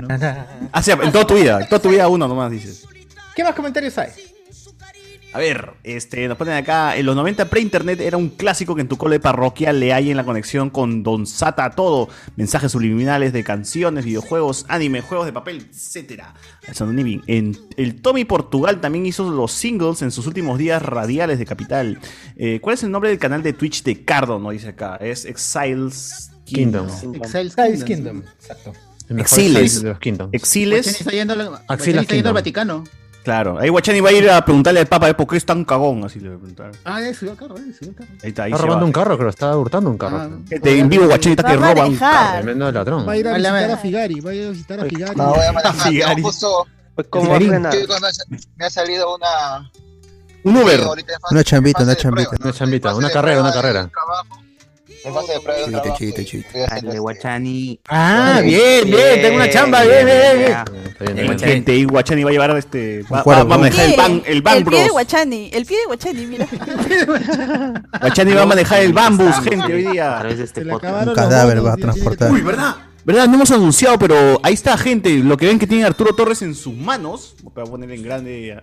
Ah, 0.73 0.82
sí, 0.82 0.90
en 0.90 1.12
toda 1.12 1.27
tu 1.27 1.35
vida. 1.35 1.60
En 1.60 1.69
toda 1.69 1.81
tu 1.81 1.90
vida 1.90 2.05
a 2.05 2.09
uno 2.09 2.27
nomás 2.28 2.51
dices. 2.51 2.86
¿Qué 3.35 3.44
más 3.44 3.55
comentarios 3.55 3.97
hay? 3.98 4.10
A 5.35 5.39
ver, 5.39 5.74
este, 5.85 6.27
nos 6.27 6.39
ponen 6.39 6.55
acá, 6.55 6.97
en 6.97 7.05
los 7.05 7.15
90 7.15 7.51
pre-internet 7.51 8.01
era 8.01 8.16
un 8.16 8.31
clásico 8.31 8.74
que 8.74 8.81
en 8.81 8.89
tu 8.89 8.97
cole 8.97 9.20
parroquial 9.20 9.78
le 9.78 9.93
hay 9.93 10.10
en 10.10 10.16
la 10.16 10.24
conexión 10.24 10.70
con 10.70 11.02
Don 11.02 11.27
Sata 11.27 11.70
todo, 11.70 12.09
mensajes 12.36 12.73
subliminales 12.73 13.35
de 13.35 13.44
canciones, 13.44 14.06
videojuegos, 14.06 14.65
anime, 14.69 15.02
juegos 15.02 15.27
de 15.27 15.35
papel, 15.35 15.69
bien. 17.05 17.23
En 17.27 17.59
el 17.77 18.01
Tommy 18.01 18.24
Portugal 18.24 18.81
también 18.81 19.05
hizo 19.05 19.31
los 19.31 19.52
singles 19.52 20.01
en 20.01 20.12
sus 20.12 20.27
últimos 20.27 20.56
días 20.56 20.81
radiales 20.81 21.39
de 21.39 21.44
Capital. 21.44 22.01
Eh, 22.36 22.60
¿Cuál 22.62 22.74
es 22.74 22.82
el 22.82 22.90
nombre 22.90 23.10
del 23.10 23.19
canal 23.19 23.43
de 23.43 23.52
Twitch 23.52 23.82
de 23.82 24.05
Cardo? 24.05 24.39
No 24.39 24.48
dice 24.51 24.69
acá, 24.69 24.97
es 24.97 25.27
Exiles 25.27 26.28
Kingdom. 26.55 26.87
Exiles 27.15 27.57
Exiles 27.59 27.85
Kingdom. 27.85 28.16
Kingdom, 28.23 28.33
exacto. 28.41 28.73
El 29.09 29.20
Exiles. 29.20 29.83
De 29.83 29.89
los 29.89 29.99
Kingdom. 29.99 30.29
Exiles. 30.33 30.85
Guachani 30.85 30.99
está 30.99 31.11
yendo, 31.12 31.33
a 31.33 31.37
la- 31.37 31.43
Axilas 31.45 31.66
Guachani 31.69 31.99
está 32.01 32.15
yendo 32.15 32.29
al 32.31 32.35
Vaticano. 32.35 32.85
Claro, 33.25 33.59
ahí 33.59 33.69
Guachani 33.69 34.01
va 34.01 34.09
a 34.09 34.12
ir 34.12 34.31
a 34.31 34.43
preguntarle 34.43 34.81
al 34.81 34.87
Papa, 34.87 35.09
¿eh, 35.11 35.15
¿por 35.15 35.27
qué 35.27 35.37
es 35.37 35.45
tan 35.45 35.65
cagón? 35.65 36.03
Así 36.05 36.19
le 36.19 36.29
voy 36.29 36.37
a 36.37 36.39
preguntar. 36.41 36.70
Ah, 36.85 37.01
ya 37.03 37.12
subió 37.12 37.33
al 37.33 37.37
carro, 37.37 37.57
eh, 37.59 37.73
subió 37.79 37.91
al 37.91 37.95
carro. 37.97 38.11
Ahí 38.23 38.29
está, 38.31 38.43
ahí 38.45 38.53
Está 38.53 38.62
robando 38.62 38.83
va. 38.83 38.87
un 38.87 38.93
carro, 38.93 39.19
creo. 39.19 39.29
Está 39.29 39.57
hurtando 39.57 39.91
un 39.91 39.99
carro. 39.99 40.31
Gente, 40.49 40.79
en 40.79 40.89
vivo, 40.89 41.07
Guachani 41.07 41.33
está 41.35 41.43
que 41.51 41.57
Va 41.57 41.69
a 41.70 41.75
roba 41.75 41.87
un 41.87 41.97
carro. 41.97 42.37
Tremendo 42.43 42.73
ladrón. 42.73 43.07
Va 43.09 43.12
a 43.12 43.16
ir 43.19 43.29
a 43.29 43.35
visitar 43.35 43.70
a 43.70 43.77
Figari, 43.77 44.20
va 44.20 44.31
a 44.31 44.35
ir 44.35 44.47
a 44.47 44.51
visitar 44.51 44.81
a 44.81 44.85
Figari. 44.87 45.16
No, 45.16 45.35
voy 45.35 45.45
a 45.47 45.53
manejar. 45.53 45.89
Figari. 45.91 46.23
estoy 46.23 47.05
cuando 47.87 48.09
me 48.57 48.65
ha 48.65 48.70
salido 48.70 49.15
una. 49.15 49.70
Un 50.45 50.57
Uber. 50.57 50.81
Una 51.31 51.45
chambita, 51.45 51.83
una 51.83 51.91
de 51.95 51.97
chambita. 52.01 52.31
prueba, 52.31 52.45
Una 52.45 52.53
chambita, 52.55 52.95
una 52.95 53.09
de 53.09 53.12
carrera, 53.12 53.41
una 53.41 53.53
carrera. 53.53 53.89
trabajo. 53.89 54.43
En 55.09 55.14
fase 55.14 55.32
de 55.32 55.40
prueba 55.40 55.66
trabajo. 55.68 56.98
Guachani. 57.01 57.80
Ah, 57.89 58.40
bien, 58.44 58.85
bien, 58.85 59.22
tengo 59.22 59.36
una 59.36 59.51
chamba, 59.51 59.82
bien, 59.85 60.06
bien, 60.06 60.39
bien. 60.39 61.28
Eh, 61.35 61.36
gente, 61.39 61.74
y 61.76 61.85
Guachani 61.85 62.24
va 62.24 62.30
a 62.30 62.32
llevar 62.32 62.56
este. 62.59 63.02
Va, 63.05 63.22
cuervo. 63.22 63.43
va- 63.43 63.48
va 63.48 63.55
a 63.55 63.59
manejar 63.59 63.86
el 63.90 63.97
Van, 63.97 64.22
el 64.26 64.43
el 64.59 64.64
pie 64.64 64.82
de. 64.85 64.89
Guachani, 64.90 65.51
el 65.52 65.64
pie 65.66 65.78
de 65.78 65.85
Guachani, 65.86 66.26
mira. 66.26 66.47
Guachani 68.01 68.32
va 68.35 68.43
a 68.43 68.47
manejar 68.47 68.80
el 68.82 68.93
Bambus, 68.93 69.35
gente, 69.40 69.72
hoy 69.72 69.86
A 69.86 69.90
día. 69.90 70.16
través 70.20 70.39
de 70.39 70.44
este 70.44 70.64
podcast. 70.64 71.06
Un 71.09 71.14
cadáver 71.14 71.64
va 71.64 71.72
a 71.72 71.76
transportar. 71.76 72.30
Uy, 72.30 72.40
¿verdad? 72.43 72.76
¿Verdad? 73.05 73.26
No 73.26 73.36
hemos 73.36 73.51
anunciado, 73.51 73.98
pero 73.98 74.39
ahí 74.43 74.52
está, 74.52 74.76
gente. 74.76 75.10
Lo 75.20 75.36
que 75.39 75.47
ven 75.47 75.59
que 75.59 75.66
tiene 75.66 75.85
Arturo 75.85 76.14
Torres 76.14 76.43
en 76.43 76.55
sus 76.55 76.74
manos. 76.74 77.35
Voy 77.59 77.66
a 77.66 77.70
poner 77.70 77.90
en 77.90 78.02
grande. 78.05 78.62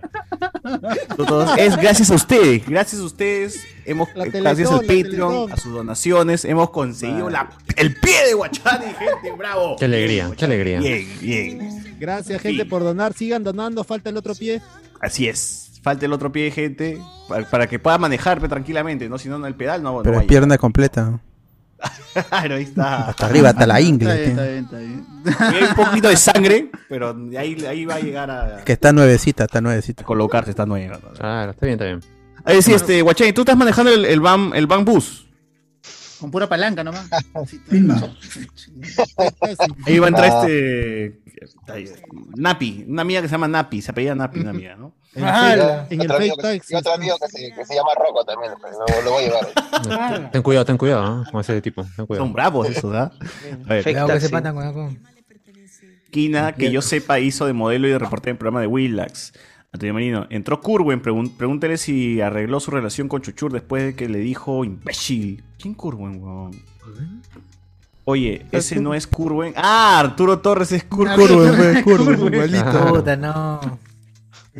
Es 1.58 1.76
gracias 1.76 2.10
a 2.10 2.14
ustedes. 2.14 2.66
Gracias 2.66 3.00
a 3.00 3.04
ustedes. 3.04 3.60
Hemos, 3.84 4.08
La 4.14 4.24
gracias 4.24 4.70
al 4.70 4.80
Patreon, 4.80 5.06
Teletón. 5.06 5.52
a 5.52 5.56
sus 5.56 5.72
donaciones, 5.72 6.44
hemos 6.44 6.70
conseguido 6.70 7.30
la, 7.30 7.50
el 7.76 7.94
pie 7.94 8.26
de 8.26 8.34
Guachani, 8.34 8.86
gente. 8.86 9.32
¡Bravo! 9.36 9.76
Qué 9.78 9.84
alegría, 9.84 10.30
qué 10.36 10.44
alegría. 10.46 10.80
Bien, 10.80 11.06
bien. 11.20 11.96
Gracias, 12.00 12.40
gente, 12.40 12.64
por 12.64 12.82
donar. 12.82 13.12
Sigan 13.12 13.44
donando. 13.44 13.84
Falta 13.84 14.10
el 14.10 14.16
otro 14.16 14.34
pie. 14.34 14.62
Así 15.00 15.28
es. 15.28 15.72
Falta 15.82 16.06
el 16.06 16.12
otro 16.12 16.32
pie, 16.32 16.50
gente. 16.50 16.98
Para, 17.28 17.48
para 17.48 17.66
que 17.66 17.78
pueda 17.78 17.98
manejarme 17.98 18.48
tranquilamente, 18.48 19.08
¿no? 19.08 19.18
Si 19.18 19.28
no, 19.28 19.44
el 19.46 19.54
pedal 19.54 19.82
no, 19.82 20.02
Pero 20.02 20.20
es 20.20 20.26
pierna 20.26 20.56
completa. 20.58 21.20
Claro, 22.28 22.54
ahí 22.54 22.62
está. 22.62 23.08
Hasta 23.08 23.26
arriba, 23.26 23.50
hasta 23.50 23.66
la 23.66 23.78
Está 23.78 23.88
ingle. 23.88 24.14
bien, 24.16 24.30
está 24.30 24.42
bien, 24.44 24.64
está 24.64 24.78
bien. 24.78 25.06
Hay 25.38 25.62
un 25.68 25.74
poquito 25.74 26.08
de 26.08 26.16
sangre, 26.16 26.70
pero 26.88 27.12
de 27.12 27.36
ahí, 27.38 27.64
ahí 27.66 27.84
va 27.84 27.96
a 27.96 28.00
llegar 28.00 28.30
a, 28.30 28.64
Que 28.64 28.72
está 28.72 28.92
nuevecita, 28.92 29.44
está 29.44 29.60
nuevecita. 29.60 30.02
a 30.02 30.06
colocarse 30.06 30.50
esta 30.50 30.64
nueva. 30.66 30.98
Claro, 31.18 31.50
está 31.52 31.66
bien, 31.66 31.74
está 31.74 31.84
bien. 31.84 32.00
Ahí 32.44 32.62
sí, 32.62 32.72
este, 32.72 33.02
Guachani, 33.02 33.32
tú 33.32 33.42
estás 33.42 33.56
manejando 33.56 33.92
el, 33.92 34.04
el, 34.06 34.20
van, 34.20 34.52
el 34.54 34.66
van 34.66 34.84
bus. 34.84 35.26
Con 36.20 36.30
pura 36.30 36.48
palanca 36.48 36.82
nomás. 36.82 37.06
Filma. 37.68 38.00
Ahí 39.86 39.98
va 39.98 40.06
a 40.06 40.08
Ah. 40.08 40.08
entrar 40.08 40.26
este. 40.48 41.20
ahí, 41.68 41.84
Napi, 42.36 42.86
una 42.88 43.02
amiga 43.02 43.20
que 43.20 43.28
se 43.28 43.32
llama 43.32 43.48
Napi, 43.48 43.82
se 43.82 43.90
apellida 43.90 44.14
Napi, 44.14 44.40
una 44.40 44.50
amiga, 44.50 44.76
¿no? 44.76 44.94
En 45.16 45.24
Ah, 45.24 45.86
el, 45.88 46.00
en 46.00 46.10
amigo 46.12 46.36
taxi. 46.36 46.74
y 46.74 46.76
otro 46.76 46.92
amigo 46.92 47.16
que 47.18 47.28
se, 47.28 47.52
que 47.52 47.64
se 47.64 47.74
llama 47.74 47.90
Rocco 47.96 48.24
también, 48.24 48.52
pero 48.60 48.78
lo, 48.78 49.02
lo 49.04 49.10
voy 49.12 49.24
a 49.24 49.26
llevar. 49.28 50.30
Ten 50.32 50.42
cuidado, 50.42 50.64
ten 50.66 50.76
cuidado 50.78 51.22
¿eh? 51.22 51.26
con 51.32 51.40
ese 51.40 51.60
tipo. 51.62 51.84
Ten 51.96 52.06
Son 52.16 52.32
bravos 52.32 52.68
esos, 52.68 52.94
¿ah? 52.94 53.10
Cuidado 53.66 54.08
que 54.08 54.20
se 54.20 54.28
taxi. 54.28 54.28
patan 54.28 54.54
con 54.54 54.64
algo. 54.64 54.90
Kina, 56.10 56.52
que 56.52 56.70
yo 56.70 56.82
sepa, 56.82 57.18
hizo 57.18 57.46
de 57.46 57.52
modelo 57.52 57.88
y 57.88 57.90
de 57.90 57.98
reportero 57.98 58.30
en 58.30 58.34
el 58.34 58.38
programa 58.38 58.60
de 58.60 58.66
Willax. 58.68 59.32
Antonio 59.72 59.92
Marino, 59.94 60.26
entró 60.30 60.60
Curwen, 60.60 61.02
pregun- 61.02 61.36
pregúntele 61.36 61.76
si 61.76 62.20
arregló 62.20 62.60
su 62.60 62.70
relación 62.70 63.08
con 63.08 63.20
Chuchur 63.20 63.52
después 63.52 63.82
de 63.84 63.94
que 63.96 64.08
le 64.08 64.18
dijo 64.20 64.64
imbécil. 64.64 65.44
¿Quién 65.58 65.74
Curwen, 65.74 66.22
weón? 66.22 66.52
Oye, 68.04 68.46
ese 68.52 68.80
no 68.80 68.94
es 68.94 69.06
Curwen. 69.06 69.52
Ah, 69.56 69.98
Arturo 69.98 70.38
Torres 70.38 70.70
es 70.72 70.84
Curwen. 70.84 71.16
Curwen, 71.16 71.82
Curwen, 71.82 72.32
igualito. 72.34 72.86
Puta, 72.94 73.16
no. 73.16 73.60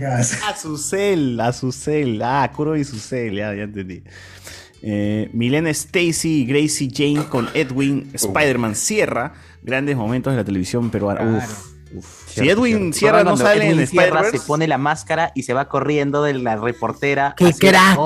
A 0.05 0.23
su 0.57 0.77
cel, 0.79 1.41
a 1.41 1.53
su 1.53 1.73
cel. 1.73 2.21
Ah, 2.23 2.51
Curwen 2.55 2.81
y 2.81 2.85
su 2.85 2.99
cel, 2.99 3.37
ya, 3.37 3.55
ya 3.55 3.63
entendí. 3.63 4.03
Eh, 4.83 5.31
Milena 5.33 5.71
Stacy 5.71 6.43
y 6.43 6.47
Gracie 6.47 6.89
Jane 6.93 7.29
con 7.29 7.49
Edwin 7.55 8.11
Spider-Man 8.13 8.75
Sierra. 8.75 9.35
Grandes 9.63 9.97
momentos 9.97 10.33
de 10.33 10.37
la 10.37 10.45
televisión 10.45 10.91
peruana. 10.91 11.39
Uf, 11.39 11.73
uf. 11.95 12.29
Si 12.29 12.49
Edwin 12.49 12.93
cierto. 12.93 12.99
Sierra 12.99 13.25
no 13.25 13.37
sale 13.37 13.67
en 13.67 13.73
Edwin 13.73 13.87
Sierra 13.87 14.31
se 14.31 14.39
pone 14.41 14.69
la 14.69 14.79
máscara 14.79 15.33
y 15.35 15.43
se 15.43 15.55
va 15.55 15.69
corriendo 15.69 16.23
de 16.23 16.35
la 16.35 16.57
reportera. 16.57 17.35
¡Qué 17.37 17.53
crack! 17.53 17.99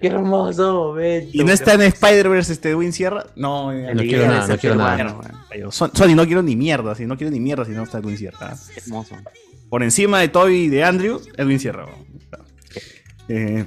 ¡Qué 0.00 0.08
hermoso 0.08 0.72
momento! 0.74 1.30
¿Y 1.32 1.44
no 1.44 1.52
está 1.52 1.74
en 1.74 1.82
Spider-Verse 1.82 2.52
este 2.52 2.70
Edwin 2.70 2.92
Sierra? 2.92 3.26
No, 3.36 3.72
No 3.72 4.02
quiero 4.02 4.26
nada, 4.26 4.48
no 4.48 4.58
quiero 4.58 4.76
nada. 4.76 5.16
Sony, 5.70 6.14
no 6.14 6.26
quiero 6.26 6.42
ni 6.42 6.56
mierda, 6.56 6.94
si 6.94 7.06
no 7.06 7.16
quiero 7.16 7.30
ni 7.30 7.38
mierda 7.38 7.64
si 7.64 7.72
no 7.72 7.84
está 7.84 7.98
Edwin 7.98 8.18
Sierra. 8.18 8.56
Hermoso. 8.76 9.14
Por 9.70 9.82
encima 9.84 10.18
de 10.18 10.28
Toby 10.28 10.64
y 10.64 10.68
de 10.68 10.84
Andrew, 10.84 11.20
Edwin 11.36 11.60
Sierra. 11.60 11.86
Eh, 13.28 13.64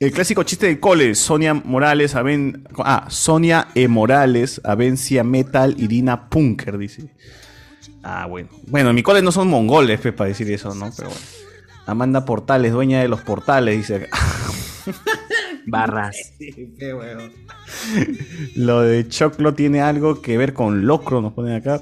el 0.00 0.12
clásico 0.12 0.42
chiste 0.42 0.66
de 0.66 0.80
cole, 0.80 1.14
Sonia 1.14 1.54
Morales, 1.54 2.16
Aven... 2.16 2.66
Ah, 2.78 3.06
Sonia 3.08 3.68
E. 3.74 3.86
Morales, 3.86 4.60
Avencia 4.64 5.22
Metal 5.22 5.74
y 5.78 5.86
Dina 5.86 6.28
Punker, 6.28 6.78
dice. 6.78 7.14
Ah, 8.02 8.26
bueno. 8.26 8.48
Bueno, 8.66 8.90
en 8.90 8.96
mi 8.96 9.02
cole 9.02 9.22
no 9.22 9.30
son 9.30 9.48
mongoles, 9.48 10.00
pues, 10.00 10.14
para 10.14 10.28
decir 10.28 10.50
eso, 10.50 10.74
¿no? 10.74 10.90
Pero 10.96 11.10
bueno. 11.10 11.24
Amanda 11.86 12.24
Portales, 12.24 12.72
dueña 12.72 13.00
de 13.00 13.08
los 13.08 13.20
portales, 13.20 13.76
dice. 13.76 14.08
Barras. 15.66 16.16
Qué 16.38 16.94
huevo. 16.94 17.22
Lo 18.56 18.82
de 18.82 19.08
Choclo 19.08 19.54
tiene 19.54 19.80
algo 19.80 20.22
que 20.22 20.38
ver 20.38 20.54
con 20.54 20.86
Locro, 20.86 21.20
nos 21.20 21.32
ponen 21.32 21.54
acá. 21.54 21.80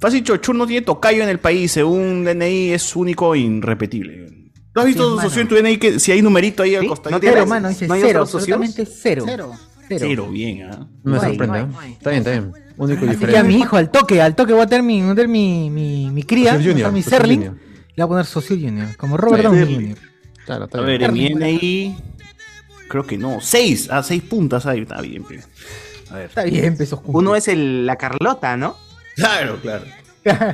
Fácil 0.00 0.22
Chochur 0.22 0.54
no 0.54 0.66
tiene 0.66 0.84
tocayo 0.84 1.22
en 1.22 1.28
el 1.28 1.40
país, 1.40 1.72
según 1.72 2.24
DNI 2.24 2.70
es 2.72 2.94
único 2.96 3.34
e 3.34 3.38
irrepetible. 3.40 4.50
¿Tú 4.72 4.80
has 4.80 4.86
visto, 4.86 5.16
Sí, 5.18 5.22
socio, 5.26 5.42
en 5.42 5.48
tu 5.48 5.54
DNI 5.56 5.76
que 5.78 5.98
si 5.98 6.12
hay 6.12 6.22
numerito 6.22 6.62
ahí 6.62 6.74
al 6.76 6.86
costado? 6.86 7.18
Cero, 7.20 7.46
mano, 7.46 7.68
dice 7.68 7.88
cero, 8.00 8.20
absolutamente 8.22 8.86
cero. 8.86 9.24
Cero. 9.26 9.52
Cero. 9.88 10.04
Cero, 10.06 10.28
bien, 10.30 10.62
¿ah? 10.70 10.86
Me 11.02 11.12
No 11.14 11.20
sorprende. 11.20 11.66
no 11.66 11.78
hay. 11.80 11.92
Está 11.92 12.10
bien, 12.10 12.18
está 12.20 12.30
bien. 12.30 12.52
Único 12.76 13.04
y 13.04 13.08
a 13.08 13.10
diferente. 13.12 13.42
mi 13.44 13.56
hijo, 13.58 13.76
al 13.76 13.90
toque, 13.90 14.20
al 14.22 14.36
toque 14.36 14.52
voy 14.52 14.62
a 14.62 14.66
tener 14.66 14.84
mi, 14.84 15.00
voy 15.02 15.10
a 15.10 15.14
tener 15.14 15.28
mi, 15.28 15.70
mi, 15.70 16.10
mi 16.10 16.22
cría, 16.22 16.54
a 16.54 16.90
mi 16.90 17.02
Serling, 17.02 17.40
le 17.40 17.48
voy 17.50 18.02
a 18.02 18.06
poner 18.06 18.24
Social 18.26 18.60
Junior, 18.60 18.96
como 18.96 19.16
Robert 19.16 19.44
Downey. 19.44 19.74
Jr. 19.74 19.98
Claro, 20.46 20.64
está 20.66 20.78
A 20.78 20.82
bien. 20.82 21.00
ver, 21.00 21.08
en 21.10 21.14
mi 21.14 21.28
DNI. 21.34 21.96
Creo 22.88 23.04
que 23.06 23.18
no. 23.18 23.38
Seis. 23.40 23.88
Ah, 23.90 24.02
seis 24.02 24.22
puntas 24.22 24.64
ahí. 24.66 24.82
Está 24.82 25.00
bien. 25.00 25.24
A 26.10 26.14
ver. 26.16 26.26
Está 26.26 26.44
bien, 26.44 26.76
pesos 26.76 27.00
Uno 27.04 27.34
es 27.34 27.48
el, 27.48 27.84
la 27.84 27.96
Carlota, 27.96 28.56
¿no? 28.56 28.76
Claro, 29.18 29.60
claro. 29.60 29.84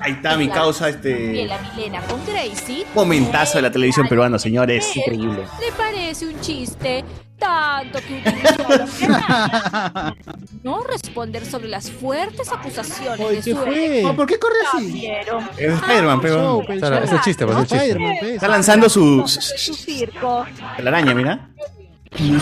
Ahí 0.03 0.12
está 0.12 0.36
mi 0.36 0.49
causa, 0.49 0.89
este. 0.89 1.47
la 1.47 1.59
Milena 1.59 2.01
con 2.03 2.24
Gracie. 2.24 2.86
Momentazo 2.95 3.59
de 3.59 3.62
la 3.62 3.70
televisión 3.70 4.09
peruana, 4.09 4.39
señores. 4.39 4.97
Increíble. 4.97 5.45
Le 5.61 5.73
parece 5.73 6.27
un 6.27 6.41
chiste 6.41 7.05
tanto 7.39 7.99
que 7.99 8.23
no 10.62 10.82
responder 10.85 11.45
sobre 11.45 11.69
las 11.69 11.91
fuertes 11.91 12.51
acusaciones 12.53 13.20
Oye, 13.20 13.36
de 13.36 13.43
¿qué 13.43 13.51
su 13.51 13.57
fue? 13.57 14.15
¿Por 14.16 14.27
qué 14.27 14.39
corre 14.39 14.55
así? 14.73 15.07
Es 15.59 15.73
Spider-Man, 15.74 16.20
pero. 16.23 16.62
es 16.62 17.20
chiste, 17.23 17.45
pues, 17.45 17.57
No, 17.57 17.62
ese 17.65 17.78
chiste. 17.78 18.35
Está 18.35 18.49
lanzando 18.49 18.89
su. 18.89 19.27
Su 19.27 19.74
circo. 19.74 20.47
La 20.78 20.91
araña, 20.91 21.15
mira. 21.15 21.51
¿Y? 22.16 22.36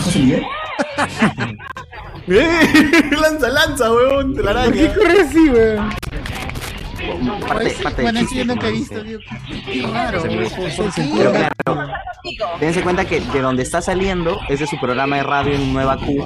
lanza, 3.21 3.49
lanza, 3.49 3.91
weón. 3.91 4.33
De 4.33 4.43
la 4.43 4.63
¿Por 4.63 4.73
qué 4.73 4.79
araña. 4.87 4.95
corre 4.95 5.21
así, 5.21 5.49
weón? 5.49 5.89
Parte, 7.47 7.75
parte 7.83 8.01
del 8.01 8.05
Bueno, 8.05 8.19
eso 8.21 8.35
yo 8.35 8.45
nunca 8.45 8.67
he 8.67 8.71
visto. 8.71 9.03
digo, 9.03 9.19
Qué 9.65 9.81
raro. 9.91 10.23
Pero 10.23 11.31
claro, 11.31 11.91
dense 12.61 12.81
cuenta 12.81 13.03
que 13.05 13.19
de 13.19 13.41
donde 13.41 13.61
está 13.63 13.81
saliendo 13.81 14.39
es 14.47 14.59
de 14.61 14.67
su 14.67 14.79
programa 14.79 15.17
de 15.17 15.23
radio 15.23 15.53
en 15.53 15.73
Nueva 15.73 15.97
Q. 15.97 16.25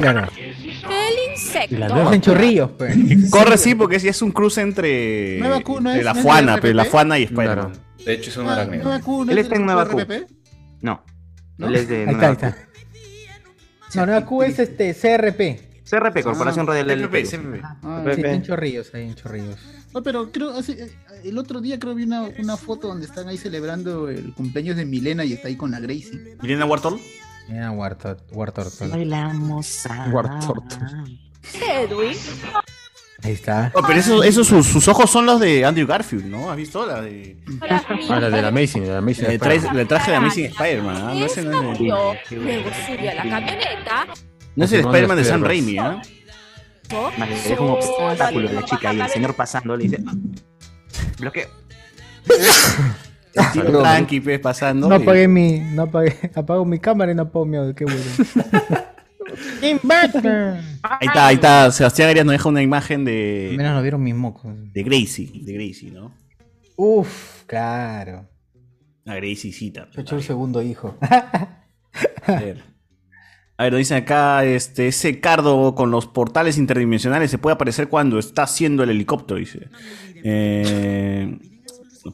Claro. 0.00 0.26
El 0.36 1.30
insecto. 1.32 1.78
La 1.78 1.88
nueva. 1.88 2.12
en 2.14 2.20
chorrillos, 2.20 2.70
pues. 2.76 2.96
Corre 3.30 3.56
sí, 3.56 3.74
porque 3.76 4.00
sí 4.00 4.08
es 4.08 4.20
un 4.20 4.32
cruce 4.32 4.62
entre. 4.62 5.38
Nueva 5.38 5.60
Q, 5.60 5.80
¿no 5.80 5.90
entre 5.90 6.00
es- 6.00 6.04
la 6.04 6.12
no 6.12 6.18
es 6.18 6.24
Fuana, 6.24 6.58
pero 6.60 6.74
la? 6.74 6.84
Fuana 6.86 7.18
y 7.18 7.22
Spider-Man. 7.24 7.72
De 8.04 8.12
hecho, 8.12 8.30
es 8.30 8.36
un 8.36 8.48
Ah, 8.48 8.52
arácnido. 8.54 8.82
Nueva 8.84 9.00
Q, 9.00 9.24
¿no 9.24 9.32
Él 9.32 9.38
es 9.38 9.44
está 9.44 9.56
en 9.56 9.66
Nueva 9.66 9.86
Q. 9.88 10.02
No. 10.82 11.04
¿No? 11.58 11.68
Él 11.68 11.74
es 11.76 11.88
de 11.88 11.96
Ahí 11.98 12.02
está, 12.02 12.12
Nueva 12.12 12.26
ahí 12.26 12.32
está. 12.32 12.56
No, 13.96 14.06
Nueva 14.06 14.24
Q 14.26 14.42
es 14.42 14.58
este 14.58 14.94
CRP. 14.94 15.60
CRP, 15.88 16.22
Corporación 16.24 16.66
Radial 16.66 16.88
del 16.88 17.08
Perú. 17.08 17.60
Ah, 17.82 18.04
Sí, 18.14 18.20
en 18.24 18.42
chorrillos, 18.42 18.92
ahí 18.94 19.02
en 19.06 19.14
chorrillos. 19.14 19.56
No, 19.94 20.02
pero 20.02 20.32
creo, 20.32 20.50
hace- 20.50 20.82
eh, 20.84 20.90
el 21.24 21.38
otro 21.38 21.60
día 21.60 21.78
creo 21.78 21.94
vi 21.94 22.02
una, 22.02 22.22
una 22.40 22.56
foto 22.56 22.88
donde 22.88 23.06
están 23.06 23.28
ahí 23.28 23.38
celebrando 23.38 24.08
el 24.08 24.34
cumpleaños 24.34 24.76
de 24.76 24.84
Milena 24.84 25.24
y 25.24 25.32
está 25.32 25.46
ahí 25.48 25.56
con 25.56 25.70
la 25.70 25.78
Gracie. 25.80 26.36
Milena 26.42 26.64
Wartol. 26.66 27.00
Mira, 27.48 27.70
Wartor, 27.70 28.18
Wartor. 28.32 28.66
Bailamos 28.90 29.86
a... 29.86 30.08
Guartorto. 30.10 30.76
Edwin. 31.54 32.16
Ahí 33.22 33.32
está. 33.32 33.72
Oh, 33.74 33.80
pero 33.86 33.98
esos, 33.98 34.24
esos 34.24 34.46
sus, 34.46 34.66
sus 34.66 34.86
ojos 34.88 35.10
son 35.10 35.24
los 35.26 35.40
de 35.40 35.64
Andrew 35.64 35.86
Garfield, 35.86 36.26
¿no? 36.26 36.50
¿Has 36.50 36.56
visto 36.56 36.86
la 36.86 37.00
de. 37.00 37.36
Ah, 37.62 38.20
la 38.20 38.30
de 38.30 38.42
la 38.42 38.48
Amazing, 38.48 38.82
la 38.86 38.92
de 38.92 38.98
Amazing. 38.98 39.24
Le, 39.26 39.32
le 39.74 39.84
traje 39.86 40.10
de 40.10 40.16
Amazing 40.16 40.44
Spider-Man, 40.46 40.96
¿ah? 40.96 41.14
No, 41.14 41.24
es, 41.24 41.36
el- 41.38 41.48
a 41.48 41.54
la 41.54 43.22
camioneta. 43.22 44.06
no 44.54 44.64
es 44.64 44.72
el 44.72 44.80
Spider-Man 44.80 45.16
de 45.16 45.22
de 45.22 45.28
Sam. 45.28 45.42
Raimi, 45.42 45.78
¿ah? 45.78 46.00
Vale, 47.18 47.34
le 47.34 47.42
deja 47.48 47.60
un 47.62 47.70
obstáculo 47.70 48.48
a 48.48 48.52
la 48.52 48.64
chica 48.64 48.92
y 48.94 49.00
el 49.00 49.08
señor 49.08 49.34
pasando 49.34 49.76
le 49.76 49.84
dice... 49.84 49.98
Bloqueo. 51.18 51.48
Tranqui, 53.82 54.20
pues, 54.20 54.40
pasando. 54.40 54.88
No 54.88 54.98
y- 54.98 55.02
apagué 55.02 55.28
mi. 55.28 55.58
No 55.60 55.82
apagué. 55.82 56.16
Apago 56.34 56.64
mi 56.64 56.78
cámara 56.78 57.12
y 57.12 57.14
no 57.14 57.22
apago 57.22 57.44
mi 57.44 57.56
audio. 57.56 57.74
Qué 57.74 57.84
bueno. 57.84 58.00
Ahí 60.82 61.06
está, 61.08 61.26
ahí 61.26 61.34
está. 61.34 61.70
Sebastián 61.70 62.10
Arias 62.10 62.24
nos 62.24 62.32
deja 62.32 62.48
una 62.48 62.62
imagen 62.62 63.04
de. 63.04 63.52
Menos 63.56 63.72
nos 63.72 63.82
vieron 63.82 64.02
mis 64.02 64.14
mocos. 64.14 64.54
De 64.72 64.82
Gracie. 64.82 65.30
De 65.42 65.52
Gracie, 65.52 65.90
¿no? 65.90 66.12
Uf, 66.76 67.44
claro. 67.46 68.28
La 69.04 69.14
Graciecita. 69.16 69.88
Yo 69.92 70.02
hecho 70.02 70.16
el 70.16 70.22
segundo 70.22 70.62
hijo. 70.62 70.96
A 71.00 72.40
ver. 72.40 72.62
A 73.58 73.64
ver, 73.64 73.72
nos 73.72 73.78
dicen 73.78 73.98
acá, 73.98 74.44
este, 74.44 74.88
ese 74.88 75.18
cardo 75.20 75.74
con 75.74 75.90
los 75.90 76.06
portales 76.06 76.58
interdimensionales 76.58 77.30
se 77.30 77.38
puede 77.38 77.54
aparecer 77.54 77.88
cuando 77.88 78.18
está 78.18 78.42
haciendo 78.42 78.82
el 78.82 78.90
helicóptero, 78.90 79.40
dice. 79.40 79.70
Eh, 80.22 81.38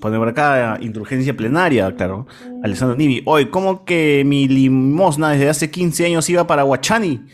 pone 0.00 0.18
por 0.18 0.28
acá, 0.28 0.78
indulgencia 0.80 1.36
plenaria, 1.36 1.94
claro. 1.94 2.26
Alessandro 2.62 2.96
Nivi, 2.96 3.22
hoy, 3.26 3.46
¿cómo 3.46 3.84
que 3.84 4.22
mi 4.26 4.48
limosna 4.48 5.30
desde 5.30 5.48
hace 5.48 5.70
15 5.70 6.06
años 6.06 6.28
iba 6.30 6.46
para 6.46 6.64
Huachani? 6.64 7.26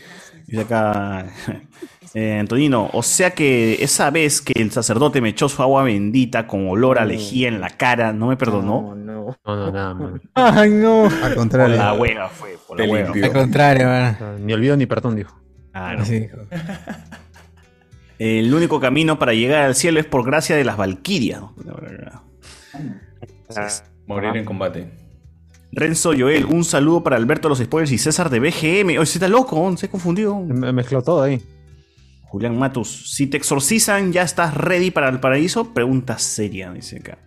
Dice 0.47 0.61
acá, 0.61 1.27
eh, 2.13 2.37
Antonino, 2.39 2.89
o 2.93 3.03
sea 3.03 3.31
que 3.31 3.83
esa 3.83 4.09
vez 4.09 4.41
que 4.41 4.53
el 4.59 4.71
sacerdote 4.71 5.21
me 5.21 5.29
echó 5.29 5.47
su 5.49 5.61
agua 5.61 5.83
bendita 5.83 6.47
con 6.47 6.67
olor 6.67 6.97
a 6.99 7.05
lejía 7.05 7.47
en 7.47 7.61
la 7.61 7.69
cara, 7.69 8.13
¿no 8.13 8.27
me 8.27 8.37
perdonó? 8.37 8.95
No, 8.95 9.35
No, 9.45 9.55
no, 9.55 9.71
nada, 9.71 9.93
man. 9.93 10.21
Ay, 10.33 10.71
no. 10.71 11.03
Al 11.05 11.09
Por 11.19 11.35
contrario. 11.35 11.75
la 11.75 11.93
hueva 11.93 12.29
fue, 12.29 12.57
por 12.67 12.79
la 12.79 12.85
hueva. 12.91 13.13
Al 13.13 13.31
contrario, 13.33 13.85
man. 13.87 14.17
Ah, 14.19 14.35
Ni 14.39 14.53
olvido 14.53 14.75
ni 14.75 14.85
perdón, 14.87 15.15
dijo. 15.15 15.39
Claro. 15.71 16.03
Sí, 16.03 16.15
hijo. 16.15 16.37
El 18.17 18.53
único 18.53 18.79
camino 18.81 19.17
para 19.17 19.33
llegar 19.33 19.63
al 19.63 19.75
cielo 19.75 19.99
es 19.99 20.05
por 20.05 20.25
gracia 20.25 20.55
de 20.57 20.63
las 20.65 20.75
Valquirias. 20.77 21.41
Morir 24.07 24.37
en 24.37 24.45
combate. 24.45 24.91
Renzo 25.71 26.13
Joel, 26.17 26.45
un 26.45 26.63
saludo 26.63 27.03
para 27.03 27.15
Alberto 27.15 27.47
de 27.47 27.49
los 27.49 27.59
Spoilers 27.59 27.91
y 27.91 27.97
César 27.97 28.29
de 28.29 28.39
BGM. 28.39 28.97
Oye, 28.97 29.05
se 29.05 29.19
está 29.19 29.27
loco, 29.27 29.75
se 29.77 29.85
ha 29.85 29.91
confundido. 29.91 30.39
Me 30.39 30.73
mezcló 30.73 31.01
todo 31.01 31.21
ahí. 31.21 31.41
Julián 32.23 32.57
Matus, 32.57 33.11
si 33.15 33.27
te 33.27 33.37
exorcizan, 33.37 34.11
¿ya 34.13 34.21
estás 34.21 34.53
ready 34.53 34.91
para 34.91 35.09
el 35.09 35.19
paraíso? 35.19 35.73
Pregunta 35.73 36.17
seria, 36.19 36.71
dice 36.71 36.97
acá. 36.97 37.17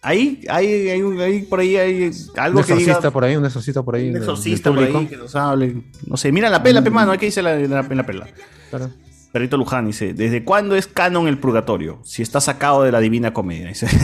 Ahí, 0.00 0.40
ahí, 0.48 0.88
ahí, 0.88 1.02
ahí, 1.20 1.42
por 1.42 1.60
ahí 1.60 1.76
hay 1.76 2.10
algo 2.36 2.60
un 2.60 2.64
que 2.64 2.74
diga. 2.74 3.10
por 3.10 3.24
ahí, 3.24 3.36
un 3.36 3.44
exorcista 3.44 3.82
por 3.82 3.96
ahí. 3.96 4.10
Un 4.10 4.16
exorcista 4.16 4.70
por 4.70 4.82
ahí 4.82 5.06
que 5.06 5.16
nos 5.16 5.34
hable. 5.34 5.82
No 6.06 6.16
sé, 6.16 6.30
mira 6.32 6.48
la 6.48 6.62
pela, 6.62 6.82
pe 6.82 6.90
mano, 6.90 7.12
hay 7.12 7.18
que 7.18 7.26
dice 7.26 7.42
la, 7.42 7.58
la, 7.58 7.82
la 7.82 8.06
pela. 8.06 8.26
Claro. 8.70 8.90
Perrito 9.32 9.56
Luján 9.56 9.86
dice, 9.86 10.14
¿desde 10.14 10.42
cuándo 10.42 10.74
es 10.74 10.86
canon 10.86 11.28
el 11.28 11.38
purgatorio? 11.38 12.00
Si 12.04 12.22
está 12.22 12.40
sacado 12.40 12.82
de 12.82 12.92
la 12.92 13.00
divina 13.00 13.32
comedia. 13.32 13.68
Dice. 13.68 13.86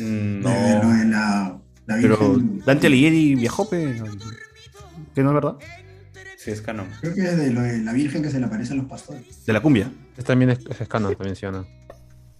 Mm, 0.00 0.40
Lo 0.42 0.48
de 0.48 1.04
la, 1.04 1.58
la 1.84 1.96
Pero 2.00 2.16
Virgen, 2.16 2.62
Dante 2.64 2.86
Alighieri 2.86 3.34
viajó, 3.34 3.68
pe. 3.68 4.00
Que 5.14 5.22
no 5.22 5.28
es 5.28 5.34
verdad. 5.34 5.56
Sí, 6.38 6.50
es 6.52 6.62
canon. 6.62 6.86
creo 7.02 7.14
que 7.14 7.20
es 7.20 7.36
de 7.36 7.50
lo 7.50 7.60
de 7.60 7.80
la 7.80 7.92
Virgen 7.92 8.22
que 8.22 8.30
se 8.30 8.40
le 8.40 8.46
aparece 8.46 8.72
a 8.72 8.76
los 8.76 8.86
pastores. 8.86 9.44
De 9.44 9.52
la 9.52 9.60
cumbia. 9.60 9.92
Este 10.12 10.22
también 10.22 10.52
es, 10.52 10.60
es 10.64 10.88
canon, 10.88 11.14
también 11.16 11.36
sí 11.36 11.44
o 11.44 11.52
no. 11.52 11.66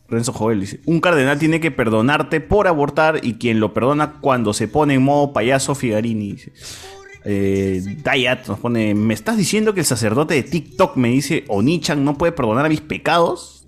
Renzo 0.09 0.33
Joel 0.33 0.59
dice, 0.61 0.81
un 0.87 1.01
cardenal 1.01 1.39
tiene 1.39 1.61
que 1.61 1.71
perdonarte 1.71 2.41
por 2.41 2.67
abortar 2.67 3.21
y 3.23 3.35
quien 3.35 3.61
lo 3.61 3.75
perdona 3.75 4.15
cuando 4.23 4.55
se 4.55 4.67
pone 4.67 4.95
en 4.95 5.03
modo 5.03 5.35
payaso 5.35 5.75
Figarini. 5.75 6.33
Dice. 6.33 6.53
Eh, 7.25 7.83
Dayat 8.03 8.47
nos 8.49 8.59
pone, 8.59 8.95
¿me 8.95 9.13
estás 9.15 9.37
diciendo 9.37 9.75
que 9.75 9.81
el 9.81 9.87
sacerdote 9.87 10.35
de 10.35 10.43
TikTok 10.43 10.97
me 10.97 11.09
dice, 11.09 11.45
Onichan 11.49 12.05
no 12.05 12.17
puede 12.17 12.33
perdonar 12.33 12.69
mis 12.69 12.81
pecados? 12.81 13.67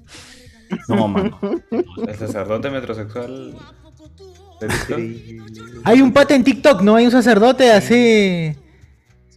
No, 0.88 1.06
mano. 1.08 1.38
El 1.70 2.16
sacerdote 2.16 2.70
metrosexual. 2.70 3.54
¿de 4.60 4.68
TikTok? 4.68 5.82
Hay 5.84 6.00
un 6.00 6.12
pata 6.12 6.34
en 6.34 6.44
TikTok, 6.44 6.80
¿no? 6.82 6.96
Hay 6.96 7.04
un 7.04 7.10
sacerdote 7.10 7.70
así. 7.70 7.94
Es 7.94 8.56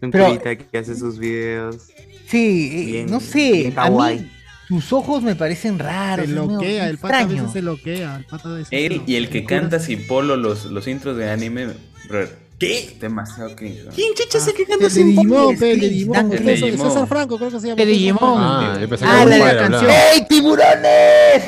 un 0.01 0.11
Pero- 0.11 0.27
curita 0.27 0.55
que 0.55 0.77
hace 0.77 0.95
sus 0.95 1.17
videos. 1.19 1.87
Sí, 2.27 2.69
eh, 2.71 2.85
Bien- 2.85 3.11
no 3.11 3.19
sé. 3.19 3.51
bien 3.51 3.73
A 3.77 3.89
mí, 3.89 4.31
sus 4.67 4.91
ojos 4.93 5.21
me 5.23 5.35
parecen 5.35 5.77
raros. 5.77 6.25
Se 6.25 6.31
es 6.31 6.37
medio 6.39 6.53
loquea, 6.53 6.89
el 6.89 6.97
pata 6.97 7.17
a 7.17 7.19
extraño. 7.21 7.41
veces 7.43 7.53
se 7.53 7.61
loquea. 7.61 8.15
El 8.17 8.25
pata 8.25 8.55
a 8.57 8.65
se 8.65 8.85
Él 8.85 9.01
y 9.05 9.15
el 9.15 9.29
que 9.29 9.43
canta 9.45 9.79
sin 9.79 10.07
polo 10.07 10.37
los, 10.37 10.65
los 10.65 10.87
intros 10.87 11.17
de 11.17 11.29
anime. 11.29 11.67
brother, 12.07 12.35
¿Qué? 12.59 12.95
Demasiado 12.99 13.55
cringe. 13.55 13.89
¿Quién 13.93 14.13
chucha 14.13 14.37
es 14.37 14.47
el 14.47 14.53
que 14.53 14.63
El 14.63 14.79
de 14.79 14.87
Digimon, 15.03 15.57
pe, 15.57 15.71
el 15.71 15.79
de 15.81 15.89
Digimon. 15.89 16.17
El 16.17 16.29
de 16.29 16.37
César- 16.55 16.69
Digimon. 16.69 16.89
César 16.91 17.07
Franco, 17.07 17.37
creo 17.37 17.51
que 17.51 17.59
se 17.59 17.67
llama. 17.67 17.75
De 17.75 17.85
Digimon. 17.85 18.19
Ah, 18.41 18.77
yo 18.79 18.87
pensé 18.89 19.03
que 19.05 19.11
Ah, 19.11 19.25
la 19.25 19.57
canción. 19.57 19.91
¡Ey, 19.91 20.25
tiburones! 20.27 21.43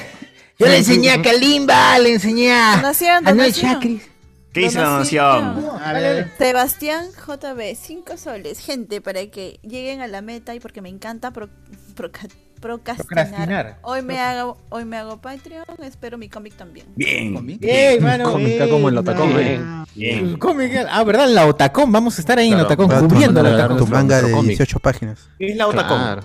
Yo 0.60 0.66
le 0.66 0.78
enseñé 0.78 1.12
a 1.12 1.22
Kalimba, 1.22 2.00
le 2.00 2.14
enseñé 2.16 2.52
a 2.52 2.76
Donación, 2.78 3.28
a 3.28 3.34
Noel. 3.34 3.54
Chacris. 3.54 4.02
¿Qué 4.52 4.62
dice 4.62 4.80
la 4.80 4.88
donación? 4.88 5.66
Sebastián 6.38 7.06
JB, 7.12 7.76
5 7.76 8.18
soles. 8.18 8.60
Gente, 8.60 9.02
para 9.02 9.26
que 9.28 9.60
lleguen 9.62 10.02
a 10.02 10.08
la 10.08 10.22
meta 10.22 10.56
y 10.56 10.60
porque 10.60 10.82
me 10.82 10.90
encanta 10.90 11.32
pro- 11.32 11.50
proca- 11.96 12.28
Procrastinar. 12.60 13.28
procrastinar. 13.28 13.78
Hoy 13.84 14.02
me 14.02 14.20
hago, 14.20 14.58
hoy 14.70 14.86
me 14.86 14.98
hago 14.98 15.18
Patreon, 15.18 15.66
espero 15.84 16.18
mi 16.18 16.30
cómic 16.30 16.54
también. 16.56 16.88
Bien. 16.96 17.34
¿Cómic? 17.34 17.60
Bien, 17.60 18.04
mano. 18.04 18.32
Cómic, 18.32 18.48
está 18.48 18.70
como 18.70 18.90
en 18.90 18.98
Otacón. 18.98 19.30
Eh. 19.40 19.60
Bien. 19.96 20.26
bien. 20.26 20.38
Cómic, 20.38 20.74
eh, 20.74 20.86
ah, 20.90 21.04
verdad, 21.04 21.28
la 21.28 21.46
Otacón. 21.46 21.92
Vamos 21.92 22.18
a 22.18 22.22
estar 22.22 22.38
ahí 22.40 22.50
claro, 22.50 22.64
en 22.64 22.68
la 22.68 22.74
Otacón, 22.74 23.08
cubriendo 23.08 23.44
la 23.44 23.56
Otacón. 23.56 23.78
Tu 23.78 23.88
manga 23.88 24.22
de 24.22 24.34
18 24.34 24.80
páginas. 24.80 25.30
Es 25.40 25.56
la 25.56 25.68
Otacón. 25.68 26.00
Claro. 26.00 26.24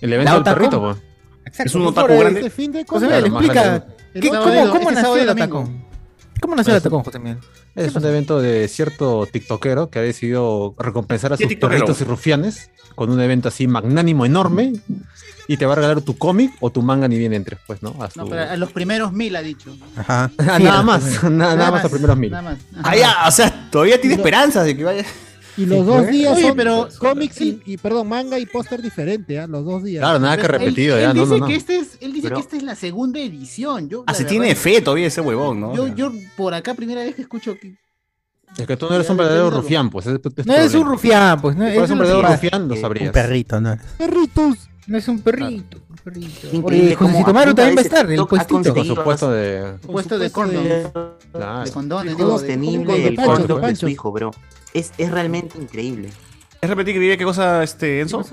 El 0.00 0.12
evento 0.12 0.34
del 0.34 0.42
perrito, 0.42 0.80
pues. 0.80 0.96
Exacto. 1.44 1.68
Es 1.68 1.74
un 1.74 1.86
otaku 1.86 2.18
grande. 2.18 2.40
Este 2.40 2.50
fin 2.50 2.72
de 2.72 2.84
cosas, 2.84 3.08
claro, 3.08 3.26
explica. 3.26 3.86
¿Qué, 4.12 4.28
¿Cómo, 4.28 4.70
cómo 4.70 4.90
nació 4.90 5.16
el 5.16 5.28
Otacón? 5.28 5.91
¿Cómo 6.42 6.56
nació 6.56 6.72
el 6.72 6.78
atacón, 6.78 7.04
José 7.04 7.20
Miguel? 7.20 7.38
Es 7.76 7.94
un 7.94 8.04
evento 8.04 8.40
de 8.40 8.66
cierto 8.66 9.28
tiktokero 9.30 9.90
que 9.90 10.00
ha 10.00 10.02
decidido 10.02 10.74
recompensar 10.76 11.32
a 11.32 11.36
sus 11.36 11.54
perritos 11.54 12.00
y 12.00 12.04
rufianes 12.04 12.70
con 12.96 13.10
un 13.10 13.20
evento 13.20 13.46
así 13.48 13.68
magnánimo, 13.68 14.26
enorme, 14.26 14.72
y 15.46 15.56
te 15.56 15.66
va 15.66 15.74
a 15.74 15.76
regalar 15.76 16.00
tu 16.02 16.18
cómic 16.18 16.52
o 16.60 16.70
tu 16.70 16.82
manga 16.82 17.06
ni 17.06 17.16
bien 17.16 17.32
entres, 17.32 17.60
pues, 17.64 17.80
¿no? 17.80 17.94
A, 18.00 18.10
su... 18.10 18.18
no, 18.18 18.26
pero 18.26 18.56
los 18.56 18.72
primeros 18.72 19.12
mil 19.12 19.36
ha 19.36 19.42
dicho. 19.42 19.74
Ajá. 19.96 20.30
Ah, 20.38 20.58
nada, 20.58 20.82
más, 20.82 21.22
nada, 21.30 21.70
más, 21.70 21.80
a 21.80 21.82
los 21.84 21.92
primeros 21.92 22.16
mil. 22.18 22.32
Nada 22.32 22.42
más. 22.42 22.58
Ah, 22.82 23.28
o 23.28 23.30
sea, 23.30 23.68
todavía 23.70 24.00
tiene 24.00 24.16
esperanzas 24.16 24.64
de 24.66 24.76
que 24.76 24.84
vaya. 24.84 25.04
Y 25.56 25.66
los 25.66 25.84
dos 25.84 26.04
fue? 26.04 26.12
días 26.12 26.36
Oye, 26.36 26.48
son 26.48 26.56
pero 26.56 26.88
cómics 26.98 27.40
y, 27.40 27.60
y, 27.66 27.76
perdón, 27.76 28.08
manga 28.08 28.38
y 28.38 28.46
póster 28.46 28.80
diferente, 28.80 29.36
¿eh? 29.36 29.46
los 29.46 29.64
dos 29.64 29.82
días. 29.82 30.00
Claro, 30.00 30.18
nada 30.18 30.36
que 30.36 30.48
repetido, 30.48 30.96
él, 30.96 31.02
ya, 31.02 31.10
él 31.10 31.18
dice. 31.18 31.40
Que 31.46 31.54
este 31.54 31.76
es, 31.78 31.98
él 32.00 32.12
dice 32.12 32.30
que 32.30 32.40
esta 32.40 32.56
es 32.56 32.62
la 32.62 32.74
segunda 32.74 33.20
edición. 33.20 33.88
Yo, 33.88 34.04
ah, 34.06 34.14
se 34.14 34.24
tiene 34.24 34.54
fe 34.54 34.80
todavía 34.80 35.08
ese 35.08 35.20
huevón, 35.20 35.60
¿no? 35.60 35.74
Yo, 35.74 35.88
yo 35.88 36.12
por 36.36 36.54
acá 36.54 36.74
primera 36.74 37.02
vez 37.02 37.14
que 37.14 37.22
escucho 37.22 37.54
que 37.58 37.76
es 38.58 38.66
que 38.66 38.76
tú 38.76 38.86
no 38.88 38.94
eres 38.94 39.08
un 39.08 39.16
verdadero 39.16 39.50
rufián, 39.50 39.88
pues. 39.88 40.06
Es, 40.06 40.20
es 40.36 40.46
no 40.46 40.52
eres 40.52 40.74
un 40.74 40.86
rufián, 40.86 41.40
pues. 41.40 41.56
No, 41.56 41.66
eres 41.66 41.90
un 41.90 41.98
verdadero 41.98 42.28
rufián, 42.28 42.68
lo 42.68 42.74
eh, 42.74 42.80
sabrías. 42.80 43.06
Un 43.06 43.12
perrito, 43.12 43.60
no. 43.60 43.76
Perritos. 43.96 44.68
No 44.86 44.98
es 44.98 45.08
un 45.08 45.20
perrito. 45.20 45.78
Un 45.88 45.96
perrito. 45.96 46.48
Increíble, 46.52 46.96
Oye, 47.00 47.16
si 47.16 47.24
tomaron 47.24 47.54
también 47.54 47.76
va 47.76 47.80
a 47.80 47.84
estar. 47.84 48.10
El 48.10 48.26
puestito. 48.26 48.74
Con 48.74 48.84
su 48.84 48.94
puesto 48.96 49.30
de. 49.30 49.78
Su 49.80 49.88
puesto 49.88 50.18
de 50.18 50.30
condones. 50.30 50.86
De 50.92 51.70
condones, 51.72 52.16
digo. 52.16 52.30
Sostenible 52.30 53.08
el 53.08 53.16
corto 53.16 53.58
de 53.58 53.76
su 53.76 53.88
hijo, 53.88 54.12
bro 54.12 54.32
es, 54.74 54.92
es 54.98 55.10
realmente 55.10 55.58
increíble. 55.58 56.08
¿Es 56.08 56.68
realmente 56.68 56.92
increíble 56.92 57.18
qué 57.18 57.24
cosa, 57.24 57.62
este, 57.62 58.00
Enzo? 58.00 58.24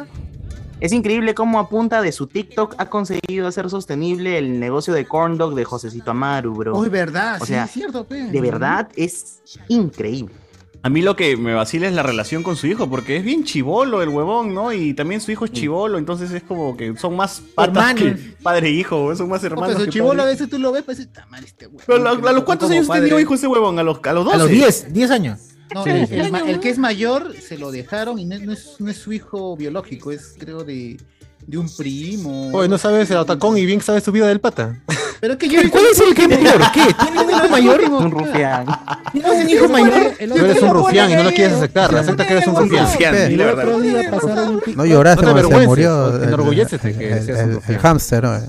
Es 0.80 0.94
increíble 0.94 1.36
cómo 1.36 1.60
a 1.60 1.68
punta 1.68 2.02
de 2.02 2.12
su 2.12 2.28
TikTok 2.28 2.76
ha 2.78 2.90
conseguido 2.90 3.48
hacer 3.48 3.70
sostenible 3.70 4.38
el 4.38 4.60
negocio 4.60 4.94
de 4.94 5.06
corn 5.06 5.38
dog 5.38 5.54
de 5.54 5.66
Josecito 5.66 6.12
Amaru, 6.12 6.54
bro. 6.54 6.78
Uy, 6.78 6.88
verdad, 6.88 7.38
o 7.42 7.46
sí, 7.46 7.52
sea, 7.52 7.66
es 7.66 7.72
cierto, 7.72 8.06
pe. 8.06 8.24
De 8.24 8.40
verdad 8.40 8.88
es 8.96 9.42
increíble. 9.68 10.34
A 10.82 10.90
mí 10.90 11.02
lo 11.02 11.18
que 11.18 11.36
me 11.36 11.54
vacila 11.54 11.88
es 11.88 11.94
la 11.94 12.04
relación 12.04 12.42
con 12.42 12.56
su 12.56 12.66
hijo, 12.68 12.90
porque 12.90 13.18
es 13.18 13.24
bien 13.26 13.44
chivolo 13.44 14.02
el 14.02 14.08
huevón, 14.08 14.54
¿no? 14.54 14.72
Y 14.72 14.94
también 14.94 15.20
su 15.20 15.30
hijo 15.32 15.44
es 15.44 15.52
chivolo, 15.52 15.98
entonces 15.98 16.32
es 16.32 16.44
como 16.44 16.78
que 16.78 16.96
son 16.96 17.18
más 17.18 17.42
patas 17.54 17.96
que 17.96 18.12
padre 18.42 18.70
e 18.70 18.72
hijo, 18.72 19.14
son 19.18 19.28
más 19.28 19.44
hermanos. 19.44 19.76
Pero 19.78 19.92
chivolo 19.92 20.22
a 20.22 20.26
veces 20.26 20.50
tú 20.50 20.58
lo 20.58 20.72
ves, 20.72 20.84
pues 20.84 21.00
está 21.00 21.26
mal 21.26 21.44
este 21.44 21.68
huevón. 21.68 22.08
A, 22.08 22.32
los 22.32 22.44
cuántos 22.46 22.72
años 22.72 22.88
te 22.88 23.02
dio 23.02 23.20
hijo 23.20 23.34
ese 23.34 23.48
huevón? 23.48 23.78
A 23.78 23.84
los, 23.84 24.00
a 24.02 24.14
los 24.14 24.24
12. 24.24 24.36
A 24.36 24.40
los 24.40 24.50
10, 24.50 24.94
10 24.94 25.12
años. 25.12 25.40
No, 25.74 25.84
sí, 25.84 25.90
el, 25.90 26.08
sí. 26.08 26.16
El, 26.16 26.36
el, 26.36 26.60
que 26.60 26.70
es 26.70 26.78
mayor 26.78 27.34
se 27.40 27.58
lo 27.58 27.72
dejaron 27.72 28.18
y 28.20 28.26
no, 28.26 28.40
no, 28.40 28.54
es, 28.54 28.76
no 28.80 28.90
es, 28.90 28.98
su 28.98 29.14
hijo 29.14 29.56
biológico, 29.56 30.12
es 30.12 30.36
creo 30.38 30.64
de, 30.64 30.98
de 31.46 31.58
un 31.58 31.70
primo. 31.76 32.52
Oye, 32.54 32.68
no 32.68 32.78
sabes 32.78 33.10
el 33.12 33.18
atacón 33.18 33.58
y 33.58 33.66
bien 33.66 33.82
sabes 33.82 34.04
su 34.04 34.12
vida 34.12 34.28
del 34.28 34.40
pata. 34.40 34.82
Pero 35.20 35.38
que 35.38 35.50
yo 35.50 35.60
¿Cuál 35.70 35.86
es 35.92 36.00
el 36.00 36.16
que 36.16 36.24
es 36.24 36.30
mayor? 36.30 36.72
¿Qué? 36.74 36.94
¿Tiene 37.04 37.22
un 37.22 37.30
hijo 37.30 37.50
mayor? 37.50 37.82
Un 37.84 38.12
rufián. 38.12 38.66
¿Tienes 39.12 39.44
un 39.44 39.50
hijo 39.50 39.68
mayor? 39.68 40.14
Tú 40.18 40.46
eres 40.46 40.62
un 40.62 40.70
rufián 40.70 41.12
y 41.12 41.16
no 41.16 41.24
lo 41.24 41.32
quieres 41.32 41.54
aceptar. 41.54 41.96
Acepta 41.96 42.26
que 42.26 42.34
eres 42.34 42.48
un 42.48 42.56
rufián. 42.56 43.16
El 43.16 43.42
otro 43.42 43.80
día 43.80 44.12
pasaron 44.12 44.62
No 44.76 44.86
lloraste 44.86 45.24
cuando 45.24 45.50
se 45.50 45.68
murió. 45.68 46.22
Eh, 46.22 46.24
Enorgullecete 46.26 46.98
que 46.98 47.12
eh, 47.12 47.22
seas 47.22 47.44
un 47.44 47.52
eh, 47.52 47.54
rufián. 47.56 47.76
El 47.76 47.82
hámster, 47.82 48.24
¿no? 48.24 48.40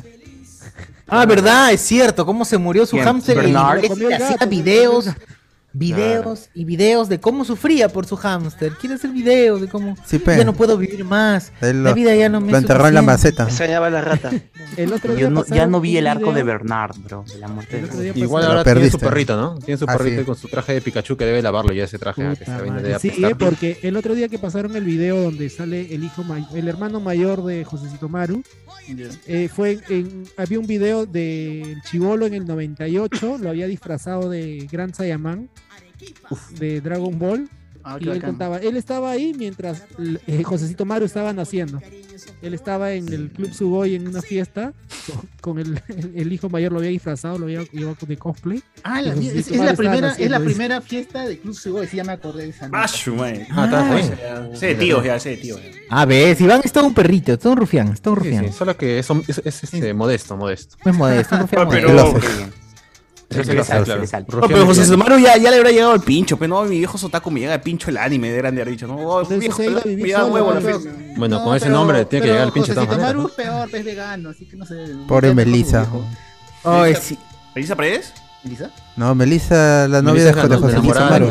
Ah, 1.13 1.27
verdad, 1.27 1.73
es 1.73 1.81
cierto, 1.81 2.25
cómo 2.25 2.45
se 2.45 2.57
murió 2.57 2.87
su 2.87 2.97
hámster 2.97 3.49
y 3.49 3.55
este 3.85 4.15
hacía 4.15 4.47
videos 4.47 5.07
Videos 5.73 6.51
y 6.55 6.65
videos 6.65 7.09
de 7.09 7.21
cómo 7.21 7.45
sufría 7.45 7.89
por 7.89 8.07
su 8.07 8.17
hámster. 8.17 8.73
Quiere 8.73 8.97
hacer 8.97 9.11
videos 9.11 9.61
de 9.61 9.69
cómo 9.69 9.95
ya 10.27 10.45
no 10.45 10.53
puedo 10.53 10.77
vivir 10.77 11.05
más. 11.05 11.53
La 11.61 11.93
vida 11.93 12.15
ya 12.15 12.29
no 12.29 12.41
me 12.41 12.53
Lo 12.53 12.59
enterró 12.59 12.89
en 12.89 12.95
la 12.95 13.03
maceta. 13.03 13.49
La 13.61 14.01
rata. 14.01 14.31
Yo 15.19 15.31
no, 15.31 15.45
ya 15.47 15.67
no 15.67 15.81
vi 15.81 15.97
el 15.97 16.07
arco 16.07 16.33
de 16.33 16.43
Bernard, 16.43 16.97
bro. 16.99 17.25
Igual 18.15 18.45
ahora 18.45 18.65
tiene 18.65 18.91
su 18.91 18.99
perrito, 18.99 19.37
¿no? 19.37 19.59
Tiene 19.59 19.79
su 19.79 19.85
ah, 19.89 19.97
perrito 19.97 20.25
con 20.25 20.37
su 20.37 20.49
traje 20.49 20.75
de 20.75 20.81
Pikachu 20.81 21.17
que 21.17 21.25
debe 21.25 21.43
lavarlo 21.43 21.73
ya 21.73 21.85
ese 21.85 21.99
traje. 21.99 22.23
Que 22.37 22.45
de 22.45 22.99
sí, 22.99 23.13
porque 23.39 23.79
el 23.83 23.97
otro 23.97 24.15
día 24.15 24.29
que 24.29 24.39
pasaron 24.39 24.77
el 24.77 24.85
video 24.85 25.23
donde 25.23 25.49
sale 25.51 25.95
el 25.95 26.05
hijo 26.05 26.25
el 26.55 26.69
hermano 26.69 27.01
mayor 27.01 27.45
de 27.45 27.65
Josecito 27.65 28.09
Maru 28.09 28.43
eh, 29.27 29.49
fue 29.49 29.81
en, 29.89 30.25
había 30.37 30.59
un 30.59 30.67
video 30.67 31.07
del 31.07 31.81
Chivolo 31.83 32.27
en 32.27 32.35
el 32.35 32.47
98, 32.47 33.39
lo 33.39 33.51
había 33.51 33.67
disfrazado 33.67 34.31
de 34.31 34.69
Gran 34.71 34.95
Saiyaman, 34.95 35.49
de 36.59 36.81
Dragon 36.81 37.19
Ball, 37.19 37.49
Ah, 37.83 37.99
y 38.01 38.09
él 38.09 38.23
contaba, 38.23 38.59
él 38.59 38.77
estaba 38.77 39.11
ahí 39.11 39.35
mientras 39.37 39.85
eh, 40.27 40.43
Josecito 40.43 40.85
Mario 40.85 41.07
estaba 41.07 41.33
naciendo. 41.33 41.81
Él 42.43 42.55
estaba 42.55 42.93
en 42.93 43.13
el 43.13 43.31
Club 43.31 43.53
Suboy 43.53 43.95
en 43.95 44.09
una 44.09 44.23
fiesta 44.23 44.73
con, 45.41 45.59
el, 45.59 45.83
el, 46.15 46.33
hijo 46.33 46.49
mayor, 46.49 46.73
lo 46.73 46.79
había 46.79 46.91
disfrazado, 46.91 47.39
lo 47.39 47.45
había 47.47 47.63
llevado 47.73 47.97
de 48.07 48.17
cosplay. 48.17 48.63
Ah, 48.83 49.01
la, 49.01 49.15
es, 49.15 49.51
es, 49.51 49.57
la 49.57 49.75
primera, 49.75 50.13
es 50.13 50.31
la 50.31 50.41
primera 50.41 50.81
fiesta 50.81 51.27
de 51.27 51.39
Club 51.39 51.55
Suboy, 51.55 51.87
si 51.87 51.97
ya 51.97 52.05
me 52.05 52.13
acordé 52.13 52.45
de 52.45 52.49
esa. 52.51 52.69
Bashu, 52.69 53.17
ah, 53.23 53.33
ah, 53.51 54.49
de 54.59 54.75
tíos 54.75 55.05
ya, 55.05 55.19
sí, 55.19 55.37
de. 55.37 55.53
A 55.89 56.03
ah, 56.03 56.07
ver, 56.07 56.41
Iván 56.41 56.61
está 56.65 56.83
un 56.83 56.95
perrito, 56.95 57.33
está 57.33 57.49
un 57.49 57.57
rufián, 57.57 57.89
está 57.89 58.11
un 58.11 58.17
rufián. 58.17 58.53
Solo 58.53 58.77
que 58.77 58.99
es, 58.99 59.11
este, 59.45 59.95
modesto, 59.95 60.37
modesto. 60.37 60.77
Es 60.85 60.95
modesto, 60.95 61.35
un 61.35 61.41
ah, 61.41 61.43
rufián. 61.45 61.69
Pero, 61.69 61.93
modesto. 61.93 62.60
Pero 63.31 64.67
José 64.67 64.85
Sumaru 64.87 65.19
ya, 65.19 65.37
ya, 65.37 65.51
le 65.51 65.59
habrá 65.59 65.71
llegado 65.71 65.95
el 65.95 66.01
pincho, 66.01 66.37
pero 66.37 66.49
no, 66.49 66.65
mi 66.65 66.79
viejo 66.79 66.99
Sotaku 66.99 67.31
me 67.31 67.39
llega 67.39 67.55
el 67.55 67.61
pincho 67.61 67.89
el 67.89 67.97
anime 67.97 68.31
de 68.31 68.39
grande 68.39 68.65
dicho. 68.65 68.89
No, 68.89 69.25
viejo. 69.25 69.63
Bueno, 71.17 71.45
con 71.45 71.57
ese 71.57 71.69
nombre 71.69 72.05
tiene 72.07 72.27
que 72.27 72.33
llegar 72.33 72.47
el 72.49 72.53
pincho 72.53 72.75
de 72.75 72.75
todas 72.75 72.99
maneras. 72.99 73.31
Peor, 73.37 73.69
es 73.73 73.85
vegano, 73.85 74.31
así 74.31 74.47
que 74.47 74.57
no 74.57 74.67
sé. 74.67 74.85
Pobre 75.07 75.33
Melissa. 75.35 75.87
Ay, 76.65 76.97
sí. 77.01 77.17
¿Melissa 77.55 77.77
Paredes? 77.77 78.13
No, 78.97 79.15
Melissa, 79.15 79.87
la 79.87 80.03
novia 80.03 80.25
de 80.25 80.33
José 80.33 80.57
Sumaru. 80.77 81.31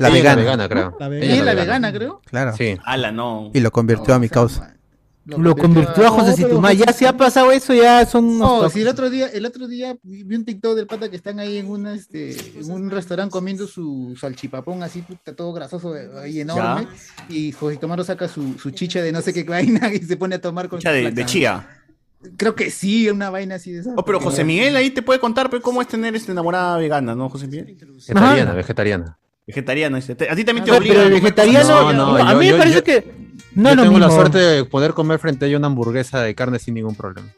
La 0.00 0.10
vegana, 0.10 0.68
creo. 0.68 0.96
La 0.98 1.08
vegana, 1.54 1.92
creo. 1.92 2.22
Claro. 2.24 2.56
Sí. 2.56 2.78
Ala, 2.84 3.12
no. 3.12 3.50
Y 3.52 3.60
lo 3.60 3.70
convirtió 3.70 4.14
a 4.14 4.18
mi 4.18 4.28
causa. 4.28 4.74
Lo, 5.26 5.56
convirtió 5.56 6.06
a, 6.06 6.10
José 6.10 6.34
Situmá. 6.34 6.72
Ya 6.74 6.92
se 6.92 7.06
ha 7.06 7.16
pasado 7.16 7.50
eso, 7.50 7.72
ya 7.72 8.04
son. 8.04 8.38
No, 8.38 8.68
si 8.68 8.82
el 8.82 8.88
otro 8.88 9.08
día, 9.08 9.28
el 9.28 9.46
otro 9.46 9.66
día 9.66 9.96
vi 10.02 10.34
un 10.34 10.44
TikTok 10.44 10.76
del 10.76 10.86
pata 10.86 11.08
que 11.08 11.16
están 11.16 11.40
ahí 11.40 11.56
en, 11.56 11.70
una, 11.70 11.94
este, 11.94 12.36
en 12.58 12.70
un 12.70 12.90
restaurante 12.90 13.32
comiendo 13.32 13.66
su 13.66 14.14
salchipapón 14.20 14.82
así, 14.82 15.00
puta, 15.00 15.34
todo 15.34 15.52
grasoso 15.52 15.96
eh, 15.96 16.10
ahí 16.22 16.40
enorme. 16.40 16.86
Ya. 16.86 17.34
Y 17.34 17.52
José 17.52 17.78
Tomás 17.78 18.04
saca 18.06 18.28
su, 18.28 18.58
su, 18.58 18.70
chicha 18.72 19.00
de 19.00 19.12
no 19.12 19.22
sé 19.22 19.32
qué 19.32 19.44
vaina 19.44 19.90
y 19.94 19.98
se 20.00 20.16
pone 20.16 20.34
a 20.34 20.40
tomar 20.40 20.68
con. 20.68 20.78
Chicha 20.78 20.92
de, 20.92 21.10
de 21.10 21.24
chía. 21.24 21.66
Creo 22.36 22.54
que 22.54 22.70
sí, 22.70 23.08
una 23.08 23.30
vaina 23.30 23.56
así 23.56 23.72
de 23.72 23.80
esa. 23.80 23.94
Oh, 23.96 24.04
pero 24.04 24.20
José 24.20 24.44
Miguel 24.44 24.76
ahí 24.76 24.90
te 24.90 25.02
puede 25.02 25.20
contar 25.20 25.50
pero 25.50 25.62
cómo 25.62 25.82
es 25.82 25.88
tener 25.88 26.14
esta 26.14 26.32
enamorada 26.32 26.76
vegana, 26.78 27.14
¿no, 27.14 27.28
José 27.28 27.46
Miguel? 27.46 27.76
Vegetariana, 27.76 28.52
vegetariana. 28.52 29.18
Vegetariano, 29.46 29.98
A 29.98 30.00
ti 30.00 30.44
también 30.44 30.64
te 30.64 30.72
obligan. 30.72 30.96
Pero 30.96 31.02
el 31.02 31.12
vegetariano, 31.12 32.16
a 32.16 32.34
mí 32.34 32.50
me 32.50 32.58
parece 32.58 32.82
que. 32.82 33.24
No, 33.54 33.70
yo 33.70 33.76
no 33.76 33.82
tengo 33.82 33.98
la 33.98 34.10
suerte 34.10 34.38
de 34.38 34.64
poder 34.64 34.94
comer 34.94 35.18
frente 35.18 35.44
a 35.44 35.48
ella 35.48 35.58
una 35.58 35.66
hamburguesa 35.66 36.22
de 36.22 36.34
carne 36.34 36.58
sin 36.58 36.74
ningún 36.74 36.94
problema. 36.94 37.28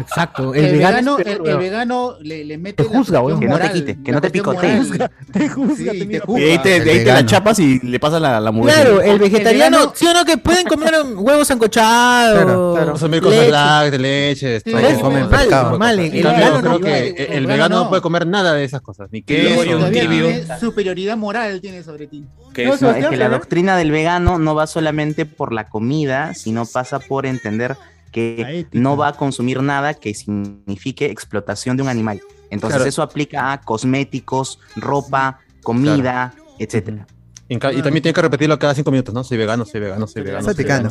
Exacto. 0.00 0.54
El, 0.60 0.72
vegano, 0.72 1.18
el, 1.18 1.58
vegano 1.58 2.16
le, 2.20 2.44
le 2.44 2.58
mete. 2.58 2.82
Te 2.82 2.88
juzga, 2.88 3.20
weón. 3.20 3.40
Que 3.40 3.46
no 3.46 3.58
te 3.58 3.72
quite, 3.72 4.02
que 4.02 4.12
no 4.12 4.20
te 4.20 4.30
picotee. 4.30 4.80
Te 5.32 5.48
juzga, 5.48 5.92
te, 5.92 6.20
juzga. 6.20 6.40
Y 6.40 6.50
ahí 6.50 6.58
te, 6.58 6.80
de 6.80 6.90
ahí 6.90 6.98
te 7.04 7.12
la 7.12 7.24
chapas 7.24 7.58
y 7.60 7.78
le 7.80 8.00
pasa 8.00 8.18
la, 8.18 8.40
la 8.40 8.50
mujer. 8.50 8.74
Claro, 8.74 9.00
el 9.00 9.18
vegetariano, 9.18 9.92
vegano, 9.92 10.20
no? 10.20 10.24
Que 10.24 10.36
pueden 10.38 10.66
comer 10.66 10.94
huevos 11.14 11.50
ancochados. 11.50 12.42
Claro, 12.42 12.72
claro. 12.74 12.90
Consumir 12.92 13.22
cosas 13.22 13.46
blancas, 13.46 13.90
de 13.92 13.98
leche. 13.98 14.60
comen 15.00 15.28
el 17.30 17.46
vegano 17.46 17.80
no 17.80 17.88
puede 17.88 18.02
comer 18.02 18.26
nada 18.26 18.54
de 18.54 18.64
esas 18.64 18.80
cosas. 18.80 19.08
Ni 19.12 19.22
queso, 19.22 19.78
ni 19.78 20.00
tibio. 20.00 20.28
Superioridad 20.58 21.16
moral 21.16 21.60
tiene 21.60 21.82
sobre 21.82 22.06
ti. 22.06 22.24
es 22.54 22.80
que 22.80 23.16
la 23.16 23.28
doctrina 23.28 23.76
del 23.76 23.90
vegano 23.90 24.38
no 24.38 24.54
va 24.54 24.66
solamente 24.66 25.26
por 25.26 25.52
la 25.52 25.68
comida, 25.68 26.34
sino 26.34 26.66
pasa 26.66 26.98
por 26.98 27.26
entender 27.26 27.76
que 28.10 28.66
no 28.72 28.96
va 28.96 29.08
a 29.08 29.12
consumir 29.12 29.62
nada 29.62 29.94
que 29.94 30.14
signifique 30.14 31.06
explotación 31.06 31.76
de 31.76 31.82
un 31.82 31.88
animal. 31.88 32.20
Entonces 32.50 32.84
eso 32.86 33.02
aplica 33.02 33.52
a 33.52 33.60
cosméticos, 33.60 34.58
ropa, 34.76 35.40
comida, 35.62 36.32
claro. 36.34 36.54
etcétera. 36.58 37.06
Y 37.50 37.58
también 37.58 38.00
tiene 38.00 38.12
que 38.12 38.22
repetirlo 38.22 38.56
cada 38.60 38.76
cinco 38.76 38.92
minutos, 38.92 39.12
¿no? 39.12 39.24
Soy 39.24 39.36
vegano, 39.36 39.64
soy 39.64 39.80
vegano, 39.80 40.06
soy 40.06 40.22
vegano. 40.22 40.44
Soy 40.44 40.54
vegano, 40.54 40.88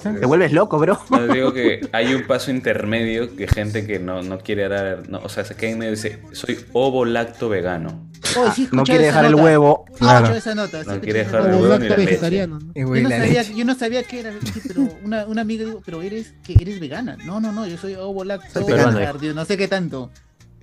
soy 0.00 0.18
Te 0.18 0.26
vuelves 0.26 0.52
loco, 0.52 0.80
bro. 0.80 0.98
No, 1.10 1.28
digo 1.28 1.52
que 1.52 1.88
hay 1.92 2.12
un 2.12 2.26
paso 2.26 2.50
intermedio 2.50 3.36
que 3.36 3.46
gente 3.46 3.86
que 3.86 4.00
no, 4.00 4.20
no 4.20 4.38
quiere 4.38 4.68
dar, 4.68 5.04
o 5.22 5.28
sea, 5.28 5.44
se 5.44 5.54
queda 5.54 5.70
en 5.70 5.78
medio 5.78 5.92
y 5.92 5.94
dice, 5.94 6.18
soy 6.32 6.58
ovo 6.72 7.04
lacto 7.04 7.48
vegano. 7.48 8.05
Oh, 8.36 8.46
ah, 8.46 8.54
no 8.72 8.84
quiere 8.84 9.06
dejar 9.06 9.24
el 9.24 9.34
huevo. 9.34 9.84
No 10.00 11.00
quiere 11.00 11.24
dejar 11.24 11.46
el 11.46 11.54
huevo 11.54 11.78
¿no? 12.46 12.58
Yo, 13.54 13.64
no 13.64 13.74
sabía, 13.74 14.02
que 14.04 14.20
era, 14.20 14.32
pero 14.66 14.88
una, 15.04 15.26
una 15.26 15.42
amiga 15.42 15.66
pero 15.84 16.02
eres, 16.02 16.34
que 16.42 16.54
eres 16.54 16.80
vegana. 16.80 17.16
No, 17.24 17.40
no, 17.40 17.52
no, 17.52 17.66
yo 17.66 17.76
soy 17.76 17.94
oh, 17.94 18.08
ovo 18.08 18.24
lacto, 18.24 18.64
oh, 18.64 19.34
no 19.34 19.44
sé 19.44 19.56
qué 19.56 19.68
tanto. 19.68 20.10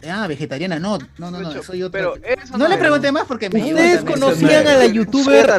Ah, 0.09 0.27
vegetariana, 0.27 0.79
no, 0.79 0.97
no, 1.17 1.31
no, 1.31 1.39
no 1.39 1.63
soy 1.63 1.83
otro. 1.83 1.91
Pero 1.91 2.15
eso 2.15 2.57
no, 2.57 2.65
no 2.65 2.67
le 2.67 2.77
pregunté 2.77 3.11
más 3.11 3.25
porque 3.25 3.49
me 3.49 3.63
Ustedes 3.63 4.03
conocían 4.03 4.67
a 4.67 4.75
la 4.75 4.85
youtuber. 4.85 5.49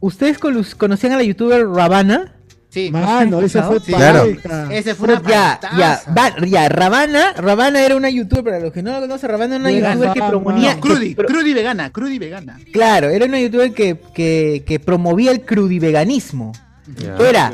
Ustedes 0.00 0.38
conocían 0.38 1.12
a 1.12 1.16
la 1.16 1.22
youtuber 1.22 1.66
Rabana. 1.66 2.34
Sí, 2.74 2.90
Mano, 2.90 3.40
ese 3.40 3.62
fue 3.62 3.78
Sí. 3.78 3.92
pareja. 3.92 4.66
Ese 4.74 4.94
fue 4.96 5.08
una 5.14 5.22
ya, 5.22 5.60
ya, 5.78 6.02
va- 6.12 6.34
ya, 6.44 6.68
Ravana, 6.68 7.32
Ravana 7.34 7.84
era 7.84 7.94
una 7.94 8.10
youtuber, 8.10 8.42
para 8.42 8.58
los 8.58 8.72
que 8.72 8.82
no 8.82 8.90
la 8.90 8.98
conocen, 9.00 9.30
Ravana 9.30 9.54
era 9.54 9.60
una 9.62 9.70
Vegana. 9.70 9.94
youtuber 9.94 10.12
que 10.12 10.28
promovía, 10.28 10.74
No, 10.74 10.80
crudi, 10.80 11.08
que 11.10 11.14
pro- 11.14 11.26
crudi 11.28 11.54
vegana, 11.54 11.92
crudi 11.92 12.18
vegana. 12.18 12.58
claro, 12.72 13.10
era 13.10 13.26
una 13.26 13.38
youtuber 13.40 13.72
que, 13.72 13.96
que, 14.12 14.64
que 14.66 14.80
promovía 14.80 15.30
el 15.30 15.42
crudiveganismo. 15.42 16.50
Era 17.20 17.52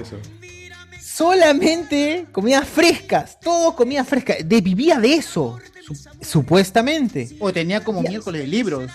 solamente 1.02 2.26
comidas 2.32 2.66
frescas, 2.66 3.38
todo 3.40 3.74
comida 3.76 4.04
fresca, 4.04 4.36
de, 4.42 4.60
vivía 4.62 4.98
de 4.98 5.14
eso, 5.14 5.58
su- 5.86 5.94
supuestamente. 6.22 7.28
O 7.40 7.52
tenía 7.52 7.84
como 7.84 8.00
miércoles 8.00 8.40
de 8.40 8.46
libros. 8.48 8.90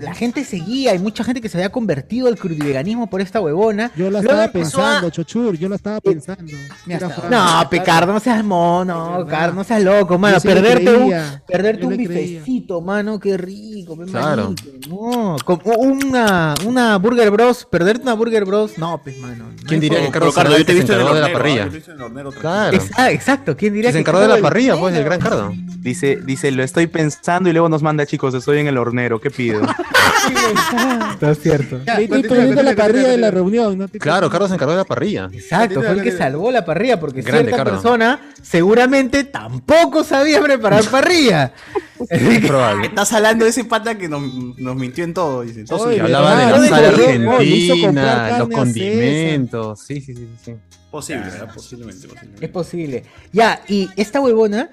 La 0.00 0.14
gente 0.14 0.44
seguía, 0.44 0.92
hay 0.92 0.98
mucha 0.98 1.24
gente 1.24 1.40
que 1.40 1.48
se 1.48 1.56
había 1.58 1.70
convertido 1.70 2.28
al 2.28 2.36
crudiveganismo 2.38 3.08
por 3.10 3.20
esta 3.20 3.40
huevona. 3.40 3.90
Yo 3.96 4.10
la 4.10 4.20
estaba 4.20 4.44
empezó 4.46 4.80
a- 4.80 4.84
pensando, 4.84 5.10
Chochur, 5.10 5.56
yo 5.58 5.68
la 5.68 5.76
estaba 5.76 6.00
pensando. 6.00 6.52
Era 6.86 7.08
fan. 7.10 7.30
No, 7.30 7.68
Pecardo, 7.70 8.12
no 8.12 8.20
seas 8.20 8.44
mono, 8.44 9.26
Cardo, 9.28 9.54
no 9.54 9.64
seas 9.64 9.82
loco, 9.82 10.18
mano. 10.18 10.38
Sí 10.40 10.48
perderte 10.48 10.96
un, 10.96 11.12
perderte 11.46 11.86
un 11.86 11.96
bifecito, 11.96 12.80
mano, 12.80 13.18
qué 13.18 13.36
rico, 13.36 13.96
Claro. 14.10 14.54
No, 14.88 15.36
como 15.44 15.62
una, 15.76 16.54
una 16.64 16.96
Burger 16.98 17.30
Bros, 17.30 17.66
perderte 17.70 18.02
una 18.02 18.14
Burger 18.14 18.44
Bros, 18.44 18.78
no, 18.78 19.00
pues, 19.02 19.18
mano. 19.18 19.44
no 19.44 19.68
¿Quién 19.68 19.80
diría 19.80 20.00
que. 20.04 20.10
Carlos 20.10 20.34
Cardo, 20.34 20.56
yo 20.56 20.64
te 20.64 20.72
he 20.72 20.74
se 20.74 20.80
visto 20.80 20.92
en 20.92 21.00
el 21.00 21.06
encargó 21.06 21.14
de 21.14 21.20
la 21.20 21.36
hornero, 21.38 21.70
parrilla? 21.78 22.04
hornero 22.04 22.30
Claro. 22.32 22.76
Ex- 22.76 22.90
exacto, 23.10 23.56
¿quién 23.56 23.74
diría 23.74 23.90
Se 23.90 23.94
que 23.96 24.00
encargó 24.00 24.20
de 24.20 24.28
la 24.28 24.38
parrilla, 24.38 24.76
pues, 24.78 24.94
el 24.94 25.04
gran 25.04 25.20
hornero? 25.22 25.36
Cardo. 25.48 25.52
Dice, 25.80 26.18
dice, 26.24 26.50
lo 26.50 26.62
estoy 26.62 26.86
pensando 26.88 27.48
y 27.48 27.52
luego 27.52 27.68
nos 27.68 27.82
manda, 27.82 28.04
chicos, 28.04 28.34
estoy 28.34 28.58
en 28.58 28.66
el 28.66 28.76
hornero, 28.78 29.20
¿qué 29.20 29.30
pido? 29.30 29.62
Está 31.12 31.34
cierto. 31.34 31.80
Estoy 31.86 32.22
poniendo 32.22 32.62
la 32.62 32.74
parrilla 32.74 33.08
de 33.08 33.18
la 33.18 33.30
reunión. 33.30 33.78
¿no? 33.78 33.88
Claro, 33.88 34.30
Carlos 34.30 34.48
se 34.50 34.54
encargó 34.54 34.72
de 34.72 34.78
la 34.78 34.84
parrilla. 34.84 35.28
Exacto, 35.32 35.80
fue 35.80 35.92
el 35.92 36.02
que 36.02 36.12
salvó 36.12 36.50
la 36.50 36.64
parrilla, 36.64 37.00
porque 37.00 37.22
Grande, 37.22 37.50
cierta 37.50 37.64
persona 37.64 38.20
seguramente 38.42 39.24
tampoco 39.24 40.04
sabía 40.04 40.40
preparar 40.40 40.84
parrilla. 40.84 41.52
Es 42.08 42.46
probable. 42.46 42.86
Estás 42.86 43.12
hablando 43.12 43.44
de 43.44 43.50
ese 43.50 43.64
pata 43.64 43.98
que 43.98 44.08
nos, 44.08 44.22
nos 44.56 44.76
mintió 44.76 45.02
en 45.02 45.14
todo. 45.14 45.42
Dice. 45.42 45.64
Hablaba 46.00 46.36
de 46.36 46.52
la 46.52 46.68
sal 46.68 46.84
argentina, 46.84 48.38
los 48.38 48.48
condimentos. 48.50 49.80
Sí, 49.80 50.00
sí, 50.00 50.14
sí, 50.14 50.28
sí. 50.44 50.54
Posible, 50.92 51.24
¿verdad? 51.24 51.52
Posiblemente, 51.52 52.06
posiblemente. 52.08 52.44
Es 52.46 52.50
posible. 52.50 53.04
Ya, 53.32 53.60
y 53.68 53.90
esta 53.96 54.20
huevona 54.20 54.70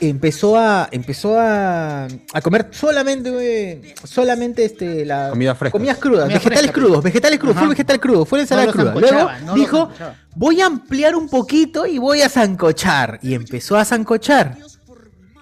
empezó 0.00 0.58
a 0.58 0.88
empezó 0.90 1.38
a, 1.38 2.06
a 2.06 2.40
comer 2.42 2.68
solamente 2.70 3.94
solamente 4.04 4.64
este 4.64 5.04
la 5.04 5.30
Comida 5.30 5.54
fresca. 5.54 5.72
comidas 5.72 5.98
crudas, 5.98 6.22
Comida 6.24 6.38
vegetales 6.38 6.60
fresca, 6.60 6.80
crudos, 6.80 7.04
vegetales 7.04 7.38
crudos, 7.38 7.56
fue 7.56 7.68
vegetal 7.68 8.00
crudo, 8.00 8.24
fue 8.24 8.38
la 8.38 8.42
ensalada 8.42 8.66
No 8.66 8.72
cruda. 8.72 8.94
Luego 8.94 9.30
no 9.44 9.54
dijo, 9.54 9.90
voy 10.34 10.60
a 10.60 10.66
ampliar 10.66 11.14
un 11.14 11.28
poquito 11.28 11.86
y 11.86 11.98
voy 11.98 12.22
a 12.22 12.28
zancochar 12.28 13.18
y 13.22 13.34
empezó 13.34 13.76
a 13.76 13.84
zancochar. 13.84 14.58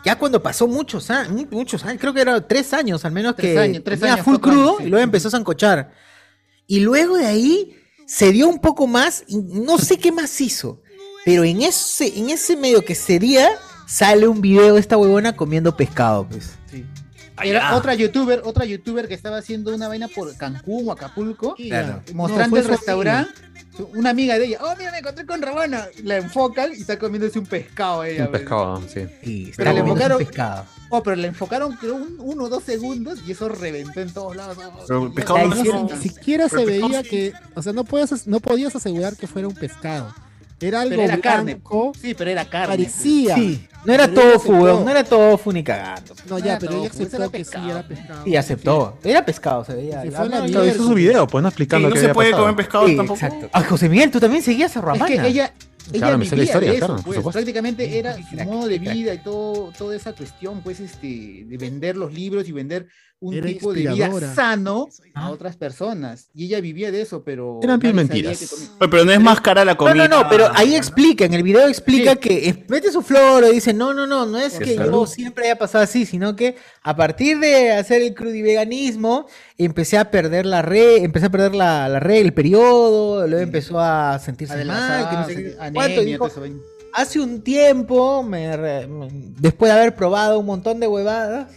Ya 0.05 0.19
cuando 0.19 0.43
pasó 0.43 0.66
muchos 0.66 1.11
años, 1.11 1.47
muchos 1.51 1.85
años, 1.85 2.01
creo 2.01 2.12
que 2.12 2.20
era 2.20 2.47
tres 2.47 2.73
años 2.73 3.05
al 3.05 3.12
menos 3.12 3.37
Tres 3.37 3.55
que 3.55 3.59
años, 3.59 3.83
tres 3.85 4.03
años, 4.03 4.20
full 4.20 4.39
crudo 4.39 4.70
años, 4.70 4.79
sí. 4.79 4.85
y 4.87 4.89
luego 4.89 5.05
empezó 5.05 5.29
a 5.29 5.31
zancochar. 5.31 5.93
Y 6.66 6.81
luego 6.81 7.16
de 7.16 7.27
ahí 7.27 7.77
se 8.07 8.33
dio 8.33 8.49
un 8.49 8.59
poco 8.59 8.87
más, 8.87 9.24
y 9.29 9.37
no 9.39 9.79
sé 9.79 9.99
qué 9.99 10.11
más 10.11 10.41
hizo, 10.41 10.81
pero 11.24 11.45
en 11.45 11.62
ese, 11.62 12.19
en 12.19 12.31
ese 12.31 12.57
medio 12.57 12.85
que 12.85 12.95
sería, 12.95 13.49
sale 13.93 14.27
un 14.27 14.40
video 14.40 14.74
de 14.74 14.81
esta 14.81 14.97
huevona 14.97 15.36
comiendo 15.36 15.77
pescado, 15.77 16.27
pues. 16.28 16.52
Era 17.43 17.74
otra 17.77 17.94
youtuber, 17.94 18.43
otra 18.44 18.64
youtuber 18.64 19.09
que 19.09 19.14
estaba 19.14 19.39
haciendo 19.39 19.74
una 19.74 19.89
vaina 19.89 20.06
por 20.06 20.36
Cancún 20.36 20.89
o 20.89 20.93
Acapulco, 20.93 21.55
Claro. 21.56 22.02
mostrando 22.14 22.56
No, 22.56 22.62
el 22.62 22.69
restaurante. 22.69 23.32
Una 23.94 24.10
amiga 24.10 24.39
de 24.39 24.47
ella, 24.47 24.59
oh 24.62 24.74
mira, 24.78 24.93
me 24.93 24.98
encontré 24.98 25.24
con 25.24 25.40
Rabana. 25.40 25.86
La 26.05 26.19
enfocan 26.19 26.70
y 26.77 26.81
está 26.82 26.98
comiéndose 26.98 27.39
un 27.39 27.47
pescado 27.47 28.05
ella. 28.05 28.24
Un 28.24 28.31
pues. 28.31 28.40
pescado, 28.43 28.82
sí. 28.86 29.01
Y 29.23 29.44
Pero 29.47 29.51
está 29.51 29.73
le 29.73 29.81
comiendo 29.81 30.05
enfocaron- 30.05 30.19
su 30.19 30.27
pescado. 30.27 30.64
Oh, 30.90 31.02
pero 31.02 31.16
le 31.16 31.28
enfocaron 31.28 31.73
creo 31.77 31.94
un, 31.97 32.16
uno 32.19 32.44
o 32.44 32.48
dos 32.51 32.64
segundos 32.64 33.20
y 33.27 33.32
eso 33.32 33.48
reventó 33.48 34.01
en 34.01 34.12
todos 34.12 34.36
lados. 34.36 34.59
Pero 34.86 35.06
el 35.06 35.12
pescado 35.14 35.39
no 35.48 35.56
como- 35.64 35.90
Ni 35.90 35.97
siquiera 36.02 36.48
se 36.51 36.64
veía 36.66 37.02
que, 37.02 37.32
o 37.55 37.62
sea, 37.62 37.73
no 37.73 37.85
podías, 37.85 38.27
no 38.27 38.40
podías 38.40 38.77
asegurar 38.77 39.16
que 39.16 39.27
fuera 39.27 39.48
un 39.48 39.55
pescado. 39.55 40.14
Era 40.62 40.80
algo 40.82 40.90
Pero 40.90 41.02
era 41.02 41.18
carne. 41.18 41.55
blanco, 41.55 41.93
Sí, 42.01 42.14
pero 42.14 42.30
era 42.30 42.44
carne. 42.44 42.68
parecía. 42.76 43.34
Sí, 43.34 43.66
no 43.84 43.93
era 43.93 44.06
tofu, 44.09 44.52
weón, 44.52 44.84
no 44.84 44.90
era 44.90 45.02
tofu 45.05 45.52
ni 45.52 45.62
cagando. 45.64 46.14
No, 46.28 46.39
ya, 46.39 46.59
pero 46.59 46.78
ella 46.78 46.89
aceptó 46.90 47.18
que 47.30 47.39
sí 47.39 47.51
pescado. 47.51 47.70
era 47.70 47.82
pescado. 47.89 48.26
Y 48.26 48.36
aceptó. 48.36 48.98
Era 49.02 49.24
pescado, 49.24 49.64
se 49.64 49.74
veía. 49.74 50.02
Claro, 50.02 50.47
hizo 50.47 50.84
su 50.84 50.94
video, 50.94 51.26
pues, 51.26 51.43
no 51.43 51.48
explicando 51.48 51.89
Sí, 51.89 51.94
no 51.94 52.01
se 52.01 52.14
puede 52.14 52.30
comer 52.32 52.55
pescado 52.56 52.86
Sí, 52.86 52.97
tampoco. 52.97 53.16
exacto. 53.16 53.48
Ah, 53.52 53.62
José 53.64 53.89
Miguel, 53.89 54.10
tú 54.10 54.20
también 54.20 54.43
seguías 54.43 54.76
a 54.76 54.78
Es 54.80 54.84
Rabana. 54.84 55.06
que 55.06 55.14
ella, 55.14 55.26
ella 55.26 55.52
Claro, 55.98 56.16
la 56.18 56.24
historia, 56.24 56.70
de 56.70 56.76
eso, 56.76 56.86
claro, 56.86 57.02
pues, 57.05 57.18
prácticamente 57.32 57.98
era 57.98 58.16
su 58.16 58.36
modo 58.44 58.68
de 58.68 58.78
vida 58.78 59.12
y 59.14 59.18
todo, 59.18 59.72
toda 59.76 59.97
esa 59.97 60.12
cuestión, 60.12 60.60
pues, 60.62 60.78
este, 60.78 61.44
de 61.44 61.56
vender 61.59 61.97
los 61.97 62.12
libros 62.14 62.48
y 62.48 62.52
vender 62.52 62.86
un 63.23 63.35
Era 63.35 63.47
tipo 63.47 63.73
de 63.73 63.86
vida 63.89 64.35
sano 64.35 64.89
a 65.15 65.31
otras 65.31 65.57
personas. 65.57 66.28
Y 66.35 66.47
ella 66.47 66.61
vivía 66.61 66.90
de 66.90 67.03
eso, 67.03 67.23
pero 67.23 67.61
Eran 67.62 67.78
bien 67.78 67.94
mentiras. 67.94 68.53
Oye, 68.81 68.89
pero 68.90 69.05
no 69.05 69.12
es 69.12 69.20
más 69.20 69.40
cara 69.40 69.65
la 69.65 69.73
No, 69.73 69.78
comida. 69.78 70.09
no, 70.09 70.23
no, 70.24 70.28
pero 70.28 70.49
ahí 70.55 70.74
explica, 70.74 71.24
en 71.24 71.35
el 71.35 71.43
video 71.44 71.69
explica 71.69 72.12
Sí. 72.12 72.19
que 72.19 72.65
mete 72.69 72.90
su 72.90 73.01
flor 73.01 73.44
y 73.49 73.55
dice, 73.55 73.73
no, 73.73 73.94
no, 73.94 74.07
no, 74.09 74.27
no 74.27 74.39
es 74.39 74.55
Por 74.55 74.65
que 74.65 74.74
yo 74.74 75.07
siempre 75.07 75.44
haya 75.44 75.57
pasado 75.57 75.85
así, 75.85 76.05
sino 76.05 76.35
que 76.35 76.57
a 76.82 76.97
partir 76.97 77.39
de 77.39 77.70
hacer 77.73 78.03
el 78.03 78.12
crudiveganismo, 78.12 79.27
empecé 79.57 79.99
a 79.99 80.11
perder 80.11 80.44
la 80.44 80.62
red, 80.62 81.05
empecé 81.05 81.27
a 81.27 81.31
perder 81.31 81.55
la, 81.55 81.89
la 81.89 82.01
red, 82.01 82.16
el 82.23 82.35
periodo, 82.35 83.27
luego 83.28 83.43
empezó 83.44 83.78
a 83.78 84.19
sentirse 84.19 84.65
mal, 84.65 85.09
que 85.09 85.16
no 85.16 85.27
sé 85.27 85.35
qué, 85.36 85.57
anemia, 85.61 85.73
cuánto, 85.74 86.01
dijo, 86.03 86.28
hace 86.94 87.20
un 87.20 87.43
tiempo, 87.43 88.23
me 88.23 88.57
re- 88.57 88.86
me- 88.86 89.09
después 89.40 89.73
de 89.73 89.78
haber 89.78 89.94
probado 89.94 90.39
un 90.39 90.47
montón 90.47 90.81
de 90.81 90.86
huevadas, 90.89 91.51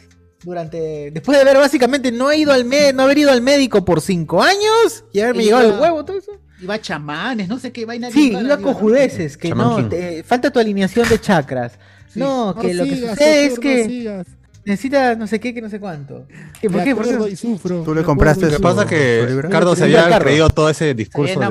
durante, 0.46 1.12
después 1.12 1.38
de 1.38 1.42
haber 1.42 1.58
básicamente 1.58 2.12
no 2.12 2.32
ido 2.32 2.54
al 2.54 2.64
me- 2.66 2.94
no 2.94 3.04
haber 3.04 3.18
ido 3.18 3.32
al 3.32 3.42
médico 3.42 3.84
por 3.84 4.00
cinco 4.00 4.42
años 4.42 5.04
y 5.12 5.20
haberme 5.20 5.44
llegado 5.44 5.74
el 5.74 5.80
huevo, 5.82 6.06
todo 6.06 6.18
eso. 6.18 6.32
Iba 6.62 6.76
a 6.76 6.82
chamanes, 6.82 7.50
no 7.50 7.60
sé 7.60 7.72
qué 7.74 7.86
vaina. 7.86 8.10
Sí, 8.12 8.30
iba 8.30 8.42
iba, 8.42 8.58
cojudeces, 8.58 9.36
que 9.38 9.50
no, 9.50 9.90
te- 9.90 10.24
falta 10.24 10.52
tu 10.52 10.60
alineación 10.60 11.10
de 11.10 11.20
chakras. 11.20 11.74
No, 12.14 12.54
No 12.54 12.62
que 12.62 12.74
lo 12.74 12.86
que 12.86 12.96
sucede 13.10 13.46
es 13.48 13.60
que 13.60 14.24
necesitas 14.66 15.18
no 15.18 15.28
sé 15.28 15.40
qué, 15.40 15.54
que 15.54 15.62
no 15.62 15.70
sé 15.70 15.80
cuánto. 15.80 16.26
¿Qué, 16.60 16.70
¿Por 16.70 16.84
qué? 16.84 16.96
¿Por 16.96 17.04
qué? 17.06 17.12
acuerdo 17.12 17.28
y 17.28 17.36
sufro. 17.36 17.84
Tú 17.84 17.94
le 17.94 18.04
compraste 18.04 18.46
Lo 18.48 18.52
que 18.52 18.60
pasa 18.60 18.84
es 18.84 18.88
que. 18.90 19.48
Cardo 19.50 19.76
se 19.76 19.84
había 19.86 20.10
Cardo. 20.10 20.26
creído 20.26 20.50
todo 20.50 20.70
ese 20.70 20.94
discurso 20.94 21.40
de. 21.40 21.46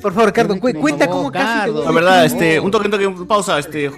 Por 0.00 0.12
favor, 0.14 0.32
Por 0.32 0.74
cuenta 0.80 1.06
cómo 1.08 1.30
casi 1.30 1.44
Cardo. 1.60 1.84
La 1.84 1.92
verdad, 1.92 2.24
este, 2.24 2.58
un 2.60 2.70
toque, 2.70 2.86
un 2.86 2.90
toque, 2.90 3.26
pausa, 3.26 3.58
este, 3.58 3.90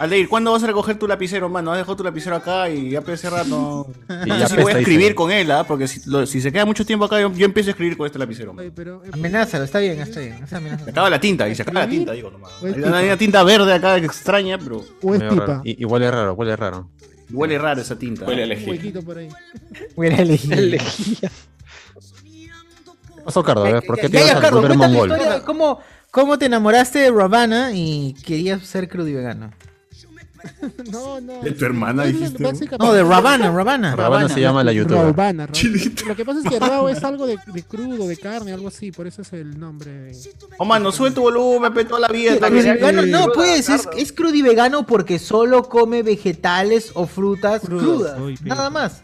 Aldeir, 0.00 0.30
¿cuándo 0.30 0.52
vas 0.52 0.62
a 0.62 0.66
recoger 0.66 0.98
tu 0.98 1.06
lapicero, 1.06 1.50
mano? 1.50 1.72
Has 1.72 1.78
dejado 1.78 1.96
tu 1.96 2.04
lapicero 2.04 2.34
acá 2.34 2.70
y 2.70 2.88
ya 2.88 3.02
ese 3.06 3.28
rato. 3.28 3.86
Y 4.24 4.28
No 4.30 4.38
ya 4.38 4.48
sé 4.48 4.56
si 4.56 4.62
voy 4.62 4.72
a 4.72 4.78
escribir 4.78 5.14
con 5.14 5.30
él, 5.30 5.50
¿ah? 5.50 5.64
Porque 5.64 5.86
si, 5.86 6.08
lo- 6.08 6.24
si 6.26 6.40
se 6.40 6.50
queda 6.50 6.64
mucho 6.64 6.86
tiempo 6.86 7.04
acá, 7.04 7.20
yo, 7.20 7.30
yo 7.32 7.44
empiezo 7.44 7.68
a 7.68 7.72
escribir 7.72 7.98
con 7.98 8.06
este 8.06 8.18
lapicero. 8.18 8.54
Oye, 8.56 8.70
pero, 8.74 9.04
eh, 9.04 9.10
Amenázalo, 9.12 9.64
está 9.64 9.78
bien, 9.78 10.00
está 10.00 10.20
bien. 10.20 10.38
Se 10.48 10.90
acaba 10.90 11.10
la 11.10 11.20
tinta 11.20 11.46
y 11.48 11.54
se 11.54 11.62
acaba 11.62 11.80
la 11.80 11.88
tinta, 11.88 12.12
digo 12.12 12.30
nomás. 12.30 12.50
Es 12.62 12.76
Hay 12.82 13.04
una 13.06 13.16
tinta 13.18 13.42
verde 13.42 13.74
acá 13.74 13.98
extraña, 13.98 14.56
pero 14.58 14.82
o 15.02 15.14
es 15.14 15.22
pipa. 15.22 15.60
Y 15.64 15.84
huele 15.84 16.10
raro, 16.10 16.32
huele 16.32 16.56
raro. 16.56 16.88
Huele 17.32 17.58
raro 17.58 17.80
esa 17.80 17.98
tinta. 17.98 18.24
Huele 18.26 18.42
a 18.42 18.44
Un 18.44 18.48
lejía. 18.50 18.70
huequito 18.70 19.02
por 19.02 19.18
ahí. 19.18 19.28
Hubiera 19.96 20.16
elegido. 20.22 20.56
¿Qué 23.16 23.22
pasó, 23.24 23.42
Cardo? 23.42 23.64
A 23.64 23.72
ver, 23.72 23.82
¿por 23.86 23.98
qué 23.98 24.08
te 24.08 24.18
ibas 24.20 24.42
a 24.44 24.50
volver 24.50 24.70
la 24.70 24.76
mongol? 24.76 25.10
historia 25.10 25.34
de 25.38 25.42
¿Cómo, 25.42 25.78
¿Cómo 26.10 26.38
te 26.38 26.46
enamoraste 26.46 26.98
de 27.00 27.10
Ravana 27.10 27.70
y 27.72 28.14
querías 28.24 28.62
ser 28.66 28.88
crudivegano? 28.88 29.52
No, 30.90 31.20
no. 31.20 31.40
De 31.42 31.52
tu 31.52 31.64
hermana, 31.64 32.04
dijiste, 32.04 32.42
básicamente- 32.42 32.78
No, 32.84 32.92
de 32.92 33.02
Ravana, 33.02 33.50
Ravana. 33.50 33.94
Rabana 33.96 34.28
se 34.28 34.40
llama 34.40 34.64
la 34.64 34.72
youtuber. 34.72 35.02
Raubana, 35.02 35.46
Raubana. 35.46 36.02
Lo 36.06 36.16
que 36.16 36.24
pasa 36.24 36.40
es 36.40 36.46
que 36.48 36.58
Rao 36.58 36.88
es 36.88 37.02
algo 37.04 37.26
de, 37.26 37.38
de 37.46 37.62
crudo, 37.62 38.06
de 38.08 38.16
carne, 38.16 38.52
algo 38.52 38.68
así, 38.68 38.90
por 38.92 39.06
eso 39.06 39.22
es 39.22 39.32
el 39.32 39.58
nombre. 39.58 40.12
Oh, 40.58 40.64
mano, 40.64 40.90
sube 40.92 41.10
tu 41.10 41.22
volumen, 41.22 41.72
pe, 41.74 41.84
toda 41.84 42.00
la 42.00 42.08
vida. 42.08 42.38
también. 42.38 42.64
Crudivegano, 42.78 43.02
no, 43.06 43.32
pues, 43.32 43.68
es, 43.68 43.82
Cardo. 43.84 43.98
es 43.98 44.12
crudivegano 44.12 44.86
porque 44.86 45.18
solo 45.18 45.64
come 45.68 46.02
vegetales 46.02 46.90
o 46.94 47.06
frutas 47.06 47.60
Crudas. 47.62 47.82
crudas. 47.84 48.20
Uy, 48.20 48.36
pero- 48.42 48.54
Nada 48.54 48.70
más. 48.70 49.02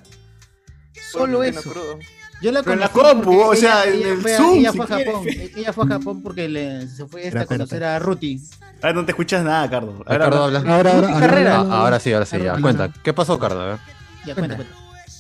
Solo 1.12 1.39
Pleno 1.41 1.59
eso. 1.60 1.70
crudo. 1.70 1.99
Yo 2.42 2.52
la 2.52 2.62
Pero 2.62 2.74
en 2.74 2.81
la 2.81 2.89
compu, 2.90 3.40
o 3.40 3.55
sea, 3.56 3.84
ella- 3.84 3.92
en 3.94 3.98
ella 4.00 4.12
el 4.12 4.18
fue 4.20 4.34
a- 4.34 4.36
Zoom, 4.36 4.58
Ella 4.58 4.70
si 4.73 4.76
fue 4.76 4.84
a 4.84 4.89
quieres. 4.89 5.06
Japón. 5.15 5.26
Ella 5.56 5.73
fue 5.73 5.84
a 5.84 5.89
Japón 5.89 6.23
porque 6.23 6.48
le, 6.48 6.86
se 6.89 7.06
fue 7.06 7.26
esta 7.26 7.40
a 7.40 7.47
conocer 7.47 7.82
a 7.84 7.98
Ruti. 7.98 8.40
Ah, 8.82 8.92
no 8.92 9.05
te 9.06 9.12
escuchas 9.12 9.42
nada, 9.42 9.68
Cardo. 9.70 10.02
Ah, 10.06 10.18
Cardo 10.18 10.44
habla. 10.44 10.58
Ahora, 10.60 10.92
ahora, 10.92 11.08
ahora, 11.08 11.20
carrera. 11.20 11.56
Ah, 11.60 11.81
ahora 11.81 11.98
sí, 12.00 12.12
ahora 12.12 12.26
sí, 12.26 12.36
ya. 12.39 12.60
Cuenta. 12.60 12.92
¿Qué 13.02 13.12
pasó, 13.15 13.39
Cardo? 13.39 13.60
A 13.62 13.66
ver. 13.66 13.78
Ya, 14.26 14.34
cuenta, 14.34 14.56
cuenta. 14.56 14.74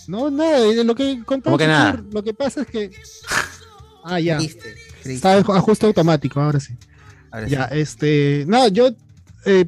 No, 0.08 0.30
nada, 0.30 0.58
lo 0.84 0.94
que 0.94 1.22
contaba 1.24 1.56
¿Cómo 1.56 1.58
que 1.58 1.64
Chuchur, 1.64 1.78
nada? 1.78 2.04
Lo 2.12 2.22
que 2.22 2.34
pasa 2.34 2.60
es 2.62 2.66
que. 2.68 2.90
Ah, 4.08 4.20
ya. 4.20 4.36
Creíste. 4.36 4.74
Está 5.04 5.36
ajuste 5.36 5.84
automático, 5.86 6.40
ahora 6.40 6.60
sí. 6.60 6.74
Ahora 7.32 7.46
sí. 7.48 7.52
Ya, 7.54 7.64
este. 7.64 8.44
No, 8.46 8.68
yo. 8.68 8.90
eh, 9.44 9.66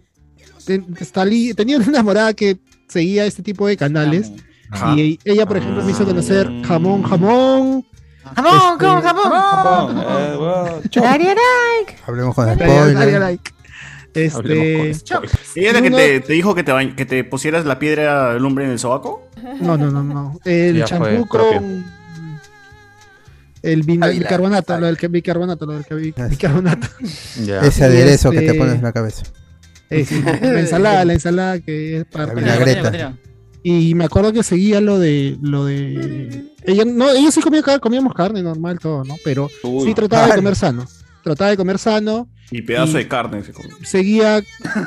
ten- 0.65 0.95
salí- 1.13 1.55
tenía 1.57 1.77
una 1.79 1.87
enamorada 1.87 2.33
que 2.35 2.59
seguía 2.89 3.25
este 3.27 3.43
tipo 3.43 3.67
de 3.67 3.77
canales. 3.77 4.31
Ajá. 4.71 4.95
Y 4.97 5.19
ella, 5.25 5.47
por 5.47 5.57
ejemplo, 5.57 5.83
me 5.83 5.91
hizo 5.93 6.05
conocer 6.05 6.51
jamón, 6.67 7.03
jamón. 7.03 7.87
Jamón, 8.37 8.73
este, 8.75 8.87
jamón, 8.87 9.31
jamón. 9.33 10.05
Hablemos 12.07 12.35
con 12.35 12.47
Dale, 12.47 12.65
spoilers. 12.65 12.95
dale 12.99 13.19
like. 13.19 13.51
Este. 14.15 14.91
¿Ella 14.91 15.71
era 15.71 15.83
que 15.83 15.91
te, 15.91 16.21
te 16.21 16.33
dijo 16.33 16.55
que 16.55 16.63
te, 16.65 16.73
bañ- 16.73 16.95
que 16.95 17.05
te 17.07 17.25
pusieras 17.25 17.65
la 17.67 17.79
piedra 17.79 18.35
del 18.35 18.45
hombre 18.45 18.65
en 18.65 18.73
el 18.73 18.79
sobaco? 18.79 19.29
No, 19.61 19.77
no, 19.77 19.91
no, 19.91 20.03
no. 20.03 20.39
El 20.45 20.85
champú 20.85 21.27
con. 21.29 21.85
El 23.63 23.83
bicarbonato, 23.83 24.79
lo 24.79 24.87
del 24.87 24.97
que- 24.97 25.09
bicarbonato, 25.09 25.67
lo 25.67 25.73
del 25.75 25.85
que- 25.85 25.95
bicarbonato. 25.95 26.87
Ese 27.03 27.81
Y 27.81 27.85
aderezo 27.85 28.31
que 28.31 28.39
te 28.41 28.47
este- 28.47 28.59
pones 28.59 28.75
en 28.77 28.83
la 28.83 28.93
cabeza. 28.93 29.25
Eh, 29.91 30.05
la 30.43 30.61
ensalada, 30.61 31.05
la 31.05 31.13
ensalada 31.15 31.61
que 31.61 31.99
es 31.99 32.05
para. 32.05 32.27
La 32.27 32.35
vinagreta. 32.35 33.15
Y 33.71 33.95
me 33.95 34.05
acuerdo 34.05 34.33
que 34.33 34.43
seguía 34.43 34.81
lo 34.81 34.99
de 34.99 35.37
lo 35.43 35.65
de 35.67 36.45
ella 36.65 36.85
no 36.87 37.11
ella 37.11 37.31
sí 37.31 37.41
comía 37.43 37.63
comíamos 37.81 38.15
carne 38.15 38.43
normal 38.43 38.79
todo, 38.79 39.05
¿no? 39.05 39.17
Pero 39.25 39.51
Uy. 39.63 39.89
sí 39.89 39.95
trataba 39.95 40.29
de 40.29 40.37
comer 40.37 40.57
sano. 40.57 40.87
Trataba 41.23 41.51
de 41.51 41.57
comer 41.57 41.79
sano. 41.79 42.29
Y 42.51 42.63
pedazo 42.63 42.93
Y- 42.99 43.03
de 43.03 43.09
carne. 43.09 43.43
se 43.45 43.53
come. 43.53 43.69
Seguía 43.83 44.43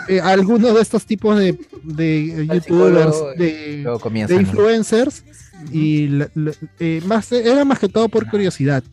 eh, 0.08 0.19
algunos 0.22 0.74
de 0.74 0.82
estos 0.82 1.06
tipos 1.06 1.38
de, 1.38 1.60
de 1.84 2.48
youtubers, 2.48 3.16
de, 3.38 3.85
comía 4.01 4.27
sano. 4.27 4.42
influencers 4.42 5.24
y 5.72 6.08
la- 6.08 6.30
la- 6.34 6.53
eh, 6.80 7.01
más 7.06 7.32
era 7.32 7.64
más 7.66 7.77
que 7.77 7.88
todo 7.88 8.10
por 8.10 8.27
curiosidad 8.32 8.84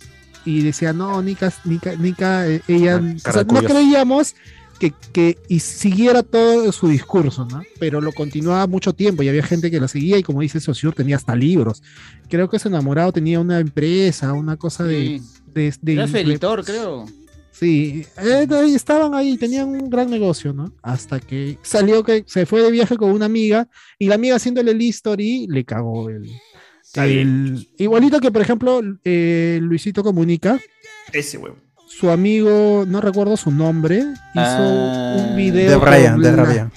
y 0.45 0.61
decía 0.63 0.93
no 0.93 1.23
Nika 1.23 1.51
Nika, 1.65 1.95
Nika 1.97 2.47
eh, 2.47 2.61
ella 2.69 3.01
o 3.27 3.33
sea, 3.33 3.45
no 3.45 3.63
creíamos 3.63 4.35
que, 4.79 4.93
que 5.13 5.39
y 5.49 5.61
siguiera 5.61 6.23
todo 6.23 6.71
su 6.73 6.89
discurso, 6.89 7.47
¿no? 7.51 7.63
Pero 7.81 8.01
lo 8.01 8.13
continuaba 8.13 8.67
mucho 8.67 8.93
tiempo 8.95 9.23
y 9.23 9.29
había 9.29 9.43
gente 9.43 9.71
que 9.71 9.81
la 9.81 9.89
seguía 9.89 10.19
y 10.19 10.23
como 10.23 10.41
dice 10.41 10.61
Saussure 10.61 10.95
tenía 10.95 11.17
hasta 11.17 11.35
libros. 11.35 11.83
Creo 12.29 12.49
que 12.49 12.57
ese 12.59 12.69
enamorado 12.69 13.13
tenía 13.13 13.41
una 13.41 13.59
empresa, 13.61 14.33
una 14.33 14.57
cosa 14.57 14.85
de, 14.85 15.21
de, 15.53 15.75
de- 15.83 15.93
Era 15.93 16.07
su 16.07 16.13
de- 16.15 16.21
editor, 16.21 16.65
creo. 16.65 17.07
Sí, 17.51 18.05
eh, 18.23 18.47
estaban 18.73 19.15
ahí, 19.15 19.37
tenían 19.37 19.69
un 19.71 19.91
gran 19.91 20.09
negocio, 20.09 20.53
¿no? 20.53 20.73
Hasta 20.81 21.19
que 21.19 21.59
salió 21.63 22.05
que 22.05 22.23
se 22.27 22.47
fue 22.47 22.63
de 22.63 22.71
viaje 22.71 22.97
con 22.97 23.11
una 23.11 23.27
amiga 23.27 23.69
y 23.99 24.07
la 24.07 24.15
amiga 24.15 24.37
haciéndole 24.37 24.71
el 24.71 24.81
history 24.81 25.49
le 25.51 25.65
cagó 25.65 26.09
el, 26.09 26.31
el- 26.95 27.69
igualito 27.79 28.21
que 28.21 28.31
por 28.31 28.43
ejemplo 28.43 28.81
eh, 29.05 29.59
Luisito 29.61 30.05
Comunica, 30.05 30.59
Ese 31.13 31.37
huevo. 31.39 31.57
Su 31.89 32.11
amigo, 32.11 32.85
no 32.87 33.01
recuerdo 33.01 33.37
su 33.37 33.51
nombre, 33.51 33.97
hizo 33.99 34.15
Ah. 34.37 35.17
un 35.19 35.37
video. 35.37 35.71
De 35.71 35.77
Brian, 35.77 36.21
de 36.21 36.31
Brian. 36.33 36.73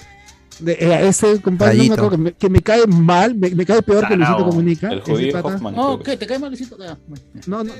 de- 0.58 0.72
eh, 0.72 1.08
ese 1.08 1.40
compadre 1.40 1.74
no 1.74 1.78
me 1.82 1.88
Rayito. 1.88 1.94
acuerdo, 1.94 2.10
que, 2.10 2.16
me, 2.18 2.32
que 2.34 2.48
me 2.50 2.60
cae 2.60 2.86
mal, 2.86 3.34
me, 3.34 3.50
me 3.50 3.66
cae 3.66 3.82
peor 3.82 4.06
que 4.08 4.16
Luisito. 4.16 4.44
Comunica. 4.46 4.90
El 4.92 5.00
judío. 5.00 5.40
Hoffman, 5.42 5.74
No, 5.74 5.98
¿qué? 6.00 6.16
¿Te 6.16 6.26
cae 6.26 6.38
mal, 6.38 6.50
Luisito? 6.50 6.76
No, 7.46 7.64
no. 7.64 7.72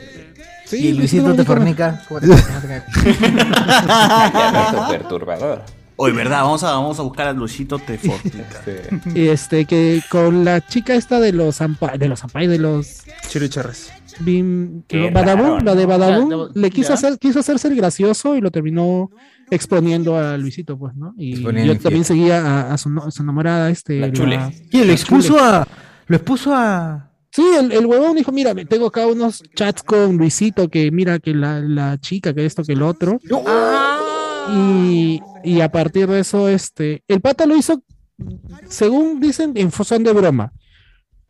Sí, 0.67 0.89
y 0.89 0.93
Luisito 0.93 1.35
te 1.35 1.45
fornica. 1.45 2.03
perturbador. 4.91 5.63
Oye, 5.97 6.15
verdad, 6.15 6.43
vamos 6.43 6.65
a, 6.65 6.73
vamos 6.73 6.99
a 6.99 7.03
buscar 7.03 7.29
a 7.29 7.33
Luisito 7.33 7.79
te 7.79 7.99
fornica. 7.99 8.63
Y 9.15 9.29
este, 9.29 9.67
que 9.67 10.03
con 10.11 10.45
la 10.45 10.67
chica 10.67 10.95
esta 10.95 11.21
de 11.21 11.33
los 11.33 11.61
Ampai, 11.61 11.99
de 11.99 12.09
los 12.09 12.25
Ampai, 12.25 12.47
de 12.49 12.59
los 12.59 13.03
Chiricherres. 13.29 13.93
Bim, 14.21 14.83
Badabun, 15.13 15.45
raro, 15.45 15.61
la 15.65 15.75
de. 15.75 15.87
Badabun, 15.87 16.51
le 16.55 16.71
quiso 16.71 16.89
ya. 16.89 16.95
hacer, 16.95 17.19
quiso 17.19 17.41
hacerse 17.41 17.69
el 17.69 17.77
gracioso 17.77 18.37
y 18.37 18.41
lo 18.41 18.51
terminó 18.51 19.11
exponiendo 19.51 20.17
a 20.17 20.37
Luisito, 20.39 20.79
pues, 20.79 20.95
¿no? 20.95 21.15
Y 21.17 21.35
Exponiendo 21.35 21.73
yo 21.75 21.79
también 21.81 22.01
infiel. 22.01 22.19
seguía 22.19 22.41
a, 22.47 22.75
a 22.75 22.79
su, 22.79 22.91
no- 22.91 23.05
a 23.05 23.11
su 23.11 23.23
enamorada, 23.23 23.71
este. 23.71 24.01
La 24.01 24.13
chule. 24.13 24.37
la 24.37 24.53
¿Quién 24.71 24.87
lo 24.87 24.93
expuso 24.93 25.29
chule. 25.29 25.41
a. 25.43 25.67
Lo 26.07 26.17
expuso 26.17 26.55
a. 26.55 27.09
Sí, 27.31 27.43
el, 27.59 27.73
el 27.73 27.87
huevón 27.87 28.15
dijo, 28.17 28.31
mira, 28.31 28.53
me 28.53 28.67
tengo 28.67 28.87
acá 28.89 29.07
unos 29.07 29.43
chats 29.55 29.83
con 29.83 30.19
Luisito, 30.19 30.69
que 30.69 30.91
mira 30.91 31.19
que 31.19 31.33
la, 31.35 31.61
la 31.61 31.99
chica, 31.99 32.35
que 32.35 32.45
esto, 32.45 32.63
que 32.63 32.75
el 32.75 32.83
otro. 32.83 33.19
Y, 34.55 35.21
y 35.45 35.61
a 35.61 35.71
partir 35.71 36.09
de 36.09 36.21
eso, 36.21 36.49
este, 36.49 37.03
el 37.09 37.21
pata 37.21 37.47
lo 37.47 37.57
hizo, 37.57 37.83
según 38.69 39.21
dicen, 39.21 39.53
en 39.55 39.71
son 39.71 40.03
de 40.03 40.13
broma. 40.13 40.53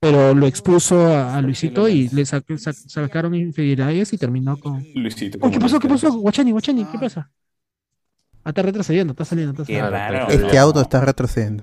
Pero 0.02 0.34
lo 0.34 0.46
expuso 0.48 1.06
a, 1.06 1.36
a 1.36 1.40
Luisito 1.42 1.88
y 1.88 2.08
le 2.08 2.26
sa- 2.26 2.42
sa- 2.58 2.72
sacaron 2.72 3.36
infidelidades 3.36 4.12
y 4.12 4.18
terminó 4.18 4.56
con. 4.58 4.84
Luisito. 4.96 5.38
Oh, 5.40 5.48
¿Qué 5.48 5.60
pasó? 5.60 5.78
¿Qué 5.78 5.88
pasó? 5.88 6.12
Guachani, 6.12 6.50
Guachani, 6.50 6.84
¿qué 6.86 6.98
pasa? 6.98 7.30
Ah, 8.42 8.48
está 8.48 8.62
retrocediendo, 8.62 9.12
está 9.12 9.24
saliendo, 9.24 9.52
está 9.52 9.64
saliendo. 9.64 9.90
raro. 9.90 10.28
Este 10.28 10.58
auto 10.58 10.80
está 10.80 11.00
retrocediendo. 11.02 11.62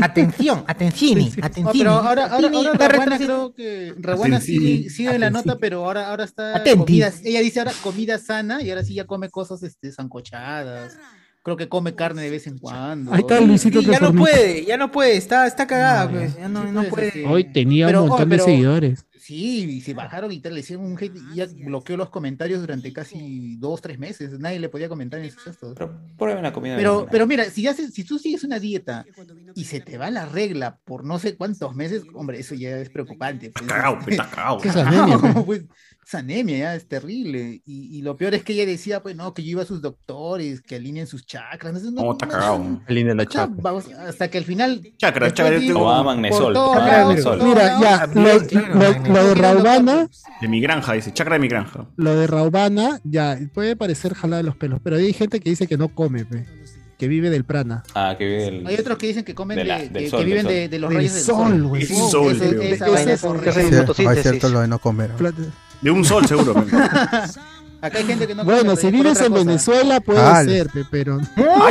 Atención, 0.00 0.64
atención, 0.66 1.18
atención. 1.42 1.68
pero 1.78 1.90
ahora, 1.92 2.24
ahora, 2.32 2.48
ahora 2.48 2.72
Está 2.72 2.88
Raguana 2.88 3.16
creo 3.18 3.54
que 3.54 3.94
Raguana 3.98 4.40
sigue, 4.40 4.88
sigue 4.90 5.14
en 5.14 5.20
la 5.20 5.30
nota, 5.30 5.58
pero 5.58 5.84
ahora, 5.84 6.08
ahora 6.08 6.24
está 6.24 6.64
comida, 6.74 7.12
ella 7.22 7.40
dice 7.40 7.58
ahora 7.60 7.72
comida 7.82 8.18
sana 8.18 8.62
y 8.62 8.70
ahora 8.70 8.82
sí 8.82 8.94
ya 8.94 9.04
come 9.04 9.28
cosas 9.28 9.62
este 9.62 9.92
sancochadas. 9.92 10.96
Creo 11.42 11.56
que 11.56 11.68
come 11.68 11.94
carne 11.94 12.22
de 12.22 12.30
vez 12.30 12.46
en 12.46 12.58
cuando. 12.58 13.12
Ahí 13.12 13.20
está 13.20 13.40
Luisito 13.40 13.80
Sí, 13.80 13.86
ya 13.86 14.00
no 14.00 14.12
puede, 14.12 14.64
ya 14.64 14.76
no 14.76 14.90
puede, 14.90 15.16
está, 15.16 15.46
está 15.46 15.66
cagada, 15.66 16.10
pues. 16.10 16.36
Ya 16.36 16.48
no, 16.48 16.64
no 16.70 16.84
puede. 16.84 17.24
Hoy 17.26 17.44
tenía 17.52 17.86
Pero, 17.86 18.02
un 18.02 18.06
oh, 18.06 18.08
montón 18.10 18.28
pero- 18.28 18.44
de 18.44 18.50
seguidores. 18.50 19.04
Sí, 19.18 19.64
y 19.64 19.80
se 19.82 19.92
bajaron 19.92 20.32
y 20.32 20.40
tal, 20.40 20.54
le 20.54 20.60
hicieron 20.60 20.86
un 20.86 20.96
hate 20.98 21.14
y 21.32 21.34
ya 21.36 21.46
bloqueó 21.46 21.98
los 21.98 22.08
comentarios 22.08 22.60
durante 22.60 22.92
casi 22.94 23.56
dos, 23.56 23.82
tres 23.82 23.98
meses. 23.98 24.38
Nadie 24.38 24.58
le 24.58 24.70
podía 24.70 24.88
comentar 24.88 25.20
en 25.20 25.26
esos 25.26 25.42
gestos. 25.42 25.76
Prueba 26.16 26.40
una 26.40 26.52
comida. 26.52 26.76
Pero, 26.76 27.06
pero 27.10 27.26
mira, 27.26 27.44
si, 27.44 27.66
haces, 27.66 27.92
si 27.92 28.04
tú 28.04 28.18
sigues 28.18 28.42
una 28.44 28.58
dieta 28.58 29.04
y 29.54 29.64
se 29.64 29.80
te 29.80 29.98
va 29.98 30.10
la 30.10 30.24
regla 30.24 30.78
por 30.84 31.04
no 31.04 31.18
sé 31.18 31.36
cuántos 31.36 31.74
meses, 31.74 32.04
hombre, 32.14 32.38
eso 32.38 32.54
ya 32.54 32.78
es 32.78 32.88
preocupante. 32.88 33.50
Pues. 33.50 33.66
cagao, 33.66 33.98
pues, 33.98 34.08
estás 34.12 34.28
cagao. 34.28 34.62
Es 34.64 34.76
anemia, 34.76 35.18
pues. 35.44 35.64
Es 36.08 36.14
anemia, 36.14 36.56
ya, 36.58 36.74
es 36.74 36.88
terrible. 36.88 37.60
Y, 37.66 37.98
y 37.98 38.00
lo 38.00 38.16
peor 38.16 38.32
es 38.34 38.42
que 38.42 38.54
ella 38.54 38.64
decía, 38.64 39.02
pues 39.02 39.14
no, 39.14 39.34
que 39.34 39.42
yo 39.44 39.50
iba 39.50 39.62
a 39.62 39.66
sus 39.66 39.82
doctores, 39.82 40.62
que 40.62 40.76
alineen 40.76 41.06
sus 41.06 41.26
chakras. 41.26 41.74
No, 41.74 41.80
sé, 41.80 41.90
no, 41.92 42.02
No, 42.02 42.12
está 42.12 42.26
cagao. 42.26 42.80
Línea 42.88 43.14
la 43.14 43.24
o 43.24 43.30
sea, 43.30 43.42
chapa. 43.42 43.54
vamos, 43.60 43.88
hasta 43.92 44.30
que 44.30 44.38
al 44.38 44.44
final. 44.44 44.80
Chakra, 44.96 45.26
después 45.26 45.34
chakra, 45.34 45.58
digo, 45.58 45.80
Tomaba 45.80 46.02
magnesol, 46.04 46.54
Mira, 47.44 47.78
ya, 47.78 48.06
lo, 48.14 48.22
lo- 48.22 49.12
lo 49.12 49.28
de 49.28 49.34
Raubana, 49.34 50.08
De 50.40 50.48
mi 50.48 50.62
granja, 50.62 50.94
dice. 50.94 51.12
Chakra 51.12 51.34
de 51.34 51.40
mi 51.40 51.48
granja. 51.48 51.86
lo 51.96 52.14
de 52.16 52.26
Raubana, 52.26 53.00
ya, 53.04 53.38
puede 53.52 53.76
parecer 53.76 54.14
jalada 54.14 54.38
de 54.42 54.46
los 54.46 54.56
pelos, 54.56 54.80
pero 54.82 54.96
hay 54.96 55.12
gente 55.12 55.40
que 55.40 55.50
dice 55.50 55.66
que 55.66 55.76
no 55.76 55.88
come, 55.94 56.24
pe, 56.24 56.46
que 56.96 57.06
vive 57.06 57.28
del 57.28 57.44
prana. 57.44 57.82
Ah, 57.94 58.14
que 58.16 58.24
vive. 58.24 58.62
Hay 58.66 58.76
otros 58.76 58.96
que 58.96 59.08
dicen 59.08 59.24
que 59.24 59.34
comen 59.34 59.58
De 59.58 59.64
la- 59.64 59.78
de, 59.78 59.88
del 59.90 60.04
que, 60.04 60.08
sol, 60.08 60.20
que 60.20 60.24
viven 60.24 60.46
de, 60.46 60.78
los 60.78 60.88
Del 60.88 60.96
rayos 60.98 61.12
del 61.12 61.22
sol, 61.22 61.48
sol. 61.50 61.62
güey. 61.64 61.82
Es 61.82 61.88
sol, 62.10 62.32
esa 62.62 62.88
vaina 62.88 63.12
es 63.12 63.22
es 63.22 63.46
es 63.46 63.54
Sí, 63.54 63.60
es 63.60 63.76
fotosíntesis. 63.80 64.22
cierto 64.22 64.48
lo 64.48 64.60
de 64.60 64.68
no 64.68 64.78
comer. 64.78 65.10
De 65.80 65.90
un 65.90 66.04
sol, 66.04 66.26
seguro. 66.26 66.54
Acá 67.80 67.98
hay 67.98 68.04
gente 68.06 68.26
que 68.26 68.34
no 68.34 68.44
Bueno, 68.44 68.74
si 68.74 68.90
vives 68.90 69.20
en 69.20 69.30
cosa. 69.30 69.44
Venezuela 69.44 70.00
puede 70.00 70.18
Dale. 70.20 70.50
ser, 70.52 70.68
pe, 70.70 70.84
pero 70.90 71.20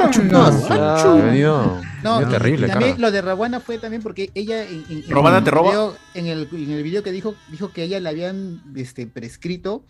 Ancho, 0.02 0.24
no, 0.32 0.46
Ha 0.46 1.16
venido, 1.16 1.82
No, 2.02 2.20
venido 2.20 2.30
y- 2.30 2.32
terrible, 2.32 2.68
también 2.68 2.92
cara. 2.92 3.02
lo 3.02 3.12
de 3.12 3.22
Rabuana 3.22 3.60
fue 3.60 3.78
también 3.78 4.02
porque 4.02 4.30
ella 4.34 4.64
en, 4.64 4.86
en- 4.90 5.04
en 5.04 5.10
¿Robana 5.10 5.40
el 5.40 5.44
te 5.44 5.52
roba? 5.52 5.70
video- 5.72 5.98
en 6.14 6.28
el 6.28 6.48
en 6.54 6.72
el 6.72 6.82
video 6.84 7.04
que 7.04 7.12
dijo 7.12 7.36
dijo 7.52 7.74
que 7.74 7.82
a 7.82 7.84
ella 7.84 8.00
le 8.00 8.08
habían 8.08 8.62
este 8.78 9.06
prescrito 9.06 9.84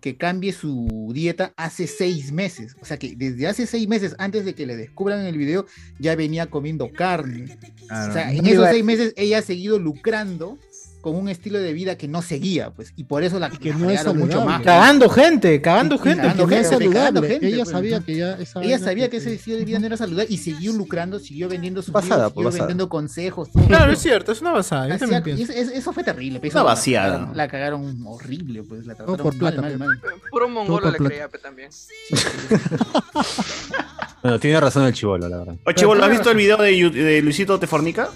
que 0.00 0.16
cambie 0.16 0.52
su 0.52 1.10
dieta 1.12 1.54
hace 1.56 1.88
seis 1.88 2.30
meses, 2.30 2.76
o 2.80 2.84
sea 2.84 2.96
que 2.98 3.14
desde 3.16 3.48
hace 3.48 3.66
seis 3.66 3.88
meses 3.88 4.14
antes 4.18 4.44
de 4.44 4.54
que 4.54 4.66
le 4.66 4.76
descubran 4.76 5.20
en 5.20 5.26
el 5.26 5.36
video 5.38 5.66
ya 5.98 6.14
venía 6.14 6.46
comiendo 6.46 6.88
carne, 6.92 7.56
o 7.84 8.12
sea 8.12 8.30
en 8.30 8.44
No 8.44 8.48
esos 8.50 8.68
seis 8.68 8.84
meses 8.84 9.12
ella 9.16 9.38
ha 9.38 9.42
seguido 9.42 9.78
lucrando 9.80 10.56
con 11.04 11.16
un 11.16 11.28
estilo 11.28 11.58
de 11.58 11.74
vida 11.74 11.98
que 11.98 12.08
no 12.08 12.22
seguía, 12.22 12.70
pues, 12.70 12.94
y 12.96 13.04
por 13.04 13.22
eso 13.24 13.38
la, 13.38 13.50
que 13.50 13.68
la 13.68 13.76
no 13.76 13.90
es 13.90 14.14
mucho 14.14 14.42
más. 14.42 14.62
Cagando 14.62 15.10
gente, 15.10 15.60
cagando 15.60 15.96
Y- 15.96 15.98
y 15.98 16.00
gente. 16.00 16.22
cagando 16.22 16.46
que 16.46 16.54
no 16.54 16.60
es 16.62 16.68
gente, 16.70 16.84
saludable. 16.86 17.28
gente, 17.28 17.46
Ella 17.46 17.56
pues, 17.58 17.68
sabía 17.68 17.98
¿no? 17.98 18.04
que 18.06 18.16
ya 18.16 18.32
esa 18.38 18.62
Ella 18.62 18.78
sabía 18.78 19.04
que 19.04 19.10
que- 19.10 19.16
ese 19.18 19.34
estilo 19.34 19.58
de 19.58 19.66
vida 19.66 19.78
no 19.80 19.84
era 19.86 19.98
saludable 19.98 20.32
y 20.32 20.38
siguió 20.38 20.72
lucrando, 20.72 21.18
siguió 21.20 21.46
vendiendo 21.50 21.82
sus 21.82 21.92
pues, 21.92 22.04
siguió 22.06 22.18
basada. 22.32 22.50
vendiendo 22.50 22.88
consejos. 22.88 23.52
todo. 23.52 23.66
Claro, 23.66 23.92
es 23.92 23.98
cierto, 23.98 24.32
es 24.32 24.40
una 24.40 24.52
basada. 24.52 24.96
Yo 24.96 25.06
y 25.36 25.42
es- 25.42 25.50
es- 25.50 25.68
eso 25.68 25.92
fue 25.92 26.02
terrible. 26.04 26.40
pues, 26.40 26.54
Una 26.54 26.62
la 26.62 26.64
vaciada. 26.70 27.18
cagaron- 27.18 27.36
La 27.36 27.48
cagaron 27.48 28.02
horrible, 28.06 28.62
pues. 28.62 28.86
La 28.86 28.94
trataron 28.94 29.18
por 29.20 29.34
mal, 29.34 29.38
plata, 29.38 29.60
mal, 29.60 29.72
pe. 29.72 29.76
mal. 29.78 30.00
Puro 30.30 30.48
mongolo 30.48 30.90
por 30.90 31.00
le 31.02 31.06
creía 31.06 31.28
también. 31.28 31.68
Bueno, 34.22 34.40
tiene 34.40 34.58
razón 34.58 34.84
el 34.86 34.94
chivolo, 34.94 35.28
la 35.28 35.36
verdad. 35.38 35.54
Oye, 35.66 35.74
Chivo, 35.74 35.94
¿lo 35.94 36.02
has 36.04 36.10
visto 36.10 36.30
el 36.30 36.36
video 36.38 36.56
de, 36.56 36.70
de 36.90 37.20
Luisito 37.20 37.58
te 37.60 37.66
fornica? 37.66 38.08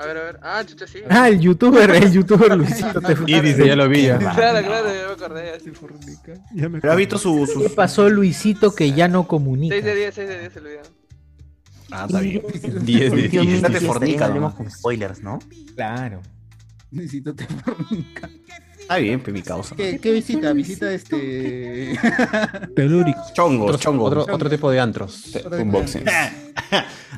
A 0.00 0.06
ver, 0.06 0.16
a 0.16 0.22
ver. 0.22 0.40
Ah, 0.42 0.62
chucha, 0.64 0.86
sí. 0.86 1.00
Ah, 1.10 1.28
el 1.28 1.40
youtuber, 1.40 1.90
el 1.90 2.12
youtuber 2.12 2.56
Luisito 2.56 3.00
te 3.00 3.14
Y 3.26 3.40
dice, 3.40 3.66
ya 3.66 3.74
lo 3.74 3.88
vi 3.88 4.02
ya. 4.06 4.18
Claro, 4.18 4.64
claro, 4.66 4.88
ya 4.94 5.06
me 5.08 5.12
acordé. 5.12 5.50
Así. 5.52 5.72
Ya 6.54 6.68
me 6.68 6.80
¿Pero 6.80 6.92
has 6.92 6.98
visto 6.98 7.18
su, 7.18 7.46
su- 7.52 7.62
¿Qué 7.62 7.70
pasó 7.70 8.08
Luisito 8.08 8.72
que 8.74 8.92
ya 8.92 9.08
no 9.08 9.26
comunica? 9.26 9.74
6 9.74 9.84
de 9.84 9.94
10, 9.96 10.14
6 10.14 10.28
de 10.28 10.38
10 10.40 10.56
el 10.56 10.62
video. 10.64 10.82
Ah, 11.90 12.04
está 12.06 12.20
bien. 12.20 12.42
10 12.62 13.10
de 13.10 13.16
Luisito 13.16 13.42
10. 13.42 13.62
te 13.62 13.80
fornica, 13.80 14.26
hablemos 14.26 14.54
con 14.54 14.70
spoilers, 14.70 15.20
¿no? 15.22 15.40
Claro. 15.74 16.20
Luisito 16.92 17.34
te 17.34 17.44
fornica. 17.46 18.30
Está 18.78 18.96
bien, 18.98 19.20
pe, 19.20 19.32
mi 19.32 19.42
causa. 19.42 19.74
¿Qué, 19.76 19.98
qué 19.98 20.12
visita? 20.12 20.52
Visita 20.52 20.90
este. 20.92 21.98
Telúrico. 22.74 23.20
Chongos, 23.34 23.66
Otro, 23.70 23.78
chongos. 23.78 24.12
otro, 24.16 24.34
otro 24.34 24.48
tipo 24.48 24.70
de 24.70 24.80
antros. 24.80 25.34
Unboxing. 25.50 26.04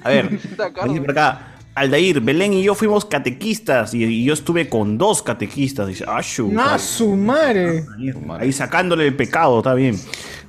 A 0.02 0.08
ver, 0.08 0.30
dice 0.30 0.48
por 0.48 1.10
acá. 1.10 1.56
Aldair, 1.80 2.20
Belén 2.20 2.52
y 2.52 2.62
yo 2.62 2.74
fuimos 2.74 3.06
catequistas 3.06 3.94
y, 3.94 4.04
y 4.04 4.24
yo 4.24 4.34
estuve 4.34 4.68
con 4.68 4.98
dos 4.98 5.22
catequistas. 5.22 5.88
Dice, 5.88 6.04
ah, 6.06 6.22
su 6.22 6.52
¡Ah, 6.58 6.78
su 6.78 7.16
madre! 7.16 7.86
Ahí 8.38 8.52
sacándole 8.52 9.06
el 9.06 9.16
pecado, 9.16 9.58
está 9.58 9.72
bien. 9.72 9.98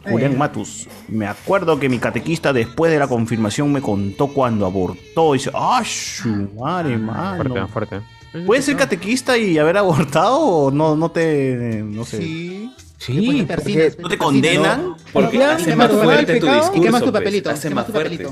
Julián 0.03 0.37
Matus, 0.37 0.89
me 1.07 1.27
acuerdo 1.27 1.79
que 1.79 1.87
mi 1.87 1.99
catequista 1.99 2.51
después 2.51 2.91
de 2.91 2.99
la 2.99 3.07
confirmación 3.07 3.71
me 3.71 3.81
contó 3.81 4.27
cuando 4.27 4.65
abortó. 4.65 5.33
Dice, 5.33 5.51
ah, 5.53 5.81
su 5.85 6.49
madre, 6.59 6.97
mano. 6.97 7.37
Fuerte, 7.37 7.67
fuerte. 7.71 8.45
¿Puedes 8.45 8.65
ser 8.65 8.75
catequista 8.75 9.37
y 9.37 9.57
haber 9.57 9.77
abortado 9.77 10.37
o 10.37 10.71
no, 10.71 10.97
no 10.97 11.11
te, 11.11 11.81
no 11.85 12.03
sé? 12.03 12.17
Sí. 12.17 12.71
Sí, 12.97 13.45
persinas, 13.47 13.97
¿No 13.97 14.09
te 14.09 14.17
condenan? 14.17 14.95
Porque 15.11 15.37
Claro, 15.37 15.53
hace 15.53 15.75
más 15.75 15.91
fuerte 15.91 16.39
tu 16.39 16.45
discurso. 16.45 16.75
Y 16.75 16.81
quemas 16.81 17.01
tu 17.01 17.11
pues, 17.11 17.19
papelito, 17.19 17.49
Hace 17.49 17.69
quemas 17.69 17.83
más 17.83 17.85
tu 17.87 17.91
fuerte. 17.93 18.27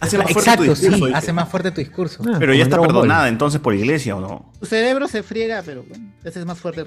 Hace 0.00 0.16
más 0.16 0.32
fuerte 0.32 0.40
Exacto, 0.50 0.64
tu 0.64 0.74
sí, 0.76 0.80
discurso, 0.82 1.06
dice. 1.06 1.18
hace 1.18 1.32
más 1.34 1.48
fuerte 1.48 1.70
tu 1.72 1.80
discurso. 1.80 2.22
Pero 2.38 2.54
ya 2.54 2.62
está 2.64 2.78
Ball. 2.78 2.86
perdonada 2.86 3.28
entonces 3.28 3.60
por 3.60 3.74
iglesia 3.74 4.16
o 4.16 4.20
no. 4.20 4.50
Tu 4.58 4.64
cerebro 4.66 5.06
se 5.08 5.22
friega, 5.22 5.62
pero 5.64 5.82
bueno, 5.86 6.12
ese 6.24 6.40
es 6.40 6.46
más 6.46 6.58
fuerte 6.58 6.84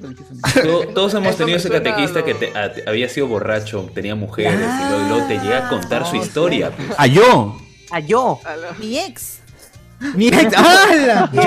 Todos 0.95 1.14
hemos 1.14 1.38
tenido 1.38 1.58
ese 1.58 1.69
catequista 1.69 2.19
a 2.19 2.25
que 2.25 2.33
te- 2.33 2.58
a- 2.58 2.72
había 2.90 3.08
sido 3.09 3.27
borracho, 3.27 3.90
tenía 3.93 4.16
mujeres 4.16 4.59
y 4.59 4.90
luego, 4.90 5.06
y 5.06 5.09
luego 5.09 5.27
te 5.27 5.40
llega 5.40 5.67
a 5.67 5.69
contar 5.69 6.06
su 6.08 6.16
historia. 6.16 6.72
pues. 6.75 6.90
¡Ah, 6.98 7.08
yo! 7.08 7.56
¡Ah, 7.92 8.00
yo! 8.00 8.40
Mi 8.80 8.98
ex. 8.98 9.40
Mi 10.16 10.27
ex- 10.30 10.53
¡Hala! 10.58 11.30
Yo, 11.32 11.42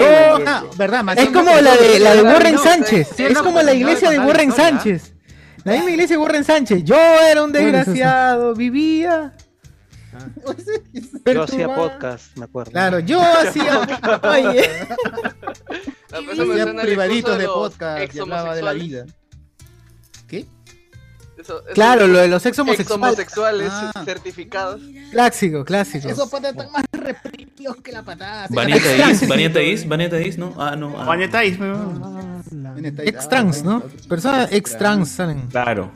ah, 0.46 0.64
¿verdad? 0.78 1.18
Es 1.18 1.28
como 1.30 1.50
la 1.60 1.76
de, 1.76 1.98
la 1.98 2.14
de 2.14 2.22
Warren 2.22 2.54
no, 2.54 2.62
Sánchez. 2.62 3.08
sí, 3.16 3.24
Es 3.24 3.32
no, 3.34 3.40
como 3.40 3.54
pues, 3.54 3.66
la 3.66 3.72
no, 3.72 3.78
iglesia 3.78 4.10
de 4.10 4.18
Warren 4.20 4.48
historia. 4.50 4.70
Sánchez. 4.70 5.12
La 5.64 5.72
misma 5.72 5.90
iglesia 5.90 6.16
de 6.16 6.22
Warren 6.22 6.44
Sánchez. 6.44 6.84
Yo 6.84 6.96
era 6.96 7.42
un 7.42 7.50
desgraciado, 7.52 8.54
vivía. 8.54 9.32
Yo 11.32 11.42
hacía 11.42 11.74
podcast, 11.74 12.36
me 12.36 12.44
acuerdo. 12.44 12.70
Claro, 12.72 12.98
yo 13.00 13.20
hacía. 13.20 13.80
Oye. 14.22 14.68
La 16.10 16.18
persona 16.22 16.54
me 16.54 16.60
Hacía 16.62 16.82
privaditos 16.82 17.38
de 17.38 17.44
los 17.44 17.54
podcast 17.54 18.14
y 18.14 18.18
hablaba 18.18 18.54
de 18.54 18.62
la 18.62 18.72
vida. 18.72 19.06
¿Qué? 20.28 20.46
Eso- 21.38 21.60
eso- 21.64 21.74
Claro, 21.74 22.06
lo 22.06 22.18
de 22.18 22.28
los 22.28 22.44
ex 22.46 22.58
ex 22.58 22.90
homosexuales. 22.90 23.68
Ah. 23.70 24.02
certificados. 24.04 24.80
Clásico, 25.10 25.64
clásico. 25.64 26.08
Esos 26.08 26.30
patas 26.30 26.52
están 26.52 26.72
más 26.72 26.84
reprimidos 26.92 27.76
que 27.82 27.92
la 27.92 28.02
patada. 28.02 28.46
Vaneta 28.50 29.10
Is, 29.10 29.28
Vaneta 29.28 29.60
Is, 29.62 29.86
Vaneta 29.88 30.20
Is, 30.20 30.38
¿no? 30.38 30.54
Ah, 30.58 30.74
no. 30.76 30.94
ah. 30.98 31.04
Vaneta 31.04 31.44
Is, 31.44 31.58
Ex 33.04 33.28
trans, 33.28 33.62
¿no? 33.62 33.82
Personas 34.08 34.48
ex 34.52 34.76
trans 34.78 35.10
salen. 35.10 35.46
Claro. 35.48 35.92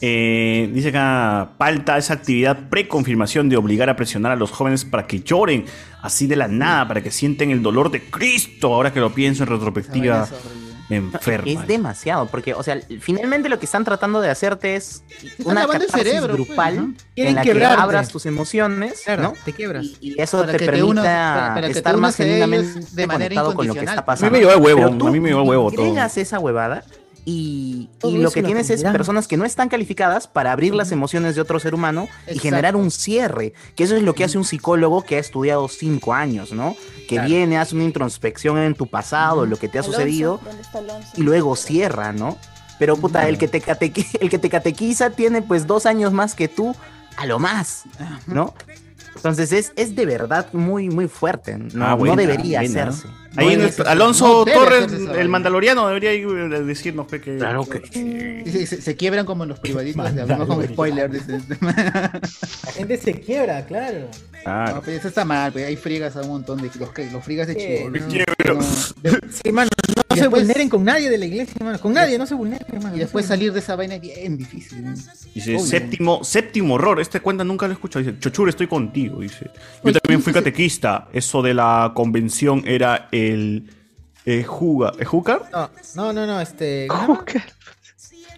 Eh, 0.00 0.70
dice 0.72 0.88
acá, 0.90 1.50
falta 1.58 1.96
esa 1.98 2.14
actividad 2.14 2.68
preconfirmación 2.68 3.48
de 3.48 3.56
obligar 3.56 3.88
a 3.90 3.96
presionar 3.96 4.32
a 4.32 4.36
los 4.36 4.50
jóvenes 4.50 4.84
para 4.84 5.06
que 5.06 5.20
lloren 5.20 5.64
así 6.02 6.26
de 6.26 6.36
la 6.36 6.48
nada, 6.48 6.86
para 6.88 7.02
que 7.02 7.10
sienten 7.10 7.50
el 7.50 7.62
dolor 7.62 7.90
de 7.90 8.02
Cristo. 8.02 8.74
Ahora 8.74 8.92
que 8.92 9.00
lo 9.00 9.12
pienso 9.14 9.44
en 9.44 9.48
retrospectiva, 9.50 10.28
enferma. 10.90 11.62
Es 11.62 11.66
demasiado, 11.66 12.26
porque, 12.26 12.52
o 12.52 12.62
sea, 12.62 12.78
finalmente 13.00 13.48
lo 13.48 13.58
que 13.58 13.64
están 13.64 13.84
tratando 13.84 14.20
de 14.20 14.28
hacerte 14.28 14.76
es 14.76 15.02
una 15.44 15.66
catarsis 15.66 15.92
cerebro, 15.92 16.36
pues, 16.36 16.46
grupal 16.48 16.76
¿no? 16.76 16.94
Quieren 17.14 17.30
en 17.30 17.34
la 17.36 17.42
que 17.42 17.64
abras 17.64 18.08
tus 18.10 18.26
emociones, 18.26 19.00
Claro, 19.04 19.22
¿no? 19.22 19.32
te 19.46 19.52
quiebras. 19.54 19.86
Y, 20.00 20.10
y 20.12 20.20
eso 20.20 20.40
Para 20.40 20.52
te 20.52 20.58
que 20.58 20.64
te 20.66 20.70
permita 20.72 20.90
unas- 20.90 21.04
para- 21.04 21.54
para 21.54 21.66
que 21.68 21.72
te 21.72 21.78
estar 21.78 21.96
más 21.96 22.14
a 22.20 22.22
genuinamente 22.22 22.80
de 22.92 23.06
manera 23.06 23.28
conectado 23.42 23.54
con 23.54 23.66
lo 23.66 23.72
que 23.74 23.80
está 23.80 24.00
A 24.00 24.04
pasando. 24.04 24.30
mí 24.30 24.38
me 24.38 24.44
llevó 24.44 24.52
el 24.58 24.62
huevo, 24.76 25.06
a 25.06 25.10
mí 25.10 25.20
me 25.20 25.28
llevó 25.30 25.42
el 25.42 25.48
huevo 25.48 25.70
todo. 25.72 25.96
esa 26.04 26.38
huevada 26.38 26.84
y, 27.26 27.88
lo 28.02 28.30
que 28.30 28.42
tienes 28.42 28.68
es 28.70 28.82
personas 28.82 29.26
que 29.26 29.36
no 29.36 29.44
están 29.44 29.68
calificadas 29.68 30.26
para 30.28 30.52
abrir 30.52 30.74
las 30.74 30.92
emociones 30.92 31.34
de 31.34 31.40
otro 31.40 31.58
ser 31.58 31.74
humano 31.74 32.08
y 32.30 32.38
generar 32.38 32.76
un 32.76 32.90
cierre, 32.90 33.54
que 33.76 33.84
eso 33.84 33.96
es 33.96 34.02
lo 34.02 34.14
que 34.14 34.24
hace 34.24 34.36
un 34.36 34.44
psicólogo 34.44 35.02
que 35.02 35.16
ha 35.16 35.20
estudiado 35.20 35.66
cinco 35.68 36.12
años, 36.12 36.52
¿no? 36.52 36.76
Que 37.08 37.16
Claro. 37.16 37.28
viene, 37.28 37.58
hace 37.58 37.74
una 37.74 37.84
introspección 37.84 38.58
en 38.58 38.74
tu 38.74 38.86
pasado, 38.86 39.46
lo 39.46 39.56
que 39.56 39.68
te 39.68 39.78
ha 39.78 39.80
Alonso, 39.82 39.98
sucedido 39.98 40.40
y 41.16 41.22
luego 41.22 41.56
cierra, 41.56 42.12
¿no? 42.12 42.36
Pero 42.78 42.96
puta, 42.96 43.28
el 43.28 43.38
que 43.38 43.48
te 43.48 43.62
catequi- 43.62 44.06
el 44.20 44.28
que 44.30 44.38
te 44.38 44.50
catequiza 44.50 45.10
tiene 45.10 45.40
pues 45.42 45.66
dos 45.66 45.86
años 45.86 46.12
más 46.12 46.34
que 46.34 46.48
tú, 46.48 46.74
a 47.16 47.26
lo 47.26 47.38
más, 47.38 47.84
¿no? 48.26 48.52
Entonces 49.16 49.52
es, 49.52 49.72
es 49.76 49.94
de 49.96 50.06
verdad 50.06 50.46
muy, 50.52 50.88
muy 50.90 51.08
fuerte. 51.08 51.56
No, 51.56 51.84
Ah, 51.86 51.96
no 51.98 52.16
debería 52.16 52.60
buena. 52.60 52.88
hacerse. 52.88 53.08
Ahí 53.36 53.46
No 53.46 53.52
en 53.52 53.60
el-. 53.62 53.86
Alonso 53.88 54.44
No 54.46 54.52
Torres, 54.52 54.92
el 54.92 55.28
mandaloriano, 55.28 55.88
debería 55.88 56.12
ir, 56.14 56.26
eh, 56.28 56.62
decirnos 56.62 57.06
que. 57.08 57.20
Claro 57.20 57.64
que 57.68 58.44
Se, 58.50 58.66
se- 58.66 58.80
se 58.82 58.96
quiebran 58.96 59.26
como 59.26 59.42
en 59.44 59.48
los 59.50 59.58
privaditos, 59.60 60.14
de 60.14 60.22
hablamos 60.22 60.46
con 60.46 60.64
spoiler. 60.66 61.10
La 61.60 62.72
gente 62.74 62.96
se 62.96 63.20
quiebra, 63.20 63.64
claro. 63.66 64.08
Claro. 64.42 64.74
No, 64.76 64.82
pues 64.82 64.98
eso 64.98 65.08
está 65.08 65.24
mal, 65.24 65.52
pues 65.52 65.64
hay 65.66 65.76
friegas 65.76 66.16
a 66.16 66.20
un 66.20 66.28
montón 66.28 66.58
de 66.60 66.70
los, 66.78 66.90
que- 66.90 67.10
los 67.10 67.24
friegas 67.24 67.46
de 67.48 67.54
Sí, 67.54 67.60
chivolo. 67.60 67.90
me 67.90 68.06
quiebro. 68.06 68.60
Sí, 69.42 69.52
mano, 69.52 69.70
no 70.16 70.22
se 70.22 70.28
vulneren 70.28 70.68
con 70.68 70.84
nadie 70.84 71.10
de 71.10 71.18
la 71.18 71.26
iglesia, 71.26 71.54
mano. 71.64 71.78
Con 71.80 71.92
nadie, 71.92 72.18
no 72.18 72.26
se 72.26 72.34
vulneren, 72.34 72.82
mano. 72.82 72.96
Y 72.96 73.00
después 73.00 73.26
salir 73.26 73.52
de 73.52 73.60
esa 73.60 73.76
vaina 73.76 73.94
es 73.96 74.00
bien 74.00 74.36
difícil. 74.36 74.84
Dice, 75.34 75.56
Obvio. 75.56 75.66
séptimo, 75.66 76.24
séptimo 76.24 76.74
horror. 76.74 77.00
Este 77.00 77.20
cuenta 77.20 77.44
nunca 77.44 77.66
lo 77.66 77.72
he 77.72 77.74
escuchado. 77.74 78.04
Dice, 78.04 78.18
Chochur, 78.18 78.48
estoy 78.48 78.66
contigo. 78.66 79.20
Dice, 79.20 79.50
yo 79.82 79.92
también 79.92 80.22
fui 80.22 80.32
catequista. 80.32 81.08
Eso 81.12 81.42
de 81.42 81.54
la 81.54 81.92
convención 81.94 82.62
era 82.66 83.08
el. 83.12 83.70
Ejuga. 84.26 84.92
¿Ejucar? 84.98 85.42
No, 85.52 85.70
no, 85.96 86.12
no, 86.12 86.26
no, 86.26 86.40
este. 86.40 86.88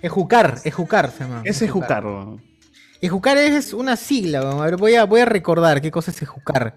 Ejucar, 0.03 0.59
Ejucar 0.65 1.11
se 1.11 1.25
llama. 1.25 1.43
Ese 1.45 1.65
es 1.65 1.71
Ejucar. 1.71 2.05
Ejucar 3.01 3.37
es 3.37 3.73
una 3.73 3.97
sigla, 3.97 4.41
vamos 4.41 4.63
a 4.63 4.65
ver, 4.65 4.77
voy 4.77 4.95
a, 4.95 5.05
voy 5.05 5.21
a 5.21 5.27
recordar 5.27 5.81
qué 5.81 5.91
cosa 5.91 6.11
es 6.11 6.23
Ejucar. 6.23 6.77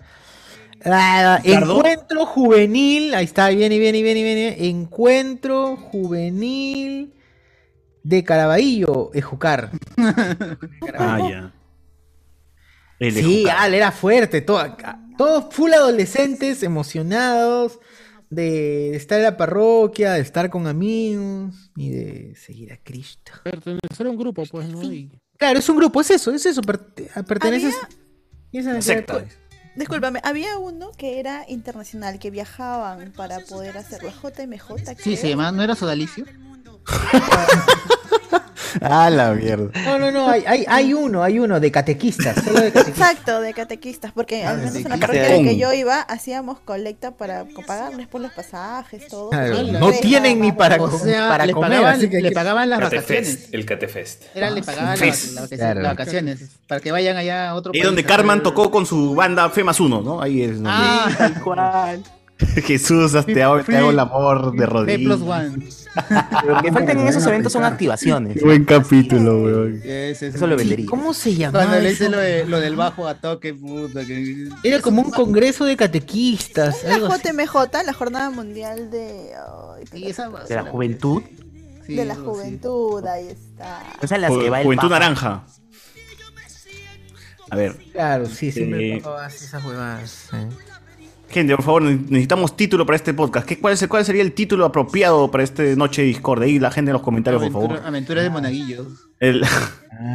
Ah, 0.86 1.42
encuentro 1.44 2.26
juvenil, 2.26 3.14
ahí 3.14 3.26
está, 3.26 3.50
viene, 3.50 3.78
viene, 3.80 4.02
viene, 4.02 4.24
viene. 4.24 4.68
Encuentro 4.70 5.76
juvenil 5.78 7.14
de 8.04 8.24
Caraballo, 8.24 9.12
Ejucar. 9.14 9.72
Ah, 10.98 11.20
ya. 11.30 11.54
El 13.00 13.14
Sí, 13.14 13.42
Ejucar. 13.42 13.58
Al 13.60 13.74
era 13.74 13.92
fuerte, 13.92 14.42
todo, 14.42 14.78
todos 15.18 15.54
full 15.54 15.72
adolescentes, 15.74 16.64
emocionados 16.64 17.80
de 18.30 18.96
estar 18.96 19.18
en 19.18 19.24
la 19.26 19.38
parroquia, 19.38 20.14
de 20.14 20.22
estar 20.22 20.50
con 20.50 20.68
amigos 20.68 21.72
y 21.76 21.90
de 21.90 22.36
seguir 22.36 22.72
a 22.74 22.78
Cristo. 22.78 23.32
Pertenecer 23.44 24.06
a 24.06 24.10
un 24.10 24.18
grupo, 24.18 24.44
pues, 24.50 24.68
¿no? 24.70 24.82
Claro, 25.38 25.60
es 25.60 25.68
un 25.70 25.78
grupo, 25.78 26.02
es 26.02 26.12
eso, 26.12 26.32
es 26.32 26.46
eso, 26.46 26.62
perte- 26.62 27.10
perteneces. 27.26 27.76
y 28.52 28.58
esa 28.60 28.82
Secta. 28.82 29.26
Discúlpame, 29.80 30.20
había 30.26 30.58
uno 30.58 30.92
que 30.98 31.22
era 31.22 31.46
internacional, 31.48 32.20
que 32.20 32.30
viajaban 32.32 33.14
para 33.16 33.40
poder 33.40 33.78
hacer 33.78 34.04
la 34.04 34.12
JMJ. 34.12 34.98
Sí, 34.98 35.16
se 35.16 35.30
llama, 35.30 35.54
¿no 35.54 35.64
era 35.64 35.74
Sodalicio? 35.74 36.26
Ah, 38.82 39.10
la 39.10 39.32
mierda. 39.34 39.72
No, 39.84 39.98
no, 39.98 40.12
no, 40.12 40.30
hay, 40.30 40.44
hay, 40.46 40.64
hay 40.68 40.94
uno, 40.94 41.24
hay 41.24 41.40
uno 41.40 41.60
de 41.60 41.72
catequistas, 41.72 42.36
solo 42.44 42.60
de 42.62 42.72
catequistas. 42.72 43.10
Exacto, 43.12 43.42
de 43.42 43.54
catequistas, 43.54 44.12
porque 44.12 44.46
al 44.46 44.58
menos 44.60 44.76
en 44.76 44.84
la 44.90 44.98
la 44.98 45.08
que 45.08 45.58
yo 45.58 45.74
iba, 45.74 46.02
hacíamos 46.02 46.60
colecta 46.60 47.12
para 47.12 47.46
pagarles 47.66 48.08
por 48.08 48.22
los 48.22 48.32
pasajes, 48.32 49.08
todo. 49.08 49.32
Claro, 49.32 49.62
Y 49.64 49.72
no 49.72 49.92
tienen 49.94 50.40
ni 50.40 50.52
para, 50.52 50.80
O 50.82 51.00
sea, 51.00 51.30
para 51.30 51.48
le 51.48 51.54
comer, 51.54 51.72
pagaban- 51.72 51.98
así 51.98 52.10
que 52.10 52.22
le 52.22 52.32
pagaban 52.32 52.70
las 52.70 52.80
Catefest, 52.80 53.10
vacaciones. 53.10 53.50
el 53.54 53.66
Catefest. 53.66 54.24
Era, 54.36 54.50
le 54.52 54.62
pagaban 54.62 54.90
las, 54.92 55.00
vacaciones, 55.00 55.50
Claro. 55.60 55.82
las 55.82 55.92
vacaciones, 55.94 56.40
para 56.68 56.82
que 56.82 56.92
vayan 56.92 57.18
allá 57.18 57.50
a 57.50 57.56
otro 57.56 57.72
Ahí 57.74 57.80
país. 57.80 57.86
donde 57.88 58.04
Carman 58.04 58.44
tocó 58.44 58.70
con 58.70 58.86
su 58.86 59.16
banda 59.16 59.50
Fe 59.50 59.64
más 59.64 59.80
uno, 59.80 60.02
¿no? 60.02 60.22
Ahí 60.22 60.44
es. 60.44 60.56
donde- 60.56 60.70
Ah, 60.72 61.10
tal 61.18 61.42
cual. 61.42 62.04
Jesús, 62.66 63.14
te 63.26 63.44
hago, 63.44 63.62
te 63.64 63.76
hago 63.78 63.90
el 63.92 64.00
amor 64.00 64.54
de 64.56 64.66
rodillas. 64.66 65.20
Lo 65.20 66.62
que 66.62 66.72
faltan 66.72 67.00
en 67.00 67.08
esos 67.08 67.26
eventos 67.26 67.52
son 67.52 67.64
activaciones. 67.66 68.38
Qué 68.38 68.46
buen 68.46 68.64
capítulo, 68.64 69.42
weón. 69.42 69.82
Ese 69.84 70.28
es 70.28 70.36
Eso 70.36 70.48
lo 70.48 70.56
vendería. 70.56 70.86
¿Cómo 70.86 71.14
se 71.14 71.36
llamaba? 71.36 71.66
Cuando 71.66 71.82
le 71.84 71.92
hice 71.92 72.10
lo, 72.10 72.18
de- 72.18 72.46
lo 72.46 72.60
del 72.60 72.76
bajo 72.76 73.08
a 73.08 73.16
toque, 73.16 73.54
puta. 73.54 74.06
Que... 74.06 74.48
Era 74.64 74.80
como 74.80 75.02
un 75.02 75.12
congreso 75.12 75.66
de 75.66 75.76
catequistas. 75.76 76.84
La 76.86 76.96
algo 76.96 77.08
así. 77.08 77.24
JMJ, 77.30 77.56
la 77.86 77.94
Jornada 77.94 78.30
Mundial 78.30 78.90
de, 78.90 79.32
ay, 79.94 80.00
Y 80.02 80.08
esa 80.10 80.30
De 80.30 80.56
la 80.56 80.64
juventud. 80.64 81.22
Sí, 81.86 81.96
de 81.96 82.06
la 82.06 82.16
juventud, 82.16 83.04
ahí 83.06 83.28
está. 83.30 83.84
O 84.02 84.08
sea, 84.08 84.18
las 84.20 84.32
que 84.32 84.50
va 84.50 84.60
el 84.60 84.66
Juventud 84.66 84.90
Papa. 84.90 85.00
Naranja. 85.00 85.44
A 87.52 87.56
ver. 87.56 87.76
Claro, 87.92 88.28
sí, 88.28 88.52
siempre 88.52 88.94
Eh, 88.98 89.04
esas 89.28 89.66
huevadas. 89.66 90.30
eh. 90.34 90.48
Gente, 91.30 91.56
por 91.56 91.64
favor, 91.64 91.82
ne- 91.84 92.00
necesitamos 92.10 92.58
título 92.58 92.86
para 92.86 92.96
este 92.96 93.14
podcast. 93.14 93.46
¿Qué, 93.48 93.60
cuál, 93.60 93.76
es- 93.76 93.88
¿Cuál 93.88 94.04
sería 94.04 94.24
el 94.24 94.34
título 94.34 94.66
apropiado 94.66 95.30
para 95.30 95.44
esta 95.44 95.64
noche 95.76 96.02
de 96.02 96.08
Discord? 96.08 96.42
Ahí 96.42 96.58
la 96.60 96.72
gente 96.72 96.90
en 96.90 96.94
los 96.94 97.04
comentarios, 97.04 97.44
por 97.44 97.52
favor. 97.52 97.70
Aventura- 97.72 97.88
Aventuras 97.88 98.24
de 98.24 98.30
Monaguillo. 98.32 98.86
El, 99.20 99.44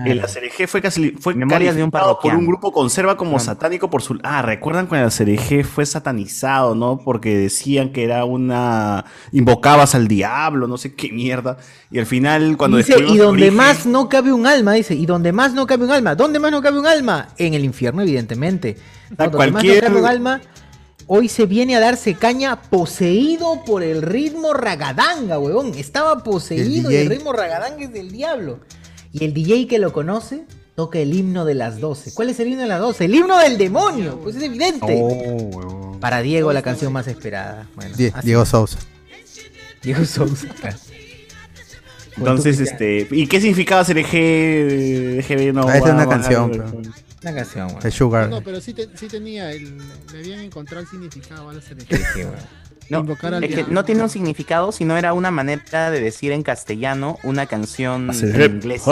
el 0.06 0.20
ACRG 0.20 0.66
fue, 0.66 0.80
casi, 0.80 1.10
fue 1.10 1.34
de 1.34 1.44
un 1.84 1.90
por 1.90 2.34
un 2.34 2.46
grupo 2.46 2.72
conserva 2.72 3.18
como 3.18 3.38
satánico 3.38 3.90
por 3.90 4.00
su... 4.00 4.18
Ah, 4.22 4.40
¿recuerdan 4.40 4.86
cuando 4.86 5.06
el 5.06 5.12
ACRG 5.12 5.62
fue 5.64 5.84
satanizado, 5.84 6.74
no? 6.74 6.98
Porque 7.04 7.36
decían 7.36 7.92
que 7.92 8.02
era 8.02 8.24
una... 8.24 9.04
Invocabas 9.30 9.94
al 9.94 10.08
diablo, 10.08 10.66
no 10.66 10.78
sé 10.78 10.94
qué 10.94 11.12
mierda. 11.12 11.58
Y 11.90 11.98
al 11.98 12.06
final, 12.06 12.56
cuando 12.56 12.78
dice, 12.78 12.94
y 12.98 13.18
donde 13.18 13.48
origen- 13.50 13.54
más 13.54 13.84
no 13.86 14.08
cabe 14.08 14.32
un 14.32 14.46
alma, 14.46 14.72
dice, 14.72 14.94
y 14.94 15.04
donde 15.06 15.32
más 15.32 15.52
no 15.52 15.66
cabe 15.66 15.84
un 15.84 15.90
alma, 15.90 16.14
¿dónde 16.14 16.38
más 16.40 16.50
no 16.50 16.62
cabe 16.62 16.78
un 16.78 16.86
alma? 16.86 17.28
En 17.36 17.52
el 17.54 17.62
infierno, 17.64 18.00
evidentemente. 18.02 18.76
No, 19.10 19.16
donde 19.30 19.38
más 19.38 19.46
no 19.48 19.52
cualquier- 19.52 19.84
cabe 19.84 20.00
un 20.00 20.06
alma, 20.06 20.40
hoy 21.06 21.28
se 21.28 21.46
viene 21.46 21.76
a 21.76 21.80
darse 21.80 22.14
caña 22.14 22.60
poseído 22.62 23.62
por 23.64 23.82
el 23.82 24.02
ritmo 24.02 24.52
ragadanga, 24.52 25.38
huevón. 25.38 25.72
Estaba 25.74 26.22
poseído 26.22 26.90
y 26.90 26.96
el 26.96 27.08
ritmo 27.10 27.32
ragadanga 27.32 27.82
es 27.84 27.92
del 27.92 28.10
diablo. 28.10 28.60
Y 29.12 29.24
el 29.24 29.32
DJ 29.34 29.66
que 29.68 29.78
lo 29.78 29.92
conoce 29.92 30.44
toca 30.74 30.98
el 30.98 31.14
himno 31.14 31.44
de 31.44 31.54
las 31.54 31.78
12. 31.80 32.12
¿Cuál 32.14 32.30
es 32.30 32.40
el 32.40 32.48
himno 32.48 32.62
de 32.62 32.68
las 32.68 32.80
12? 32.80 33.04
El 33.04 33.14
himno 33.14 33.38
del 33.38 33.56
demonio, 33.58 34.18
pues 34.22 34.34
es 34.36 34.42
evidente. 34.42 34.98
Oh, 35.00 35.96
Para 36.00 36.20
Diego, 36.20 36.52
la 36.52 36.62
canción 36.62 36.92
más 36.92 37.06
esperada. 37.06 37.66
Bueno, 37.76 37.94
Die- 37.96 38.12
así. 38.14 38.26
Diego 38.26 38.44
Sousa. 38.44 38.78
Diego 39.82 40.04
Sousa. 40.04 40.48
Entonces, 42.16 42.60
este... 42.60 43.06
¿Y 43.10 43.26
qué 43.26 43.40
significaba 43.40 43.80
ACRG? 43.82 44.10
DGB 45.20 45.52
no 45.52 45.66
Ah, 45.68 45.76
esa 45.78 45.88
es 45.88 45.94
una 45.94 46.08
canción, 46.08 46.50
pero- 46.50 46.72
Una 47.24 47.34
canción, 47.34 47.68
El 47.82 47.92
Sugar. 47.92 48.28
No, 48.28 48.42
pero 48.42 48.60
sí, 48.60 48.74
te- 48.74 48.88
sí 48.96 49.08
tenía, 49.08 49.50
el, 49.52 49.78
le 50.12 50.18
habían 50.18 50.40
encontrado 50.40 50.82
el 50.82 50.88
significado 50.88 51.48
a 51.48 51.54
la 51.54 51.60
serie. 51.62 51.86
No, 52.90 52.98
Invocar 53.00 53.32
al 53.32 53.42
es 53.44 53.54
que 53.54 53.64
no 53.64 53.82
tiene 53.86 54.02
un 54.02 54.10
significado, 54.10 54.70
sino 54.70 54.96
era 54.98 55.14
una 55.14 55.30
manera 55.30 55.90
de 55.90 56.00
decir 56.02 56.32
en 56.32 56.42
castellano 56.42 57.18
una 57.22 57.46
canción 57.46 58.10
Hace 58.10 58.26
en 58.30 58.40
hip 58.42 58.50
inglés. 58.56 58.82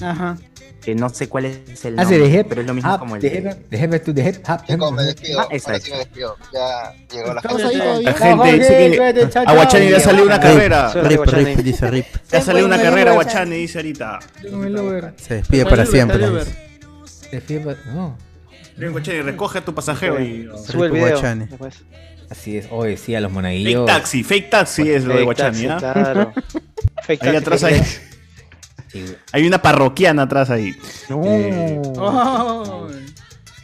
Ajá. 0.00 0.36
Que 0.82 0.94
no 0.94 1.08
sé 1.08 1.28
cuál 1.28 1.44
es 1.44 1.84
el 1.84 1.98
Hace 2.00 2.18
nombre, 2.18 2.30
de 2.32 2.40
hip, 2.40 2.46
pero 2.48 2.60
es 2.62 2.66
lo 2.66 2.74
mismo 2.74 2.98
como 2.98 3.14
el 3.16 3.22
de 3.22 3.30
de... 3.30 3.56
de. 4.12 4.42
Chicos, 4.66 4.92
me 4.92 5.02
despido. 5.04 5.40
Ah, 5.40 5.46
esa 5.50 5.66
Ahora 5.70 5.76
es. 5.78 5.84
sí 5.84 5.90
me 5.92 5.98
despido. 5.98 6.36
Ya 6.52 6.94
llegó 7.12 7.34
la 7.34 7.42
gente. 7.42 7.62
ahí 7.62 7.78
todavía. 7.78 8.10
La 8.10 8.16
gente 8.16 8.52
dice 8.58 8.90
que 9.30 9.38
a 9.38 9.52
Guachani 9.54 9.88
le 9.90 10.00
salió 10.00 10.24
una 10.24 10.40
carrera. 10.40 10.92
Rip, 10.94 11.20
rip, 11.26 11.58
dice 11.58 11.90
Rip. 11.90 12.06
Ya 12.32 12.40
salió 12.42 12.64
una 12.64 12.80
carrera, 12.80 13.12
Guachani, 13.12 13.56
dice 13.56 13.78
ahorita. 13.78 14.18
Se 15.16 15.34
despide 15.34 15.64
para 15.66 15.86
siempre. 15.86 16.26
No. 17.94 18.16
Guachani, 18.92 19.22
recoge 19.22 19.58
a 19.58 19.64
tu 19.64 19.74
pasajero 19.74 20.20
y... 20.20 20.48
Sube 20.66 20.86
el 20.86 20.92
video. 20.92 21.08
Guachani. 21.10 21.46
después. 21.46 21.82
Así 22.30 22.58
es, 22.58 22.68
hoy 22.70 22.96
sí, 22.96 23.14
a 23.14 23.20
los 23.20 23.30
Fake 23.30 23.34
monaguillos. 23.34 23.86
taxi, 23.86 24.22
fake 24.22 24.50
taxi 24.50 24.90
es 24.90 25.04
lo 25.04 25.14
de 25.14 25.20
Fake 25.20 25.24
Guachani, 25.24 25.66
¿ah? 25.66 25.76
claro. 25.78 26.32
Fake 27.06 27.22
Ahí 27.22 27.32
taxi, 27.32 27.36
atrás 27.36 27.60
fake 27.62 28.02
hay, 28.94 29.16
hay 29.32 29.46
una 29.46 29.62
parroquiana 29.62 30.22
atrás 30.22 30.50
ahí. 30.50 30.76
Eh, 31.08 31.82
Oh. 31.96 32.88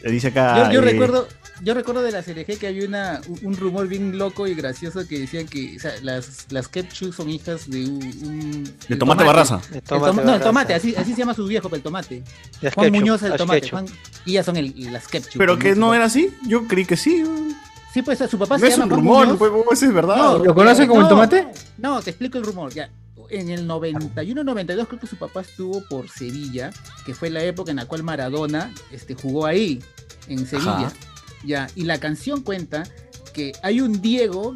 dice 0.03 0.27
acá. 0.29 0.67
Yo, 0.67 0.73
yo 0.73 0.79
eh, 0.79 0.91
recuerdo, 0.91 1.27
yo 1.61 1.73
recuerdo 1.73 2.01
de 2.01 2.11
la 2.11 2.21
CRG 2.23 2.57
que 2.59 2.67
había 2.67 2.87
una, 2.87 3.21
un- 3.41 3.55
rumor 3.55 3.87
bien 3.87 4.17
loco 4.17 4.47
y 4.47 4.53
gracioso 4.55 5.07
que 5.07 5.19
decían 5.19 5.47
que 5.47 5.77
o 5.77 5.79
sea, 5.79 5.93
las, 6.01 6.45
las 6.51 6.67
Kepchu 6.67 7.11
son 7.13 7.29
hijas 7.29 7.69
de 7.69 7.85
un... 7.85 8.03
un- 8.23 8.73
De 8.87 8.95
Tomate 8.95 9.23
Barraza. 9.23 9.61
De 9.71 9.77
El 9.77 9.83
tomate 9.83 10.15
tom- 10.17 10.25
no, 10.25 10.35
el 10.35 10.41
tomate, 10.41 10.73
así, 10.73 10.95
así 10.95 11.11
se 11.13 11.19
llama 11.19 11.33
su 11.33 11.45
viejo, 11.47 11.69
pero 11.69 11.77
el 11.77 11.83
tomate. 11.83 12.23
Las 12.61 12.73
Juan 12.73 12.87
Ketchup, 12.87 12.99
Muñoz 13.01 13.23
el 13.23 13.35
tomate. 13.37 13.61
Ketchup. 13.61 13.71
Juan- 13.79 13.87
y 14.25 14.31
ellas 14.31 14.45
son 14.45 14.57
el, 14.57 14.93
las 14.93 15.07
Kepchu. 15.07 15.37
Pero 15.39 15.57
que 15.57 15.75
no 15.75 15.93
era 15.93 16.05
así, 16.05 16.29
yo 16.47 16.67
creí 16.67 16.85
que 16.85 16.97
sí. 16.97 17.23
Sí, 17.93 18.01
pues 18.01 18.19
su 18.29 18.37
papá 18.37 18.55
No 18.55 18.59
se 18.59 18.67
es 18.67 18.77
llama 18.77 18.83
un 18.83 18.89
Juan 18.89 18.99
rumor, 19.05 19.25
Muñoz. 19.25 19.37
pues, 19.39 19.51
¿cómo 19.51 19.71
eso 19.71 19.85
es 19.85 19.93
verdad? 19.93 20.17
No, 20.17 20.37
¿Lo 20.39 20.53
conocen 20.53 20.87
como 20.87 21.01
el 21.01 21.07
tomate? 21.07 21.47
No, 21.77 22.01
te 22.01 22.09
explico 22.09 22.37
el 22.37 22.43
rumor. 22.43 22.73
Ya. 22.73 22.89
En 23.29 23.49
el 23.49 23.67
91-92 23.67 24.87
creo 24.87 24.99
que 24.99 25.07
su 25.07 25.15
papá 25.15 25.41
estuvo 25.41 25.81
por 25.87 26.09
Sevilla, 26.09 26.71
que 27.05 27.13
fue 27.15 27.29
la 27.29 27.41
época 27.43 27.71
en 27.71 27.77
la 27.77 27.85
cual 27.85 28.03
Maradona 28.03 28.71
este, 28.91 29.15
jugó 29.15 29.45
ahí, 29.45 29.81
en 30.27 30.45
Sevilla. 30.45 30.87
Ajá. 30.87 30.93
Ya, 31.43 31.67
y 31.75 31.83
la 31.83 31.99
canción 31.99 32.41
cuenta 32.41 32.83
que 33.33 33.51
hay 33.61 33.81
un 33.81 34.01
Diego 34.01 34.55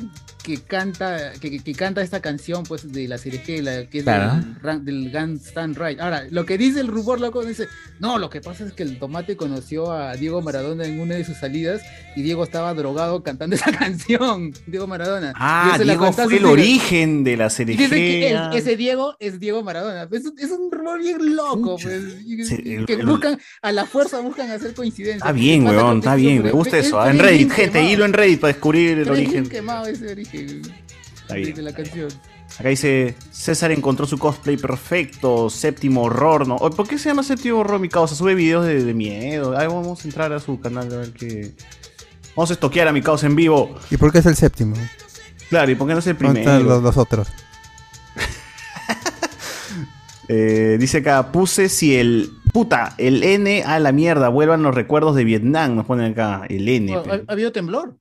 que 0.50 0.61
canta, 0.64 1.34
que, 1.40 1.61
canta 1.74 2.02
esta 2.02 2.22
canción 2.22 2.64
pues 2.64 2.92
de 2.92 3.08
la 3.08 3.18
serie 3.19 3.44
G, 3.45 3.61
la, 3.61 3.86
que 3.88 4.00
es 4.00 4.03
Claro. 4.03 4.44
del, 4.64 4.84
del 4.84 5.11
Gun 5.11 5.36
Stand 5.40 5.78
Right. 5.78 6.00
Ahora, 6.00 6.24
lo 6.32 6.45
que 6.45 6.58
dice 6.58 6.80
el 6.80 6.88
rumor 6.88 7.22
loco 7.22 7.45
dice, 7.45 7.68
no, 8.00 8.18
lo 8.18 8.30
que 8.32 8.42
pasa 8.42 8.66
es 8.66 8.74
que 8.74 8.82
el 8.84 8.98
tomate 8.98 9.38
conoció 9.38 9.92
a 9.92 10.16
Diego 10.16 10.42
Maradona 10.42 10.86
en 10.86 11.00
una 11.00 11.16
de 11.16 11.24
sus 11.26 11.38
salidas 11.38 11.82
y 12.16 12.24
Diego 12.24 12.44
estaba 12.44 12.74
drogado 12.74 13.22
cantando 13.22 13.56
esa 13.56 13.72
canción, 13.78 14.53
Diego 14.66 14.88
Maradona. 14.88 15.34
Ah, 15.36 15.78
Diego 15.82 16.11
fue 16.11 16.38
el 16.38 16.45
origen 16.45 17.24
de 17.24 17.38
la 17.38 17.50
serie 17.52 17.78
que 17.78 18.30
el- 18.32 18.53
ese 18.53 18.76
Diego 18.76 19.16
es 19.19 19.40
Diego 19.40 19.64
Maradona. 19.64 20.08
Es, 20.11 20.24
es 20.38 20.52
un 20.52 20.72
rumor 20.72 21.00
bien 21.00 21.36
loco, 21.36 21.78
pues. 21.82 21.94
el- 21.94 22.86
que 22.88 22.94
el- 22.94 23.06
buscan, 23.06 23.38
a 23.61 23.72
la 23.72 23.86
fuerza 23.86 24.19
buscan 24.22 24.50
hacer 24.50 24.74
coincidencias. 24.74 25.18
Está 25.22 25.32
bien, 25.32 25.66
weón, 25.68 26.00
está 26.00 26.16
bien, 26.16 26.42
me 26.44 26.52
gusta 26.52 26.78
eso. 26.80 27.00
ah, 27.00 27.10
En 27.11 27.19
Reddit, 27.19 27.52
gente, 27.52 27.84
hilo 27.84 28.06
en 28.06 28.14
Reddit 28.14 28.40
para 28.40 28.53
descubrir 28.53 28.92
el 28.94 29.00
Está 29.02 29.14
bien 29.14 29.26
origen. 29.28 29.50
quemado 29.50 29.86
ese 29.86 30.11
origen 30.11 30.39
De, 30.45 31.61
la 31.61 31.74
canción. 31.74 32.08
Acá 32.58 32.69
dice, 32.69 33.16
César 33.32 33.72
encontró 33.72 34.06
su 34.08 34.18
cosplay 34.18 34.58
perfecto, 34.58 35.50
séptimo 35.50 36.03
horror, 36.03 36.48
¿no? 36.48 36.58
¿Por 36.58 36.88
qué 36.88 36.98
se 36.98 37.09
llama 37.09 37.22
séptimo 37.24 37.59
horror, 37.59 37.80
mi 37.80 37.88
causa? 37.90 38.16
Sube 38.16 38.34
videos 38.35 38.66
de, 38.66 38.84
de 38.84 38.93
miedo. 38.93 39.56
Ahí 39.58 39.68
vamos 39.68 40.03
a 40.03 40.08
entrar 40.08 40.34
a 40.34 40.40
su 40.40 40.59
canal 40.59 40.92
a 40.92 40.98
ver 40.98 41.11
qué... 41.14 41.51
Vamos 42.35 42.50
a 42.50 42.53
estoquear 42.53 42.88
a 42.88 42.92
mi 42.92 43.01
causa 43.01 43.27
en 43.27 43.35
vivo. 43.35 43.76
¿Y 43.92 43.98
por 43.98 44.11
qué 44.11 44.19
es 44.19 44.26
el 44.26 44.35
séptimo? 44.35 44.76
Claro, 45.50 45.72
¿y 45.72 45.76
por 45.76 45.88
qué 45.88 45.93
no 45.93 46.00
es 46.00 46.08
el 46.08 46.18
¿Dónde 46.18 46.40
están 46.42 46.58
primero? 46.58 46.76
los, 46.76 46.84
los 46.84 46.98
otros? 46.98 47.27
Eh, 50.32 50.77
dice 50.80 51.00
acá, 51.00 51.32
puse 51.32 51.69
si 51.69 51.95
el... 51.95 52.32
Puta, 52.53 52.93
el 53.00 53.24
N 53.24 53.64
a 53.64 53.80
la 53.80 53.92
mierda, 53.92 54.30
vuelvan 54.30 54.61
los 54.61 54.76
recuerdos 54.76 55.16
de 55.16 55.24
Vietnam, 55.24 55.76
nos 55.76 55.85
ponen 55.88 56.11
acá, 56.11 56.43
el 56.50 56.68
N. 56.69 56.95
¿Ha, 56.95 57.01
pero- 57.03 57.24
ha 57.27 57.32
habido 57.32 57.51
temblor? 57.51 57.98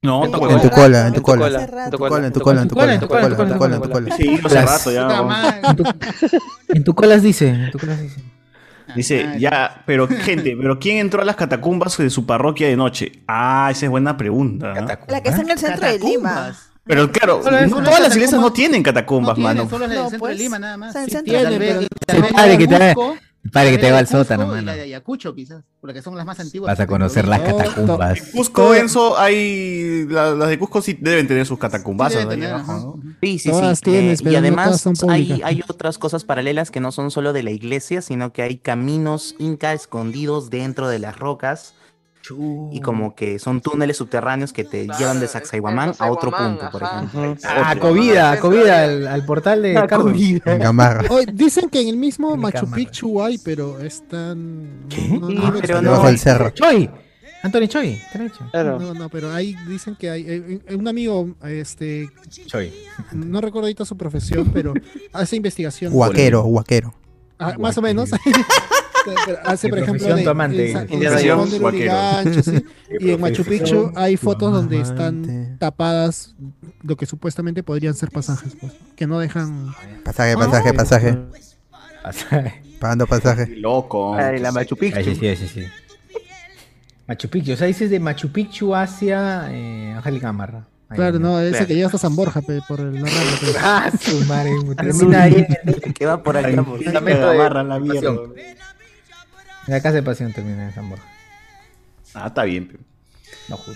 No, 0.00 0.24
En 0.24 0.30
tu. 0.30 0.46
En 0.48 0.60
tu 0.60 0.70
cola, 0.70 1.06
en 1.08 1.12
tu 1.12 1.22
cola. 1.22 1.44
cola, 1.44 1.84
En 1.84 1.90
tu 1.90 1.98
cola, 1.98 2.26
en 2.26 2.32
tu 2.32 2.40
cola, 2.40 2.62
en 2.62 2.68
tu 2.68 2.74
cola, 2.74 2.92
en 2.94 3.00
tu 3.00 3.06
cola, 3.08 3.24
en 3.26 3.30
tu 3.30 3.58
cola, 3.58 3.76
en 3.76 3.82
tu 3.82 3.90
cola. 3.90 4.16
Sí, 4.16 4.38
hace 4.44 4.62
rato 4.62 4.92
ya. 4.92 5.08
¿no? 5.08 5.28
En 6.68 6.84
tu 6.84 6.94
colas 6.94 7.20
dice, 7.22 7.48
en 7.48 7.70
tu 7.72 7.78
colas 7.78 8.00
dice. 8.00 8.20
Dice, 8.94 9.34
ya, 9.38 9.82
pero 9.86 10.06
gente, 10.08 10.56
pero 10.58 10.78
¿quién 10.78 10.98
entró 10.98 11.20
a 11.20 11.24
las 11.24 11.36
catacumbas 11.36 11.96
de 11.98 12.08
su 12.10 12.24
parroquia 12.26 12.68
de 12.68 12.76
noche? 12.76 13.12
Ah, 13.26 13.68
esa 13.72 13.86
es 13.86 13.90
buena 13.90 14.16
pregunta. 14.16 14.72
¿eh? 14.72 14.98
La 15.08 15.20
que 15.20 15.28
está 15.30 15.42
en 15.42 15.50
el 15.50 15.58
centro 15.58 15.86
de 15.86 15.98
Lima. 15.98 16.54
Pero 16.84 17.10
claro, 17.12 17.42
no- 17.68 17.82
todas 17.82 18.00
las 18.00 18.14
iglesias 18.16 18.40
no 18.40 18.50
tienen 18.52 18.82
catacumbas, 18.82 19.30
No 19.30 19.34
tienen, 19.34 19.56
mano. 19.58 19.68
solo 19.68 19.84
en 19.84 19.90
el 19.92 19.96
No, 19.98 20.02
centro 20.04 20.20
pues, 20.20 20.38
de 20.38 20.42
Lima 20.44 20.58
nada 20.58 20.76
más. 20.78 20.88
está 20.88 21.00
en 21.00 21.04
el 21.04 21.10
Sí, 21.10 21.16
centro 21.16 21.34
tiene, 21.38 21.58
pero- 21.58 21.80
pero- 22.06 22.58
que 22.58 22.66
te- 22.66 22.94
Cusco, 23.42 23.52
padre, 23.52 23.70
que 23.72 23.78
te 23.78 23.90
va 23.92 23.98
al 23.98 24.06
sótano, 24.06 24.46
mano. 24.46 24.62
La 24.62 24.74
de 24.74 24.82
Ayacucho, 24.82 25.34
quizás, 25.34 25.64
porque 25.80 26.02
son 26.02 26.16
las 26.16 26.26
más 26.26 26.38
antiguas. 26.40 26.70
Vas 26.72 26.80
a 26.80 26.86
conocer 26.86 27.26
las 27.28 27.40
catacumbas. 27.40 28.18
En 28.18 28.32
Cusco, 28.32 28.74
Enzo, 28.74 29.18
hay. 29.18 30.06
la- 30.08 30.34
las 30.34 30.48
de 30.48 30.58
Cusco 30.58 30.82
sí 30.82 30.96
deben 31.00 31.26
tener 31.28 31.46
sus 31.46 31.58
catacumbas. 31.58 32.12
Sí, 32.12 32.18
tener, 32.28 32.50
abajo. 32.52 32.98
Sí, 33.22 33.38
sí, 33.38 33.50
Todas 33.50 33.78
sí. 33.78 33.84
tienes, 33.84 34.20
eh, 34.20 34.24
y 34.28 34.32
no 34.32 34.38
además 34.38 34.84
hay 35.08 35.62
otras 35.68 35.98
cosas 35.98 36.24
paralelas 36.24 36.70
que 36.70 36.80
no 36.80 36.92
son 36.92 37.10
solo 37.10 37.32
de 37.32 37.42
la 37.42 37.50
iglesia, 37.50 38.02
sino 38.02 38.32
que 38.32 38.42
hay 38.42 38.58
caminos 38.58 39.34
inca 39.38 39.72
escondidos 39.72 40.50
dentro 40.50 40.88
de 40.88 40.98
las 40.98 41.18
rocas 41.18 41.74
y 42.72 42.80
como 42.80 43.14
que 43.14 43.38
son 43.38 43.60
túneles 43.60 43.96
subterráneos 43.96 44.52
que 44.52 44.64
te 44.64 44.86
llevan 44.98 45.20
de 45.20 45.28
Sacsayhuamán 45.28 45.92
a 45.98 46.10
otro 46.10 46.30
punto, 46.30 46.68
por 46.70 46.82
ejemplo. 46.82 47.36
Ah, 47.44 47.74
Covida, 47.80 48.38
Covida, 48.40 48.84
al, 48.84 49.06
al 49.06 49.24
portal 49.24 49.62
de 49.62 49.74
Gamarra. 50.58 51.08
Dicen 51.32 51.68
que 51.70 51.80
en 51.80 51.88
el 51.88 51.96
mismo 51.96 52.34
En 52.34 52.40
Machu. 52.40 52.70
Picchu 52.70 53.22
hay, 53.22 53.38
pero 53.38 53.78
están. 53.80 54.86
¿Qué? 54.88 55.08
No, 55.08 55.28
no, 55.28 55.50
no, 55.52 55.60
pero 55.60 55.74
no, 55.76 55.82
no- 55.82 55.90
Debajo 55.90 56.06
del 56.06 56.18
cerro. 56.18 56.50
Choi, 56.50 56.90
Anthony 57.42 57.66
Choi, 57.68 58.00
te 58.12 58.18
lo 58.18 58.24
he 58.24 58.28
dicho. 58.28 58.44
Claro. 58.50 58.78
No, 58.80 58.94
no, 58.94 59.08
pero 59.08 59.32
ahí 59.32 59.54
dicen 59.68 59.94
que 59.96 60.10
hay. 60.10 60.22
eh, 60.22 60.60
eh, 60.66 60.74
un 60.76 60.88
amigo, 60.88 61.34
este. 61.44 62.10
Choi. 62.46 62.72
No 63.12 63.40
recuerdo 63.40 63.66
ahorita 63.66 63.84
su 63.84 63.96
profesión, 63.96 64.50
pero 64.52 64.74
hace 65.12 65.36
investigación. 65.36 65.92
Huaquero, 65.94 66.44
huaquero. 66.44 66.94
Ah, 67.38 67.54
más 67.58 67.78
o 67.78 67.82
menos. 67.82 68.10
Hace, 69.44 69.68
por 69.68 69.78
ejemplo, 69.78 70.06
de, 70.14 70.24
del 70.24 70.28
huaquero. 71.62 71.66
Urigancho, 71.66 72.42
sí, 72.42 72.64
y 73.00 73.10
en 73.10 73.20
Machu 73.20 73.44
Picchu 73.44 73.92
hay 73.94 74.16
fotos 74.16 74.52
donde 74.52 74.80
están 74.80 75.56
tapadas 75.58 76.34
lo 76.82 76.96
que 76.96 77.06
supuestamente 77.06 77.62
podrían 77.62 77.94
ser 77.94 78.10
pasajes, 78.10 78.54
pues, 78.60 78.72
que 78.96 79.06
no 79.06 79.18
dejan. 79.18 79.72
Pasaje, 80.04 80.34
pasaje, 80.36 80.72
pasaje. 80.72 81.18
Pagando 82.80 83.06
pasaje. 83.06 83.46
Loco. 83.56 84.14
Ay, 84.14 84.38
la 84.38 84.52
Machu 84.52 84.76
Ay, 84.80 84.90
Picchu. 84.92 85.02
sí, 85.04 85.14
sí, 85.16 85.36
sí, 85.36 85.48
sí. 85.48 85.66
Machu 87.06 87.28
Picchu, 87.28 87.52
o 87.52 87.56
sea, 87.56 87.66
dices 87.66 87.90
de 87.90 87.98
Machu 88.00 88.30
Picchu 88.30 88.74
hacia 88.74 89.48
eh, 89.50 89.92
Ángel 89.96 90.20
Gamarra. 90.20 90.66
Ahí, 90.90 90.96
Claro, 90.96 91.18
no, 91.18 91.38
ese 91.40 91.50
Claro. 91.50 91.66
que 91.66 91.74
llega 91.74 91.86
hasta 91.86 91.98
San 91.98 92.14
Borja 92.16 92.40
pe, 92.40 92.60
por 92.68 92.80
el 92.80 92.92
pero- 93.40 93.58
Ah, 93.60 93.90
su 94.00 94.20
madre, 94.26 94.52
termina 94.76 95.22
ahí 95.24 95.46
que 95.94 96.06
va 96.06 96.22
por 96.22 96.36
acá. 96.36 96.62
por- 96.62 96.82
fundamento 96.82 97.28
de 97.30 97.34
amarra 97.34 97.62
la 97.62 97.78
mierda. 97.78 98.10
La 99.68 99.80
casa 99.80 99.94
de 99.96 100.02
pasión 100.02 100.32
termina 100.32 100.64
en 100.66 100.74
San 100.74 100.88
Borja. 100.88 101.04
Ah, 102.14 102.26
está 102.28 102.44
bien. 102.44 102.68
pe. 102.68 102.76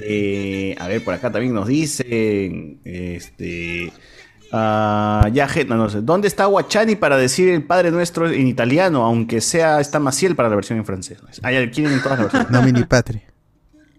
Eh, 0.01 0.75
a 0.79 0.89
ver, 0.89 1.03
por 1.05 1.15
acá 1.15 1.31
también 1.31 1.55
nos 1.55 1.69
dicen. 1.69 2.81
Este. 2.85 3.93
ah, 4.53 5.29
ya, 5.33 5.49
no, 5.69 5.77
no 5.77 5.89
sé. 5.91 6.01
¿Dónde 6.03 6.29
está 6.29 6.47
Guachani 6.47 6.97
para 6.97 7.17
decir 7.17 7.49
el 7.49 7.63
Padre 7.63 7.91
Nuestro 7.91 8.31
en 8.31 8.47
italiano? 8.47 9.05
Aunque 9.05 9.41
sea, 9.41 9.81
está 9.81 9.99
Maciel 9.99 10.35
para 10.37 10.49
la 10.49 10.57
versión 10.57 10.79
en 10.79 10.85
francés. 10.85 11.19
Ah, 11.43 11.53
ya, 11.53 11.71
quieren 11.71 11.93
en 11.93 12.03
todas 12.03 12.19
las 12.19 12.33
versiones. 12.33 12.51
No 12.51 12.63
mini 12.63 12.85
patri. 12.85 13.23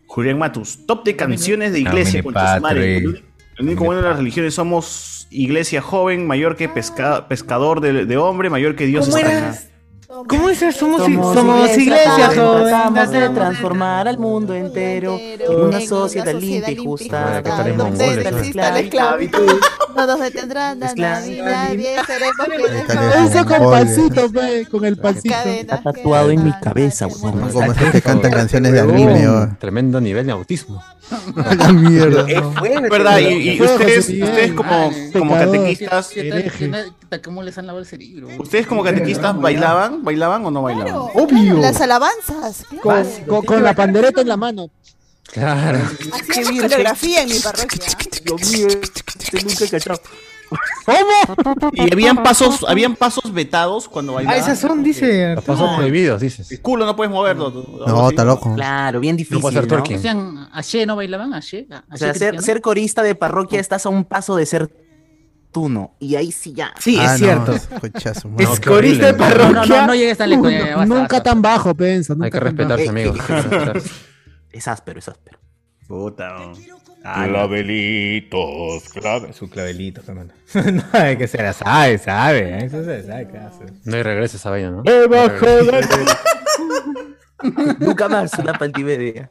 Julián 0.07 0.37
Matus, 0.37 0.85
top 0.85 1.03
de 1.05 1.15
canciones 1.15 1.71
de 1.73 1.79
iglesia. 1.79 2.21
Nomine 2.21 2.23
concha 2.23 2.55
su 2.57 2.61
madre. 2.61 3.01
Patri. 3.01 3.23
El 3.57 3.65
único- 3.65 3.83
bueno 3.85 4.01
de 4.01 4.07
las 4.09 4.17
religiones 4.17 4.53
somos 4.55 5.27
iglesia 5.31 5.81
joven, 5.81 6.25
mayor 6.27 6.55
que 6.55 6.69
pesca- 6.69 7.27
pescador 7.27 7.81
de, 7.81 8.05
de 8.05 8.17
hombre, 8.17 8.49
mayor 8.51 8.75
que 8.75 8.85
Dios 8.85 9.05
¿Cómo 9.05 9.17
está 9.17 9.31
era? 9.31 9.49
acá. 9.51 9.59
¿Cómo 10.27 10.49
es 10.49 10.61
eso? 10.61 10.79
Somos, 10.79 11.01
Somos, 11.01 11.33
somos 11.33 11.77
iglesia, 11.77 12.27
joven. 12.35 12.63
Tratamos 12.67 13.11
de 13.11 13.29
transformar 13.29 14.07
al 14.07 14.17
mundo 14.19 14.53
entero 14.53 15.17
en 15.19 15.59
una 15.61 15.81
sociedad 15.81 16.33
limpia 16.35 16.71
y 16.71 16.75
justa. 16.77 17.41
donde 17.75 18.05
exista 18.05 18.21
la 18.21 18.31
¿no? 18.31 18.37
Exista 18.39 18.71
la 18.71 18.79
esclavitud. 18.79 19.59
nos 19.95 20.19
detendrán 20.19 20.83
a 20.83 20.93
nadie, 20.93 21.41
nadie 21.41 21.95
seremos 22.05 22.35
quienes 22.45 23.31
Eso 23.31 23.45
con 23.45 23.71
pancito, 23.71 24.31
pe, 24.31 24.67
con 24.69 24.85
el 24.85 24.97
pancito. 24.97 25.35
Está 25.45 25.81
tatuado 25.81 26.29
en 26.29 26.43
mi 26.43 26.51
cabeza, 26.61 27.07
weón. 27.07 27.49
Como 27.51 27.71
esos 27.71 27.91
que 27.91 28.01
cantan 28.01 28.31
canciones 28.31 28.71
de 28.71 28.79
anime. 28.81 29.27
oh. 29.27 29.49
Tremendo 29.59 29.99
nivel 29.99 30.25
de 30.25 30.31
autismo. 30.31 30.83
La 31.35 31.71
mierda. 31.73 32.25
Es 32.29 32.81
verdad, 32.89 33.19
y, 33.19 33.61
ustedes, 33.61 34.53
como, 34.53 35.35
catequistas, 35.37 36.09
¿Qué 36.09 36.29
tal- 36.29 36.51
qué 36.51 36.67
tal- 37.09 37.21
¿Cómo 37.21 37.43
les 37.43 37.57
han 37.57 37.67
lavado 37.67 37.81
el 37.81 37.85
cerebro? 37.85 38.27
ustedes 38.39 38.65
como 38.65 38.83
catequistas 38.83 39.39
bailaban, 39.39 40.02
bailaban 40.03 40.45
o 40.45 40.51
no 40.51 40.61
bailaban? 40.61 40.93
Obvio. 41.15 41.55
Las 41.59 41.81
alabanzas. 41.81 42.65
claro. 42.81 43.07
Con, 43.25 43.25
con- 43.37 43.45
con 43.45 43.63
la 43.63 43.73
pandereta 43.73 44.21
en 44.21 44.27
la 44.27 44.37
mano. 44.37 44.67
Claro. 45.31 45.79
Hacíamos 46.11 46.61
coreografía 46.61 47.23
en 47.23 47.29
mi 47.29 47.39
parroquia. 47.39 47.79
Dios 48.23 48.51
mío, 48.51 48.67
este 48.67 49.43
nunca 49.43 49.65
he 49.65 49.69
cachado. 49.69 49.99
Y 51.71 51.91
habían 51.91 52.21
pasos, 52.21 52.63
habían 52.67 52.95
pasos 52.95 53.33
vetados 53.33 53.87
cuando 53.89 54.11
Ah, 54.11 54.15
bailaban. 54.15 54.39
esas 54.39 54.59
son, 54.59 54.83
dice. 54.83 55.33
Los 55.35 55.43
pasos 55.43 55.75
prohibidos, 55.75 56.21
dices. 56.21 56.51
El 56.51 56.61
culo 56.61 56.85
no 56.85 56.95
puedes 56.95 57.11
moverlo. 57.11 57.49
No, 57.87 58.09
está 58.09 58.23
loco. 58.23 58.53
Claro, 58.53 58.99
bien 58.99 59.17
difícil. 59.17 59.37
No 59.37 59.41
puede 59.41 59.53
ser 59.55 59.63
¿no? 59.63 59.67
twerking. 59.69 59.97
Hacían 59.97 60.49
Aye, 60.51 60.85
¿no 60.85 60.95
bailaban 60.95 61.33
Aye? 61.33 61.67
O 61.91 61.97
sea, 61.97 62.13
ser, 62.13 62.41
ser 62.41 62.61
corista 62.61 63.01
de 63.01 63.15
parroquia 63.15 63.59
estás 63.59 63.85
a 63.85 63.89
un 63.89 64.03
paso 64.05 64.35
de 64.35 64.45
ser 64.45 64.69
tuno. 65.53 65.95
Y 65.99 66.15
ahí 66.17 66.31
sí 66.33 66.51
ya. 66.53 66.73
Sí, 66.79 66.97
Ah, 66.99 67.05
es 67.15 67.21
no, 67.21 67.27
cierto. 67.27 67.51
madre. 67.53 67.91
Es 68.03 68.25
No, 68.25 68.55
corista 68.65 69.05
de. 69.05 69.11
No, 69.13 69.17
parroquia. 69.19 69.53
no, 69.53 69.65
no, 69.65 69.87
no 69.87 69.95
llegues 69.95 70.17
tan 70.17 70.29
lejos. 70.29 70.51
Nunca 70.87 71.01
basta. 71.01 71.23
tan 71.23 71.41
bajo, 71.41 71.73
pensa. 71.75 72.13
Nunca 72.13 72.25
Hay 72.25 72.31
que 72.31 72.39
respetarse, 72.41 72.89
amigos. 72.89 73.17
Es 74.51 74.67
áspero, 74.67 74.99
es 74.99 75.07
áspero. 75.07 75.39
Puta. 75.87 76.29
no. 76.37 76.53
Clavelitos, 77.03 78.83
clave. 78.89 79.33
Su 79.33 79.49
clavelito, 79.49 80.01
hermano. 80.07 80.31
no, 80.53 80.83
hay 80.93 81.17
que 81.17 81.27
se 81.27 81.41
la 81.41 81.51
sabe, 81.53 81.97
sabe. 81.97 82.65
Eso 82.65 82.83
se 82.83 83.03
sabe 83.03 83.27
qué 83.29 83.37
hace. 83.39 83.65
No 83.85 83.95
hay 83.97 84.03
regreso 84.03 84.35
a 84.35 84.39
esa 84.39 84.49
vaina, 84.51 84.71
¿no? 84.71 84.83
Debajo 84.83 85.45
de- 85.45 86.15
Nunca 87.79 88.07
más 88.07 88.31
una 88.39 88.53
pantimedia. 88.53 89.29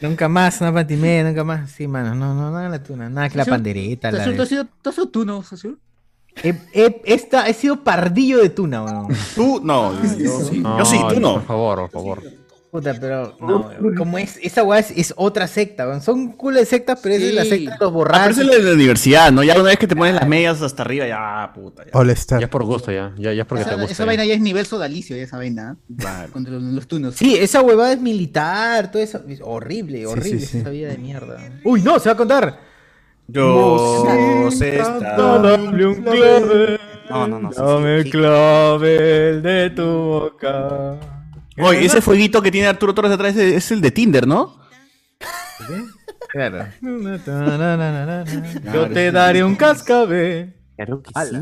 Nunca 0.00 0.28
más, 0.28 0.60
una 0.60 0.72
pantimedia, 0.72 1.24
nunca 1.24 1.44
más. 1.44 1.70
Sí, 1.70 1.86
mano, 1.88 2.14
no, 2.14 2.34
no, 2.34 2.50
nada 2.50 2.68
la 2.68 2.82
tuna, 2.82 3.08
nada 3.08 3.28
que 3.28 3.38
la 3.38 3.44
pandereta. 3.44 4.10
¿Tú 4.10 4.42
has 4.42 4.48
sido, 4.48 4.64
tú 4.82 4.88
has 4.90 4.94
sido 4.94 5.08
tú, 5.08 5.24
no, 5.24 5.42
Sazul? 5.42 5.78
he, 6.42 6.48
he- 6.72 7.00
esta- 7.04 7.48
he 7.48 7.54
sido 7.54 7.82
pardillo 7.84 8.38
de 8.42 8.48
tuna, 8.50 8.82
weón. 8.82 9.08
Tú 9.36 9.60
no, 9.62 9.92
yo 10.18 10.40
sí, 10.40 10.58
No, 10.60 10.78
yo 10.78 10.84
sí, 10.84 10.98
tú 11.08 11.20
no. 11.20 11.34
Por 11.34 11.44
favor, 11.46 11.78
por 11.78 11.90
favor. 11.90 12.22
Puta, 12.74 12.92
pero 13.00 13.36
no, 13.40 13.70
como 13.96 14.18
es, 14.18 14.36
esa 14.42 14.64
weá 14.64 14.80
es, 14.80 14.90
es 14.90 15.14
otra 15.16 15.46
secta, 15.46 15.86
weón. 15.86 16.02
Son 16.02 16.32
culo 16.32 16.58
de 16.58 16.66
sectas, 16.66 16.98
pero 17.00 17.14
esa 17.14 17.24
es 17.26 17.32
la 17.34 17.42
Sí. 17.44 17.50
secta 17.50 17.60
de 17.60 17.64
los 17.66 17.72
Ah, 17.74 17.76
pero 17.78 17.90
borrachos. 17.92 18.38
eso 18.38 18.50
es 18.52 18.64
la 18.64 18.72
universidad, 18.72 19.30
¿no? 19.30 19.44
Ya 19.44 19.54
una 19.54 19.62
vez 19.68 19.78
que 19.78 19.86
te 19.86 19.94
pones 19.94 20.12
las 20.16 20.26
medias 20.26 20.60
hasta 20.60 20.82
arriba, 20.82 21.06
ya, 21.06 21.52
puta. 21.54 21.84
Ya. 21.84 21.90
All 21.96 22.08
Ya 22.12 22.38
es 22.40 22.48
por 22.48 22.64
gusto, 22.64 22.90
ya. 22.90 23.12
Ya, 23.16 23.32
ya 23.32 23.42
es 23.42 23.46
porque 23.46 23.62
te 23.62 23.70
Esa, 23.70 23.76
gusta. 23.78 23.92
esa 23.92 24.02
ya. 24.02 24.06
vaina 24.08 24.24
ya 24.24 24.34
es 24.34 24.40
nivel 24.40 24.66
sodalicio, 24.66 25.16
ya 25.16 25.22
esa 25.22 25.36
vaina. 25.36 25.76
¿eh? 25.78 25.94
Claro. 25.98 26.32
Contra 26.32 26.52
los, 26.54 26.62
los 26.64 26.88
tunos. 26.88 27.14
Sí, 27.14 27.36
esa 27.36 27.62
huevada 27.62 27.92
es 27.92 28.00
militar, 28.00 28.90
todo 28.90 29.00
eso. 29.00 29.20
es 29.28 29.40
horrible, 29.40 29.98
Sí, 29.98 30.04
horrible 30.06 30.40
sí, 30.40 30.46
sí. 30.46 30.58
esa 30.58 30.70
vida 30.70 30.88
de 30.88 30.98
mierda. 30.98 31.38
Uy, 31.62 31.80
no, 31.80 32.00
se 32.00 32.08
va 32.08 32.14
a 32.14 32.16
contar. 32.16 32.58
Yo 33.28 34.48
sé 34.50 34.78
estar. 34.80 35.16
Dame 35.16 35.86
un 35.86 36.02
clave. 36.02 36.80
No, 37.08 37.28
no, 37.28 37.38
no. 37.38 37.52
sí, 37.52 37.60
Dame 37.60 37.98
sí, 37.98 38.04
sí. 38.04 38.10
clavel 38.10 39.42
de 39.44 39.70
tu 39.70 39.84
boca. 39.84 40.96
Oye, 41.58 41.84
ese 41.84 42.00
fueguito 42.00 42.42
que 42.42 42.50
tiene 42.50 42.66
Arturo 42.66 42.94
Torres 42.94 43.12
atrás 43.12 43.36
es 43.36 43.54
es 43.54 43.70
el 43.70 43.80
de 43.80 43.90
Tinder, 43.90 44.26
¿no? 44.26 44.58
Claro. 46.28 46.66
Yo 48.72 48.88
te 48.90 49.12
daré 49.12 49.44
un 49.44 49.54
cascabel. 49.54 50.54
Claro 50.76 51.00
que 51.02 51.12
sí. 51.30 51.36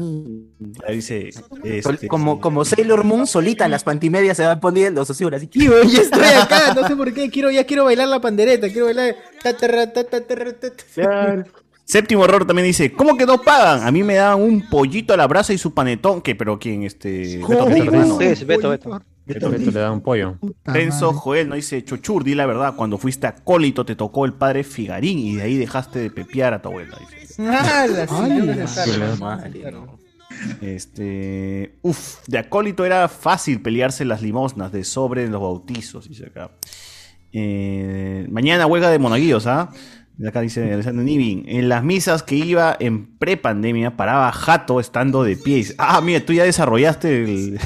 Ahí 0.87 0.97
dice. 0.97 1.31
Este, 1.65 2.07
Como, 2.07 2.41
como 2.41 2.67
Sailor 2.67 3.03
Moon 3.03 3.27
solita, 3.27 3.67
las 3.69 3.85
pantimedias 3.85 4.37
se 4.37 4.45
van 4.45 4.61
poniendo, 4.61 5.03
socio, 5.07 5.31
así. 5.35 5.49
Ya 5.53 6.03
estoy 6.03 6.25
acá, 6.39 6.75
no 6.75 6.87
sé 6.87 6.95
por 6.95 7.15
qué, 7.15 7.31
quiero, 7.31 7.51
ya 7.51 7.65
quiero 7.65 7.85
bailar 7.85 8.09
la 8.09 8.21
pandereta, 8.21 8.69
quiero 8.69 8.87
bailar. 8.87 9.17
ta, 9.43 9.57
ta, 9.57 9.87
ta. 10.05 11.45
Séptimo 11.85 12.25
error 12.25 12.47
también 12.47 12.67
dice, 12.67 12.93
¿cómo 12.93 13.17
que 13.17 13.27
no 13.27 13.41
pagan? 13.41 13.87
A 13.87 13.91
mí 13.91 14.03
me 14.03 14.15
daban 14.15 14.43
un 14.43 14.69
pollito 14.69 15.15
a 15.15 15.17
la 15.17 15.27
brasa 15.27 15.53
y 15.53 15.59
su 15.59 15.75
panetón, 15.75 16.23
que 16.23 16.35
pero 16.35 16.59
quién 16.59 16.85
este 16.85 17.39
Beto 17.39 18.19
sí, 18.19 18.45
Beto, 18.45 18.71
Beto. 18.71 19.03
Beto 19.35 19.71
le 19.71 19.81
da 19.81 19.91
un 19.91 20.01
pollo. 20.01 20.39
Madre. 20.65 20.91
Joel 20.91 21.49
no 21.49 21.55
dice, 21.55 21.85
Chochur, 21.85 22.25
di 22.25 22.35
la 22.35 22.47
verdad, 22.47 22.75
cuando 22.77 22.99
fuiste 22.99 23.27
acólito 23.27 23.85
te 23.85 23.97
tocó 23.97 24.25
el 24.25 24.35
padre 24.35 24.65
Figarín 24.65 25.19
y 25.19 25.37
de 25.37 25.43
ahí 25.43 25.57
dejaste 25.57 25.99
de 25.99 26.11
pepear 26.11 26.55
a 26.55 26.63
tu 26.63 26.69
abuela. 26.69 26.97
Dice. 26.99 27.43
Ah, 27.45 27.87
la 27.89 28.07
señora. 28.07 28.67
Este, 30.61 31.79
uf, 31.83 32.27
de 32.27 32.39
acólito 32.39 32.85
era 32.85 33.09
fácil 33.09 33.63
pelearse 33.63 34.05
las 34.05 34.23
limosnas 34.23 34.73
de 34.73 34.85
sobre 34.85 35.25
en 35.25 35.33
los 35.33 35.41
bautizos, 35.41 36.09
dice 36.09 36.27
acá. 36.27 36.51
Eh, 37.33 38.27
mañana 38.31 38.67
huelga 38.67 38.91
de 38.91 38.99
monaguillos, 38.99 39.47
¿ah? 39.47 39.71
De 40.17 40.29
Acá 40.29 40.43
dice 40.43 40.73
Alessandro 40.73 41.03
Nivin. 41.03 41.45
En 41.49 41.69
las 41.69 41.83
misas 41.83 42.23
que 42.23 42.37
iba 42.37 42.77
en 42.79 43.17
prepandemia 43.17 43.97
paraba 43.97 44.31
jato 44.31 44.79
estando 44.79 45.25
de 45.25 45.37
pie. 45.37 45.57
Dice, 45.57 45.75
Ah, 45.79 46.01
mira, 46.03 46.25
tú 46.25 46.33
ya 46.33 46.45
desarrollaste 46.45 47.25
el, 47.25 47.61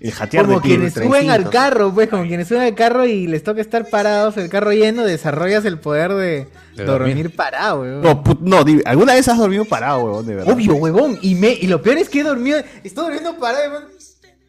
el 0.00 0.12
jatear 0.12 0.46
Como 0.46 0.56
de 0.56 0.62
pie. 0.62 0.76
quienes 0.76 0.94
suben 0.94 1.30
al 1.30 1.50
carro, 1.50 1.92
pues, 1.92 2.08
como 2.08 2.22
quienes 2.26 2.48
suben 2.48 2.62
al 2.62 2.74
carro 2.74 3.04
y 3.06 3.26
les 3.26 3.42
toca 3.44 3.60
estar 3.60 3.88
parados, 3.88 4.36
el 4.38 4.48
carro 4.48 4.72
lleno, 4.72 5.04
desarrollas 5.04 5.64
el 5.66 5.78
poder 5.78 6.12
de, 6.14 6.46
De 6.76 6.84
dormir. 6.84 7.14
dormir. 7.16 7.36
parado, 7.36 7.82
weón. 7.82 8.00
No, 8.02 8.22
no, 8.40 8.64
¿alguna 8.86 9.14
vez 9.14 9.28
has 9.28 9.38
dormido 9.38 9.64
parado, 9.66 10.00
weón? 10.04 10.26
De 10.26 10.34
verdad. 10.36 10.52
Obvio, 10.52 10.74
huevón. 10.74 11.18
Y, 11.22 11.34
me, 11.34 11.50
y 11.52 11.66
lo 11.66 11.82
peor 11.82 11.98
es 11.98 12.08
que 12.08 12.20
he 12.20 12.24
dormido, 12.24 12.58
estoy 12.82 13.04
durmiendo 13.04 13.36
parado, 13.38 13.70
weón. 13.72 13.84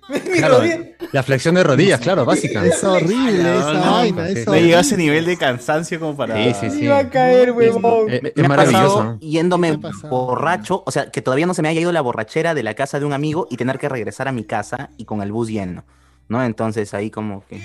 Mi 0.10 0.20
Claro, 0.20 0.58
rodilla. 0.60 0.86
la 1.12 1.24
flexión 1.24 1.56
de 1.56 1.64
rodillas, 1.64 2.00
claro, 2.02 2.26
básica. 2.26 2.66
Es 2.66 2.84
horrible 2.84 3.44
No, 3.44 3.54
esa 3.60 3.74
no, 3.74 3.92
vaina. 3.92 4.28
sí. 4.28 4.34
es 4.40 4.46
No 4.48 4.56
llega 4.56 4.78
a 4.80 4.82
ese 4.82 4.98
nivel 4.98 5.26
de 5.26 5.38
cansancio 5.38 6.00
como 6.00 6.18
para... 6.18 6.36
Sí, 6.36 6.54
sí, 6.60 6.70
sí. 6.72 6.84
Iba 6.86 7.00
a 7.00 7.10
caer, 7.10 7.52
huevón. 7.52 8.08
Es 8.10 8.48
maravilloso. 8.48 9.18
yéndome 9.22 9.80
borracho, 10.10 10.84
o 10.86 10.92
sea, 10.92 11.10
que 11.12 11.22
todavía 11.22 11.46
no 11.46 11.54
se 11.54 11.62
me 11.62 11.70
haya 11.70 11.80
ido 11.82 11.92
la 11.92 12.02
borrachera 12.02 12.54
de 12.54 12.64
la 12.64 12.74
casa 12.74 13.00
de 13.00 13.06
un 13.06 13.14
amigo 13.14 13.48
y 13.50 13.58
tener 13.58 13.78
que 13.80 13.88
regresar 13.90 14.28
a 14.28 14.32
mi 14.32 14.44
casa 14.44 14.90
y 14.98 15.06
con 15.06 15.22
el 15.22 15.32
bus 15.32 15.48
lleno, 15.50 15.84
¿no? 16.28 16.44
Entonces 16.44 16.94
ahí 16.94 17.10
como 17.10 17.46
que... 17.48 17.62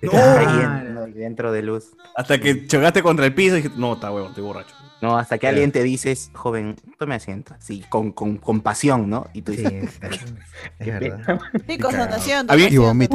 Te 0.00 0.08
ahí 0.16 1.12
dentro 1.14 1.52
de 1.52 1.62
luz. 1.62 1.92
Hasta 2.16 2.38
que 2.40 2.66
chocaste 2.66 3.02
contra 3.02 3.24
el 3.24 3.34
piso 3.34 3.54
y 3.54 3.58
dijiste, 3.62 3.78
no, 3.78 3.94
está 3.94 4.10
huevón, 4.10 4.30
estoy 4.30 4.44
borracho. 4.44 4.74
No, 5.02 5.18
hasta 5.18 5.36
que 5.36 5.46
alguien 5.46 5.72
te 5.72 5.82
dices, 5.82 6.30
joven, 6.32 6.74
tome 6.98 7.14
asiento, 7.16 7.54
sí, 7.58 7.84
con, 7.90 8.12
con, 8.12 8.38
con 8.38 8.62
pasión, 8.62 9.10
¿no? 9.10 9.26
Y 9.34 9.42
tú 9.42 9.52
Sí, 9.52 9.58
dices, 9.58 9.98
es 10.00 10.20
es 10.78 10.86
verdad. 10.86 11.38
Bien. 11.66 12.72
Y 12.72 12.76
donación. 12.76 12.86
vomita. 12.86 13.10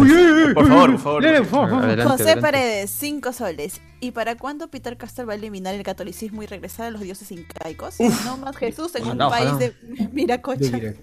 Por 0.54 0.68
favor, 0.68 0.92
por 0.92 1.00
favor. 1.00 1.24
Lele, 1.24 1.38
por 1.40 1.48
favor. 1.48 1.84
Adelante, 1.84 2.04
José 2.12 2.24
adelante. 2.24 2.42
Paredes, 2.42 2.92
5 2.92 3.34
soles. 3.34 3.82
¿Y 4.00 4.12
para 4.12 4.36
cuándo 4.38 4.68
Peter 4.70 4.96
Castro 4.96 5.26
va 5.26 5.34
a 5.34 5.36
eliminar 5.36 5.74
el 5.74 5.82
catolicismo 5.84 6.44
y 6.44 6.46
regresar 6.46 6.86
a 6.88 6.92
los 6.92 7.02
dioses 7.02 7.32
incaicos? 7.32 7.96
No 8.26 8.38
más 8.38 8.56
Jesús 8.58 8.94
en 8.96 9.10
un 9.10 9.18
país 9.18 9.58
de 9.60 9.74
Miracocha. 10.14 10.72
Mira, 10.72 10.94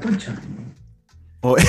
concha. 0.00 0.34
O- 1.40 1.56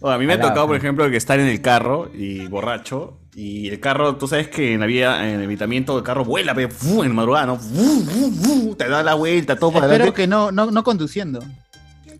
O 0.00 0.10
a 0.10 0.18
mí 0.18 0.26
me 0.26 0.34
ha 0.34 0.40
tocado, 0.40 0.66
por 0.66 0.76
ejemplo, 0.76 1.08
que 1.10 1.16
estar 1.16 1.40
en 1.40 1.46
el 1.46 1.62
carro 1.62 2.10
y 2.14 2.46
borracho. 2.46 3.18
Y 3.36 3.68
el 3.68 3.80
carro, 3.80 4.14
tú 4.16 4.28
sabes 4.28 4.46
que 4.48 4.74
en 4.74 4.80
la 4.80 4.86
vía, 4.86 5.28
en 5.28 5.36
el 5.36 5.42
evitamiento, 5.42 5.96
el 5.98 6.04
carro 6.04 6.24
vuela, 6.24 6.54
pe, 6.54 6.68
fu, 6.68 7.02
en 7.02 7.14
madrugada, 7.14 7.46
¿no? 7.46 7.56
Fu, 7.56 8.04
fu, 8.04 8.30
fu, 8.32 8.74
te 8.76 8.88
da 8.88 9.02
la 9.02 9.14
vuelta, 9.14 9.56
todo 9.56 9.72
para 9.72 9.86
Espero 9.86 10.04
adelante. 10.04 10.22
que 10.22 10.26
no, 10.28 10.52
no, 10.52 10.70
no 10.70 10.84
conduciendo. 10.84 11.42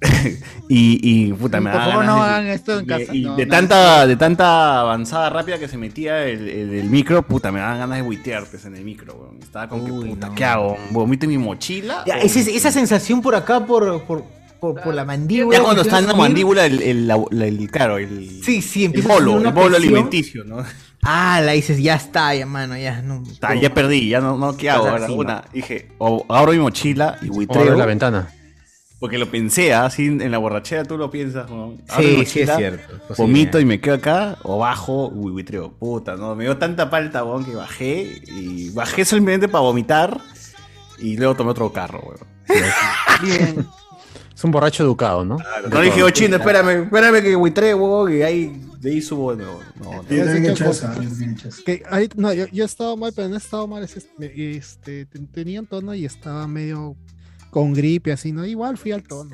Y, 0.68 0.98
y 1.28 1.32
puta, 1.34 1.60
me 1.60 1.70
Por 1.70 1.78
da 1.78 1.86
favor, 1.86 2.04
ganas 2.06 2.16
no 2.16 2.24
de- 2.24 2.30
hagan 2.30 2.46
esto 2.48 2.78
en 2.80 2.86
casa. 2.86 3.14
Y 3.14 3.22
No, 3.22 3.36
de, 3.36 3.44
no, 3.46 3.50
tanta, 3.52 4.06
de 4.06 4.16
tanta 4.16 4.80
avanzada 4.80 5.28
rápida 5.30 5.58
que 5.58 5.68
se 5.68 5.76
metía 5.76 6.24
el, 6.26 6.48
el- 6.48 6.74
el 6.74 6.90
micro, 6.90 7.22
puta, 7.22 7.52
me 7.52 7.60
daban 7.60 7.78
ganas 7.78 7.98
de 7.98 8.02
buitear 8.02 8.44
pues, 8.46 8.64
en 8.64 8.74
el 8.74 8.84
micro, 8.84 9.14
weón. 9.14 9.38
Estaba 9.42 9.68
con 9.68 9.84
que, 9.84 9.92
puta, 9.92 10.32
¿qué 10.34 10.44
hago? 10.44 10.76
¿Vomito 10.90 11.24
en 11.26 11.30
mi 11.30 11.38
mochila? 11.38 12.02
Ya, 12.06 12.16
¿O- 12.16 12.18
esa, 12.22 12.40
esa 12.40 12.70
sensación 12.72 13.20
por 13.20 13.34
acá, 13.34 13.64
por, 13.64 14.02
por, 14.04 14.24
por, 14.58 14.80
por 14.80 14.94
la 14.94 15.04
mandíbula. 15.04 15.58
Ya 15.58 15.62
cuando 15.62 15.82
está 15.82 15.98
en 15.98 16.06
la 16.06 16.14
mandíbula, 16.14 16.64
el, 16.66 16.80
el, 16.82 17.06
la- 17.06 17.22
el- 17.30 17.70
claro, 17.70 17.98
el, 17.98 18.40
Sí, 18.42 18.62
sí, 18.62 18.86
el 18.86 19.02
bolo, 19.02 19.36
el 19.36 19.44
bolo 19.52 19.52
presión. 19.52 19.74
alimenticio, 19.74 20.44
¿no? 20.44 20.64
Ah, 21.06 21.40
la 21.44 21.52
dices, 21.52 21.78
ya 21.82 21.94
está, 21.96 22.34
ya, 22.34 22.46
mano, 22.46 22.76
ya. 22.78 23.02
No, 23.02 23.22
Ah, 23.42 23.54
ya 23.54 23.72
perdí, 23.74 24.08
ya 24.08 24.20
no, 24.20 24.38
no 24.38 24.56
¿qué 24.56 24.70
hago 24.70 24.88
ahora? 24.88 25.02
encima. 25.04 25.20
Una, 25.20 25.44
dije, 25.52 25.88
o 25.98 26.24
abro 26.28 26.52
mi 26.52 26.58
mochila 26.58 27.18
y 27.22 27.28
O 27.28 27.32
buitreo. 27.32 27.62
abre 27.62 27.76
la 27.76 27.86
ventana. 27.86 28.28
Porque 29.00 29.18
lo 29.18 29.30
pensé, 29.30 29.74
¿ah? 29.74 29.84
así 29.86 30.06
en 30.06 30.30
la 30.30 30.38
borrachera 30.38 30.84
tú 30.84 30.96
lo 30.96 31.10
piensas, 31.10 31.50
¿no? 31.50 31.74
Abro 31.90 32.02
Sí, 32.02 32.02
mi 32.02 32.10
sí 32.12 32.16
mochila, 32.40 32.52
es 32.52 32.58
cierto, 32.58 33.00
Vomito 33.18 33.60
y 33.60 33.66
me 33.66 33.78
quedo 33.80 33.96
acá, 33.96 34.38
o 34.44 34.58
bajo, 34.58 35.08
uy, 35.08 35.30
buitreo. 35.32 35.72
Puta, 35.72 36.16
¿no? 36.16 36.34
Me 36.34 36.44
dio 36.44 36.56
tanta 36.56 36.88
palta, 36.88 37.22
weón, 37.22 37.44
que 37.44 37.54
bajé. 37.54 38.22
Y 38.28 38.70
bajé 38.70 39.04
solamente 39.04 39.46
para 39.48 39.60
vomitar. 39.62 40.18
Y 40.98 41.16
luego 41.18 41.34
tomé 41.34 41.50
otro 41.50 41.70
carro, 41.70 42.00
weón. 42.00 42.20
Bien. 43.22 43.66
Es 44.34 44.42
un 44.42 44.50
borracho 44.52 44.84
educado, 44.84 45.22
¿no? 45.24 45.36
No 45.70 45.80
dije, 45.82 46.02
oh, 46.02 46.10
chino, 46.10 46.36
espérame, 46.36 46.84
espérame 46.84 47.22
que 47.22 47.36
buitreo, 47.36 47.76
weón, 47.76 48.10
que 48.10 48.24
ahí, 48.24 48.62
de 48.84 48.90
ahí 48.90 49.02
subo 49.02 49.34
de 49.34 49.42
nuevo. 49.44 49.60
No, 49.82 49.90
no. 49.92 50.02
Que- 51.64 51.82
ahí- 51.90 52.08
no, 52.16 52.32
yo, 52.32 52.46
yo 52.52 52.62
he 52.64 52.66
estado 52.66 52.96
mal, 52.96 53.12
pero 53.16 53.28
no 53.28 53.34
he 53.34 53.38
estado 53.38 53.66
mal. 53.66 53.82
es 53.82 53.96
Este, 53.96 54.56
este, 54.56 55.06
te- 55.06 55.18
tenía 55.20 55.60
un 55.60 55.66
tono 55.66 55.94
y 55.94 56.04
estaba 56.04 56.46
medio 56.46 56.96
con 57.50 57.72
gripe, 57.72 58.12
así, 58.12 58.30
¿no? 58.32 58.44
Igual 58.44 58.76
fui 58.78 58.92
al 58.92 59.02
tono. 59.02 59.30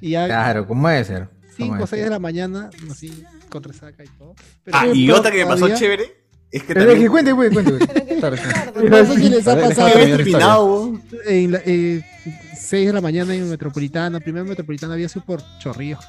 Y 0.00 0.10
ya 0.10 0.26
Claro, 0.26 0.66
¿cómo 0.66 0.88
debe 0.88 1.04
ser? 1.04 1.28
¿Cómo 1.28 1.52
5 1.56 1.72
debe 1.74 1.84
o 1.84 1.86
6 1.86 1.90
ser? 2.00 2.04
de 2.04 2.10
la 2.10 2.18
mañana, 2.18 2.70
así, 2.90 3.24
con 3.48 3.62
resaca 3.62 4.04
y 4.04 4.08
todo. 4.18 4.34
Pero 4.64 4.76
Ah, 4.78 4.86
y 4.92 5.10
otra 5.10 5.30
que 5.30 5.38
me 5.38 5.46
pasó 5.46 5.68
chévere 5.74 6.04
es 6.50 6.62
que 6.64 6.74
también... 6.74 7.00
que 7.00 7.08
cuente, 7.08 7.32
cuente, 7.34 7.62
No 8.90 9.06
sé 9.06 9.16
si 9.16 9.28
les 9.30 9.46
ha 9.48 9.56
pasado. 9.56 11.00
En 11.26 11.52
la, 11.52 11.62
eh, 11.64 12.04
6 12.58 12.86
de 12.88 12.92
la 12.92 13.00
mañana 13.00 13.34
en 13.34 13.42
el 13.44 13.48
Metropolitano, 13.48 14.20
primero 14.20 14.44
Metropolitano 14.44 14.92
había 14.94 15.08
sido 15.08 15.24
por 15.24 15.42
Chorrillos, 15.58 16.04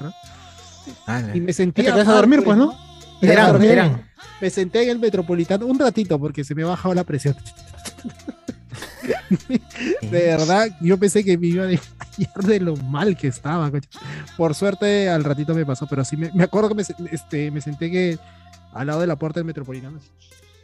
Y 1.34 1.40
me 1.40 1.52
sentía. 1.52 1.84
¿Te 1.84 1.92
quedas 1.92 2.08
a 2.08 2.14
dormir, 2.14 2.42
pues, 2.44 2.56
no? 2.56 2.76
Me 3.20 3.32
Eran, 3.32 3.62
eran. 3.62 4.10
Senté 4.50 4.82
en 4.82 4.90
el 4.90 4.98
Metropolitano 4.98 5.66
un 5.66 5.78
ratito 5.78 6.18
porque 6.18 6.44
se 6.44 6.54
me 6.54 6.62
ha 6.62 6.66
bajado 6.66 6.94
la 6.94 7.04
presión. 7.04 7.36
De 10.02 10.26
verdad, 10.26 10.68
yo 10.80 10.98
pensé 10.98 11.24
que 11.24 11.36
me 11.36 11.48
iba 11.48 11.64
a 11.64 11.66
desmayar 11.66 12.44
de 12.44 12.60
lo 12.60 12.76
mal 12.76 13.16
que 13.16 13.28
estaba. 13.28 13.70
coño. 13.70 13.82
Por 14.36 14.54
suerte, 14.54 15.08
al 15.08 15.24
ratito 15.24 15.54
me 15.54 15.66
pasó, 15.66 15.86
pero 15.86 16.04
sí 16.04 16.16
me, 16.16 16.30
me 16.32 16.44
acuerdo 16.44 16.70
que 16.70 16.74
me, 16.74 16.82
este, 17.10 17.50
me 17.50 17.60
senté 17.60 17.90
que 17.90 18.18
al 18.72 18.86
lado 18.86 19.00
de 19.00 19.06
la 19.06 19.16
puerta 19.16 19.40
del 19.40 19.46
Metropolitano. 19.46 19.98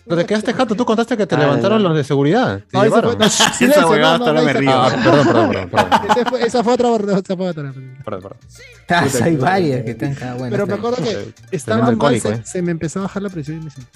Pero 0.06 0.22
te 0.22 0.26
quedaste 0.26 0.52
jato, 0.54 0.74
tú 0.74 0.84
contaste 0.84 1.16
que 1.16 1.26
te 1.26 1.34
Ah, 1.36 1.38
levantaron 1.38 1.82
no. 1.82 1.88
los 1.90 1.98
de 1.98 2.04
seguridad. 2.04 2.58
Te 2.60 2.76
No, 2.76 2.80
ese 2.82 2.88
llevaron. 2.90 3.16
fue- 3.16 3.20
no, 3.24 3.30
silencio, 3.30 3.82
no, 3.82 4.18
no, 4.18 4.32
no, 4.32 4.40
esa- 4.40 4.86
Ah, 4.86 4.90
perdón, 5.04 5.26
perdón, 5.26 5.50
perdón. 5.50 5.70
perdón. 5.70 6.00
Ese 6.10 6.24
fue- 6.24 6.46
esa 6.46 6.64
fue 6.64 6.72
otra, 6.72 6.88
esa 7.18 7.36
fue 7.36 7.48
otra. 7.48 7.72
Perdón, 7.72 7.94
perdón. 8.04 8.36
Ah, 8.88 9.06
hay 9.22 9.36
varias 9.36 9.84
que 9.84 9.90
están 9.92 10.14
cada 10.14 10.34
buena. 10.34 10.50
Pero 10.50 10.66
me 10.66 10.74
acuerdo 10.74 10.96
que 11.04 11.32
estaba 11.52 11.92
mal, 11.92 12.20
se, 12.20 12.28
¿eh? 12.30 12.40
se 12.44 12.60
me 12.62 12.72
empezó 12.72 12.98
a 12.98 13.02
bajar 13.02 13.22
la 13.22 13.28
presión 13.30 13.60
y 13.60 13.64
me 13.66 13.70
senté. 13.70 13.90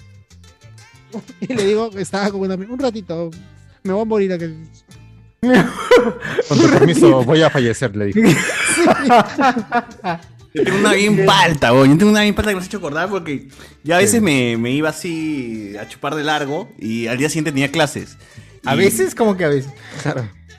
Y 1.40 1.52
le 1.52 1.64
digo, 1.64 1.90
estaba 1.96 2.30
como 2.30 2.44
una, 2.44 2.54
un 2.54 2.78
ratito, 2.78 3.30
me 3.82 3.92
voy 3.92 4.02
a 4.02 4.04
morir 4.04 4.32
acá. 4.32 4.46
Con 6.48 6.58
tu 6.58 6.70
permiso, 6.70 7.24
voy 7.24 7.42
a 7.42 7.50
fallecer, 7.50 7.94
le 7.96 8.06
dije. 8.06 8.36
Yo 10.54 10.62
tengo 10.64 10.78
una 10.78 10.92
bien 10.92 11.26
palta, 11.26 11.72
weón. 11.72 11.90
Yo 11.92 11.98
tengo 11.98 12.12
una 12.12 12.22
bien 12.22 12.34
palta 12.34 12.50
que 12.50 12.54
me 12.56 12.60
has 12.60 12.66
hecho 12.68 12.78
acordar 12.78 13.08
porque 13.08 13.48
ya 13.82 13.96
a 13.96 13.98
veces 13.98 14.22
me, 14.22 14.56
me 14.56 14.70
iba 14.70 14.88
así 14.88 15.74
a 15.80 15.88
chupar 15.88 16.14
de 16.14 16.22
largo 16.24 16.70
y 16.78 17.08
al 17.08 17.18
día 17.18 17.28
siguiente 17.28 17.50
tenía 17.50 17.70
clases. 17.72 18.16
A 18.64 18.74
Y- 18.74 18.78
veces, 18.78 19.14
como 19.14 19.36
que 19.36 19.44
a 19.44 19.48
veces. 19.48 19.72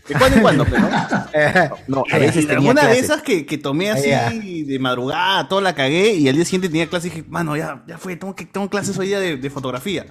De 0.08 0.14
cuando 0.16 0.36
en 0.38 0.42
cuando, 0.44 0.66
pero 0.66 0.82
no. 0.82 1.78
no, 1.88 2.04
a 2.12 2.18
veces 2.20 2.46
tenía 2.46 2.58
alguna 2.58 2.82
de 2.82 2.88
clases. 2.90 3.04
esas 3.06 3.22
que, 3.24 3.46
que 3.46 3.58
tomé 3.58 3.90
así 3.90 4.12
Ah, 4.12 4.30
de 4.32 4.78
madrugada, 4.80 5.48
toda 5.48 5.62
la 5.62 5.74
cagué 5.74 6.14
y 6.14 6.28
al 6.30 6.36
día 6.36 6.46
siguiente 6.46 6.68
tenía 6.70 6.88
clases 6.88 7.12
y 7.12 7.16
dije, 7.16 7.28
mano, 7.30 7.56
ya, 7.58 7.84
ya 7.88 7.98
fue, 7.98 8.16
tengo, 8.16 8.36
que, 8.36 8.46
tengo 8.46 8.70
clases 8.70 8.96
hoy 9.00 9.08
día 9.08 9.20
de, 9.20 9.38
de 9.38 9.50
fotografía. 9.50 10.06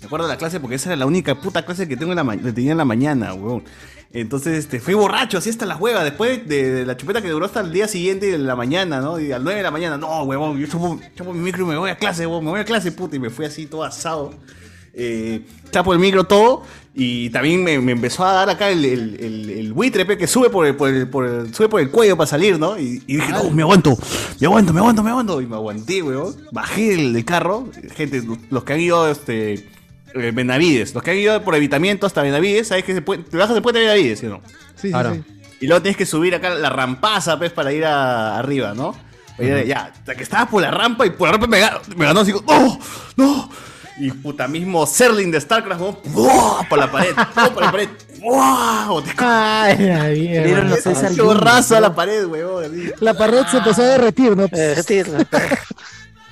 Me 0.00 0.06
acuerdo 0.06 0.26
de 0.26 0.34
la 0.34 0.38
clase 0.38 0.60
porque 0.60 0.76
esa 0.76 0.90
era 0.90 0.96
la 0.96 1.06
única 1.06 1.34
puta 1.40 1.64
clase 1.64 1.88
que 1.88 1.96
tengo 1.96 2.12
en 2.12 2.16
la 2.16 2.24
ma- 2.24 2.36
que 2.36 2.52
tenía 2.52 2.72
en 2.72 2.78
la 2.78 2.84
mañana, 2.84 3.32
weón. 3.34 3.64
Entonces, 4.14 4.58
este, 4.60 4.80
fui 4.80 4.94
borracho, 4.94 5.38
así 5.38 5.50
hasta 5.50 5.66
las 5.66 5.78
huevas, 5.80 6.04
después 6.04 6.48
de, 6.48 6.70
de 6.72 6.86
la 6.86 6.96
chupeta 6.96 7.20
que 7.20 7.28
duró 7.28 7.46
hasta 7.46 7.60
el 7.60 7.72
día 7.72 7.88
siguiente 7.88 8.26
de 8.30 8.38
la 8.38 8.54
mañana, 8.56 9.00
¿no? 9.00 9.18
Y 9.20 9.32
al 9.32 9.42
9 9.42 9.58
de 9.58 9.62
la 9.64 9.70
mañana, 9.72 9.98
no, 9.98 10.22
huevón, 10.22 10.56
yo 10.58 10.66
chupo, 10.68 11.00
chupo 11.16 11.32
mi 11.34 11.40
micro 11.40 11.64
y 11.64 11.68
me 11.68 11.76
voy 11.76 11.90
a 11.90 11.96
clase, 11.96 12.24
huevón, 12.26 12.44
me 12.44 12.50
voy 12.52 12.60
a 12.60 12.64
clase, 12.64 12.92
puta, 12.92 13.16
y 13.16 13.18
me 13.18 13.28
fui 13.28 13.44
así 13.44 13.66
todo 13.66 13.82
asado. 13.84 14.32
Eh, 14.96 15.40
chapo 15.72 15.92
el 15.92 15.98
micro 15.98 16.22
todo 16.22 16.62
y 16.94 17.28
también 17.30 17.64
me, 17.64 17.80
me 17.80 17.90
empezó 17.90 18.24
a 18.24 18.32
dar 18.32 18.48
acá 18.50 18.70
el, 18.70 18.84
el, 18.84 19.16
el, 19.18 19.50
el 19.50 19.72
buitre 19.72 20.06
pe, 20.06 20.16
que 20.16 20.28
sube 20.28 20.50
por 20.50 20.64
el, 20.64 20.76
por 20.76 20.88
el, 20.88 21.08
por 21.08 21.26
el- 21.26 21.52
sube 21.52 21.68
por 21.68 21.80
el 21.80 21.90
cuello 21.90 22.16
para 22.16 22.28
salir, 22.28 22.60
¿no? 22.60 22.78
Y, 22.78 23.02
y 23.08 23.16
dije, 23.16 23.32
no, 23.32 23.50
me 23.50 23.62
aguanto, 23.62 23.98
me 24.38 24.46
aguanto, 24.46 24.72
me 24.72 24.78
aguanto, 24.78 25.02
me 25.02 25.10
aguanto. 25.10 25.40
Y 25.40 25.46
me 25.48 25.56
aguanté, 25.56 26.00
weón. 26.04 26.36
Bajé 26.52 26.96
del 26.96 27.24
carro. 27.24 27.68
Gente, 27.96 28.22
los 28.50 28.62
que 28.62 28.72
han 28.74 28.78
ido 28.80 29.10
este, 29.10 29.68
eh, 30.14 30.30
Benavides, 30.32 30.94
los 30.94 31.02
que 31.02 31.10
han 31.12 31.16
ido 31.18 31.42
por 31.42 31.54
evitamiento 31.54 32.06
hasta 32.06 32.22
Benavides, 32.22 32.68
sabes 32.68 32.84
que 32.84 32.94
se 32.94 33.02
puede, 33.02 33.22
te 33.24 33.36
bajas 33.36 33.54
después 33.54 33.74
de 33.74 33.80
Benavides, 33.80 34.18
¿sí 34.20 34.26
o 34.26 34.30
no? 34.30 34.40
Sí, 34.46 34.54
sí, 34.82 34.90
Claro. 34.90 35.14
sí. 35.14 35.24
Y 35.60 35.66
luego 35.66 35.82
tienes 35.82 35.96
que 35.96 36.06
subir 36.06 36.34
acá 36.34 36.50
la 36.50 36.68
rampaza, 36.70 37.38
pues, 37.38 37.52
para 37.52 37.72
ir 37.72 37.84
a- 37.84 38.38
arriba, 38.38 38.74
¿no? 38.74 38.94
Para 39.36 39.48
ir 39.48 39.54
a- 39.54 39.64
Ya, 39.64 39.84
hasta 39.92 40.14
que 40.14 40.22
estaba 40.22 40.46
por 40.46 40.62
la 40.62 40.70
rampa 40.70 41.06
y 41.06 41.10
por 41.10 41.28
la 41.28 41.32
rampa 41.32 41.46
me 41.46 41.60
ganó, 41.60 41.80
me 41.96 42.04
ganó 42.04 42.20
así, 42.20 42.32
¡no! 42.32 42.78
¡No! 43.16 43.50
Y 43.96 44.10
puta 44.10 44.48
mismo 44.48 44.84
Serling 44.86 45.30
de 45.30 45.40
StarCraft, 45.40 45.80
¿no? 45.80 45.98
¡Buah! 46.06 46.68
Por 46.68 46.78
la 46.80 46.90
pared, 46.90 47.14
¡buah! 47.34 47.50
por 47.54 47.62
la 47.62 47.70
pared, 47.70 47.88
¡wow! 48.20 49.02
Ay, 49.18 49.78
la 49.78 50.04
mierda. 50.08 50.76
Junior, 50.82 51.14
Chorrazo 51.14 51.76
a 51.76 51.80
¿no? 51.80 51.88
la 51.88 51.94
pared, 51.94 52.26
weón. 52.26 52.64
así. 52.64 52.90
La 53.00 53.14
pared 53.14 53.44
se 53.50 53.58
empezó 53.58 53.82
a 53.82 53.86
derretir, 53.86 54.36
¿no? 54.36 54.48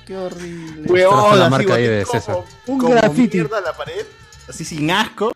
Qué 0.05 0.17
horrible. 0.17 0.91
Weón, 0.91 1.37
la 1.39 1.45
así, 1.45 1.51
marca 1.51 1.73
ahí 1.75 1.83
boté 1.83 1.95
de 1.97 2.03
como- 2.05 2.19
César. 2.19 2.37
Un 2.67 2.77
como 2.77 2.93
graffiti. 2.93 3.37
mierda 3.37 3.57
a 3.57 3.61
la 3.61 3.73
pared, 3.73 4.05
así 4.49 4.65
sin 4.65 4.89
asco. 4.91 5.31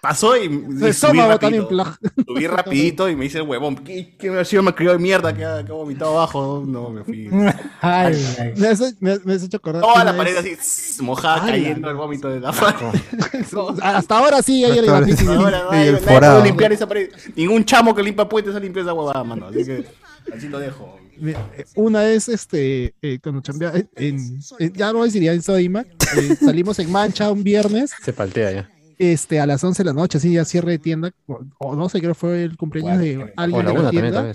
Pasó 0.00 0.34
y, 0.34 0.44
y 0.46 0.92
subí 0.94 1.20
rapidito. 1.20 1.68
plag. 1.68 1.98
Subí 2.26 2.46
rapidito 2.46 3.06
y 3.10 3.16
me 3.16 3.24
dice 3.24 3.36
el 3.36 3.42
huevón, 3.44 3.76
¿qué, 3.84 4.16
qué 4.18 4.30
me 4.30 4.40
ha 4.40 4.44
sido 4.46 4.62
malcriado 4.62 4.96
de 4.96 5.02
mierda 5.02 5.34
que 5.36 5.44
ha, 5.44 5.62
que 5.62 5.70
ha 5.72 5.74
vomitado 5.74 6.12
abajo? 6.16 6.64
No, 6.66 6.88
me 6.88 7.04
fui. 7.04 7.28
Ay, 7.82 8.14
ay. 8.38 8.54
Me 8.56 8.68
has, 8.68 8.80
me 8.98 9.12
has- 9.12 9.24
me 9.26 9.34
has 9.34 9.42
hecho 9.42 9.58
acordar. 9.58 9.82
Toda 9.82 10.02
la 10.02 10.16
pared 10.16 10.34
así, 10.38 10.56
tss, 10.56 11.02
mojada, 11.02 11.44
cayendo 11.48 11.90
el 11.90 11.96
vómito 11.96 12.30
de 12.30 12.40
la. 12.40 12.48
Hasta 13.82 14.16
ahora 14.18 14.40
sí 14.42 14.64
puede 14.66 15.96
forado. 15.98 16.42
limpiar 16.44 16.72
esa 16.72 16.86
pared. 16.88 17.10
Ningún 17.36 17.64
chamo 17.66 17.94
que 17.94 18.02
limpia 18.02 18.26
puentes 18.26 18.54
ha 18.54 18.58
limpiado 18.60 18.88
esa 18.88 18.94
huevada, 18.94 19.22
mano. 19.22 19.48
Así 19.48 19.64
que 19.66 19.84
así 20.34 20.48
lo 20.48 20.58
dejo. 20.60 20.98
Eh, 21.22 21.64
Una 21.76 22.00
vez, 22.02 22.28
este, 22.28 22.94
eh, 23.02 23.18
cuando 23.22 23.40
chambeaba 23.42 23.76
en, 23.78 23.88
en- 23.96 24.40
en- 24.58 24.72
ya 24.72 24.92
no 24.92 25.04
deciría 25.04 25.32
en 25.32 25.42
Sodimac, 25.42 25.86
eh, 26.16 26.36
salimos 26.36 26.78
en 26.78 26.90
Mancha 26.90 27.30
un 27.30 27.42
viernes, 27.44 27.90
Se 28.02 28.12
paltea 28.12 28.52
ya. 28.52 28.70
este, 28.98 29.38
a 29.40 29.46
las 29.46 29.62
11 29.62 29.82
de 29.82 29.86
la 29.88 29.92
noche, 29.92 30.18
así 30.18 30.32
ya 30.32 30.44
cierre 30.44 30.72
de 30.72 30.78
tienda, 30.78 31.10
o, 31.26 31.40
o 31.58 31.76
no 31.76 31.88
sé, 31.88 31.98
creo 31.98 32.12
que 32.12 32.18
fue 32.18 32.42
el 32.44 32.56
cumpleaños 32.56 32.98
de 33.00 33.32
alguien 33.36 33.60
O 33.60 33.62
la 33.62 33.68
de 33.70 33.74
la 33.74 33.80
una 33.80 33.90
tienda, 33.90 34.32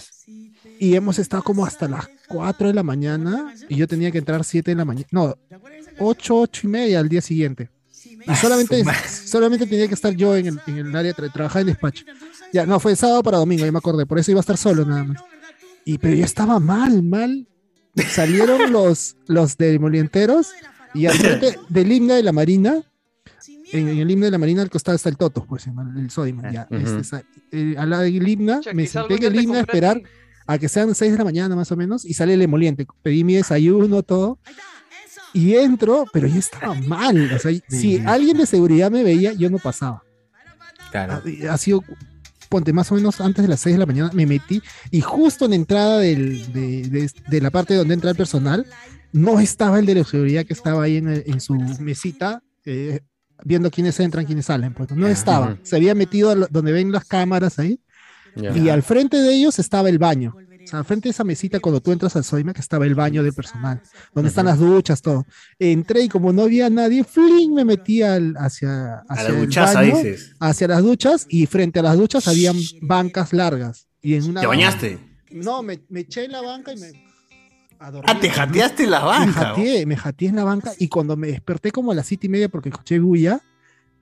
y 0.79 0.95
hemos 0.95 1.19
estado 1.19 1.41
como 1.43 1.65
hasta 1.65 1.87
las 1.87 2.07
4 2.27 2.67
de 2.67 2.73
la 2.73 2.83
mañana, 2.83 3.53
y 3.69 3.77
yo 3.77 3.87
tenía 3.87 4.11
que 4.11 4.17
entrar 4.19 4.43
7 4.43 4.71
de 4.71 4.75
la 4.75 4.85
mañana, 4.85 5.07
no, 5.11 5.35
8, 5.99 6.35
8 6.41 6.61
y 6.65 6.67
media 6.67 6.99
al 6.99 7.09
día 7.09 7.21
siguiente. 7.21 7.69
Y 8.27 8.35
solamente, 8.35 8.83
solamente 9.25 9.65
tenía 9.67 9.87
que 9.87 9.93
estar 9.93 10.13
yo 10.15 10.35
en 10.35 10.47
el, 10.47 10.59
en 10.67 10.77
el 10.77 10.95
área 10.95 11.13
de 11.13 11.29
trabajar 11.29 11.61
en 11.61 11.67
despacho. 11.67 12.05
Ya, 12.53 12.65
no, 12.65 12.79
fue 12.79 12.95
sábado 12.95 13.21
para 13.23 13.37
domingo, 13.37 13.65
ya 13.65 13.71
me 13.71 13.77
acordé, 13.77 14.05
por 14.05 14.17
eso 14.19 14.31
iba 14.31 14.39
a 14.39 14.41
estar 14.41 14.57
solo 14.57 14.85
nada 14.85 15.03
más. 15.03 15.21
Y 15.85 15.97
pero 15.99 16.15
yo 16.15 16.25
estaba 16.25 16.59
mal, 16.59 17.01
mal. 17.03 17.47
Salieron 18.09 18.71
los, 18.73 19.15
los 19.27 19.55
demolienteros 19.57 20.49
y 20.93 21.05
al 21.05 21.13
frente 21.17 21.57
del 21.69 21.91
himno 21.91 22.13
de 22.15 22.23
la 22.23 22.31
Marina, 22.33 22.81
en, 23.71 23.87
en 23.89 23.97
el 23.99 24.11
himno 24.11 24.25
de 24.25 24.31
la 24.31 24.37
Marina 24.37 24.61
al 24.61 24.69
costado 24.69 24.95
está 24.95 25.09
el 25.09 25.17
Toto, 25.17 25.45
pues 25.45 25.67
en 25.67 25.77
el 25.97 26.09
Sodiman, 26.09 26.51
ya. 26.51 26.67
Ujú. 26.69 26.79
este, 26.85 27.03
sa- 27.03 27.23
eh, 27.51 27.75
al 27.77 27.89
lado 27.89 28.03
del 28.03 28.27
himno, 28.27 28.59
me 28.73 28.85
senté 28.87 29.15
en 29.15 29.19
ya 29.21 29.27
el 29.27 29.41
himno 29.41 29.55
a 29.55 29.61
esperar 29.61 30.01
a 30.47 30.57
que 30.57 30.67
sean 30.69 30.93
6 30.93 31.11
de 31.13 31.17
la 31.17 31.23
mañana 31.23 31.55
más 31.55 31.71
o 31.71 31.75
menos 31.77 32.03
y 32.05 32.13
sale 32.13 32.33
el 32.35 32.41
emoliente. 32.41 32.85
Pedí 33.01 33.23
mi 33.23 33.35
desayuno, 33.35 34.03
todo. 34.03 34.39
Y 35.33 35.55
entro, 35.55 36.05
pero 36.13 36.27
yo 36.27 36.39
estaba 36.39 36.73
mal. 36.75 37.31
O 37.33 37.39
sea, 37.39 37.51
si 37.67 37.97
alguien 38.05 38.37
de 38.37 38.45
seguridad 38.45 38.89
me 38.91 39.03
veía, 39.03 39.33
yo 39.33 39.49
no 39.49 39.57
pasaba. 39.59 40.03
Claro. 40.91 41.21
Ha, 41.49 41.53
ha 41.53 41.57
sido, 41.57 41.83
ponte 42.55 42.71
más 42.73 42.89
o 42.91 42.95
menos 42.95 43.19
antes 43.19 43.41
de 43.43 43.49
las 43.49 43.59
6 43.59 43.75
de 43.75 43.79
la 43.79 43.85
mañana, 43.85 44.09
me 44.13 44.25
metí 44.25 44.61
y 44.91 45.01
justo 45.01 45.43
en 45.45 45.51
la 45.51 45.55
entrada 45.57 45.99
del- 45.99 46.53
de, 46.53 46.83
de- 46.89 47.11
de 47.27 47.41
la 47.41 47.49
parte 47.51 47.73
donde 47.75 47.93
entra 47.93 48.09
el 48.11 48.15
personal, 48.15 48.65
no 49.11 49.39
estaba 49.41 49.77
el 49.79 49.85
de 49.85 49.95
la 49.95 50.03
seguridad 50.05 50.45
que 50.45 50.53
estaba 50.53 50.83
ahí 50.83 50.97
en, 50.97 51.39
su 51.41 51.53
mesita, 51.79 52.41
eh, 52.65 53.01
viendo 53.43 53.69
quiénes 53.71 53.99
entran, 53.99 54.25
quiénes 54.25 54.45
salen. 54.45 54.73
Pues 54.73 54.89
no 54.91 55.05
estaba. 55.07 55.57
Se 55.63 55.75
había 55.75 55.93
metido 55.95 56.33
donde 56.49 56.71
ven 56.71 56.91
las 56.93 57.03
cámaras 57.03 57.59
ahí. 57.59 57.79
Ya. 58.37 58.55
Y 58.57 58.69
al 58.69 58.83
frente 58.83 59.17
de 59.17 59.33
ellos 59.35 59.59
estaba 59.59 59.89
el 59.89 59.99
baño. 59.99 60.33
O 60.65 60.67
sea, 60.67 60.83
frente 60.83 61.07
de 61.07 61.11
esa 61.11 61.23
mesita, 61.23 61.59
cuando 61.59 61.79
tú 61.79 61.91
entras 61.91 62.15
al 62.15 62.23
Soima, 62.23 62.53
que 62.53 62.61
estaba 62.61 62.85
el 62.85 62.95
baño 62.95 63.23
del 63.23 63.33
personal, 63.33 63.81
donde 64.13 64.29
están 64.29 64.45
las 64.47 64.59
duchas, 64.59 65.01
todo. 65.01 65.25
Entré 65.59 66.01
y 66.01 66.09
como 66.09 66.33
no 66.33 66.41
había 66.43 66.69
nadie, 66.69 67.03
fling, 67.03 67.53
me 67.53 67.63
metí 67.63 68.01
al- 68.01 68.35
hacia, 68.37 68.95
hacia 69.07 69.29
la 69.29 69.29
el 69.39 69.45
duchaza, 69.45 69.81
baño, 69.81 69.95
dices. 69.97 70.33
hacia 70.39 70.67
las 70.67 70.81
duchas, 70.83 71.27
y 71.29 71.45
frente 71.45 71.79
a 71.79 71.83
las 71.83 71.97
duchas 71.97 72.27
habían 72.27 72.55
bancas 72.81 73.31
largas. 73.33 73.87
Y 74.01 74.15
en 74.15 74.23
una 74.29 74.41
¿Te 74.41 74.47
bañaste? 74.47 74.99
No, 75.31 75.61
me, 75.63 75.81
me 75.89 76.01
eché 76.01 76.25
en 76.25 76.31
la 76.31 76.41
banca 76.41 76.73
y 76.73 76.77
me. 76.77 76.87
a. 77.79 77.91
Ah, 78.05 78.19
te 78.19 78.29
jateaste 78.29 78.83
en 78.85 78.91
la 78.91 78.99
Me 79.01 79.05
banca. 79.05 79.31
jateé, 79.33 79.85
me 79.85 79.95
jateé 79.97 80.29
en 80.29 80.35
la 80.37 80.43
banca 80.45 80.71
y 80.79 80.87
cuando 80.87 81.15
me 81.17 81.27
desperté 81.27 81.71
como 81.71 81.91
a 81.91 81.95
las 81.95 82.07
siete 82.07 82.27
y 82.27 82.29
media 82.29 82.49
porque 82.49 82.69
escuché 82.69 82.97
bulla, 82.99 83.41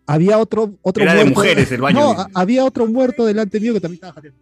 había 0.06 0.38
otro, 0.38 0.78
otro 0.82 1.04
Era 1.04 1.14
de 1.14 1.24
muerto. 1.24 1.40
mujeres 1.40 1.72
el 1.72 1.82
baño, 1.82 2.00
No, 2.00 2.12
a- 2.12 2.30
había 2.34 2.64
otro 2.66 2.86
muerto 2.88 3.26
delante 3.26 3.60
mío 3.60 3.74
que 3.74 3.80
también 3.82 3.96
estaba 3.98 4.14
jateando. 4.14 4.40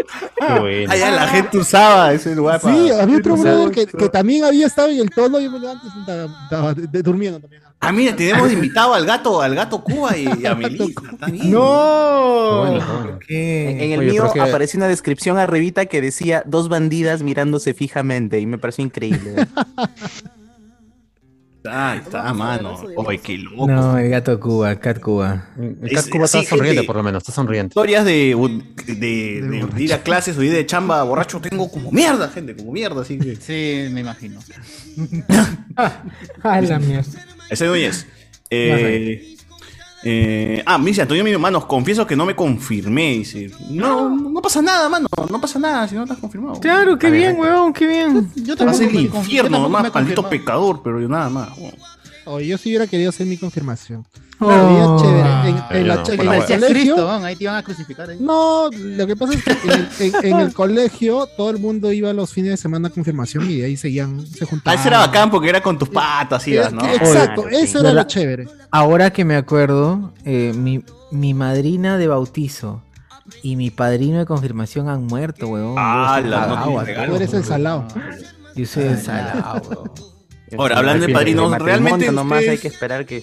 Ya 0.00 1.10
la 1.10 1.28
gente 1.28 1.58
usaba 1.58 2.12
ese 2.12 2.34
lugar 2.34 2.60
para. 2.60 2.74
Sí, 2.74 2.90
había 2.90 3.18
otro 3.18 3.36
brother 3.36 3.70
que, 3.70 3.86
que 3.86 4.08
también 4.08 4.44
había 4.44 4.66
estado 4.66 4.88
en 4.88 4.98
el 5.00 5.10
tono 5.10 5.40
y 5.40 5.48
me 5.48 5.58
levanto 5.58 5.86
y 5.86 6.00
estaba, 6.00 6.74
durmiendo 7.02 7.40
también. 7.40 7.62
Ah, 7.84 7.90
mira, 7.90 8.14
tenemos 8.14 8.52
invitado 8.52 8.94
al 8.94 9.04
gato, 9.04 9.42
al 9.42 9.56
gato 9.56 9.82
Cuba 9.82 10.16
y, 10.16 10.46
a 10.46 10.54
Melissa. 10.54 11.00
No. 11.44 12.66
En, 13.28 13.80
en 13.80 13.92
el 13.92 14.00
Oye, 14.00 14.10
mío 14.12 14.30
que- 14.32 14.40
apareció 14.40 14.78
una 14.78 14.86
descripción 14.86 15.36
arribita 15.36 15.86
que 15.86 16.00
decía 16.00 16.44
dos 16.46 16.68
bandidas 16.68 17.22
mirándose 17.22 17.74
fijamente 17.74 18.38
y 18.38 18.46
me 18.46 18.58
pareció 18.58 18.84
increíble. 18.84 19.46
Ahí 21.64 21.98
está, 22.00 22.32
mano. 22.34 22.74
Oye, 22.96 23.18
qué 23.18 23.38
loco. 23.38 23.66
No, 23.68 23.96
el 23.98 24.10
gato 24.10 24.38
Cuba, 24.40 24.74
Cat 24.80 24.98
Cuba. 25.00 25.48
El 25.56 25.90
Cat 25.92 26.08
Cuba 26.10 26.24
está 26.24 26.42
sonriente, 26.42 26.82
por 26.82 26.96
lo 26.96 27.02
menos, 27.02 27.22
está 27.22 27.32
sonriente. 27.32 27.68
Historias 27.72 28.04
de, 28.04 28.34
de, 28.86 28.94
de- 28.96 29.66
de 29.72 29.82
ir 29.82 29.94
a 29.94 30.02
clases 30.02 30.36
o 30.36 30.42
ir 30.42 30.52
de 30.52 30.66
chamba 30.66 31.02
borracho 31.04 31.40
tengo 31.40 31.70
como 31.70 31.92
mierda, 31.92 32.28
gente, 32.30 32.56
como 32.56 32.72
mierda, 32.72 33.02
así 33.02 33.18
que. 33.18 33.36
Sí, 33.36 33.88
me 33.92 34.00
imagino. 34.00 34.40
A 36.42 36.60
la 36.60 36.78
mierda. 36.78 37.10
Ese 37.50 37.66
Núñez. 37.66 38.06
Eh, 38.50 39.36
eh, 40.04 40.62
ah, 40.66 40.78
me 40.78 40.86
dice 40.86 41.02
Antonio, 41.02 41.22
mi 41.24 41.30
hermano, 41.30 41.66
confieso 41.66 42.06
que 42.06 42.16
no 42.16 42.24
me 42.26 42.34
confirmé. 42.34 43.12
Dice, 43.18 43.50
no, 43.70 44.10
no 44.10 44.40
pasa 44.42 44.60
nada, 44.62 44.88
mano. 44.88 45.06
No 45.30 45.40
pasa 45.40 45.58
nada 45.58 45.86
si 45.88 45.94
no 45.94 46.04
te 46.06 46.12
has 46.14 46.18
confirmado. 46.18 46.58
Claro, 46.60 46.98
qué 46.98 47.10
bien, 47.10 47.36
weón, 47.38 47.72
qué 47.72 47.86
bien. 47.86 48.30
Yo 48.36 48.56
Vas 48.56 48.78
tampoco 48.78 48.84
al 48.84 48.92
me 48.92 48.98
conf- 49.00 49.12
yo 49.12 49.18
infierno, 49.18 49.58
nomás, 49.60 49.94
maldito 49.94 50.28
pecador, 50.28 50.80
pero 50.82 51.00
yo 51.00 51.08
nada 51.08 51.28
más. 51.30 51.56
weón. 51.58 51.72
Oye, 52.24 52.46
yo 52.46 52.58
sí 52.58 52.68
hubiera 52.70 52.86
querido 52.86 53.10
hacer 53.10 53.26
mi 53.26 53.36
confirmación. 53.36 54.06
Oh. 54.38 54.46
Claro, 54.46 54.98
ya 54.98 55.02
chévere. 55.04 55.28
En, 55.48 55.56
Ah, 55.56 55.68
en 55.72 55.88
la, 55.88 55.94
no, 55.96 56.06
en 56.06 56.20
el 56.20 56.26
colegio. 56.26 56.68
Cristo, 56.68 57.10
ahí 57.10 57.36
te 57.36 57.44
iban 57.44 57.56
a 57.56 57.62
crucificar. 57.62 58.08
No, 58.20 58.70
lo 58.72 59.06
que 59.06 59.16
pasa 59.16 59.34
es 59.34 59.44
que 59.44 59.50
en 59.52 59.70
el, 59.70 59.88
en- 60.00 60.24
en 60.32 60.40
el 60.40 60.52
colegio 60.54 61.28
todo 61.36 61.50
el 61.50 61.58
mundo 61.58 61.92
iba 61.92 62.12
los 62.12 62.32
fines 62.32 62.50
de 62.50 62.56
semana 62.56 62.88
a 62.88 62.90
confirmación 62.90 63.48
y 63.50 63.58
de 63.58 63.66
ahí 63.66 63.76
seguían, 63.76 64.26
se 64.26 64.44
Ah, 64.44 64.46
juntaban. 64.50 64.78
ese 64.78 64.88
era 64.88 64.98
bacán 64.98 65.30
porque 65.30 65.48
era 65.48 65.62
con 65.62 65.78
tus 65.78 65.88
patas, 65.88 66.46
ibas, 66.48 66.72
¿no? 66.72 66.84
Exacto, 66.86 67.42
Oye, 67.42 67.60
eso 67.62 67.80
era 67.80 67.92
lo 67.92 68.02
chévere. 68.04 68.46
Ahora 68.70 69.10
que 69.12 69.24
me 69.24 69.36
acuerdo, 69.36 70.12
eh, 70.24 70.52
mi, 70.56 70.84
mi 71.12 71.34
madrina 71.34 71.96
de 71.98 72.08
bautizo 72.08 72.82
y 73.42 73.54
mi 73.56 73.70
padrino 73.70 74.18
de 74.18 74.26
confirmación 74.26 74.88
han 74.88 75.04
muerto, 75.06 75.48
weón. 75.48 75.74
Ah, 75.78 76.20
la- 76.24 76.46
no 76.46 76.84
Tú 77.06 77.14
eres 77.16 77.32
el 77.34 77.44
salado. 77.44 77.86
Yo 78.56 78.66
soy 78.66 78.84
el 78.84 78.98
salado, 79.00 79.62
weón. 79.70 80.11
Ahora, 80.58 80.78
hablando 80.78 81.06
de 81.06 81.12
padrinos, 81.12 81.56
realmente 81.58 82.10
nomás 82.12 82.38
hay 82.40 82.44
ustedes- 82.44 82.60
que 82.60 82.68
esperar 82.68 83.06
que... 83.06 83.22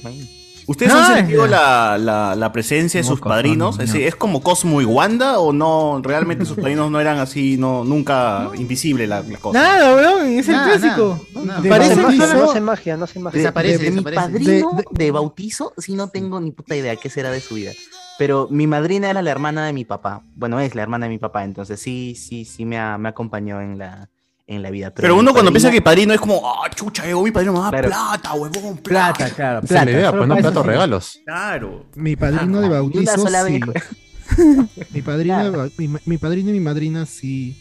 ¿Ustedes 0.67 0.93
No, 0.93 0.99
han 0.99 1.17
sentido 1.17 1.47
la, 1.47 1.97
la, 1.97 2.35
la 2.35 2.51
presencia 2.51 2.99
de 2.99 3.03
sus 3.03 3.17
Moco, 3.17 3.29
padrinos? 3.29 3.77
no, 3.79 3.83
Es, 3.83 3.95
¿Es 3.95 4.15
como 4.15 4.43
Cosmo 4.43 4.81
y 4.81 4.85
Wanda 4.85 5.39
o 5.39 5.51
no? 5.51 5.99
¿Realmente 6.03 6.45
sus 6.45 6.57
padrinos 6.57 6.91
no 6.91 6.99
eran 6.99 7.17
así, 7.17 7.57
no 7.57 7.83
nunca 7.83 8.49
invisible 8.55 9.07
la, 9.07 9.21
la 9.23 9.39
cosa? 9.39 9.59
Nada, 9.59 9.95
weón, 9.95 10.27
es 10.27 10.47
el 10.47 10.53
Nada, 10.53 10.77
clásico. 10.77 11.25
nada. 11.43 11.61
De 11.61 11.69
Parece 11.69 11.95
no, 11.95 12.11
no 12.11 12.51
hace 12.51 12.61
magia, 12.61 12.97
no 12.97 13.05
hace 13.05 13.19
magia. 13.19 13.39
Desaparece, 13.39 13.77
de, 13.79 13.83
de 13.85 13.89
mi 13.89 14.03
desaparece. 14.03 14.31
padrino 14.31 14.71
De- 14.91 15.05
de, 15.05 15.11
bautizo, 15.11 15.73
sí 15.79 15.95
no 15.95 16.09
tengo 16.09 16.39
ni 16.39 16.51
puta 16.51 16.75
idea 16.75 16.95
qué 16.97 17.09
será 17.09 17.31
de 17.31 17.41
su 17.41 17.55
vida. 17.55 17.71
Pero 18.19 18.47
mi 18.51 18.67
madrina 18.67 19.09
era 19.09 19.23
la 19.23 19.31
hermana 19.31 19.65
de 19.65 19.73
mi 19.73 19.85
papá. 19.85 20.21
Bueno, 20.35 20.59
es 20.59 20.75
la 20.75 20.83
hermana 20.83 21.07
de 21.07 21.09
mi 21.09 21.17
papá, 21.17 21.45
entonces 21.45 21.79
sí, 21.79 22.13
sí, 22.15 22.45
sí 22.45 22.65
me, 22.65 22.77
ha- 22.77 22.99
me 22.99 23.09
acompañó 23.09 23.59
en 23.59 23.79
la, 23.79 24.07
en 24.49 24.61
la 24.63 24.71
vida. 24.71 24.91
Pero 24.93 25.15
uno 25.15 25.31
cuando 25.31 25.51
piensa 25.51 25.69
que 25.71 25.81
padrino- 25.81 25.83
padrino 25.83 26.13
es 26.15 26.19
como, 26.19 26.41
ah, 26.49 26.69
chucha, 26.75 27.05
llegó 27.05 27.23
mi 27.23 27.31
padrino, 27.31 27.53
me 27.53 27.59
da 27.59 27.69
Claro. 27.69 27.87
plata, 27.89 28.33
huevón, 28.33 28.77
plata. 28.79 29.13
Plata, 29.17 29.35
claro, 29.35 29.59
Esa 29.59 29.65
es 29.65 29.69
plata. 29.69 29.85
la 29.85 29.91
idea, 29.91 30.11
pues 30.11 30.27
no 30.27 30.35
platos, 30.37 30.65
regalos. 30.65 31.19
Claro. 31.25 31.85
Mi 31.95 32.15
padrino 32.15 32.59
de 32.61 32.67
una 32.67 32.79
bautizo. 32.79 33.27
sí. 33.27 33.59
vez. 33.67 33.83
Mi 34.93 35.01
padrino, 35.01 35.69
mi, 35.77 35.89
mi 36.05 36.17
padrino 36.17 36.49
y 36.49 36.53
mi 36.53 36.59
madrina 36.59 37.05
sí. 37.05 37.57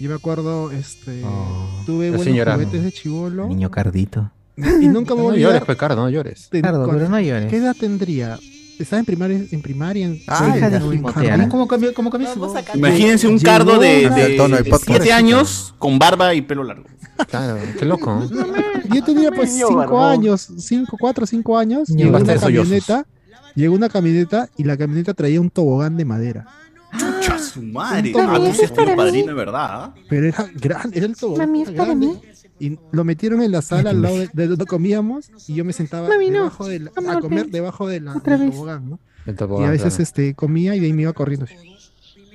Yo 0.00 0.08
me 0.10 0.16
acuerdo, 0.16 0.70
este, 0.72 1.22
Oh, 1.24 1.82
tuve 1.86 2.10
buenos 2.10 2.26
juguetes 2.54 2.82
de 2.82 2.92
chivolo 2.92 3.46
Niño 3.48 3.70
cardito. 3.70 4.30
y 4.56 4.88
nunca 4.88 5.14
me 5.14 5.20
No 5.22 5.28
voy 5.28 5.36
a 5.36 5.38
llores, 5.38 5.44
olvidar. 5.46 5.66
pues, 5.66 5.78
Cardo, 5.78 5.96
no 6.02 6.10
llores. 6.10 6.48
de- 6.50 6.62
Cardo, 6.62 6.84
cuando- 6.84 6.98
pero 6.98 7.08
no 7.10 7.20
llores. 7.20 7.48
¿Qué 7.50 7.56
edad 7.58 7.76
tendría? 7.78 8.38
Estaba 8.78 9.00
en 9.00 9.06
primaria, 9.06 9.40
en 9.50 9.62
primaria, 9.62 10.06
en, 10.06 10.20
Ah, 10.26 10.56
en-. 10.56 11.48
¿Cómo 11.48 11.68
cambió, 11.68 11.94
cómo 11.94 12.10
cambió 12.10 12.32
su 12.32 12.40
Vamos 12.40 12.56
a 12.56 12.60
voz? 12.60 12.66
cantar. 12.66 12.76
Imagínense 12.76 13.28
un 13.28 13.38
cardo 13.38 13.78
de, 13.78 14.10
de, 14.10 14.26
el 14.26 14.36
tono 14.36 14.56
del 14.56 14.64
de 14.64 14.70
podcast. 14.70 14.90
siete 14.90 15.12
años 15.12 15.74
con 15.78 15.98
barba 15.98 16.34
y 16.34 16.42
pelo 16.42 16.64
largo. 16.64 16.84
Claro, 17.28 17.58
qué 17.78 17.84
loco. 17.84 18.28
Yo 18.92 19.04
tenía 19.04 19.30
pues 19.30 19.52
Niño 19.52 19.66
cinco 19.68 19.78
barbón. 19.78 20.10
años, 20.12 20.48
cinco, 20.58 20.96
cuatro, 20.98 21.26
cinco 21.26 21.56
años. 21.56 21.88
Niño 21.88 22.06
Llegó 22.06 22.16
una 22.18 22.36
camioneta, 22.40 23.06
llegó 23.54 23.74
una 23.76 23.88
camioneta 23.88 24.48
y 24.56 24.64
la 24.64 24.76
camioneta 24.76 25.14
traía 25.14 25.40
un 25.40 25.50
tobogán 25.50 25.96
de 25.96 26.04
madera. 26.04 26.46
Chucha, 26.98 27.38
su 27.38 27.62
madre. 27.62 28.12
Ah, 28.18 28.36
tú 28.36 28.52
sí 28.52 29.22
de 29.22 29.32
verdad. 29.32 29.94
Pero 30.08 30.26
era 30.28 30.48
grande, 30.54 30.98
era 30.98 31.06
el 31.06 31.16
tobogán. 31.16 31.48
Mami, 31.50 31.62
es 31.62 31.70
para 31.70 31.94
mí. 31.94 32.20
Y 32.58 32.78
lo 32.92 33.04
metieron 33.04 33.42
en 33.42 33.50
la 33.52 33.62
sala 33.62 33.90
al 33.90 34.00
lado 34.02 34.18
de, 34.18 34.30
de 34.32 34.46
donde 34.46 34.64
comíamos 34.66 35.30
y 35.48 35.54
yo 35.54 35.64
me 35.64 35.72
sentaba 35.72 36.08
Mami, 36.08 36.30
no. 36.30 36.38
debajo 36.38 36.66
de 36.68 36.78
la- 36.80 36.90
a 37.12 37.20
comer 37.20 37.46
debajo 37.48 37.88
de 37.88 38.00
la, 38.00 38.16
Otra 38.16 38.36
del 38.38 38.46
vez. 38.48 38.56
tobogán, 38.56 38.90
¿no? 38.90 38.98
El 39.26 39.34
Y 39.34 39.64
a 39.64 39.70
veces 39.70 39.88
claro. 39.94 40.02
este, 40.02 40.34
comía 40.34 40.76
y 40.76 40.80
de 40.80 40.86
ahí 40.86 40.92
me 40.92 41.02
iba 41.02 41.12
corriendo. 41.12 41.46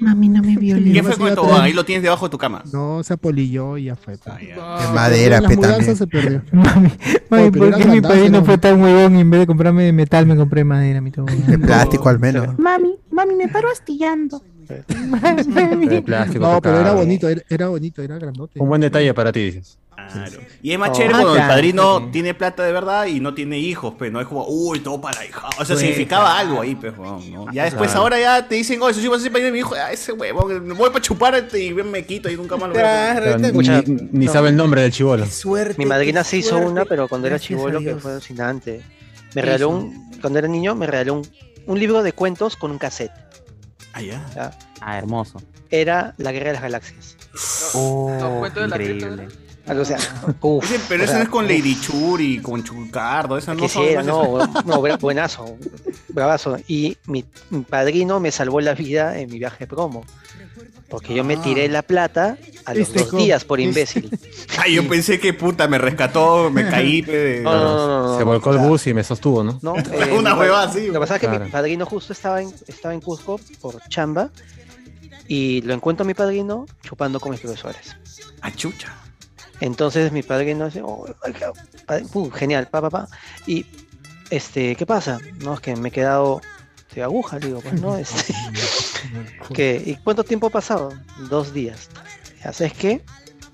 Mami, 0.02 0.30
no 0.30 0.42
me 0.42 0.54
¿Y 0.54 0.56
violes. 0.56 0.94
qué 0.94 1.04
fue 1.04 1.18
con 1.18 1.28
a 1.30 1.36
tobogán? 1.36 1.62
Ahí 1.62 1.74
lo 1.74 1.84
tienes 1.84 2.04
debajo 2.04 2.26
de 2.28 2.32
tu 2.32 2.38
cama. 2.38 2.64
No, 2.72 3.04
se 3.04 3.14
apolilló 3.14 3.78
y 3.78 3.86
ya 3.86 3.96
fue. 3.96 4.18
pues. 4.18 4.28
Ah, 4.34 4.40
ya. 4.42 4.92
Madera, 4.94 5.42
pe, 5.42 5.58
también. 5.58 5.96
se 5.96 6.08
perdió. 6.08 6.42
Mami, 6.54 6.90
mami, 7.30 7.52
¿por 7.52 7.76
qué 7.78 7.86
mi 7.86 8.02
padrino 8.02 8.40
¿no? 8.40 8.46
fue 8.46 8.58
tan 8.58 8.82
huevón 8.82 9.18
y 9.18 9.22
en 9.22 9.30
vez 9.30 9.42
de 9.42 9.48
comprarme 9.48 9.84
de 9.84 9.92
metal 9.94 10.26
me 10.26 10.36
compré 10.38 10.64
madera, 10.64 11.02
mi 11.02 11.12
tobogán? 11.12 11.46
De 11.48 11.60
plástico 11.60 12.08
al 12.10 12.18
menos. 12.20 12.58
Mami, 12.58 12.96
mami, 13.12 13.36
me 13.36 13.48
paro 13.50 13.70
astillando. 13.70 14.42
De 14.70 16.02
plástico, 16.06 16.40
No, 16.46 16.62
pero 16.62 16.80
era 16.80 16.94
bonito, 16.94 17.28
era, 17.28 17.42
era 17.50 17.68
bonito, 17.70 18.02
era 18.02 18.18
grandote. 18.18 18.60
Un 18.60 18.68
buen 18.70 18.82
detalle 18.82 19.14
para 19.14 19.32
ti, 19.32 19.46
dices. 19.46 19.78
Claro. 20.08 20.40
Y 20.62 20.72
es 20.72 20.80
más 20.80 20.90
Oh. 20.90 20.94
chévere 20.94 21.14
cuando 21.14 21.36
el 21.36 21.48
padrino 21.48 22.00
sí. 22.00 22.06
tiene 22.12 22.34
plata 22.34 22.64
de 22.64 22.72
verdad 22.72 23.06
y 23.06 23.20
no 23.20 23.34
tiene 23.34 23.58
hijos, 23.60 23.94
pues 23.98 24.12
no 24.12 24.22
es 24.22 24.28
como, 24.28 24.46
uy, 24.48 24.80
todo 24.80 25.00
para 25.02 25.20
la 25.20 25.26
hija. 25.26 25.48
O 25.48 25.52
sea, 25.66 25.66
Pues, 25.68 25.80
significaba 25.80 26.26
claro. 26.26 26.40
algo 26.40 26.62
ahí, 26.62 26.76
pues, 26.76 26.98
¿no? 26.98 27.52
Ya 27.52 27.64
después 27.66 27.90
Claro. 27.92 28.02
ahora 28.04 28.20
ya 28.20 28.48
te 28.48 28.56
dicen, 28.56 28.82
oye, 28.82 28.92
eso 28.92 29.02
sí 29.02 29.08
vas 29.08 29.20
a 29.20 29.24
ser 29.24 29.32
padrino 29.32 29.48
de 29.48 29.52
mi 29.54 29.60
hijo, 29.60 29.76
ah, 29.76 29.92
ese 29.92 30.12
huevón, 30.14 30.66
me 30.68 30.74
voy 30.74 30.90
para 30.90 31.02
chupar 31.02 31.36
este 31.36 31.64
y 31.64 31.74
me 31.74 32.06
quito 32.06 32.30
y 32.30 32.36
nunca 32.36 32.56
más 32.58 32.70
lo 32.70 32.76
veo. 32.76 32.86
Pero 32.86 33.38
ni, 33.38 34.10
ni 34.12 34.26
no. 34.26 34.32
sabe 34.34 34.50
el 34.50 34.56
nombre 34.56 34.82
del 34.82 34.92
chivolo. 34.92 35.26
Suerte. 35.26 35.76
Mi 35.78 35.86
madrina 35.86 36.24
se 36.24 36.38
hizo 36.38 36.58
una, 36.58 36.86
pero 36.86 37.08
cuando 37.08 37.28
era 37.28 37.40
chivolo, 37.40 37.80
que 37.80 37.96
fue 37.96 38.12
alucinante. 38.12 38.82
Me 39.36 39.42
¿Qué 39.42 39.42
regaló 39.44 39.70
un, 39.70 40.12
cuando 40.22 40.40
era 40.40 40.48
niño, 40.48 40.74
me 40.76 40.88
regaló 40.88 41.14
un, 41.16 41.28
un 41.68 41.80
libro 41.80 42.02
de 42.02 42.14
cuentos 42.14 42.56
con 42.56 42.72
un 42.72 42.78
cassette. 42.80 43.12
Ah, 43.94 44.02
ya. 44.02 44.52
Ah, 44.82 44.98
hermoso. 44.98 45.42
Era 45.72 46.16
La 46.18 46.32
Guerra 46.32 46.48
de 46.48 46.54
las 46.54 46.62
Galaxias. 46.64 47.16
Oh, 47.74 48.16
No, 48.20 48.40
cuento 48.40 48.62
de 48.62 48.68
la 48.70 48.76
increíble. 48.78 49.28
O 49.78 49.86
sea, 49.86 49.98
uf, 50.42 50.64
Ese- 50.64 50.80
pero 50.88 51.02
o 51.02 51.04
eso 51.04 51.12
sea, 51.14 51.20
no 51.20 51.24
es 51.24 51.30
con 51.30 51.46
uf, 51.46 51.52
Lady 51.52 51.80
Chur 51.80 52.22
y 52.22 52.42
con 52.42 52.64
Chucardo, 52.64 53.38
esas 53.38 53.56
no 53.58 53.68
son. 53.68 53.82
Quisiera, 53.84 54.04
no, 54.04 54.38
no, 54.66 54.98
buenazo, 54.98 55.58
bravazo. 56.10 56.58
Y 56.68 56.98
mi, 57.08 57.26
mi 57.50 57.62
padrino 57.62 58.20
me 58.20 58.32
salvó 58.32 58.62
la 58.62 58.74
vida 58.74 59.18
en 59.20 59.30
mi 59.30 59.40
viaje 59.40 59.68
promo. 59.68 60.04
Porque 60.90 61.14
yo 61.14 61.24
me 61.24 61.38
tiré 61.38 61.70
la 61.70 61.84
plata 61.84 62.36
a 62.66 62.74
los 62.74 62.88
Este 62.88 63.02
dos 63.04 63.12
días 63.12 63.46
por 63.46 63.60
este- 63.60 63.70
imbécil. 63.70 64.20
Ay, 64.58 64.74
yo 64.74 64.88
pensé 64.90 65.20
que 65.20 65.34
puta, 65.34 65.68
me 65.68 65.78
rescató, 65.78 66.50
me 66.50 66.64
caí. 66.70 67.04
pe, 67.04 67.42
No, 67.44 67.54
no, 67.54 67.64
no, 67.64 67.88
no, 67.88 68.04
no, 68.14 68.18
Se 68.18 68.24
volcó 68.24 68.52
el 68.54 68.58
bus 68.58 68.88
y 68.88 68.96
me 68.96 69.04
sostuvo, 69.04 69.44
¿no? 69.44 69.60
¿no? 69.62 69.74
Una 69.74 70.34
mi 70.34 70.40
huevada 70.42 70.66
pa- 70.66 70.72
así, 70.72 70.88
Lo 70.88 70.94
que 70.94 71.00
pasa 71.00 71.16
es 71.16 71.22
que 71.22 71.28
claro. 71.28 71.46
mi 71.46 71.52
padrino 71.52 71.86
justo 71.86 72.12
estaba 72.14 72.42
en, 72.42 72.52
estaba 72.68 72.96
en 72.96 73.02
Cusco 73.02 73.40
por 73.62 73.80
chamba 73.88 74.32
y 75.28 75.62
lo 75.62 75.76
encuentro 75.76 76.06
a 76.06 76.08
mi 76.08 76.16
padrino 76.16 76.66
chupando 76.82 77.20
con 77.20 77.32
mis 77.34 77.40
profesores. 77.42 77.96
Ah, 78.42 78.52
chucha. 78.52 78.92
Entonces 79.62 80.12
mi 80.12 80.24
padrino 80.24 80.66
dice, 80.66 80.82
"Oh, 80.84 81.06
padre- 81.86 82.06
uh, 82.14 82.30
genial, 82.32 82.68
pa, 82.68 82.82
pa, 82.82 82.90
pa. 82.90 83.08
Y, 83.46 83.66
este, 84.30 84.76
¿qué 84.76 84.86
pasa? 84.86 85.20
No, 85.44 85.54
es 85.56 85.60
que 85.60 85.76
me 85.76 85.90
he 85.90 85.92
quedado 85.92 86.42
de 86.96 87.04
aguja, 87.04 87.40
digo, 87.40 87.60
pues, 87.62 87.80
¿no? 87.82 87.98
Este, 88.00 88.34
¿qué? 89.54 89.82
¿Y 89.86 89.96
cuánto 89.96 90.24
tiempo 90.24 90.48
ha 90.48 90.50
pasado? 90.52 90.94
Dos 91.30 91.54
días. 91.54 91.90
Ya 92.44 92.54
sabes 92.54 92.74
qué? 92.74 93.02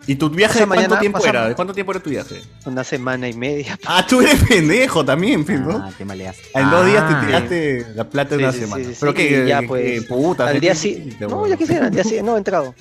¿Y 0.08 0.14
tu 0.18 0.30
viaje 0.30 0.60
de 0.60 0.68
cuánto 0.68 1.00
tiempo 1.00 1.18
pasamos- 1.18 1.30
era? 1.30 1.48
¿De 1.50 1.56
cuánto 1.56 1.74
tiempo 1.74 1.92
era 1.92 2.00
tu 2.00 2.12
viaje? 2.12 2.40
Una 2.66 2.84
semana 2.84 3.28
y 3.28 3.34
media. 3.34 3.80
Ah, 3.88 4.06
tú 4.08 4.22
eres 4.22 4.44
pendejo 4.44 5.04
también, 5.04 5.44
pe, 5.44 5.54
¿no? 5.58 5.78
Ah, 5.78 5.92
te 5.98 6.06
maleaste. 6.06 6.44
En 6.54 6.70
dos 6.70 6.86
días 6.86 7.04
Ah. 7.08 7.20
te 7.20 7.26
tiraste 7.26 7.86
la 7.96 8.04
plata 8.08 8.36
de 8.36 8.38
Sí, 8.38 8.44
una 8.44 8.54
sí, 8.54 8.60
semana. 8.60 8.84
sí, 8.84 8.90
sí, 8.94 8.98
Pero 9.00 9.12
sí, 9.14 9.18
que, 9.18 9.48
ya, 9.48 9.62
pues, 9.68 10.02
que 10.02 10.08
puta. 10.08 10.48
al 10.48 10.60
día 10.60 10.76
sí. 10.76 11.18
No, 11.22 11.48
ya 11.48 11.58
quisiera, 11.58 11.88
al 11.88 11.92
día 11.92 12.04
sí, 12.04 12.20
no, 12.22 12.36
he 12.36 12.38
entrado. 12.38 12.76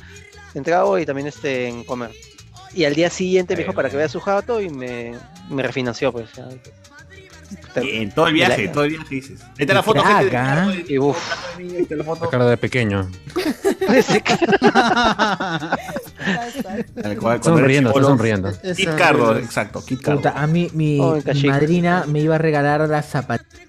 He 0.54 0.58
entrado 0.58 0.98
y 0.98 1.06
también 1.06 1.26
este, 1.28 1.66
en 1.68 1.84
comer. 1.84 2.10
Y 2.74 2.84
al 2.84 2.94
día 2.94 3.10
siguiente 3.10 3.54
me 3.54 3.62
dijo 3.62 3.72
para 3.72 3.88
que 3.90 3.96
vea 3.96 4.08
su 4.08 4.20
jato 4.20 4.60
y 4.60 4.68
me, 4.70 5.14
me 5.50 5.62
refinanció, 5.62 6.12
pues. 6.12 6.30
ya. 6.32 6.48
Bien, 7.80 8.10
todo 8.12 8.26
el 8.28 8.34
viaje, 8.34 8.68
todo 8.68 8.84
el 8.84 8.90
viaje 8.90 9.14
dices. 9.14 9.40
Ahí 9.42 9.48
está 9.58 9.74
la 9.74 9.82
foto, 9.82 10.02
gente. 10.02 10.28
Crack, 10.30 10.34
¿ah? 10.48 10.72
Y 10.88 10.98
uf, 10.98 11.56
Ahí 11.58 11.76
está 11.80 11.94
la 11.96 12.04
foto. 12.04 12.24
La 12.24 12.30
cara 12.30 12.46
de 12.46 12.56
pequeño. 12.56 13.08
Tal 17.02 17.18
cual, 17.18 17.40
cuando 17.40 17.42
Sonriendo, 17.42 17.90
era 17.90 17.98
está 17.98 18.00
chibolo. 18.00 18.06
sonriendo. 18.08 18.52
Kit 18.76 18.94
Cardo, 18.96 19.36
exacto, 19.38 19.84
Kit 19.84 20.00
Cardo. 20.00 20.18
Puta, 20.20 20.30
a 20.40 20.46
mí 20.46 20.68
mi, 20.72 20.98
Oh, 21.00 21.16
mi 21.16 21.22
cachico. 21.22 21.48
madrina 21.48 22.04
me 22.06 22.20
iba 22.20 22.36
a 22.36 22.38
regalar 22.38 22.88
las 22.88 23.06
zapatillas. 23.06 23.68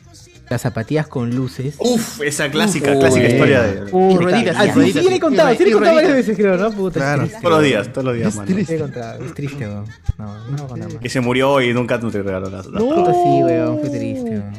Las 0.49 0.61
zapatillas 0.61 1.07
con 1.07 1.35
luces. 1.35 1.75
Uf, 1.79 2.21
esa 2.21 2.49
clásica, 2.51 2.91
Uf, 2.91 2.99
clásica 2.99 3.21
bueno. 3.21 3.33
historia 3.35 3.61
de. 3.63 3.81
Puta, 3.89 4.13
Y 4.13 4.17
rueditas, 4.17 4.55
ah, 4.59 4.73
sí, 4.73 4.91
sí, 4.93 5.09
le 5.09 5.15
he 5.15 5.19
contado, 5.19 5.55
sí 5.55 5.63
le 5.63 5.69
he 5.69 5.73
contado 5.73 5.95
varias 5.95 6.13
veces, 6.13 6.37
creo, 6.37 6.57
¿no? 6.57 6.71
Puta, 6.71 6.99
Claro. 6.99 7.21
triste, 7.23 7.39
Todos 7.41 7.53
los 7.55 7.63
días, 7.63 7.91
todos 7.93 8.05
los 8.05 8.15
días, 8.15 8.27
Es 8.29 8.35
mano. 8.35 8.47
triste. 8.53 8.73
Le 8.73 8.77
he 8.77 8.81
contado, 8.81 9.25
Es 9.25 9.33
triste, 9.33 9.67
weón. 9.67 9.85
No, 10.17 10.25
no 10.25 10.41
voy 10.51 10.55
a 10.55 10.67
contar 10.67 10.89
más. 10.93 11.01
Que 11.01 11.09
se 11.09 11.19
murió 11.19 11.61
y 11.61 11.73
nunca 11.73 11.99
te 11.99 12.09
regaló 12.21 12.49
las. 12.49 12.65
las 12.67 12.83
Puta, 12.83 13.11
sí, 13.11 13.43
weón, 13.43 13.79
fue 13.79 13.89
triste, 13.89 14.29
weón. 14.29 14.53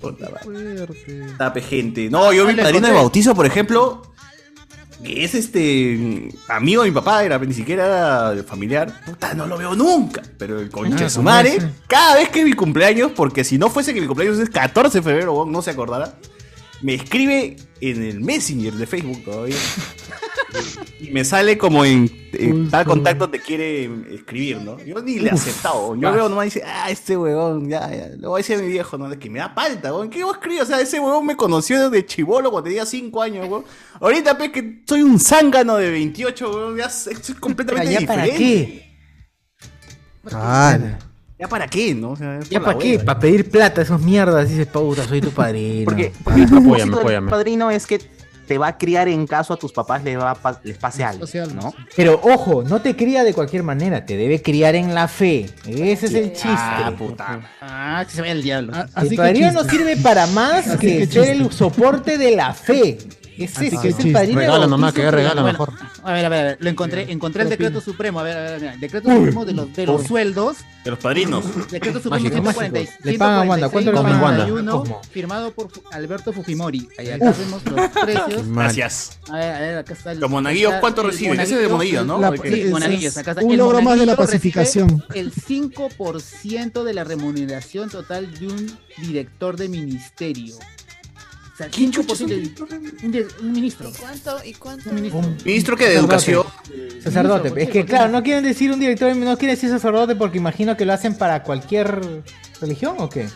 Puta 0.00 0.28
madre. 0.30 1.22
Tape 1.38 1.60
gente. 1.62 2.10
No, 2.10 2.32
yo 2.32 2.42
Ah, 2.44 2.46
mi 2.48 2.54
le 2.54 2.62
padrino 2.62 2.86
de 2.88 2.92
bautizo, 2.92 3.34
por 3.34 3.46
ejemplo, 3.46 4.02
que 5.02 5.24
es 5.24 5.34
este 5.34 6.28
amigo 6.48 6.82
de 6.82 6.90
mi 6.90 6.94
papá, 6.94 7.24
era, 7.24 7.38
ni 7.38 7.54
siquiera 7.54 8.32
era 8.32 8.42
familiar. 8.44 8.92
Puta, 9.04 9.34
no 9.34 9.46
lo 9.46 9.58
veo 9.58 9.74
nunca. 9.74 10.22
Pero 10.38 10.60
el 10.60 10.70
concha 10.70 10.96
Ah, 10.96 11.02
de 11.02 11.10
su 11.10 11.16
¿cómo 11.16 11.30
madre, 11.30 11.58
cada 11.86 12.14
vez 12.16 12.28
que 12.28 12.40
es 12.40 12.44
mi 12.44 12.52
cumpleaños, 12.52 13.12
porque 13.14 13.44
si 13.44 13.58
no 13.58 13.68
fuese 13.70 13.92
que 13.94 14.00
mi 14.00 14.06
cumpleaños 14.06 14.38
es 14.38 14.50
14 14.50 14.98
de 14.98 15.02
febrero, 15.02 15.44
no 15.48 15.62
se 15.62 15.70
acordará, 15.70 16.14
me 16.82 16.94
escribe 16.94 17.56
en 17.80 18.02
el 18.02 18.20
Messenger 18.20 18.74
de 18.74 18.86
Facebook 18.86 19.24
todavía. 19.24 19.56
y 21.00 21.10
me 21.10 21.24
sale 21.24 21.56
como 21.56 21.84
en, 21.84 22.10
en 22.32 22.70
tal 22.70 22.84
contacto 22.84 23.30
te 23.30 23.40
quiere 23.40 23.90
escribir, 24.14 24.58
¿no? 24.60 24.78
Yo 24.78 25.00
ni 25.00 25.18
le 25.18 25.30
he 25.30 25.32
aceptado. 25.32 25.94
Yo 25.96 26.12
veo 26.12 26.28
nomás 26.28 26.46
y 26.46 26.48
dice, 26.48 26.62
ah, 26.66 26.90
este 26.90 27.16
huevón, 27.16 27.68
ya, 27.68 27.88
ya. 27.90 28.08
Le 28.08 28.26
voy 28.26 28.38
a 28.38 28.42
decir 28.42 28.58
a 28.58 28.62
mi 28.62 28.68
viejo, 28.68 28.98
¿no? 28.98 29.08
De 29.08 29.18
que 29.18 29.30
me 29.30 29.38
da 29.38 29.54
palta, 29.54 29.92
weón. 29.92 30.10
¿Qué 30.10 30.22
vos 30.24 30.34
escribes? 30.34 30.62
O 30.62 30.66
sea, 30.66 30.80
ese 30.80 31.00
huevón 31.00 31.26
me 31.26 31.36
conoció 31.36 31.88
desde 31.88 32.04
chivolo 32.06 32.50
cuando 32.50 32.68
tenía 32.68 32.84
5 32.84 33.22
años, 33.22 33.48
weón. 33.48 33.64
Ahorita, 34.00 34.36
pe, 34.36 34.52
que 34.52 34.82
soy 34.86 35.02
un 35.02 35.18
zángano 35.18 35.76
de 35.76 35.90
28, 35.90 36.50
weón. 36.50 36.76
Ya 36.76 36.90
soy 36.90 37.16
soy 37.20 37.34
completamente 37.36 37.92
¿Ya 37.92 38.06
para 38.06 38.24
diferente. 38.24 38.98
Ah, 40.30 40.78
¿Ya 41.42 41.48
para 41.48 41.66
qué, 41.66 41.92
no? 41.92 42.10
O 42.10 42.16
sea, 42.16 42.38
es 42.38 42.48
¿Ya 42.50 42.60
para 42.60 42.78
qué? 42.78 43.00
Para 43.00 43.18
pedir 43.18 43.50
plata, 43.50 43.82
esos 43.82 44.00
mierdas, 44.00 44.48
dices, 44.48 44.68
puta, 44.68 45.02
soy 45.02 45.20
tu 45.20 45.30
padrino. 45.32 45.86
Porque, 45.86 46.12
Ah, 46.14 46.20
porque 46.22 46.40
el 46.40 46.54
apóyame, 46.94 47.30
padrino 47.30 47.68
es 47.68 47.84
que 47.84 48.00
te 48.46 48.58
va 48.58 48.68
a 48.68 48.78
criar 48.78 49.08
en 49.08 49.26
caso 49.26 49.52
a 49.52 49.56
tus 49.56 49.72
papás 49.72 50.04
les, 50.04 50.16
va 50.16 50.30
a 50.40 50.60
les 50.62 50.78
pase 50.78 51.02
algo, 51.02 51.26
¿no? 51.52 51.74
Pero 51.96 52.20
ojo, 52.22 52.62
no 52.62 52.80
te 52.80 52.94
cría 52.94 53.24
de 53.24 53.34
cualquier 53.34 53.64
manera, 53.64 54.06
te 54.06 54.16
debe 54.16 54.40
criar 54.40 54.76
en 54.76 54.94
la 54.94 55.08
fe. 55.08 55.50
Ese 55.66 56.06
es 56.06 56.14
el 56.14 56.30
chiste. 56.30 56.48
Ah, 56.52 56.92
puta. 56.96 57.40
Ah, 57.60 58.04
que 58.06 58.14
se 58.14 58.20
vaya 58.20 58.34
el 58.34 58.42
diablo. 58.44 58.72
el 58.96 59.16
padrino 59.16 59.50
no 59.50 59.64
sirve 59.64 59.96
para 59.96 60.28
más 60.28 60.76
que 60.76 61.08
ser 61.08 61.30
el 61.30 61.50
soporte 61.50 62.18
de 62.18 62.36
la 62.36 62.54
fe. 62.54 62.98
Es 63.44 63.80
que 63.80 63.88
es 63.88 63.98
el 64.00 64.12
padrino 64.12 64.38
Regala 64.40 64.66
nomás, 64.66 64.92
que 64.92 65.10
regala 65.10 65.42
bueno, 65.42 65.58
mejor. 65.58 65.72
A 66.02 66.12
ver, 66.12 66.24
a 66.24 66.28
ver, 66.28 66.40
a 66.40 66.44
ver. 66.44 66.58
Lo 66.60 66.68
encontré, 66.70 67.10
encontré 67.12 67.42
el 67.42 67.48
¿Qué 67.48 67.56
decreto 67.56 67.80
supremo. 67.80 68.20
A 68.20 68.22
ver, 68.22 68.36
a 68.36 68.40
ver, 68.40 68.54
a 68.54 68.58
ver. 68.58 68.78
Decreto 68.78 69.08
Uy. 69.08 69.14
supremo 69.16 69.44
de 69.44 69.52
los, 69.52 69.72
de 69.74 69.86
los 69.86 70.06
sueldos. 70.06 70.56
De 70.84 70.90
los 70.90 70.98
padrinos. 70.98 71.44
Decreto 71.70 72.00
supremo 72.00 72.16
Mágico. 72.24 72.34
146, 72.52 72.90
Le 73.04 73.18
pagan 73.18 73.38
a 73.46 73.50
Wanda, 73.50 73.68
¿cuánto 73.68 73.92
le 73.92 73.96
pagan 73.96 74.12
a 74.18 74.22
Wanda? 74.22 74.44
141, 74.46 74.72
¿Cómo? 74.82 75.02
firmado 75.12 75.52
por 75.52 75.70
Alberto 75.92 76.32
Fujimori. 76.32 76.88
Ahí 76.98 77.10
acá 77.10 77.30
Uf. 77.30 77.38
vemos 77.38 77.62
los 77.64 77.88
precios. 78.04 78.48
Gracias. 78.48 79.18
A 79.30 79.36
ver, 79.36 79.54
a 79.54 79.60
ver, 79.60 79.78
acá 79.78 79.92
está 79.94 80.12
el. 80.12 80.18
Los 80.20 80.30
monaguillos, 80.30 80.74
¿cuánto 80.80 81.02
el 81.02 81.08
reciben? 81.08 81.38
Ese 81.40 81.54
es 81.54 81.60
de 81.62 81.68
monaguillos, 81.68 82.06
¿no? 82.06 82.18
La- 82.18 82.32
sí, 82.32 82.40
Es- 82.44 82.70
monaguillos. 82.70 83.16
Acá 83.16 83.30
está. 83.32 83.44
un 83.44 83.52
El 83.52 83.58
logro 83.58 83.80
más 83.82 83.98
de 83.98 84.06
la 84.06 84.16
pacificación. 84.16 85.04
El 85.14 85.32
5% 85.32 86.82
de 86.84 86.94
la 86.94 87.04
remuneración 87.04 87.88
total 87.90 88.32
de 88.38 88.46
un 88.48 88.78
director 88.98 89.56
de 89.56 89.68
ministerio. 89.68 90.56
O 91.52 91.56
sea, 91.56 91.70
5% 91.70 92.26
de 92.26 93.04
un, 93.06 93.12
de- 93.12 93.26
un 93.42 93.52
ministro. 93.52 93.88
¿Y 93.88 93.92
cuánto? 93.92 94.38
¿Y 94.44 94.52
cuánto? 94.54 94.88
Un 94.88 94.96
ministro. 94.96 95.20
Ministro 95.44 95.76
que 95.76 95.88
de 95.88 95.94
educación. 95.96 96.44
Sacerdote. 97.02 97.52
Es 97.62 97.68
que 97.68 97.84
claro, 97.84 98.10
no 98.10 98.22
quieren 98.22 98.42
decir 98.44 98.72
un 98.72 98.80
director, 98.80 99.14
no 99.14 99.36
quieren 99.36 99.56
decir 99.56 99.68
sacerdote 99.70 100.16
porque 100.16 100.38
imagino 100.38 100.76
que 100.76 100.84
lo 100.86 100.92
hacen 100.94 101.14
para 101.16 101.42
cualquier 101.42 102.22
religión 102.60 102.96
o 102.98 103.08
qué. 103.08 103.28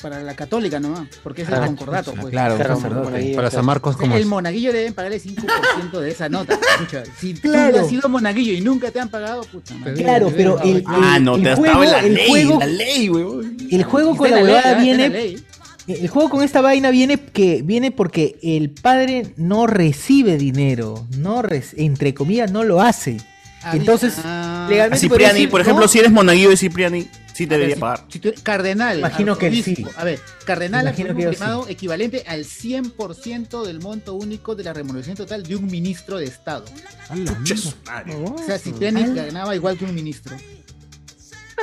Para 0.00 0.22
la 0.22 0.36
católica 0.36 0.78
nomás, 0.78 1.08
porque 1.24 1.42
es 1.42 1.48
el 1.48 1.54
Ah, 1.56 1.66
concordato. 1.66 2.12
chucha, 2.12 2.22
Pues. 2.22 2.30
claro, 2.30 2.56
sacerdote. 2.56 3.32
Para 3.34 3.50
San 3.50 3.64
Marcos, 3.66 3.96
¿cómo 3.96 4.14
El 4.14 4.20
es? 4.22 4.26
monaguillo 4.28 4.72
deben 4.72 4.94
pagar 4.94 5.12
el 5.12 5.20
5% 5.20 5.98
de 6.00 6.10
esa 6.12 6.28
nota. 6.28 6.54
Escucha, 6.54 7.02
si 7.18 7.34
Claro. 7.34 7.74
tú 7.74 7.80
has 7.80 7.88
sido 7.88 8.08
monaguillo 8.08 8.52
y 8.52 8.60
nunca 8.60 8.92
te 8.92 9.00
han 9.00 9.08
pagado, 9.08 9.42
puta 9.42 9.74
madre. 9.74 9.94
Claro, 9.94 10.32
pero 10.36 10.60
el, 10.62 10.84
Ah, 10.86 11.16
el- 11.16 11.24
no, 11.24 11.34
el 11.34 11.42
te 11.42 11.56
juego, 11.56 11.82
la 11.82 11.98
el 11.98 12.14
ley, 12.14 12.28
juego, 12.28 12.58
la 12.60 12.66
ley, 12.66 13.08
weón. 13.10 13.56
el 13.68 13.82
juego 13.82 14.16
con 14.16 14.30
la 14.30 14.36
la 14.36 14.42
huevada 14.44 14.70
ah, 14.78 14.80
viene, 14.80 15.08
ley. 15.08 15.44
El 15.88 16.08
juego 16.08 16.28
con 16.30 16.42
esta 16.42 16.60
vaina 16.60 16.90
viene 16.90 17.18
que 17.18 17.62
viene 17.62 17.90
porque 17.90 18.38
el 18.42 18.70
padre 18.70 19.32
no 19.36 19.66
recibe 19.66 20.36
dinero, 20.36 21.06
no 21.16 21.42
rec- 21.42 21.74
entre 21.76 22.14
comillas 22.14 22.52
no 22.52 22.62
lo 22.64 22.80
hace. 22.80 23.16
Ah, 23.62 23.72
Entonces, 23.74 24.14
ah. 24.24 24.66
A 24.66 24.70
legalmente 24.70 25.08
podría 25.08 25.28
Cipriani, 25.28 25.34
decir, 25.40 25.50
por 25.50 25.60
ejemplo, 25.60 25.82
¿no? 25.84 25.88
si 25.88 25.98
eres 25.98 26.12
monaguillo 26.12 26.50
de 26.50 26.56
Cipriani, 26.56 27.08
sí 27.34 27.44
A 27.44 27.46
debería 27.48 27.74
ver, 27.74 27.80
pagar. 27.80 28.04
Si, 28.06 28.12
si 28.12 28.18
tú 28.20 28.28
eres 28.28 28.40
cardenal, 28.42 28.98
Imagino 28.98 29.36
que 29.36 29.62
sí. 29.62 29.84
A 29.96 30.04
ver, 30.04 30.20
cardenal 30.44 30.86
Imagino 30.86 31.16
que 31.16 31.22
yo 31.22 31.30
firmado 31.30 31.66
equivalente 31.68 32.22
al 32.28 32.44
100% 32.44 33.64
del 33.64 33.80
monto 33.80 34.14
único 34.14 34.54
de 34.54 34.62
la 34.64 34.72
remuneración 34.74 35.16
total 35.16 35.42
de 35.42 35.56
un 35.56 35.66
ministro 35.66 36.18
de 36.18 36.26
Estado. 36.26 36.66
O 37.10 38.38
sea, 38.46 38.58
Cipriani 38.58 39.14
ganaba 39.14 39.54
igual 39.56 39.76
que 39.78 39.84
un 39.86 39.94
ministro. 39.94 40.36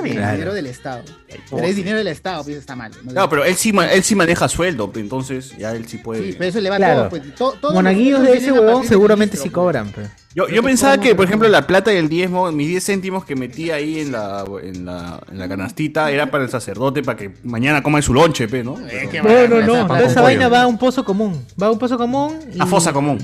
Bien. 0.04 0.16
Dinero 0.32 0.54
del 0.54 0.66
Estado. 0.68 1.04
Pero 1.50 1.64
es 1.64 1.76
dinero 1.76 1.98
del 1.98 2.08
Estado, 2.08 2.44
pues 2.44 2.56
está 2.58 2.76
mal. 2.76 2.92
¿no? 3.04 3.12
Claro, 3.12 3.30
pero 3.30 3.44
él 3.46 3.56
sí, 3.56 3.72
ma- 3.74 3.88
él 3.92 4.04
sí 4.04 4.16
maneja 4.16 4.48
sueldo, 4.48 4.92
entonces 4.96 5.56
ya 5.58 5.72
él 5.74 5.88
sí 5.88 5.98
puede. 5.98 6.32
Sí, 6.32 6.36
pero 6.38 6.50
eso 6.50 6.62
le 6.62 6.70
va 6.70 6.78
Claro. 6.78 7.10
todo. 7.38 7.56
Pues, 7.62 7.74
Monaguillos 7.74 8.20
los 8.20 8.30
de 8.30 8.38
ese 8.38 8.50
a 8.50 8.54
huevón 8.54 8.86
seguramente 8.88 9.38
sí 9.38 9.50
cobran. 9.50 9.90
pues. 9.92 10.08
Yo, 10.36 10.50
yo 10.50 10.62
pensaba 10.62 10.98
que, 11.00 11.16
por 11.16 11.26
ejemplo, 11.26 11.48
la 11.48 11.66
plata 11.66 11.94
y 11.94 11.98
el 11.98 12.10
diezmo, 12.10 12.52
mis 12.52 12.68
10 12.68 12.84
céntimos 12.86 13.24
que 13.24 13.36
metí 13.38 13.72
ahí 13.72 14.02
en 14.02 14.12
la, 14.12 14.44
en 14.62 14.86
la, 14.86 15.22
en 15.32 15.40
la 15.40 15.48
canastita, 15.48 16.12
era 16.12 16.30
para 16.30 16.44
el 16.44 16.50
sacerdote, 16.50 17.02
para 17.04 17.18
que 17.18 17.32
mañana 17.44 17.82
coma 17.82 18.02
su 18.02 18.14
lonche, 18.14 18.48
pe, 18.50 18.62
¿no? 18.62 18.78
No, 18.78 19.48
no, 19.48 19.62
no, 19.62 19.88
toda 19.88 20.04
esa 20.04 20.22
vaina 20.22 20.50
va 20.50 20.64
a 20.64 20.68
un 20.68 20.78
pozo 20.78 21.06
común. 21.06 21.46
Va 21.62 21.68
a 21.68 21.72
un 21.72 21.80
pozo 21.80 21.98
común. 21.98 22.38
y- 22.54 22.60
A 22.62 22.66
fosa 22.66 22.92
común. 22.92 23.18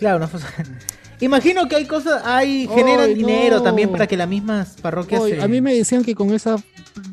Claro, 0.00 0.16
una 0.16 0.26
fosa. 0.28 0.48
Imagino 1.20 1.68
que 1.68 1.76
hay 1.76 1.84
cosas, 1.86 2.22
hay, 2.24 2.66
generan 2.68 3.12
dinero 3.14 3.56
no. 3.58 3.62
también 3.62 3.90
para 3.90 4.06
que 4.06 4.16
las 4.16 4.28
mismas 4.28 4.76
parroquias 4.80 5.22
se- 5.24 5.40
a 5.42 5.48
mí 5.48 5.60
me 5.60 5.74
decían 5.74 6.02
que 6.02 6.14
con 6.14 6.32
esa 6.32 6.56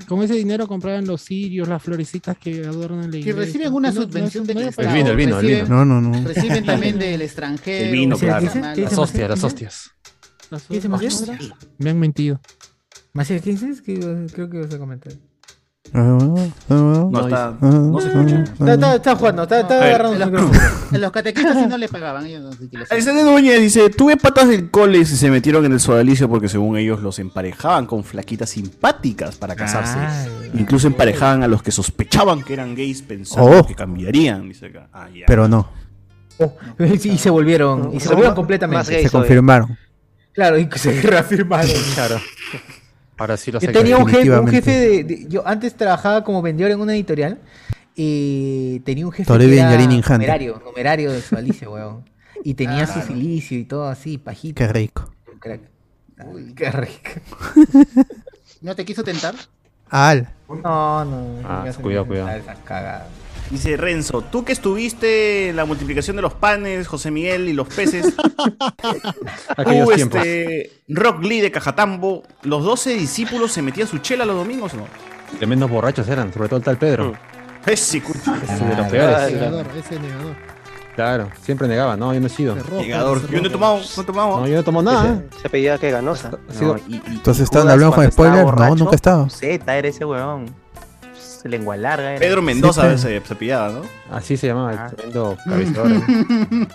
con 0.08 0.22
ese 0.24 0.34
dinero 0.36 0.68
compraban 0.68 1.06
los 1.06 1.22
cirios, 1.22 1.68
las 1.68 1.84
florecitas 1.84 2.38
que 2.38 2.66
adornan 2.66 3.06
la 3.06 3.12
Que 3.12 3.18
iglesia. 3.20 3.42
reciben 3.42 3.74
una 3.74 3.92
No, 3.92 4.02
subvención 4.02 4.44
no, 4.44 4.48
del 4.48 4.64
no, 4.64 4.70
Estado. 4.70 4.88
El 4.90 4.96
vino, 4.96 5.10
el 5.12 5.16
vino, 5.18 5.40
el 5.40 5.46
vino. 5.46 5.66
No, 5.68 5.86
no, 5.86 6.02
no. 6.02 6.28
Reciben 6.28 6.66
también 6.66 6.98
del 7.00 7.22
extranjero. 7.22 7.86
El 7.86 7.92
vino, 7.92 8.18
¿Qué 8.18 8.26
claro. 8.26 8.46
Las 8.76 8.98
hostias, 8.98 9.30
las 9.30 9.44
hostias. 9.44 9.92
¿Qué 10.70 10.76
dice? 10.76 10.90
Me 11.78 11.90
han 11.90 12.00
mentido. 12.00 12.40
Macías, 13.14 13.42
¿qué 13.42 13.52
dices? 13.52 13.82
Que 13.82 14.00
creo 14.34 14.50
que 14.50 14.60
vas 14.60 14.74
a 14.74 14.78
comentar. 14.80 15.14
No 15.94 16.36
está- 17.28 17.56
no 17.62 18.00
se 18.02 18.08
escucha. 18.08 18.44
Está, 18.44 18.74
está, 18.74 18.96
está 18.96 19.16
jugando, 19.16 19.44
está, 19.44 19.60
está 19.62 19.84
agarrando 19.84 20.18
los, 20.20 20.32
micrófono. 20.32 20.60
en 20.92 21.02
los 21.02 21.12
catequistas 21.12 21.58
sí 21.58 21.66
no 21.68 21.78
le 21.78 21.88
pagaban. 21.88 22.26
Ellos 22.26 22.42
no 22.44 22.52
sé 22.54 22.70
qué 22.70 22.78
les- 22.78 22.92
Alexander 22.92 23.26
Núñez 23.26 23.60
dice, 23.62 23.90
tuve 23.90 24.18
patas 24.18 24.48
del 24.50 24.70
cole 24.70 25.00
y 25.00 25.06
se 25.06 25.30
metieron 25.32 25.66
en 25.66 25.74
el 25.74 25.80
sodalicio 25.80 26.30
porque 26.30 26.50
según 26.50 26.78
ellos 26.78 27.02
los 27.02 27.20
emparejaban 27.20 27.86
con 27.86 28.04
flaquitas 28.04 28.50
simpáticas 28.50 29.36
para 29.38 29.56
casarse. 29.56 29.98
Ay. 29.98 30.52
Incluso 30.60 30.88
emparejaban 30.88 31.44
a 31.44 31.48
los 31.48 31.62
que 31.64 31.72
sospechaban 31.72 32.44
que 32.44 32.54
eran 32.54 32.76
gays 32.76 33.02
pensando 33.02 33.60
Oh. 33.60 33.66
que 33.66 33.76
cambiarían, 33.76 34.48
dice 34.50 34.68
acá. 34.68 34.90
Ah, 34.94 35.08
ya. 35.14 35.26
Pero 35.28 35.48
no, 35.48 35.70
Sí, 37.00 37.10
y 37.14 37.18
se 37.18 37.30
volvieron, 37.32 37.92
y 37.94 38.00
se 38.00 38.10
volvieron 38.10 38.36
completamente. 38.36 38.92
gays 38.92 39.04
se 39.06 39.10
confirmaron. 39.10 39.76
Claro, 40.34 40.60
y 40.60 40.70
se 40.76 41.02
reafirmaron. 41.02 41.72
Claro. 41.96 42.20
Ahora 43.18 43.36
sí 43.38 43.52
lo 43.52 43.60
Yo 43.60 43.68
sé. 43.68 43.74
tenía 43.74 43.98
un 43.98 44.06
jefe, 44.08 44.30
un 44.30 44.46
definitivamente. 44.46 44.72
jefe 44.72 44.80
de, 44.80 45.04
de- 45.04 45.28
Yo 45.28 45.48
antes 45.48 45.76
trabajaba 45.76 46.24
como 46.24 46.42
vendedor 46.42 46.72
en 46.72 46.80
una 46.82 46.94
editorial. 46.94 47.40
Y 48.00 48.80
tenía 48.82 49.06
un 49.08 49.12
jefe 49.12 49.26
Toledo 49.28 49.50
que 49.50 49.60
era 49.60 49.72
Yarin 49.72 49.92
Injante. 49.92 50.14
numerario, 50.28 50.62
numerario 50.64 51.12
de 51.12 51.22
su 51.22 51.36
Alicia, 51.36 51.68
weón. 51.72 52.08
Y 52.44 52.54
tenía 52.54 52.86
su 52.86 53.02
silicio 53.02 53.58
y 53.58 53.64
todo 53.66 53.88
así, 53.88 54.18
pajito. 54.20 54.56
Qué 54.56 54.68
rico. 54.68 55.12
Crack. 55.40 55.62
Uy, 56.26 56.54
qué 56.54 56.70
rico. 56.72 57.10
¿No 58.62 58.76
te 58.76 58.86
quiso 58.86 59.04
tentar? 59.04 59.34
Al. 59.90 60.30
No, 60.48 61.04
no. 61.06 61.40
Ah, 61.44 61.66
cuidado, 61.82 62.06
cuidado. 62.06 62.30
Esas 62.30 62.58
cagadas. 62.60 63.08
Dice 63.50 63.78
Renzo, 63.78 64.22
tú 64.24 64.44
que 64.44 64.52
estuviste 64.52 65.50
en 65.50 65.56
la 65.56 65.64
multiplicación 65.66 66.16
de 66.18 66.22
los 66.22 66.34
panes, 66.34 66.86
José 66.88 67.12
Miguel 67.12 67.48
y 67.48 67.54
los 67.54 67.68
peces. 67.68 68.14
Aquellos 69.56 69.88
tú, 69.88 69.96
tiempos. 69.96 70.20
este, 70.20 70.72
Rock 70.90 71.24
Lee 71.24 71.40
de 71.42 71.52
Cajatambo, 71.52 72.24
¿los 72.44 72.64
12 72.64 72.96
discípulos 72.96 73.52
se 73.54 73.62
metían 73.62 73.88
su 73.88 74.00
chela 74.00 74.26
los 74.26 74.36
domingos 74.36 74.74
o 74.74 74.78
no? 74.78 74.84
Tremendos 75.38 75.70
borrachos 75.70 76.08
eran, 76.10 76.34
sobre 76.34 76.50
todo 76.50 76.58
el 76.58 76.64
tal 76.66 76.78
Pedro. 76.78 77.14
Ese 77.66 78.02
cucho. 78.02 78.34
Ese 78.44 78.66
de 78.66 78.76
los 78.76 78.88
Ese 78.88 79.34
negador, 79.34 79.66
ese 79.78 80.00
negador. 80.00 80.36
Claro, 80.96 81.30
siempre 81.44 81.68
negaba. 81.68 81.96
No, 81.96 82.14
yo 82.14 82.20
no 82.20 82.26
he 82.26 82.30
sido. 82.30 82.56
Se 82.56 82.62
se 82.64 82.88
Yo 82.88 83.42
no 83.42 83.48
he 83.48 83.50
tomado, 83.52 83.80
no 83.96 84.02
he 84.02 84.06
tomado. 84.06 84.40
No, 84.40 84.48
yo 84.48 84.56
no 84.56 84.64
tomo 84.64 84.82
nada. 84.82 85.22
Se 85.42 85.48
pedía 85.48 85.78
que 85.78 85.92
ganosa. 85.92 86.32
No, 86.60 86.78
y- 86.88 86.96
y- 86.96 87.02
Entonces 87.08 87.48
Judas 87.48 87.68
hablando 87.68 87.94
con 87.94 88.12
spoiler. 88.12 88.46
No, 88.46 88.76
nunca 88.76 88.94
he 88.94 88.96
estado. 88.96 89.30
Z 89.30 89.78
era 89.78 89.88
ese 89.88 90.04
huevón. 90.06 90.46
Se 91.42 91.50
lengua 91.50 91.78
larga 91.78 92.12
era. 92.12 92.20
Pedro 92.20 92.42
Mendoza 92.42 92.82
Sí, 92.82 92.88
veces 92.88 93.24
se 93.28 93.36
pillaba, 93.36 93.70
¿no? 93.70 93.82
Así 94.12 94.38
se 94.38 94.48
llamaba, 94.48 94.72
Ah. 94.72 94.88
el 94.90 94.96
tremendo 94.96 95.38
cabeceador. 95.46 95.92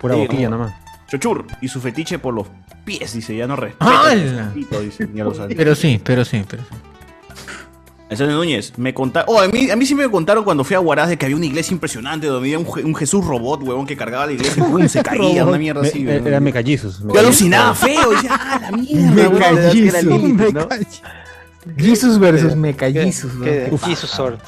Pura 0.00 0.14
Sí, 0.14 0.20
boquilla 0.20 0.48
no. 0.50 0.58
nomás. 0.58 0.74
Chochur. 1.08 1.44
Y 1.60 1.68
su 1.68 1.80
fetiche 1.80 2.18
por 2.18 2.34
los 2.34 2.46
pies, 2.84 3.12
dice, 3.14 3.36
ya 3.36 3.46
no 3.46 3.56
respeta. 3.56 4.10
¡Hala! 4.10 4.52
Dice, 4.54 5.06
ni 5.12 5.20
a 5.20 5.24
los 5.24 5.38
adultos. 5.38 5.56
Pero 5.56 5.74
sí, 5.74 6.00
pero 6.02 6.24
sí, 6.24 6.44
pero 6.48 6.62
sí. 6.62 6.68
Antonio 8.10 8.34
Núñez, 8.36 8.76
me 8.76 8.92
contaron. 8.92 9.32
Oh, 9.32 9.40
a 9.40 9.46
mí, 9.46 9.70
a 9.70 9.76
mí 9.76 9.86
sí 9.86 9.94
me 9.94 10.08
contaron 10.10 10.42
cuando 10.42 10.64
fui 10.64 10.74
a 10.74 10.80
Huaraz 10.80 11.08
de 11.10 11.16
que 11.16 11.26
había 11.26 11.36
una 11.36 11.46
iglesia 11.46 11.72
impresionante 11.72 12.26
donde 12.26 12.48
había 12.48 12.58
un, 12.58 12.66
Je- 12.66 12.84
un 12.84 12.94
Jesús 12.96 13.24
robot, 13.24 13.62
huevón, 13.62 13.86
que 13.86 13.96
cargaba 13.96 14.26
la 14.26 14.32
iglesia 14.32 14.64
y 14.84 14.88
se 14.88 15.00
caía, 15.02 15.44
una 15.44 15.58
mierda 15.58 15.82
así. 15.82 16.00
Me- 16.00 16.14
huevón. 16.14 16.26
Era 16.26 16.40
Mecallizos. 16.40 17.02
Yo 17.04 17.20
alucinaba 17.20 17.72
feo, 17.74 18.10
decía, 18.10 18.30
ah, 18.32 18.58
la 18.62 18.72
mierda. 18.72 19.12
Me 19.14 20.66
el. 21.66 21.84
Jesus 21.84 22.18
versus. 22.18 22.54
¿Qué? 22.54 23.68
¿no? 23.70 23.78
Jesus 23.78 24.10
Sword. 24.10 24.38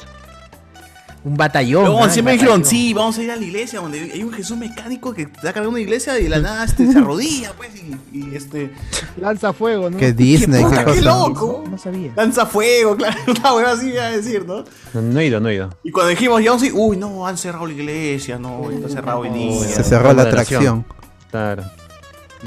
Un 1.23 1.37
batallón. 1.37 1.85
¿no? 1.85 2.09
siempre 2.09 2.33
me 2.33 2.37
dijeron, 2.37 2.65
sí, 2.65 2.93
vamos 2.93 3.17
a 3.17 3.23
ir 3.23 3.31
a 3.31 3.37
la 3.37 3.43
iglesia 3.43 3.79
donde 3.79 4.11
hay 4.11 4.23
un 4.23 4.33
Jesús 4.33 4.57
mecánico 4.57 5.13
que 5.13 5.21
está 5.21 5.53
cargando 5.53 5.69
una 5.69 5.79
iglesia 5.79 6.19
y 6.19 6.23
de 6.23 6.29
la 6.29 6.39
nada 6.39 6.65
este, 6.65 6.91
se 6.91 6.97
arrodilla, 6.97 7.53
pues, 7.55 7.69
y, 7.75 8.17
y, 8.17 8.35
este. 8.35 8.73
Lanza 9.17 9.53
fuego, 9.53 9.89
¿no? 9.89 9.97
Que 9.97 10.11
Disney, 10.11 10.61
puta, 10.61 10.83
qué 10.83 11.01
loco. 11.01 11.63
No 11.69 11.77
sabía. 11.77 12.11
Lanza 12.17 12.45
fuego, 12.45 12.95
claro, 12.97 13.17
una 13.27 13.53
hueá 13.53 13.71
así 13.71 13.91
iba 13.91 14.03
a 14.03 14.11
decir, 14.11 14.45
¿no? 14.45 14.65
No, 14.93 15.01
no 15.01 15.19
he 15.21 15.27
ido, 15.27 15.39
no 15.39 15.47
he 15.47 15.55
ido. 15.55 15.69
Y 15.83 15.91
cuando 15.91 16.09
dijimos, 16.09 16.43
ya 16.43 16.49
vamos 16.49 16.63
a 16.63 16.65
ir, 16.65 16.73
uy, 16.75 16.97
no, 16.97 17.25
han 17.25 17.37
cerrado 17.37 17.67
la 17.67 17.73
iglesia, 17.73 18.37
no, 18.37 18.69
está 18.69 18.89
cerrado 18.89 19.19
hoy 19.19 19.29
día. 19.29 19.59
Se 19.65 19.83
cerró 19.83 20.11
la 20.11 20.23
atracción. 20.23 20.85
Claro. 21.31 21.63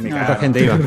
Me 0.01 0.11
cagaron. 0.11 0.37
gente 0.39 0.65
iba. 0.65 0.79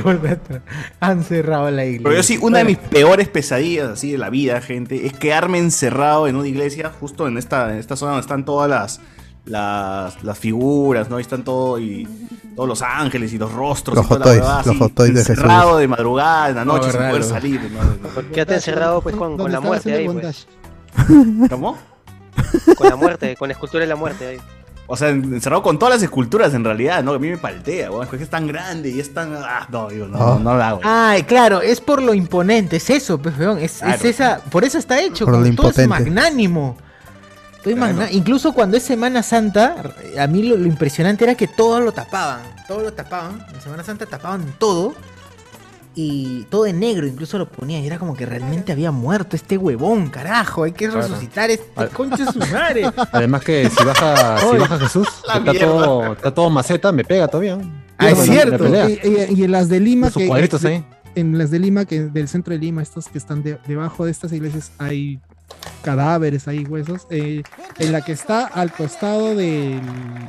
Han 0.99 1.23
cerrado 1.23 1.69
la 1.71 1.85
iglesia. 1.85 2.03
Pero 2.03 2.15
yo 2.15 2.23
sí, 2.23 2.37
una 2.41 2.59
de 2.59 2.65
mis 2.65 2.77
peores 2.77 3.27
pesadillas 3.27 3.89
así 3.89 4.11
de 4.11 4.17
la 4.17 4.29
vida, 4.29 4.61
gente, 4.61 5.05
es 5.05 5.13
quedarme 5.13 5.57
encerrado 5.57 6.27
en 6.27 6.35
una 6.35 6.47
iglesia, 6.47 6.91
justo 6.99 7.27
en 7.27 7.37
esta, 7.37 7.71
en 7.71 7.79
esta 7.79 7.95
zona 7.95 8.11
donde 8.11 8.21
están 8.21 8.45
todas 8.45 8.69
las, 8.69 9.01
las, 9.45 10.23
las 10.23 10.37
figuras, 10.37 11.09
¿no? 11.09 11.19
Y 11.19 11.21
están 11.21 11.43
todo, 11.43 11.79
y 11.79 12.07
todos 12.55 12.69
los 12.69 12.81
ángeles 12.81 13.33
y 13.33 13.37
los 13.37 13.51
rostros. 13.51 13.95
Los 13.95 14.05
y 14.05 14.09
toda 14.09 14.35
la 14.35 14.35
los 14.35 14.47
así, 14.47 14.77
de 14.77 15.11
Jesús. 15.11 15.29
Encerrado 15.29 15.77
de 15.77 15.87
madrugada, 15.87 16.49
en 16.49 16.55
la 16.55 16.65
noche, 16.65 16.87
No, 16.87 16.91
sin 16.91 17.01
poder 17.09 17.23
salir. 17.23 17.71
¿no? 17.71 18.21
Quédate 18.33 18.55
encerrado 18.55 19.01
pues 19.01 19.15
con, 19.15 19.29
con 19.29 19.37
¿Dónde 19.37 19.53
la 19.53 19.59
muerte 19.61 19.93
ahí, 19.93 20.07
pues. 20.07 20.47
¿Cómo? 21.49 21.77
Con 22.77 22.89
la 22.89 22.95
muerte, 22.95 23.35
con 23.35 23.49
la 23.49 23.53
escultura 23.53 23.81
de 23.81 23.87
la 23.87 23.95
muerte 23.95 24.27
ahí. 24.27 24.37
O 24.91 24.97
sea, 24.97 25.09
en- 25.09 25.23
encerrado 25.35 25.61
con 25.61 25.77
todas 25.77 25.93
las 25.95 26.03
esculturas 26.03 26.51
en 26.55 26.63
realidad, 26.63 27.03
¿no? 27.03 27.13
A 27.13 27.19
mí 27.19 27.29
me 27.29 27.37
paltea, 27.37 27.91
weón, 27.91 28.05
es 28.05 28.09
que 28.09 28.23
es 28.23 28.29
tan 28.29 28.47
grande 28.47 28.89
y 28.89 28.99
es 28.99 29.13
tan... 29.13 29.33
Ah, 29.35 29.67
no, 29.69 29.87
digo, 29.89 30.07
no, 30.07 30.17
Ah. 30.19 30.39
no, 30.41 30.55
lo 30.55 30.63
hago. 30.63 30.81
Ay, 30.83 31.21
claro, 31.23 31.61
es 31.61 31.79
por 31.79 32.01
lo 32.01 32.13
imponente, 32.15 32.77
es 32.77 32.89
eso, 32.89 33.19
pues, 33.19 33.37
weón, 33.37 33.59
es, 33.59 33.81
esa, 34.03 34.39
por 34.49 34.63
eso 34.63 34.79
está 34.79 34.99
hecho, 34.99 35.25
Por 35.25 35.35
como 35.35 35.45
lo 35.45 35.55
todo 35.55 35.69
es 35.69 35.87
magnánimo. 35.87 36.75
Todo 37.63 37.69
es 37.73 37.75
Claro. 37.77 37.93
magna- 37.93 38.11
Incluso 38.11 38.51
cuando 38.53 38.77
es 38.77 38.83
Semana 38.83 39.21
Santa, 39.21 39.75
a 40.17 40.25
mí 40.27 40.41
lo, 40.43 40.55
lo 40.57 40.65
impresionante 40.65 41.23
era 41.23 41.35
que 41.35 41.47
todo 41.47 41.79
lo 41.81 41.91
tapaban, 41.91 42.41
todo 42.67 42.81
lo 42.81 42.91
tapaban, 42.93 43.45
en 43.53 43.61
Semana 43.61 43.83
Santa 43.83 44.05
tapaban 44.07 44.43
todo 44.57 44.95
y 45.95 46.43
todo 46.45 46.63
de 46.63 46.73
negro, 46.73 47.05
incluso 47.07 47.37
lo 47.37 47.49
ponían 47.51 47.83
y 47.83 47.87
era 47.87 47.97
como 47.99 48.15
que 48.15 48.25
realmente 48.25 48.71
había 48.71 48.91
muerto 48.91 49.35
este 49.35 49.57
huevón, 49.57 50.09
carajo, 50.09 50.63
hay 50.63 50.71
que 50.71 50.87
Claro. 50.87 51.01
resucitar 51.01 51.49
este 51.49 51.67
Al- 51.75 51.89
concha 51.89 52.25
de 52.25 52.31
su 52.31 52.39
madre. 52.39 52.83
Además 53.11 53.43
que 53.43 53.69
si 53.69 53.83
baja, 53.83 54.37
si 54.37 54.57
baja 54.57 54.79
Jesús, 54.79 55.07
está 55.27 55.53
todo, 55.53 56.13
está 56.13 56.33
todo 56.33 56.49
maceta, 56.49 56.91
me 56.91 57.03
pega 57.03 57.27
todavía. 57.27 57.57
Ah, 57.97 58.11
es 58.11 58.19
cierto. 58.19 58.65
Y, 58.67 58.99
y- 59.03 59.39
y 59.39 59.43
en 59.43 59.51
las 59.51 59.67
de 59.67 59.79
Lima, 59.81 60.07
Esos 60.07 60.21
que, 60.21 60.27
cuadritos 60.29 60.63
ahí. 60.63 60.85
en 61.15 61.37
las 61.37 61.51
de 61.51 61.59
Lima, 61.59 61.83
que 61.85 62.03
del 62.03 62.27
centro 62.29 62.53
de 62.53 62.59
Lima, 62.59 62.81
estos 62.81 63.07
que 63.09 63.17
están 63.17 63.43
de- 63.43 63.57
debajo 63.67 64.05
de 64.05 64.11
estas 64.11 64.31
iglesias, 64.31 64.71
hay 64.77 65.19
cadáveres, 65.81 66.47
hay 66.47 66.63
huesos. 66.63 67.07
eh, 67.09 67.43
en 67.79 67.91
la 67.91 68.01
que 68.01 68.11
está 68.13 68.45
al 68.45 68.71
costado 68.71 69.35
del, 69.35 69.81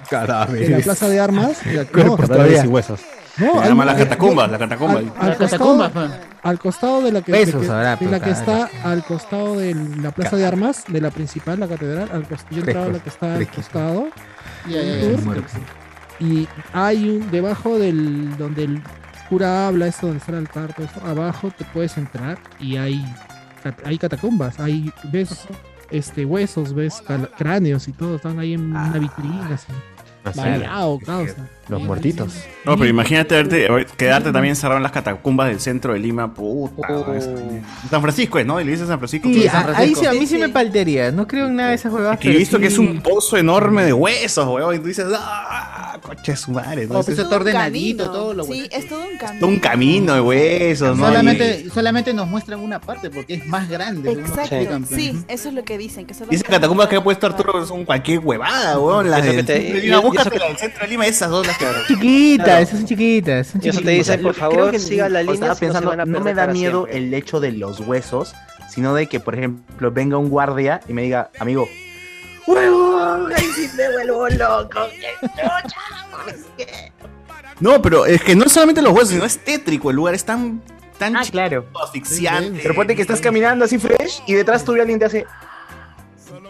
Cadáveres. 0.08 0.68
de 0.68 0.76
la 0.78 0.82
plaza 0.82 1.08
de 1.08 1.20
armas. 1.20 1.58
la- 1.66 1.84
no, 2.04 2.16
Cadáveres 2.16 2.64
y 2.64 2.66
huesos. 2.66 3.00
No, 3.38 3.52
Se 3.52 3.58
hay 3.58 3.68
llama 3.68 3.82
una- 3.84 3.92
la 3.92 3.98
catacumba, 3.98 4.46
la 4.48 4.58
catacumba. 4.58 4.94
Al, 4.94 5.04
ahí. 5.30 5.36
costado, 5.38 5.90
pues. 5.92 6.10
al 6.42 6.58
costado 6.58 7.02
de 7.02 7.12
la 7.12 7.22
que, 7.22 7.32
Besos 7.32 7.60
de 7.62 7.66
que- 7.66 7.72
habrá, 7.72 7.90
de 7.90 7.96
pero 7.98 8.10
la 8.10 8.18
que 8.20 8.30
cada- 8.32 8.64
está 8.66 8.88
al 8.90 9.04
costado 9.04 9.56
de 9.58 9.74
la 9.74 10.10
plaza 10.10 10.36
de 10.36 10.46
armas, 10.46 10.84
de 10.88 11.00
la 11.00 11.10
principal, 11.10 11.60
la 11.60 11.68
catedral, 11.68 12.08
al 12.12 12.28
cost- 12.28 12.46
yo 12.50 12.64
la 12.64 12.98
que 12.98 13.08
está 13.08 13.34
al 13.36 13.46
costado. 13.48 14.08
Ya. 14.68 15.00
tour, 15.00 15.22
Muerto. 15.24 15.44
y 16.18 16.46
hay 16.72 17.08
un 17.08 17.30
debajo 17.30 17.78
del 17.78 18.36
donde 18.36 18.64
el 18.64 18.82
cura 19.28 19.68
habla 19.68 19.86
esto 19.86 20.06
donde 20.08 20.18
está 20.18 20.32
el 20.32 20.38
altar 20.38 20.74
todo 20.74 20.84
esto, 20.86 21.00
abajo 21.06 21.50
te 21.56 21.64
puedes 21.64 21.96
entrar 21.96 22.36
y 22.58 22.76
hay 22.76 23.02
hay 23.84 23.96
catacumbas 23.98 24.58
hay 24.60 24.92
ves 25.04 25.46
este 25.90 26.24
huesos 26.26 26.74
ves 26.74 27.02
cráneos 27.38 27.86
y 27.88 27.92
todo 27.92 28.16
están 28.16 28.38
ahí 28.38 28.54
en 28.54 28.70
una 28.74 28.92
vitrina 28.98 29.48
así 29.54 29.66
Así. 30.24 30.38
variado 30.40 30.98
causa 30.98 31.46
Los 31.70 31.80
Sí, 31.80 31.86
muertitos. 31.86 32.34
No, 32.64 32.76
pero 32.76 32.90
imagínate 32.90 33.34
verte- 33.42 33.86
quedarte 33.96 34.32
también 34.32 34.50
encerrado 34.52 34.78
en 34.78 34.82
las 34.82 34.92
catacumbas 34.92 35.48
del 35.48 35.60
centro 35.60 35.92
de 35.92 36.00
Lima, 36.00 36.34
puta. 36.34 36.88
es- 37.16 37.28
San 37.90 38.02
Francisco 38.02 38.38
es, 38.38 38.46
¿no? 38.46 38.60
Iglesia 38.60 38.84
de 38.84 38.88
San 38.90 38.98
Francisco. 38.98 39.28
Sí, 39.28 39.42
San 39.48 39.64
Francisco. 39.64 39.80
ahí 39.82 39.94
sí, 39.94 40.06
a 40.06 40.12
mí 40.20 40.26
sí 40.26 40.36
me 40.38 40.48
paltería, 40.48 41.12
no 41.12 41.26
creo 41.26 41.46
en 41.46 41.56
nada 41.56 41.68
de 41.70 41.76
esas 41.76 41.92
huevadas. 41.92 42.18
Que 42.18 42.32
he 42.32 42.36
visto 42.36 42.58
que 42.58 42.66
es 42.66 42.74
sí- 42.74 42.80
un 42.80 43.00
pozo 43.00 43.36
enorme 43.36 43.84
de 43.84 43.92
huesos, 43.92 44.46
weón. 44.48 44.74
Y 44.74 44.78
tú 44.80 44.86
dices, 44.86 45.06
¡ah! 45.14 45.98
Coche 46.02 46.34
su 46.34 46.50
madre. 46.52 46.86
¿no? 46.86 46.96
Oh, 46.96 47.00
Es 47.00 47.06
pues 47.06 47.16
todo 47.16 47.24
está 47.26 47.36
ordenadito, 47.36 48.04
camino. 48.04 48.18
todo 48.20 48.34
lo 48.34 48.44
Sí, 48.44 48.66
es 48.72 48.88
todo 48.88 49.02
un 49.06 49.16
camino. 49.18 49.46
un 49.46 49.58
camino 49.60 50.14
de 50.14 50.20
huesos, 50.20 50.96
¿no? 50.98 51.06
Solamente, 51.06 51.68
solamente 51.72 52.14
nos 52.14 52.26
muestran 52.26 52.58
una 52.60 52.80
parte 52.80 53.10
porque 53.10 53.34
es 53.34 53.46
más 53.46 53.68
grande. 53.68 54.10
Exacto. 54.12 54.56
pues. 54.88 54.88
Sí, 54.88 55.22
eso 55.28 55.48
es 55.50 55.54
lo 55.54 55.62
que 55.62 55.76
dicen. 55.78 56.06
Que 56.06 56.14
solo 56.14 56.32
Y 56.32 56.36
esas 56.36 56.48
catacumbas 56.48 56.88
que 56.88 56.96
ha 56.96 57.04
puesto 57.04 57.26
Arturo 57.26 57.64
son 57.66 57.84
cualquier 57.84 58.18
huevada, 58.20 58.78
weón. 58.78 59.10
Las 59.10 59.24
y- 59.26 59.28
y 59.30 59.36
del 59.36 59.46
centro 60.58 60.80
de 60.82 60.88
Lima, 60.88 61.06
esas 61.06 61.28
dos 61.30 61.46
las 61.46 61.58
Chiquitas, 61.86 62.44
Claro. 62.46 62.62
esas 62.62 62.78
son 62.78 62.86
chiquitas. 62.88 63.46
son 63.48 63.60
Y 63.64 63.68
eso 63.68 63.78
te 63.80 63.84
chiquitas. 63.86 64.06
dicen, 64.06 64.22
por 64.22 64.34
Creo 64.34 64.50
favor, 64.50 64.70
que 64.70 64.78
siga 64.78 65.08
la 65.08 65.18
o 65.20 65.22
línea. 65.22 65.34
Estaba 65.34 65.54
no 65.54 65.60
pensando, 65.60 65.90
a 65.92 65.96
no, 66.06 66.20
me 66.20 66.34
da 66.34 66.46
miedo 66.46 66.84
siempre. 66.86 66.98
el 66.98 67.14
hecho 67.14 67.40
de 67.40 67.52
los 67.52 67.80
huesos, 67.80 68.34
sino 68.68 68.94
de 68.94 69.06
que, 69.08 69.20
por 69.20 69.34
ejemplo, 69.34 69.90
venga 69.90 70.16
un 70.16 70.28
guardia 70.30 70.80
y 70.88 70.92
me 70.92 71.02
diga, 71.02 71.30
amigo, 71.38 71.68
¡Huevón! 72.46 73.30
¡Ay, 73.36 73.44
si 73.54 73.68
me 73.76 73.90
vuelvo 73.92 74.28
loco! 74.30 74.80
¡Qué 75.00 75.26
chucha! 75.28 76.90
No, 77.60 77.82
pero 77.82 78.06
es 78.06 78.22
que 78.22 78.34
no 78.34 78.44
es 78.44 78.52
solamente 78.52 78.80
los 78.82 78.92
huesos, 78.92 79.10
sino 79.10 79.24
es 79.24 79.38
tétrico 79.44 79.90
el 79.90 79.96
lugar, 79.96 80.14
es 80.14 80.24
tan, 80.24 80.62
tan 80.98 81.14
Ah, 81.16 81.20
chiquito, 81.20 81.32
claro. 81.32 81.66
asfixiante. 81.84 82.60
Pero 82.62 82.74
ponte 82.74 82.96
que 82.96 83.02
estás 83.02 83.20
caminando 83.20 83.64
así 83.66 83.78
fresh 83.78 84.22
y 84.26 84.32
detrás 84.34 84.64
tuyo 84.64 84.80
alguien 84.80 84.98
te 84.98 85.04
hace. 85.04 85.26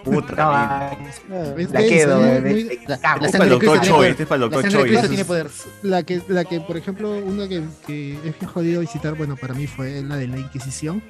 Puta, 0.04 0.96
Es 1.56 1.70
la 1.70 1.80
quedo, 1.80 2.24
es 2.24 2.42
para 3.36 3.56
este 4.06 4.22
es 4.22 4.28
para 4.28 5.48
La 5.82 6.02
que 6.02 6.22
la 6.28 6.44
que 6.44 6.60
por 6.60 6.76
ejemplo 6.76 7.10
una 7.18 7.48
que, 7.48 7.62
que 7.86 8.14
es 8.14 8.38
bien 8.38 8.50
jodido 8.52 8.80
visitar 8.80 9.14
bueno 9.14 9.36
para 9.36 9.54
mí 9.54 9.66
fue 9.66 10.02
la 10.02 10.16
de 10.16 10.28
la 10.28 10.38
Inquisición 10.38 11.02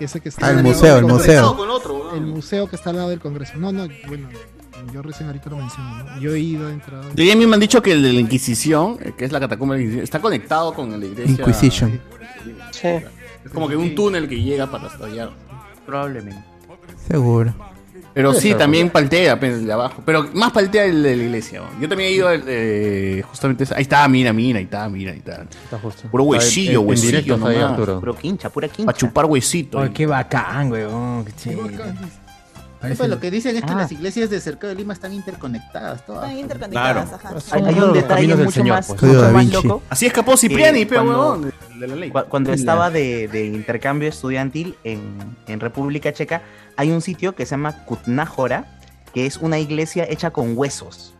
ese 0.00 0.20
que 0.20 0.30
está 0.30 0.48
Ah, 0.48 0.50
el 0.50 0.62
museo, 0.62 0.98
el 0.98 1.04
museo. 1.04 1.56
el 2.14 2.22
museo 2.22 2.68
que 2.68 2.76
está 2.76 2.90
al 2.90 2.96
lado 2.96 3.08
del 3.10 3.20
Congreso 3.20 3.54
no 3.56 3.70
no 3.72 3.86
bueno 4.08 4.28
yo 4.92 5.02
recién 5.02 5.28
ahorita 5.28 5.50
lo 5.50 5.58
menciono 5.58 6.04
¿no? 6.04 6.18
yo 6.20 6.34
he 6.34 6.40
ido 6.40 6.68
he 6.68 6.72
entrado 6.72 7.08
De 7.12 7.22
ahí 7.22 7.30
a 7.30 7.36
mí 7.36 7.46
me 7.46 7.54
han 7.54 7.60
dicho 7.60 7.80
que 7.82 7.92
el 7.92 8.02
de 8.02 8.12
la 8.12 8.20
Inquisición, 8.20 8.98
eh, 9.00 9.12
que 9.16 9.24
es 9.24 9.30
la 9.32 9.38
catacumba 9.38 9.74
de 9.74 9.80
la 9.80 9.82
Inquisición, 9.84 10.04
está 10.04 10.20
conectado 10.20 10.74
con 10.74 10.90
la 10.90 11.06
iglesia. 11.06 11.30
Inquisition. 11.30 12.00
Sí. 12.72 12.88
Es 12.88 13.50
como 13.52 13.68
que 13.68 13.76
un 13.76 13.94
túnel 13.94 14.28
que 14.28 14.40
llega 14.40 14.68
para 14.68 14.86
hasta 14.86 15.06
allá. 15.06 15.30
Probablemente. 15.86 16.51
Seguro. 17.08 17.54
Pero 18.14 18.34
sí, 18.34 18.48
ser, 18.50 18.58
también 18.58 18.90
paltea 18.90 19.40
pues, 19.40 19.54
el 19.54 19.66
de 19.66 19.72
abajo. 19.72 20.02
Pero 20.04 20.28
más 20.34 20.52
paltea 20.52 20.84
el 20.84 21.02
de 21.02 21.16
la 21.16 21.22
iglesia. 21.22 21.60
¿no? 21.60 21.80
Yo 21.80 21.88
también 21.88 22.10
he 22.10 22.12
ido 22.12 22.28
al 22.28 22.44
de- 22.44 23.24
justamente 23.26 23.64
esa- 23.64 23.76
Ahí 23.76 23.82
está, 23.82 24.06
mira, 24.06 24.34
mira, 24.34 24.58
ahí 24.58 24.64
está, 24.64 24.86
mira, 24.90 25.12
ahí 25.12 25.18
está. 25.18 25.42
Está 25.64 25.78
justo. 25.78 26.02
Puro 26.10 26.24
huesillo, 26.24 26.72
En- 26.72 26.80
en 26.80 26.88
huesillo 26.88 27.10
directo 27.10 27.34
está 27.36 27.48
ahí, 27.48 27.56
nomás. 27.56 27.70
Arturo. 27.72 28.00
Puro 28.00 28.16
quincha, 28.16 28.50
pura 28.50 28.68
quincha. 28.68 28.84
Para 28.84 28.98
chupar 28.98 29.24
huesito. 29.24 29.80
Ay, 29.80 29.90
qué 29.94 30.04
bacán, 30.04 30.70
weón. 30.70 31.24
Qué 31.24 31.32
chévere. 31.32 31.78
Pues 32.96 33.08
lo 33.08 33.20
que 33.20 33.30
dicen 33.30 33.56
es 33.56 33.62
que 33.64 33.70
Ah. 33.72 33.76
las 33.76 33.92
iglesias 33.92 34.28
de 34.28 34.40
cerca 34.40 34.66
de 34.66 34.74
Lima 34.74 34.92
están 34.92 35.12
interconectadas 35.12 36.04
todas. 36.04 36.24
Están 36.24 36.38
interconectadas, 36.38 37.08
Claro. 37.20 37.36
ajá. 37.38 37.56
Hay, 37.56 37.62
hay 37.74 37.80
un 37.80 37.92
detalle 37.92 38.34
mucho 38.36 38.50
Señor, 38.50 38.76
más, 38.76 38.86
pues. 38.88 39.02
Mucho 39.02 39.30
más 39.32 39.52
loco. 39.52 39.82
Así 39.88 40.06
escapó 40.06 40.36
Cipriani, 40.36 40.80
Eh, 40.82 40.86
pero 40.86 41.04
cuando- 41.04 41.32
huevón, 41.32 41.52
Cuando 42.28 42.52
estaba 42.52 42.90
de, 42.90 43.28
de 43.28 43.46
intercambio 43.46 44.08
estudiantil 44.08 44.76
en, 44.84 45.00
en 45.48 45.60
República 45.60 46.12
Checa, 46.12 46.42
hay 46.76 46.90
un 46.90 47.00
sitio 47.02 47.34
que 47.34 47.44
se 47.46 47.52
llama 47.52 47.84
Kutnájora, 47.84 48.78
que 49.14 49.26
es 49.26 49.36
una 49.36 49.58
iglesia 49.58 50.06
hecha 50.08 50.30
con 50.30 50.56
huesos. 50.56 51.14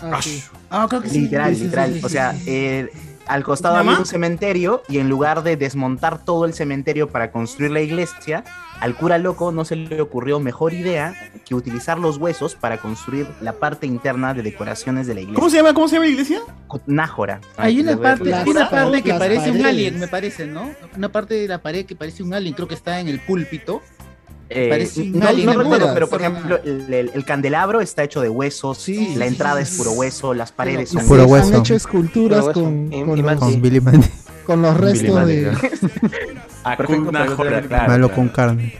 Ah, 0.00 0.20
sí. 0.20 0.42
Ah, 0.70 0.86
creo 0.88 1.00
que 1.02 1.08
sí. 1.08 1.20
Literal, 1.20 1.50
Sí, 1.54 1.58
sí, 1.60 1.64
literal. 1.64 1.92
sí, 1.92 1.98
sí, 2.00 2.04
o 2.06 2.08
sea, 2.08 2.32
sí. 2.34 2.44
eh, 2.46 2.90
al 3.26 3.44
costado 3.44 3.74
¿Se 3.74 3.80
había 3.80 3.98
un 3.98 4.06
cementerio 4.06 4.82
y 4.88 4.98
en 4.98 5.08
lugar 5.08 5.42
de 5.42 5.56
desmontar 5.56 6.24
todo 6.24 6.44
el 6.44 6.54
cementerio 6.54 7.08
para 7.08 7.30
construir 7.30 7.70
la 7.70 7.80
iglesia, 7.80 8.44
al 8.80 8.96
cura 8.96 9.18
loco 9.18 9.52
no 9.52 9.64
se 9.64 9.76
le 9.76 10.00
ocurrió 10.00 10.40
mejor 10.40 10.72
idea 10.72 11.14
que 11.44 11.54
utilizar 11.54 11.98
los 11.98 12.16
huesos 12.16 12.54
para 12.54 12.78
construir 12.78 13.28
la 13.40 13.52
parte 13.52 13.86
interna 13.86 14.34
de 14.34 14.42
decoraciones 14.42 15.06
de 15.06 15.14
la 15.14 15.20
iglesia. 15.20 15.38
¿Cómo 15.38 15.50
se 15.50 15.56
llama? 15.56 15.74
¿Cómo 15.74 15.88
se 15.88 15.94
llama 15.96 16.06
la 16.06 16.10
iglesia? 16.10 16.40
Kutnájora. 16.66 17.40
Hay 17.56 17.80
una 17.80 17.96
parte, 17.96 18.34
hay 18.34 18.48
una 18.48 18.68
parte 18.68 19.02
que 19.02 19.14
parece 19.14 19.50
un 19.50 19.64
alien, 19.64 20.00
me 20.00 20.08
parece, 20.08 20.46
¿no? 20.46 20.70
Una 20.96 21.10
parte 21.10 21.34
de 21.34 21.48
la 21.48 21.58
pared 21.58 21.86
que 21.86 21.94
parece 21.94 22.22
un 22.22 22.34
alien, 22.34 22.54
creo 22.54 22.68
que 22.68 22.74
está 22.74 23.00
en 23.00 23.08
el 23.08 23.20
púlpito. 23.20 23.82
Eh, 24.54 24.90
no, 25.14 25.32
no 25.32 25.52
recuerdo, 25.62 25.94
pero 25.94 26.08
por 26.08 26.20
ejemplo, 26.20 26.58
el, 26.62 26.92
el- 26.92 27.10
el 27.14 27.24
candelabro 27.24 27.80
está 27.80 28.02
hecho 28.04 28.20
de 28.20 28.28
huesos, 28.28 28.86
la 29.16 29.26
entrada 29.26 29.60
es 29.60 29.76
puro 29.76 29.92
hueso, 29.92 30.34
las 30.34 30.52
paredes 30.52 30.90
son 30.90 31.06
Puro 31.06 31.22
Han 31.24 31.30
hueso. 31.30 31.56
hecho 31.58 31.74
esculturas 31.74 32.44
con, 32.50 32.92
Y- 32.92 33.02
con 33.04 33.18
y 33.18 33.22
los, 33.22 33.34
Con 33.36 33.62
Billy 33.62 33.80
Mandy. 33.80 34.06
con 34.46 34.60
los 34.62 34.76
restos 34.76 35.26
de. 35.26 35.52
Hakuna 36.64 37.24
Matata. 37.38 37.86
Malo 37.88 38.12
con 38.12 38.28
carne. 38.28 38.74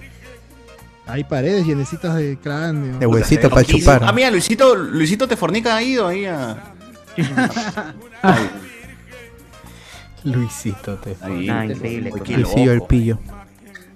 Hay 1.07 1.25
paredes 1.25 1.67
llenecitas 1.67 2.15
de 2.17 2.39
cráneo. 2.43 2.99
De 2.99 3.07
huesito 3.07 3.51
para 3.51 3.65
chupar. 3.65 4.03
Ah, 4.05 4.13
mira, 4.13 4.31
Luisito, 4.31 4.75
Luisito 4.77 5.27
te 5.27 5.37
fornica 5.37 5.75
ha 5.77 5.83
ido 5.83 6.07
ahí 6.07 6.27
a. 6.27 6.75
Luisito, 10.25 10.97
te. 10.97 11.17
Ahí. 11.21 11.49
Ah, 11.49 11.67
increíble. 11.67 12.13
El 12.15 12.83
pillo. 12.83 13.19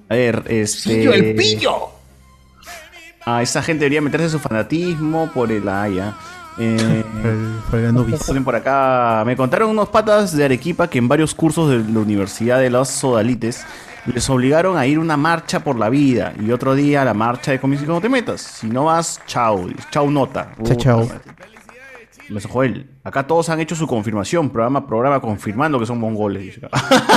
A 0.08 0.14
ver, 0.14 0.44
este. 0.48 0.94
¡Pillo, 0.96 1.12
el 1.12 1.34
pillo! 1.34 1.72
Ah, 3.24 3.42
esa 3.42 3.60
gente 3.62 3.80
debería 3.80 4.00
meterse 4.00 4.28
su 4.30 4.38
fanatismo 4.38 5.30
por 5.34 5.50
el 5.50 5.68
Aya. 5.68 6.14
Eh, 6.58 7.04
Por 7.22 7.30
el, 7.30 7.56
por 7.70 7.78
el 7.80 7.86
Anubis. 7.88 8.22
ponen 8.24 8.44
por 8.44 8.54
acá. 8.56 9.22
Me 9.26 9.36
contaron 9.36 9.68
unos 9.70 9.88
patas 9.90 10.34
de 10.34 10.44
Arequipa 10.44 10.88
que 10.88 10.98
en 10.98 11.08
varios 11.08 11.34
cursos 11.34 11.68
de 11.68 11.92
la 11.92 12.00
Universidad 12.00 12.60
de 12.60 12.70
los 12.70 12.88
Sodalites 12.88 13.64
les 14.06 14.30
obligaron 14.30 14.78
a 14.78 14.86
ir 14.86 14.96
a 14.98 15.00
una 15.00 15.16
marcha 15.16 15.60
por 15.60 15.76
la 15.78 15.90
vida 15.90 16.32
y 16.40 16.52
otro 16.52 16.74
día 16.74 17.02
a 17.02 17.04
la 17.04 17.12
marcha 17.12 17.50
de 17.50 17.58
comisión 17.60 17.88
no 17.88 18.00
te 18.00 18.08
metas. 18.08 18.40
Si 18.40 18.68
no 18.68 18.84
vas, 18.84 19.20
chao. 19.26 19.68
Chao 19.90 20.10
nota. 20.10 20.52
Chao, 20.64 20.76
chao. 20.76 21.08
Me 22.28 22.40
dijo 22.40 22.48
Joel, 22.52 22.90
acá 23.04 23.26
todos 23.26 23.48
han 23.50 23.60
hecho 23.60 23.74
su 23.76 23.86
confirmación, 23.86 24.50
programa 24.50 24.80
a 24.80 24.86
programa 24.86 25.20
confirmando 25.20 25.78
que 25.78 25.86
son 25.86 25.98
mongoles. 25.98 26.42
dice. 26.42 26.60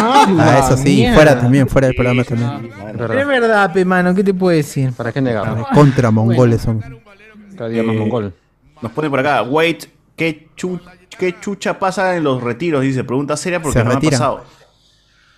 Ah, 0.01 0.61
eso 0.63 0.77
sí, 0.77 1.05
fuera 1.13 1.39
también, 1.39 1.67
fuera 1.67 1.87
del 1.87 1.95
programa 1.95 2.23
también. 2.23 2.71
Es 3.19 3.27
verdad, 3.27 3.73
pe, 3.73 3.83
mano, 3.85 4.13
¿qué 4.15 4.23
te 4.23 4.33
puedo 4.33 4.55
decir? 4.55 4.91
¿Para 4.93 5.11
qué 5.11 5.21
negarlo? 5.21 5.65
Contra 5.73 6.11
mongoles 6.11 6.61
son. 6.61 6.79
Cada 7.57 7.69
día 7.69 7.83
más 7.83 7.95
Eh, 7.95 7.99
mongol. 7.99 8.33
Nos 8.81 8.91
pone 8.93 9.09
por 9.09 9.19
acá, 9.19 9.41
wait, 9.43 9.85
¿qué, 10.15 10.47
chu- 10.55 10.79
qué 11.17 11.35
chucha 11.41 11.77
pasa 11.77 12.15
en 12.15 12.23
los 12.23 12.41
retiros? 12.41 12.81
Dice, 12.81 13.03
pregunta 13.03 13.35
seria 13.35 13.61
porque 13.61 13.79
Se 13.79 13.83
no 13.83 13.91
me 13.91 13.95
ha 13.97 13.99
pasado. 13.99 14.43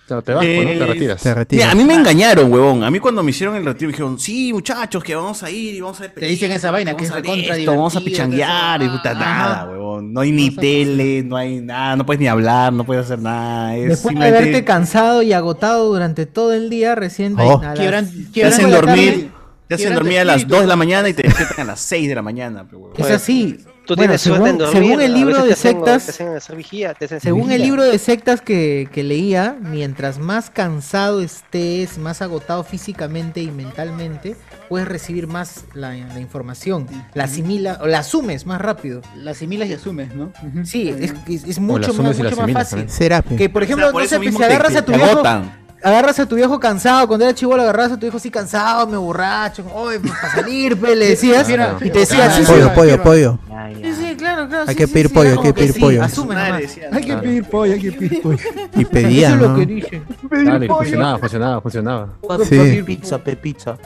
Te, 0.06 0.20
te 0.22 0.32
vas, 0.34 0.44
pues, 0.44 0.78
¿no? 0.78 0.86
Te 0.86 0.86
retiras. 1.34 1.46
Mira, 1.50 1.70
a 1.70 1.74
mí 1.74 1.84
me 1.84 1.94
engañaron, 1.94 2.52
huevón. 2.52 2.82
A 2.84 2.90
mí 2.90 2.98
cuando 2.98 3.22
me 3.22 3.30
hicieron 3.30 3.54
el 3.56 3.64
retiro 3.64 3.86
me 3.88 3.92
dijeron, 3.92 4.18
sí, 4.18 4.52
muchachos, 4.52 5.02
que 5.02 5.14
vamos 5.14 5.42
a 5.42 5.50
ir 5.50 5.74
y 5.76 5.80
vamos 5.80 5.98
a 6.00 6.02
ver 6.02 6.12
Te 6.14 6.26
dicen 6.26 6.50
esa 6.52 6.70
vaina 6.70 6.96
que 6.96 7.04
es 7.04 7.12
recontra 7.12 7.56
esto, 7.56 7.70
vamos 7.70 7.94
a 7.96 8.00
pichanguear 8.00 8.82
y 8.82 8.88
puta, 8.88 9.12
Ajá. 9.12 9.20
nada, 9.20 9.70
huevón. 9.70 10.12
No 10.12 10.20
hay 10.20 10.32
ni 10.32 10.50
tele, 10.50 11.22
no 11.22 11.36
hay 11.36 11.60
nada, 11.60 11.96
no 11.96 12.04
puedes 12.04 12.20
ni 12.20 12.26
hablar, 12.26 12.72
no 12.72 12.84
puedes 12.84 13.04
hacer 13.04 13.20
nada. 13.20 13.76
Es 13.76 13.88
Después 13.88 14.18
de 14.18 14.24
haberte 14.26 14.64
cansado 14.64 15.22
y 15.22 15.32
agotado 15.32 15.86
durante 15.88 16.26
todo 16.26 16.52
el 16.52 16.68
día, 16.68 16.94
recién 16.94 17.36
te- 17.36 17.42
Oh. 17.44 17.60
te 17.60 18.44
hacen 18.44 18.70
dormir, 18.70 19.10
tarde, 19.12 19.30
te 19.76 19.82
hacen 19.84 19.94
dormir 19.94 20.18
a 20.20 20.24
las 20.24 20.36
espíritu. 20.36 20.54
2 20.54 20.62
de 20.62 20.68
la 20.68 20.76
mañana 20.76 21.08
y 21.08 21.14
te 21.14 21.22
despiertan 21.22 21.60
a 21.60 21.64
las 21.72 21.80
6 21.80 22.08
de 22.08 22.14
la 22.14 22.22
mañana. 22.22 22.64
pe, 22.68 22.76
huevón. 22.76 22.92
Es 22.98 23.10
así. 23.10 23.58
Tú 23.84 23.96
Bueno, 23.96 24.12
tienes 24.12 24.26
en 24.28 24.32
según, 24.34 24.58
dormir. 24.58 24.80
según 24.80 25.00
el 25.00 25.12
libro 25.12 25.42
de 25.42 25.48
te 25.48 25.54
hacen- 25.54 25.72
sectas, 25.72 26.04
Te 26.04 26.10
hacen 26.12 26.28
hacer 26.36 26.54
vigía, 26.56 26.94
te 26.94 27.06
hacen 27.06 27.16
hacer 27.16 27.28
según 27.30 27.50
el 27.50 27.62
libro 27.62 27.82
de 27.82 27.98
sectas 27.98 28.40
que, 28.40 28.88
que 28.92 29.02
leía, 29.02 29.56
mientras 29.60 30.20
más 30.20 30.50
cansado 30.50 31.20
estés, 31.20 31.98
más 31.98 32.22
agotado 32.22 32.62
físicamente 32.62 33.40
y 33.42 33.50
mentalmente, 33.50 34.36
puedes 34.68 34.86
recibir 34.86 35.26
más 35.26 35.64
la, 35.74 35.94
la 35.94 36.20
información, 36.20 36.86
la 37.14 37.24
asimila 37.24 37.78
o 37.82 37.88
la 37.88 37.98
asumes 37.98 38.46
más 38.46 38.60
rápido. 38.60 39.02
La 39.16 39.32
asimilas 39.32 39.68
y 39.68 39.72
asumes, 39.72 40.14
¿no? 40.14 40.32
Sí, 40.64 40.88
es, 40.88 41.12
es- 41.28 41.42
es 41.44 41.58
mucho 41.58 41.92
más, 41.92 42.16
mucho 42.16 42.36
más 42.36 42.52
fácil. 42.52 42.88
Será. 42.88 43.20
Que 43.22 43.48
por 43.48 43.64
ejemplo, 43.64 43.86
O 43.86 43.88
sea, 43.88 43.92
por 43.92 44.02
no 44.02 44.08
sé, 44.08 44.16
pues, 44.18 44.36
si 44.36 44.42
agarras 44.44 44.72
te- 44.74 44.78
a 44.78 44.84
tu 44.84 44.92
te 44.92 44.98
viejo, 44.98 45.10
agotan. 45.12 45.61
Agarras 45.82 46.18
a 46.18 46.26
tu 46.26 46.36
viejo 46.36 46.58
cansado, 46.60 47.06
cuando 47.06 47.24
era 47.24 47.34
chivolo 47.34 47.62
agarras 47.62 47.92
a 47.92 47.94
tu 47.96 48.00
viejo 48.02 48.16
así 48.16 48.30
cansado, 48.30 48.86
me 48.86 48.96
borracho, 48.96 49.64
oye, 49.74 50.00
pues, 50.00 50.12
para 50.12 50.34
salir, 50.34 50.78
pe, 50.80 50.94
le 50.96 51.08
decías, 51.08 51.46
Claro. 51.46 51.78
y 51.80 51.90
te 51.90 52.00
decía, 52.00 52.30
sí, 52.30 52.44
sí, 52.44 52.52
Pollo, 52.52 52.74
pollo, 52.74 53.02
pollo. 53.02 53.38
sí, 53.82 53.94
sí, 53.94 54.16
claro, 54.16 54.48
claro. 54.48 54.64
Hay 54.68 54.74
sí, 54.74 54.76
que 54.76 54.88
pedir 54.88 55.08
sí, 55.08 55.14
pollo, 55.14 55.30
hay 55.32 55.38
que 55.38 55.54
pedir 55.54 55.80
pollo. 55.80 56.02
Asume 56.04 56.36
Hay 56.36 57.04
que 57.04 57.16
pedir 57.16 57.44
pollo, 57.44 57.72
hay 57.74 57.80
que 57.80 57.92
pedir 57.92 58.22
pollo. 58.22 58.38
Y 58.76 58.84
pedían, 58.84 59.32
Eso 59.32 59.34
es 59.34 59.42
lo 59.42 59.48
¿no? 59.48 59.56
que 59.58 59.66
dije. 59.66 60.02
Dale, 60.30 60.68
funcionaba, 60.68 61.18
funcionaba, 61.18 61.60
funcionaba. 61.60 62.08
Sí. 62.48 62.82
Pizza, 62.84 63.18
pe 63.18 63.36
pizza. 63.36 63.76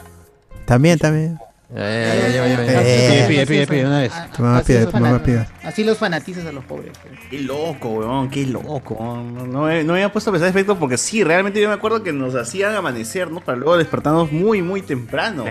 También, 0.65 0.99
también. 0.99 1.39
Ya, 1.69 1.81
ya, 1.81 2.29
ya, 2.29 2.47
ya, 2.47 2.47
ya, 2.47 2.63
ya. 2.65 2.81
Eh. 2.81 3.25
Pide, 3.27 3.27
pide, 3.27 3.45
pide, 3.45 3.67
pide, 3.67 3.85
una 3.85 3.99
vez. 3.99 4.13
Tu 4.37 4.41
mamá 4.41 4.57
Así 4.59 4.67
pide, 4.67 4.81
los 4.83 4.91
tu 4.93 4.97
mamá 4.99 5.17
fanat- 5.19 5.23
pide. 5.23 5.45
Así 5.63 5.83
los 5.83 5.97
fanatizas 5.97 6.45
a 6.45 6.51
los 6.53 6.63
pobres. 6.63 6.93
pues. 7.01 7.19
Qué 7.29 7.39
loco, 7.41 7.89
weón, 7.89 8.29
qué 8.29 8.45
loco. 8.45 8.95
No, 8.99 9.45
no, 9.45 9.63
me- 9.63 9.83
no 9.83 9.91
me 9.91 9.99
había 9.99 10.09
puesto 10.13 10.29
a 10.29 10.33
pensar 10.33 10.47
efecto 10.49 10.79
porque 10.79 10.97
sí, 10.97 11.25
realmente 11.25 11.59
yo 11.59 11.67
me 11.67 11.73
acuerdo 11.73 12.03
que 12.03 12.13
nos 12.13 12.35
hacían 12.35 12.73
amanecer, 12.73 13.29
¿no? 13.29 13.41
Para 13.41 13.57
luego 13.57 13.75
despertarnos 13.77 14.31
muy, 14.31 14.61
muy 14.61 14.81
temprano. 14.81 15.43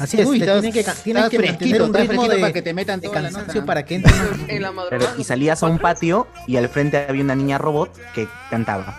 Así 0.00 0.18
es, 0.18 0.26
uy, 0.26 0.38
te 0.38 0.46
estás- 0.46 0.62
tienen 0.62 0.72
que, 0.72 0.82
tienen 1.04 1.28
que 1.28 1.38
mantener 1.38 1.82
un 1.82 1.92
ritmo 1.94 2.26
de, 2.26 2.38
para 2.38 2.52
que 2.54 2.62
te 2.62 2.72
metan 2.72 3.00
de 3.00 3.10
cansancio 3.10 3.66
para 3.66 3.84
que 3.84 3.96
entren. 3.96 4.14
En 4.48 4.62
la 4.62 4.68
Pero- 4.70 4.72
madrugada. 4.72 5.14
y 5.18 5.24
salías 5.24 5.62
a 5.62 5.66
un 5.66 5.78
patio 5.78 6.26
y 6.46 6.56
al 6.56 6.70
frente 6.70 7.04
había 7.06 7.22
una 7.22 7.34
niña 7.34 7.58
robot 7.58 7.92
que 8.14 8.26
cantaba. 8.48 8.96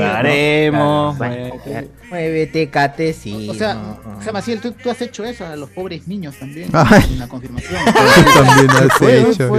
Haremos. 0.00 1.16
Muévete, 2.12 2.68
catecito. 2.68 3.52
O 3.52 3.54
sea, 3.54 3.96
o 4.18 4.22
sea 4.22 4.34
Maciel, 4.34 4.60
¿tú, 4.60 4.72
tú, 4.72 4.90
has 4.90 5.00
hecho 5.00 5.24
eso 5.24 5.46
a 5.46 5.56
los 5.56 5.70
pobres 5.70 6.06
niños 6.06 6.36
también. 6.38 6.68
En 7.08 7.18
la 7.18 7.26
confirmación. 7.26 7.82
también 8.34 8.70
has 8.70 9.00
hecho. 9.00 9.56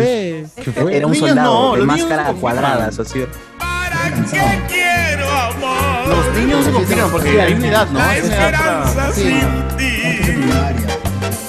Era 0.87 1.07
un 1.07 1.15
soldado 1.15 1.71
no, 1.71 1.77
de 1.77 1.83
máscara 1.83 2.31
no 2.31 2.39
cuadrada, 2.39 2.91
socio. 2.91 3.27
¿Para 3.57 4.03
qué 4.29 4.61
quiero 4.67 5.27
amor? 5.27 6.07
Los 6.09 6.37
niños 6.37 6.65
se 6.65 6.71
confirman 6.71 7.09
porque 7.09 7.41
hay 7.41 7.53
una 7.53 7.67
edad, 7.67 7.89
¿no? 7.89 7.97
La 7.97 8.17
esperanza 8.17 9.11
sin 9.13 9.39
ti. 9.75 10.01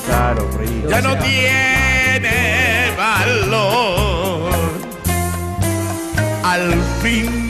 Claro, 0.06 0.48
brillo. 0.56 0.88
Ya 0.88 1.02
no 1.02 1.18
tiene 1.18 2.92
valor. 2.96 4.54
Al 6.42 6.72
fin 7.02 7.43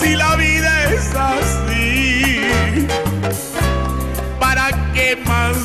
si 0.00 0.16
la 0.16 0.36
vida 0.36 0.92
es 0.92 1.14
así? 1.14 2.40
¿Para 4.38 4.70
qué 4.94 5.16
más 5.26 5.59